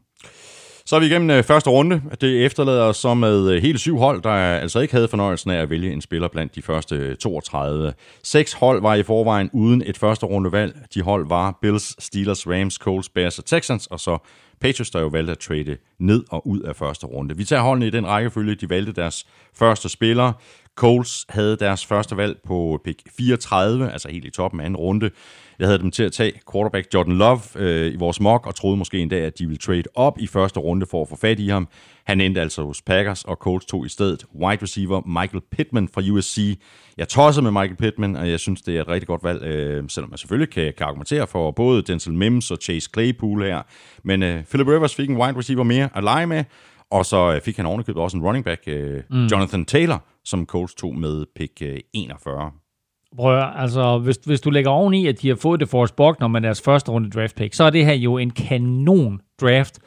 Så 0.87 0.97
er 0.97 1.01
vi 1.01 1.07
igennem 1.07 1.31
øh, 1.31 1.43
første 1.43 1.71
runde. 1.71 2.03
Det 2.21 2.45
efterlader 2.45 2.83
os 2.83 2.97
så 2.97 3.15
med 3.15 3.51
øh, 3.51 3.63
hele 3.63 3.79
syv 3.79 3.99
hold, 3.99 4.23
der 4.23 4.31
altså 4.31 4.81
ikke 4.81 4.95
havde 4.95 5.09
fornøjelsen 5.09 5.51
af 5.51 5.63
at 5.63 5.71
vælge 5.71 5.93
en 5.93 6.01
spiller 6.01 6.29
blandt 6.29 6.55
de 6.55 6.63
første 6.63 6.97
øh, 6.97 7.17
32. 7.17 7.93
Seks 8.23 8.53
hold 8.53 8.83
var 8.83 8.95
i 8.95 9.03
forvejen 9.03 9.51
uden 9.53 9.83
et 9.87 9.99
første 9.99 10.27
rundevalg. 10.27 10.77
De 10.95 11.03
hold 11.03 11.29
var 11.29 11.59
Bills, 11.63 12.05
Steelers, 12.05 12.47
Rams, 12.47 12.75
Colts, 12.75 13.09
Bears 13.09 13.39
og 13.39 13.45
Texans, 13.45 13.87
og 13.87 14.01
så 14.01 14.19
Patriots, 14.61 14.91
der 14.91 15.01
jo 15.01 15.07
valgte 15.07 15.33
at 15.33 15.39
trade 15.39 15.77
ned 15.99 16.25
og 16.31 16.47
ud 16.47 16.61
af 16.61 16.77
første 16.77 17.07
runde. 17.07 17.37
Vi 17.37 17.45
tager 17.45 17.63
holdene 17.63 17.87
i 17.87 17.91
den 17.91 18.07
rækkefølge, 18.07 18.55
de 18.55 18.71
valgte 18.71 18.93
deres 18.93 19.27
første 19.55 19.89
spiller. 19.89 20.33
Coles 20.77 21.27
havde 21.29 21.57
deres 21.57 21.87
første 21.87 22.17
valg 22.17 22.39
på 22.47 22.81
pick 22.85 23.01
34, 23.17 23.93
altså 23.93 24.09
helt 24.09 24.25
i 24.25 24.31
toppen 24.31 24.61
af 24.61 24.65
anden 24.65 24.77
runde. 24.77 25.11
Jeg 25.61 25.69
havde 25.69 25.79
dem 25.79 25.91
til 25.91 26.03
at 26.03 26.13
tage 26.13 26.33
quarterback 26.53 26.95
Jordan 26.95 27.17
Love 27.17 27.41
øh, 27.57 27.93
i 27.93 27.97
vores 27.97 28.21
mock, 28.21 28.47
og 28.47 28.55
troede 28.55 28.77
måske 28.77 28.99
endda, 28.99 29.17
at 29.17 29.39
de 29.39 29.47
ville 29.47 29.59
trade 29.59 29.83
op 29.95 30.19
i 30.19 30.27
første 30.27 30.61
runde 30.61 30.87
for 30.87 31.03
at 31.03 31.09
få 31.09 31.17
fat 31.17 31.41
i 31.41 31.49
ham. 31.49 31.69
Han 32.05 32.21
endte 32.21 32.41
altså 32.41 32.63
hos 32.63 32.83
Packers, 32.83 33.25
og 33.25 33.37
Colts 33.37 33.67
tog 33.67 33.87
i 33.87 33.89
stedet 33.89 34.25
wide 34.35 34.63
receiver 34.63 35.01
Michael 35.07 35.43
Pittman 35.51 35.89
fra 35.89 36.03
USC. 36.11 36.59
Jeg 36.97 37.09
tosser 37.09 37.43
med 37.43 37.51
Michael 37.51 37.77
Pittman, 37.77 38.17
og 38.17 38.31
jeg 38.31 38.41
synes, 38.41 38.63
det 38.63 38.77
er 38.77 38.81
et 38.81 38.89
rigtig 38.89 39.07
godt 39.07 39.25
valg, 39.25 39.43
øh, 39.43 39.85
selvom 39.89 40.11
man 40.11 40.19
selvfølgelig 40.19 40.53
kan, 40.53 40.73
kan 40.79 40.87
argumentere 40.87 41.27
for 41.27 41.51
både 41.51 41.83
Denzel 41.83 42.15
Mims 42.15 42.51
og 42.51 42.59
Chase 42.63 42.91
Claypool 42.95 43.43
her. 43.43 43.63
Men 44.05 44.23
øh, 44.23 44.45
Philip 44.45 44.67
Rivers 44.67 44.95
fik 44.95 45.11
en 45.11 45.17
wide 45.17 45.39
receiver 45.39 45.65
mere 45.65 45.89
at 45.95 46.05
lege 46.05 46.27
med, 46.27 46.45
og 46.91 47.07
så 47.07 47.33
øh, 47.35 47.41
fik 47.41 47.57
han 47.57 47.67
ovenikøbet 47.67 48.03
også 48.03 48.17
en 48.17 48.23
running 48.23 48.45
back, 48.45 48.63
øh, 48.67 49.03
mm. 49.11 49.27
Jonathan 49.27 49.65
Taylor, 49.65 50.05
som 50.25 50.47
Colts 50.47 50.75
tog 50.75 50.95
med 50.95 51.27
pick 51.37 51.63
øh, 51.63 51.79
41. 51.93 52.51
Prøv 53.17 53.43
altså, 53.57 53.99
hvis, 53.99 54.19
hvis 54.27 54.41
du 54.41 54.51
lægger 54.51 54.71
oveni, 54.71 55.07
at 55.07 55.23
de 55.23 55.29
har 55.29 55.37
fået 55.37 55.61
det 55.61 55.69
Forrest 55.69 55.97
Buckner 55.97 56.29
med 56.29 56.41
deres 56.41 56.63
første 56.63 56.91
runde 56.91 57.11
draft 57.11 57.37
pick, 57.37 57.55
så 57.55 57.65
er 57.65 57.71
det 57.71 57.85
her 57.87 57.95
jo 57.95 58.19
en 58.19 58.31
kanon 58.31 59.21
draft 59.41 59.79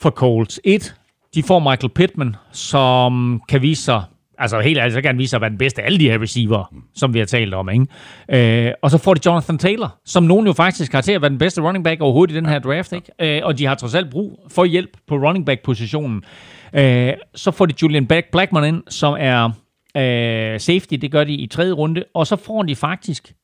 for 0.00 0.10
Colts. 0.10 0.60
Et, 0.64 0.94
de 1.34 1.42
får 1.42 1.58
Michael 1.58 1.90
Pittman, 1.94 2.36
som 2.52 3.42
kan 3.48 3.62
vise 3.62 3.82
sig, 3.82 4.02
altså 4.38 4.60
helt 4.60 4.78
ærligt, 4.78 4.94
så 4.94 5.00
kan 5.00 5.08
han 5.08 5.18
vise 5.18 5.30
sig 5.30 5.36
at 5.36 5.40
være 5.40 5.50
den 5.50 5.58
bedste 5.58 5.82
af 5.82 5.86
alle 5.86 5.98
de 5.98 6.10
her 6.10 6.22
receiver, 6.22 6.74
som 6.94 7.14
vi 7.14 7.18
har 7.18 7.26
talt 7.26 7.54
om. 7.54 7.68
Ikke? 7.68 8.66
Øh, 8.66 8.72
og 8.82 8.90
så 8.90 8.98
får 8.98 9.14
de 9.14 9.20
Jonathan 9.26 9.58
Taylor, 9.58 9.98
som 10.04 10.22
nogen 10.22 10.46
jo 10.46 10.52
faktisk 10.52 10.92
har 10.92 11.00
til 11.00 11.12
at 11.12 11.22
være 11.22 11.30
den 11.30 11.38
bedste 11.38 11.62
running 11.62 11.84
back 11.84 12.00
overhovedet 12.00 12.34
i 12.34 12.36
den 12.36 12.46
her 12.46 12.58
draft. 12.58 12.92
Ikke? 12.92 13.38
Øh, 13.38 13.40
og 13.44 13.58
de 13.58 13.66
har 13.66 13.74
trods 13.74 13.94
alt 13.94 14.10
brug 14.10 14.46
for 14.48 14.64
hjælp 14.64 14.90
på 15.08 15.14
running 15.14 15.46
back-positionen. 15.46 16.22
Øh, 16.74 17.12
så 17.34 17.50
får 17.50 17.66
de 17.66 17.74
Julian 17.82 18.06
Blackman 18.06 18.74
ind, 18.74 18.82
som 18.88 19.16
er 19.18 19.50
øh, 19.96 20.60
safety, 20.60 20.94
det 20.94 21.12
gør 21.12 21.24
de 21.24 21.34
i 21.34 21.46
tredje 21.46 21.72
runde, 21.72 22.04
og 22.14 22.26
så 22.26 22.36
får 22.36 22.62
de 22.62 22.76
faktisk 22.76 23.34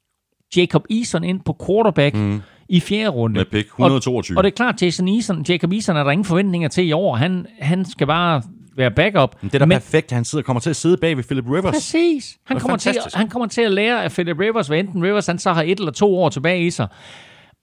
Jacob 0.56 0.85
Eason 0.90 1.24
ind 1.24 1.40
på 1.40 1.56
quarterback 1.66 2.14
mm. 2.16 2.43
i 2.68 2.81
fjerde 2.81 3.09
runde. 3.09 3.39
Med 3.39 3.44
pick 3.44 3.68
122. 3.68 4.36
Og, 4.36 4.39
og 4.39 4.44
det 4.44 4.51
er 4.51 4.56
klart, 4.56 4.82
Jason 4.82 5.09
Eason, 5.09 5.44
Jacob 5.48 5.73
Eason 5.73 5.97
er 5.97 6.05
der 6.05 6.10
ingen 6.10 6.24
forventninger 6.24 6.68
til 6.68 6.89
i 6.89 6.93
år. 6.93 7.16
Han, 7.16 7.47
han 7.60 7.85
skal 7.85 8.06
bare 8.06 8.43
være 8.77 8.90
backup. 8.90 9.43
Men 9.43 9.48
det 9.48 9.55
er 9.55 9.59
da 9.59 9.66
men, 9.66 9.77
perfekt, 9.77 10.12
han 10.12 10.24
sidder, 10.24 10.43
kommer 10.43 10.60
til 10.60 10.70
at 10.70 10.77
sidde 10.77 10.97
bag 10.97 11.16
ved 11.16 11.24
Philip 11.24 11.44
Rivers. 11.47 11.74
Præcis. 11.74 12.39
Han 12.44 12.60
kommer, 12.60 12.77
til, 12.77 12.94
han 13.14 13.28
kommer 13.28 13.48
til 13.48 13.62
at 13.62 13.73
lære 13.73 14.05
af 14.05 14.10
Philip 14.10 14.39
Rivers, 14.39 14.66
hvad 14.66 14.78
enten 14.78 15.05
Rivers 15.05 15.27
han 15.27 15.39
så 15.39 15.52
har 15.52 15.62
et 15.62 15.78
eller 15.78 15.93
to 15.93 16.18
år 16.18 16.28
tilbage 16.28 16.66
i 16.66 16.70
sig. 16.70 16.89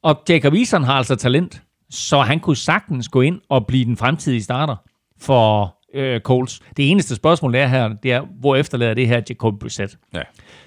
Og 0.04 0.24
Jacob 0.30 0.54
Eason 0.54 0.84
har 0.84 0.94
altså 0.94 1.16
talent, 1.16 1.62
så 1.90 2.22
han 2.22 2.40
kunne 2.40 2.58
sagtens 2.58 3.10
gå 3.10 3.22
ind 3.22 3.42
og 3.50 3.68
blive 3.68 3.86
den 3.86 3.98
fremtidige 3.98 4.44
starter 4.44 4.76
for 5.22 5.76
øh, 5.94 6.22
Coles. 6.22 6.62
Det 6.78 6.92
eneste 6.92 7.16
spørgsmål 7.16 7.56
er 7.56 7.68
her, 7.68 7.96
det 8.04 8.12
er, 8.12 8.22
hvor 8.22 8.56
efterlader 8.56 8.94
det 8.94 9.08
her 9.08 9.22
Jacob 9.30 9.60
Brissett? 9.60 9.98
Ja. 10.14 10.22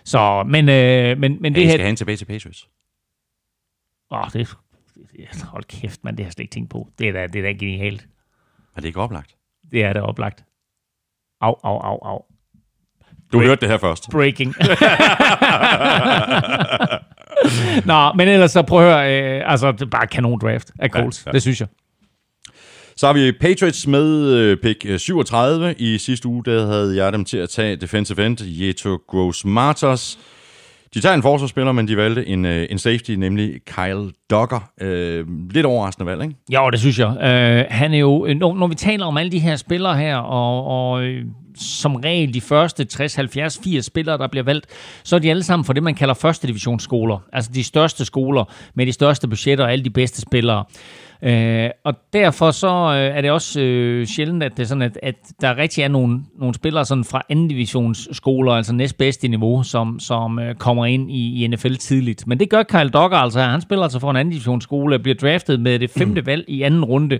Så, 0.05 0.44
men, 0.48 0.69
øh, 0.69 1.19
men, 1.19 1.36
men 1.40 1.55
det 1.55 1.65
her... 1.65 1.73
skal 1.73 1.86
han 1.86 1.97
tilbage 1.97 2.16
til 2.16 2.24
Patriots? 2.24 2.69
Åh, 4.11 4.20
oh, 4.20 4.27
det, 4.32 4.57
det, 5.16 5.43
hold 5.43 5.65
kæft, 5.65 6.05
man, 6.05 6.16
det 6.16 6.24
har 6.24 6.27
jeg 6.27 6.32
slet 6.32 6.43
ikke 6.43 6.53
tænkt 6.53 6.70
på. 6.70 6.89
Det 6.98 7.09
er 7.09 7.12
da, 7.12 7.27
det 7.27 7.39
er 7.39 7.43
da 7.43 7.53
genialt. 7.53 8.07
Er 8.77 8.81
det 8.81 8.89
ikke 8.89 9.01
oplagt? 9.01 9.36
Det 9.70 9.85
er 9.85 9.93
da 9.93 10.01
oplagt. 10.01 10.44
Au, 11.40 11.55
au, 11.62 11.78
au, 11.78 11.98
au. 12.03 12.23
Du 13.32 13.39
Break, 13.39 13.47
hørte 13.47 13.61
det 13.61 13.69
her 13.69 13.78
først. 13.78 14.11
Breaking. 14.11 14.55
Nå, 17.90 18.12
men 18.12 18.28
ellers 18.28 18.51
så 18.51 18.62
prøv 18.62 18.86
at 18.86 18.93
høre, 18.93 19.23
øh, 19.23 19.43
altså 19.51 19.73
det 19.73 19.82
er 19.82 19.86
bare 19.86 20.07
kanon 20.07 20.39
draft 20.39 20.73
af 20.78 20.90
Coles. 20.90 21.27
Ja, 21.27 21.31
ja. 21.31 21.32
Det 21.32 21.43
synes 21.43 21.61
jeg. 21.61 21.69
Så 22.98 23.06
har 23.06 23.12
vi 23.12 23.32
Patriots 23.32 23.86
med 23.86 24.32
øh, 24.32 24.56
pick 24.56 24.86
øh, 24.86 24.98
37. 24.98 25.74
I 25.78 25.98
sidste 25.98 26.28
uge 26.28 26.44
der 26.44 26.66
havde 26.66 26.97
jeg 27.05 27.12
dem 27.12 27.24
til 27.24 27.36
at 27.36 27.48
tage 27.48 27.77
defensive 27.77 28.27
end 28.27 28.39
Jeto 28.43 28.98
Gross 29.09 29.44
Martos. 29.44 30.18
De 30.94 31.01
tager 31.01 31.14
en 31.14 31.23
forsvarsspiller, 31.23 31.73
men 31.73 31.89
de 31.89 31.97
valgte 31.97 32.27
en, 32.27 32.44
øh, 32.44 32.66
en 32.70 32.78
safety, 32.78 33.10
nemlig 33.10 33.60
Kyle 33.66 34.10
Dogger. 34.31 34.70
Øh, 34.81 35.27
lidt 35.51 35.66
overraskende 35.66 36.06
valg, 36.06 36.23
ikke? 36.23 36.35
Ja, 36.51 36.68
det 36.73 36.81
synes 36.81 36.98
jeg. 36.98 37.09
Øh, 37.09 37.64
han 37.70 37.94
er 37.94 37.98
jo, 37.98 38.35
når, 38.36 38.55
når 38.55 38.66
vi 38.66 38.74
taler 38.74 39.06
om 39.06 39.16
alle 39.16 39.32
de 39.32 39.39
her 39.39 39.56
spillere 39.56 39.97
her, 39.97 40.16
og, 40.16 40.66
og 40.66 41.09
som 41.59 41.97
regel 41.97 42.35
de 42.35 42.40
første 42.40 42.85
60, 42.85 43.14
70, 43.14 43.60
80 43.64 43.85
spillere, 43.85 44.18
der 44.18 44.27
bliver 44.27 44.44
valgt, 44.44 44.66
så 45.05 45.16
er 45.16 45.20
de 45.20 45.31
alle 45.31 45.43
sammen 45.43 45.64
fra 45.64 45.73
det, 45.73 45.82
man 45.82 45.94
kalder 45.94 46.14
første 46.14 46.47
divisionsskoler. 46.47 47.18
Altså 47.32 47.51
de 47.55 47.64
største 47.64 48.05
skoler 48.05 48.44
med 48.74 48.86
de 48.86 48.93
største 48.93 49.28
budgetter 49.28 49.64
og 49.64 49.73
alle 49.73 49.85
de 49.85 49.90
bedste 49.90 50.20
spillere. 50.20 50.64
Øh, 51.23 51.71
og 51.85 51.95
derfor 52.13 52.51
så 52.51 52.69
øh, 52.69 53.17
er 53.17 53.21
det 53.21 53.31
også 53.31 53.61
øh, 53.61 54.07
sjældent, 54.07 54.43
at 54.43 54.57
det 54.57 54.63
er 54.63 54.67
sådan, 54.67 54.83
at, 54.83 54.99
at 55.03 55.15
der 55.41 55.57
rigtig 55.57 55.83
er 55.83 55.89
nogle, 55.89 56.21
nogle 56.39 56.55
spillere 56.55 56.85
sådan 56.85 57.05
fra 57.05 57.23
anden 57.29 57.49
divisionsskoler, 57.49 58.53
altså 58.53 58.75
næstbedste 58.75 59.29
niveau, 59.29 59.63
som, 59.63 60.01
som 60.01 60.39
øh, 60.39 60.55
kommer 60.55 60.87
ind 60.87 61.11
i, 61.11 61.45
i 61.45 61.47
NFL 61.47 61.75
tidligt. 61.75 62.27
Men 62.27 62.41
det 62.41 62.51
gør 62.51 62.63
Kyle 62.63 62.89
Dogger 62.89 63.17
altså. 63.17 63.41
Han 63.41 63.61
spiller 63.61 63.83
altså 63.83 63.99
for 63.99 64.11
en 64.11 64.17
anden 64.17 64.33
divisionsskole 64.33 64.97
og 64.97 65.03
bliver 65.03 65.15
draftet 65.15 65.61
med 65.61 65.79
det 65.79 65.91
femte 65.91 66.27
valg 66.27 66.45
i 66.49 66.63
anden 66.63 66.85
runde. 66.85 67.19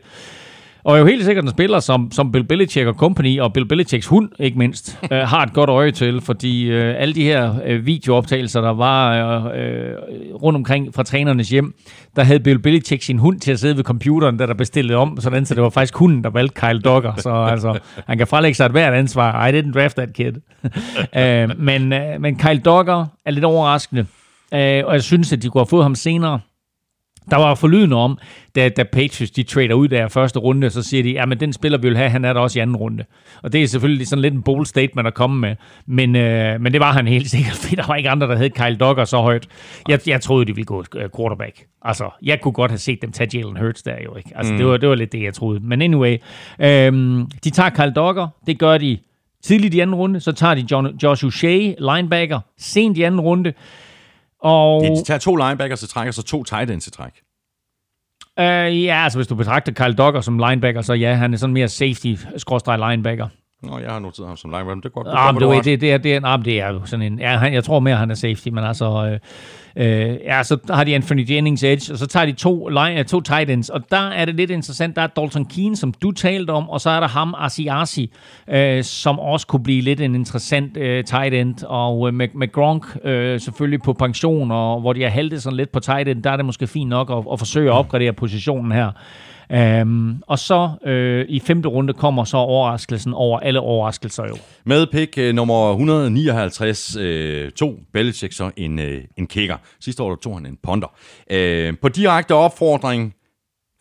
Og 0.87 0.95
er 0.95 0.99
jo 0.99 1.07
helt 1.07 1.25
sikkert 1.25 1.45
en 1.45 1.51
spiller, 1.51 1.81
som, 1.81 2.11
som 2.13 2.33
Bill 2.33 2.45
Belichick 2.45 2.87
og 2.87 2.95
company, 2.95 3.41
og 3.41 3.53
Bill 3.53 3.69
Belichicks 3.69 4.07
hund 4.07 4.29
ikke 4.39 4.59
mindst, 4.59 4.99
øh, 5.13 5.19
har 5.19 5.43
et 5.43 5.53
godt 5.53 5.71
øje 5.71 5.91
til, 5.91 6.21
fordi 6.21 6.65
øh, 6.65 6.95
alle 6.99 7.15
de 7.15 7.23
her 7.23 7.55
øh, 7.65 7.87
videooptagelser, 7.87 8.61
der 8.61 8.71
var 8.71 9.13
øh, 9.13 9.45
øh, 9.45 9.95
rundt 10.35 10.57
omkring 10.57 10.95
fra 10.95 11.03
trænernes 11.03 11.49
hjem, 11.49 11.75
der 12.17 12.23
havde 12.23 12.41
Bill 12.41 12.59
Belichick 12.59 13.03
sin 13.03 13.19
hund 13.19 13.41
til 13.41 13.53
at 13.53 13.59
sidde 13.59 13.77
ved 13.77 13.85
computeren, 13.85 14.39
der 14.39 14.47
der 14.47 14.55
bestillede 14.55 14.99
om, 14.99 15.21
sådan 15.21 15.47
så 15.47 15.55
det 15.55 15.63
var 15.63 15.71
faktisk 15.71 15.97
hunden, 15.97 16.25
der 16.25 16.31
valgte 16.31 16.61
Kyle 16.61 16.81
Dogger. 16.81 17.15
Så 17.17 17.31
altså, 17.31 17.79
han 18.07 18.19
kan 18.19 18.27
frelægge 18.27 18.55
sig 18.55 18.67
et 18.67 18.73
hvert 18.73 18.95
ansvar. 18.95 19.47
I 19.47 19.61
didn't 19.61 19.73
draft 19.73 19.97
that 19.97 20.13
kid. 20.13 20.33
øh, 21.21 21.61
men, 21.61 21.93
øh, 21.93 22.21
men 22.21 22.39
Kyle 22.39 22.59
Dogger 22.59 23.07
er 23.25 23.31
lidt 23.31 23.45
overraskende, 23.45 24.07
øh, 24.55 24.83
og 24.87 24.93
jeg 24.93 25.03
synes, 25.03 25.33
at 25.33 25.43
de 25.43 25.49
kunne 25.49 25.61
have 25.61 25.67
fået 25.67 25.85
ham 25.85 25.95
senere. 25.95 26.41
Der 27.31 27.37
var 27.37 27.55
forlydende 27.55 27.97
om, 27.97 28.19
da, 28.55 28.69
da 28.69 28.83
Patriots 28.83 29.31
de 29.31 29.43
trader 29.43 29.75
ud 29.75 29.89
der 29.89 30.09
første 30.09 30.39
runde, 30.39 30.71
så 30.71 30.83
siger 30.83 31.03
de, 31.03 31.11
ja, 31.11 31.27
men 31.27 31.41
den 31.41 31.53
spiller 31.53 31.79
vi 31.79 31.89
vil 31.89 31.97
have, 31.97 32.11
han 32.11 32.25
er 32.25 32.33
der 32.33 32.41
også 32.41 32.59
i 32.59 32.63
anden 32.63 32.77
runde. 32.77 33.05
Og 33.43 33.53
det 33.53 33.63
er 33.63 33.67
selvfølgelig 33.67 34.07
sådan 34.07 34.23
lidt 34.23 34.35
en 34.35 34.43
bold 34.43 34.67
statement 34.67 35.09
at 35.09 35.15
komme 35.15 35.41
med, 35.41 35.57
men, 35.87 36.17
øh, 36.17 36.61
men 36.61 36.73
det 36.73 36.81
var 36.81 36.93
han 36.93 37.07
helt 37.07 37.31
sikkert, 37.37 37.55
fordi 37.55 37.77
der 37.77 37.87
var 37.87 37.95
ikke 37.95 38.11
andre, 38.11 38.27
der 38.27 38.37
hed 38.37 38.51
Kyle 38.51 38.77
Dogger 38.77 39.05
så 39.05 39.17
højt. 39.17 39.47
Jeg, 39.89 40.01
jeg 40.07 40.21
troede, 40.21 40.45
de 40.45 40.55
ville 40.55 40.67
gå 40.67 40.85
øh, 40.97 41.09
quarterback. 41.17 41.65
Altså, 41.83 42.11
jeg 42.23 42.41
kunne 42.41 42.53
godt 42.53 42.71
have 42.71 42.79
set 42.79 43.03
dem 43.03 43.13
tage 43.13 43.39
Jalen 43.39 43.57
Hurts 43.57 43.83
der 43.83 43.97
jo, 44.05 44.17
ikke? 44.17 44.31
Altså, 44.35 44.53
mm. 44.53 44.59
det, 44.59 44.67
var, 44.67 44.77
det 44.77 44.89
var 44.89 44.95
lidt 44.95 45.13
det, 45.13 45.23
jeg 45.23 45.35
troede. 45.35 45.61
Men 45.63 45.83
anyway, 45.83 46.17
øhm, 46.59 47.27
de 47.45 47.51
tager 47.51 47.71
Kyle 47.71 47.93
Dogger, 47.93 48.29
det 48.47 48.59
gør 48.59 48.79
de 48.79 48.99
tidligt 49.43 49.75
i 49.75 49.81
anden 49.81 49.97
runde, 49.97 50.21
så 50.21 50.33
tager 50.33 50.55
de 50.55 50.67
John, 50.71 50.99
Josh 51.03 51.25
Uche, 51.25 51.77
linebacker, 51.79 52.41
sent 52.59 52.99
i 52.99 53.03
anden 53.03 53.21
runde, 53.21 53.53
og, 54.47 54.83
De 54.83 55.05
tager 55.05 55.19
to 55.19 55.37
linebackers 55.37 55.79
til 55.79 55.89
træk, 55.89 56.09
og 56.09 56.15
så 56.15 56.23
to 56.23 56.45
tight 56.45 56.71
ends 56.71 56.85
til 56.85 56.93
træk. 56.93 57.13
øh, 58.39 58.85
ja, 58.85 59.05
altså 59.05 59.19
hvis 59.19 59.27
du 59.27 59.35
betragter 59.35 59.73
Kyle 59.73 59.95
Dogger 59.95 60.21
som 60.21 60.39
linebacker, 60.39 60.83
så 60.83 60.93
ja, 60.95 61.15
han 61.15 61.33
er 61.35 61.39
sådan 61.39 61.55
mere 61.55 61.69
safety-linebacker. 61.69 63.29
Nå, 63.63 63.79
jeg 63.79 63.91
har 63.93 63.99
noteret 63.99 64.29
ham 64.29 64.37
som 64.37 64.51
linebacker, 64.51 64.75
men 64.75 64.83
det 64.83 64.93
går 64.93 65.03
godt. 65.03 65.15
Ah, 65.19 65.35
men 65.35 65.43
du 65.43 65.49
ved, 65.49 65.63
det, 65.63 65.81
det, 65.81 65.93
er, 65.93 65.99
det, 65.99 66.15
er, 66.15 66.21
ah, 66.25 66.45
det 66.45 66.61
er 66.61 66.69
jo 66.69 66.85
sådan 66.85 67.13
en... 67.13 67.19
Ja, 67.19 67.37
han, 67.37 67.55
jeg 67.55 67.65
tror 67.65 67.81
mere, 67.81 67.97
han 67.97 68.11
er 68.11 68.15
safety, 68.15 68.49
men 68.49 68.65
altså... 68.65 69.11
Øh, 69.13 69.19
øh, 69.77 70.17
ja, 70.25 70.43
så 70.43 70.59
har 70.71 70.85
de 70.85 70.95
Anthony 70.95 71.31
Jennings 71.31 71.65
edge, 71.65 71.93
og 71.93 71.99
så 71.99 72.07
tager 72.07 72.27
de 72.27 72.33
to, 72.33 72.69
line, 72.69 72.99
øh, 72.99 73.05
to 73.05 73.21
tight 73.21 73.51
ends, 73.51 73.69
og 73.69 73.91
der 73.91 74.09
er 74.09 74.25
det 74.25 74.35
lidt 74.35 74.51
interessant. 74.51 74.97
Der 74.97 75.03
er 75.03 75.07
Dalton 75.07 75.45
Keane, 75.45 75.77
som 75.77 75.93
du 75.93 76.13
talte 76.13 76.51
om, 76.51 76.71
og 76.71 76.81
så 76.81 76.91
er 76.91 77.01
der 77.01 77.09
ham, 77.09 77.35
Asiasi, 77.39 78.13
øh, 78.49 78.85
som 78.85 79.19
også 79.19 79.47
kunne 79.47 79.63
blive 79.63 79.83
lidt 79.83 80.01
en 80.01 80.15
interessant 80.15 80.77
øh, 80.77 81.05
tight 81.05 81.35
end, 81.35 81.65
og 81.65 82.09
øh, 82.09 82.15
med, 82.15 82.29
med 82.35 82.53
Gronk 82.53 82.85
øh, 83.05 83.41
selvfølgelig 83.41 83.83
på 83.83 83.93
pension, 83.93 84.51
og 84.51 84.81
hvor 84.81 84.93
de 84.93 85.03
har 85.03 85.11
haltet 85.11 85.43
sådan 85.43 85.57
lidt 85.57 85.73
på 85.73 85.81
tight 85.81 86.09
end, 86.09 86.23
der 86.23 86.31
er 86.31 86.37
det 86.37 86.45
måske 86.45 86.67
fint 86.67 86.91
nok 86.91 87.11
at, 87.11 87.33
at 87.33 87.39
forsøge 87.39 87.71
at 87.71 87.75
opgradere 87.75 88.13
positionen 88.13 88.73
her. 88.73 88.91
Um, 89.55 90.23
og 90.27 90.39
så 90.39 90.71
øh, 90.87 91.27
i 91.29 91.41
femte 91.41 91.69
runde 91.69 91.93
kommer 91.93 92.25
så 92.25 92.37
overraskelsen 92.37 93.15
over 93.15 93.41
alle 93.41 93.61
overraskelser 93.61 94.25
jo. 94.25 94.37
Med 94.65 94.87
pick 94.87 95.19
øh, 95.19 95.35
nummer 95.35 95.71
159 95.71 96.97
øh, 96.97 97.51
tog 97.51 97.79
Belichick 97.93 98.33
så 98.33 98.51
en, 98.57 98.79
øh, 98.79 99.05
en 99.17 99.27
kicker. 99.27 99.57
Sidste 99.81 100.03
år 100.03 100.09
der 100.09 100.17
tog 100.17 100.35
han 100.35 100.47
en 100.47 100.59
ponder. 100.63 100.95
Øh, 101.31 101.75
på 101.83 101.89
direkte 101.89 102.35
opfordring 102.35 103.15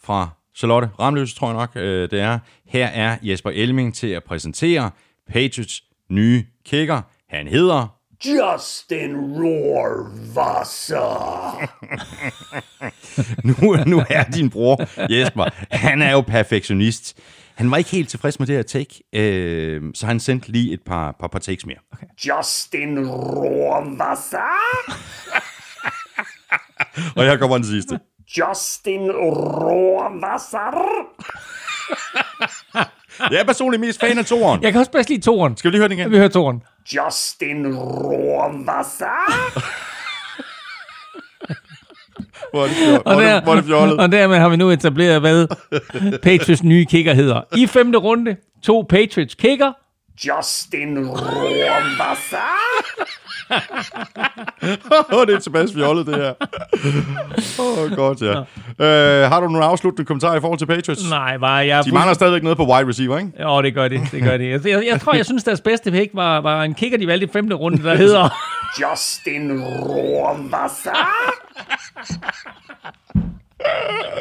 fra 0.04 0.30
Charlotte 0.56 0.90
Ramløs, 1.00 1.34
tror 1.34 1.48
jeg 1.48 1.56
nok, 1.56 1.72
øh, 1.76 2.12
det 2.12 2.20
er. 2.20 2.40
Her 2.68 2.88
er 2.88 3.18
Jesper 3.24 3.50
Elming 3.50 3.96
til 3.96 4.08
at 4.08 4.24
præsentere 4.24 4.92
Patriots 5.34 5.84
nye 6.10 6.44
kicker. 6.66 7.02
Han 7.30 7.48
hedder 7.48 7.95
Justin 8.28 9.16
Rohrwasser. 9.16 11.00
nu, 13.48 13.76
nu 13.86 14.04
er 14.10 14.24
din 14.24 14.50
bror 14.50 14.86
Jesper, 15.14 15.46
han 15.72 16.02
er 16.02 16.12
jo 16.12 16.22
perfektionist. 16.22 17.18
Han 17.56 17.72
var 17.72 17.78
ikke 17.78 17.90
helt 17.90 18.10
tilfreds 18.10 18.40
med 18.40 18.48
det 18.48 18.56
her 18.56 18.64
take, 18.64 19.04
øh, 19.14 19.82
så 19.94 20.06
han 20.06 20.20
sendte 20.20 20.52
lige 20.52 20.74
et 20.74 20.82
par, 20.86 21.16
par, 21.20 21.28
par 21.28 21.40
takes 21.40 21.66
mere. 21.66 21.78
Okay. 21.94 22.06
Justin 22.28 23.10
Rohrwasser. 23.10 24.38
Og 27.16 27.24
her 27.24 27.38
kommer 27.38 27.58
den 27.58 27.66
sidste. 27.66 28.00
Justin 28.38 29.12
Rohrwasser. 29.12 30.72
Jeg 33.32 33.40
er 33.40 33.44
personligt 33.44 33.82
mest 33.82 34.00
fan 34.00 34.18
af 34.18 34.26
toeren. 34.26 34.64
Jeg 34.64 34.72
kan 34.72 34.80
også 34.80 34.92
bedst 34.92 35.10
lide 35.10 35.22
toren. 35.22 35.58
Skal 35.58 35.72
vi 35.72 35.74
lige 35.74 35.80
høre 35.82 35.90
den 35.90 36.00
igen? 36.00 36.12
Vi 36.12 36.18
hører 36.18 36.30
toren. 36.30 36.64
Justin 36.96 37.76
Rohrwasser. 37.78 39.32
Hvor 42.54 42.64
er 42.64 42.68
det? 42.68 43.02
Hvor 43.04 43.12
Og, 43.14 43.24
er 43.24 43.34
det, 43.36 43.44
hvor 43.44 43.52
er 43.52 43.56
det 43.56 43.66
fjollet? 43.66 44.00
og 44.00 44.12
dermed 44.12 44.38
har 44.38 44.50
vi 44.50 44.56
nu 44.56 44.70
etableret, 44.70 45.22
hvad 45.22 45.48
Patriots 46.24 46.64
nye 46.64 46.86
kicker 46.86 47.14
hedder. 47.14 47.42
I 47.58 47.68
femte 47.68 47.98
runde, 47.98 48.36
to 48.64 48.86
Patriots 48.90 49.36
kicker. 49.36 49.72
Justin 50.28 51.08
Rohrwasser. 51.10 52.38
Åh, 55.14 55.28
det 55.28 55.36
er 55.36 55.40
tilbage 55.40 55.68
fjollet, 55.74 56.08
det 56.08 56.16
her. 56.16 56.34
Åh, 57.60 57.84
oh, 57.84 57.92
godt, 57.96 58.22
ja. 58.22 58.40
Øh, 58.86 59.32
har 59.32 59.40
du 59.40 59.48
nogle 59.48 59.66
afsluttende 59.66 60.06
kommentarer 60.06 60.36
i 60.36 60.42
forhold 60.42 60.60
til 60.60 60.66
Patriots? 60.66 61.10
Nej, 61.10 61.38
var 61.38 61.60
jeg... 61.60 61.86
De 61.86 61.92
mangler 61.92 62.14
stadigvæk 62.14 62.44
noget 62.44 62.58
på 62.58 62.64
wide 62.64 62.88
receiver, 62.90 63.18
ikke? 63.18 63.32
Jo, 63.42 63.62
det 63.62 63.74
gør 63.74 63.88
de. 63.88 64.02
Det 64.12 64.24
gør 64.24 64.38
de. 64.38 64.50
Jeg, 64.50 64.66
jeg, 64.66 64.86
jeg 64.92 65.02
tror, 65.02 65.16
jeg 65.16 65.26
synes, 65.26 65.44
deres 65.44 65.62
bedste 65.62 65.92
pick 65.92 66.12
var, 66.14 66.42
var 66.42 66.64
en 66.64 66.74
kicker, 66.74 66.98
de 66.98 67.08
valgte 67.08 67.28
i 67.28 67.30
femte 67.34 67.56
runde, 67.56 67.84
der 67.84 67.96
hedder... 67.96 68.30
Justin 68.82 69.62
Rohrwasser. 69.62 70.92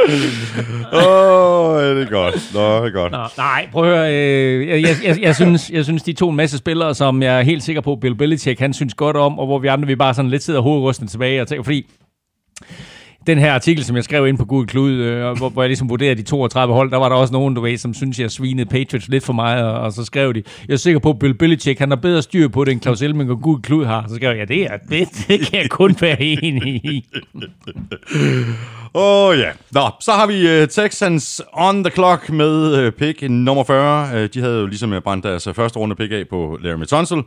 Åh, 0.93 1.69
oh, 1.73 1.83
det 1.83 2.03
er 2.03 2.11
godt. 2.11 2.51
Nå, 2.55 2.77
det 2.77 2.87
er 2.87 2.91
godt. 2.91 3.12
Nå, 3.12 3.19
nej, 3.37 3.69
prøv 3.73 3.93
at 3.93 3.99
høre. 3.99 4.15
Øh, 4.15 4.69
jeg, 4.69 4.83
jeg, 4.83 4.97
jeg, 5.05 5.23
jeg, 5.23 5.35
synes, 5.35 5.71
jeg 5.71 5.85
synes, 5.85 6.03
de 6.03 6.12
to 6.12 6.31
en 6.31 6.37
masse 6.37 6.59
spillere, 6.59 6.95
som 6.95 7.23
jeg 7.23 7.39
er 7.39 7.43
helt 7.43 7.62
sikker 7.62 7.83
på, 7.83 7.97
Bill 7.97 8.15
Belichick, 8.15 8.61
han 8.61 8.73
synes 8.73 8.95
godt 8.95 9.16
om, 9.16 9.39
og 9.39 9.47
hvor 9.47 9.59
vi 9.59 9.69
andre, 9.69 9.87
vi 9.87 9.97
bare 9.97 10.15
sådan 10.15 10.31
lidt 10.31 10.43
sidder 10.43 10.61
hovedrystende 10.61 11.12
tilbage 11.12 11.43
og 11.43 11.49
tænker, 11.49 11.62
fordi 11.62 11.87
den 13.26 13.38
her 13.38 13.52
artikel, 13.52 13.84
som 13.84 13.96
jeg 13.96 14.05
skrev 14.05 14.26
ind 14.26 14.38
på 14.38 14.44
Google 14.44 14.66
Klud, 14.66 14.92
øh, 14.92 15.36
hvor, 15.36 15.48
hvor 15.48 15.62
jeg 15.62 15.68
ligesom 15.68 15.88
vurderede 15.88 16.14
de 16.14 16.22
32 16.22 16.74
hold, 16.74 16.90
der 16.90 16.96
var 16.96 17.09
der 17.09 17.16
også 17.16 17.32
nogen, 17.32 17.55
du 17.55 17.60
ved, 17.60 17.76
som 17.76 17.94
synes, 17.94 18.18
jeg 18.18 18.30
svinede 18.30 18.68
Patriots 18.68 19.09
lidt 19.09 19.24
for 19.24 19.32
meget, 19.32 19.64
og, 19.64 19.80
og 19.80 19.92
så 19.92 20.05
skrev 20.05 20.34
de, 20.34 20.42
jeg 20.68 20.74
er 20.74 20.78
sikker 20.78 20.98
på, 20.98 21.10
at 21.10 21.18
Bill 21.18 21.34
Belichick, 21.34 21.78
han 21.78 21.90
har 21.90 21.96
bedre 21.96 22.22
styr 22.22 22.48
på 22.48 22.64
det, 22.64 22.72
end 22.72 22.82
Claus 22.82 23.02
Elming 23.02 23.30
og 23.30 23.40
Google 23.42 23.62
Klud 23.62 23.84
har. 23.84 24.05
Så 24.09 24.14
skrev 24.14 24.36
jeg, 24.36 24.51
ja, 24.51 24.55
det, 24.55 24.62
er, 24.62 24.76
det, 24.76 25.09
det 25.28 25.40
kan 25.40 25.60
jeg 25.60 25.70
kun 25.70 25.96
være 26.01 26.22
enig 26.22 26.84
i. 26.84 27.05
Åh 28.96 29.28
oh, 29.28 29.38
ja. 29.38 29.51
Nå, 29.72 29.90
så 30.01 30.12
har 30.12 30.26
vi 30.26 30.62
uh, 30.62 30.68
Texans 30.68 31.42
on 31.52 31.84
the 31.84 31.90
clock 31.90 32.30
med 32.30 32.86
uh, 32.86 32.92
pick 32.92 33.22
nummer 33.30 33.64
40. 33.64 34.09
Uh, 34.12 34.16
øh, 34.16 34.28
de 34.34 34.40
havde 34.40 34.60
jo 34.60 34.66
ligesom 34.66 34.94
brændt 35.05 35.24
deres 35.24 35.48
første 35.56 35.78
runde 35.78 35.96
pick 35.96 36.12
af 36.12 36.24
på 36.30 36.59
Larry 36.62 36.84
Tunsil. 36.84 37.22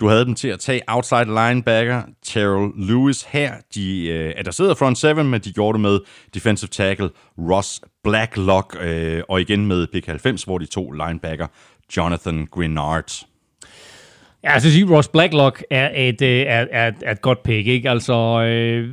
Du 0.00 0.08
havde 0.08 0.24
dem 0.24 0.34
til 0.34 0.48
at 0.48 0.60
tage 0.60 0.80
outside 0.88 1.24
linebacker 1.24 2.02
Terrell 2.22 2.72
Lewis 2.88 3.22
her. 3.22 3.52
De 3.74 4.08
øh, 4.08 4.34
adresserede 4.36 4.76
front 4.76 4.98
seven, 4.98 5.30
men 5.30 5.40
de 5.40 5.52
gjorde 5.52 5.72
det 5.72 5.80
med 5.80 6.00
defensive 6.34 6.68
tackle 6.68 7.10
Ross 7.38 7.80
Blacklock. 8.04 8.76
øh, 8.80 9.22
og 9.28 9.40
igen 9.40 9.66
med 9.66 9.86
pick 9.86 10.06
90, 10.06 10.42
hvor 10.42 10.58
de 10.58 10.66
to 10.66 10.90
linebacker 10.90 11.46
Jonathan 11.96 12.46
Grenard. 12.50 13.26
Ja, 14.44 14.52
altså, 14.52 14.68
jeg 14.68 14.72
synes, 14.72 14.90
Ross 14.90 15.08
Blacklock 15.08 15.64
er 15.70 15.90
et, 15.94 16.22
øh, 16.22 16.40
er, 16.40 16.66
er, 16.70 16.92
er 17.02 17.12
et 17.12 17.22
godt 17.22 17.42
pick, 17.42 17.66
ikke? 17.66 17.90
Altså, 17.90 18.42
øh, 18.42 18.88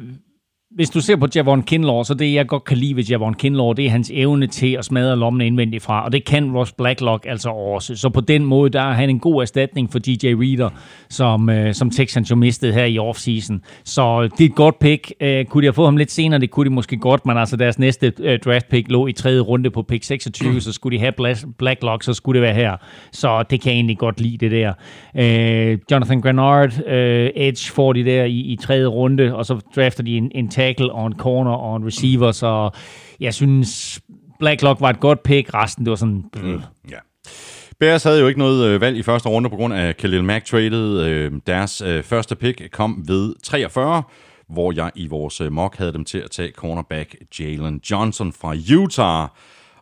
hvis 0.72 0.90
du 0.90 1.02
ser 1.02 1.16
på 1.16 1.28
Javon 1.36 1.64
Kinlaw, 1.64 2.04
så 2.04 2.14
det 2.14 2.34
jeg 2.34 2.48
godt 2.48 2.64
kan 2.64 2.78
lide 2.78 2.96
ved 2.96 3.04
Javon 3.04 3.34
Kinlaw, 3.34 3.74
det 3.74 3.86
er 3.86 3.90
hans 3.90 4.12
evne 4.14 4.48
til 4.48 4.74
at 4.74 4.86
smadre 4.86 5.16
lommen 5.16 5.42
indvendigt 5.42 5.84
fra, 5.84 6.06
og 6.06 6.12
det 6.12 6.26
kan 6.26 6.52
Ross 6.52 6.72
Blacklock 6.72 7.26
altså 7.30 7.50
også. 7.50 7.96
Så 7.96 8.10
på 8.10 8.22
den 8.22 8.46
måde, 8.46 8.70
der 8.70 8.82
er 8.82 8.94
han 8.94 9.10
en 9.10 9.20
god 9.20 9.42
erstatning 9.42 9.92
for 9.92 10.00
DJ 10.00 10.28
Reader, 10.28 10.70
som, 11.10 11.50
øh, 11.50 11.74
som 11.74 11.90
Texans 11.90 12.32
jo 12.32 12.36
mistede 12.36 12.74
her 12.74 12.86
i 12.86 13.00
offseason. 13.00 13.62
Så 13.84 14.22
øh, 14.24 14.30
det 14.38 14.42
er 14.42 14.50
et 14.50 14.56
godt 14.56 14.80
pick. 14.80 15.14
Øh, 15.22 15.46
kunne 15.46 15.62
de 15.62 15.66
have 15.66 15.74
fået 15.74 15.88
ham 15.88 15.98
lidt 15.98 16.12
senere? 16.12 16.40
Det 16.40 16.52
kunne 16.52 16.70
de 16.70 16.74
måske 16.74 16.98
godt, 16.98 17.26
men 17.26 17.38
altså 17.38 17.56
deres 17.56 17.80
næste 17.80 18.14
øh, 18.20 18.40
draft 18.40 18.70
pick 18.70 18.92
lå 18.92 19.08
i 19.08 19.14
tredje 19.14 19.40
runde 19.40 19.72
på 19.72 19.82
pick 19.82 20.04
26, 20.04 20.52
mm. 20.52 20.60
så 20.60 20.72
skulle 20.74 20.98
de 20.98 21.02
have 21.02 21.14
Bla- 21.22 21.52
Blacklock, 21.58 22.04
så 22.04 22.14
skulle 22.14 22.42
det 22.42 22.48
være 22.48 22.56
her. 22.56 22.78
Så 23.12 23.44
det 23.44 23.62
kan 23.62 23.72
jeg 23.72 23.76
egentlig 23.76 23.98
godt 23.98 24.22
lide, 24.22 24.38
det 24.38 24.52
der. 24.52 24.74
Øh, 25.16 25.78
Jonathan 25.92 26.22
Grenard, 26.22 26.88
øh, 26.88 27.30
Edge 27.36 27.72
får 27.72 27.94
de 27.94 28.06
der 28.06 28.24
i, 28.24 28.40
i 28.40 28.56
tredje 28.62 28.86
runde, 28.86 29.36
og 29.36 29.46
så 29.46 29.60
drafter 29.76 30.04
de 30.04 30.18
en, 30.18 30.32
en 30.36 30.50
tackle 30.60 30.92
og 30.92 31.08
en 31.08 31.14
corner 31.18 31.52
og 31.52 31.78
en 31.78 31.86
receiver, 31.86 32.32
så 32.32 32.70
jeg 33.20 33.34
synes, 33.34 34.02
Blacklock 34.40 34.82
var 34.82 34.90
et 34.90 35.00
godt 35.00 35.24
pick. 35.24 35.54
Resten, 35.54 35.86
det 35.86 35.90
var 35.90 35.96
sådan... 35.96 36.24
Mm. 36.36 36.62
Ja. 36.90 36.98
Bears 37.80 38.04
havde 38.04 38.20
jo 38.20 38.28
ikke 38.28 38.40
noget 38.40 38.68
øh, 38.68 38.82
valg 38.82 38.98
i 38.98 39.04
første 39.04 39.30
runde 39.30 39.50
på 39.50 39.56
grund 39.56 39.74
af 39.74 39.98
Khalil 39.98 40.24
Mack 40.24 40.46
traded. 40.46 41.02
Øh, 41.02 41.32
deres 41.48 41.82
øh, 41.82 42.04
første 42.04 42.36
pick 42.36 42.72
kom 42.72 43.04
ved 43.08 43.36
43, 43.44 44.04
hvor 44.50 44.72
jeg 44.76 44.92
i 44.96 45.08
vores 45.08 45.42
øh, 45.42 45.52
mock 45.52 45.78
havde 45.78 45.94
dem 45.94 46.06
til 46.06 46.18
at 46.18 46.32
tage 46.32 46.52
cornerback 46.52 47.16
Jalen 47.40 47.82
Johnson 47.92 48.34
fra 48.34 48.56
Utah. 48.78 49.28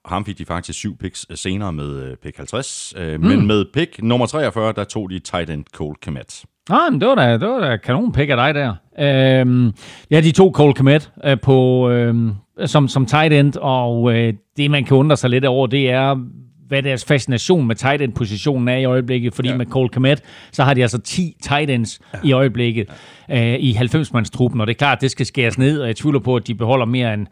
Og 0.04 0.10
ham 0.10 0.26
fik 0.26 0.38
de 0.38 0.46
faktisk 0.46 0.80
syv 0.80 0.98
picks 0.98 1.26
senere 1.36 1.74
med 1.74 2.04
øh, 2.04 2.18
pick 2.18 2.38
50. 2.38 2.94
Øh, 2.98 3.22
mm. 3.22 3.28
Men 3.28 3.48
med 3.48 3.66
pick 3.74 4.04
nummer 4.04 4.26
43, 4.26 4.74
der 4.74 4.84
tog 4.84 5.10
de 5.10 5.20
tight 5.20 5.50
end 5.50 5.66
Cole 5.74 5.96
Komet. 6.04 6.46
Ah, 6.70 6.92
men 6.92 7.02
det 7.02 7.08
var 7.08 7.16
da, 7.16 7.34
det 7.34 7.48
var 7.48 7.60
da 7.60 7.78
kanon 7.78 8.12
pick 8.12 8.30
af 8.30 8.38
dig 8.38 8.56
der. 8.56 8.74
Øhm, 9.00 9.72
ja, 10.12 10.22
de 10.22 10.32
to 10.32 10.52
Cole 10.52 10.74
Komet 10.74 11.12
øh, 11.24 11.40
på, 11.40 11.90
øhm, 11.90 12.34
som, 12.66 12.88
som 12.88 13.06
tight 13.06 13.34
end, 13.34 13.54
og 13.62 14.14
øh, 14.14 14.34
det 14.58 14.72
man 14.72 14.84
kan 14.84 14.98
undre 14.98 15.18
sig 15.18 15.30
lidt 15.30 15.46
over, 15.46 15.68
det 15.68 15.90
er, 15.90 16.16
hvad 16.68 16.84
deres 16.84 17.06
fascination 17.06 17.68
med 17.68 17.76
tight 17.76 18.02
end 18.02 18.14
positionen 18.14 18.68
er 18.68 18.78
i 18.78 18.86
øjeblikket, 18.86 19.34
fordi 19.34 19.50
ja. 19.50 19.58
med 19.58 19.66
Cole 19.66 19.90
Komet, 19.90 20.24
så 20.52 20.64
har 20.64 20.74
de 20.74 20.82
altså 20.82 21.02
10 21.02 21.36
tight 21.44 21.70
ends 21.70 22.00
ja. 22.14 22.20
i 22.24 22.32
øjeblikket 22.32 22.88
øh, 23.32 23.54
i 23.54 23.74
90-mandstruppen, 23.74 24.62
og 24.62 24.68
det 24.68 24.74
er 24.74 24.78
klart, 24.78 25.02
det 25.02 25.12
skal 25.12 25.26
skæres 25.26 25.58
ned, 25.58 25.82
og 25.82 25.88
jeg 25.88 25.96
tvivler 25.96 26.20
på, 26.20 26.36
at 26.36 26.48
de 26.48 26.56
beholder 26.56 26.86
mere 26.86 27.14
end 27.14 27.28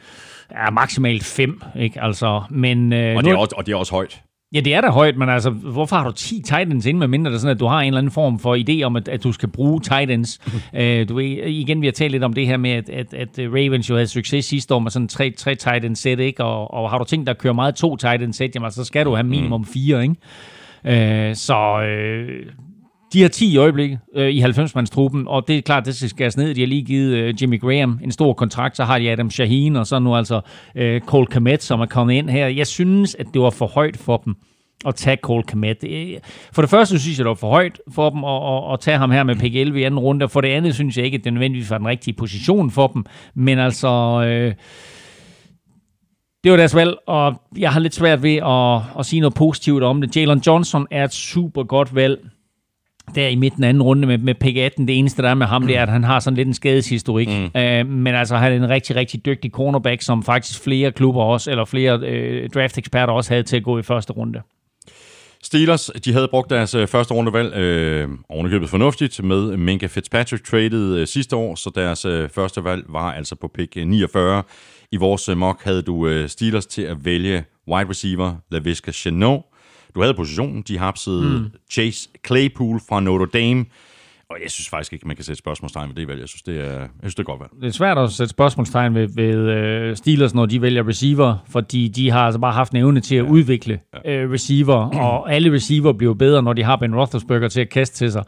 ja, 0.52 0.70
maksimalt 0.70 1.24
5, 1.24 1.62
ikke? 1.76 2.02
Altså, 2.04 2.42
men, 2.50 2.94
øh, 2.94 3.16
Og 3.16 3.24
det, 3.24 3.32
er 3.32 3.38
også, 3.38 3.56
og 3.58 3.66
det 3.66 3.72
er 3.72 3.76
også 3.76 3.92
højt. 3.92 4.22
Ja, 4.54 4.60
det 4.60 4.74
er 4.74 4.82
da 4.82 4.90
højt, 4.90 5.18
men 5.18 5.30
altså, 5.30 5.50
hvorfor 5.50 5.96
har 5.96 6.04
du 6.04 6.12
10 6.12 6.42
tight 6.42 6.72
ends 6.72 6.86
inde, 6.86 7.00
med 7.00 7.08
mindre 7.08 7.32
det 7.32 7.42
sådan, 7.42 7.56
at 7.56 7.60
du 7.60 7.66
har 7.66 7.80
en 7.80 7.88
eller 7.88 7.98
anden 7.98 8.12
form 8.12 8.40
for 8.40 8.56
idé 8.56 8.84
om, 8.84 8.96
at, 8.96 9.08
at 9.08 9.24
du 9.24 9.32
skal 9.32 9.50
bruge 9.50 9.82
tight 9.82 10.12
ends. 10.12 10.40
øh, 10.74 11.10
du 11.10 11.16
ved, 11.16 11.26
igen, 11.48 11.82
vi 11.82 11.88
har 11.88 11.92
talt 11.92 12.12
lidt 12.12 12.24
om 12.24 12.34
det 12.34 12.48
her 12.48 12.58
med, 12.58 12.72
at, 12.72 12.90
at, 12.90 13.14
at 13.14 13.30
Ravens 13.40 13.90
jo 13.90 13.96
havde 13.96 14.08
succes 14.08 14.46
sidste 14.46 14.76
år 14.76 14.80
med 14.80 14.92
sådan 14.92 15.08
tre, 15.08 15.32
tre 15.32 15.56
tight 15.56 15.86
end 15.86 15.96
sæt, 15.96 16.20
ikke? 16.20 16.44
Og, 16.44 16.74
og 16.74 16.90
har 16.90 16.98
du 16.98 17.04
tænkt 17.04 17.28
dig 17.28 17.32
at 17.32 17.38
køre 17.38 17.54
meget 17.54 17.76
to 17.76 17.98
tight 17.98 18.24
end 18.24 18.34
sæt, 18.34 18.56
jamen, 18.56 18.72
så 18.72 18.84
skal 18.84 19.06
du 19.06 19.16
have 19.16 19.28
minimum 19.28 19.66
fire, 19.66 20.04
ikke? 20.04 20.16
Øh, 21.30 21.36
så 21.36 21.82
øh, 21.82 22.46
de 23.16 23.22
har 23.22 23.30
10 23.30 23.54
i 23.54 23.58
øjeblikket 23.58 24.00
øh, 24.16 24.30
i 24.30 24.42
90-mandstruppen, 24.42 25.28
og 25.28 25.48
det 25.48 25.58
er 25.58 25.62
klart, 25.62 25.86
det 25.86 25.96
skal 25.96 26.10
skæres 26.10 26.38
ned. 26.38 26.56
De 26.56 26.60
har 26.62 26.68
lige 26.68 26.84
givet 26.84 27.14
øh, 27.14 27.42
Jimmy 27.42 27.62
Graham 27.62 28.00
en 28.04 28.12
stor 28.12 28.34
kontrakt, 28.34 28.78
så 28.78 28.84
har 28.84 29.00
de 29.00 29.12
Adam 29.12 29.30
Shaheen, 29.30 29.76
og 29.76 29.88
så 29.88 30.00
nu 30.00 30.16
altså 30.16 30.42
øh, 30.76 31.02
Cole 31.02 31.26
Komet, 31.26 31.64
som 31.64 31.82
er 31.82 31.86
kommet 31.86 32.14
ind 32.14 32.30
her. 32.30 32.48
Jeg 32.48 32.68
synes, 32.68 33.16
at 33.16 33.28
det 33.34 33.42
var 33.42 33.50
for 33.50 33.68
højt 33.68 33.98
for 33.98 34.18
dem 34.18 34.36
at 34.86 34.96
tage 34.96 35.18
Cole 35.22 35.44
Komet. 35.44 35.84
Øh, 35.84 36.14
for 36.54 36.62
det 36.62 36.70
første 36.70 37.00
synes 37.00 37.18
jeg, 37.18 37.24
det 37.24 37.30
var 37.30 37.36
for 37.36 37.50
højt 37.50 37.82
for 37.92 38.10
dem 38.10 38.24
at, 38.24 38.44
at, 38.54 38.74
at 38.74 38.80
tage 38.80 38.98
ham 38.98 39.12
her 39.12 39.24
med 39.24 39.36
pick 39.36 39.56
11 39.56 39.80
i 39.80 39.84
anden 39.84 40.00
runde, 40.00 40.24
og 40.24 40.32
for 40.32 40.42
det 40.42 40.48
andet 40.48 40.76
synes 40.76 40.98
jeg 40.98 41.06
ikke, 41.06 41.18
at 41.18 41.24
det 41.24 41.34
nødvendigvis 41.34 41.70
var 41.70 41.78
den 41.78 41.88
rigtige 41.88 42.14
position 42.14 42.72
for 42.72 42.88
dem. 42.88 43.06
Men 43.36 43.60
altså... 43.60 43.88
Øh, 44.28 44.54
det 46.44 46.52
var 46.52 46.58
deres 46.58 46.76
valg, 46.76 46.96
og 47.08 47.42
jeg 47.58 47.72
har 47.72 47.80
lidt 47.80 47.96
svært 47.96 48.24
ved 48.24 48.36
at, 48.36 49.00
at 49.00 49.06
sige 49.06 49.20
noget 49.20 49.34
positivt 49.34 49.84
om 49.84 50.02
det. 50.02 50.18
Jalen 50.18 50.40
Johnson 50.48 50.88
er 50.92 51.04
et 51.04 51.14
super 51.14 51.64
godt 51.64 51.96
valg 51.96 52.20
der 53.16 53.28
i 53.28 53.36
midten 53.36 53.64
af 53.64 53.70
anden 53.70 53.84
runde 53.84 54.08
med, 54.08 54.18
med 54.18 54.36
pick 54.36 54.58
18. 54.58 54.88
Det 54.88 55.00
eneste, 55.00 55.22
der 55.22 55.30
er 55.30 55.34
med 55.34 55.46
ham, 55.46 55.68
det 55.68 55.78
er, 55.78 55.82
at 55.82 55.90
han 55.90 56.04
har 56.04 56.20
sådan 56.20 56.38
lidt 56.38 56.48
en 56.48 56.54
skadeshistorik. 56.54 57.28
Mm. 57.28 57.62
Øh, 57.62 57.88
men 57.88 58.16
altså, 58.16 58.36
han 58.36 58.52
er 58.52 58.56
en 58.56 58.70
rigtig, 58.70 58.96
rigtig 58.96 59.26
dygtig 59.26 59.52
cornerback, 59.52 60.02
som 60.02 60.24
faktisk 60.24 60.64
flere 60.64 60.92
klubber 60.92 61.22
også, 61.22 61.52
eller 61.52 61.66
flere 61.66 62.00
øh, 62.00 62.50
draft-eksperter 62.50 63.14
også 63.14 63.34
havde 63.34 63.44
til 63.44 63.58
at 63.58 63.64
gå 63.64 63.80
i 63.80 63.82
første 63.82 64.14
runde. 64.14 64.42
Steelers, 65.44 65.92
de 66.06 66.14
havde 66.14 66.28
brugt 66.28 66.50
deres 66.50 66.76
øh, 66.76 66.88
første 66.88 67.14
rundevalg 67.14 67.56
øh, 67.56 68.10
ovenikøbet 68.30 68.70
fornuftigt 68.70 69.24
med 69.24 69.58
Minka 69.58 69.88
Fitzpatrick 69.88 70.46
traded 70.46 70.96
øh, 70.96 71.08
sidste 71.08 71.36
år, 71.36 71.56
så 71.56 71.72
deres 71.76 72.06
øh, 72.06 72.30
første 72.30 72.64
valg 72.64 72.84
var 72.90 73.14
altså 73.14 73.36
på 73.36 73.48
pick 73.48 73.78
øh, 73.78 73.88
49. 73.88 74.44
I 74.92 74.98
vores 74.98 75.30
øh, 75.30 75.38
mock 75.38 75.64
havde 75.64 75.82
du 75.82 76.08
øh, 76.08 76.30
Steelers 76.30 76.66
til 76.66 76.82
at 76.82 77.06
vælge 77.06 77.44
wide 77.68 77.90
receiver 77.90 78.36
LaVisca 78.52 78.92
Chenault. 78.92 79.44
Du 79.96 80.02
havde 80.02 80.14
positionen, 80.14 80.62
de 80.62 80.78
hapsede 80.78 81.40
mm. 81.40 81.46
Chase 81.72 82.10
Claypool 82.26 82.80
fra 82.90 83.00
Notre 83.00 83.28
Dame, 83.34 83.66
og 84.30 84.38
jeg 84.44 84.52
synes 84.52 84.70
faktisk 84.70 84.94
ikke, 84.94 85.08
man 85.08 85.16
kan 85.16 85.26
sætte 85.26 85.40
spørgsmålstegn 85.40 85.90
ved 85.90 85.96
det 85.96 86.08
valg. 86.08 86.20
Jeg 86.20 86.30
synes, 86.30 86.42
det 86.42 86.60
er, 86.60 86.80
jeg 86.80 86.90
synes, 87.02 87.16
det 87.16 87.24
er 87.24 87.26
godt 87.26 87.40
valg. 87.40 87.52
Det 87.62 87.68
er 87.68 87.72
svært 87.72 87.98
at 87.98 88.12
sætte 88.12 88.30
spørgsmålstegn 88.30 88.96
ved, 88.96 89.08
ved 89.16 89.36
øh, 89.36 89.96
Steelers, 89.96 90.34
når 90.34 90.46
de 90.46 90.62
vælger 90.62 90.88
receiver, 90.88 91.38
fordi 91.50 91.88
de 91.88 92.12
har 92.12 92.26
altså 92.26 92.40
bare 92.40 92.54
haft 92.54 92.72
en 92.72 92.78
evne 92.78 93.00
til 93.00 93.16
at 93.16 93.26
udvikle 93.26 93.80
øh, 94.06 94.32
receiver, 94.32 94.76
og 94.76 95.34
alle 95.34 95.54
receiver 95.54 95.94
bliver 95.94 96.14
bedre, 96.14 96.44
når 96.44 96.54
de 96.54 96.64
har 96.64 96.76
Ben 96.76 96.96
Roethlisberger 96.96 97.48
til 97.48 97.62
at 97.62 97.70
kaste 97.70 97.98
til 97.98 98.12
sig. 98.12 98.24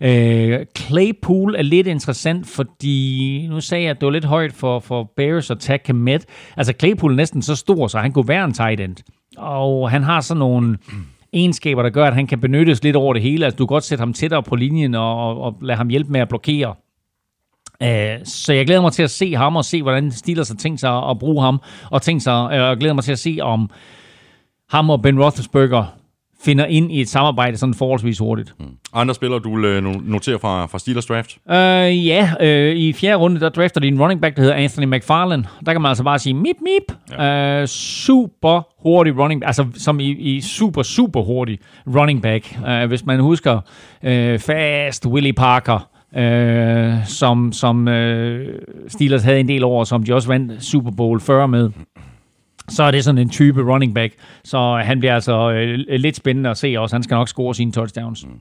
Øh, 0.00 0.66
Claypool 0.78 1.54
er 1.54 1.62
lidt 1.62 1.86
interessant, 1.86 2.46
fordi 2.46 3.46
nu 3.50 3.60
sagde 3.60 3.84
jeg, 3.84 3.90
at 3.90 4.00
det 4.00 4.06
var 4.06 4.12
lidt 4.12 4.24
højt 4.24 4.52
for, 4.52 4.78
for 4.78 5.12
Bears 5.16 5.50
at 5.50 5.58
tage 5.58 5.78
Komet. 5.86 6.24
Altså 6.56 6.72
Claypool 6.78 7.12
er 7.12 7.16
næsten 7.16 7.42
så 7.42 7.56
stor, 7.56 7.86
så 7.86 7.98
han 7.98 8.12
kunne 8.12 8.28
være 8.28 8.44
en 8.44 8.52
tight 8.52 8.80
end. 8.80 8.96
Og 9.36 9.90
han 9.90 10.02
har 10.02 10.20
sådan 10.20 10.38
nogle 10.38 10.78
egenskaber, 11.32 11.82
der 11.82 11.90
gør, 11.90 12.04
at 12.04 12.14
han 12.14 12.26
kan 12.26 12.40
benyttes 12.40 12.82
lidt 12.82 12.96
over 12.96 13.12
det 13.12 13.22
hele. 13.22 13.44
Altså 13.44 13.56
du 13.56 13.66
kan 13.66 13.74
godt 13.74 13.84
sætte 13.84 14.02
ham 14.02 14.12
tættere 14.12 14.42
på 14.42 14.56
linjen 14.56 14.94
og, 14.94 15.28
og, 15.28 15.40
og 15.40 15.58
lade 15.62 15.76
ham 15.76 15.88
hjælpe 15.88 16.12
med 16.12 16.20
at 16.20 16.28
blokere. 16.28 16.74
Øh, 17.82 18.18
så 18.24 18.52
jeg 18.52 18.66
glæder 18.66 18.80
mig 18.80 18.92
til 18.92 19.02
at 19.02 19.10
se 19.10 19.34
ham 19.34 19.56
og 19.56 19.64
se, 19.64 19.82
hvordan 19.82 20.12
Steelers 20.12 20.48
har 20.48 20.56
tænkt 20.56 20.80
sig 20.80 21.08
at 21.10 21.18
bruge 21.18 21.42
ham, 21.42 21.60
og 21.90 22.02
tænkt 22.02 22.22
sig, 22.22 22.48
øh, 22.52 22.56
jeg 22.58 22.76
glæder 22.76 22.94
mig 22.94 23.04
til 23.04 23.12
at 23.12 23.18
se, 23.18 23.38
om 23.42 23.70
ham 24.68 24.90
og 24.90 25.02
Ben 25.02 25.22
Roethlisberger 25.22 25.84
finder 26.44 26.66
ind 26.66 26.92
i 26.92 27.00
et 27.00 27.08
samarbejde 27.08 27.56
sådan 27.56 27.74
forholdsvis 27.74 28.18
hurtigt. 28.18 28.54
Mm. 28.60 28.66
Andre 28.92 29.14
spillere, 29.14 29.40
du 29.40 29.56
vil 29.56 29.64
øh, 29.64 29.78
no- 29.78 30.10
notere 30.10 30.38
fra, 30.38 30.66
fra 30.66 30.78
Steelers 30.78 31.06
draft? 31.06 31.36
Øh, 31.50 32.06
ja, 32.06 32.30
øh, 32.40 32.76
i 32.76 32.92
fjerde 32.92 33.16
runde, 33.16 33.40
der 33.40 33.48
drafter 33.48 33.80
de 33.80 33.88
en 33.88 34.00
running 34.00 34.20
back, 34.20 34.36
der 34.36 34.42
hedder 34.42 34.56
Anthony 34.56 34.86
McFarlane. 34.86 35.44
Der 35.66 35.72
kan 35.72 35.82
man 35.82 35.88
altså 35.88 36.04
bare 36.04 36.18
sige 36.18 36.34
mip, 36.34 36.56
mip. 36.60 36.96
Ja. 37.18 37.60
Øh, 37.60 37.66
super 37.68 38.82
hurtig 38.82 39.18
running 39.18 39.40
back, 39.40 39.48
altså 39.48 39.66
som 39.74 40.00
i, 40.00 40.10
i 40.10 40.40
super, 40.40 40.82
super 40.82 41.22
hurtig 41.22 41.58
running 41.86 42.22
back. 42.22 42.58
Øh, 42.68 42.86
hvis 42.88 43.06
man 43.06 43.20
husker 43.20 43.60
øh, 44.02 44.38
fast 44.38 45.06
Willie 45.06 45.32
Parker, 45.32 45.88
øh, 46.16 47.06
som, 47.06 47.52
som 47.52 47.88
øh, 47.88 48.58
Steelers 48.88 49.22
havde 49.22 49.40
en 49.40 49.48
del 49.48 49.64
over, 49.64 49.84
som 49.84 50.02
de 50.02 50.14
også 50.14 50.28
vandt 50.28 50.64
Super 50.64 50.90
Bowl 50.90 51.20
40 51.20 51.48
med 51.48 51.70
så 52.68 52.82
er 52.82 52.90
det 52.90 53.04
sådan 53.04 53.18
en 53.18 53.30
type 53.30 53.62
running 53.72 53.94
back. 53.94 54.14
Så 54.44 54.58
øh, 54.58 54.86
han 54.86 54.98
bliver 54.98 55.14
altså 55.14 55.50
øh, 55.50 55.78
lidt 56.00 56.16
spændende 56.16 56.50
at 56.50 56.56
se 56.56 56.76
også. 56.78 56.96
Han 56.96 57.02
skal 57.02 57.14
nok 57.14 57.28
score 57.28 57.54
sine 57.54 57.72
touchdowns. 57.72 58.26
Mm. 58.26 58.40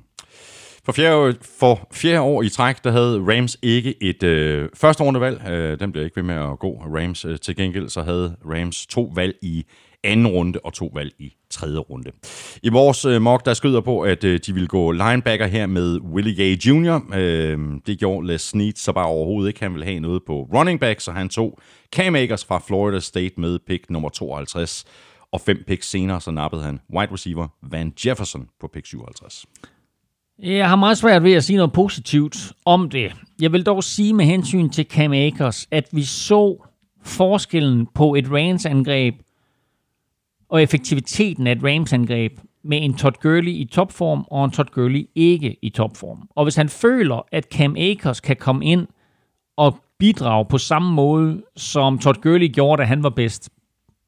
For 0.86 0.92
fjerde, 0.92 1.16
år, 1.16 1.32
for 1.60 1.88
fjerde 1.94 2.22
år 2.22 2.44
i 2.44 2.50
træk, 2.50 2.84
der 2.84 2.92
havde 2.92 3.20
Rams 3.28 3.58
ikke 3.62 4.04
et 4.04 4.24
øh, 4.24 4.70
første 4.76 5.04
rundevalg. 5.04 5.50
Øh, 5.50 5.80
den 5.80 5.92
bliver 5.92 6.06
ikke 6.06 6.16
ved 6.16 6.24
med 6.24 6.36
at 6.36 6.60
gå. 6.60 6.84
Rams 6.98 7.26
øh, 7.26 7.40
til 7.40 7.56
gengæld, 7.56 7.90
så 7.90 8.02
havde 8.02 8.36
Rams 8.46 8.86
to 8.86 9.12
valg 9.16 9.36
i 9.42 9.66
anden 10.04 10.28
runde 10.28 10.60
og 10.64 10.74
to 10.74 10.92
valg 10.94 11.14
i 11.20 11.34
tredje 11.50 11.78
runde. 11.78 12.12
I 12.64 12.70
vores 12.70 13.06
øh, 13.06 13.22
mock, 13.22 13.46
der 13.46 13.54
skyder 13.54 13.82
på, 13.82 14.02
at 14.02 14.24
øh, 14.24 14.40
de 14.46 14.54
ville 14.54 14.68
gå 14.68 14.92
linebacker 14.92 15.48
her 15.48 15.66
med 15.66 16.00
Willie 16.02 16.36
Gay 16.36 16.58
Jr. 16.58 17.00
Øh, 17.16 17.60
det 17.86 18.00
gjorde 18.00 18.28
Les 18.28 18.42
Snead 18.42 18.74
så 18.76 18.92
bare 18.92 19.06
overhovedet 19.06 19.48
ikke. 19.48 19.64
Han 19.64 19.74
ville 19.74 19.86
have 19.86 20.00
noget 20.00 20.22
på 20.28 20.50
running 20.54 20.80
back, 20.80 21.00
så 21.00 21.12
han 21.12 21.30
tog 21.30 21.60
Cam 21.96 22.16
Akers 22.16 22.46
fra 22.46 22.62
Florida 22.68 23.00
State 23.00 23.34
med 23.38 23.60
pick 23.68 23.90
nummer 23.90 24.10
52. 24.10 24.86
Og 25.32 25.42
fem 25.42 25.64
picks 25.68 25.90
senere, 25.90 26.22
så 26.22 26.32
nappede 26.32 26.64
han 26.64 26.80
wide 26.96 27.14
receiver 27.14 27.48
Van 27.72 27.94
Jefferson 28.06 28.48
på 28.62 28.68
pick 28.74 28.86
57. 28.86 29.46
Jeg 30.40 30.70
har 30.70 30.76
meget 30.76 30.98
svært 30.98 31.24
ved 31.24 31.34
at 31.34 31.44
sige 31.44 31.58
noget 31.58 31.74
positivt 31.74 32.52
om 32.66 32.90
det. 32.90 33.12
Jeg 33.42 33.52
vil 33.52 33.66
dog 33.66 33.84
sige 33.84 34.14
med 34.14 34.26
hensyn 34.26 34.70
til 34.70 34.86
Cam 34.86 35.14
Akers, 35.14 35.68
at 35.72 35.88
vi 35.92 36.04
så 36.04 36.68
forskellen 37.04 37.88
på 37.96 38.16
et 38.16 38.32
Rams-angreb 38.32 39.16
og 40.54 40.64
effektiviteten 40.64 41.48
af 41.48 41.52
et 41.52 41.64
Rams-angreb 41.64 42.40
med 42.64 42.78
en 42.82 42.94
Todd 42.94 43.14
Gurley 43.22 43.52
i 43.52 43.70
topform 43.72 44.26
og 44.28 44.46
en 44.46 44.52
Todd 44.52 44.68
Gurley 44.72 45.10
ikke 45.16 45.58
i 45.62 45.70
topform. 45.70 46.30
Og 46.36 46.46
hvis 46.46 46.56
han 46.56 46.70
føler, 46.70 47.26
at 47.32 47.46
Cam 47.54 47.76
Akers 47.80 48.20
kan 48.20 48.36
komme 48.36 48.66
ind 48.66 48.88
og 49.58 49.78
bidrage 50.00 50.46
på 50.46 50.58
samme 50.58 50.94
måde, 50.94 51.42
som 51.56 52.00
Todd 52.00 52.22
Gurley 52.22 52.48
gjorde, 52.48 52.82
da 52.82 52.88
han 52.88 53.04
var 53.04 53.10
bedst, 53.10 53.50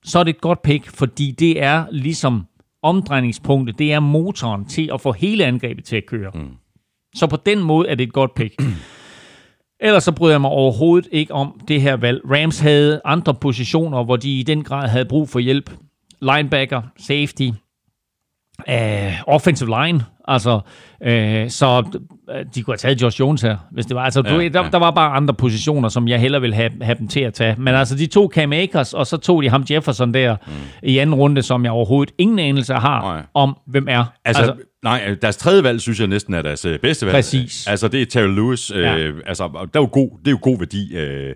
så 0.04 0.20
er 0.20 0.24
det 0.24 0.36
et 0.36 0.42
godt 0.42 0.62
pick, 0.62 0.88
fordi 0.88 1.32
det 1.32 1.64
er 1.64 1.86
ligesom 1.92 2.46
omdrejningspunktet, 2.82 3.80
det 3.80 3.94
er 3.94 4.00
motoren 4.00 4.66
til 4.66 4.90
at 4.94 5.02
få 5.02 5.12
hele 5.12 5.46
angrebet 5.46 5.86
til 5.86 5.96
at 5.96 6.06
køre. 6.06 6.32
Mm. 6.34 6.50
Så 7.16 7.28
på 7.28 7.38
den 7.46 7.64
måde 7.64 7.88
er 7.88 7.96
det 7.96 8.04
et 8.04 8.14
godt 8.14 8.34
pick. 8.36 8.62
Ellers 9.80 10.04
så 10.04 10.12
bryder 10.12 10.34
jeg 10.34 10.42
mig 10.42 10.50
overhovedet 10.50 11.10
ikke 11.12 11.34
om 11.34 11.62
det 11.68 11.82
her 11.82 11.96
valg. 11.96 12.22
Rams 12.26 12.60
havde 12.60 13.02
andre 13.06 13.34
positioner, 13.34 14.04
hvor 14.04 14.16
de 14.16 14.40
i 14.40 14.44
den 14.44 14.64
grad 14.64 14.88
havde 14.90 15.06
brug 15.06 15.30
for 15.30 15.40
hjælp. 15.40 15.72
Linebacker, 16.22 16.82
safety, 16.98 17.50
uh, 18.70 19.14
offensive 19.28 19.70
line. 19.84 20.06
Altså, 20.28 20.54
uh, 21.02 21.50
så 21.50 21.84
øh, 22.30 22.46
de 22.56 22.64
kunne 22.64 22.72
have 22.72 22.78
taget 22.78 23.02
Josh 23.02 23.20
Jones 23.20 23.42
her, 23.42 23.58
hvis 23.72 23.86
det 23.86 23.96
var. 23.96 24.04
Altså, 24.04 24.24
ja, 24.26 24.34
Ja, 24.38 24.48
der, 24.48 24.64
ja. 24.64 24.70
der 24.70 24.78
var 24.78 24.92
bare 24.92 25.12
andre 25.12 25.34
positioner, 25.34 25.90
som 25.90 26.08
jeg 26.08 26.20
hellere 26.20 26.42
ville 26.42 26.56
have, 26.56 26.72
have 26.82 26.98
dem 27.00 27.08
til 27.08 27.20
at 27.20 27.34
tage. 27.34 27.56
Men 27.58 27.76
altså, 27.76 27.96
de 27.96 28.06
to 28.06 28.30
Cam 28.34 28.54
Akers, 28.54 28.94
og 28.94 29.08
så 29.08 29.18
tog 29.18 29.44
de 29.44 29.50
ham 29.50 29.66
Jefferson 29.72 30.14
der 30.14 30.36
mm. 30.48 30.54
i 30.84 30.98
anden 30.98 31.16
runde, 31.16 31.42
som 31.42 31.64
jeg 31.64 31.72
overhovedet 31.72 32.14
ingen 32.18 32.40
anelse 32.40 32.74
har 32.74 33.02
Nej. 33.02 33.24
om, 33.34 33.58
hvem 33.68 33.88
er. 33.90 34.06
Altså, 34.26 34.42
altså, 34.42 34.56
nej, 34.84 35.16
deres 35.22 35.38
tredje 35.38 35.64
valg, 35.64 35.82
synes 35.82 36.00
jeg 36.00 36.08
næsten 36.08 36.34
er 36.34 36.42
deres 36.42 36.66
øh, 36.66 36.80
bedste 36.80 37.06
valg. 37.06 37.16
Præcis. 37.16 37.68
Altså, 37.68 37.88
det 37.88 38.02
er 38.02 38.06
Terry 38.06 38.36
Lewis. 38.36 38.72
Øh, 38.72 38.84
Ja. 38.84 39.12
Altså, 39.26 39.48
der 39.74 39.80
er 39.80 39.84
jo 39.84 39.90
god, 39.92 40.10
det 40.20 40.28
er 40.28 40.32
jo 40.32 40.40
god 40.42 40.60
værdi 40.60 40.96
øh, 40.96 41.34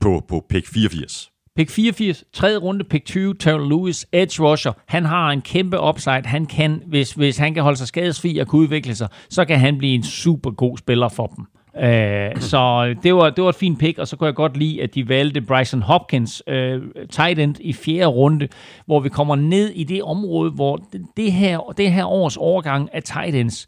på, 0.00 0.24
på 0.28 0.44
pick 0.50 0.66
84. 0.74 1.31
Pick 1.56 1.70
84, 1.70 2.24
tredje 2.32 2.56
runde, 2.56 2.84
pick 2.84 3.04
20, 3.04 3.34
Terrell 3.34 3.68
Lewis, 3.68 4.06
edge 4.12 4.42
rusher. 4.42 4.72
Han 4.86 5.04
har 5.04 5.30
en 5.30 5.40
kæmpe 5.40 5.80
upside. 5.80 6.22
Han 6.24 6.46
kan, 6.46 6.82
hvis, 6.86 7.12
hvis 7.12 7.38
han 7.38 7.54
kan 7.54 7.62
holde 7.62 7.78
sig 7.78 7.88
skadesfri 7.88 8.38
og 8.38 8.48
kan 8.48 8.58
udvikle 8.58 8.94
sig, 8.94 9.08
så 9.30 9.44
kan 9.44 9.60
han 9.60 9.78
blive 9.78 9.94
en 9.94 10.02
super 10.02 10.50
god 10.50 10.78
spiller 10.78 11.08
for 11.08 11.26
dem. 11.26 11.46
Uh, 11.74 12.40
så 12.40 12.94
det 13.02 13.14
var, 13.14 13.30
det 13.30 13.44
var 13.44 13.50
et 13.50 13.56
fint 13.56 13.78
pick, 13.78 13.98
og 13.98 14.08
så 14.08 14.16
kunne 14.16 14.26
jeg 14.26 14.34
godt 14.34 14.56
lide, 14.56 14.82
at 14.82 14.94
de 14.94 15.08
valgte 15.08 15.40
Bryson 15.40 15.82
Hopkins, 15.82 16.42
uh, 16.46 16.54
tight 17.10 17.38
end, 17.38 17.56
i 17.60 17.72
fjerde 17.72 18.06
runde, 18.06 18.48
hvor 18.86 19.00
vi 19.00 19.08
kommer 19.08 19.36
ned 19.36 19.68
i 19.68 19.84
det 19.84 20.02
område, 20.02 20.50
hvor 20.50 20.76
det, 20.76 21.06
det, 21.16 21.32
her, 21.32 21.74
det 21.76 21.92
her 21.92 22.04
års 22.04 22.36
overgang 22.36 22.88
af 22.92 23.02
tight 23.02 23.34
ends, 23.34 23.66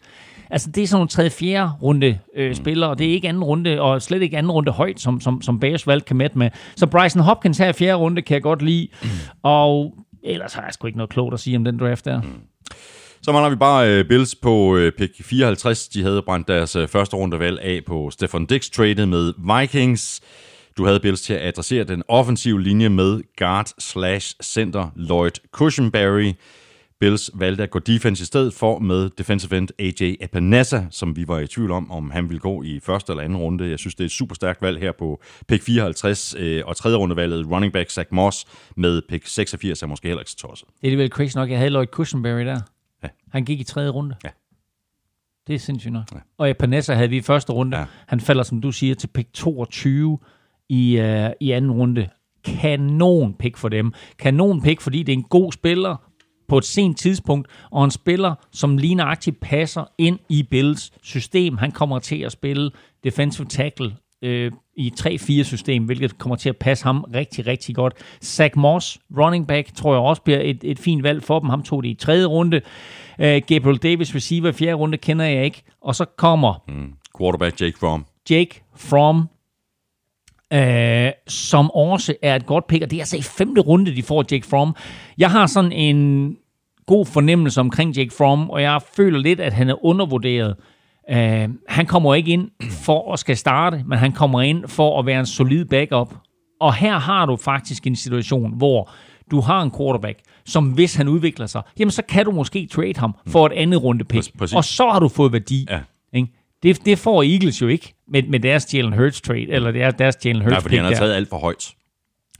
Altså, 0.54 0.70
det 0.70 0.82
er 0.82 0.86
sådan 0.86 0.96
nogle 0.96 1.08
tredje, 1.08 1.30
fjerde 1.30 1.70
runde 1.82 2.18
øh, 2.36 2.54
spillere, 2.54 2.90
og 2.90 2.98
det 2.98 3.06
er 3.06 3.12
ikke 3.12 3.28
anden 3.28 3.44
runde, 3.44 3.80
og 3.80 4.02
slet 4.02 4.22
ikke 4.22 4.38
anden 4.38 4.52
runde 4.52 4.72
højt, 4.72 5.00
som, 5.00 5.20
som, 5.20 5.42
som 5.42 5.60
Bears 5.60 5.86
valgte 5.86 6.06
Kamet 6.06 6.36
med. 6.36 6.50
Så 6.76 6.86
Bryson 6.86 7.22
Hopkins 7.22 7.58
her 7.58 7.68
i 7.68 7.72
fjerde 7.72 7.94
runde 7.94 8.22
kan 8.22 8.34
jeg 8.34 8.42
godt 8.42 8.62
lide, 8.62 8.88
og 9.42 9.94
ellers 10.22 10.54
har 10.54 10.62
jeg 10.62 10.74
sgu 10.74 10.86
ikke 10.86 10.98
noget 10.98 11.10
klogt 11.10 11.34
at 11.34 11.40
sige 11.40 11.56
om 11.56 11.64
den 11.64 11.78
draft 11.78 12.04
der. 12.04 12.20
Så 13.22 13.32
mangler 13.32 13.50
vi 13.50 13.56
bare 13.56 13.90
øh, 13.90 14.04
Bills 14.08 14.34
på 14.34 14.76
øh, 14.76 14.92
pick 14.92 15.24
54. 15.24 15.88
De 15.88 16.02
havde 16.02 16.22
brændt 16.22 16.48
deres 16.48 16.76
øh, 16.76 16.88
første 16.88 17.16
rundevalg 17.16 17.60
af 17.62 17.80
på 17.86 18.10
Stefan 18.10 18.46
Dix 18.46 18.70
traded 18.70 19.06
med 19.06 19.32
Vikings. 19.58 20.20
Du 20.76 20.86
havde 20.86 21.00
Bills 21.00 21.22
til 21.22 21.34
at 21.34 21.48
adressere 21.48 21.84
den 21.84 22.02
offensive 22.08 22.62
linje 22.62 22.88
med 22.88 23.20
guard 23.38 23.66
slash 23.78 24.36
center 24.42 24.90
Lloyd 24.96 25.30
Cushenberry. 25.52 26.32
Bills 27.04 27.30
valgte 27.34 27.62
at 27.62 27.70
gå 27.70 27.78
defense 27.78 28.22
i 28.22 28.24
stedet 28.24 28.54
for 28.54 28.78
med 28.78 29.10
defensive 29.18 29.58
end 29.58 29.68
AJ 29.78 30.16
Epinesa, 30.20 30.80
som 30.90 31.16
vi 31.16 31.28
var 31.28 31.38
i 31.38 31.46
tvivl 31.46 31.70
om, 31.70 31.90
om 31.90 32.10
han 32.10 32.28
ville 32.28 32.40
gå 32.40 32.62
i 32.62 32.80
første 32.80 33.12
eller 33.12 33.22
anden 33.22 33.38
runde. 33.38 33.70
Jeg 33.70 33.78
synes, 33.78 33.94
det 33.94 34.00
er 34.00 34.06
et 34.06 34.10
super 34.10 34.34
stærkt 34.34 34.62
valg 34.62 34.80
her 34.80 34.92
på 34.92 35.22
pick 35.48 35.62
54, 35.62 36.34
øh, 36.38 36.62
og 36.66 36.76
tredje 36.76 36.96
rundevalget 36.96 37.50
running 37.50 37.72
back 37.72 37.90
Zach 37.90 38.08
Moss 38.12 38.46
med 38.76 39.02
pick 39.08 39.26
86 39.26 39.82
er 39.82 39.86
måske 39.86 40.08
heller 40.08 40.20
ikke 40.20 40.30
så 40.30 40.36
tosset. 40.36 40.68
Det 40.68 40.74
er 40.74 40.78
alligevel 40.82 41.08
crazy 41.08 41.36
nok, 41.36 41.50
jeg 41.50 41.58
havde 41.58 41.70
Lloyd 41.70 41.86
Cushenberry 41.86 42.44
der. 42.46 42.60
Ja. 43.02 43.08
Han 43.32 43.44
gik 43.44 43.60
i 43.60 43.64
tredje 43.64 43.88
runde. 43.88 44.16
Ja. 44.24 44.30
Det 45.46 45.54
er 45.54 45.58
sindssygt 45.58 45.92
nok. 45.92 46.04
Ja. 46.12 46.18
Og 46.38 46.50
Epinesa 46.50 46.94
havde 46.94 47.10
vi 47.10 47.16
i 47.16 47.22
første 47.22 47.52
runde. 47.52 47.78
Ja. 47.78 47.84
Han 48.06 48.20
falder, 48.20 48.42
som 48.42 48.60
du 48.60 48.72
siger, 48.72 48.94
til 48.94 49.08
pick 49.08 49.32
22 49.32 50.18
i, 50.68 51.00
uh, 51.00 51.30
i 51.40 51.50
anden 51.50 51.70
runde. 51.70 52.08
Kanon 52.44 53.34
pick 53.34 53.56
for 53.56 53.68
dem. 53.68 53.92
Kanon 54.18 54.62
pick, 54.62 54.80
fordi 54.80 55.02
det 55.02 55.12
er 55.12 55.16
en 55.16 55.26
god 55.30 55.52
spiller 55.52 56.13
på 56.48 56.58
et 56.58 56.64
sent 56.64 56.98
tidspunkt, 56.98 57.48
og 57.70 57.84
en 57.84 57.90
spiller, 57.90 58.34
som 58.52 58.76
lige 58.78 58.94
nøjagtigt 58.94 59.40
passer 59.40 59.84
ind 59.98 60.18
i 60.28 60.42
Bills 60.42 60.92
system. 61.02 61.56
Han 61.58 61.70
kommer 61.70 61.98
til 61.98 62.16
at 62.20 62.32
spille 62.32 62.70
defensive 63.04 63.46
tackle 63.46 63.96
øh, 64.22 64.52
i 64.76 64.92
3-4-system, 65.00 65.84
hvilket 65.84 66.18
kommer 66.18 66.36
til 66.36 66.48
at 66.48 66.56
passe 66.56 66.84
ham 66.84 67.04
rigtig, 67.14 67.46
rigtig 67.46 67.74
godt. 67.74 67.94
Zach 68.24 68.58
Moss, 68.58 68.98
running 69.18 69.46
back, 69.46 69.74
tror 69.74 69.92
jeg 69.94 70.00
også 70.00 70.22
bliver 70.22 70.40
et, 70.42 70.58
et 70.62 70.78
fint 70.78 71.02
valg 71.02 71.22
for 71.22 71.38
dem. 71.38 71.48
Ham 71.48 71.62
tog 71.62 71.82
det 71.82 71.88
i 71.88 71.94
tredje 71.94 72.24
runde. 72.26 72.60
Øh, 73.20 73.42
Gabriel 73.46 73.78
Davis, 73.78 74.14
receiver 74.14 74.48
i 74.48 74.52
fjerde 74.52 74.74
runde, 74.74 74.98
kender 74.98 75.24
jeg 75.24 75.44
ikke. 75.44 75.62
Og 75.82 75.94
så 75.94 76.04
kommer 76.04 76.54
Mm. 76.68 76.92
Quarterback 77.18 77.60
Jake 77.60 77.78
Fromm. 77.78 78.04
Jake 78.30 78.62
From, 78.76 79.28
øh, 80.54 81.12
som 81.28 81.70
også 81.70 82.14
er 82.22 82.36
et 82.36 82.46
godt 82.46 82.66
pick, 82.66 82.82
og 82.82 82.90
det 82.90 82.96
er 82.96 83.00
altså 83.02 83.16
i 83.16 83.22
femte 83.22 83.60
runde, 83.60 83.96
de 83.96 84.02
får 84.02 84.24
Jake 84.32 84.46
From. 84.46 84.76
Jeg 85.18 85.30
har 85.30 85.46
sådan 85.46 85.72
en 85.72 86.36
god 86.86 87.06
fornemmelse 87.06 87.60
omkring 87.60 87.96
Jake 87.96 88.14
From, 88.18 88.50
og 88.50 88.62
jeg 88.62 88.80
føler 88.96 89.18
lidt, 89.18 89.40
at 89.40 89.52
han 89.52 89.70
er 89.70 89.84
undervurderet. 89.84 90.56
Øh, 91.10 91.48
han 91.68 91.86
kommer 91.86 92.14
ikke 92.14 92.32
ind 92.32 92.50
for 92.84 93.12
at 93.12 93.18
skal 93.18 93.36
starte, 93.36 93.84
men 93.86 93.98
han 93.98 94.12
kommer 94.12 94.42
ind 94.42 94.68
for 94.68 94.98
at 94.98 95.06
være 95.06 95.20
en 95.20 95.26
solid 95.26 95.64
backup. 95.64 96.14
Og 96.60 96.74
her 96.74 96.98
har 96.98 97.26
du 97.26 97.36
faktisk 97.36 97.86
en 97.86 97.96
situation, 97.96 98.56
hvor 98.56 98.90
du 99.30 99.40
har 99.40 99.62
en 99.62 99.70
quarterback, 99.78 100.18
som 100.46 100.66
hvis 100.66 100.94
han 100.94 101.08
udvikler 101.08 101.46
sig, 101.46 101.62
jamen 101.78 101.90
så 101.90 102.02
kan 102.08 102.24
du 102.24 102.30
måske 102.30 102.66
trade 102.66 102.96
ham 102.96 103.14
for 103.26 103.46
et 103.46 103.52
andet 103.52 103.82
runde 103.82 104.04
pick. 104.04 104.26
Præ- 104.26 104.38
præcis. 104.38 104.56
Og 104.56 104.64
så 104.64 104.90
har 104.90 105.00
du 105.00 105.08
fået 105.08 105.32
værdi. 105.32 105.66
Ja. 105.70 105.80
Ikke? 106.12 106.28
Det, 106.62 106.86
det 106.86 106.98
får 106.98 107.22
Eagles 107.22 107.62
jo 107.62 107.68
ikke 107.68 107.93
med, 108.08 108.22
med 108.22 108.40
deres 108.40 108.74
Jalen 108.74 108.92
Hurts 108.92 109.20
trade, 109.20 109.48
eller 109.48 109.70
deres, 109.70 109.94
deres 109.94 110.16
Jalen 110.24 110.42
Hurts 110.42 110.52
Nej, 110.52 110.60
fordi 110.60 110.76
han 110.76 110.84
har 110.84 110.92
taget 110.92 111.14
alt 111.14 111.28
for 111.28 111.38
højt. 111.38 111.74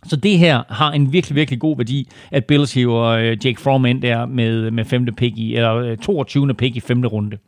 Så 0.07 0.17
det 0.17 0.39
her 0.39 0.63
har 0.69 0.93
en 0.93 1.13
virkelig, 1.13 1.37
virkelig 1.37 1.61
god 1.61 1.77
værdi, 1.77 2.09
at 2.31 2.45
Bills 2.45 2.75
hiver 2.75 3.03
øh, 3.03 3.47
Jake 3.47 3.61
Fromm 3.61 3.87
ind 3.87 4.03
der 4.03 4.27
med, 4.27 4.71
med 4.71 4.85
femte 4.85 5.13
pick 5.13 5.37
i, 5.37 5.57
eller 5.57 5.75
øh, 5.75 5.97
22. 5.97 6.55
pick 6.55 6.77
i 6.77 6.81
femte 6.81 7.09
runde. 7.09 7.39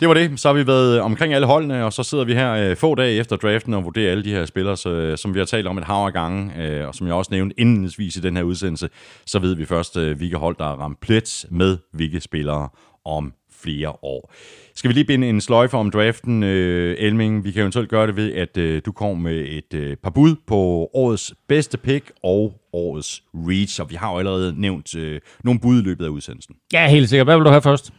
Det 0.00 0.08
var 0.08 0.14
det. 0.14 0.40
Så 0.40 0.48
har 0.48 0.54
vi 0.54 0.66
været 0.66 1.00
omkring 1.00 1.34
alle 1.34 1.46
holdene, 1.46 1.84
og 1.84 1.92
så 1.92 2.02
sidder 2.02 2.24
vi 2.24 2.34
her 2.34 2.52
øh, 2.52 2.76
få 2.76 2.94
dage 2.94 3.18
efter 3.18 3.36
draften 3.36 3.74
og 3.74 3.84
vurderer 3.84 4.10
alle 4.10 4.24
de 4.24 4.30
her 4.30 4.46
spillere, 4.46 4.76
så, 4.76 4.90
øh, 4.90 5.18
som 5.18 5.34
vi 5.34 5.38
har 5.38 5.46
talt 5.46 5.66
om 5.66 5.78
et 5.78 5.84
hav 5.84 6.06
af 6.06 6.12
gange, 6.12 6.62
øh, 6.62 6.88
og 6.88 6.94
som 6.94 7.06
jeg 7.06 7.14
også 7.14 7.34
nævnte 7.34 7.60
indledningsvis 7.60 8.16
i 8.16 8.20
den 8.20 8.36
her 8.36 8.42
udsendelse, 8.42 8.88
så 9.26 9.38
ved 9.38 9.54
vi 9.54 9.64
først, 9.64 9.96
øh, 9.96 10.16
hvilke 10.16 10.36
hold, 10.36 10.56
der 10.58 10.64
er 10.64 10.76
ramt 10.76 11.00
plet 11.00 11.46
med 11.50 11.78
hvilke 11.92 12.20
spillere 12.20 12.68
om 13.04 13.32
flere 13.62 14.04
år. 14.04 14.32
Skal 14.76 14.88
vi 14.88 14.94
lige 14.94 15.04
binde 15.04 15.28
en 15.28 15.40
sløjfe 15.40 15.76
om 15.76 15.90
draften, 15.90 16.42
øh, 16.42 16.96
Elming? 16.98 17.44
Vi 17.44 17.50
kan 17.50 17.60
eventuelt 17.60 17.88
gøre 17.88 18.06
det 18.06 18.16
ved, 18.16 18.32
at 18.32 18.56
øh, 18.56 18.82
du 18.86 18.92
kommer 18.92 19.14
med 19.14 19.46
et 19.48 19.74
øh, 19.74 19.96
par 19.96 20.10
bud 20.10 20.36
på 20.46 20.56
årets 20.94 21.34
bedste 21.48 21.78
pick 21.78 22.12
og 22.22 22.60
årets 22.72 23.22
reach, 23.34 23.80
og 23.80 23.90
vi 23.90 23.94
har 23.94 24.12
jo 24.12 24.18
allerede 24.18 24.60
nævnt 24.60 24.96
øh, 24.96 25.20
nogle 25.44 25.60
bud 25.60 25.80
i 25.80 25.84
løbet 25.84 26.04
af 26.04 26.08
udsendelsen. 26.08 26.54
Ja, 26.72 26.88
helt 26.88 27.08
sikkert. 27.08 27.26
Hvad 27.26 27.36
vil 27.36 27.44
du 27.44 27.50
have 27.50 27.62
først? 27.62 27.92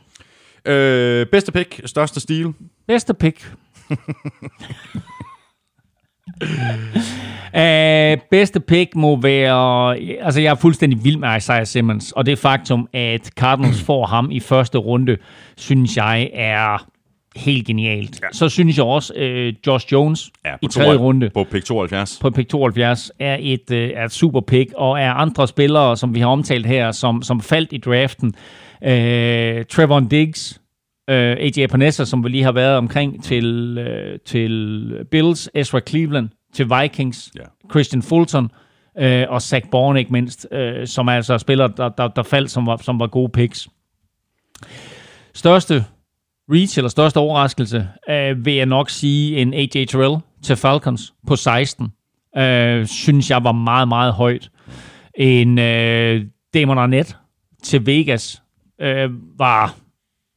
Øh, 0.67 1.25
bedste 1.25 1.51
pick, 1.51 1.81
største 1.85 2.19
stil. 2.19 2.53
Bedste 2.87 3.13
pick. 3.13 3.51
Uh, 6.41 8.21
bedste 8.31 8.59
pick 8.59 8.95
må 8.95 9.21
være... 9.21 9.97
Altså, 10.21 10.41
jeg 10.41 10.51
er 10.51 10.55
fuldstændig 10.55 11.03
vild 11.03 11.17
med 11.17 11.37
Isaiah 11.37 11.67
Simmons, 11.67 12.11
og 12.11 12.25
det 12.25 12.39
faktum, 12.39 12.87
at 12.93 13.27
Cardinals 13.27 13.81
får 13.89 14.05
ham 14.05 14.31
i 14.31 14.39
første 14.39 14.77
runde, 14.77 15.17
synes 15.57 15.97
jeg 15.97 16.29
er 16.33 16.87
helt 17.35 17.67
genialt. 17.67 18.21
Ja. 18.21 18.27
Så 18.31 18.49
synes 18.49 18.77
jeg 18.77 18.85
også, 18.85 19.13
uh, 19.13 19.67
Josh 19.67 19.91
Jones 19.91 20.31
Ja, 20.45 20.55
i 20.61 20.67
tredje 20.67 20.97
runde 20.97 21.29
På 21.29 21.43
pick 21.43 21.65
72. 21.65 22.19
på 22.21 22.29
pick 22.29 22.49
72 22.49 23.11
er 23.19 23.37
et, 23.39 23.71
øh, 23.71 23.89
er 23.95 24.05
et 24.05 24.11
super 24.11 24.41
pick, 24.41 24.73
og 24.75 25.01
er 25.01 25.11
andre 25.11 25.47
spillere, 25.47 25.97
som 25.97 26.15
vi 26.15 26.19
har 26.19 26.27
omtalt 26.27 26.65
her, 26.65 26.91
som, 26.91 27.21
som 27.21 27.41
faldt 27.41 27.73
i 27.73 27.77
draften. 27.77 28.33
Øh, 28.83 29.65
Trevor 29.65 29.99
Diggs, 29.99 30.61
øh, 31.09 31.37
AJ 31.39 31.51
Epinesa, 31.57 32.05
som 32.05 32.23
vi 32.23 32.29
lige 32.29 32.43
har 32.43 32.51
været 32.51 32.77
omkring 32.77 33.23
til, 33.23 33.77
øh, 33.77 34.19
til 34.25 35.05
Bills, 35.11 35.49
Ezra 35.53 35.79
Cleveland, 35.79 36.29
til 36.53 36.69
Vikings, 36.81 37.31
Ja. 37.35 37.41
Christian 37.71 38.01
Fulton, 38.01 38.51
øh, 38.99 39.25
og 39.29 39.41
Zach 39.41 39.69
Bourne 39.71 39.99
ikke 39.99 40.11
mindst, 40.11 40.47
øh, 40.51 40.87
som 40.87 41.07
er 41.07 41.11
altså 41.11 41.37
spillere, 41.37 41.71
der, 41.77 41.89
der, 41.89 42.07
der 42.07 42.23
faldt, 42.23 42.51
som 42.51 42.65
var, 42.65 42.77
som 42.77 42.99
var 42.99 43.07
gode 43.07 43.29
picks. 43.29 43.67
Største 45.33 45.85
reach, 46.51 46.79
eller 46.79 46.89
største 46.89 47.17
overraskelse, 47.17 47.87
øh, 48.09 48.45
vil 48.45 48.53
jeg 48.53 48.65
nok 48.65 48.89
sige 48.89 49.37
en 49.37 49.53
AJ 49.53 49.67
Terrell 49.67 50.21
til 50.43 50.55
Falcons 50.55 51.13
på 51.27 51.35
16. 51.35 51.87
Øh, 52.37 52.85
synes 52.85 53.29
jeg 53.29 53.43
var 53.43 53.51
meget, 53.51 53.87
meget 53.87 54.13
højt. 54.13 54.49
En 55.15 55.59
øh, 55.59 56.25
Damon 56.53 56.77
Arnett 56.77 57.17
til 57.63 57.85
Vegas 57.85 58.41
øh, 58.81 59.09
var 59.39 59.75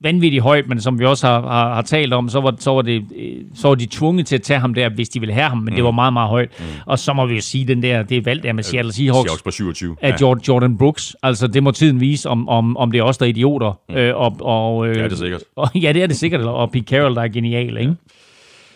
vanvittigt 0.02 0.42
højt, 0.42 0.68
men 0.68 0.80
som 0.80 0.98
vi 0.98 1.04
også 1.04 1.26
har, 1.26 1.40
har, 1.40 1.74
har 1.74 1.82
talt 1.82 2.12
om, 2.12 2.28
så 2.28 2.40
var, 2.40 2.54
så, 2.58 2.70
var 2.70 2.82
det, 2.82 3.04
øh, 3.16 3.36
så 3.54 3.68
var 3.68 3.74
de 3.74 3.86
tvunget 3.86 4.26
til 4.26 4.34
at 4.34 4.42
tage 4.42 4.60
ham 4.60 4.74
der, 4.74 4.88
hvis 4.88 5.08
de 5.08 5.20
ville 5.20 5.34
have 5.34 5.48
ham, 5.48 5.58
men 5.58 5.64
mm. 5.64 5.74
det 5.74 5.84
var 5.84 5.90
meget, 5.90 6.12
meget 6.12 6.28
højt. 6.28 6.50
Mm. 6.58 6.64
Og 6.86 6.98
så 6.98 7.12
må 7.12 7.26
vi 7.26 7.34
jo 7.34 7.40
sige, 7.40 7.64
den 7.64 7.82
der, 7.82 8.02
det 8.02 8.16
er 8.16 8.22
valgt 8.22 8.42
der 8.42 8.52
med 8.52 8.62
Seattle 8.62 8.92
Seahawks, 8.92 9.26
Seahawks 9.26 9.42
på 9.42 9.50
27. 9.50 9.96
af 10.00 10.14
Jordan, 10.20 10.42
Jordan 10.48 10.78
Brooks. 10.78 11.16
Altså, 11.22 11.46
det 11.46 11.62
må 11.62 11.70
tiden 11.70 12.00
vise, 12.00 12.28
om, 12.28 12.48
om, 12.48 12.76
om 12.76 12.90
det 12.90 12.98
er 12.98 13.02
os, 13.02 13.18
der 13.18 13.26
er 13.26 13.30
idioter. 13.30 13.80
Mm. 13.88 13.94
Øh, 13.94 14.16
og, 14.16 14.36
og, 14.40 14.88
øh, 14.88 14.96
Ja, 14.96 15.04
det 15.04 15.12
er 15.12 15.16
sikkert. 15.16 15.42
Og, 15.56 15.68
ja, 15.84 15.92
det 15.92 16.02
er 16.02 16.06
det 16.06 16.16
sikkert. 16.16 16.40
Og 16.40 16.70
Pete 16.72 16.84
Carroll, 16.84 17.14
der 17.14 17.22
er 17.22 17.28
genial, 17.28 17.76
ikke? 17.76 17.94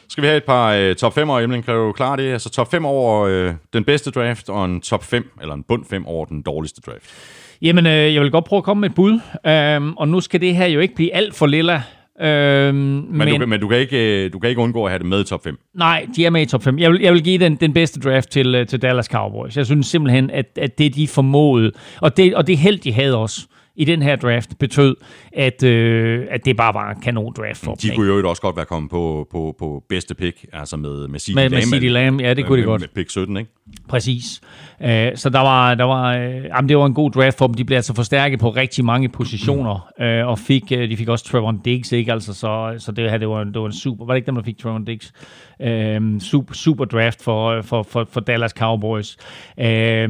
Skal 0.09 0.23
vi 0.23 0.27
have 0.27 0.37
et 0.37 0.45
par 0.45 0.73
øh, 0.73 0.95
top 0.95 1.15
5 1.15 1.31
over, 1.31 1.41
Emling? 1.41 1.65
Kan 1.65 1.75
du 1.75 1.93
klare 1.93 2.17
det? 2.17 2.33
Altså 2.33 2.51
top 2.51 2.71
5 2.71 2.85
over 2.85 3.21
øh, 3.23 3.53
den 3.73 3.85
bedste 3.85 4.11
draft, 4.11 4.49
og 4.49 4.65
en 4.65 4.81
top 4.81 5.05
5, 5.05 5.31
eller 5.41 5.55
en 5.55 5.63
bund 5.63 5.85
5 5.91 6.07
over 6.07 6.25
den 6.25 6.43
dårligste 6.43 6.81
draft. 6.87 7.03
Jamen, 7.63 7.87
øh, 7.87 8.15
jeg 8.15 8.23
vil 8.23 8.31
godt 8.31 8.45
prøve 8.45 8.59
at 8.59 8.65
komme 8.65 8.81
med 8.81 8.89
et 8.89 8.95
bud. 8.95 9.21
Øhm, 9.47 9.93
og 9.97 10.09
nu 10.09 10.21
skal 10.21 10.41
det 10.41 10.57
her 10.57 10.67
jo 10.67 10.81
ikke 10.81 10.95
blive 10.95 11.15
alt 11.15 11.35
for 11.35 11.47
lilla. 11.47 11.83
Øhm, 12.23 12.75
men, 12.77 13.19
Men, 13.19 13.41
du, 13.41 13.47
men 13.47 13.61
du, 13.61 13.69
kan 13.69 13.79
ikke, 13.79 14.25
øh, 14.25 14.33
du 14.33 14.39
kan 14.39 14.51
ikke 14.51 14.63
undgå 14.63 14.85
at 14.85 14.91
have 14.91 14.99
det 14.99 15.07
med 15.07 15.21
i 15.21 15.25
top 15.25 15.45
5. 15.45 15.59
Nej, 15.75 16.07
de 16.17 16.27
er 16.27 16.31
med 16.31 16.43
i 16.43 16.47
top 16.47 16.63
5. 16.63 16.79
Jeg 16.79 16.93
vil, 16.93 17.01
jeg 17.01 17.13
vil 17.13 17.25
give 17.25 17.39
den, 17.39 17.57
den 17.57 17.73
bedste 17.73 18.01
draft 18.01 18.31
til, 18.31 18.55
øh, 18.55 18.67
til 18.67 18.83
Dallas 18.83 19.07
Cowboys. 19.07 19.57
Jeg 19.57 19.67
synes 19.67 19.87
simpelthen, 19.87 20.31
at, 20.31 20.47
at 20.57 20.79
det 20.79 20.95
de 20.95 21.09
formåede, 21.09 21.73
og 22.01 22.17
det, 22.17 22.35
og 22.35 22.47
det 22.47 22.59
held, 22.59 22.79
de 22.79 22.93
havde 22.93 23.17
også 23.17 23.47
i 23.77 23.85
den 23.85 24.03
her 24.03 24.17
draft, 24.17 24.59
betød, 24.59 24.97
at, 25.33 25.63
øh, 25.63 26.27
at 26.31 26.45
det 26.45 26.57
bare 26.57 26.75
var 26.75 26.91
en 26.91 27.01
kanon 27.03 27.33
draft 27.37 27.65
for 27.65 27.75
De 27.75 27.89
dem. 27.89 27.97
kunne 27.97 28.07
jo 28.07 28.29
også 28.29 28.43
godt 28.43 28.57
være 28.57 28.65
kommet 28.65 28.91
på, 28.91 29.29
på, 29.31 29.55
på 29.59 29.83
bedste 29.89 30.15
pick, 30.15 30.45
altså 30.53 30.77
med, 30.77 31.09
med 31.09 31.21
CD 31.21 31.35
Med, 31.35 31.43
Lamb. 31.51 31.53
med 31.73 31.81
CD 31.81 31.89
Lamb, 31.89 32.21
ja, 32.21 32.35
det 32.35 32.47
kunne 32.47 32.61
de 32.61 32.65
godt. 32.67 32.81
Med 32.81 32.89
pick 32.89 33.11
17, 33.11 33.37
ikke? 33.37 33.51
Præcis. 33.89 34.41
Øh, 34.83 35.17
så 35.17 35.31
der 35.31 35.41
var, 35.41 35.75
der 35.75 35.85
var, 35.85 36.15
øh, 36.15 36.45
jamen 36.45 36.69
det 36.69 36.79
var 36.79 36.87
en 36.87 36.95
god 36.95 37.11
draft 37.11 37.39
for 37.39 37.47
dem. 37.47 37.55
De 37.55 37.65
blev 37.65 37.77
altså 37.77 37.95
forstærket 37.95 38.41
på 38.41 38.51
rigtig 38.51 38.85
mange 38.85 39.09
positioner, 39.09 39.89
øh, 40.01 40.27
og 40.27 40.39
fik, 40.39 40.73
øh, 40.73 40.91
de 40.91 40.97
fik 40.97 41.09
også 41.09 41.25
Trevor 41.25 41.61
Diggs, 41.65 41.93
ikke? 41.93 42.13
Altså, 42.13 42.35
så, 42.35 42.75
så 42.79 42.93
det 42.93 43.11
her, 43.11 43.19
det 43.19 43.29
var, 43.29 43.45
det 43.45 43.61
var 43.61 43.67
en 43.67 43.73
super, 43.73 44.05
var 44.05 44.15
det 44.15 44.19
ikke 44.19 44.27
dem, 44.27 44.35
der 44.35 44.43
fik 44.43 44.59
Trevor 44.59 44.79
Diggs? 44.79 45.13
Øh, 45.61 46.21
super, 46.21 46.55
super 46.55 46.85
draft 46.85 47.23
for, 47.23 47.63
for, 47.63 47.83
for, 47.83 48.09
for 48.11 48.21
Dallas 48.21 48.51
Cowboys. 48.51 49.17
Øh, 49.61 50.09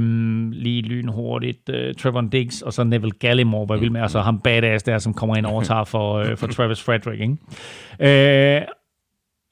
lige 0.53 0.83
lynhurtigt, 0.83 1.69
øh, 1.69 1.95
Trevor 1.95 2.21
Diggs, 2.21 2.63
og 2.63 2.73
så 2.73 2.85
Neville 2.85 3.19
Gallimore, 3.21 3.69
var 3.69 3.77
vild 3.77 3.91
med, 3.91 4.01
altså 4.01 4.21
ham 4.21 4.41
badass 4.41 4.83
der, 4.83 4.99
som 4.99 5.15
kommer 5.15 5.37
ind 5.37 5.47
og 5.47 5.53
overtager 5.53 5.85
for, 5.85 6.15
øh, 6.15 6.37
for 6.37 6.47
Travis 6.47 6.83
Frederick, 6.83 7.21
ikke? 7.21 8.57
Øh, 8.61 8.63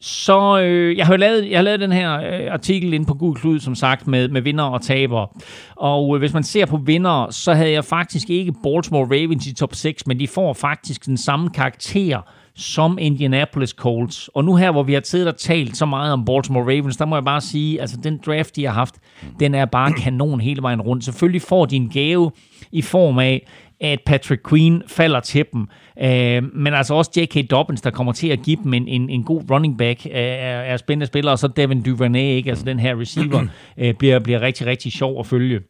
så 0.00 0.60
øh, 0.60 0.96
jeg 0.96 1.06
har 1.06 1.16
lavet, 1.16 1.50
jeg 1.50 1.58
har 1.58 1.62
lavet 1.62 1.80
den 1.80 1.92
her 1.92 2.14
øh, 2.14 2.52
artikel 2.52 2.92
ind 2.92 3.06
på 3.06 3.14
Google 3.14 3.40
Klud, 3.40 3.60
som 3.60 3.74
sagt, 3.74 4.06
med, 4.06 4.28
med 4.28 4.40
vinder 4.42 4.64
og 4.64 4.82
tabere. 4.82 5.28
Og 5.76 6.16
øh, 6.16 6.18
hvis 6.18 6.32
man 6.32 6.42
ser 6.42 6.66
på 6.66 6.76
vinder, 6.76 7.30
så 7.30 7.54
havde 7.54 7.70
jeg 7.70 7.84
faktisk 7.84 8.30
ikke 8.30 8.52
Baltimore 8.62 9.04
Ravens 9.04 9.46
i 9.46 9.54
top 9.54 9.74
6, 9.74 10.06
men 10.06 10.20
de 10.20 10.28
får 10.28 10.52
faktisk 10.52 11.06
den 11.06 11.16
samme 11.16 11.50
karakter 11.50 12.20
som 12.54 12.98
Indianapolis 13.00 13.70
Colts. 13.70 14.28
Og 14.28 14.44
nu 14.44 14.56
her, 14.56 14.70
hvor 14.70 14.82
vi 14.82 14.92
har 14.94 15.00
siddet 15.04 15.28
og 15.28 15.36
talt 15.36 15.76
så 15.76 15.86
meget 15.86 16.12
om 16.12 16.24
Baltimore 16.24 16.64
Ravens, 16.64 16.96
der 16.96 17.04
må 17.04 17.16
jeg 17.16 17.24
bare 17.24 17.40
sige, 17.40 17.80
altså 17.80 17.96
den 18.02 18.20
draft, 18.26 18.56
de 18.56 18.64
har 18.64 18.72
haft, 18.72 18.94
den 19.40 19.54
er 19.54 19.64
bare 19.64 19.92
kanon 19.92 20.40
hele 20.40 20.62
vejen 20.62 20.80
rundt. 20.80 21.04
Selvfølgelig 21.04 21.42
får 21.42 21.66
de 21.66 21.76
en 21.76 21.88
gave 21.88 22.30
i 22.72 22.82
form 22.82 23.18
af, 23.18 23.46
at 23.80 23.98
Patrick 24.06 24.48
Queen 24.48 24.82
falder 24.86 25.20
til 25.20 25.44
dem. 25.52 25.68
Øh, 26.02 26.54
men 26.54 26.74
altså 26.74 26.94
også 26.94 27.10
J.K. 27.16 27.50
Dobbins, 27.50 27.80
der 27.80 27.90
kommer 27.90 28.12
til 28.12 28.28
at 28.28 28.42
give 28.42 28.56
dem 28.64 28.74
en, 28.74 28.88
en, 28.88 29.10
en 29.10 29.24
god 29.24 29.42
running 29.50 29.78
back 29.78 30.06
øh, 30.06 30.12
er, 30.12 30.60
er 30.60 30.76
spændende 30.76 31.06
spillere, 31.06 31.34
og 31.34 31.38
så 31.38 31.48
Devin 31.48 31.82
Duvernay, 31.82 32.36
ikke? 32.36 32.50
altså 32.50 32.64
den 32.64 32.78
her 32.78 33.00
receiver, 33.00 33.46
øh, 33.78 33.94
bliver, 33.94 34.18
bliver 34.18 34.40
rigtig, 34.40 34.66
rigtig 34.66 34.92
sjov 34.92 35.20
at 35.20 35.26
følge. 35.26 35.60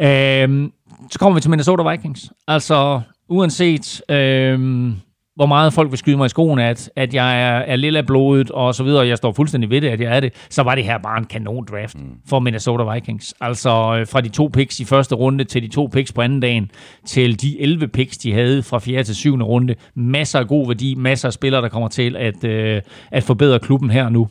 Øh, 0.00 0.68
så 1.10 1.18
kommer 1.18 1.34
vi 1.34 1.40
til 1.40 1.50
Minnesota 1.50 1.90
Vikings. 1.90 2.32
Altså, 2.48 3.00
uanset... 3.28 4.02
Øh, 4.10 4.90
hvor 5.36 5.46
meget 5.46 5.72
folk 5.72 5.90
vil 5.90 5.98
skyde 5.98 6.16
mig 6.16 6.26
i 6.26 6.28
skoen, 6.28 6.58
at, 6.58 6.90
at 6.96 7.14
jeg 7.14 7.42
er, 7.42 7.58
er 7.58 7.76
lille 7.76 7.98
af 7.98 8.06
blodet 8.06 8.50
og 8.50 8.74
så 8.74 8.84
videre, 8.84 9.00
og 9.00 9.08
jeg 9.08 9.16
står 9.16 9.32
fuldstændig 9.32 9.70
ved 9.70 9.80
det, 9.80 9.88
at 9.88 10.00
jeg 10.00 10.16
er 10.16 10.20
det, 10.20 10.46
så 10.50 10.62
var 10.62 10.74
det 10.74 10.84
her 10.84 10.98
bare 10.98 11.18
en 11.18 11.24
kanon 11.24 11.64
draft 11.64 11.98
mm. 11.98 12.10
for 12.28 12.38
Minnesota 12.40 12.92
Vikings. 12.92 13.34
Altså 13.40 13.96
øh, 14.00 14.06
fra 14.06 14.20
de 14.20 14.28
to 14.28 14.50
picks 14.52 14.80
i 14.80 14.84
første 14.84 15.14
runde 15.14 15.44
til 15.44 15.62
de 15.62 15.68
to 15.68 15.86
picks 15.92 16.12
på 16.12 16.20
anden 16.20 16.40
dagen, 16.40 16.70
til 17.06 17.40
de 17.40 17.60
11 17.60 17.88
picks, 17.88 18.18
de 18.18 18.32
havde 18.32 18.62
fra 18.62 18.78
fjerde 18.78 19.04
til 19.04 19.16
syvende 19.16 19.44
runde. 19.44 19.74
Masser 19.94 20.38
af 20.38 20.46
god 20.46 20.66
værdi, 20.66 20.94
masser 20.94 21.28
af 21.28 21.32
spillere, 21.32 21.62
der 21.62 21.68
kommer 21.68 21.88
til 21.88 22.16
at, 22.16 22.44
øh, 22.44 22.82
at 23.10 23.22
forbedre 23.22 23.58
klubben 23.58 23.90
her 23.90 24.08
nu. 24.08 24.28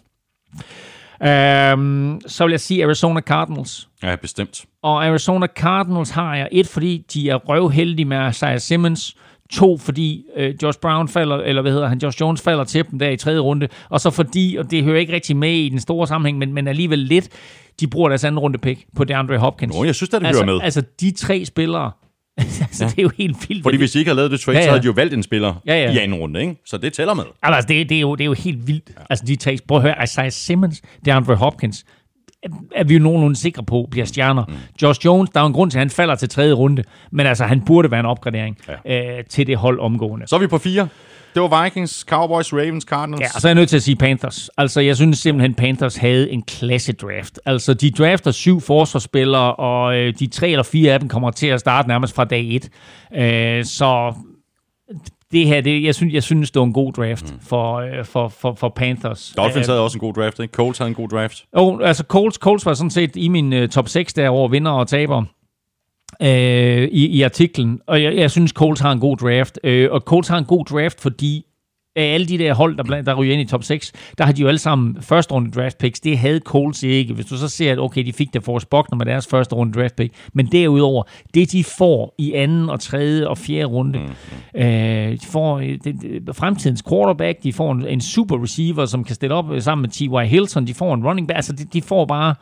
Um, 1.19 2.21
så 2.27 2.43
vil 2.43 2.51
jeg 2.51 2.59
sige 2.59 2.85
Arizona 2.85 3.21
Cardinals. 3.21 3.87
Ja, 4.03 4.15
bestemt. 4.15 4.65
Og 4.83 5.05
Arizona 5.05 5.47
Cardinals 5.47 6.09
har 6.09 6.35
jeg 6.35 6.49
et, 6.51 6.67
fordi 6.67 7.05
de 7.13 7.29
er 7.29 7.35
røvheldige 7.35 8.05
med 8.05 8.29
Isaiah 8.29 8.59
Simmons, 8.59 9.15
To, 9.55 9.77
fordi 9.77 10.25
øh, 10.35 10.53
Josh 10.63 10.79
Brown 10.79 11.07
falder, 11.07 11.37
eller 11.37 11.61
hvad 11.61 11.71
hedder 11.71 11.87
han, 11.87 11.99
Josh 12.03 12.21
Jones 12.21 12.41
falder 12.41 12.63
til 12.63 12.85
dem 12.91 12.99
der 12.99 13.09
i 13.09 13.17
tredje 13.17 13.39
runde, 13.39 13.67
og 13.89 14.01
så 14.01 14.09
fordi, 14.09 14.55
og 14.59 14.71
det 14.71 14.83
hører 14.83 14.99
ikke 14.99 15.13
rigtig 15.13 15.37
med 15.37 15.53
i 15.53 15.69
den 15.69 15.79
store 15.79 16.07
sammenhæng, 16.07 16.37
men, 16.37 16.53
men 16.53 16.67
alligevel 16.67 16.99
lidt, 16.99 17.29
de 17.79 17.87
bruger 17.87 18.09
deres 18.09 18.23
anden 18.23 18.39
runde 18.39 18.57
pick 18.57 18.85
på 18.95 19.03
DeAndre 19.03 19.37
Hopkins. 19.37 19.73
Nå, 19.75 19.83
jeg 19.83 19.95
synes, 19.95 20.13
at 20.13 20.21
det 20.21 20.27
altså, 20.27 20.43
hører 20.43 20.53
med. 20.55 20.63
Altså, 20.63 20.83
de 20.99 21.11
tre 21.11 21.45
spillere, 21.45 21.91
altså, 22.37 22.83
ja. 22.83 22.89
det 22.89 22.99
er 22.99 23.03
jo 23.03 23.11
helt 23.17 23.49
vildt. 23.49 23.63
Fordi 23.63 23.77
hvis 23.77 23.91
de 23.91 23.99
ikke 23.99 24.09
havde 24.09 24.17
lavet 24.17 24.31
det 24.31 24.39
trade, 24.39 24.57
Ja, 24.57 24.61
ja, 24.61 24.65
så 24.65 24.69
havde 24.71 24.81
de 24.81 24.85
jo 24.87 24.93
valgt 24.95 25.13
en 25.13 25.23
spiller 25.23 25.61
Ja, 25.67 25.73
ja. 25.83 25.91
i 25.91 25.97
anden 25.97 26.17
runde, 26.19 26.41
ikke? 26.41 26.55
Så 26.65 26.77
det 26.77 26.93
tæller 26.93 27.13
med. 27.13 27.23
Altså, 27.43 27.67
det, 27.67 27.89
det, 27.89 27.97
er 27.97 28.01
jo, 28.01 28.15
det 28.15 28.21
er 28.23 28.25
jo 28.25 28.33
helt 28.33 28.67
vildt. 28.67 28.89
Ja. 28.89 29.01
Altså, 29.09 29.25
de 29.25 29.35
tre, 29.35 29.57
prøv 29.67 29.77
at 29.77 29.81
høre, 29.81 30.03
Isaiah 30.03 30.31
Simmons, 30.31 30.81
DeAndre 31.05 31.35
Hopkins, 31.35 31.85
er 32.75 32.83
vi 32.83 32.93
jo 32.93 32.99
nogenlunde 32.99 33.35
sikre 33.35 33.63
på, 33.63 33.87
bliver 33.91 34.05
stjerner. 34.05 34.45
Mm. 34.45 34.53
Josh 34.81 35.05
Jones, 35.05 35.29
der 35.29 35.41
er 35.41 35.45
en 35.45 35.53
grund 35.53 35.71
til, 35.71 35.77
at 35.77 35.81
han 35.81 35.89
falder 35.89 36.15
til 36.15 36.29
tredje 36.29 36.53
runde, 36.53 36.83
men 37.11 37.25
altså, 37.25 37.45
han 37.45 37.61
burde 37.61 37.91
være 37.91 37.99
en 37.99 38.05
opgradering 38.05 38.57
ja. 38.85 39.17
øh, 39.17 39.23
til 39.29 39.47
det 39.47 39.57
hold 39.57 39.79
omgående. 39.79 40.27
Så 40.27 40.35
er 40.35 40.39
vi 40.39 40.47
på 40.47 40.57
fire. 40.57 40.87
Det 41.33 41.41
var 41.41 41.63
Vikings, 41.63 42.05
Cowboys, 42.09 42.53
Ravens, 42.53 42.83
Cardinals. 42.83 43.21
Ja, 43.21 43.27
og 43.35 43.41
så 43.41 43.47
er 43.47 43.49
jeg 43.49 43.55
nødt 43.55 43.69
til 43.69 43.75
at 43.75 43.83
sige 43.83 43.95
Panthers. 43.95 44.49
Altså, 44.57 44.81
jeg 44.81 44.95
synes 44.95 45.19
simpelthen, 45.19 45.53
Panthers 45.53 45.95
havde 45.95 46.31
en 46.31 46.41
klasse 46.41 46.93
draft. 46.93 47.39
Altså, 47.45 47.73
de 47.73 47.91
drafter 47.91 48.31
syv 48.31 48.61
forsvarsspillere, 48.61 49.55
og 49.55 49.97
øh, 49.97 50.13
de 50.19 50.27
tre 50.27 50.49
eller 50.49 50.63
fire 50.63 50.93
af 50.93 50.99
dem 50.99 51.09
kommer 51.09 51.31
til 51.31 51.47
at 51.47 51.59
starte 51.59 51.87
nærmest 51.87 52.15
fra 52.15 52.25
dag 52.25 52.55
et. 52.55 52.69
Øh, 53.15 53.65
så 53.65 54.13
det 55.31 55.47
her, 55.47 55.61
det, 55.61 55.83
jeg, 55.83 55.95
synes, 55.95 56.13
jeg 56.13 56.23
synes, 56.23 56.51
det 56.51 56.59
var 56.59 56.65
en 56.65 56.73
god 56.73 56.93
draft 56.93 57.33
mm. 57.33 57.39
for, 57.39 57.75
øh, 57.75 58.05
for, 58.05 58.27
for, 58.27 58.53
for 58.53 58.69
Panthers. 58.69 59.33
Dolphins 59.37 59.67
Øh, 59.67 59.71
havde 59.71 59.83
også 59.83 59.97
en 59.97 59.99
god 59.99 60.13
draft, 60.13 60.39
ikke? 60.39 60.51
Colts 60.51 60.77
havde 60.77 60.89
en 60.89 60.95
god 60.95 61.09
draft. 61.09 61.45
Jo, 61.57 61.79
altså 61.79 62.03
Colts, 62.07 62.37
Colts 62.37 62.65
var 62.65 62.73
sådan 62.73 62.89
set 62.89 63.15
i 63.15 63.27
min 63.27 63.53
uh, 63.53 63.69
top 63.69 63.89
6 63.89 64.13
der 64.13 64.29
over 64.29 64.47
vinder 64.47 64.71
og 64.71 64.87
taber 64.87 65.23
øh, 66.21 66.83
i, 66.91 67.07
i 67.07 67.21
artiklen. 67.21 67.81
Og 67.87 68.03
jeg, 68.03 68.15
jeg 68.15 68.31
synes, 68.31 68.51
Colts 68.51 68.81
har 68.81 68.91
en 68.91 68.99
god 68.99 69.17
draft. 69.17 69.59
Øh, 69.63 69.91
og 69.91 70.01
Colts 70.01 70.27
har 70.27 70.37
en 70.37 70.45
god 70.45 70.65
draft, 70.65 71.01
fordi 71.01 71.45
alle 71.95 72.25
de 72.25 72.37
der 72.37 72.53
hold, 72.53 72.77
der, 72.77 72.83
blandt, 72.83 73.07
der 73.07 73.13
ryger 73.13 73.33
ind 73.33 73.41
i 73.41 73.45
top 73.45 73.63
6, 73.63 73.91
der 74.17 74.25
har 74.25 74.31
de 74.31 74.41
jo 74.41 74.47
alle 74.47 74.57
sammen 74.57 75.01
første 75.01 75.33
runde 75.33 75.51
draft 75.51 75.77
picks. 75.77 75.99
Det 75.99 76.17
havde 76.17 76.39
Colts 76.39 76.83
ikke. 76.83 77.13
Hvis 77.13 77.25
du 77.25 77.37
så 77.37 77.47
ser, 77.47 77.71
at 77.71 77.79
okay, 77.79 78.05
de 78.05 78.13
fik 78.13 78.33
det 78.33 78.43
for 78.43 78.61
Buckner 78.69 78.97
med 78.97 79.05
deres 79.05 79.27
første 79.27 79.55
runde 79.55 79.79
draft 79.79 79.95
pick, 79.95 80.13
men 80.33 80.45
derudover, 80.45 81.03
det 81.33 81.51
de 81.51 81.63
får 81.63 82.15
i 82.17 82.33
anden 82.33 82.69
og 82.69 82.79
tredje 82.79 83.27
og 83.27 83.37
fjerde 83.37 83.65
runde, 83.65 83.99
mm. 83.99 84.61
øh, 84.61 85.11
de 85.11 85.25
får 85.25 85.59
øh, 85.59 85.77
det, 85.83 85.95
det, 86.01 86.35
fremtidens 86.35 86.83
quarterback, 86.89 87.43
de 87.43 87.53
får 87.53 87.71
en, 87.71 87.87
en 87.87 88.01
super 88.01 88.43
receiver, 88.43 88.85
som 88.85 89.03
kan 89.03 89.15
stille 89.15 89.35
op 89.35 89.51
øh, 89.51 89.61
sammen 89.61 89.81
med 89.81 89.89
T.Y. 89.89 90.29
Hilton, 90.29 90.67
de 90.67 90.73
får 90.73 90.93
en 90.93 91.07
running 91.07 91.27
back, 91.27 91.37
altså 91.37 91.53
de, 91.53 91.65
de 91.73 91.81
får 91.81 92.05
bare 92.05 92.35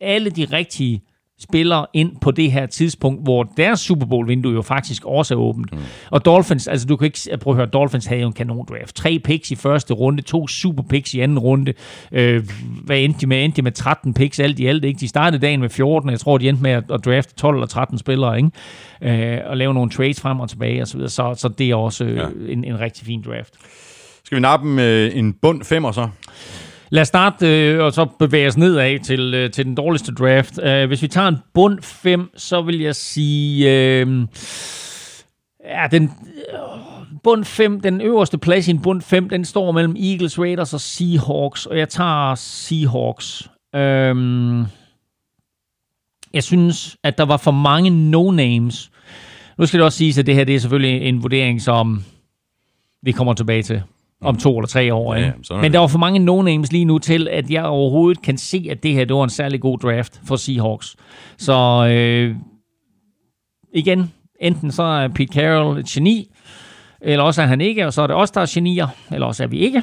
alle 0.00 0.30
de 0.30 0.44
rigtige 0.44 1.02
spillere 1.40 1.86
ind 1.92 2.12
på 2.20 2.30
det 2.30 2.52
her 2.52 2.66
tidspunkt, 2.66 3.22
hvor 3.22 3.42
deres 3.56 3.80
Super 3.80 4.06
Bowl-vindue 4.06 4.52
jo 4.52 4.62
faktisk 4.62 5.04
også 5.04 5.34
er 5.34 5.38
åbent. 5.38 5.72
Mm. 5.72 5.78
Og 6.10 6.24
Dolphins, 6.24 6.68
altså 6.68 6.86
du 6.86 6.96
kan 6.96 7.04
ikke 7.06 7.38
prøve 7.40 7.52
at 7.54 7.56
høre, 7.56 7.66
Dolphins 7.66 8.06
havde 8.06 8.20
jo 8.20 8.26
en 8.26 8.32
kanon 8.32 8.66
draft. 8.68 8.96
Tre 8.96 9.18
picks 9.24 9.50
i 9.50 9.54
første 9.54 9.94
runde, 9.94 10.22
to 10.22 10.48
super 10.48 10.82
picks 10.82 11.14
i 11.14 11.20
anden 11.20 11.38
runde. 11.38 11.72
Øh, 12.12 12.48
hvad 12.84 12.98
endte 12.98 13.20
de 13.20 13.26
med? 13.26 13.44
Endte 13.44 13.56
de 13.56 13.62
med 13.62 13.72
13 13.72 14.14
picks 14.14 14.40
alt 14.40 14.58
i 14.58 14.66
alt, 14.66 14.84
ikke? 14.84 15.00
De 15.00 15.08
startede 15.08 15.42
dagen 15.42 15.60
med 15.60 15.68
14, 15.70 16.10
jeg 16.10 16.20
tror, 16.20 16.38
de 16.38 16.48
endte 16.48 16.62
med 16.62 16.70
at, 16.70 16.84
at 16.90 17.04
drafte 17.04 17.34
12 17.34 17.56
eller 17.56 17.66
13 17.66 17.98
spillere, 17.98 18.36
ikke? 18.36 18.50
Øh, 19.34 19.40
og 19.46 19.56
lave 19.56 19.74
nogle 19.74 19.90
trades 19.90 20.20
frem 20.20 20.40
og 20.40 20.48
tilbage 20.50 20.82
og 20.82 20.88
så 20.88 20.96
videre. 20.96 21.10
Så, 21.10 21.34
så 21.38 21.48
det 21.48 21.70
er 21.70 21.74
også 21.74 22.04
øh, 22.04 22.16
Ja. 22.16 22.26
en, 22.48 22.64
en 22.64 22.80
rigtig 22.80 23.06
fin 23.06 23.22
draft. 23.26 23.54
Skal 24.24 24.36
vi 24.36 24.40
nappe 24.40 24.66
med 24.66 25.10
en 25.14 25.32
bund 25.32 25.64
femmer 25.64 25.92
så? 25.92 26.08
Lad 26.94 27.00
os 27.00 27.08
starte 27.08 27.46
øh, 27.46 27.84
og 27.84 27.92
så 27.92 28.04
bevæge 28.04 28.48
os 28.48 28.56
nedad 28.56 28.98
til, 28.98 29.34
øh, 29.34 29.50
til 29.50 29.64
den 29.64 29.74
dårligste 29.74 30.14
draft. 30.14 30.58
Uh, 30.58 30.86
hvis 30.86 31.02
vi 31.02 31.08
tager 31.08 31.28
en 31.28 31.36
bund 31.54 31.82
5, 31.82 32.30
så 32.36 32.62
vil 32.62 32.80
jeg 32.80 32.94
sige... 32.94 33.70
Øh, 33.70 34.26
ja, 35.64 35.86
den... 35.90 36.02
Øh, 36.02 36.58
bund 37.22 37.44
5, 37.44 37.80
den 37.80 38.00
øverste 38.00 38.38
plads 38.38 38.68
i 38.68 38.70
en 38.70 38.82
bund 38.82 39.02
5, 39.02 39.28
den 39.28 39.44
står 39.44 39.72
mellem 39.72 39.96
Eagles, 39.96 40.38
Raiders 40.38 40.74
og 40.74 40.80
Seahawks, 40.80 41.66
og 41.66 41.78
jeg 41.78 41.88
tager 41.88 42.34
Seahawks. 42.34 43.50
Øhm, 43.74 44.60
jeg 46.34 46.42
synes, 46.42 46.96
at 47.02 47.18
der 47.18 47.24
var 47.24 47.36
for 47.36 47.50
mange 47.50 47.90
no-names. 47.90 48.90
Nu 49.58 49.66
skal 49.66 49.78
det 49.78 49.84
også 49.84 49.98
siges, 49.98 50.18
at 50.18 50.26
det 50.26 50.34
her 50.34 50.44
det 50.44 50.54
er 50.54 50.60
selvfølgelig 50.60 51.08
en 51.08 51.22
vurdering, 51.22 51.62
som 51.62 52.04
vi 53.02 53.12
kommer 53.12 53.34
tilbage 53.34 53.62
til 53.62 53.82
om 54.20 54.36
to 54.36 54.58
eller 54.58 54.68
tre 54.68 54.94
år. 54.94 55.14
Ja, 55.14 55.20
er 55.50 55.60
Men 55.60 55.72
der 55.72 55.78
var 55.78 55.86
for 55.86 55.98
mange 55.98 56.20
no-names 56.20 56.68
lige 56.70 56.84
nu 56.84 56.98
til, 56.98 57.28
at 57.28 57.50
jeg 57.50 57.64
overhovedet 57.64 58.22
kan 58.22 58.38
se, 58.38 58.66
at 58.70 58.82
det 58.82 58.92
her 58.92 59.04
det 59.04 59.16
var 59.16 59.24
en 59.24 59.30
særlig 59.30 59.60
god 59.60 59.78
draft 59.78 60.20
for 60.26 60.36
Seahawks. 60.36 60.96
Så 61.38 61.86
øh, 61.90 62.36
igen, 63.74 64.12
enten 64.40 64.72
så 64.72 64.82
er 64.82 65.08
Pete 65.08 65.32
Carroll 65.32 65.78
et 65.78 65.86
geni, 65.86 66.33
eller 67.04 67.24
også 67.24 67.42
er 67.42 67.46
han 67.46 67.60
ikke, 67.60 67.86
og 67.86 67.92
så 67.92 68.02
er 68.02 68.06
det 68.06 68.16
os, 68.16 68.30
der 68.30 68.40
er 68.40 68.46
genier, 68.48 68.88
eller 69.12 69.26
også 69.26 69.42
er 69.42 69.46
vi 69.46 69.58
ikke. 69.58 69.82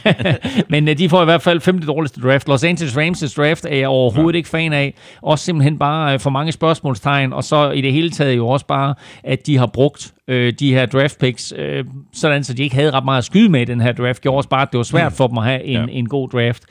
Men 0.70 0.88
øh, 0.88 0.98
de 0.98 1.08
får 1.08 1.22
i 1.22 1.24
hvert 1.24 1.42
fald 1.42 1.60
femte 1.60 1.86
dårligste 1.86 2.20
draft. 2.20 2.48
Los 2.48 2.64
Angeles 2.64 2.96
Rams' 2.96 3.34
draft 3.36 3.64
er 3.64 3.76
jeg 3.76 3.88
overhovedet 3.88 4.32
ja. 4.32 4.36
ikke 4.36 4.48
fan 4.48 4.72
af. 4.72 4.94
Også 5.22 5.44
simpelthen 5.44 5.78
bare 5.78 6.14
øh, 6.14 6.20
for 6.20 6.30
mange 6.30 6.52
spørgsmålstegn, 6.52 7.32
og 7.32 7.44
så 7.44 7.70
i 7.70 7.80
det 7.80 7.92
hele 7.92 8.10
taget 8.10 8.36
jo 8.36 8.48
også 8.48 8.66
bare, 8.66 8.94
at 9.24 9.46
de 9.46 9.58
har 9.58 9.66
brugt 9.66 10.12
øh, 10.28 10.52
de 10.52 10.74
her 10.74 10.86
draft 10.86 11.18
picks, 11.18 11.52
øh, 11.56 11.84
sådan 12.12 12.44
så 12.44 12.54
de 12.54 12.62
ikke 12.62 12.74
havde 12.74 12.90
ret 12.90 13.04
meget 13.04 13.18
at 13.18 13.24
skyde 13.24 13.48
med 13.48 13.60
i 13.60 13.64
den 13.64 13.80
her 13.80 13.92
draft. 13.92 14.22
Gjorde 14.22 14.36
også 14.36 14.48
bare, 14.48 14.62
at 14.62 14.68
det 14.72 14.78
var 14.78 14.84
svært 14.84 15.12
for 15.12 15.26
dem 15.26 15.38
at 15.38 15.44
have 15.44 15.64
en, 15.64 15.72
ja. 15.72 15.80
Ja. 15.80 15.86
en 15.90 16.08
god 16.08 16.28
draft. 16.28 16.62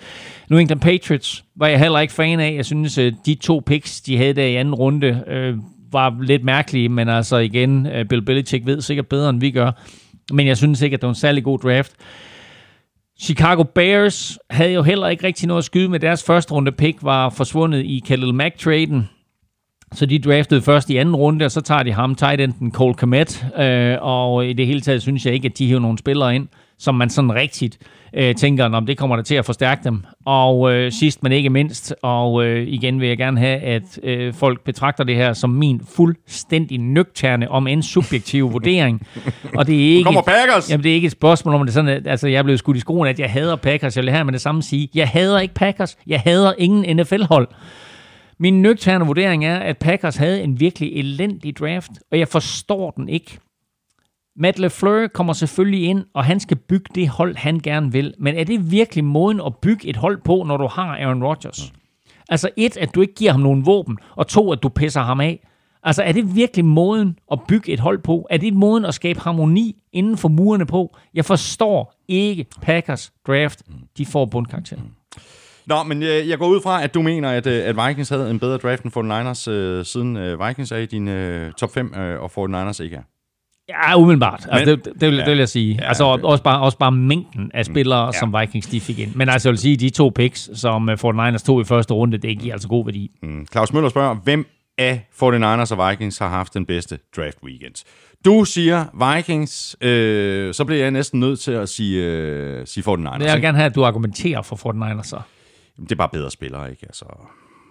New 0.50 0.60
England 0.60 0.80
Patriots 0.80 1.44
var 1.56 1.68
jeg 1.68 1.80
heller 1.80 2.00
ikke 2.00 2.14
fan 2.14 2.40
af. 2.40 2.54
Jeg 2.56 2.66
synes, 2.66 2.98
øh, 2.98 3.14
de 3.26 3.36
to 3.36 3.62
picks, 3.66 4.02
de 4.02 4.18
havde 4.18 4.34
der 4.34 4.46
i 4.46 4.56
anden 4.56 4.76
runde, 4.76 5.24
øh, 5.28 5.58
var 5.96 6.18
lidt 6.22 6.44
mærkelige, 6.44 6.90
men 6.90 7.10
altså 7.10 7.38
igen, 7.38 7.86
øh, 7.86 8.06
Bill 8.06 8.22
Belichick 8.22 8.66
ved 8.66 8.82
sikkert 8.82 9.08
bedre, 9.08 9.30
end 9.30 9.40
vi 9.40 9.52
gør. 9.52 9.72
Men 10.32 10.48
jeg 10.48 10.58
synes 10.58 10.82
ikke, 10.82 10.94
at 10.94 11.02
det 11.02 11.08
var 11.08 11.12
en 11.12 11.16
særlig 11.16 11.44
god 11.44 11.60
draft. 11.60 11.92
Chicago 13.22 13.64
Bears 13.64 14.38
havde 14.50 14.74
jo 14.74 14.84
heller 14.84 15.08
ikke 15.08 15.28
rigtig 15.28 15.48
noget 15.48 15.62
at 15.62 15.66
skyde 15.66 15.90
med. 15.90 16.00
Deres 16.00 16.24
første 16.24 16.54
runde 16.54 16.72
pick 16.72 16.98
var 17.02 17.30
forsvundet 17.30 17.84
i 17.86 18.04
Khalil 18.06 18.34
Mack-traden. 18.34 19.10
Så 19.94 20.06
de 20.06 20.20
draftede 20.20 20.62
først 20.62 20.90
i 20.90 20.98
anden 20.98 21.16
runde, 21.16 21.46
og 21.46 21.52
så 21.52 21.62
tager 21.62 21.84
de 21.84 21.92
ham, 21.92 22.16
tight 22.16 22.42
enden 22.42 22.72
Cole 22.72 22.94
Komet. 22.94 23.46
Øh, 23.60 23.98
og 24.02 24.48
i 24.48 24.54
det 24.54 24.68
hele 24.68 24.82
taget 24.82 25.02
synes 25.02 25.26
jeg 25.26 25.34
ikke, 25.34 25.46
at 25.46 25.58
de 25.58 25.68
hiver 25.68 25.80
nogle 25.80 25.98
spillere 25.98 26.36
ind, 26.36 26.48
som 26.80 26.96
man 26.96 27.10
sådan 27.10 27.34
rigtigt 27.34 27.78
øh, 27.82 27.88
tænker, 28.38 28.66
om 28.66 28.86
det 28.86 28.98
kommer 28.98 29.16
der 29.16 29.24
til 29.24 29.36
at 29.36 29.46
forstærke 29.46 29.82
dem. 29.84 30.04
Og 30.26 30.74
øh, 30.74 30.92
sidst, 30.92 31.24
men 31.24 31.32
ikke 31.32 31.50
mindst, 31.50 31.96
og 32.02 32.46
øh, 32.46 32.68
igen 32.68 33.02
vil 33.02 33.08
jeg 33.08 33.18
gerne 33.18 33.40
have, 33.40 33.60
at 33.60 34.00
øh, 34.04 34.34
folk 34.34 34.64
betragter 34.64 35.04
det 35.04 35.16
her 35.16 35.34
som 35.34 35.50
min 35.50 35.82
fuldstændig 35.96 36.78
nøgterne, 36.78 37.52
om 37.52 37.68
en 37.68 37.84
subjektiv 37.84 38.54
vurdering. 38.54 39.08
Og 39.56 39.68
det 39.68 39.76
er 39.76 39.90
ikke, 39.90 40.04
kommer 40.04 40.22
Packers! 40.22 40.72
Jamen, 40.72 40.84
det 40.84 40.90
er 40.90 40.96
ikke 40.96 41.06
et 41.06 41.12
spørgsmål 41.12 41.54
om, 41.56 41.62
det 41.62 41.70
er 41.70 41.74
sådan, 41.74 41.92
at 41.92 42.08
altså, 42.08 42.28
jeg 42.28 42.38
er 42.38 42.44
blevet 42.44 42.60
skudt 42.60 42.78
i 42.78 42.80
skoen, 42.80 43.08
at 43.08 43.20
jeg 43.20 43.30
hader 43.30 43.56
Packers. 43.56 43.96
Jeg 43.96 44.04
vil 44.04 44.12
have 44.12 44.26
med 44.26 44.34
det 44.34 44.42
samme 44.42 44.64
sige, 44.64 44.90
jeg 44.96 45.08
hader 45.08 45.40
ikke 45.40 45.54
Packers. 45.54 45.98
Jeg 46.08 46.20
hader 46.20 46.54
ingen 46.58 46.98
NFL-hold. 46.98 47.48
Min 48.40 48.62
nøgterne 48.62 49.06
vurdering 49.06 49.46
er, 49.46 49.58
at 49.58 49.78
Packers 49.78 50.16
havde 50.16 50.44
en 50.44 50.60
virkelig 50.60 50.94
elendig 50.94 51.58
draft, 51.58 51.92
og 52.12 52.20
jeg 52.20 52.28
forstår 52.28 52.92
den 52.92 53.10
ikke. 53.10 53.40
Matt 54.38 54.60
LeFleur 54.60 55.08
kommer 55.08 55.34
selvfølgelig 55.34 55.84
ind, 55.84 56.06
og 56.14 56.26
han 56.26 56.40
skal 56.40 56.58
bygge 56.58 56.90
det 56.96 57.10
hold, 57.10 57.36
han 57.36 57.60
gerne 57.60 57.92
vil. 57.92 58.14
Men 58.20 58.36
er 58.36 58.44
det 58.44 58.72
virkelig 58.72 59.04
måden 59.04 59.42
at 59.46 59.56
bygge 59.62 59.88
et 59.88 59.96
hold 59.96 60.22
på, 60.26 60.44
når 60.48 60.58
du 60.58 60.68
har 60.68 60.98
Aaron 60.98 61.24
Rodgers? 61.24 61.74
Altså 62.30 62.50
et, 62.58 62.78
at 62.78 62.96
du 62.96 63.02
ikke 63.02 63.14
giver 63.14 63.32
ham 63.32 63.42
nogen 63.42 63.66
våben, 63.66 63.98
og 64.16 64.28
to, 64.28 64.52
at 64.52 64.64
du 64.64 64.70
pisser 64.70 65.02
ham 65.02 65.20
af. 65.20 65.48
Altså 65.84 66.04
er 66.04 66.12
det 66.12 66.36
virkelig 66.36 66.66
måden 66.66 67.20
at 67.32 67.40
bygge 67.48 67.72
et 67.72 67.80
hold 67.80 68.00
på? 68.04 68.28
Er 68.30 68.38
det 68.38 68.54
måden 68.54 68.86
at 68.86 68.94
skabe 68.94 69.20
harmoni 69.20 69.76
inden 69.94 70.18
for 70.18 70.30
murene 70.30 70.66
på? 70.66 70.98
Jeg 71.14 71.26
forstår 71.26 71.94
ikke 72.08 72.46
Packers 72.62 73.14
draft. 73.28 73.62
De 73.98 74.06
får 74.06 74.26
bundkarakter. 74.26 74.78
Nå, 75.66 75.84
men 75.84 76.04
øh, 76.04 76.30
jeg 76.30 76.38
går 76.38 76.48
ud 76.48 76.62
fra, 76.62 76.84
at 76.84 76.94
du 76.94 77.02
mener, 77.02 77.30
at, 77.30 77.48
øh, 77.48 77.68
at 77.68 77.88
Vikings 77.88 78.10
havde 78.10 78.32
en 78.32 78.40
bedre 78.40 78.58
draft 78.58 78.84
end 78.84 78.94
49ers, 78.98 79.52
øh, 79.52 79.86
siden 79.86 80.18
øh, 80.18 80.48
Vikings 80.48 80.72
er 80.72 80.78
i 80.78 80.86
din 80.86 81.08
øh, 81.08 81.52
top 81.52 81.74
5, 81.74 81.94
øh, 81.94 82.22
og 82.22 82.32
49ers 82.70 82.84
ikke 82.84 82.96
er. 82.96 83.02
Ja, 83.70 83.98
umiddelbart. 83.98 84.48
Altså, 84.52 84.72
Men- 84.76 84.80
det, 84.86 84.94
det, 85.02 85.10
vil, 85.10 85.18
ja. 85.18 85.24
det 85.24 85.32
vil 85.32 85.38
jeg 85.38 85.50
sige. 85.50 85.76
Ja, 85.82 85.88
altså, 85.88 86.04
også, 86.04 86.44
bare, 86.44 86.60
også 86.62 86.78
bare 86.78 86.92
mængden 86.92 87.52
af 87.54 87.66
spillere, 87.66 88.06
ja. 88.06 88.12
som 88.12 88.36
Vikings 88.40 88.68
de 88.68 88.82
fik 88.82 89.00
ind. 89.00 89.16
Men 89.16 89.30
altså, 89.30 89.50
jeg 89.50 89.52
vil 89.52 89.60
sige, 89.60 89.78
de 89.78 89.90
to 89.90 90.12
picks, 90.16 90.50
som 90.60 90.90
øh, 90.90 90.98
49ers 91.06 91.38
tog 91.46 91.62
i 91.62 91.64
første 91.64 91.94
runde, 91.94 92.18
det 92.18 92.40
giver 92.40 92.54
altså 92.54 92.68
god 92.68 92.86
værdi. 92.86 93.12
Mm. 93.24 93.48
Claus 93.52 93.74
Møller 93.74 93.90
spørger, 93.90 94.16
hvem 94.16 94.46
af 94.78 95.08
49ers 95.24 95.76
og 95.76 95.90
Vikings 95.90 96.18
har 96.18 96.30
haft 96.30 96.54
den 96.54 96.66
bedste 96.66 97.00
draft 97.18 97.38
weekend? 97.44 97.74
Du 98.26 98.46
siger 98.46 99.16
Vikings, 99.18 99.76
øh, 99.82 100.54
så 100.54 100.66
bliver 100.66 100.82
jeg 100.82 100.92
næsten 100.92 101.20
nødt 101.20 101.40
til 101.40 101.52
at 101.52 101.70
sige, 101.70 102.04
øh, 102.04 102.68
sige 102.68 102.84
49ers. 102.84 103.12
Jeg 103.12 103.20
vil 103.20 103.28
ikke? 103.30 103.42
gerne 103.42 103.58
have, 103.58 103.66
at 103.66 103.76
du 103.76 103.86
argumenterer 103.86 104.42
for 104.42 104.56
49ers 105.00 105.04
så. 105.04 105.20
Det 105.80 105.92
er 105.92 105.96
bare 105.96 106.10
bedre 106.14 106.32
spillere, 106.32 106.70
ikke? 106.72 106.86
Altså, 106.86 107.06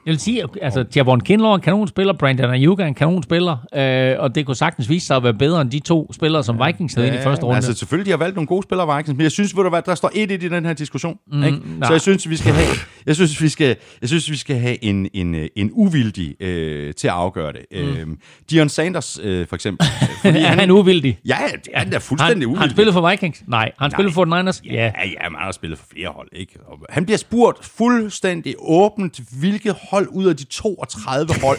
Jeg 0.07 0.12
vil 0.12 0.20
sige, 0.20 0.44
altså, 0.62 0.84
Javon 0.97 1.20
Kinlaw 1.20 1.50
er 1.50 1.55
en 1.55 1.60
kanonspiller, 1.60 2.12
Brandon 2.12 2.50
Ayuk 2.50 2.81
er 2.81 2.86
en 2.86 2.94
kanonspiller, 2.94 3.57
øh, 3.74 4.23
og 4.23 4.34
det 4.34 4.47
kunne 4.47 4.57
sagtens 4.57 4.89
vise 4.89 5.07
sig 5.07 5.16
at 5.16 5.23
være 5.23 5.34
bedre 5.34 5.60
end 5.60 5.70
de 5.70 5.78
to 5.78 6.12
spillere, 6.12 6.44
som 6.44 6.60
Vikings 6.66 6.94
havde 6.94 7.08
ind 7.08 7.16
i 7.16 7.18
første 7.23 7.44
runde. 7.44 7.57
Altså 7.57 7.74
selvfølgelig, 7.74 8.07
de 8.07 8.10
har 8.10 8.18
valgt 8.18 8.36
nogle 8.36 8.47
gode 8.47 8.62
spillere 8.62 8.97
Vikings, 8.97 9.16
men 9.16 9.23
jeg 9.23 9.33
synes, 9.33 9.57
ved 9.57 9.62
du 9.62 9.68
hvad, 9.68 9.83
der 9.83 9.94
står 9.94 10.08
1-1 10.08 10.18
i 10.18 10.26
den 10.36 10.65
her 10.66 10.73
diskussion. 10.73 11.18
Mm, 11.33 11.44
ikke? 11.44 11.58
nej. 11.78 11.86
Så 11.86 11.92
jeg 11.92 12.00
synes, 12.00 12.31
vi 12.31 12.36
skal 12.36 12.52
have, 12.52 12.66
jeg 13.07 13.15
synes, 13.15 13.42
vi 13.42 13.49
skal, 13.49 13.76
jeg 14.00 14.08
synes, 14.08 14.31
vi 14.31 14.36
skal 14.36 14.57
have 14.57 14.84
en, 14.84 15.08
en, 15.15 15.34
øh, 15.34 15.49
en 15.57 15.70
uvildig 15.73 16.42
øh, 16.42 16.94
til 16.94 17.08
at 17.08 17.15
afgøre 17.15 17.52
det. 17.52 17.60
Mm. 17.73 17.78
Øh, 17.78 18.07
Dion 18.50 18.68
Sanders, 18.68 19.18
øh, 19.23 19.47
for 19.47 19.55
eksempel. 19.55 19.86
Fordi 20.23 20.39
er 20.39 20.47
han 20.47 20.70
uvildig? 20.70 21.18
Ja, 21.26 21.36
ja, 21.42 21.78
han 21.78 21.92
er 21.92 21.99
fuldstændig 21.99 22.36
han, 22.36 22.47
uvildig. 22.47 22.60
han 22.60 22.70
spillet 22.70 22.94
for 22.94 23.10
Vikings? 23.10 23.42
Nej. 23.47 23.73
Han 23.78 23.91
spillet 23.91 24.15
for 24.15 24.24
49ers? 24.24 24.60
Ja. 24.65 24.73
Ja, 24.73 24.91
ja, 25.23 25.28
man 25.28 25.41
har 25.41 25.52
spillet 25.52 25.78
for 25.78 25.86
flere 25.92 26.08
hold, 26.08 26.28
ikke? 26.33 26.58
Og 26.66 26.78
han 26.89 27.05
bliver 27.05 27.18
spurgt 27.18 27.65
fuldstændig 27.65 28.55
åbent, 28.58 29.20
hvilket 29.41 29.76
hold 29.91 29.93
hold 29.94 30.08
ud 30.08 30.26
af 30.26 30.36
de 30.36 30.44
32 30.44 31.40
hold, 31.42 31.58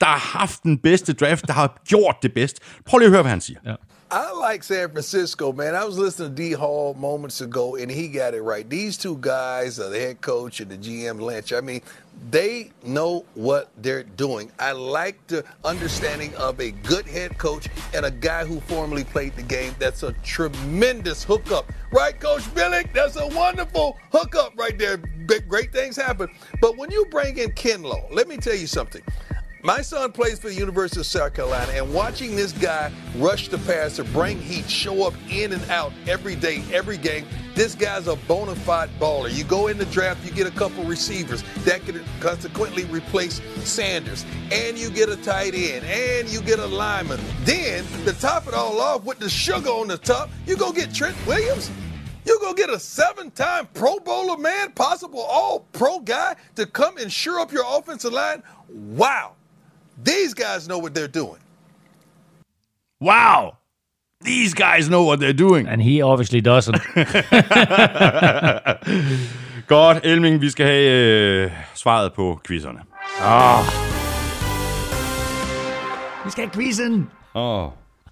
der 0.00 0.06
har 0.06 0.38
haft 0.38 0.62
den 0.62 0.78
bedste 0.78 1.12
draft, 1.12 1.46
der 1.46 1.52
har 1.52 1.82
gjort 1.88 2.16
det 2.22 2.34
bedst. 2.34 2.58
Prøv 2.86 2.98
lige 2.98 3.06
at 3.06 3.12
høre, 3.12 3.22
hvad 3.22 3.30
han 3.30 3.40
siger. 3.40 3.60
Ja. 3.66 3.74
I 4.12 4.32
like 4.32 4.64
San 4.64 4.90
Francisco, 4.90 5.52
man. 5.52 5.76
I 5.76 5.84
was 5.84 5.96
listening 5.96 6.34
to 6.34 6.34
D 6.34 6.50
Hall 6.50 6.94
moments 6.94 7.42
ago, 7.42 7.76
and 7.76 7.88
he 7.88 8.08
got 8.08 8.34
it 8.34 8.42
right. 8.42 8.68
These 8.68 8.98
two 8.98 9.16
guys, 9.20 9.78
uh, 9.78 9.88
the 9.88 10.00
head 10.00 10.20
coach 10.20 10.58
and 10.58 10.68
the 10.68 10.76
GM 10.76 11.20
Lynch, 11.20 11.52
I 11.52 11.60
mean, 11.60 11.80
they 12.28 12.72
know 12.82 13.24
what 13.34 13.70
they're 13.78 14.02
doing. 14.02 14.50
I 14.58 14.72
like 14.72 15.24
the 15.28 15.44
understanding 15.64 16.34
of 16.34 16.60
a 16.60 16.72
good 16.72 17.06
head 17.06 17.38
coach 17.38 17.68
and 17.94 18.04
a 18.04 18.10
guy 18.10 18.44
who 18.44 18.58
formerly 18.62 19.04
played 19.04 19.36
the 19.36 19.44
game. 19.44 19.76
That's 19.78 20.02
a 20.02 20.12
tremendous 20.24 21.22
hookup. 21.22 21.72
Right, 21.92 22.18
Coach 22.18 22.42
Billick? 22.52 22.92
That's 22.92 23.14
a 23.14 23.28
wonderful 23.28 23.96
hookup 24.10 24.54
right 24.58 24.76
there. 24.76 24.96
Great 24.96 25.72
things 25.72 25.94
happen. 25.94 26.28
But 26.60 26.76
when 26.76 26.90
you 26.90 27.06
bring 27.12 27.38
in 27.38 27.52
Kinlaw, 27.52 28.12
let 28.12 28.26
me 28.26 28.38
tell 28.38 28.56
you 28.56 28.66
something. 28.66 29.02
My 29.62 29.82
son 29.82 30.10
plays 30.12 30.38
for 30.38 30.48
the 30.48 30.54
University 30.54 31.00
of 31.00 31.06
South 31.06 31.34
Carolina, 31.34 31.72
and 31.74 31.92
watching 31.92 32.34
this 32.34 32.52
guy 32.52 32.90
rush 33.18 33.48
the 33.48 33.58
passer, 33.58 34.04
bring 34.04 34.40
heat, 34.40 34.70
show 34.70 35.06
up 35.06 35.12
in 35.28 35.52
and 35.52 35.70
out 35.70 35.92
every 36.08 36.34
day, 36.34 36.62
every 36.72 36.96
game, 36.96 37.26
this 37.54 37.74
guy's 37.74 38.06
a 38.06 38.16
bona 38.16 38.54
fide 38.54 38.88
baller. 38.98 39.30
You 39.30 39.44
go 39.44 39.66
in 39.66 39.76
the 39.76 39.84
draft, 39.86 40.24
you 40.24 40.30
get 40.30 40.46
a 40.46 40.50
couple 40.50 40.82
receivers 40.84 41.44
that 41.64 41.82
could 41.82 42.02
consequently 42.20 42.84
replace 42.86 43.42
Sanders, 43.62 44.24
and 44.50 44.78
you 44.78 44.88
get 44.88 45.10
a 45.10 45.16
tight 45.16 45.54
end, 45.54 45.84
and 45.84 46.26
you 46.30 46.40
get 46.40 46.58
a 46.58 46.66
lineman. 46.66 47.20
Then, 47.44 47.84
to 48.06 48.14
top 48.14 48.46
it 48.48 48.54
all 48.54 48.80
off 48.80 49.04
with 49.04 49.18
the 49.18 49.28
sugar 49.28 49.68
on 49.68 49.88
the 49.88 49.98
top, 49.98 50.30
you 50.46 50.56
go 50.56 50.72
get 50.72 50.94
Trent 50.94 51.16
Williams. 51.26 51.70
You 52.24 52.38
go 52.40 52.54
get 52.54 52.70
a 52.70 52.78
seven-time 52.78 53.68
Pro 53.74 53.98
Bowler 53.98 54.38
man, 54.38 54.72
possible 54.72 55.20
All-Pro 55.20 56.00
guy 56.00 56.36
to 56.54 56.64
come 56.64 56.96
and 56.96 57.12
sure 57.12 57.40
up 57.40 57.52
your 57.52 57.64
offensive 57.66 58.12
line. 58.12 58.42
Wow, 58.68 59.32
these 60.04 60.34
guys 60.34 60.66
know 60.66 60.78
what 60.78 60.94
they're 60.94 61.08
doing. 61.08 61.40
Wow! 63.00 63.56
These 64.24 64.54
guys 64.54 64.88
know 64.88 65.04
what 65.04 65.20
they're 65.20 65.32
doing. 65.32 65.66
And 65.66 65.82
he 65.82 66.02
obviously 66.02 66.40
doesn't. 66.40 66.80
Godt, 69.66 70.04
Elming, 70.04 70.40
vi 70.40 70.50
skal 70.50 70.66
have 70.66 70.92
øh, 70.92 71.50
svaret 71.74 72.12
på 72.12 72.40
quizzerne. 72.44 72.80
Vi 76.24 76.30
skal 76.30 76.44
have 76.44 76.54
quizzen. 76.54 77.10
Åh. 77.34 77.64
Oh. 77.64 77.70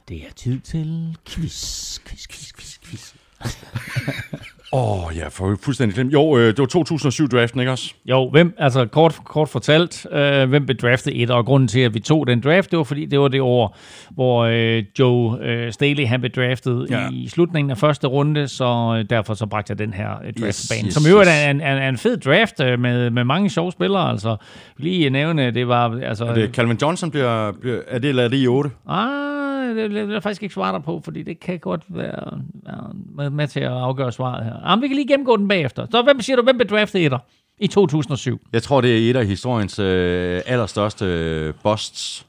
Det 0.08 0.17
er 0.17 0.31
tid 0.36 0.60
til 0.60 1.17
quiz, 1.26 1.99
quiz, 1.99 2.26
quiz, 2.26 2.52
quiz, 2.52 2.78
quiz. 2.78 3.15
Åh, 4.73 5.07
oh, 5.07 5.17
ja, 5.17 5.29
for 5.29 5.57
fuldstændig 5.63 5.95
glemt. 5.95 6.13
Jo, 6.13 6.37
øh, 6.37 6.47
det 6.47 6.59
var 6.59 6.67
2007-draften, 6.67 7.61
ikke 7.61 7.73
også? 7.73 7.95
Jo, 8.07 8.31
hvem, 8.31 8.55
altså 8.59 8.87
kort, 8.87 9.19
kort 9.25 9.49
fortalt, 9.49 10.07
øh, 10.13 10.49
hvem 10.49 10.67
blev 10.67 10.77
draftet 10.77 11.23
et, 11.23 11.31
og 11.31 11.47
grunden 11.47 11.69
til, 11.69 11.81
at 11.81 11.95
vi 11.95 12.01
tog 12.01 12.27
den 12.27 12.41
draft, 12.41 12.71
det 12.71 12.77
var 12.77 12.85
fordi, 12.85 13.05
det 13.07 13.21
var 13.21 13.29
det 13.29 13.41
år, 13.41 13.77
hvor 14.11 14.45
øh, 14.45 14.83
Joe 14.99 15.39
øh, 15.43 15.73
Staley, 15.73 16.07
han 16.07 16.21
blev 16.21 16.31
draftet 16.33 16.87
Ja. 16.91 17.09
i 17.13 17.29
slutningen 17.29 17.71
af 17.71 17.79
første 17.79 18.07
runde, 18.07 18.49
så 18.49 18.97
øh, 18.99 19.05
derfor 19.11 19.35
så 19.35 19.47
bragte 19.47 19.71
jeg 19.71 19.79
den 19.79 19.93
her 19.93 20.11
øh, 20.11 20.33
draft 20.41 20.47
Yes, 20.47 20.73
bane, 20.73 20.87
yes, 20.87 20.95
som 20.95 21.03
øvrigt 21.13 21.29
yes. 21.29 21.37
er 21.45 21.51
en, 21.51 21.61
en, 21.61 21.83
en 21.83 21.99
fed 21.99 22.17
draft 22.17 22.61
øh, 22.61 22.79
med, 22.81 23.11
med 23.11 23.25
mange 23.25 23.51
sjove 23.51 23.73
spillere, 23.73 24.11
altså 24.11 24.37
lige 24.77 25.11
nævne, 25.11 25.51
det 25.51 25.69
var, 25.69 26.01
altså... 26.03 26.25
Er 26.25 26.35
det 26.35 26.51
Calvin 26.55 26.79
Johnson 26.83 27.11
bliver, 27.11 27.53
bliver 27.53 27.81
er 27.89 27.99
det 27.99 28.09
eller 28.09 28.25
er 28.25 28.29
det 28.29 28.43
i 28.43 28.47
8? 28.49 28.71
Ah, 28.89 29.48
det 29.61 29.91
vil 30.07 30.12
jeg 30.12 30.23
faktisk 30.23 30.43
ikke 30.43 30.55
svare 30.55 30.73
dig 30.77 30.83
på, 30.83 31.01
fordi 31.05 31.23
det 31.23 31.41
kan 31.41 31.59
godt 31.59 31.85
være, 31.89 32.41
være 32.65 32.93
med, 33.15 33.31
med 33.31 33.49
til 33.49 33.61
at 33.61 33.70
afgøre 33.73 34.12
svaret 34.12 34.45
her. 34.45 34.55
Ah, 34.65 34.78
men 34.78 34.83
vi 34.83 34.89
kan 34.89 34.97
lige 34.97 35.09
gennemgå 35.09 35.37
den 35.37 35.49
bagefter. 35.49 35.87
Så 35.91 36.03
hvem 36.03 36.20
siger 36.20 36.37
du, 36.37 36.43
hvem 36.43 36.57
blev 36.59 36.69
draftet 36.69 37.05
etter 37.05 37.19
i 37.59 37.67
2007? 37.67 38.41
Jeg 38.53 38.62
tror, 38.62 38.81
det 38.81 39.07
er 39.07 39.11
et 39.11 39.17
af 39.17 39.27
historiens 39.27 39.78
øh, 39.78 40.41
allerstørste 40.47 41.05
øh, 41.05 41.55
busts, 41.62 42.27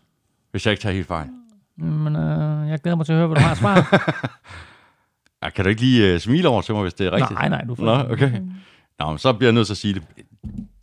hvis 0.52 0.66
jeg 0.66 0.72
ikke 0.72 0.82
tager 0.82 0.94
helt 0.94 1.08
fejl. 1.08 1.28
Men 1.78 2.16
øh, 2.16 2.70
jeg 2.70 2.80
glæder 2.80 2.96
mig 2.96 3.06
til 3.06 3.14
at 3.14 3.18
høre, 3.20 3.28
hvad 3.28 3.36
du 3.38 3.42
har 3.42 3.56
svar. 3.56 3.76
Ja, 5.44 5.50
kan 5.56 5.66
du 5.66 5.70
ikke 5.70 5.82
lige 5.82 6.14
øh, 6.14 6.20
smile 6.20 6.48
over 6.50 6.62
til 6.62 6.74
mig, 6.74 6.82
hvis 6.82 6.94
det 6.94 7.08
er 7.08 7.12
rigtigt? 7.12 7.32
Nej, 7.32 7.50
nej, 7.50 7.64
du 7.68 7.76
får- 7.76 7.84
Nå, 7.86 8.14
okay. 8.14 8.32
Nå, 9.00 9.10
men 9.10 9.18
så 9.18 9.34
bliver 9.34 9.48
jeg 9.48 9.54
nødt 9.54 9.68
til 9.68 9.74
at 9.74 9.78
sige 9.78 9.94
det. 9.94 10.04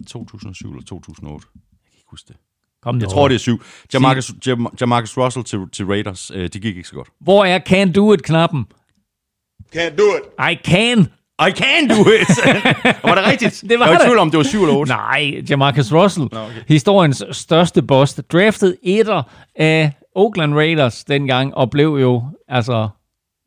2007 0.08 0.70
eller 0.70 0.84
2008? 0.84 1.46
Jeg 1.54 1.90
kan 1.90 1.96
ikke 1.98 2.10
huske 2.10 2.28
det. 2.28 2.36
Kom 2.82 3.00
Jeg 3.00 3.08
tror, 3.08 3.28
det 3.28 3.34
er 3.34 3.38
syv. 3.38 3.62
Jamarcus, 3.94 4.32
Jam, 4.46 4.66
Jamarcus 4.80 5.16
Russell 5.18 5.44
til, 5.44 5.58
til 5.72 5.86
Raiders, 5.86 6.30
øh, 6.34 6.42
det 6.42 6.62
gik 6.62 6.76
ikke 6.76 6.88
så 6.88 6.94
godt. 6.94 7.08
Hvor 7.20 7.44
er 7.44 7.58
can 7.58 7.92
do 7.92 8.12
it-knappen? 8.14 8.66
Can't 9.76 9.96
do 9.96 10.04
it. 10.16 10.52
I 10.52 10.58
can. 10.64 11.08
I 11.48 11.50
can 11.50 11.88
do 11.88 12.00
it! 12.00 12.28
var 13.08 13.14
det 13.14 13.26
rigtigt? 13.26 13.64
Det 13.68 13.78
var 13.78 13.86
jeg 13.86 13.90
var 13.90 13.94
i 13.94 13.98
det. 13.98 14.06
tvivl 14.06 14.18
om, 14.18 14.30
det 14.30 14.38
var 14.38 14.44
7 14.44 14.62
eller 14.62 14.74
8. 14.76 14.92
Nej, 14.92 15.42
Jamarcus 15.50 15.92
Russell. 15.92 16.24
okay. 16.24 16.62
Historiens 16.68 17.22
største 17.32 17.82
bust. 17.82 18.20
Draftet 18.32 18.76
etter 18.82 19.22
af 19.56 19.92
Oakland 20.14 20.54
Raiders 20.54 21.04
dengang, 21.04 21.54
og 21.54 21.70
blev 21.70 21.98
jo 22.00 22.22
altså 22.48 22.88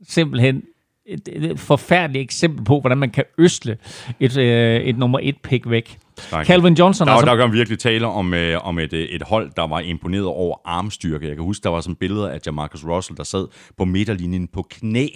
simpelthen 0.09 0.61
et, 1.09 1.29
et 1.51 1.59
forfærdeligt 1.59 2.23
eksempel 2.23 2.65
på, 2.65 2.79
hvordan 2.79 2.97
man 2.97 3.09
kan 3.09 3.23
øsle 3.37 3.77
et, 4.19 4.37
øh, 4.37 4.81
et 4.81 4.97
nummer 4.97 5.19
et 5.21 5.35
pick 5.43 5.69
væk. 5.69 5.97
Nej. 6.31 6.45
Calvin 6.45 6.73
Johnson, 6.73 7.07
Der, 7.07 7.13
altså, 7.13 7.25
der 7.25 7.35
kan 7.35 7.53
virkelig 7.53 7.79
tale 7.79 8.07
om, 8.07 8.33
øh, 8.33 8.67
om 8.67 8.79
et, 8.79 8.93
øh, 8.93 8.99
et 8.99 9.21
hold, 9.23 9.51
der 9.55 9.67
var 9.67 9.79
imponeret 9.79 10.25
over 10.25 10.55
armstyrke. 10.65 11.27
Jeg 11.27 11.35
kan 11.35 11.43
huske, 11.45 11.63
der 11.63 11.69
var 11.69 11.81
sådan 11.81 11.95
billeder 11.95 12.29
af 12.29 12.39
Jamarcus 12.45 12.85
Russell, 12.85 13.17
der 13.17 13.23
sad 13.23 13.47
på 13.77 13.85
midterlinjen 13.85 14.47
på 14.47 14.65
knæ 14.69 15.07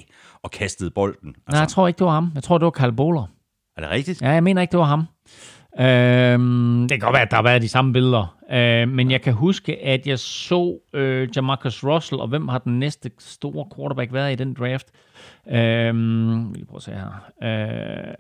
og 0.44 0.52
kastede 0.52 0.92
bolden. 0.96 1.30
Altså, 1.30 1.42
nej, 1.52 1.60
jeg 1.60 1.68
tror 1.68 1.88
ikke, 1.88 1.98
det 1.98 2.06
var 2.06 2.14
ham. 2.14 2.32
Jeg 2.36 2.44
tror, 2.44 2.58
det 2.58 2.66
var 2.66 2.72
Carl 2.72 2.92
Bowler. 2.96 3.24
er 3.78 3.82
det 3.82 3.90
rigtigt? 3.92 4.22
Ja, 4.22 4.30
jeg 4.30 4.44
mener 4.44 4.62
ikke, 4.62 4.72
det 4.72 4.80
var 4.80 4.86
ham. 4.86 5.04
Øhm, 5.80 6.88
det 6.90 6.90
kan 6.90 7.00
godt 7.00 7.14
være, 7.14 7.22
at 7.22 7.32
der 7.32 7.36
har 7.36 7.44
været 7.44 7.62
de 7.62 7.68
samme 7.68 7.94
billeder. 7.94 8.38
Øh, 8.52 8.90
men 8.90 9.12
jeg 9.12 9.22
kan 9.22 9.34
huske, 9.34 9.84
at 9.86 10.08
jeg 10.08 10.20
så 10.20 10.80
øh, 10.94 11.30
Jamarcus 11.36 11.84
Russell, 11.84 12.22
og 12.22 12.28
hvem 12.28 12.48
har 12.48 12.58
den 12.58 12.80
næste 12.80 13.12
store 13.20 13.66
quarterback 13.76 14.14
været 14.14 14.32
i 14.32 14.36
den 14.36 14.54
draft? 14.54 14.88
Øhm, 15.52 16.50
vi 16.54 16.58
lige 16.58 16.66
prøve 16.66 16.78
at 16.78 16.84
se 16.84 16.92
her. 16.92 17.32
Øh, 17.44 18.14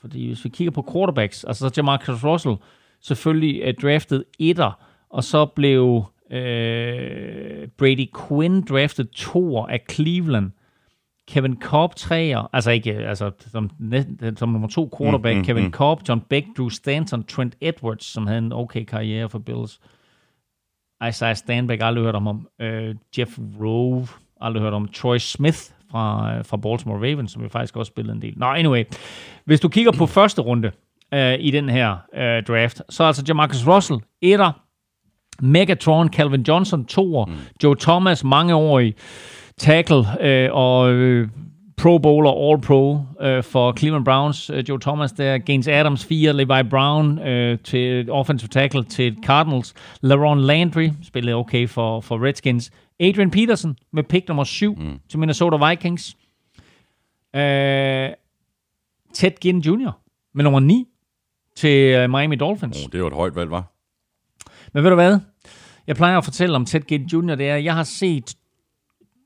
fordi 0.00 0.26
hvis 0.26 0.44
vi 0.44 0.48
kigger 0.48 0.70
på 0.70 0.88
quarterbacks, 0.92 1.44
altså 1.44 1.68
så 1.68 1.74
Jamarcus 1.76 2.24
Russell 2.24 2.56
selvfølgelig 3.00 3.60
øh, 3.64 3.74
draftet 3.82 4.24
etter, 4.38 4.84
og 5.10 5.24
så 5.24 5.46
blev 5.46 6.04
øh, 6.30 7.68
Brady 7.78 8.08
Quinn 8.28 8.62
draftet 8.62 9.10
toer 9.10 9.66
af 9.66 9.80
Cleveland. 9.90 10.50
Kevin 11.28 11.56
Cobb 11.60 11.94
træer, 11.94 12.50
altså 12.52 12.70
ikke 12.70 12.92
altså, 12.92 13.30
som, 13.50 13.70
som 14.36 14.48
nummer 14.48 14.68
to 14.68 14.90
quarterback, 14.98 15.34
mm, 15.34 15.38
mm, 15.38 15.44
Kevin 15.44 15.64
mm. 15.64 15.70
Cobb, 15.70 16.00
John 16.08 16.20
Beck, 16.20 16.46
Drew 16.56 16.68
Stanton, 16.68 17.24
Trent 17.24 17.56
Edwards, 17.60 18.04
som 18.04 18.26
havde 18.26 18.38
en 18.38 18.52
okay 18.52 18.84
karriere 18.84 19.28
for 19.28 19.38
Bills. 19.38 19.80
Isaiah 21.08 21.36
Stanback, 21.36 21.82
aldrig 21.82 22.04
hørt 22.04 22.14
om 22.14 22.26
ham. 22.26 22.48
Øh, 22.60 22.94
Jeff 23.18 23.38
Rove, 23.60 24.08
aldrig 24.40 24.62
hørt 24.62 24.72
om. 24.72 24.88
Troy 24.88 25.18
Smith 25.18 25.58
fra, 25.90 26.34
øh, 26.36 26.44
fra 26.44 26.56
Baltimore 26.56 27.10
Ravens, 27.10 27.32
som 27.32 27.42
jo 27.42 27.48
faktisk 27.48 27.76
også 27.76 27.90
spillede 27.90 28.16
en 28.16 28.22
del. 28.22 28.34
Nå, 28.36 28.46
anyway. 28.46 28.84
Hvis 29.44 29.60
du 29.60 29.68
kigger 29.68 29.92
på 29.92 30.06
første 30.06 30.42
runde 30.42 30.70
øh, 31.14 31.34
i 31.40 31.50
den 31.50 31.68
her 31.68 31.96
øh, 32.14 32.42
draft, 32.42 32.82
så 32.88 33.02
er 33.02 33.06
altså 33.06 33.24
Jamarcus 33.28 33.68
Russell, 33.68 34.00
etter, 34.20 34.52
Megatron, 35.40 36.08
Calvin 36.08 36.42
Johnson, 36.42 36.84
toer, 36.84 37.26
mm. 37.26 37.32
Joe 37.62 37.76
Thomas, 37.80 38.24
mangeårig 38.24 38.94
tackle 39.62 40.04
øh, 40.20 40.48
og 40.52 40.92
øh, 40.92 41.28
Pro 41.76 41.98
Bowler, 41.98 42.30
All 42.30 42.60
Pro 42.60 42.98
øh, 43.20 43.42
for 43.42 43.72
Cleveland 43.78 44.04
Browns. 44.04 44.50
Øh, 44.50 44.68
Joe 44.68 44.80
Thomas 44.80 45.12
der, 45.12 45.38
Gaines 45.38 45.68
Adams 45.68 46.04
4, 46.04 46.32
Levi 46.32 46.68
Brown 46.70 47.18
øh, 47.18 47.58
til 47.58 48.10
offensive 48.10 48.48
tackle 48.48 48.84
til 48.84 49.16
Cardinals. 49.24 49.74
LaRon 50.00 50.40
Landry 50.40 50.88
spillede 51.02 51.36
okay 51.36 51.68
for, 51.68 52.00
for 52.00 52.26
Redskins. 52.26 52.70
Adrian 53.00 53.30
Peterson 53.30 53.76
med 53.92 54.02
pick 54.02 54.28
nummer 54.28 54.44
7 54.44 54.74
mm. 54.74 54.98
til 55.08 55.18
Minnesota 55.18 55.68
Vikings. 55.68 56.16
Øh, 57.36 58.10
Ted 59.14 59.40
Ginn 59.40 59.58
Jr. 59.58 59.90
med 60.34 60.44
nummer 60.44 60.60
9 60.60 60.86
til 61.56 61.94
øh, 61.94 62.10
Miami 62.10 62.36
Dolphins. 62.36 62.84
Oh, 62.84 62.92
det 62.92 63.00
var 63.00 63.06
et 63.06 63.14
højt 63.14 63.36
valg, 63.36 63.50
var. 63.50 63.72
Men 64.74 64.82
ved 64.82 64.90
du 64.90 64.96
hvad? 64.96 65.18
Jeg 65.86 65.96
plejer 65.96 66.18
at 66.18 66.24
fortælle 66.24 66.56
om 66.56 66.64
Ted 66.64 66.80
Ginn 66.80 67.04
Jr., 67.04 67.34
det 67.34 67.48
er, 67.48 67.54
at 67.54 67.64
jeg 67.64 67.74
har 67.74 67.82
set 67.82 68.34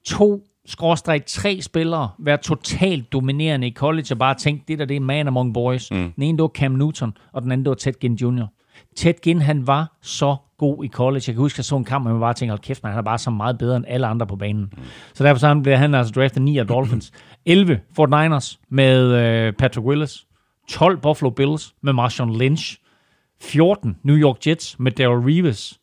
to 0.07 0.43
skråstreg 0.67 1.25
tre 1.27 1.63
spillere 1.63 2.11
være 2.19 2.37
totalt 2.37 3.13
dominerende 3.13 3.67
i 3.67 3.73
college, 3.73 4.07
og 4.11 4.19
bare 4.19 4.35
tænkt, 4.35 4.69
det 4.69 4.79
der 4.79 4.85
det 4.85 4.97
er 4.97 5.01
man 5.01 5.27
among 5.27 5.55
boys. 5.55 5.91
Mm. 5.91 6.13
Den 6.13 6.23
ene, 6.23 6.39
det 6.39 6.43
var 6.43 6.49
Cam 6.49 6.73
Newton, 6.73 7.17
og 7.33 7.43
den 7.43 7.53
anden, 7.53 7.65
det 7.65 7.69
var 7.69 7.75
Ted 7.75 7.93
Ginn 8.01 8.15
Jr. 8.15 8.47
Ted 8.97 9.15
Ginn, 9.23 9.41
han 9.43 9.67
var 9.67 9.97
så 10.03 10.37
god 10.59 10.85
i 10.85 10.89
college. 10.89 11.23
Jeg 11.27 11.35
kan 11.35 11.37
huske, 11.37 11.55
at 11.55 11.59
jeg 11.59 11.65
så 11.65 11.77
en 11.77 11.85
kamp, 11.85 12.07
og 12.07 12.13
man 12.13 12.21
bare 12.21 12.35
tænkte, 12.35 12.51
hold 12.51 12.61
kæft, 12.61 12.83
man, 12.83 12.93
han 12.93 12.99
er 12.99 13.03
bare 13.03 13.19
så 13.19 13.31
meget 13.31 13.59
bedre 13.59 13.77
end 13.77 13.85
alle 13.89 14.07
andre 14.07 14.27
på 14.27 14.37
banen. 14.37 14.73
Mm. 14.77 14.83
Så 15.15 15.25
derfor 15.25 15.39
så 15.39 15.49
han 15.49 15.63
blev 15.63 15.77
han 15.77 15.95
altså 15.95 16.13
draftet 16.13 16.43
9 16.43 16.59
af 16.59 16.67
Dolphins. 16.67 17.13
11 17.47 17.81
Fort 17.97 18.11
Niners 18.11 18.61
med 18.69 19.13
øh, 19.13 19.53
Patrick 19.53 19.87
Willis. 19.87 20.27
12 20.69 20.97
Buffalo 20.97 21.31
Bills 21.31 21.75
med 21.83 21.93
Marshawn 21.93 22.39
Lynch. 22.39 22.77
14 23.41 23.97
New 24.03 24.17
York 24.17 24.47
Jets 24.47 24.79
med 24.79 24.93
Daryl 24.93 25.33
Reeves. 25.33 25.81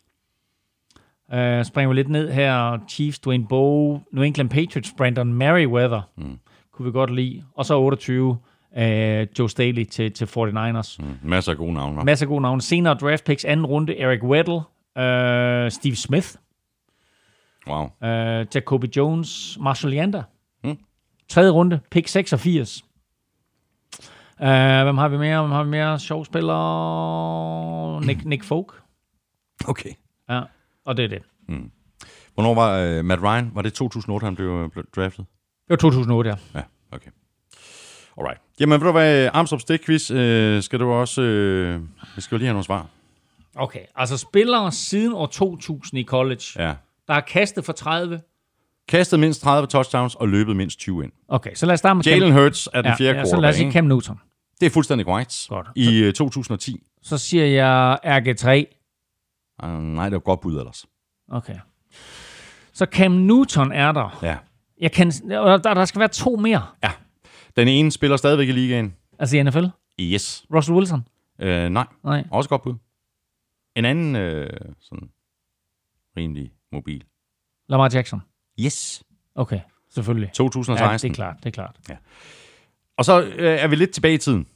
Uh, 1.34 1.66
springer 1.66 1.88
vi 1.90 1.96
lidt 1.96 2.10
ned 2.10 2.32
her. 2.32 2.78
Chiefs, 2.90 3.20
Dwayne 3.20 3.48
Bowe, 3.48 4.02
New 4.12 4.24
England 4.24 4.50
Patriots, 4.50 4.94
Brandon 4.98 5.34
Merriweather. 5.34 6.02
Mm. 6.18 6.40
Kunne 6.72 6.86
vi 6.86 6.92
godt 6.92 7.16
lide. 7.16 7.44
Og 7.56 7.66
så 7.66 7.80
28, 7.80 8.30
uh, 8.30 8.38
Joe 9.40 9.50
Staley 9.50 9.84
til, 9.86 10.12
til 10.12 10.26
49ers. 10.26 10.96
Mm. 11.00 11.18
Masser 11.24 11.52
af 11.52 11.58
gode 11.58 11.74
navne. 11.74 12.04
Masser 12.04 12.26
af 12.26 12.28
gode 12.30 12.42
navne. 12.42 12.62
Senere 12.62 12.94
draft 12.94 13.24
picks, 13.26 13.46
anden 13.46 13.66
runde, 13.66 14.00
Eric 14.00 14.24
Weddle, 14.24 14.54
uh, 14.56 15.72
Steve 15.72 15.96
Smith, 15.96 16.28
Wow. 17.68 17.84
uh, 17.84 18.46
Jacoby 18.56 18.86
Jones, 18.98 19.58
Marshall 19.62 19.94
Yanda. 19.94 20.24
Mm. 20.64 20.78
Tredje 21.30 21.52
runde, 21.52 21.80
pick 21.92 22.08
86. 22.08 22.84
Uh, 24.40 24.48
hvem 24.84 24.98
har 24.98 25.08
vi 25.08 25.18
mere? 25.18 25.40
Hvem 25.42 25.52
har 25.52 25.64
vi 25.64 25.70
mere? 25.70 26.00
Sjov 26.00 26.26
spiller. 26.26 28.00
Nick, 28.00 28.26
Nick 28.26 28.44
Folk. 28.44 28.82
Okay. 29.68 29.90
Ja, 30.30 30.42
og 30.86 30.98
det 30.98 31.06
er 31.06 31.10
det. 31.10 31.22
Hvornår 32.34 32.54
var 32.54 33.00
uh, 33.00 33.06
Matt 33.06 33.22
Ryan? 33.22 33.52
Var 33.54 33.62
det 33.62 33.74
2008, 33.74 34.26
han 34.26 34.36
blev, 34.36 34.48
øh, 34.48 34.70
blev 34.70 34.86
draftet? 34.96 35.26
Det 35.62 35.70
var 35.70 35.76
2008, 35.76 36.30
ja. 36.30 36.36
Ja, 36.60 36.64
okay. 36.92 37.10
Alright. 38.18 38.42
Jamen, 38.60 38.80
ved 38.82 38.86
du 38.88 38.92
hvad, 38.92 39.30
Armstrong 39.34 39.62
Stick 39.62 39.86
Quiz, 39.86 40.12
øh, 40.12 40.64
skal 40.64 40.80
du 40.80 40.92
også... 40.92 41.22
Øh, 41.22 41.82
vi 42.16 42.22
skal 42.22 42.36
jo 42.36 42.38
lige 42.38 42.48
have 42.48 42.54
nogle 42.54 42.64
svar. 42.66 42.88
Okay, 43.56 43.80
altså 43.96 44.18
spillere 44.18 44.72
siden 44.72 45.14
år 45.14 45.26
2000 45.26 46.00
i 46.00 46.04
college, 46.04 46.44
Ja. 46.56 46.74
der 47.08 47.14
har 47.14 47.22
kastet 47.22 47.66
for 47.66 47.74
30. 47.74 48.22
Kastet 48.88 49.20
mindst 49.20 49.42
30 49.42 49.68
touchdowns 49.68 50.16
og 50.16 50.30
løbet 50.30 50.56
mindst 50.56 50.80
20 50.80 51.04
ind. 51.04 51.12
Okay, 51.28 51.54
så 51.56 51.66
lad 51.66 51.74
os 51.74 51.80
starte 51.80 51.96
med 51.96 52.04
Jalen. 52.04 52.34
Hurts 52.34 52.70
er 52.74 52.82
den 52.82 52.90
ja, 52.92 52.96
fjerde 52.96 53.20
ja, 53.20 53.26
så 53.26 53.40
lad 53.42 53.50
os 53.50 53.56
sige. 53.56 53.72
Cam 53.72 53.84
Newton. 53.86 54.20
Det 54.60 54.66
er 54.66 54.70
fuldstændig 54.70 55.06
korrekt. 55.06 55.46
Godt. 55.50 55.68
I 55.76 55.98
øh, 56.04 56.14
2010. 56.14 56.84
Så 57.02 57.18
siger 57.18 57.46
jeg 57.46 58.00
RG3. 58.06 58.80
Uh, 59.64 59.70
nej, 59.70 60.06
det 60.10 60.14
var 60.14 60.20
godt 60.20 60.40
bud 60.42 60.58
ellers. 60.60 60.86
Okay. 61.32 61.56
Så 62.74 62.86
Cam 62.86 63.12
Newton 63.12 63.72
er 63.72 63.92
der. 63.92 64.20
Ja. 64.22 64.38
Jeg 64.82 64.92
kan, 64.92 65.10
der, 65.12 65.58
der 65.58 65.86
skal 65.86 66.00
være 66.00 66.08
to 66.10 66.36
mere. 66.36 66.68
Ja. 66.84 66.92
Den 67.56 67.68
ene 67.68 67.92
spiller 67.92 68.18
stadigvæk 68.18 68.48
i 68.48 68.52
ligaen. 68.52 68.96
Altså 69.20 69.38
i 69.38 69.44
NFL. 69.44 69.66
Yes. 70.00 70.46
Russell 70.56 70.78
Wilson. 70.78 71.08
Øh, 71.40 71.70
nej, 71.70 71.86
Nej. 72.04 72.24
også 72.32 72.50
godt 72.50 72.62
bud. 72.62 72.76
En 73.76 73.86
anden 73.86 74.16
øh, 74.16 74.50
sådan 74.80 75.10
rimelig 76.18 76.52
mobil. 76.72 77.04
Lamar 77.70 77.90
Jackson. 77.94 78.22
Yes. 78.60 79.04
Okay, 79.36 79.60
selvfølgelig. 79.90 80.30
2016. 80.34 81.08
Ja, 81.08 81.10
det 81.10 81.14
er 81.14 81.16
klart, 81.16 81.38
det 81.40 81.46
er 81.46 81.52
klart. 81.52 81.80
Og 82.98 83.06
så 83.06 83.22
øh, 83.24 83.60
er 83.60 83.68
vi 83.68 83.76
lidt 83.76 83.92
tilbage 83.92 84.14
i 84.14 84.18
tiden. 84.18 84.48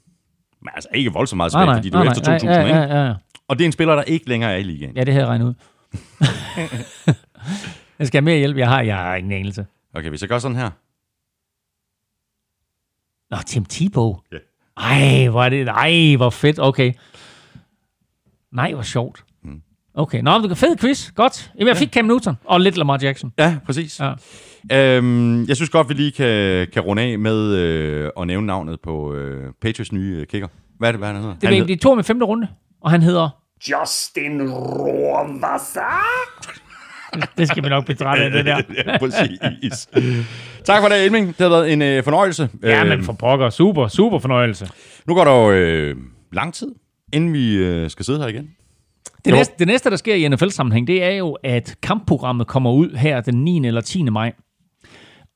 Men 0.62 0.70
altså 0.76 0.90
ikke 0.94 1.14
voldsomt 1.14 1.38
meget 1.38 1.54
Nej, 1.54 1.62
tilbage, 1.62 1.74
nej, 1.74 1.78
fordi 1.80 1.92
var 1.94 2.04
nej, 2.04 2.12
efter 2.12 2.32
nej, 2.32 2.40
2000, 2.40 2.52
ja, 2.52 2.66
ikke? 2.66 2.80
ja, 2.80 3.02
ja, 3.02 3.08
ja. 3.08 3.14
Og 3.48 3.58
det 3.58 3.64
er 3.64 3.66
en 3.66 3.72
spiller, 3.72 3.96
der 3.96 4.04
ikke 4.04 4.30
længere 4.30 4.52
er 4.54 4.58
i 4.58 4.64
ligaen. 4.64 4.96
ja, 4.96 5.04
det 5.04 5.14
havde 5.14 5.26
jeg 5.26 5.30
regnet 5.30 5.46
ud. 5.46 5.54
jeg 8.00 8.08
skal 8.08 8.18
have 8.22 8.26
mere 8.26 8.38
hjælp. 8.38 8.58
Jeg 8.58 8.68
har, 8.68 8.82
jeg 8.82 8.98
har 8.98 9.16
ingen 9.16 9.32
anelse. 9.32 9.66
Okay, 9.94 10.10
hvis 10.10 10.22
jeg 10.22 10.30
gør 10.30 10.40
sådan 10.40 10.58
her. 10.58 10.70
Nå, 13.32 13.38
Tim 13.46 13.66
Tebow. 13.66 14.20
Ja. 14.32 14.38
Ej, 14.78 15.28
hvor 15.28 15.44
er 15.44 15.50
det... 15.50 15.68
Ej, 15.68 16.16
hvor 16.16 16.30
fedt. 16.30 16.60
Okay. 16.60 16.94
Nej, 18.52 18.74
hvor 18.74 18.82
sjovt. 18.84 19.24
Mm. 19.44 19.62
Okay, 19.94 20.22
nå, 20.22 20.32
er 20.32 20.54
fed 20.56 20.78
quiz. 20.78 21.12
Godt. 21.12 21.52
Jamen, 21.56 21.68
jeg 21.68 21.78
fik 21.78 21.94
Cam 21.94 22.06
Newton 22.06 22.38
og 22.46 22.62
lidt 22.62 22.78
Lamar 22.78 23.00
Jackson. 23.02 23.34
Ja, 23.40 23.58
præcis. 23.66 24.00
Ja. 24.00 24.14
Øhm, 24.72 25.46
jeg 25.46 25.56
synes 25.56 25.70
godt, 25.70 25.90
vi 25.90 25.94
lige 25.94 26.12
kan, 26.12 26.68
kan 26.74 26.82
runde 26.82 27.02
af 27.02 27.20
med 27.20 27.56
øh, 27.56 28.10
at 28.20 28.28
nævne 28.28 28.48
navnet 28.48 28.80
på 28.82 29.14
øh, 29.14 29.52
Patriots 29.62 29.92
nye 29.92 30.18
øh, 30.20 30.26
kicker. 30.28 30.48
Hvad 30.80 30.90
er 30.90 30.92
det, 30.92 31.00
hvad 31.00 31.08
han 31.08 31.18
hedder? 31.18 31.36
Det 31.36 31.50
han 31.50 31.62
er 31.62 31.66
de 31.66 31.76
to 31.76 31.96
med 31.96 32.04
femte 32.04 32.26
runde, 32.26 32.48
og 32.82 32.92
han 32.92 33.02
hedder... 33.02 33.30
Justin 33.72 34.50
Rohrwasser. 34.52 36.04
Det 37.38 37.48
skal 37.48 37.64
vi 37.64 37.70
nok 37.70 37.86
betragte 37.86 38.24
af 38.24 38.32
det 38.32 38.46
der. 38.46 38.56
ja, 38.88 38.98
præcis. 38.98 39.88
tak 40.66 40.82
for 40.82 40.90
det, 40.90 41.06
Elming. 41.06 41.28
Det 41.28 41.36
har 41.40 41.50
været 41.50 41.74
en 41.74 41.82
øh, 41.82 42.04
fornøjelse. 42.04 42.50
Ja, 42.64 42.80
Øhm, 42.80 42.90
men 42.90 43.04
for 43.04 43.14
pokker. 43.14 43.50
Super, 43.50 43.88
super 43.88 44.20
fornøjelse. 44.20 44.70
Nu 45.08 45.14
går 45.16 45.24
der 45.24 45.32
jo 45.32 45.52
øh, 45.52 45.96
lang 46.34 46.54
tid, 46.54 46.68
inden 47.14 47.34
vi 47.34 47.56
øh, 47.56 47.90
skal 47.90 48.06
sidde 48.06 48.20
her 48.20 48.28
igen. 48.28 48.50
Det 49.26 49.32
Jo. 49.32 49.36
næste, 49.36 49.54
det 49.60 49.68
næste, 49.68 49.90
der 49.90 49.96
sker 49.96 50.16
i 50.16 50.28
NFL-sammenhæng, 50.28 50.88
det 50.88 51.04
er 51.04 51.10
jo, 51.10 51.38
at 51.44 51.76
kampprogrammet 51.84 52.48
kommer 52.48 52.72
ud 52.72 52.96
her 52.96 53.22
den 53.22 53.44
9. 53.44 53.68
eller 53.68 53.82
10. 53.82 54.04
maj. 54.04 54.34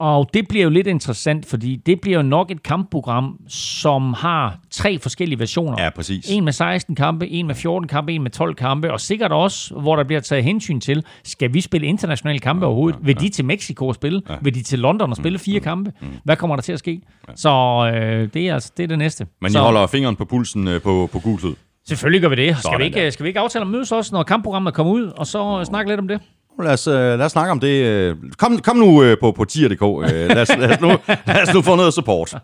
Og 0.01 0.29
det 0.33 0.47
bliver 0.47 0.63
jo 0.63 0.69
lidt 0.69 0.87
interessant, 0.87 1.45
fordi 1.45 1.75
det 1.75 2.01
bliver 2.01 2.17
jo 2.17 2.23
nok 2.23 2.51
et 2.51 2.63
kampprogram, 2.63 3.39
som 3.47 4.13
har 4.13 4.59
tre 4.69 4.99
forskellige 4.99 5.39
versioner. 5.39 5.83
Ja, 5.83 5.89
præcis. 5.89 6.29
En 6.29 6.43
med 6.43 6.53
16 6.53 6.95
kampe, 6.95 7.27
en 7.27 7.47
med 7.47 7.55
14 7.55 7.87
kampe, 7.87 8.13
en 8.13 8.23
med 8.23 8.31
12 8.31 8.55
kampe, 8.55 8.93
og 8.93 8.99
sikkert 9.01 9.31
også, 9.31 9.73
hvor 9.73 9.95
der 9.95 10.03
bliver 10.03 10.19
taget 10.19 10.43
hensyn 10.43 10.79
til, 10.79 11.03
skal 11.23 11.53
vi 11.53 11.61
spille 11.61 11.87
internationale 11.87 12.39
kampe 12.39 12.65
overhovedet? 12.65 12.99
Vil 13.03 13.19
de 13.19 13.29
til 13.29 13.45
Mexico 13.45 13.87
og 13.87 13.95
spille? 13.95 14.21
Vil 14.41 14.55
de 14.55 14.63
til 14.63 14.79
London 14.79 15.09
og 15.09 15.15
spille 15.15 15.39
fire 15.39 15.59
kampe? 15.59 15.91
Hvad 16.23 16.35
kommer 16.35 16.55
der 16.55 16.63
til 16.63 16.73
at 16.73 16.79
ske? 16.79 17.01
Så 17.35 17.49
øh, 17.95 18.29
det, 18.33 18.49
er, 18.49 18.53
altså, 18.53 18.71
det 18.77 18.83
er 18.83 18.87
det 18.87 18.97
næste. 18.97 19.27
Men 19.41 19.51
Så, 19.51 19.57
jeg 19.57 19.65
holder 19.65 19.87
fingeren 19.87 20.15
på 20.15 20.25
pulsen 20.25 20.67
øh, 20.67 20.81
på, 20.81 21.09
på 21.11 21.19
gultid. 21.19 21.53
Selvfølgelig 21.87 22.21
gør 22.21 22.29
vi 22.29 22.35
det. 22.35 22.57
Skal 22.57 22.57
vi, 22.57 22.61
Sådan 22.61 22.85
ikke, 22.85 22.99
der. 22.99 23.09
skal 23.09 23.23
vi 23.23 23.27
ikke 23.27 23.39
aftale 23.39 23.65
at 23.65 23.71
mødes 23.71 23.91
også, 23.91 24.15
når 24.15 24.23
kampprogrammet 24.23 24.73
kommer 24.73 24.93
ud, 24.93 25.05
og 25.17 25.27
så 25.27 25.59
øh, 25.59 25.65
snakke 25.65 25.91
lidt 25.91 25.99
om 25.99 26.07
det? 26.07 26.21
Lad 26.59 26.73
os, 26.73 26.87
øh, 26.87 26.93
lad 26.93 27.21
os 27.21 27.31
snakke 27.31 27.51
om 27.51 27.59
det. 27.59 27.85
øh. 27.85 28.15
Kom, 28.37 28.57
kom 28.57 28.77
nu 28.77 29.03
øh, 29.03 29.17
på, 29.19 29.31
på 29.31 29.45
tier.dk. 29.45 29.81
Lad, 29.81 30.41
os, 30.41 30.49
lad, 30.57 30.69
os 30.69 30.81
nu, 30.81 30.87
lad 31.27 31.41
os 31.41 31.53
nu 31.53 31.61
få 31.61 31.75
noget 31.75 31.93
support. 31.93 32.35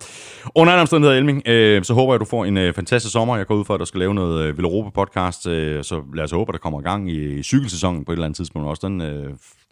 Under 0.56 0.74
anden 0.74 0.82
omstændighed, 0.82 1.18
Elming, 1.18 1.42
så 1.86 1.94
håber 1.94 2.14
jeg, 2.14 2.16
at 2.16 2.20
du 2.20 2.30
får 2.30 2.46
en 2.46 2.74
fantastisk 2.74 3.14
sommer. 3.14 3.38
Jeg 3.38 3.46
går 3.46 3.56
ud 3.56 3.66
fra, 3.66 3.74
at 3.74 3.80
der 3.80 3.86
skal 3.86 4.00
lave 4.00 4.14
noget 4.14 4.58
Villeuropa-podcast, 4.58 5.50
øh, 5.50 5.84
så 5.84 6.02
lad 6.16 6.24
os 6.24 6.32
håbe, 6.32 6.50
at 6.50 6.54
der 6.54 6.60
kommer 6.60 6.82
gang 6.82 7.12
i, 7.12 7.44
cykelsæsonen 7.44 8.06
på 8.06 8.12
et 8.12 8.16
eller 8.16 8.26
andet 8.26 8.38
tidspunkt 8.38 8.68
også. 8.68 8.88
Den, 8.88 9.02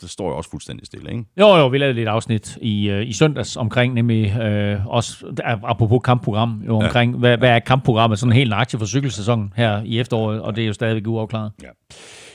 det 0.01 0.09
står 0.09 0.29
jo 0.29 0.37
også 0.37 0.49
fuldstændig 0.49 0.87
stille, 0.87 1.11
ikke? 1.11 1.25
Jo, 1.39 1.55
jo, 1.55 1.67
vi 1.67 1.77
lavede 1.77 1.93
lidt 1.95 2.07
afsnit 2.07 2.57
i, 2.61 2.89
øh, 2.89 3.07
i 3.07 3.13
søndags 3.13 3.55
omkring, 3.55 3.93
nemlig 3.93 4.37
øh, 4.41 4.87
også 4.87 5.25
apropos 5.63 6.01
kampprogram, 6.03 6.61
jo 6.67 6.75
omkring, 6.75 7.11
ja. 7.13 7.19
hvad, 7.19 7.37
hvad 7.37 7.49
er 7.49 7.59
kampprogrammet 7.59 8.19
sådan 8.19 8.33
helt 8.33 8.49
nøjagtigt 8.49 8.79
for 8.79 8.87
cykelsæsonen 8.87 9.53
her 9.55 9.81
i 9.85 9.99
efteråret, 9.99 10.41
og 10.41 10.55
det 10.55 10.63
er 10.63 10.67
jo 10.67 10.73
stadigvæk 10.73 11.07
uafklaret. 11.07 11.51
Ja. 11.63 11.67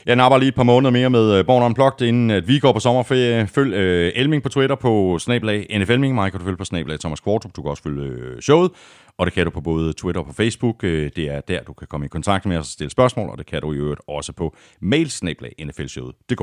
Jeg 0.05 0.15
napper 0.15 0.37
lige 0.37 0.49
et 0.49 0.55
par 0.55 0.63
måneder 0.63 0.91
mere 0.91 1.09
med 1.09 1.33
øh, 1.33 1.45
Born 1.45 1.63
Unplugged, 1.63 2.07
inden 2.07 2.31
at 2.31 2.47
vi 2.47 2.59
går 2.59 2.71
på 2.73 2.79
sommerferie. 2.79 3.47
Følg 3.47 3.73
øh, 3.73 4.11
Elming 4.15 4.43
på 4.43 4.49
Twitter 4.49 4.75
på 4.75 5.19
snablag 5.19 5.79
NFLming. 5.79 6.15
Mig 6.15 6.31
kan 6.31 6.39
du 6.39 6.45
følge 6.45 6.57
på 6.57 6.65
snablag 6.65 6.99
Thomas 6.99 7.19
Kvartrup. 7.19 7.55
Du 7.55 7.61
kan 7.61 7.71
også 7.71 7.83
følge 7.83 8.03
øh, 8.03 8.41
showet, 8.41 8.71
og 9.17 9.25
det 9.25 9.33
kan 9.33 9.45
du 9.45 9.49
på 9.49 9.61
både 9.61 9.93
Twitter 9.93 10.21
og 10.21 10.27
på 10.27 10.33
Facebook. 10.33 10.83
Øh, 10.83 11.11
det 11.15 11.29
er 11.29 11.41
der, 11.41 11.63
du 11.63 11.73
kan 11.73 11.87
komme 11.87 12.05
i 12.05 12.09
kontakt 12.09 12.45
med 12.45 12.57
os 12.57 12.67
og 12.67 12.71
stille 12.71 12.89
spørgsmål, 12.89 13.29
og 13.29 13.37
det 13.37 13.45
kan 13.45 13.61
du 13.61 13.73
i 13.73 13.77
øvrigt 13.77 14.01
også 14.07 14.33
på 14.33 14.55
mail 14.79 15.11
snablag 15.11 15.55
nflshowet.dk. 15.65 16.41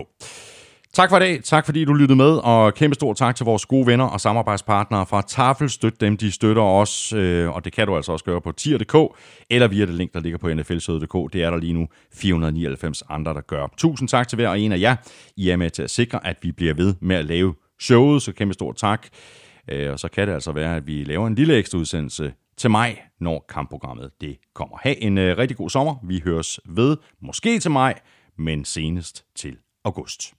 Tak 0.93 1.11
for 1.11 1.17
i 1.17 1.21
dag. 1.21 1.45
Tak 1.45 1.65
fordi 1.65 1.85
du 1.85 1.93
lyttede 1.93 2.17
med, 2.17 2.37
og 2.45 2.75
kæmpe 2.75 2.95
stor 2.95 3.13
tak 3.15 3.37
til 3.37 3.45
vores 3.45 3.67
gode 3.67 3.87
venner 3.87 4.05
og 4.05 4.21
samarbejdspartnere 4.21 5.07
fra 5.07 5.23
Tafel. 5.23 5.71
Støt 5.71 6.01
dem, 6.01 6.17
de 6.17 6.33
støtter 6.33 6.63
os, 6.63 7.13
øh, 7.13 7.51
og 7.51 7.65
det 7.65 7.73
kan 7.73 7.87
du 7.87 7.97
altså 7.97 8.13
også 8.13 8.25
gøre 8.25 8.41
på 8.41 8.53
tier.dk, 8.53 9.17
eller 9.51 9.69
via 9.69 9.87
det 9.87 9.95
link, 9.95 10.15
der 10.15 10.21
ligger 10.21 10.39
på 10.39 10.55
nflsøde.dk. 10.55 11.33
Det 11.33 11.43
er 11.43 11.51
der 11.51 11.57
lige 11.57 11.73
nu 11.73 11.89
499 12.15 13.03
andre, 13.09 13.35
der 13.35 13.41
gør. 13.41 13.67
Tusind 13.77 14.09
tak 14.09 14.29
til 14.29 14.37
hver 14.37 14.49
og 14.49 14.61
en 14.61 14.73
af 14.73 14.81
jer. 14.81 14.97
I 15.37 15.51
er 15.51 15.57
med 15.57 15.71
til 15.71 15.83
at 15.83 15.91
sikre, 15.91 16.27
at 16.27 16.37
vi 16.43 16.53
bliver 16.53 16.75
ved 16.75 16.95
med 17.01 17.17
at 17.17 17.25
lave 17.25 17.55
showet, 17.81 18.23
så 18.23 18.33
kæmpe 18.33 18.55
stor 18.55 18.73
tak. 18.73 19.07
Øh, 19.71 19.93
og 19.93 19.99
så 19.99 20.09
kan 20.09 20.29
det 20.29 20.35
altså 20.35 20.53
være, 20.53 20.77
at 20.77 20.87
vi 20.87 21.05
laver 21.05 21.27
en 21.27 21.35
lille 21.35 21.57
ekstra 21.57 21.79
udsendelse 21.79 22.33
til 22.57 22.71
mig, 22.71 23.03
når 23.21 23.45
kampprogrammet 23.49 24.11
det 24.21 24.37
kommer. 24.55 24.77
Ha' 24.83 24.95
en 24.99 25.19
øh, 25.19 25.39
rigtig 25.39 25.57
god 25.57 25.71
sommer. 25.71 25.95
Vi 26.05 26.23
høres 26.25 26.61
ved, 26.69 26.97
måske 27.23 27.59
til 27.59 27.71
maj, 27.71 27.95
men 28.39 28.65
senest 28.65 29.25
til 29.37 29.57
august. 29.85 30.38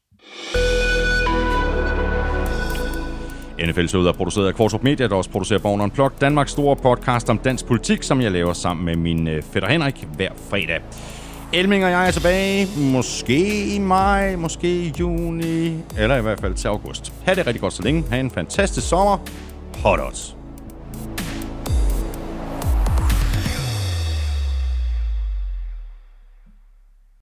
NFL-showet 3.66 4.08
er 4.08 4.12
produceret 4.12 4.48
af 4.48 4.56
Kvartrup 4.56 4.84
Media, 4.84 5.08
der 5.08 5.16
også 5.16 5.30
producerer 5.30 5.60
Born 5.60 5.82
Unplugged, 5.82 6.20
Danmarks 6.20 6.52
store 6.52 6.76
podcast 6.76 7.30
om 7.30 7.38
dansk 7.38 7.66
politik, 7.66 8.04
som 8.04 8.22
jeg 8.22 8.32
laver 8.32 8.54
sammen 8.54 8.86
med 8.86 8.96
min 8.96 9.28
øh, 9.28 9.44
fætter 9.44 9.70
Henrik 9.70 10.08
hver 10.16 10.30
fredag. 10.50 10.82
Elming 11.54 11.86
og 11.86 11.92
jeg 11.92 12.08
er 12.08 12.12
tilbage, 12.12 12.68
måske 12.78 13.66
i 13.76 13.80
maj, 13.80 14.36
måske 14.36 14.82
i 14.82 14.94
juni, 15.00 15.74
eller 15.98 16.18
i 16.18 16.22
hvert 16.22 16.40
fald 16.40 16.54
til 16.54 16.68
august. 16.68 17.14
Ha' 17.26 17.34
det 17.34 17.48
rigtig 17.48 17.62
godt 17.62 17.74
så 17.74 17.84
længe. 17.84 18.04
Ha' 18.10 18.20
en 18.20 18.32
fantastisk 18.32 18.88
sommer. 18.90 19.18
Hot 19.84 20.00
odds. 20.00 20.39